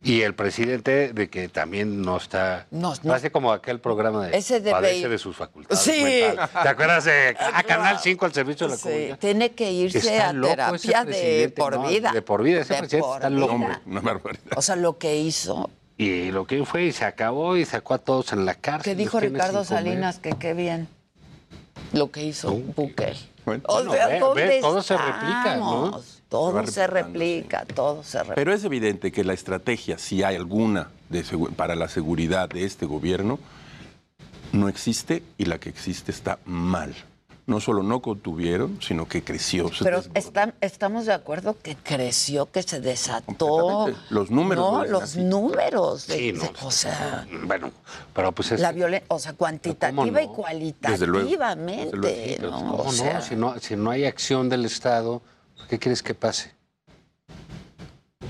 Y 0.00 0.22
el 0.22 0.32
presidente 0.34 1.12
de 1.12 1.28
que 1.28 1.48
también 1.48 2.02
no 2.02 2.18
está... 2.18 2.66
No, 2.70 2.94
no. 3.02 3.08
Parece 3.10 3.32
como 3.32 3.50
aquel 3.52 3.80
programa 3.80 4.26
de... 4.28 4.36
Ese 4.38 4.60
de 4.60 4.70
padece 4.70 5.08
de 5.08 5.18
sus 5.18 5.36
facultades 5.36 5.80
Sí. 5.82 6.02
mentales. 6.04 6.50
¿Te 6.62 6.68
acuerdas 6.68 7.04
de 7.04 7.36
a 7.52 7.62
Canal 7.66 7.98
5 7.98 8.24
al 8.26 8.32
servicio 8.32 8.66
de 8.68 8.70
la 8.70 8.76
sí, 8.76 8.82
comunidad? 8.84 9.18
tiene 9.18 9.50
que 9.52 9.72
irse 9.72 9.98
Está 9.98 10.28
a 10.28 10.32
terapia 10.40 11.04
de 11.04 11.52
por 11.56 11.74
no, 11.76 11.88
vida. 11.88 12.12
de 12.12 12.22
por 12.22 12.42
vida, 12.44 12.60
ese 12.60 12.74
De 12.74 12.78
presidente 12.80 13.08
está 13.12 13.28
loco. 13.28 13.54
Hombre, 13.54 13.76
una 13.86 14.00
barbaridad. 14.00 14.52
O 14.56 14.62
sea, 14.62 14.76
lo 14.76 14.98
que 14.98 15.16
hizo. 15.16 15.68
Y 15.96 16.30
lo 16.30 16.46
que 16.46 16.64
fue 16.64 16.84
y 16.84 16.92
se 16.92 17.04
acabó 17.04 17.56
y 17.56 17.64
sacó 17.64 17.94
a 17.94 17.98
todos 17.98 18.32
en 18.32 18.46
la 18.46 18.54
cárcel. 18.54 18.84
Que 18.92 18.94
dijo 18.94 19.18
Ricardo. 19.18 19.64
Salinas 19.64 20.20
que 20.20 20.30
qué 20.30 20.54
bien 20.54 20.86
lo 21.92 22.12
que 22.12 22.22
hizo 22.22 22.52
Bukele. 22.52 23.16
o 23.46 23.50
Bueno, 23.74 23.92
sea, 23.92 24.06
ve- 24.06 24.18
¿dónde 24.20 24.46
ve, 24.46 24.60
todo 24.60 24.80
se 24.80 24.96
replica, 24.96 25.56
¿no? 25.56 26.00
Todo 26.28 26.66
se 26.66 26.86
replica, 26.86 27.64
todo 27.74 28.02
se 28.04 28.18
replica. 28.18 28.34
Pero 28.34 28.52
es 28.52 28.62
evidente 28.64 29.10
que 29.12 29.24
la 29.24 29.32
estrategia, 29.32 29.96
si 29.98 30.22
hay 30.22 30.36
alguna 30.36 30.90
de 31.08 31.24
segu- 31.24 31.50
para 31.54 31.74
la 31.74 31.88
seguridad 31.88 32.50
de 32.50 32.64
este 32.64 32.84
gobierno, 32.84 33.38
no 34.52 34.68
existe 34.68 35.22
y 35.38 35.46
la 35.46 35.58
que 35.58 35.70
existe 35.70 36.10
está 36.10 36.38
mal. 36.44 36.94
No 37.46 37.60
solo 37.60 37.82
no 37.82 38.02
contuvieron, 38.02 38.78
sino 38.82 39.08
que 39.08 39.24
creció. 39.24 39.72
se 39.72 39.82
Pero 39.82 40.02
están- 40.12 40.52
estamos 40.60 41.06
de 41.06 41.14
acuerdo 41.14 41.56
que 41.62 41.76
creció, 41.82 42.50
que 42.52 42.62
se 42.62 42.78
desató. 42.82 43.88
Los 44.10 44.30
números 44.30 44.70
No, 44.70 44.84
los 44.84 45.02
así. 45.04 45.24
números. 45.24 46.06
de- 46.08 46.18
Sí, 46.18 46.32
no. 46.34 46.42
de- 46.42 46.50
o 46.62 46.70
sea, 46.70 47.26
Bueno, 47.44 47.70
pero 48.14 48.32
pues 48.32 48.52
es... 48.52 48.60
la 48.60 48.72
violencia, 48.72 49.06
o 49.08 49.18
sea, 49.18 49.32
cuantitativa 49.32 50.20
y 50.22 50.26
cualitativamente, 50.26 52.38
¿no? 52.42 52.50
¿Cómo 52.50 52.74
O 52.74 52.84
no? 52.84 52.92
sea, 52.92 53.22
Si 53.22 53.34
no? 53.34 53.58
Si 53.60 53.76
no 53.76 53.90
hay 53.92 54.04
acción 54.04 54.50
del 54.50 54.66
Estado, 54.66 55.22
¿qué 55.68 55.78
quieres 55.78 56.02
que 56.02 56.14
pase? 56.14 56.52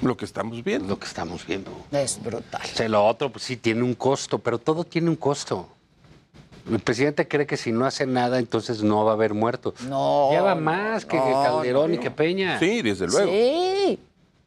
Lo 0.02 0.16
que 0.16 0.24
estamos 0.24 0.62
viendo. 0.62 0.88
Lo 0.88 0.98
que 0.98 1.06
estamos 1.06 1.44
viendo. 1.46 1.70
es 1.90 2.22
brutal. 2.22 2.60
O 2.64 2.76
sea, 2.76 2.88
lo 2.88 3.04
otro, 3.06 3.30
pues 3.30 3.44
sí, 3.44 3.56
tiene 3.56 3.82
un 3.82 3.94
costo, 3.94 4.38
pero 4.38 4.58
todo 4.58 4.84
tiene 4.84 5.10
un 5.10 5.16
costo. 5.16 5.68
El 6.70 6.78
presidente 6.80 7.26
cree 7.26 7.46
que 7.46 7.56
si 7.56 7.72
no 7.72 7.86
hace 7.86 8.06
nada, 8.06 8.38
entonces 8.38 8.82
no 8.82 9.04
va 9.04 9.12
a 9.12 9.14
haber 9.14 9.34
muerto. 9.34 9.74
No. 9.88 10.28
Lleva 10.30 10.54
más 10.54 11.04
que 11.06 11.16
no, 11.16 11.42
Calderón 11.42 11.90
no, 11.90 11.96
y 11.96 11.98
que 11.98 12.10
Peña. 12.10 12.58
Sí, 12.58 12.82
desde 12.82 13.06
luego. 13.08 13.30
Sí, 13.30 13.98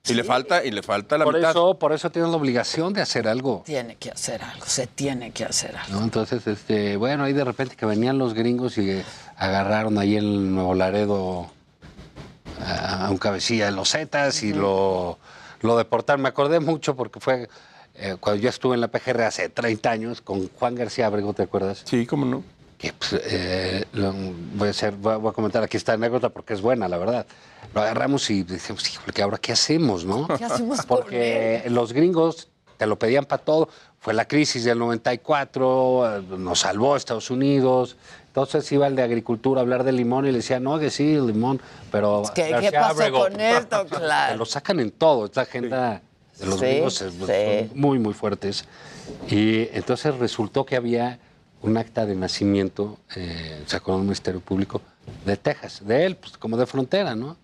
Y 0.07 0.13
le 0.13 0.23
falta, 0.23 0.63
y 0.63 0.71
le 0.71 0.83
falta 0.83 1.17
la 1.17 1.25
Por 1.25 1.35
mitad. 1.35 1.49
eso, 1.49 1.73
por 1.79 1.91
eso 1.93 2.09
tiene 2.11 2.27
la 2.29 2.35
obligación 2.37 2.93
de 2.93 3.01
hacer 3.01 3.27
algo. 3.27 3.63
tiene 3.65 3.95
que 3.95 4.11
hacer 4.11 4.41
algo, 4.43 4.65
se 4.67 4.85
tiene 4.87 5.31
que 5.31 5.45
hacer 5.45 5.75
algo. 5.75 5.97
¿no? 5.99 6.03
Entonces, 6.03 6.45
este, 6.47 6.95
bueno, 6.95 7.23
ahí 7.23 7.33
de 7.33 7.43
repente 7.43 7.75
que 7.75 7.85
venían 7.87 8.17
los 8.19 8.33
gringos 8.35 8.77
y 8.77 9.01
agarraron 9.35 9.97
ahí 9.97 10.15
en 10.15 10.53
Nuevo 10.53 10.75
Laredo 10.75 11.49
a 12.65 13.09
un 13.09 13.17
cabecilla 13.17 13.65
de 13.65 13.71
los 13.71 13.91
Zetas 13.91 14.43
y 14.43 14.53
lo, 14.53 15.19
lo 15.61 15.77
deportaron. 15.77 16.21
Me 16.21 16.29
acordé 16.29 16.59
mucho 16.59 16.95
porque 16.95 17.19
fue 17.19 17.49
eh, 17.95 18.15
cuando 18.19 18.41
yo 18.41 18.49
estuve 18.49 18.75
en 18.75 18.81
la 18.81 18.87
PGR 18.87 19.23
hace 19.23 19.49
30 19.49 19.91
años 19.91 20.21
con 20.21 20.49
Juan 20.49 20.75
García 20.75 21.07
Abrego, 21.07 21.33
¿te 21.33 21.43
acuerdas? 21.43 21.83
Sí, 21.85 22.05
cómo 22.05 22.25
no. 22.25 22.43
Que 22.77 22.93
pues, 22.93 23.13
eh, 23.25 23.85
lo- 23.93 24.13
voy, 24.55 24.69
a 24.69 24.71
hacer, 24.71 24.93
voy, 24.93 25.29
a, 25.29 25.33
comentar 25.33 25.61
aquí 25.61 25.77
esta 25.77 25.93
anécdota 25.93 26.29
porque 26.29 26.53
es 26.53 26.61
buena, 26.61 26.87
la 26.87 26.97
verdad. 26.97 27.25
Lo 27.75 27.81
agarramos 27.81 28.29
y 28.31 28.43
decimos, 28.43 28.89
híjole, 28.89 29.13
¿que 29.13 29.21
ahora 29.21 29.37
qué 29.37 29.51
hacemos, 29.51 30.03
no? 30.03 30.27
¿Qué 30.37 30.45
hacemos 30.45 30.85
Porque 30.85 31.63
los 31.67 31.93
gringos 31.93 32.47
te 32.77 32.87
lo 32.87 32.97
pedían 32.97 33.25
para 33.25 33.43
todo. 33.43 33.69
Fue 33.99 34.15
la 34.15 34.27
crisis 34.27 34.63
del 34.63 34.79
94, 34.79 36.17
eh, 36.17 36.23
nos 36.39 36.61
salvó 36.61 36.95
Estados 36.95 37.29
Unidos. 37.29 37.97
Entonces 38.31 38.71
iba 38.71 38.87
el 38.87 38.95
de 38.95 39.03
agricultura 39.03 39.59
a 39.59 39.63
hablar 39.63 39.83
de 39.83 39.91
limón 39.91 40.25
y 40.25 40.31
le 40.31 40.37
decía, 40.37 40.61
no, 40.61 40.79
que 40.79 40.89
sí, 40.89 41.15
limón, 41.19 41.61
pero... 41.91 42.23
¿Qué, 42.33 42.43
¿qué 42.45 42.49
García 42.51 42.71
pasó 42.79 42.91
Abrego, 42.93 43.19
con 43.23 43.39
esto? 43.41 43.85
Claro. 43.89 44.37
lo 44.37 44.45
sacan 44.45 44.79
en 44.79 44.91
todo, 44.91 45.25
esta 45.25 45.41
agenda 45.41 46.01
de 46.39 46.45
los 46.45 46.59
Sí, 46.61 46.65
es- 46.65 46.93
sí. 46.95 47.11
son 47.19 47.69
muy, 47.79 47.99
muy 47.99 48.13
fuertes. 48.13 48.63
Y 49.29 49.67
entonces 49.75 50.15
resultó 50.17 50.65
que 50.65 50.77
había 50.77 51.19
un 51.61 51.75
acta 51.77 52.05
de 52.05 52.15
nacimiento, 52.15 52.97
eh, 53.17 53.63
sacó 53.65 53.97
el 53.97 54.03
Ministerio 54.03 54.39
Público, 54.39 54.81
de 55.25 55.35
Texas, 55.35 55.85
de 55.85 56.05
él, 56.05 56.15
pues 56.15 56.37
como 56.37 56.55
de 56.55 56.65
frontera, 56.65 57.15
¿no? 57.15 57.35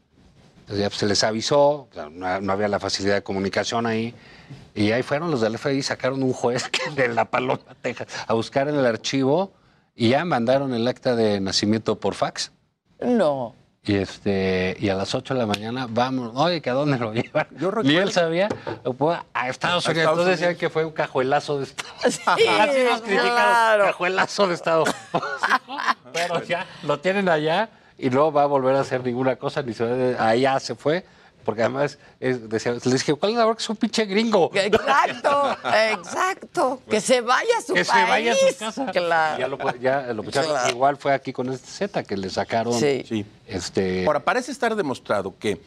Entonces 0.61 0.83
ya 0.83 0.87
pues, 0.89 0.99
se 0.99 1.05
les 1.05 1.21
avisó, 1.25 1.89
no, 2.13 2.39
no 2.39 2.53
había 2.53 2.69
la 2.69 2.79
facilidad 2.79 3.15
de 3.15 3.23
comunicación 3.23 3.85
ahí, 3.85 4.15
y 4.73 4.91
ahí 4.91 5.03
fueron 5.03 5.31
los 5.31 5.41
del 5.41 5.57
FBI, 5.57 5.83
sacaron 5.83 6.23
un 6.23 6.31
juez 6.31 6.63
de 6.95 7.09
La 7.09 7.25
Paloma, 7.25 7.59
Texas, 7.81 8.07
a 8.25 8.33
buscar 8.33 8.69
en 8.69 8.75
el 8.75 8.85
archivo, 8.85 9.51
y 9.97 10.09
ya 10.09 10.23
mandaron 10.23 10.73
el 10.73 10.87
acta 10.87 11.15
de 11.15 11.41
nacimiento 11.41 11.99
por 11.99 12.13
fax. 12.13 12.51
No. 13.01 13.53
Y 13.83 13.95
este 13.95 14.75
y 14.79 14.89
a 14.89 14.95
las 14.95 15.15
8 15.15 15.33
de 15.33 15.39
la 15.39 15.45
mañana 15.45 15.87
vamos, 15.89 16.31
oye, 16.35 16.61
¿que 16.61 16.69
a 16.69 16.73
dónde 16.73 16.97
lo 16.99 17.13
llevan? 17.13 17.47
Ni 17.83 17.95
él 17.95 18.11
sabía, 18.11 18.49
a 19.33 19.49
Estados 19.49 19.87
A 19.87 19.91
Unidos. 19.91 20.03
Estados 20.03 20.19
Entonces 20.19 20.39
decían 20.39 20.55
que 20.57 20.69
fue 20.69 20.83
un 20.85 20.91
cajuelazo 20.91 21.57
de 21.59 21.63
Estado. 21.65 21.89
Sí, 22.09 22.21
Así 22.27 22.83
nos 22.83 23.01
criticaron, 23.01 23.31
claro. 23.35 23.85
cajuelazo 23.85 24.47
de 24.47 24.53
Estado. 24.55 24.83
Pero 26.13 26.43
ya 26.43 26.65
lo 26.83 26.99
tienen 26.99 27.29
allá 27.29 27.69
y 27.97 28.09
no 28.09 28.31
va 28.31 28.43
a 28.43 28.45
volver 28.45 28.75
a 28.75 28.81
hacer 28.81 29.03
ninguna 29.03 29.35
cosa, 29.37 29.61
ni 29.63 29.73
se 29.73 29.83
va 29.85 29.89
de- 29.95 30.17
allá 30.17 30.59
se 30.59 30.75
fue. 30.75 31.05
Porque 31.47 31.61
además, 31.61 31.97
es- 32.19 32.49
decía, 32.49 32.73
les 32.73 32.83
dije, 32.83 33.13
¿cuál 33.13 33.31
es 33.31 33.37
la 33.37 33.45
hora 33.45 33.55
que 33.55 33.63
es 33.63 33.69
un 33.69 33.77
pinche 33.77 34.03
gringo? 34.03 34.51
Exacto, 34.53 35.57
exacto. 35.91 36.81
Que 36.89 36.99
se 36.99 37.21
vaya 37.21 37.57
a 37.57 37.61
su 37.61 37.73
que 37.73 37.85
se 37.85 37.91
país. 37.91 38.09
vaya 38.09 38.33
a 38.33 38.35
su 38.35 38.57
casa. 38.59 38.91
Claro. 38.91 39.39
Ya 39.39 39.47
lo, 39.47 39.57
ya 39.79 40.13
lo. 40.13 40.23
Claro. 40.23 40.69
Igual 40.69 40.97
fue 40.97 41.13
aquí 41.13 41.31
con 41.31 41.49
este 41.49 41.67
Z 41.69 42.03
que 42.03 42.17
le 42.17 42.29
sacaron. 42.29 42.73
Sí. 42.77 43.05
Sí. 43.07 43.25
Este, 43.47 44.05
Ahora, 44.05 44.19
parece 44.19 44.51
estar 44.51 44.75
demostrado 44.75 45.33
que 45.39 45.61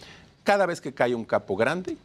cada 0.45 0.67
vez 0.67 0.83
que 0.83 0.93
cae 0.93 1.15
un 1.15 1.25
capo 1.25 1.57
grande, 1.57 1.97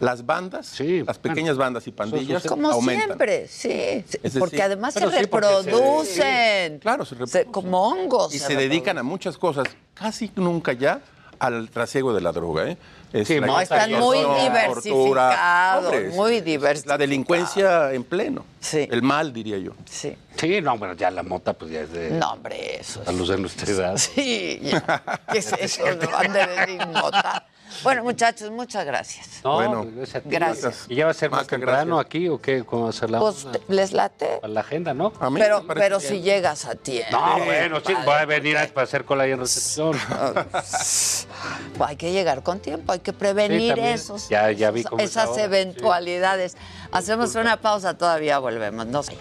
las 0.00 0.24
bandas, 0.24 0.80
las 0.80 1.18
pequeñas 1.18 1.58
bandas 1.58 1.86
y 1.86 1.90
pandillas 1.90 2.42
Como 2.46 2.70
aumentan. 2.70 3.06
siempre, 3.06 3.48
sí. 3.48 4.02
porque 4.38 4.62
además 4.62 4.94
se 4.94 5.00
sí, 5.00 5.06
se- 5.10 5.18
reproducen. 5.20 6.78
Claro, 6.78 7.04
se 7.04 7.16
reproducen. 7.16 7.52
como 7.52 7.82
hongos. 7.88 8.34
Y 8.34 8.38
se 8.38 8.56
dedican 8.56 8.96
a 8.96 9.02
muchas 9.02 9.36
cosas, 9.36 9.66
casi 9.92 10.30
nunca 10.36 10.72
ya 10.72 11.02
al 11.38 11.70
trasiego 11.70 12.12
de 12.14 12.20
la 12.20 12.32
droga. 12.32 12.68
¿eh? 12.70 12.76
Es 13.12 13.26
Sí, 13.28 13.40
la 13.40 13.46
no, 13.46 13.60
están 13.60 13.92
muy 13.92 14.18
diversificados. 14.18 15.84
Hombre, 15.84 16.10
muy 16.10 16.36
es 16.36 16.44
diversificados. 16.44 16.86
La 16.86 16.98
delincuencia 16.98 17.92
en 17.92 18.04
pleno. 18.04 18.44
Sí. 18.60 18.88
El 18.90 19.02
mal, 19.02 19.32
diría 19.32 19.58
yo. 19.58 19.72
Sí. 19.84 20.16
Sí, 20.36 20.60
no, 20.60 20.78
bueno, 20.78 20.94
ya 20.94 21.10
la 21.10 21.22
mota 21.22 21.52
pues 21.52 21.70
ya 21.70 21.80
es 21.80 21.92
de... 21.92 22.10
No, 22.10 22.32
hombre, 22.32 22.80
eso 22.80 23.02
A 23.06 23.12
los 23.12 23.28
de 23.28 23.38
nuestra 23.38 23.70
edad. 23.70 23.96
Sí, 23.96 24.60
ya. 24.62 25.02
¿Qué 25.32 25.38
es 25.38 25.52
eso? 25.52 25.82
No 25.96 26.16
han 26.16 26.32
de 26.32 26.46
decir 26.46 26.86
mota. 26.86 27.46
Bueno, 27.82 28.04
muchachos, 28.04 28.50
muchas 28.50 28.84
gracias. 28.84 29.40
No, 29.44 29.54
Bueno, 29.54 29.86
gracias 29.94 30.16
a 30.16 30.20
ti. 30.20 30.28
gracias. 30.30 30.84
¿Y 30.88 30.94
ya 30.96 31.04
va 31.06 31.10
a 31.12 31.14
ser 31.14 31.30
más 31.30 31.40
Maca, 31.42 31.50
temprano 31.56 31.96
gracias. 31.96 32.06
aquí 32.06 32.28
o 32.28 32.40
qué? 32.40 32.64
¿Cómo 32.64 32.84
va 32.84 32.90
a 32.90 32.92
ser 32.92 33.10
la, 33.10 33.18
Pues, 33.20 33.46
¿les 33.68 33.92
late? 33.92 34.38
para 34.40 34.52
la 34.52 34.60
agenda, 34.60 34.92
no? 34.94 35.12
A 35.20 35.30
mí 35.30 35.40
Pero, 35.40 35.64
pero 35.66 35.98
bien. 35.98 36.10
si 36.10 36.20
llegas 36.22 36.64
a 36.66 36.74
tiempo. 36.74 37.10
No, 37.16 37.44
bueno, 37.44 37.80
sí, 37.86 37.94
voy 38.04 38.14
a 38.14 38.24
venir 38.26 38.58
a, 38.58 38.66
para 38.68 38.84
hacer 38.84 39.04
cola 39.04 39.24
ahí 39.24 39.32
en 39.32 39.38
recepción. 39.40 39.96
Pues 40.42 41.26
hay 41.80 41.96
que 41.96 42.12
llegar 42.12 42.42
con 42.42 42.60
tiempo, 42.60 42.92
hay 42.92 43.00
que 43.00 43.12
prevenir 43.12 43.74
Sí, 43.74 43.80
esos, 43.80 44.28
Ya- 44.28 44.50
ya 44.52 44.70
vi 44.70 44.84
esas 44.98 45.28
ahora, 45.28 45.42
eventualidades. 45.44 46.56
Hacemos 46.92 47.34
una 47.34 47.56
pausa, 47.60 47.96
todavía 47.96 48.38
volvemos. 48.38 48.86
No 48.86 49.02
sé. 49.02 49.16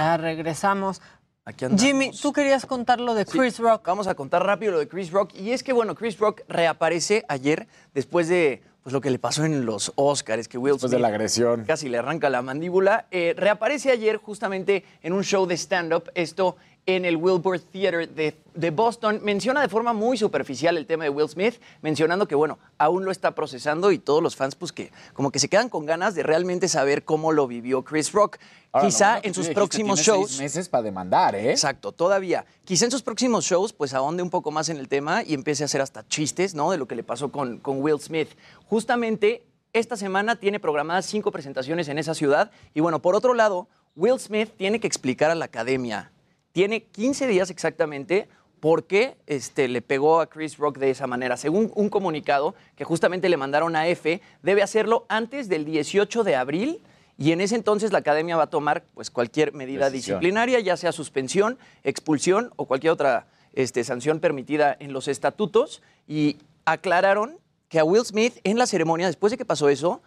Ya 0.00 0.16
regresamos. 0.16 1.02
Aquí. 1.44 1.66
Jimmy, 1.76 2.10
tú 2.12 2.32
querías 2.32 2.64
contar 2.64 3.00
lo 3.00 3.14
de 3.14 3.24
Sí, 3.24 3.38
Chris 3.38 3.58
Rock. 3.58 3.86
Vamos 3.86 4.06
a 4.06 4.14
contar 4.14 4.44
rápido 4.44 4.72
lo 4.72 4.78
de 4.78 4.88
Chris 4.88 5.10
Rock. 5.10 5.34
Y 5.34 5.52
es 5.52 5.62
que, 5.62 5.72
bueno, 5.72 5.94
Chris 5.94 6.18
Rock 6.18 6.42
reaparece 6.48 7.24
ayer 7.28 7.66
después 7.92 8.28
de 8.28 8.62
pues, 8.82 8.92
lo 8.94 9.00
que 9.02 9.10
le 9.10 9.18
pasó 9.18 9.44
en 9.44 9.66
los 9.66 9.92
Oscars, 9.96 10.48
que 10.48 10.56
Will 10.58 10.74
Después 10.74 10.90
de 10.90 10.98
la 10.98 11.08
agresión. 11.08 11.64
casi 11.64 11.88
le 11.88 11.98
arranca 11.98 12.30
la 12.30 12.40
mandíbula. 12.40 13.06
Eh, 13.10 13.34
reaparece 13.36 13.90
ayer 13.90 14.16
justamente 14.16 14.84
en 15.02 15.12
un 15.12 15.22
show 15.22 15.46
de 15.46 15.56
stand-up, 15.56 16.10
esto 16.14 16.56
en 16.86 17.04
el 17.04 17.16
Wilbur 17.16 17.60
Theater 17.60 18.08
de, 18.08 18.36
de 18.54 18.70
Boston. 18.70 19.20
Menciona 19.22 19.60
de 19.60 19.68
forma 19.68 19.92
muy 19.92 20.16
superficial 20.16 20.76
el 20.76 20.86
tema 20.86 21.04
de 21.04 21.10
Will 21.10 21.28
Smith, 21.28 21.60
mencionando 21.82 22.26
que, 22.26 22.34
bueno, 22.34 22.58
aún 22.78 23.04
lo 23.04 23.10
está 23.10 23.34
procesando 23.34 23.92
y 23.92 23.98
todos 23.98 24.22
los 24.22 24.34
fans, 24.36 24.54
pues 24.54 24.72
que 24.72 24.90
como 25.12 25.30
que 25.30 25.38
se 25.38 25.48
quedan 25.48 25.68
con 25.68 25.86
ganas 25.86 26.14
de 26.14 26.22
realmente 26.22 26.68
saber 26.68 27.04
cómo 27.04 27.32
lo 27.32 27.46
vivió 27.46 27.82
Chris 27.84 28.12
Rock. 28.12 28.38
Ahora, 28.72 28.86
Quizá 28.86 29.18
en 29.18 29.34
sus 29.34 29.46
dijiste, 29.46 29.54
próximos 29.54 30.00
shows... 30.00 30.28
seis 30.28 30.40
meses 30.40 30.68
para 30.68 30.82
demandar, 30.84 31.34
¿eh? 31.34 31.50
Exacto, 31.50 31.92
todavía. 31.92 32.44
Quizá 32.64 32.84
en 32.84 32.90
sus 32.90 33.02
próximos 33.02 33.44
shows, 33.44 33.72
pues 33.72 33.94
ahonde 33.94 34.22
un 34.22 34.30
poco 34.30 34.50
más 34.50 34.68
en 34.68 34.76
el 34.76 34.88
tema 34.88 35.22
y 35.24 35.34
empiece 35.34 35.64
a 35.64 35.66
hacer 35.66 35.80
hasta 35.80 36.06
chistes, 36.06 36.54
¿no? 36.54 36.70
De 36.70 36.78
lo 36.78 36.86
que 36.86 36.94
le 36.94 37.02
pasó 37.02 37.32
con, 37.32 37.58
con 37.58 37.82
Will 37.82 38.00
Smith. 38.00 38.28
Justamente 38.66 39.44
esta 39.72 39.96
semana 39.96 40.36
tiene 40.36 40.58
programadas 40.58 41.06
cinco 41.06 41.30
presentaciones 41.30 41.88
en 41.88 41.98
esa 41.98 42.14
ciudad. 42.14 42.50
Y 42.74 42.80
bueno, 42.80 43.00
por 43.00 43.14
otro 43.14 43.34
lado, 43.34 43.68
Will 43.96 44.18
Smith 44.18 44.50
tiene 44.56 44.80
que 44.80 44.86
explicar 44.86 45.30
a 45.30 45.34
la 45.34 45.44
academia. 45.46 46.12
Tiene 46.52 46.82
15 46.82 47.26
días 47.26 47.50
exactamente 47.50 48.28
por 48.60 48.84
qué 48.84 49.16
este, 49.26 49.68
le 49.68 49.82
pegó 49.82 50.20
a 50.20 50.26
Chris 50.26 50.58
Rock 50.58 50.78
de 50.78 50.90
esa 50.90 51.06
manera. 51.06 51.36
Según 51.36 51.72
un 51.74 51.88
comunicado 51.88 52.54
que 52.76 52.84
justamente 52.84 53.28
le 53.28 53.36
mandaron 53.36 53.74
a 53.76 53.88
F, 53.88 54.20
debe 54.42 54.62
hacerlo 54.62 55.06
antes 55.08 55.48
del 55.48 55.64
18 55.64 56.24
de 56.24 56.36
abril 56.36 56.82
y 57.20 57.32
en 57.32 57.42
ese 57.42 57.54
entonces 57.54 57.92
la 57.92 57.98
academia 57.98 58.36
va 58.36 58.44
a 58.44 58.50
tomar 58.50 58.82
pues, 58.94 59.10
cualquier 59.10 59.52
medida 59.52 59.90
Decisión. 59.90 60.20
disciplinaria, 60.20 60.58
ya 60.60 60.76
sea 60.78 60.90
suspensión, 60.90 61.58
expulsión 61.84 62.50
o 62.56 62.64
cualquier 62.64 62.92
otra 62.92 63.26
este, 63.52 63.84
sanción 63.84 64.20
permitida 64.20 64.74
en 64.80 64.94
los 64.94 65.06
estatutos. 65.06 65.82
Y 66.08 66.38
aclararon 66.64 67.38
que 67.68 67.78
a 67.78 67.84
Will 67.84 68.06
Smith 68.06 68.38
en 68.42 68.56
la 68.56 68.66
ceremonia, 68.66 69.06
después 69.06 69.30
de 69.30 69.36
que 69.36 69.44
pasó 69.44 69.68
eso, 69.68 70.00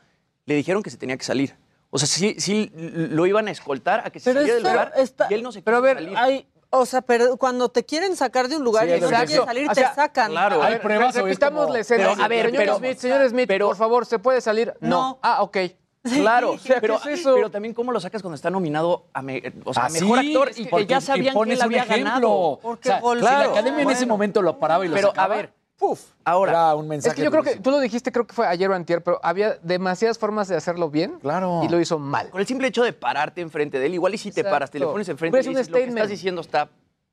le 0.48 0.56
dijeron 0.56 0.82
que 0.82 0.90
se 0.90 0.98
tenía 0.98 1.16
que 1.16 1.24
salir. 1.24 1.56
O 1.96 2.00
sea, 2.00 2.08
sí, 2.08 2.36
sí 2.40 2.72
lo 2.74 3.28
iban 3.28 3.48
a 3.48 3.52
escoltar 3.52 4.02
a 4.04 4.10
que 4.10 4.20
se 4.20 4.32
Pero 4.32 4.40
saliera 4.40 4.56
del 4.56 4.64
lugar 4.64 4.94
está- 4.98 5.28
y 5.30 5.34
él 5.36 5.44
no 5.44 5.52
se 5.52 5.62
Pero 5.62 5.78
a 5.78 5.80
ver, 5.80 5.98
salir. 5.98 6.18
hay, 6.18 6.48
o 6.72 6.88
sea, 6.88 7.02
pero 7.04 7.38
cuando 7.38 7.70
te 7.70 7.86
quieren 7.86 8.16
sacar 8.16 8.48
de 8.48 8.58
un 8.58 8.64
lugar 8.64 8.86
Sí, 8.86 8.94
y 8.96 9.00
no 9.00 9.08
digo. 9.28 9.46
salir, 9.46 9.70
O 9.70 9.74
te 9.76 9.84
sacan. 9.94 10.32
claro. 10.32 10.64
A 10.64 10.66
Hay 10.66 10.80
pruebas 10.80 11.14
repitamos 11.14 11.70
la 11.70 11.80
escena. 11.82 12.10
A 12.20 12.28
ver, 12.28 12.48
señor 12.48 12.58
pero- 12.64 12.78
Smith, 12.78 12.98
señor 12.98 13.30
Smith, 13.30 13.48
pero- 13.48 13.68
por 13.68 13.76
favor, 13.78 14.06
¿se 14.08 14.18
puede 14.18 14.42
salir? 14.42 14.74
No. 14.80 15.20
Ah, 15.22 15.44
ok. 15.44 15.58
Claro, 16.04 16.52
O 16.54 16.58
sea, 16.58 16.76
¿qué 16.76 16.82
pero, 16.82 16.96
es 16.96 17.06
eso? 17.06 17.36
pero 17.36 17.52
también 17.52 17.76
cómo 17.76 17.92
lo 17.92 18.00
sacas 18.00 18.24
cuando 18.24 18.36
está 18.36 18.50
nominado 18.50 19.06
a, 19.14 19.22
me- 19.22 19.54
o 19.64 19.72
sea, 19.74 19.84
a 19.84 19.86
Así, 19.86 20.02
mejor 20.02 20.18
actor 20.20 20.50
es 20.50 20.58
y 20.60 20.64
que- 20.66 20.70
que 20.72 20.72
ya 20.72 20.78
porque- 20.80 20.94
y 20.96 21.02
sabían 21.02 21.26
que 21.28 21.32
pones 21.34 21.58
él 21.60 21.62
había 21.64 21.84
ejemplo. 21.84 22.04
ganado. 22.06 22.60
Porque 22.62 22.90
O 22.90 22.92
sea, 22.92 23.00
gol- 23.02 23.20
si 23.20 23.24
la 23.24 23.30
claro, 23.36 23.52
academia 23.52 23.84
en 23.84 23.90
ese 23.92 24.06
momento 24.08 24.42
lo 24.42 24.58
paraba 24.60 24.84
y 24.84 24.90
lo 24.90 24.96
Pero, 24.96 25.10
sacaba, 25.10 25.34
a 25.34 25.38
ver, 25.38 25.54
puf, 25.78 26.02
ahora, 26.24 26.52
era 26.52 26.76
un 26.76 26.88
mensaje 26.88 27.12
Es 27.12 27.16
que 27.16 27.24
yo 27.24 27.32
creo 27.32 27.44
que, 27.44 27.56
tú 27.58 27.72
lo 27.72 27.80
dijiste, 27.80 28.12
creo 28.12 28.26
que 28.26 28.34
fue 28.34 28.48
ayer 28.48 28.70
o 28.70 28.74
antier, 28.74 29.04
pero 29.04 29.20
había 29.24 29.58
demasiadas 29.62 30.18
formas 30.18 30.48
de 30.48 30.56
hacerlo 30.56 30.90
bien. 30.90 31.20
Claro. 31.20 31.62
Y 31.64 31.70
lo 31.70 31.80
hizo 31.80 32.00
mal. 32.00 32.30
con 32.30 32.42
el 32.42 32.48
simple 32.48 32.68
hecho 32.68 32.84
de 32.84 32.94
pararte 32.94 33.42
enfrente 33.42 33.80
de 33.80 33.86
él, 33.88 33.94
igual 33.96 34.14
y 34.14 34.18
si 34.18 34.32
te 34.32 34.44
paras, 34.44 34.72
te 34.72 34.80
le 34.80 34.86
pones 34.86 35.10
enfrente 35.10 35.32
Pues 35.38 35.46
y 35.46 35.50
un 35.50 35.56
dices, 35.56 35.70
lo 35.70 35.74
que 35.74 35.80
statement. 35.82 35.98
estás 35.98 36.10
diciendo 36.10 36.42
está 36.42 36.70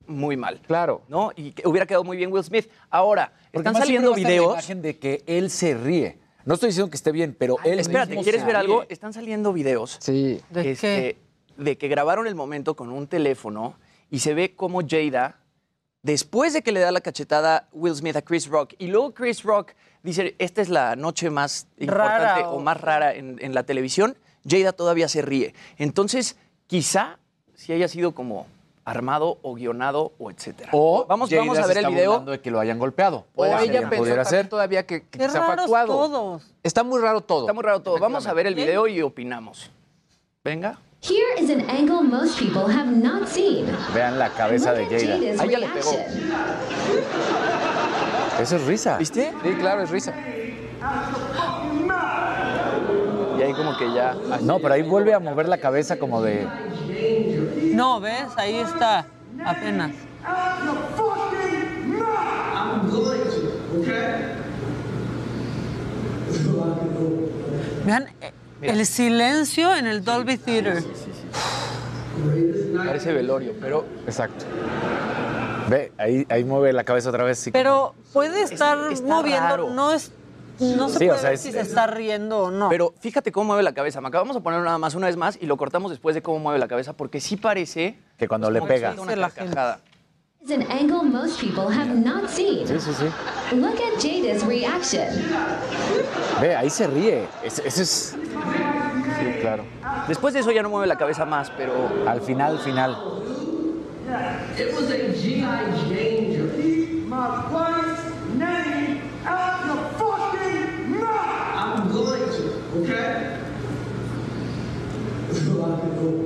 muy 0.07 0.37
mal. 0.37 0.61
Claro. 0.67 1.03
¿No? 1.09 1.33
Y 1.37 1.53
que 1.53 1.67
hubiera 1.69 1.87
quedado 1.87 2.05
muy 2.05 2.17
bien 2.17 2.33
Will 2.33 2.45
Smith. 2.45 2.71
Ahora, 2.91 3.33
Porque 3.53 3.69
están 3.69 3.83
saliendo 3.83 4.11
estar 4.11 4.23
la 4.23 4.29
videos. 4.29 4.53
imagen 4.53 4.83
de 4.83 4.99
que 4.99 5.23
él 5.27 5.51
se 5.51 5.75
ríe. 5.75 6.19
No 6.45 6.55
estoy 6.55 6.69
diciendo 6.69 6.91
que 6.91 6.97
esté 6.97 7.13
bien, 7.13 7.37
pero 7.39 7.57
él 7.65 7.79
Espérate, 7.79 8.11
mismo 8.11 8.23
¿quieres 8.23 8.41
se 8.41 8.47
ver 8.47 8.57
algo? 8.57 8.85
Están 8.89 9.13
saliendo 9.13 9.53
videos 9.53 9.99
Sí. 10.01 10.41
¿De 10.49 10.71
este, 10.71 11.19
de 11.59 11.77
que 11.77 11.89
grabaron 11.89 12.27
el 12.27 12.35
momento 12.35 12.75
con 12.75 12.91
un 12.91 13.07
teléfono 13.07 13.75
y 14.11 14.21
se 14.21 14.35
ve 14.35 14.57
como 14.57 14.81
Jada, 14.81 15.40
después 16.03 16.53
de 16.53 16.63
que 16.63 16.73
le 16.73 16.81
da 16.81 16.91
la 16.93 17.01
cachetada 17.01 17.69
Will 17.73 17.95
Smith 17.95 18.17
a 18.17 18.23
Chris 18.23 18.49
Rock, 18.49 18.75
y 18.79 18.87
luego 18.89 19.13
Chris 19.13 19.43
Rock 19.43 19.73
dice, 20.03 20.35
esta 20.39 20.63
es 20.63 20.69
la 20.69 20.97
noche 20.97 21.31
más 21.31 21.67
importante 21.79 22.19
Rara, 22.25 22.49
o 22.51 22.57
o- 22.57 22.61
más 22.61 22.81
rara 22.81 23.15
en, 23.15 23.37
en 23.41 23.55
la 23.55 23.63
televisión, 23.65 24.17
Jada 24.49 24.73
todavía 24.73 25.09
se 25.09 25.21
ríe. 25.23 25.55
Entonces, 25.77 26.37
quizá 26.67 27.19
si 27.55 27.73
haya 27.75 27.89
sido 27.89 28.13
como 28.13 28.47
armado 28.87 29.39
o 29.43 29.55
guionado 29.55 30.13
o 30.19 30.31
etcétera. 30.31 30.71
O 30.73 31.05
vamos, 31.07 31.29
Jada 31.29 31.43
vamos 31.43 31.59
a 31.59 31.63
se 31.65 31.69
ver 31.69 31.85
el 31.85 31.91
video. 31.93 32.21
de 32.21 32.41
que 32.41 32.51
lo 32.51 32.59
hayan 32.59 32.79
golpeado. 32.79 33.27
O 33.35 33.45
ella 33.45 33.89
pensó 33.91 34.25
ser. 34.25 34.49
todavía 34.49 34.87
que, 34.87 35.03
que 35.03 35.19
Qué 35.19 35.29
se 35.29 35.37
actuado. 35.37 35.87
todos. 35.87 36.55
Está 36.63 36.83
muy 36.83 36.99
raro 37.01 37.21
todo. 37.21 37.43
Está 37.43 37.53
muy 37.53 37.63
raro 37.63 37.83
todo. 37.83 37.99
Vamos 37.99 38.27
a 38.27 38.33
ver 38.33 38.47
el 38.47 38.55
video 38.55 38.87
y 38.89 39.03
opinamos. 39.03 39.71
Venga. 40.43 40.79
Here 41.03 41.35
is 41.39 41.49
an 41.49 41.63
angle 41.63 42.03
most 42.03 42.39
people 42.39 42.69
have 42.69 42.95
not 42.95 43.27
seen. 43.27 43.67
Vean 43.95 44.19
la 44.19 44.29
cabeza 44.29 44.75
de 44.75 44.85
Look 44.85 44.93
at 44.93 45.01
Jada. 45.01 45.19
Jada's 45.19 45.41
Ahí 45.41 45.51
ya 45.51 45.59
le 45.59 45.67
pegó. 45.69 45.93
Eso 48.39 48.57
es 48.57 48.67
risa. 48.67 48.99
¿Viste? 48.99 49.33
Sí, 49.43 49.51
claro, 49.59 49.83
es 49.83 49.91
risa. 49.91 50.13
Y 53.39 53.43
ahí 53.43 53.53
como 53.55 53.79
que 53.79 53.93
ya... 53.95 54.15
No, 54.43 54.59
pero 54.59 54.75
ahí 54.75 54.83
vuelve 54.83 55.15
a 55.15 55.19
mover 55.21 55.49
la 55.49 55.57
cabeza 55.59 55.99
como 55.99 56.21
de. 56.21 56.47
No, 57.75 57.99
¿ves? 58.01 58.29
Ahí 58.37 58.57
está, 58.57 59.07
apenas. 59.45 59.93
Vean 67.87 68.07
el 68.63 68.87
silencio 68.87 69.75
en 69.75 69.87
el 69.87 70.05
Dolby 70.05 70.37
Theater. 70.39 70.83
Parece 72.77 73.13
velorio, 73.13 73.55
pero 73.61 73.85
Exacto. 74.07 74.45
Ve, 75.69 75.93
ahí, 75.99 76.27
ahí 76.29 76.43
mueve 76.45 76.73
la 76.73 76.83
cabeza 76.85 77.11
otra 77.11 77.23
vez. 77.25 77.39
sí. 77.39 77.51
Pero 77.53 77.95
puede 78.13 78.43
estar 78.43 78.77
está 78.91 79.07
moviendo, 79.07 79.41
raro. 79.49 79.71
no 79.71 79.93
es, 79.93 80.11
no 80.59 80.89
se 80.89 80.99
Sí, 80.99 81.05
o 81.05 81.09
puede 81.09 81.21
sea, 81.21 81.29
ver 81.31 81.35
es- 81.35 81.41
si 81.43 81.53
se 81.53 81.61
está 81.61 81.87
riendo 81.87 82.39
o 82.41 82.51
no. 82.51 82.69
Pero 82.69 82.93
fíjate 82.99 83.31
cómo 83.31 83.47
mueve 83.49 83.63
la 83.63 83.73
cabeza. 83.73 84.01
Me 84.01 84.09
acabamos 84.09 84.35
de 84.35 84.43
poner 84.43 84.61
nada 84.63 84.79
más 84.79 84.95
una 84.97 85.07
vez 85.07 85.17
más 85.17 85.39
y 85.41 85.47
lo 85.47 85.57
cortamos 85.57 85.91
después 85.93 86.15
de 86.17 86.23
cómo 86.23 86.41
mueve 86.41 86.59
la 86.59 86.67
cabeza 86.67 86.93
porque 86.95 87.21
sí 87.21 87.37
parece 87.37 87.99
Que 88.19 88.27
cuando 88.27 88.49
pues, 88.49 88.61
le 88.63 88.67
pega. 88.67 88.95
una 89.01 89.15
carcajada. 89.31 89.81
Is 90.43 90.51
an 90.51 90.63
angle 90.71 91.03
most 91.03 91.39
people 91.39 91.69
have 91.69 91.95
not 91.95 92.31
seen. 92.31 92.67
Sí, 92.67 92.81
sí, 92.81 92.93
sí. 92.95 93.57
Look 93.61 93.79
at 93.79 94.01
Jada's 94.01 94.43
reaction. 94.45 95.07
Ve, 96.41 96.57
ahí 96.57 96.71
se 96.71 96.87
ríe. 96.87 97.29
Ese, 97.45 97.69
ese 97.69 97.83
es. 97.83 98.17
Sí, 98.17 99.41
claro. 99.43 99.65
Después 100.09 100.33
de 100.33 100.41
eso 100.41 100.51
ya 100.51 100.63
no 100.63 100.71
mueve 100.71 100.87
la 100.87 100.97
cabeza 100.97 101.27
más, 101.27 101.51
pero 101.51 101.73
Al 102.07 102.23
final, 102.23 102.59
final. 102.59 102.97
It 104.59 104.75
was 104.75 104.91
a 104.91 105.13
GI 105.13 105.43
my 107.11 107.80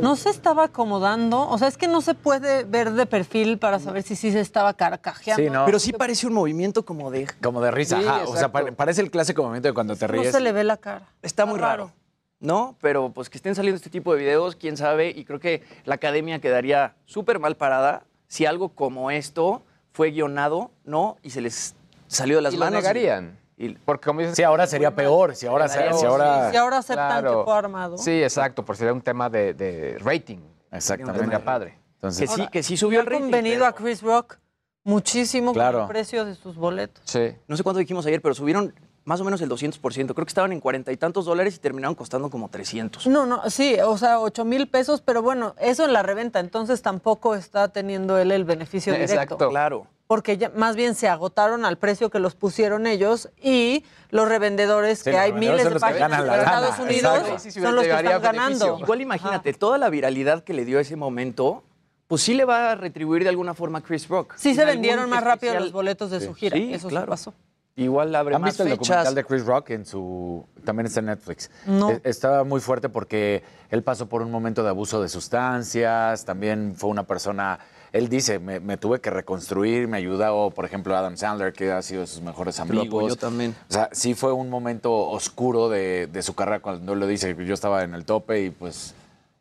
No 0.05 0.17
se 0.17 0.29
estaba 0.31 0.65
acomodando, 0.65 1.49
o 1.49 1.57
sea, 1.59 1.67
es 1.67 1.77
que 1.79 1.89
no 1.89 2.01
se 2.03 2.15
puede 2.15 2.65
ver 2.65 2.93
de 2.93 3.07
perfil 3.07 3.59
para 3.59 3.79
saber 3.81 4.03
si 4.03 4.17
sí 4.17 4.31
se 4.31 4.41
estaba 4.41 4.75
carcajeando. 4.75 5.43
Sí, 5.43 5.51
no. 5.51 5.65
pero 5.65 5.79
sí 5.79 5.93
parece 5.93 6.27
un 6.27 6.35
movimiento 6.35 6.85
como 6.85 7.11
de 7.11 7.27
Como 7.43 7.61
de 7.63 7.71
risa. 7.71 7.99
Sí, 8.01 8.07
ajá. 8.07 8.25
O 8.29 8.37
sea, 8.37 8.53
parece 8.53 9.01
el 9.01 9.11
clásico 9.11 9.43
momento 9.43 9.67
de 9.69 9.75
cuando 9.75 9.97
te 9.97 10.07
No 10.07 10.13
ríes. 10.13 10.33
se 10.33 10.41
le 10.41 10.53
ve 10.53 10.63
la 10.63 10.77
cara. 10.77 11.09
está 11.23 11.47
muy 11.47 11.59
raro. 11.59 11.91
¿No? 12.39 12.77
Pero 12.83 13.11
pues 13.11 13.31
que 13.31 13.39
estén 13.39 13.55
saliendo 13.55 13.77
este 13.77 13.89
tipo 13.89 14.13
de 14.13 14.19
videos, 14.21 14.55
quién 14.57 14.77
sabe, 14.77 15.09
y 15.09 15.25
creo 15.25 15.41
que 15.41 15.63
la 15.87 15.95
academia 15.95 16.39
quedaría 16.41 16.95
súper 17.07 17.39
mal 17.39 17.57
parada 17.57 18.05
si 18.29 18.45
algo 18.45 18.69
como 18.69 19.11
esto 19.11 19.63
fue 19.93 20.11
guionado, 20.11 20.71
¿no? 20.85 21.17
Y 21.23 21.31
se 21.31 21.41
les 21.41 21.75
salió 22.07 22.37
de 22.37 22.43
las 22.43 22.53
y 22.53 22.57
lo 22.59 22.65
manos. 22.67 22.83
negarían. 22.83 23.39
Y, 23.65 23.75
Porque 23.85 24.07
como 24.07 24.21
dices, 24.21 24.37
Sí, 24.37 24.43
ahora 24.43 24.67
sería 24.67 24.95
peor. 24.95 25.35
Si 25.35 25.47
ahora, 25.47 25.67
Quedaría 25.67 25.93
si 25.95 26.05
ahora... 26.07 26.51
Si 26.51 26.57
ahora 26.57 26.79
aceptan 26.79 27.09
Claro. 27.23 27.39
que 27.41 27.45
fue 27.45 27.55
armado. 27.59 27.99
Sí, 27.99 28.23
exacto, 28.23 28.65
por 28.65 28.77
sería 28.77 28.93
un 28.93 29.01
tema 29.03 29.29
de, 29.31 29.55
de 29.55 29.99
rating. 30.01 30.39
Exactamente. 30.71 31.21
Sería 31.21 31.45
padre. 31.45 31.71
que 31.71 31.79
Entonces, 31.95 32.31
sí, 32.31 32.47
que 32.49 32.63
sí 32.63 32.77
subió 32.77 33.01
el 33.01 33.07
rating. 33.07 33.23
convenido 33.23 33.57
pero- 33.57 33.67
a 33.67 33.73
Chris 33.75 34.03
Rock 34.03 34.39
muchísimo 34.85 35.53
Claro. 35.53 35.79
con 35.79 35.83
el 35.85 35.89
precio 35.89 36.25
de 36.25 36.35
sus 36.35 36.57
boletos. 36.57 37.03
Sí. 37.07 37.35
No 37.49 37.57
sé 37.57 37.63
cuánto 37.63 37.79
dijimos 37.79 38.05
ayer, 38.07 38.21
pero 38.21 38.35
subieron 38.35 38.75
más 39.05 39.21
o 39.21 39.25
menos 39.25 39.41
el 39.43 39.49
200%. 39.49 40.15
Creo 40.15 40.25
que 40.27 40.31
estaban 40.31 40.53
en 40.53 40.61
cuarenta 40.61 40.91
y 40.93 40.97
tantos 40.97 41.25
dólares 41.27 41.57
y 41.57 41.59
terminaron 41.59 41.95
costando 41.95 42.31
como 42.31 42.49
300. 42.49 43.07
No, 43.07 43.27
no, 43.27 43.49
sí, 43.51 43.77
o 43.85 43.97
sea, 43.99 44.19
8 44.21 44.45
mil 44.45 44.69
pesos, 44.69 45.01
pero 45.03 45.23
bueno, 45.23 45.55
eso 45.59 45.85
en 45.85 45.93
la 45.93 46.03
reventa, 46.03 46.41
entonces 46.41 46.81
tampoco 46.83 47.35
está 47.35 47.69
teniendo 47.69 48.19
él 48.19 48.33
el 48.33 48.45
beneficio 48.45 48.93
directo. 48.95 49.13
Exacto. 49.15 49.49
Claro. 49.51 49.87
Porque 50.07 50.37
ya- 50.37 50.51
más 50.55 50.77
bien 50.77 50.95
se 50.95 51.09
agotaron 51.09 51.65
al 51.65 51.79
precio 51.79 52.11
que 52.11 52.19
los 52.19 52.35
pusieron 52.35 52.87
ellos 52.87 53.31
y 53.43 53.85
los 54.11 54.29
revendedores, 54.29 54.99
Sí, 54.99 55.05
que 55.05 55.13
los 55.13 55.21
hay 55.21 55.33
revendedores 55.33 55.41
miles 55.41 55.63
son 55.63 55.71
de 55.71 55.75
los 55.75 55.83
que 55.83 56.01
páginas 56.01 56.21
en 56.21 56.41
Estados 56.41 56.79
Unidos, 56.79 57.15
exacto. 57.19 57.39
Sí, 57.39 57.51
sí, 57.51 57.61
son 57.61 57.75
los 57.75 57.85
que 57.85 57.91
están 57.91 58.05
ganando. 58.23 58.43
beneficio. 58.59 58.79
Igual 58.81 59.01
imagínate, 59.01 59.53
toda 59.55 59.79
la 59.79 59.89
viralidad 59.89 60.45
que 60.45 60.53
le 60.53 60.65
dio 60.67 60.79
ese 60.79 60.97
momento, 60.97 61.63
pues 62.07 62.21
sí 62.23 62.35
le 62.35 62.45
va 62.45 62.73
a 62.73 62.75
retribuir 62.75 63.23
de 63.23 63.31
alguna 63.31 63.55
forma 63.55 63.79
a 63.79 63.83
Chris 63.83 64.07
Rock. 64.09 64.35
Sí 64.37 64.55
se 64.55 64.65
vendieron 64.67 65.09
más 65.09 65.25
rápido 65.25 65.59
los 65.59 65.73
boletos 65.73 66.11
de 66.11 66.21
su 66.21 66.35
gira, 66.35 66.57
Sí, 66.59 66.75
eso 66.75 66.89
claro. 66.89 67.07
sí 67.07 67.11
pasó. 67.11 67.35
igual 67.77 68.15
abre 68.15 68.37
¿Han 68.37 68.43
más 68.43 68.51
visto 68.51 68.63
el 68.63 68.69
fechas. 68.69 68.87
documental 68.87 69.15
de 69.17 69.25
Chris 69.25 69.45
Rock 69.47 69.71
en 69.71 69.85
su 69.87 70.47
también 70.65 70.87
está 70.87 71.01
en 71.01 71.07
Netflix? 71.07 71.51
No. 71.67 71.91
E- 71.91 72.01
Estaba 72.05 72.45
muy 72.45 72.61
fuerte 72.61 72.89
porque 72.91 73.43
él 73.71 73.83
pasó 73.83 74.07
por 74.07 74.21
un 74.23 74.31
momento 74.31 74.63
de 74.63 74.69
abuso 74.69 75.01
de 75.03 75.09
sustancias, 75.09 76.25
también 76.25 76.75
fue 76.77 76.91
una 76.91 77.03
persona, 77.05 77.59
él 77.95 78.09
dice, 78.09 78.41
me, 78.41 78.59
me 78.59 78.77
tuve 78.77 79.01
que 79.01 79.09
reconstruir, 79.09 79.87
me 79.87 79.99
ayudó, 79.99 80.51
por 80.51 80.65
ejemplo, 80.65 80.97
Adam 80.97 81.17
Sandler, 81.17 81.53
que 81.53 81.71
ha 81.71 81.81
sido 81.81 82.01
de 82.01 82.09
sus 82.09 82.23
mejores 82.23 82.59
Lo 82.59 82.65
amigos. 82.65 82.87
apoyó 82.89 83.15
también. 83.15 83.55
O 83.71 83.73
sea, 83.73 83.89
sí 83.93 84.15
fue 84.15 84.33
un 84.33 84.51
momento 84.51 84.93
oscuro 84.93 85.69
de, 85.69 86.09
de 86.09 86.23
su 86.23 86.35
carrera 86.35 86.59
cuando 86.59 86.93
él 86.93 86.99
lo 86.99 87.07
dice, 87.07 87.37
yo 87.47 87.55
estaba 87.55 87.85
en 87.85 87.95
el 87.95 88.05
tope 88.05 88.43
y 88.43 88.51
pues, 88.51 88.95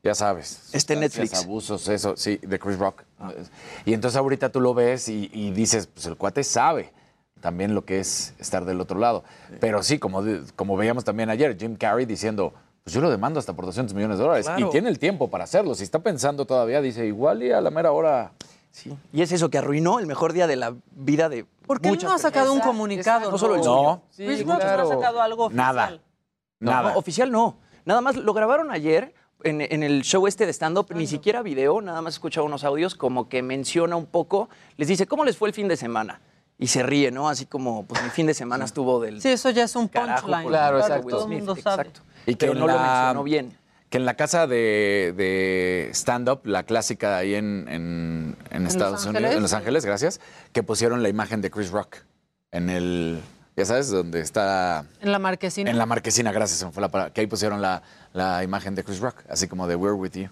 ya 0.03 0.14
sabes. 0.14 0.69
Sustancias, 0.72 0.99
Netflix. 0.99 1.43
Abusos, 1.43 1.88
eso, 1.88 2.15
sí, 2.15 2.40
de 2.43 2.59
Chris 2.59 2.77
Rock. 2.77 3.01
Y 3.85 3.93
entonces 3.95 4.19
ahorita 4.19 4.49
tú 4.49 4.61
lo 4.61 4.75
ves 4.75 5.09
y, 5.09 5.32
y 5.33 5.49
dices, 5.49 5.88
pues 5.88 6.06
el 6.06 6.15
cuate 6.15 6.43
sabe 6.43 6.91
también 7.41 7.73
lo 7.73 7.83
que 7.85 7.99
es 7.99 8.35
estar 8.38 8.65
del 8.65 8.80
otro 8.80 8.99
lado. 8.99 9.23
Pero 9.61 9.82
sí, 9.82 9.98
como, 9.98 10.23
como 10.56 10.77
veíamos 10.77 11.03
también 11.03 11.32
ayer, 11.32 11.57
Jim 11.59 11.75
Carrey 11.75 12.06
diciendo, 12.06 12.53
pues 12.84 12.94
yo 12.94 13.02
lo 13.02 13.10
demando 13.10 13.40
hasta 13.40 13.53
por 13.53 13.66
200 13.66 13.94
millones 13.94 14.18
de 14.18 14.24
dólares. 14.24 14.45
Claro. 14.45 14.68
Y 14.68 14.70
tiene 14.72 14.90
el 14.90 15.00
tiempo 15.00 15.30
para 15.30 15.45
hacerlo. 15.45 15.74
Si 15.76 15.84
está 15.84 16.00
pensando 16.00 16.45
todavía, 16.45 16.82
dice, 16.82 17.06
igual 17.06 17.44
y 17.44 17.52
a 17.52 17.62
la 17.62 17.70
mera 17.72 17.92
hora... 17.92 18.32
Sí. 18.72 18.98
Y 19.14 19.22
es 19.22 19.32
eso 19.32 19.50
que 19.50 19.60
arruinó 19.60 20.00
el 20.00 20.08
mejor 20.08 20.34
día 20.34 20.48
de 20.48 20.56
la 20.56 20.74
vida 20.95 21.30
de 21.30 21.45
Porque 21.68 21.90
él 21.90 21.94
muchas 21.94 22.10
no 22.10 22.16
ha 22.16 22.20
sacado 22.20 22.52
un 22.52 22.60
comunicado. 22.60 23.30
No 23.30 23.38
solo 23.38 23.56
el 23.56 23.62
No. 23.62 24.02
suyo. 24.10 24.28
Chris 24.28 24.40
Rock 24.40 24.64
no 24.64 24.82
ha 24.82 24.86
sacado 24.88 25.22
algo 25.22 25.45
oficial. 25.45 25.66
Nada. 25.76 26.00
No, 26.60 26.72
Nada. 26.72 26.92
no, 26.94 26.98
oficial 26.98 27.32
no. 27.32 27.58
Nada 27.86 28.02
más 28.02 28.16
lo 28.16 28.34
grabaron 28.34 28.72
ayer 28.72 29.14
en, 29.44 29.62
en 29.62 29.84
el 29.84 30.02
show 30.02 30.26
este 30.26 30.45
de 30.45 30.53
stand-up, 30.53 30.88
ni 30.95 31.06
siquiera 31.06 31.42
video, 31.44 31.82
nada 31.82 32.02
más 32.02 32.16
escuchaba 32.16 32.45
unos 32.48 32.64
audios 32.64 32.95
como 32.95 33.30
que 33.30 33.42
menciona 33.44 33.95
un 33.95 34.06
poco, 34.06 34.50
les 34.78 34.88
dice, 34.88 35.06
¿cómo 35.06 35.24
les 35.26 35.38
fue 35.38 35.50
el 35.50 35.53
fin 35.53 35.68
de 35.68 35.78
semana? 35.78 36.22
Y 36.58 36.68
se 36.68 36.82
ríe, 36.82 37.12
¿no? 37.12 37.28
Así 37.28 37.45
como, 37.45 37.86
pues 37.86 38.02
mi 38.03 38.10
fin 38.10 38.26
de 38.26 38.34
semana 38.34 38.66
estuvo 38.66 39.00
del 39.02 39.22
Sí, 39.22 39.30
eso 39.30 39.50
ya 39.50 39.64
es 39.66 39.76
un 39.76 39.90
punchline. 39.90 40.48
Claro, 40.48 40.78
Will 40.78 40.86
exacto. 40.86 41.08
Todo 41.10 41.26
el 41.26 41.38
mundo 41.38 41.56
sabe. 41.56 41.82
Exacto. 41.90 42.02
Y 42.26 42.35
Pero 42.35 42.53
en 42.53 42.60
no 42.60 42.68
lo 42.68 42.77
mencionó 42.80 43.24
bien. 43.24 43.58
Que 43.90 43.98
en 43.98 44.06
la 44.06 44.16
casa 44.16 44.48
de, 44.48 45.14
de 45.16 45.90
stand-up, 45.93 46.42
la 46.45 46.64
clásica 46.64 47.18
ahí 47.18 47.35
en, 47.35 47.68
en- 47.69 48.38
en 48.50 48.66
Estados 48.66 48.93
Los 48.93 49.06
Unidos, 49.06 49.16
Ángeles? 49.18 49.35
en 49.35 49.42
Los 49.43 49.53
Ángeles, 49.53 49.85
gracias, 49.85 50.19
que 50.52 50.64
pusieron 50.64 51.03
la 51.03 51.10
imagen 51.10 51.42
de 51.42 51.52
Chris 51.52 51.69
Rock 51.69 51.98
en 52.52 52.69
el, 52.72 53.22
ya 53.56 53.66
sabes, 53.66 53.90
donde 53.90 54.19
está, 54.22 54.85
En 55.00 55.11
la 55.11 55.19
marquesina. 55.19 55.69
en 55.69 55.77
la 55.77 55.85
marquesina, 55.85 56.32
gracias, 56.32 56.58
se 56.60 56.66
me 56.66 56.72
fue 56.72 56.82
la 56.82 56.90
palabra, 56.90 57.14
que 57.14 57.22
ahí 57.22 57.27
pusieron 57.27 57.61
la, 57.61 57.84
la 58.14 58.43
imagen 58.43 58.74
de 58.74 58.84
Chris 58.84 59.00
Rock, 59.00 59.18
así 59.30 59.48
como 59.48 59.68
de 59.68 59.76
We're 59.76 59.93
With 59.95 60.14
You. 60.14 60.30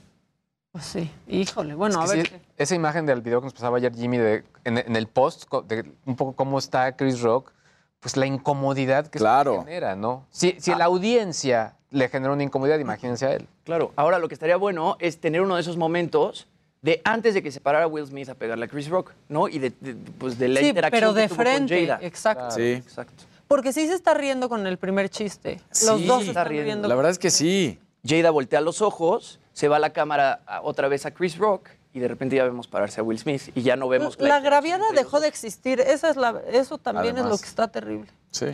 Pues 0.72 0.86
sí, 0.86 1.12
híjole. 1.28 1.76
Bueno, 1.76 2.04
Es 2.04 2.10
a 2.10 2.14
que 2.14 2.18
ver. 2.20 2.28
sí, 2.30 2.36
esa 2.58 2.74
imagen 2.76 3.06
del 3.06 3.22
video 3.22 3.42
que 3.42 3.46
nos 3.46 3.54
pasaba 3.54 3.78
ayer 3.78 3.94
Jimmy 3.94 4.18
de, 4.18 4.44
en, 4.64 4.78
en 4.80 4.96
el 4.96 5.06
post, 5.08 5.52
de 5.68 5.84
un 6.06 6.16
poco 6.16 6.34
cómo 6.34 6.58
está 6.58 6.96
Chris 6.96 7.20
Rock, 7.22 7.52
pues 8.00 8.18
la 8.18 8.26
incomodidad 8.26 9.06
que 9.08 9.20
Claro. 9.20 9.52
esto 9.56 9.66
genera, 9.66 9.96
¿no? 9.96 10.26
Si, 10.32 10.56
si 10.60 10.74
la 10.74 10.86
audiencia 10.86 11.76
le 11.92 12.10
genera 12.10 12.34
una 12.34 12.44
incomodidad, 12.44 12.80
imagínense 12.80 13.26
a 13.26 13.34
él. 13.34 13.48
Claro, 13.64 13.92
ahora 13.96 14.18
lo 14.20 14.28
que 14.28 14.34
estaría 14.34 14.56
bueno 14.58 14.96
es 15.00 15.20
tener 15.20 15.42
uno 15.42 15.56
de 15.56 15.62
esos 15.62 15.78
momentos 15.78 16.48
de 16.82 17.00
antes 17.04 17.34
de 17.36 17.44
que 17.44 17.52
se 17.52 17.60
parara 17.62 17.86
Will 17.88 18.08
Smith 18.08 18.28
a 18.30 18.34
pegarle 18.36 18.66
a 18.66 18.68
Chris 18.68 18.90
Rock, 18.90 19.12
¿no? 19.30 19.48
Y 19.48 19.60
de, 19.60 19.72
de- 19.82 19.94
pues 20.18 20.40
de 20.40 20.48
la 20.48 20.60
Sí, 20.62 20.70
interacción 20.70 21.00
pero 21.00 21.14
que 21.14 21.22
de 21.22 21.28
tuvo 21.28 21.36
con 21.38 21.46
frente. 21.46 21.86
Jada. 21.88 22.00
Exacto. 22.02 22.52
Sí. 22.52 22.72
Exacto. 22.72 23.24
Porque 23.48 23.72
sí 23.74 23.86
se 23.88 23.94
está 23.94 24.14
riendo 24.14 24.50
con 24.50 24.66
el 24.66 24.78
primer 24.78 25.10
chiste. 25.10 25.60
Los 25.86 26.00
Sí, 26.00 26.06
dos 26.08 26.24
se 26.24 26.30
está 26.30 26.42
están 26.42 26.48
riendo. 26.48 26.66
riendo. 26.66 26.88
La 26.88 26.96
verdad 26.96 27.12
es 27.12 27.20
que 27.20 27.30
sí. 27.30 27.80
Jada 28.08 28.32
voltea 28.32 28.62
los 28.62 28.82
ojos, 28.82 29.40
se 29.54 29.68
va 29.68 29.78
la 29.78 29.92
cámara 29.92 30.40
a- 30.48 30.62
otra 30.62 30.88
vez 30.88 31.06
a 31.06 31.12
Chris 31.12 31.38
Rock 31.38 31.70
y 31.94 32.00
de 32.00 32.08
repente 32.08 32.36
ya 32.38 32.46
vemos 32.46 32.68
pararse 32.68 33.02
a 33.02 33.04
Will 33.04 33.20
Smith 33.20 33.52
y 33.54 33.62
ya 33.62 33.76
no 33.76 33.88
vemos 33.90 34.18
La 34.20 34.40
graviada 34.40 34.86
dejó 34.96 35.20
de 35.20 35.28
existir. 35.28 35.82
Esa 35.82 36.10
es 36.10 36.16
la, 36.16 36.42
eso 36.52 36.78
también 36.80 37.18
es 37.18 37.26
lo 37.26 37.38
que 37.38 37.46
está 37.46 37.68
terrible. 37.68 38.08
Sí. 38.32 38.48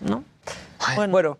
¿No? 0.00 0.22
Bueno, 0.94 1.10
bueno, 1.12 1.38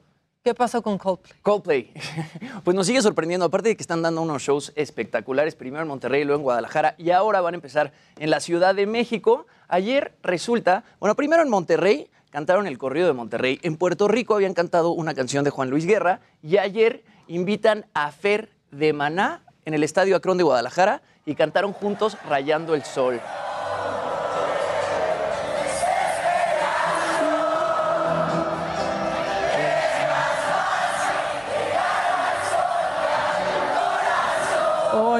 ¿Qué 0.48 0.54
pasó 0.54 0.80
con 0.80 0.96
Coldplay? 0.96 1.34
Coldplay. 1.42 1.92
Pues 2.64 2.74
nos 2.74 2.86
sigue 2.86 3.02
sorprendiendo, 3.02 3.44
aparte 3.44 3.68
de 3.68 3.76
que 3.76 3.82
están 3.82 4.00
dando 4.00 4.22
unos 4.22 4.40
shows 4.40 4.72
espectaculares, 4.76 5.54
primero 5.54 5.82
en 5.82 5.88
Monterrey, 5.88 6.24
luego 6.24 6.38
en 6.38 6.42
Guadalajara, 6.44 6.94
y 6.96 7.10
ahora 7.10 7.42
van 7.42 7.52
a 7.52 7.56
empezar 7.56 7.92
en 8.18 8.30
la 8.30 8.40
Ciudad 8.40 8.74
de 8.74 8.86
México. 8.86 9.46
Ayer 9.68 10.14
resulta, 10.22 10.84
bueno, 11.00 11.14
primero 11.16 11.42
en 11.42 11.50
Monterrey, 11.50 12.08
cantaron 12.30 12.66
el 12.66 12.78
corrido 12.78 13.08
de 13.08 13.12
Monterrey. 13.12 13.58
En 13.60 13.76
Puerto 13.76 14.08
Rico 14.08 14.36
habían 14.36 14.54
cantado 14.54 14.92
una 14.92 15.12
canción 15.12 15.44
de 15.44 15.50
Juan 15.50 15.68
Luis 15.68 15.84
Guerra, 15.84 16.20
y 16.42 16.56
ayer 16.56 17.04
invitan 17.26 17.84
a 17.92 18.10
Fer 18.10 18.48
de 18.70 18.94
Maná 18.94 19.42
en 19.66 19.74
el 19.74 19.84
Estadio 19.84 20.16
Acrón 20.16 20.38
de 20.38 20.44
Guadalajara 20.44 21.02
y 21.26 21.34
cantaron 21.34 21.74
juntos 21.74 22.16
Rayando 22.26 22.74
el 22.74 22.84
Sol. 22.84 23.20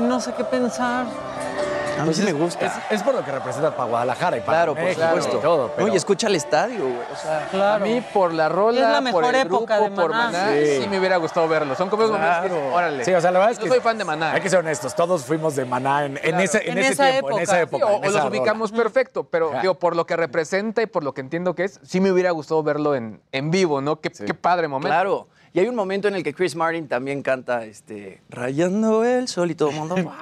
No 0.01 0.21
sé 0.21 0.33
qué 0.35 0.45
pensar. 0.45 1.07
A 1.99 2.05
mí 2.05 2.15
sí 2.15 2.23
me 2.23 2.33
gusta. 2.33 2.65
Es, 2.65 2.73
es 2.91 3.03
por 3.03 3.13
lo 3.13 3.25
que 3.25 3.33
representa 3.33 3.73
para 3.75 3.89
Guadalajara 3.89 4.37
y 4.37 4.41
para 4.41 4.59
Claro, 4.59 4.75
por 4.77 4.85
México 4.85 5.05
supuesto. 5.05 5.37
y 5.37 5.41
todo. 5.41 5.67
No, 5.67 5.73
pero- 5.75 5.89
y 5.89 5.97
escucha 5.97 6.29
el 6.29 6.37
estadio, 6.37 6.79
güey. 6.79 6.95
O 7.13 7.17
sea, 7.17 7.75
A 7.75 7.79
mí, 7.81 8.01
por 8.15 8.33
la 8.33 8.49
rola, 8.49 8.97
Es 8.99 9.05
la 9.05 9.11
por 9.11 9.25
el 9.25 9.35
época 9.35 9.79
grupo, 9.81 9.91
de 9.91 9.97
por 10.03 10.11
Maná. 10.13 10.53
Sí. 10.53 10.83
Sí. 10.83 10.89
me 10.89 11.01
hubiera 11.01 11.17
gustado 11.17 11.49
verlo. 11.49 11.75
Son 11.75 11.91
como 11.91 12.05
esos 12.05 12.17
momentos 12.17 12.47
que 12.53 12.73
órale. 12.73 13.05
Sí, 13.05 13.13
o 13.13 13.21
sea, 13.21 13.33
la 13.33 13.41
verdad 13.41 13.51
es 13.53 13.59
Yo 13.59 13.65
que 13.65 13.71
soy 13.71 13.81
fan 13.81 13.99
de 13.99 14.05
Maná. 14.05 14.31
Hay 14.33 14.41
que 14.41 14.49
ser 14.49 14.61
honestos, 14.61 14.95
todos 14.95 15.25
fuimos 15.25 15.57
de 15.57 15.65
Maná 15.65 16.05
en, 16.05 16.17
en 16.19 16.23
Claro. 16.23 16.39
ese, 16.39 16.59
en 16.71 16.73
En 16.73 16.79
ese 16.79 16.93
esa 16.93 17.11
tiempo, 17.11 17.31
en 17.31 17.39
época. 17.39 17.43
esa 17.43 17.57
Sí, 17.57 17.63
época. 17.63 17.87
o, 17.87 17.89
en 17.89 17.95
o 17.97 17.99
esa 18.05 18.11
los 18.13 18.15
rola. 18.23 18.29
ubicamos 18.31 18.71
perfecto, 18.71 19.25
pero 19.25 19.51
digo, 19.61 19.75
por 19.75 19.97
lo 19.97 20.07
que 20.07 20.17
representa 20.17 20.83
y 20.83 20.87
por 20.87 21.03
lo 21.03 21.15
que 21.15 21.21
entiendo 21.21 21.57
que 21.57 21.65
es, 21.65 21.81
sí 21.83 22.01
me 22.01 22.13
hubiera 22.13 22.31
gustado 22.31 22.63
verlo 22.63 22.95
en, 22.95 23.21
en 23.33 23.51
vivo, 23.51 23.81
¿no? 23.81 24.01
Qué, 24.01 24.11
qué 24.13 24.35
padre 24.35 24.69
momento. 24.69 24.89
Claro. 24.95 25.27
Y 25.53 25.61
hay 25.61 25.69
un 25.69 25.75
momento 25.75 26.09
en 26.09 26.15
el 26.15 26.23
que 26.23 26.35
Chris 26.35 26.55
Martin 26.57 26.89
también 26.89 27.23
canta 27.23 27.65
este, 27.65 28.21
Rayando 28.31 29.05
el 29.05 29.29
sol 29.29 29.51
y 29.51 29.55
todo 29.55 29.71
el 29.71 29.77
mundo. 29.77 29.97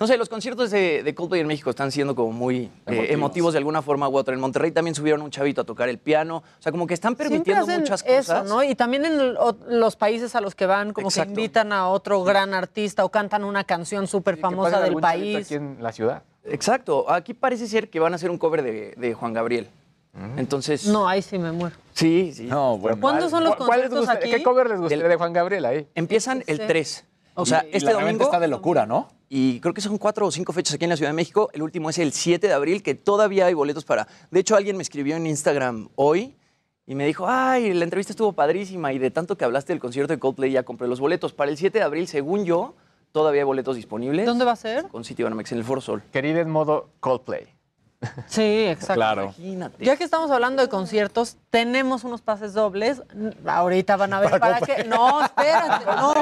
No 0.00 0.06
sé, 0.06 0.16
los 0.16 0.30
conciertos 0.30 0.70
de, 0.70 1.02
de 1.02 1.14
Coldplay 1.14 1.42
en 1.42 1.46
México 1.46 1.68
están 1.68 1.92
siendo 1.92 2.14
como 2.14 2.32
muy 2.32 2.70
eh, 2.86 3.08
emotivos. 3.10 3.52
De 3.52 3.58
alguna 3.58 3.82
forma 3.82 4.08
u 4.08 4.16
otra. 4.16 4.32
En 4.32 4.40
Monterrey 4.40 4.70
también 4.70 4.94
subieron 4.94 5.20
un 5.20 5.30
chavito 5.30 5.60
a 5.60 5.64
tocar 5.64 5.90
el 5.90 5.98
piano. 5.98 6.38
O 6.38 6.62
sea, 6.62 6.72
como 6.72 6.86
que 6.86 6.94
están 6.94 7.16
permitiendo 7.16 7.64
hacen 7.64 7.80
muchas 7.80 8.02
eso, 8.06 8.32
cosas. 8.32 8.48
¿no? 8.48 8.64
Y 8.64 8.74
también 8.74 9.04
en 9.04 9.20
el- 9.20 9.36
o- 9.36 9.58
los 9.68 9.96
países 9.96 10.34
a 10.34 10.40
los 10.40 10.54
que 10.54 10.64
van, 10.64 10.94
como 10.94 11.08
Exacto. 11.08 11.34
que 11.34 11.40
invitan 11.42 11.74
a 11.74 11.86
otro 11.88 12.24
gran 12.24 12.54
artista 12.54 13.04
o 13.04 13.10
cantan 13.10 13.44
una 13.44 13.64
canción 13.64 14.06
súper 14.06 14.38
famosa 14.38 14.80
del 14.80 14.94
país. 14.96 15.44
Aquí 15.44 15.56
en 15.56 15.76
la 15.82 15.92
ciudad. 15.92 16.22
Exacto. 16.44 17.10
Aquí 17.12 17.34
parece 17.34 17.66
ser 17.66 17.90
que 17.90 18.00
van 18.00 18.14
a 18.14 18.16
hacer 18.16 18.30
un 18.30 18.38
cover 18.38 18.62
de, 18.62 18.94
de 18.96 19.12
Juan 19.12 19.34
Gabriel. 19.34 19.68
Entonces. 20.36 20.86
No, 20.86 21.08
ahí 21.08 21.22
sí 21.22 21.38
me 21.38 21.52
muero. 21.52 21.76
Sí, 21.94 22.32
sí. 22.34 22.44
No, 22.44 22.78
bueno. 22.78 23.00
¿Cuándo 23.00 23.28
son 23.30 23.44
los 23.44 23.54
¿Cuál- 23.56 23.66
cuál 23.66 23.80
les 23.82 23.90
conciertos 23.90 24.14
gusta- 24.16 24.26
aquí? 24.26 24.36
¿Qué 24.38 24.42
cover 24.42 24.68
les 24.70 24.80
gustaría 24.80 25.08
de 25.08 25.16
Juan 25.16 25.32
Gabriel 25.32 25.64
ahí? 25.64 25.88
Empiezan 25.94 26.42
el 26.46 26.58
Sí. 26.58 26.64
3. 26.66 27.04
O 27.34 27.46
sea, 27.46 27.64
Y 27.64 27.76
este 27.76 27.92
la 27.92 28.00
domingo. 28.00 28.24
está 28.24 28.40
de 28.40 28.48
locura, 28.48 28.86
¿no? 28.86 29.08
Y 29.28 29.60
creo 29.60 29.72
que 29.72 29.80
son 29.80 29.96
cuatro 29.98 30.26
o 30.26 30.30
cinco 30.32 30.52
fechas 30.52 30.74
aquí 30.74 30.84
en 30.84 30.90
la 30.90 30.96
Ciudad 30.96 31.10
de 31.10 31.14
México. 31.14 31.48
El 31.52 31.62
último 31.62 31.88
es 31.88 31.98
el 31.98 32.12
7 32.12 32.48
de 32.48 32.52
abril, 32.52 32.82
que 32.82 32.94
todavía 32.96 33.46
hay 33.46 33.54
boletos 33.54 33.84
para. 33.84 34.08
De 34.30 34.40
hecho, 34.40 34.56
alguien 34.56 34.76
me 34.76 34.82
escribió 34.82 35.14
en 35.16 35.26
Instagram 35.26 35.88
hoy 35.94 36.34
y 36.86 36.94
me 36.96 37.06
dijo: 37.06 37.26
Ay, 37.28 37.72
la 37.72 37.84
entrevista 37.84 38.12
estuvo 38.12 38.32
padrísima 38.32 38.92
y 38.92 38.98
de 38.98 39.10
tanto 39.12 39.36
que 39.38 39.44
hablaste 39.44 39.72
del 39.72 39.80
concierto 39.80 40.12
de 40.12 40.18
Coldplay 40.18 40.50
ya 40.50 40.64
compré 40.64 40.88
los 40.88 40.98
boletos. 41.00 41.32
Para 41.32 41.50
el 41.52 41.56
7 41.56 41.78
de 41.78 41.84
abril, 41.84 42.08
según 42.08 42.44
yo, 42.44 42.74
todavía 43.12 43.42
hay 43.42 43.46
boletos 43.46 43.76
disponibles. 43.76 44.26
¿Dónde 44.26 44.44
va 44.44 44.52
a 44.52 44.56
ser? 44.56 44.88
Con 44.88 45.04
City 45.04 45.22
Banamex 45.22 45.52
en 45.52 45.58
el 45.58 45.64
Foro 45.64 45.80
Sol. 45.80 46.02
Querida 46.12 46.40
en 46.40 46.50
modo 46.50 46.88
Coldplay. 46.98 47.46
Sí, 48.26 48.66
exacto. 48.66 48.94
Claro. 48.94 49.22
Imagínate. 49.24 49.84
Ya 49.84 49.96
que 49.96 50.04
estamos 50.04 50.30
hablando 50.30 50.62
de 50.62 50.68
conciertos, 50.68 51.36
tenemos 51.50 52.04
unos 52.04 52.22
pases 52.22 52.54
dobles. 52.54 53.02
Ahorita 53.46 53.96
van 53.96 54.14
a 54.14 54.20
ver 54.20 54.40
para, 54.40 54.60
qué. 54.60 54.84
No, 54.84 55.22
espérate. 55.22 55.84
No, 55.84 56.14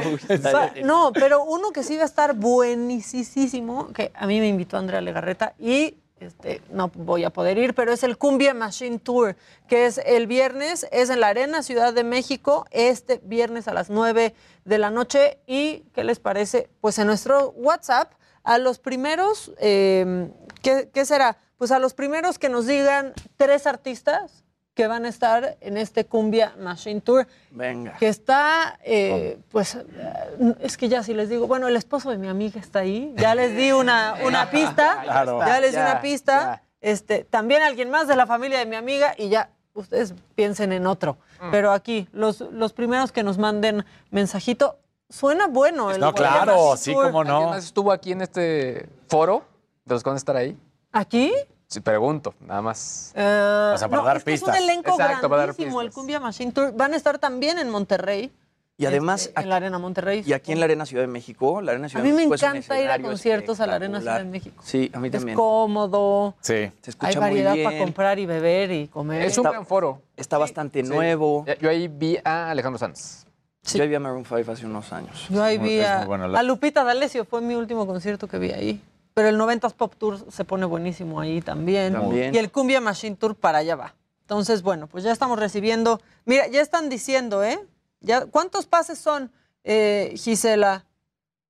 no, 0.85 1.13
pero 1.13 1.45
uno 1.45 1.71
que 1.71 1.85
sí 1.85 1.97
va 1.97 2.03
a 2.03 2.07
estar 2.07 2.35
buenísimo, 2.35 3.89
que 3.93 4.11
a 4.15 4.27
mí 4.27 4.41
me 4.41 4.49
invitó 4.49 4.77
Andrea 4.77 5.01
Legarreta 5.01 5.55
y 5.59 5.97
este, 6.19 6.63
no 6.73 6.91
voy 6.95 7.23
a 7.23 7.31
poder 7.31 7.59
ir, 7.59 7.75
pero 7.75 7.93
es 7.93 8.03
el 8.03 8.19
Cumbia 8.19 8.55
Machine 8.55 8.99
Tour, 8.99 9.37
que 9.69 9.87
es 9.87 9.99
el 10.05 10.27
viernes, 10.27 10.85
es 10.91 11.11
en 11.11 11.21
la 11.21 11.29
Arena 11.29 11.63
Ciudad 11.63 11.95
de 11.95 12.03
México, 12.03 12.67
este 12.73 13.21
viernes 13.23 13.69
a 13.69 13.73
las 13.73 13.89
9 13.89 14.35
de 14.65 14.79
la 14.79 14.91
noche. 14.91 15.39
¿Y 15.47 15.85
qué 15.95 16.03
les 16.03 16.19
parece? 16.19 16.71
Pues 16.81 16.99
en 16.99 17.07
nuestro 17.07 17.51
WhatsApp, 17.51 18.13
a 18.43 18.59
los 18.59 18.81
primeros, 18.81 19.53
eh, 19.61 20.29
¿qué, 20.61 20.91
qué 20.93 21.05
será? 21.05 21.37
Pues 21.59 21.71
a 21.73 21.79
los 21.79 21.93
primeros 21.95 22.39
que 22.39 22.49
nos 22.49 22.67
digan 22.67 23.13
tres 23.37 23.67
artistas 23.67 24.45
que 24.75 24.87
van 24.87 25.05
a 25.05 25.09
estar 25.09 25.57
en 25.61 25.77
este 25.77 26.07
Cumbia 26.07 26.55
Machine 26.57 27.01
Tour 27.01 27.27
Venga. 27.51 27.97
que 27.99 28.07
está, 28.07 28.79
eh, 28.85 29.37
pues, 29.51 29.75
eh, 29.75 30.55
es 30.61 30.77
que 30.77 30.89
ya 30.89 31.03
si 31.03 31.15
les 31.15 31.29
digo, 31.29 31.49
bueno, 31.49 31.67
el 31.67 31.75
esposo 31.75 32.11
de 32.11 32.19
mi 32.19 32.29
amiga 32.29 32.61
está 32.61 32.79
ahí, 32.81 33.13
ya 33.17 33.35
les 33.35 33.57
di 33.57 33.73
una, 33.73 34.15
una 34.25 34.51
pista, 34.51 35.01
Claro. 35.03 35.41
ya 35.41 35.59
les 35.59 35.73
di 35.73 35.77
Ya, 35.79 35.83
una 35.91 36.01
pista, 36.01 36.63
este, 36.81 37.25
también 37.25 37.63
alguien 37.63 37.91
más 37.91 38.07
de 38.07 38.15
la 38.15 38.25
familia 38.27 38.61
de 38.61 38.67
mi 38.67 38.77
amiga 38.77 39.15
y 39.19 39.29
ya 39.31 39.51
ustedes 39.75 40.15
piensen 40.37 40.73
en 40.73 40.87
otro. 40.87 41.19
Mm. 41.41 41.51
Pero 41.51 41.73
aquí, 41.73 42.09
los, 42.13 42.41
los 42.41 42.73
primeros 42.73 43.11
que 43.11 43.25
nos 43.25 43.37
manden 43.37 43.85
mensajito, 44.13 44.79
suena 45.11 45.49
bueno. 45.49 45.91
El 45.91 45.99
No, 45.99 46.13
Cumbia 46.13 46.31
claro, 46.31 46.53
Machine 46.71 46.77
sí, 46.77 46.93
Tour. 46.93 47.07
cómo 47.07 47.21
¿Alguien 47.23 47.37
no. 47.41 47.49
más 47.51 47.65
estuvo 47.65 47.91
aquí 47.91 48.13
en 48.13 48.23
este 48.23 48.89
foro 49.09 49.43
de 49.85 49.95
los 49.97 50.05
que 50.05 50.09
van 50.11 50.15
a 50.17 50.19
estar 50.19 50.37
ahí? 50.37 50.57
¿Aquí? 50.99 51.33
Sí, 51.69 51.81
pregunto, 51.81 52.35
nada 52.41 52.61
más. 52.63 53.13
Eh, 53.15 53.71
O 53.75 53.79
sea, 53.79 53.89
para 53.89 54.03
no, 54.03 54.07
dar 54.09 54.17
es 54.17 54.25
que 54.25 54.35
Es 54.35 54.41
pistas. 54.41 54.59
un 54.59 54.63
elenco 54.65 54.91
Exacto, 54.93 55.29
para 55.29 55.43
dar 55.43 55.49
grandísimo, 55.55 55.81
el 55.81 55.87
pistas. 55.89 55.95
Cumbia 55.95 56.19
Machine 56.21 56.51
Tour. 56.53 56.73
Van 56.75 56.93
a 56.93 56.97
estar 56.97 57.19
también 57.19 57.59
en 57.59 57.69
Monterrey. 57.71 58.33
Y 58.81 58.87
además, 58.87 59.27
este, 59.27 59.41
en 59.43 59.49
la 59.49 59.57
Arena 59.57 59.79
Monterrey. 59.79 60.23
Y 60.25 60.33
aquí 60.33 60.53
en 60.53 60.61
la 60.61 60.65
Arena 60.67 60.87
Ciudad 60.87 61.03
de 61.03 61.09
México, 61.09 61.61
la 61.61 61.73
Arena 61.73 61.89
A 61.93 61.99
mí 61.99 62.03
de 62.03 62.09
me 62.11 62.15
México 62.15 62.35
es 62.37 62.43
encanta 62.43 62.81
ir 62.81 62.91
a 62.91 62.99
conciertos 63.01 63.59
a 63.61 63.67
la 63.67 63.75
Arena 63.75 63.99
Ciudad 64.01 64.19
de. 64.19 64.25
México. 64.25 64.63
Sí, 64.65 64.89
a 64.95 64.99
mí 65.01 65.09
Es 65.09 65.13
también. 65.13 65.37
cómodo. 65.37 66.35
Sí. 66.41 66.71
Se 66.83 66.91
escucha 66.91 67.09
Hay 67.09 67.17
muy 67.17 67.23
variedad 67.25 67.55
bien. 67.55 67.65
para 67.65 67.79
comprar 67.79 68.19
y 68.19 68.27
beber 68.27 68.71
y 68.73 68.87
comer. 68.89 69.23
Es 69.23 69.37
un 69.37 69.45
gran 69.45 69.67
foro. 69.67 70.01
Está 70.17 70.39
bastante 70.39 70.83
Sí. 70.85 70.89
nuevo. 70.89 71.45
Yo 71.61 71.71
ahí 71.71 71.89
vi 71.89 72.19
a 72.25 72.51
Alejandro 72.51 72.79
Sanz. 72.79 73.27
Yo 73.75 73.87
vi 73.87 73.95
a 73.97 74.01
Maroon 74.01 74.25
5 74.25 74.53
hace 74.53 74.65
unos 74.65 74.93
años. 74.93 75.27
Yo 75.29 75.43
ahí 75.43 75.59
vi 75.59 75.81
es 75.81 75.87
a, 75.89 75.99
muy 75.99 76.07
bueno 76.07 76.29
la- 76.29 76.39
a 76.39 76.43
Lupita 76.45 76.85
D'Alessio, 76.85 77.25
fue 77.27 77.41
mi 77.43 77.55
último 77.55 77.87
concierto 77.87 78.27
que 78.29 78.39
vi 78.39 78.53
ahí. 78.53 78.81
Pero 79.19 79.31
el 79.31 79.37
90s 79.37 79.73
Pop 79.73 79.97
Tour 79.99 80.31
se 80.31 80.45
pone 80.45 80.65
buenísimo 80.65 81.19
ahí 81.19 81.41
también. 81.41 81.93
También. 81.93 82.33
Y 82.33 82.39
el 82.39 82.53
Cumbia 82.53 82.81
Machine 82.81 83.17
Tour 83.17 83.35
para 83.35 83.59
allá 83.59 83.75
va. 83.75 83.97
Entonces, 84.21 84.63
bueno, 84.63 84.87
pues 84.87 85.03
ya 85.03 85.11
estamos 85.11 85.41
recibiendo. 85.41 86.01
Mira, 86.25 86.47
ya 86.47 86.61
están 86.61 86.89
diciendo, 86.89 87.43
¿eh? 87.43 87.59
Ya, 87.99 88.27
¿Cuántos 88.27 88.67
pases 88.67 88.97
son, 88.97 89.33
eh, 89.65 90.15
Gisela? 90.15 90.87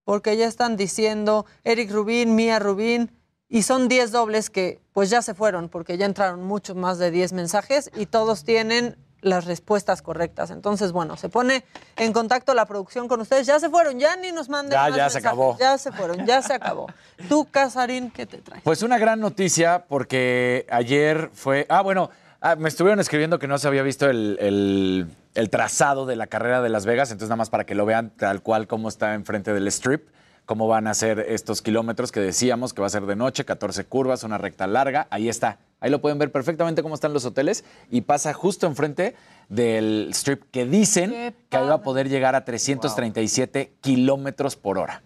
Porque 0.05 0.35
ya 0.39 0.47
están 0.47 0.79
diciendo 0.79 1.45
Eric 1.63 1.91
Rubín, 1.91 2.35
Mía 2.35 2.59
Rubín, 2.59 3.11
y 3.51 3.65
son 3.65 3.87
10 3.87 4.13
dobles 4.13 4.49
que 4.49 4.81
pues 4.95 5.11
ya 5.11 5.21
se 5.21 5.35
fueron, 5.35 5.69
porque 5.69 5.99
ya 5.99 6.07
entraron 6.07 6.45
muchos 6.45 6.75
más 6.75 6.97
de 6.97 7.11
10 7.11 7.35
mensajes 7.35 7.91
y 7.95 8.07
todos 8.07 8.45
tienen 8.45 8.97
las 9.21 9.45
respuestas 9.47 10.01
correctas. 10.03 10.51
Entonces, 10.51 10.93
bueno, 10.93 11.17
se 11.17 11.29
pone 11.29 11.65
en 11.97 12.13
contacto 12.13 12.55
la 12.55 12.67
producción 12.67 13.09
con 13.09 13.21
ustedes. 13.21 13.47
Ya 13.47 13.59
se 13.59 13.69
fueron, 13.69 13.99
ya 13.99 14.17
ni 14.17 14.31
nos 14.33 14.49
manden 14.49 14.73
Ya, 14.73 14.89
más 14.89 14.97
ya 14.97 15.11
se 15.11 15.19
acabó. 15.19 15.57
Ya 15.59 15.77
se 15.79 15.91
fueron, 15.93 16.25
ya 16.27 16.41
se 16.43 16.55
acabó. 16.55 16.87
Tú, 17.29 17.47
Casarín, 17.51 18.11
¿qué 18.11 18.27
te 18.27 18.39
traes? 18.39 18.63
Pues 18.63 18.83
una 18.83 18.99
gran 18.99 19.21
noticia 19.21 19.85
porque 19.89 20.67
ayer 20.71 21.31
fue... 21.35 21.67
Ah, 21.69 21.83
bueno, 21.83 22.11
ah, 22.41 22.55
me 22.57 22.69
estuvieron 22.69 23.01
escribiendo 23.01 23.39
que 23.39 23.49
no 23.49 23.59
se 23.59 23.67
había 23.69 23.83
visto 23.83 24.09
el, 24.09 24.37
el- 24.41 25.07
el 25.35 25.51
trazado 25.51 26.05
de 26.07 26.17
la 26.17 26.27
carrera 26.27 26.63
de 26.63 26.69
Las 26.69 26.85
Vegas, 26.85 27.11
entonces 27.13 27.29
nada 27.29 27.37
más 27.37 27.49
para 27.51 27.65
que 27.65 27.77
lo 27.77 27.87
vean 27.87 28.11
tal 28.11 28.43
cual 28.43 28.67
como 28.67 28.89
está 28.89 29.15
enfrente 29.15 29.53
del 29.53 29.69
strip, 29.69 30.09
cómo 30.49 30.67
van 30.67 30.87
a 30.87 30.95
ser 30.95 31.21
estos 31.29 31.61
kilómetros 31.61 32.11
que 32.11 32.21
decíamos 32.21 32.73
que 32.73 32.81
va 32.81 32.87
a 32.87 32.91
ser 32.91 33.05
de 33.05 33.15
noche, 33.17 33.45
14 33.45 33.85
curvas, 33.85 34.25
una 34.25 34.39
recta 34.39 34.67
larga, 34.67 35.07
ahí 35.11 35.29
está. 35.29 35.59
Ahí 35.79 35.91
lo 35.91 36.01
pueden 36.01 36.19
ver 36.19 36.33
perfectamente 36.33 36.83
cómo 36.83 36.95
están 36.95 37.13
los 37.13 37.27
hoteles 37.27 37.65
y 37.91 38.01
pasa 38.01 38.33
justo 38.33 38.67
enfrente 38.67 39.15
del 39.51 40.09
strip 40.13 40.45
que 40.51 40.65
dicen 40.65 41.35
que 41.51 41.57
ahí 41.59 41.67
va 41.69 41.75
a 41.75 41.83
poder 41.83 42.09
llegar 42.09 42.35
a 42.35 42.47
337 42.47 43.75
kilómetros 43.83 44.57
por 44.57 44.79
hora. 44.79 45.03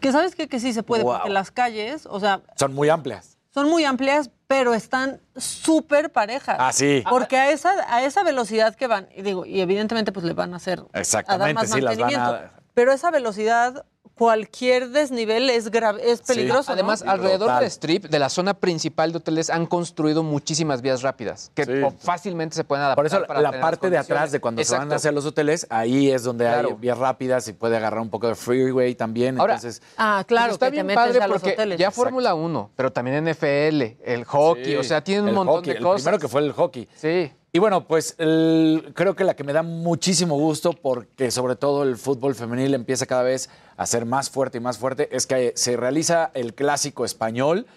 Que 0.00 0.10
sabes 0.12 0.34
qué? 0.34 0.48
que 0.48 0.58
sí 0.58 0.72
se 0.72 0.82
puede, 0.82 1.02
Wow. 1.04 1.12
porque 1.16 1.28
las 1.30 1.50
calles, 1.50 2.06
o 2.10 2.18
sea, 2.18 2.40
Son 2.56 2.72
muy 2.72 2.88
amplias. 2.88 3.36
son 3.52 3.68
muy 3.68 3.84
amplias, 3.84 4.30
pero 4.46 4.72
están 4.72 5.20
súper 5.36 6.10
parejas. 6.10 6.56
Ah, 6.58 6.72
sí. 6.72 7.04
Porque 7.10 7.36
a 7.36 7.50
esa, 7.50 7.70
a 7.94 8.02
esa 8.02 8.22
velocidad 8.22 8.74
que 8.76 8.86
van, 8.86 9.08
y 9.14 9.20
digo, 9.20 9.44
y 9.44 9.60
evidentemente 9.60 10.10
pues 10.10 10.24
le 10.24 10.32
van 10.32 10.54
a 10.54 10.56
hacer 10.56 10.78
a 10.78 10.82
dar 10.84 11.00
Exactamente, 11.02 11.52
más 11.54 11.70
sí, 11.70 11.82
las 11.82 11.98
van 11.98 12.14
a... 12.14 12.52
Pero 12.72 12.92
esa 12.92 13.10
velocidad, 13.10 13.84
cualquier 14.14 14.90
desnivel 14.90 15.50
es 15.50 15.70
grave, 15.70 16.10
es 16.10 16.22
peligroso. 16.22 16.72
Además, 16.72 17.02
alrededor 17.06 17.58
del 17.60 17.64
strip, 17.70 18.04
de 18.06 18.18
la 18.18 18.28
zona 18.28 18.54
principal 18.54 19.12
de 19.12 19.18
hoteles, 19.18 19.50
han 19.50 19.66
construido 19.66 20.22
muchísimas 20.22 20.82
vías 20.82 21.02
rápidas 21.02 21.50
que 21.54 21.90
fácilmente 22.00 22.54
se 22.56 22.64
pueden 22.64 22.84
adaptar. 22.84 22.96
Por 22.96 23.06
eso 23.06 23.26
para 23.26 23.40
la 23.40 23.60
parte 23.60 23.90
de 23.90 23.98
atrás 23.98 24.32
de 24.32 24.40
cuando 24.40 24.62
se 24.64 24.76
van 24.76 24.92
hacia 24.92 25.12
los 25.12 25.24
hoteles, 25.26 25.66
ahí 25.70 26.10
es 26.10 26.22
donde 26.22 26.46
hay 26.46 26.60
Claro. 26.60 26.76
vías 26.76 26.98
rápidas 26.98 27.48
y 27.48 27.52
puede 27.52 27.76
agarrar 27.76 28.00
un 28.00 28.10
poco 28.10 28.28
de 28.28 28.34
freeway 28.34 28.94
también. 28.94 29.38
Ahora, 29.40 29.54
entonces, 29.54 29.82
Ah, 29.96 30.24
claro, 30.26 30.46
Pues 30.48 30.54
está 30.54 30.66
que 30.66 30.72
bien 30.72 30.86
te 30.86 30.94
metes 30.94 31.04
padre 31.12 31.22
a 31.22 31.26
los 31.28 31.36
porque 31.40 31.52
hoteles. 31.54 31.78
ya 31.78 31.90
Fórmula 31.90 32.34
1, 32.34 32.70
pero 32.76 32.92
también 32.92 33.16
NFL, 33.28 33.96
el 34.04 34.24
hockey, 34.24 34.64
Sí, 34.64 34.76
o 34.76 34.84
sea, 34.84 35.02
tiene 35.02 35.22
un 35.22 35.28
el 35.28 35.34
montón 35.34 35.56
hockey, 35.56 35.72
de 35.72 35.78
el 35.78 35.82
cosas. 35.84 36.02
primero 36.02 36.18
que 36.20 36.28
fue 36.28 36.40
el 36.42 36.52
hockey. 36.52 36.88
Sí. 36.94 37.32
Y 37.56 37.60
bueno, 37.60 37.86
pues 37.86 38.16
creo 38.16 39.14
que 39.14 39.22
la 39.22 39.36
que 39.36 39.44
me 39.44 39.52
da 39.52 39.62
muchísimo 39.62 40.36
gusto, 40.36 40.72
porque 40.72 41.30
sobre 41.30 41.54
todo 41.54 41.84
el 41.84 41.96
fútbol 41.96 42.34
femenil 42.34 42.74
empieza 42.74 43.06
cada 43.06 43.22
vez 43.22 43.48
a 43.76 43.86
ser 43.86 44.06
más 44.06 44.28
fuerte 44.28 44.58
y 44.58 44.60
más 44.60 44.76
fuerte, 44.76 45.08
es 45.12 45.28
que 45.28 45.52
se 45.54 45.76
realiza 45.76 46.32
el 46.34 46.54
clásico 46.54 47.04
español 47.04 47.68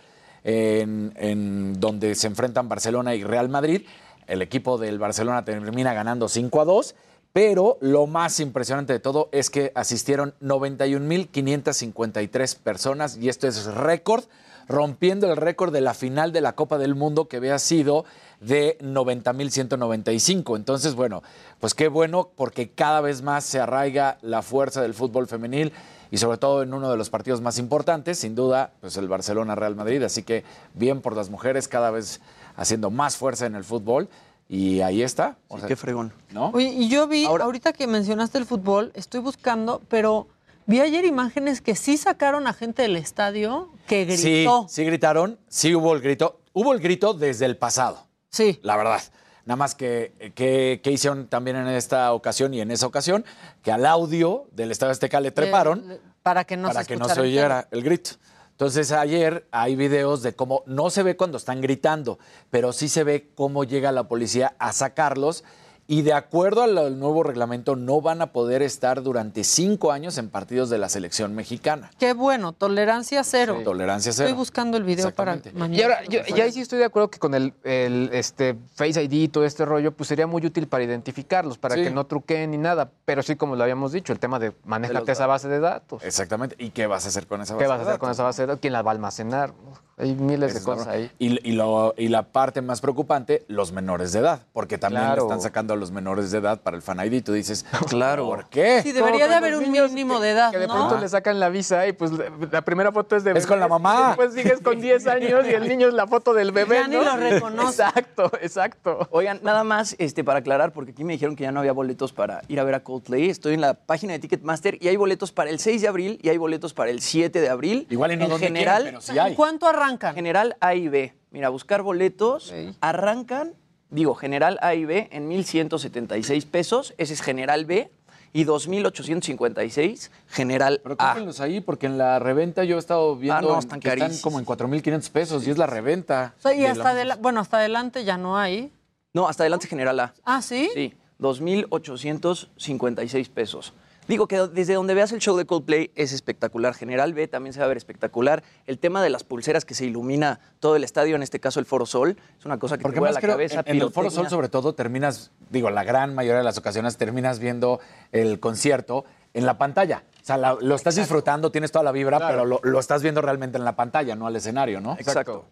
en, 0.43 1.14
en 1.15 1.80
donde 1.80 2.15
se 2.15 2.25
enfrentan 2.25 2.67
Barcelona 2.67 3.14
y 3.14 3.23
Real 3.23 3.49
Madrid. 3.49 3.83
El 4.25 4.41
equipo 4.41 4.80
del 4.80 4.97
Barcelona 4.97 5.45
termina 5.45 5.93
ganando 5.93 6.27
5 6.27 6.59
a 6.59 6.65
2. 6.65 6.95
Pero 7.31 7.77
lo 7.80 8.07
más 8.07 8.39
impresionante 8.39 8.93
de 8.93 8.99
todo 8.99 9.30
es 9.31 9.51
que 9.51 9.72
asistieron 9.75 10.33
91.553 10.41 12.57
personas 12.57 13.17
y 13.17 13.30
esto 13.30 13.47
es 13.47 13.65
récord, 13.65 14.23
rompiendo 14.67 15.27
el 15.31 15.37
récord 15.37 15.71
de 15.71 15.81
la 15.81 15.93
final 15.93 16.31
de 16.31 16.41
la 16.41 16.53
Copa 16.53 16.77
del 16.77 16.95
Mundo 16.95 17.27
que 17.27 17.37
había 17.37 17.59
sido 17.59 18.05
de 18.39 18.77
90.195. 18.79 20.55
Entonces, 20.55 20.95
bueno, 20.95 21.23
pues 21.59 21.73
qué 21.73 21.87
bueno 21.87 22.29
porque 22.35 22.69
cada 22.69 23.01
vez 23.01 23.21
más 23.21 23.43
se 23.43 23.59
arraiga 23.59 24.17
la 24.21 24.41
fuerza 24.41 24.81
del 24.81 24.93
fútbol 24.93 25.27
femenil 25.27 25.73
y 26.11 26.17
sobre 26.17 26.37
todo 26.37 26.63
en 26.63 26.73
uno 26.73 26.89
de 26.89 26.97
los 26.97 27.09
partidos 27.09 27.41
más 27.41 27.57
importantes, 27.57 28.19
sin 28.19 28.35
duda, 28.35 28.71
pues 28.81 28.97
el 28.97 29.07
Barcelona-Real 29.07 29.75
Madrid. 29.75 30.03
Así 30.03 30.23
que 30.23 30.43
bien 30.73 31.01
por 31.01 31.15
las 31.15 31.29
mujeres 31.29 31.67
cada 31.67 31.91
vez 31.91 32.21
haciendo 32.55 32.89
más 32.89 33.17
fuerza 33.17 33.45
en 33.45 33.55
el 33.55 33.63
fútbol 33.63 34.09
y 34.49 34.81
ahí 34.81 35.01
está. 35.01 35.37
O 35.47 35.59
sea, 35.59 35.67
qué 35.67 35.75
fregón. 35.75 36.13
¿No? 36.31 36.51
Oye, 36.53 36.69
y 36.69 36.89
yo 36.89 37.07
vi, 37.07 37.25
ahorita 37.25 37.73
que 37.73 37.87
mencionaste 37.87 38.37
el 38.37 38.45
fútbol, 38.45 38.91
estoy 38.95 39.19
buscando, 39.19 39.81
pero 39.89 40.27
vi 40.67 40.81
ayer 40.81 41.05
imágenes 41.05 41.61
que 41.61 41.75
sí 41.75 41.97
sacaron 41.97 42.45
a 42.45 42.53
gente 42.53 42.83
del 42.83 42.95
estadio 42.95 43.71
que 43.87 44.05
gritó. 44.05 44.67
sí 44.69 44.83
gritaron, 44.85 45.39
sí 45.47 45.73
hubo 45.73 45.95
el 45.95 46.01
grito. 46.01 46.39
Hubo 46.53 46.73
el 46.73 46.79
grito 46.79 47.13
desde 47.13 47.45
el 47.45 47.57
pasado. 47.57 48.05
Sí. 48.29 48.59
La 48.61 48.75
verdad. 48.77 49.01
Nada 49.45 49.55
más 49.55 49.75
que, 49.75 50.33
que, 50.35 50.81
que 50.83 50.91
hicieron 50.91 51.27
también 51.27 51.55
en 51.55 51.67
esta 51.67 52.11
ocasión 52.13 52.53
y 52.53 52.59
en 52.59 52.69
esa 52.69 52.85
ocasión, 52.85 53.23
que 53.63 53.71
al 53.71 53.85
audio 53.85 54.47
del 54.51 54.71
Estadio 54.71 54.91
Azteca 54.91 55.21
le 55.21 55.31
treparon 55.31 55.91
Eh, 55.91 55.99
para 56.21 56.43
que 56.43 56.57
no 56.57 56.67
para 56.67 56.81
se 56.81 56.87
que 56.87 56.97
no 56.97 57.07
se 57.07 57.21
oyera 57.21 57.67
el 57.71 57.81
grito. 57.81 58.11
Entonces 58.51 58.91
ayer 58.91 59.47
hay 59.51 59.75
videos 59.75 60.21
de 60.23 60.33
cómo 60.33 60.63
no 60.65 60.89
se 60.89 61.03
ve 61.03 61.15
cuando 61.15 61.37
están 61.37 61.61
gritando, 61.61 62.19
pero 62.49 62.73
sí 62.73 62.89
se 62.89 63.03
ve 63.05 63.29
cómo 63.35 63.63
llega 63.63 63.91
la 63.93 64.09
policía 64.09 64.55
a 64.59 64.73
sacarlos 64.73 65.43
y 65.88 66.01
de 66.01 66.14
acuerdo 66.14 66.64
al 66.64 66.99
nuevo 66.99 67.24
reglamento 67.24 67.75
no 67.77 68.01
van 68.01 68.22
a 68.22 68.33
poder 68.33 68.61
estar 68.61 69.01
durante 69.03 69.43
cinco 69.45 69.91
años 69.91 70.17
en 70.17 70.30
partidos 70.30 70.69
de 70.69 70.77
la 70.77 70.90
selección 70.90 71.33
mexicana. 71.33 71.90
Qué 71.98 72.14
bueno, 72.14 72.51
tolerancia 72.51 73.24
cero. 73.24 73.61
Tolerancia 73.64 74.11
cero. 74.11 74.27
Estoy 74.27 74.38
buscando 74.38 74.77
el 74.77 74.83
video 74.83 75.14
para 75.14 75.40
mañana. 75.53 75.75
Y 75.77 75.82
ahora, 75.82 76.03
yo, 76.06 76.19
ya 76.35 76.43
ahí 76.43 76.51
sí 76.51 76.59
estoy 76.61 76.80
de 76.80 76.85
acuerdo 76.85 77.09
que 77.09 77.19
con 77.19 77.33
el, 77.33 77.53
el, 77.64 78.09
este, 78.11 78.57
Face 78.75 79.01
ID 79.01 79.14
y 79.14 79.27
todo 79.30 79.45
este 79.45 79.64
rollo, 79.64 79.91
pues 79.93 80.09
sería 80.09 80.27
muy 80.27 80.45
útil 80.45 80.67
para 80.67 80.83
identificarlos, 80.83 81.57
para 81.57 81.75
Sí. 81.75 81.83
que 81.83 81.91
no 81.91 82.06
truqueen 82.06 82.51
ni 82.51 82.57
nada. 82.57 82.91
Pero 83.06 83.24
sí, 83.24 83.35
como 83.38 83.56
lo 83.56 83.64
habíamos 83.64 83.91
dicho, 83.93 84.11
el 84.11 84.19
tema 84.19 84.40
de 84.40 84.53
manéjate 84.66 85.11
esa 85.14 85.25
base 85.27 85.48
de 85.48 85.59
datos. 85.59 86.03
Exactamente. 86.03 86.56
¿Y 86.59 86.72
qué 86.72 86.88
vas 86.88 87.06
a 87.06 87.07
hacer 87.07 87.27
con 87.27 87.41
esa 87.41 87.53
base 87.53 87.64
¿Qué 87.64 87.67
vas 87.69 87.75
a 87.75 87.77
de 87.77 87.82
hacer 87.83 87.93
datos? 87.93 87.99
con 88.01 88.11
esa 88.11 88.24
base 88.24 88.41
de 88.41 88.48
datos? 88.48 88.59
¿Quién 88.61 88.74
la 88.74 88.82
va 88.82 88.91
a 88.91 88.95
almacenar? 88.95 89.53
Hay 90.00 90.14
miles 90.14 90.53
de 90.53 90.61
cosas 90.61 90.85
ahí. 90.88 91.09
Y, 91.17 91.50
y 91.50 91.53
lo- 91.53 91.95
y 91.98 92.09
la 92.09 92.22
parte 92.22 92.61
más 92.61 92.82
preocupante, 92.82 93.43
los 93.48 93.72
menores 93.72 94.11
de 94.11 94.19
edad, 94.19 94.42
porque 94.53 94.77
también 94.77 95.01
le 95.01 95.08
Claro. 95.08 95.24
están 95.24 95.42
sacando 95.42 95.74
a 95.74 95.77
los 95.77 95.90
menores 95.92 96.30
de 96.30 96.38
edad 96.38 96.61
para 96.61 96.77
el 96.77 96.84
Fan 96.84 97.00
ID 97.03 97.14
y 97.14 97.22
tú 97.22 97.34
dices, 97.34 97.66
claro. 97.90 98.26
¿por 98.27 98.48
qué? 98.48 98.82
Sí, 98.84 98.92
debería 98.92 99.27
de 99.27 99.34
haber 99.34 99.56
un 99.56 99.72
mínimo 99.72 100.19
de 100.19 100.30
edad, 100.32 100.51
Que 100.51 100.59
de 100.59 100.67
¿no? 100.67 100.76
pronto 100.76 101.00
le 101.00 101.09
sacan 101.09 101.40
la 101.40 101.50
visa 101.50 101.88
y 101.88 101.93
pues 101.93 102.11
la, 102.51 102.61
primera 102.61 102.92
foto 102.92 103.16
es 103.16 103.24
de 103.24 103.32
Es 103.32 103.48
con 103.48 103.59
la 103.59 103.67
mamá. 103.67 104.03
Y 104.03 104.08
después 104.09 104.34
sigues 104.35 104.61
con 104.61 104.80
10 104.82 105.08
años 105.08 105.45
y 105.50 105.53
el 105.53 105.67
niño 105.67 105.88
es 105.88 105.95
la 105.95 106.06
foto 106.06 106.34
del 106.35 106.51
bebé, 106.51 106.76
Ya 106.82 106.88
ni 106.88 106.95
¿no? 106.95 107.01
lo 107.03 107.17
reconoce. 107.17 107.82
Exacto, 107.82 108.32
exacto. 108.40 109.08
Oigan, 109.09 109.40
nada 109.42 109.64
más 109.64 109.95
este, 109.98 110.24
para 110.24 110.40
aclarar, 110.40 110.74
porque 110.74 110.92
aquí 110.92 111.03
me 111.03 111.14
dijeron 111.14 111.35
que 111.35 111.43
ya 111.43 111.51
no 111.51 111.59
había 111.61 111.74
boletos 111.74 112.14
para 112.14 112.42
ir 112.48 112.59
a 112.59 112.64
ver 112.64 112.76
a 112.76 112.84
Coldplay. 112.84 113.32
Estoy 113.32 113.56
en 113.56 113.61
la 113.61 113.74
página 113.74 114.14
de 114.14 114.19
Ticketmaster 114.19 114.77
y 114.80 114.90
hay 114.90 114.95
boletos 114.95 115.32
para 115.32 115.50
el 115.50 115.59
6 115.59 115.82
de 115.82 115.88
abril 115.88 116.19
y 116.22 116.30
hay 116.30 116.38
boletos 116.38 116.74
para 116.76 116.92
el 116.92 117.01
7 117.01 117.42
de 117.42 117.50
abril. 117.50 117.88
Igual 117.90 118.16
no 118.17 118.26
en 118.26 118.30
donde 118.30 118.45
general, 118.45 118.84
quieren, 118.84 119.00
pero 119.00 119.01
sí 119.01 119.17
hay. 119.17 119.34
¿Cuánto 119.34 119.66
arrancan? 119.88 120.16
General 120.16 120.56
A 120.59 120.75
y 120.75 120.88
B. 120.88 121.14
Mira, 121.32 121.49
buscar 121.49 121.82
boletos 121.82 122.53
arrancan, 122.82 123.53
digo, 123.90 124.14
General 124.16 124.57
A 124.61 124.75
y 124.75 124.85
B 124.85 125.07
en 125.11 125.27
1,176 125.27 126.45
pesos. 126.45 126.93
Ese 126.98 127.14
es 127.14 127.22
General 127.22 127.66
B. 127.66 127.91
Y 128.33 128.43
2,856 128.43 130.11
General 130.27 130.80
Pero 130.83 130.95
A. 130.99 131.06
cómprenlos 131.06 131.40
ahí, 131.40 131.61
porque 131.61 131.85
en 131.88 131.98
la 131.98 132.19
reventa 132.19 132.64
yo 132.66 132.75
he 132.75 132.80
estado 132.80 133.16
viendo 133.16 133.38
Ah, 133.38 133.41
no, 133.41 133.53
en- 133.53 133.59
están 133.59 133.80
que 133.80 133.88
están 133.90 134.17
como 134.19 134.38
en 134.38 134.45
4.500 134.45 135.09
pesos 135.11 135.48
y 135.48 135.51
es 135.51 135.57
la 135.57 135.66
reventa. 135.66 136.33
O 136.38 136.41
sea, 136.41 136.53
y 136.53 136.59
de 136.59 136.67
hasta, 136.67 136.93
la- 137.06 137.16
bueno, 137.16 137.40
hasta 137.40 137.57
adelante 137.57 138.03
ya 138.03 138.17
no 138.17 138.38
hay. 138.38 138.72
No, 139.14 139.27
hasta 139.27 139.43
adelante 139.43 139.67
General 139.67 139.98
A. 140.01 140.14
Ah, 140.24 140.41
¿sí? 140.41 140.69
Sí, 140.74 140.93
2,856 141.19 143.30
pesos. 143.30 143.74
Digo 144.08 144.27
que 144.27 144.38
desde 144.48 144.74
donde 144.74 144.94
veas 144.94 145.11
el 145.11 145.19
show 145.19 145.36
de 145.38 145.45
Coldplay 145.45 145.92
es 145.95 146.14
espectacular. 146.14 146.74
General 146.74 147.14
B 147.14 147.27
también 147.27 147.53
se 147.53 147.60
va 147.60 147.66
a 147.66 147.68
ver 147.68 147.77
espectacular. 147.77 148.44
El 148.66 148.80
tema 148.80 149.02
de 149.03 149.10
las 149.10 149.24
pulseras 149.24 149.66
que 149.66 149.74
se 149.74 149.86
ilumina 149.86 150.40
todo 150.60 150.76
el 150.76 150.84
estadio, 150.84 151.16
en 151.16 151.24
este 151.24 151.40
caso 151.40 151.60
el 151.60 151.66
Foro 151.66 151.86
Sol, 151.86 152.18
es 152.40 152.45
una 152.45 152.58
cosa 152.58 152.77
que 152.77 152.84
Porque 152.84 152.95
te 152.95 153.00
vuela 153.02 153.10
más 153.14 153.16
la 153.16 153.22
creo, 153.22 153.34
cabeza. 153.34 153.64
en, 153.66 153.76
en 153.77 153.82
el 153.82 153.92
Foro 153.92 154.10
Sol 154.10 154.30
sobre 154.30 154.48
todo 154.50 154.74
terminas, 154.74 155.32
digo, 155.50 155.69
la 155.69 155.84
gran 155.84 156.16
mayoría 156.16 156.38
de 156.38 156.44
las 156.45 156.58
ocasiones 156.58 156.95
terminas 156.98 157.40
viendo 157.40 157.80
el 158.11 158.40
concierto 158.40 159.03
en 159.34 159.45
la 159.45 159.58
pantalla. 159.58 160.03
O 160.22 160.26
sea, 160.26 160.38
la- 160.38 160.58
lo 160.60 160.76
estás 160.76 160.95
disfrutando, 160.95 161.52
tienes 161.52 161.72
toda 161.72 161.84
la 161.84 161.92
vibra, 161.92 162.18
pero 162.27 162.45
lo, 162.45 162.60
lo 162.64 162.80
estás 162.80 163.03
viendo 163.03 163.22
realmente 163.22 163.58
en 163.58 163.66
la 163.66 163.76
pantalla, 163.76 164.16
no 164.16 164.26
al 164.27 164.36
escenario, 164.36 164.80
¿no? 164.80 164.94
Exacto. 164.94 165.45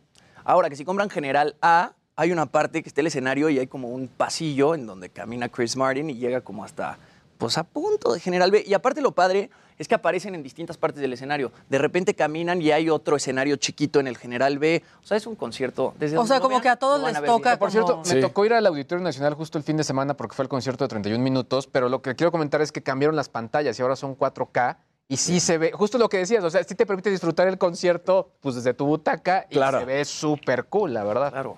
Ahora, 0.44 0.70
que 0.70 0.76
si 0.76 0.86
compran 0.86 1.10
General 1.10 1.56
A, 1.62 1.94
hay 2.16 2.32
una 2.32 2.46
parte 2.46 2.82
que 2.82 2.88
está 2.88 3.02
el 3.02 3.08
escenario 3.08 3.50
y 3.50 3.60
hay 3.60 3.68
como 3.68 3.90
un 3.90 4.08
pasillo 4.08 4.74
en 4.76 4.86
donde 4.86 5.10
camina 5.10 5.50
Chris 5.50 5.76
Martin 5.76 6.10
y 6.10 6.16
llega 6.16 6.40
como 6.42 6.64
hasta, 6.64 6.98
pues 7.38 7.58
a 7.58 7.64
punto 7.64 8.14
de 8.14 8.20
General 8.20 8.50
B. 8.52 8.64
Y 8.66 8.74
aparte 8.74 9.02
lo 9.02 9.12
padre 9.14 9.50
es 9.78 9.88
que 9.90 9.96
aparecen 9.96 10.36
en 10.36 10.44
distintas 10.44 10.78
partes 10.78 11.02
del 11.02 11.12
escenario. 11.14 11.52
De 11.70 11.78
repente 11.78 12.14
caminan 12.16 12.62
y 12.62 12.72
hay 12.72 12.90
otro 12.90 13.16
escenario 13.18 13.58
chiquito 13.58 14.00
en 14.00 14.08
el 14.08 14.18
General 14.18 14.58
B. 14.58 14.82
O 15.04 15.06
sea, 15.06 15.18
es 15.18 15.28
un 15.28 15.36
concierto. 15.36 15.94
Desde 16.00 16.18
O 16.18 16.26
sea, 16.26 16.38
como 16.40 16.52
vean, 16.52 16.62
que 16.62 16.70
a 16.70 16.76
todos 16.78 17.02
les 17.02 17.16
a 17.18 17.24
toca 17.26 17.50
bien. 17.52 17.60
Por 17.60 17.72
cierto, 17.72 17.92
como- 18.02 18.06
me 18.06 18.22
tocó 18.22 18.46
ir 18.46 18.54
al 18.54 18.66
Auditorio 18.68 19.04
Nacional 19.04 19.34
justo 19.34 19.58
el 19.58 19.64
fin 19.66 19.76
de 19.78 19.84
semana 19.84 20.16
porque 20.16 20.36
fue 20.36 20.44
el 20.44 20.50
concierto 20.50 20.86
de 20.86 20.88
31 20.88 21.22
minutos, 21.24 21.68
pero 21.68 21.90
lo 21.90 22.02
que 22.02 22.16
quiero 22.16 22.32
comentar 22.32 22.62
es 22.62 22.72
que 22.72 22.82
cambiaron 22.82 23.16
las 23.16 23.28
pantallas 23.30 23.78
y 23.78 23.82
ahora 23.82 23.96
son 23.98 24.16
4K 24.16 24.78
y 25.10 25.18
sí 25.18 25.40
se 25.40 25.58
ve, 25.58 25.72
justo 25.74 25.98
lo 25.98 26.10
que 26.10 26.18
decías, 26.18 26.44
o 26.44 26.50
sea, 26.50 26.64
sí 26.64 26.74
te 26.74 26.86
permite 26.86 27.10
disfrutar 27.12 27.48
el 27.48 27.58
concierto 27.60 28.32
pues 28.40 28.56
desde 28.56 28.74
tu 28.74 28.86
butaca 28.86 29.46
y 29.50 29.56
se 29.56 29.86
ve 29.86 30.04
súper 30.06 30.66
cool, 30.66 30.94
la 30.94 31.04
verdad. 31.04 31.32
Claro. 31.32 31.58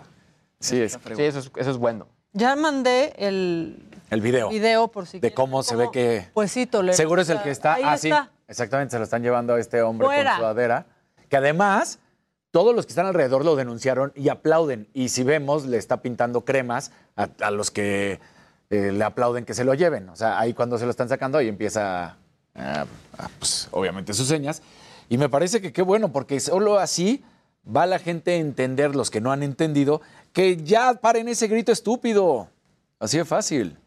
Sí, 0.59 0.81
es- 0.81 0.97
Sí, 1.15 1.22
eso 1.23 1.39
es, 1.39 1.51
eso 1.56 1.69
es 1.72 1.77
bueno. 1.77 2.07
Ya 2.33 2.56
mandé 2.56 3.14
el 3.17 3.86
El 4.09 4.21
video. 4.21 4.49
video 4.49 4.87
por 4.87 5.05
si 5.05 5.19
De 5.19 5.33
cómo 5.33 5.63
se 5.63 5.75
ve 5.75 5.89
que. 5.91 6.27
Pues 6.33 6.51
sí, 6.51 6.65
Toledo. 6.65 6.95
Seguro 6.95 7.21
es 7.21 7.29
el 7.29 7.41
que 7.41 7.51
está 7.51 7.73
Ahí 7.75 7.83
así. 7.83 8.09
está. 8.09 8.31
Exactamente, 8.47 8.91
se 8.91 8.97
lo 8.97 9.03
están 9.03 9.21
llevando 9.21 9.55
a 9.55 9.59
este 9.59 9.81
hombre 9.81 10.07
Fuera. 10.07 10.31
con 10.31 10.39
sudadera. 10.39 10.85
Que 11.27 11.35
además, 11.35 11.99
todos 12.51 12.73
los 12.73 12.85
que 12.85 12.91
están 12.91 13.05
alrededor 13.05 13.43
lo 13.43 13.55
denunciaron 13.57 14.13
y 14.15 14.29
aplauden. 14.29 14.87
Y 14.93 15.09
si 15.09 15.23
vemos, 15.23 15.65
le 15.65 15.77
está 15.77 16.01
pintando 16.01 16.45
cremas 16.45 16.91
a, 17.17 17.27
a 17.41 17.51
los 17.51 17.69
que 17.71 18.21
eh, 18.69 18.91
le 18.93 19.03
aplauden 19.03 19.43
que 19.45 19.53
se 19.53 19.65
lo 19.65 19.73
lleven. 19.73 20.07
O 20.09 20.15
sea, 20.15 20.39
ahí 20.39 20.53
cuando 20.53 20.77
se 20.77 20.85
lo 20.85 20.91
están 20.91 21.09
sacando, 21.09 21.37
ahí 21.37 21.49
empieza, 21.49 22.17
a, 22.55 22.85
pues, 23.39 23.67
obviamente, 23.71 24.13
sus 24.13 24.27
señas. 24.27 24.61
Y 25.09 25.17
me 25.17 25.27
parece 25.27 25.61
que 25.61 25.73
qué 25.73 25.81
bueno, 25.81 26.13
porque 26.13 26.39
solo 26.39 26.79
así 26.79 27.23
va 27.65 27.85
la 27.85 27.99
gente 27.99 28.31
a 28.31 28.35
entender, 28.35 28.95
los 28.95 29.09
que 29.11 29.19
no 29.19 29.31
han 29.33 29.43
entendido, 29.43 30.01
que 30.31 30.57
ya 30.57 30.93
paren 30.93 31.27
ese 31.27 31.47
grito 31.47 31.71
estúpido. 31.73 32.49
Así 32.99 33.17
de 33.17 33.25
fácil. 33.25 33.77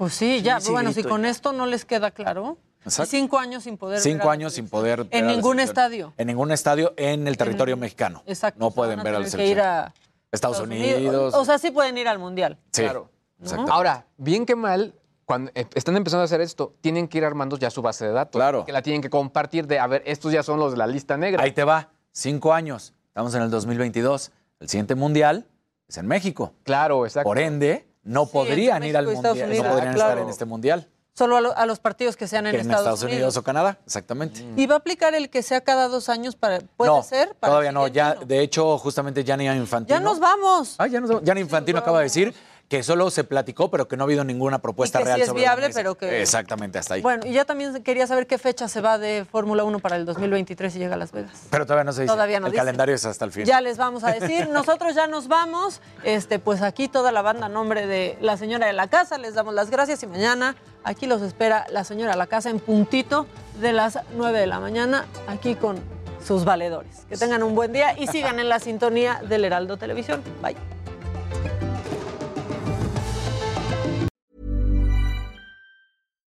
Pues 0.00 0.14
sí, 0.14 0.40
ya. 0.40 0.60
sí, 0.60 0.70
bueno, 0.72 0.94
si 0.94 1.02
con 1.02 1.24
ya. 1.24 1.28
esto 1.28 1.52
no 1.52 1.66
les 1.66 1.84
queda 1.84 2.10
claro. 2.10 2.56
Cinco 2.86 3.38
años 3.38 3.64
sin 3.64 3.76
poder. 3.76 3.96
ver 3.96 4.02
Cinco 4.02 4.30
años 4.30 4.54
sin 4.54 4.66
poder. 4.66 5.04
ver 5.04 5.08
En 5.10 5.26
ningún 5.26 5.56
selección. 5.56 5.60
estadio. 5.68 6.14
En 6.16 6.26
ningún 6.28 6.50
estadio 6.52 6.94
en 6.96 7.28
el 7.28 7.36
territorio 7.36 7.76
mexicano. 7.76 8.22
Exacto. 8.24 8.58
No 8.58 8.70
pueden 8.70 9.02
ver 9.02 9.14
a 9.16 9.18
la 9.18 9.24
tener 9.26 9.26
que 9.26 9.30
selección. 9.32 9.58
ir 9.58 9.60
a 9.60 9.94
Estados 10.32 10.60
Unidos. 10.60 11.34
O 11.34 11.44
sea, 11.44 11.58
sí 11.58 11.70
pueden 11.70 11.98
ir 11.98 12.08
al 12.08 12.18
mundial. 12.18 12.56
Sí, 12.72 12.80
Claro. 12.80 13.10
exactamente. 13.38 13.72
Ahora, 13.72 14.06
bien 14.16 14.46
que 14.46 14.56
mal, 14.56 14.94
cuando 15.26 15.50
eh, 15.54 15.66
están 15.74 15.94
empezando 15.98 16.22
a 16.22 16.24
hacer 16.24 16.40
esto, 16.40 16.72
tienen 16.80 17.06
que 17.06 17.18
ir 17.18 17.26
armando 17.26 17.58
ya 17.58 17.68
su 17.70 17.82
base 17.82 18.06
de 18.06 18.12
datos. 18.12 18.38
Claro. 18.40 18.64
Que 18.64 18.72
la 18.72 18.80
tienen 18.80 19.02
que 19.02 19.10
compartir 19.10 19.66
de, 19.66 19.78
a 19.78 19.86
ver, 19.86 20.02
estos 20.06 20.32
ya 20.32 20.42
son 20.42 20.58
los 20.58 20.72
de 20.72 20.78
la 20.78 20.86
lista 20.86 21.18
negra. 21.18 21.42
Ahí 21.42 21.52
te 21.52 21.64
va. 21.64 21.90
Cinco 22.12 22.54
años. 22.54 22.94
Estamos 23.08 23.34
en 23.34 23.42
el 23.42 23.50
2022. 23.50 24.30
El 24.60 24.68
siguiente 24.70 24.94
mundial 24.94 25.46
es 25.86 25.98
en 25.98 26.06
México. 26.06 26.54
Claro, 26.62 27.04
exacto. 27.04 27.28
Por 27.28 27.38
ende, 27.38 27.89
no 28.02 28.26
podrían 28.26 28.82
ir 28.84 28.96
al 28.96 29.06
mundial. 29.06 29.22
No 29.36 29.44
Unidos. 29.44 29.66
podrían 29.66 29.88
Ah, 29.88 29.94
claro. 29.94 30.10
estar 30.10 30.22
en 30.24 30.28
este 30.30 30.44
mundial. 30.44 30.88
Solo 31.12 31.36
a, 31.36 31.40
lo- 31.40 31.56
a 31.56 31.66
los 31.66 31.80
partidos 31.80 32.16
que 32.16 32.26
sean 32.28 32.46
en, 32.46 32.52
que 32.52 32.60
en 32.60 32.70
Estados, 32.70 33.02
Unidos. 33.02 33.36
o 33.36 33.42
Canadá. 33.42 33.78
Exactamente. 33.84 34.44
¿Y 34.56 34.66
va 34.66 34.76
a 34.76 34.78
aplicar 34.78 35.14
el 35.14 35.28
que 35.28 35.42
sea 35.42 35.60
cada 35.60 35.88
dos 35.88 36.08
años 36.08 36.36
para. 36.36 36.60
¿Puede 36.76 36.90
no, 36.90 37.02
ser? 37.02 37.34
Para 37.34 37.50
todavía 37.50 37.72
no. 37.72 37.88
Ya, 37.88 38.14
de 38.14 38.40
hecho, 38.40 38.78
justamente 38.78 39.22
Gianni 39.24 39.46
Infantino. 39.48 39.98
Ya 39.98 40.02
nos 40.02 40.18
vamos. 40.20 40.76
Ah, 40.78 40.86
ya 40.86 41.00
nos 41.00 41.10
vamos. 41.10 41.24
Gianni 41.24 41.40
Infantino 41.42 41.78
acaba 41.80 41.98
de 41.98 42.04
decir 42.04 42.32
que 42.70 42.84
solo 42.84 43.10
se 43.10 43.24
platicó, 43.24 43.68
pero 43.68 43.88
que 43.88 43.96
no 43.96 44.04
ha 44.04 44.06
habido 44.06 44.22
ninguna 44.22 44.60
propuesta 44.60 45.00
Y 45.00 45.02
que 45.02 45.06
sí 45.06 45.08
real 45.08 45.20
es 45.22 45.26
sobre 45.26 45.40
viable, 45.40 45.70
pero 45.74 45.96
que- 45.96 46.22
Exactamente, 46.22 46.78
hasta 46.78 46.94
ahí. 46.94 47.02
Bueno, 47.02 47.26
y 47.26 47.32
ya 47.32 47.44
también 47.44 47.82
quería 47.82 48.06
saber 48.06 48.28
qué 48.28 48.38
fecha 48.38 48.68
se 48.68 48.80
va 48.80 48.96
de 48.96 49.26
Fórmula 49.28 49.64
1 49.64 49.80
para 49.80 49.96
el 49.96 50.06
2023 50.06 50.76
y 50.76 50.78
llega 50.78 50.94
a 50.94 50.96
Las 50.96 51.10
Vegas. 51.10 51.32
pero 51.50 51.66
todavía 51.66 51.82
no 51.82 51.92
se 51.92 52.02
dice. 52.02 52.14
Todavía 52.14 52.38
no 52.38 52.46
el 52.46 52.52
dice. 52.52 52.60
calendario 52.60 52.94
es 52.94 53.04
hasta 53.04 53.24
el 53.24 53.32
fin. 53.32 53.44
Ya 53.44 53.60
les 53.60 53.76
vamos 53.76 54.04
a 54.04 54.12
decir. 54.12 54.48
Nosotros 54.50 54.94
ya 54.94 55.08
nos 55.08 55.26
vamos. 55.26 55.80
Este, 56.04 56.38
pues 56.38 56.62
aquí 56.62 56.86
toda 56.86 57.10
la 57.10 57.22
banda 57.22 57.46
a 57.46 57.48
nombre 57.48 57.88
de 57.88 58.16
la 58.20 58.36
señora 58.36 58.68
de 58.68 58.72
la 58.72 58.86
casa, 58.86 59.18
les 59.18 59.34
damos 59.34 59.52
las 59.52 59.68
gracias 59.68 60.04
y 60.04 60.06
mañana 60.06 60.54
aquí 60.84 61.06
los 61.06 61.22
espera 61.22 61.66
la 61.70 61.82
señora 61.82 62.12
de 62.12 62.18
la 62.18 62.28
casa 62.28 62.50
en 62.50 62.60
puntito 62.60 63.26
de 63.60 63.72
las 63.72 63.98
9 64.16 64.38
de 64.38 64.46
la 64.46 64.60
mañana, 64.60 65.06
aquí 65.26 65.56
con 65.56 65.80
sus 66.24 66.44
valedores. 66.44 67.04
Que 67.08 67.16
tengan 67.16 67.42
un 67.42 67.56
buen 67.56 67.72
día 67.72 67.98
y 67.98 68.06
sigan 68.06 68.38
en 68.38 68.48
la 68.48 68.60
sintonía 68.60 69.20
del 69.28 69.44
Heraldo 69.44 69.76
Televisión. 69.76 70.22
Bye. 70.40 70.79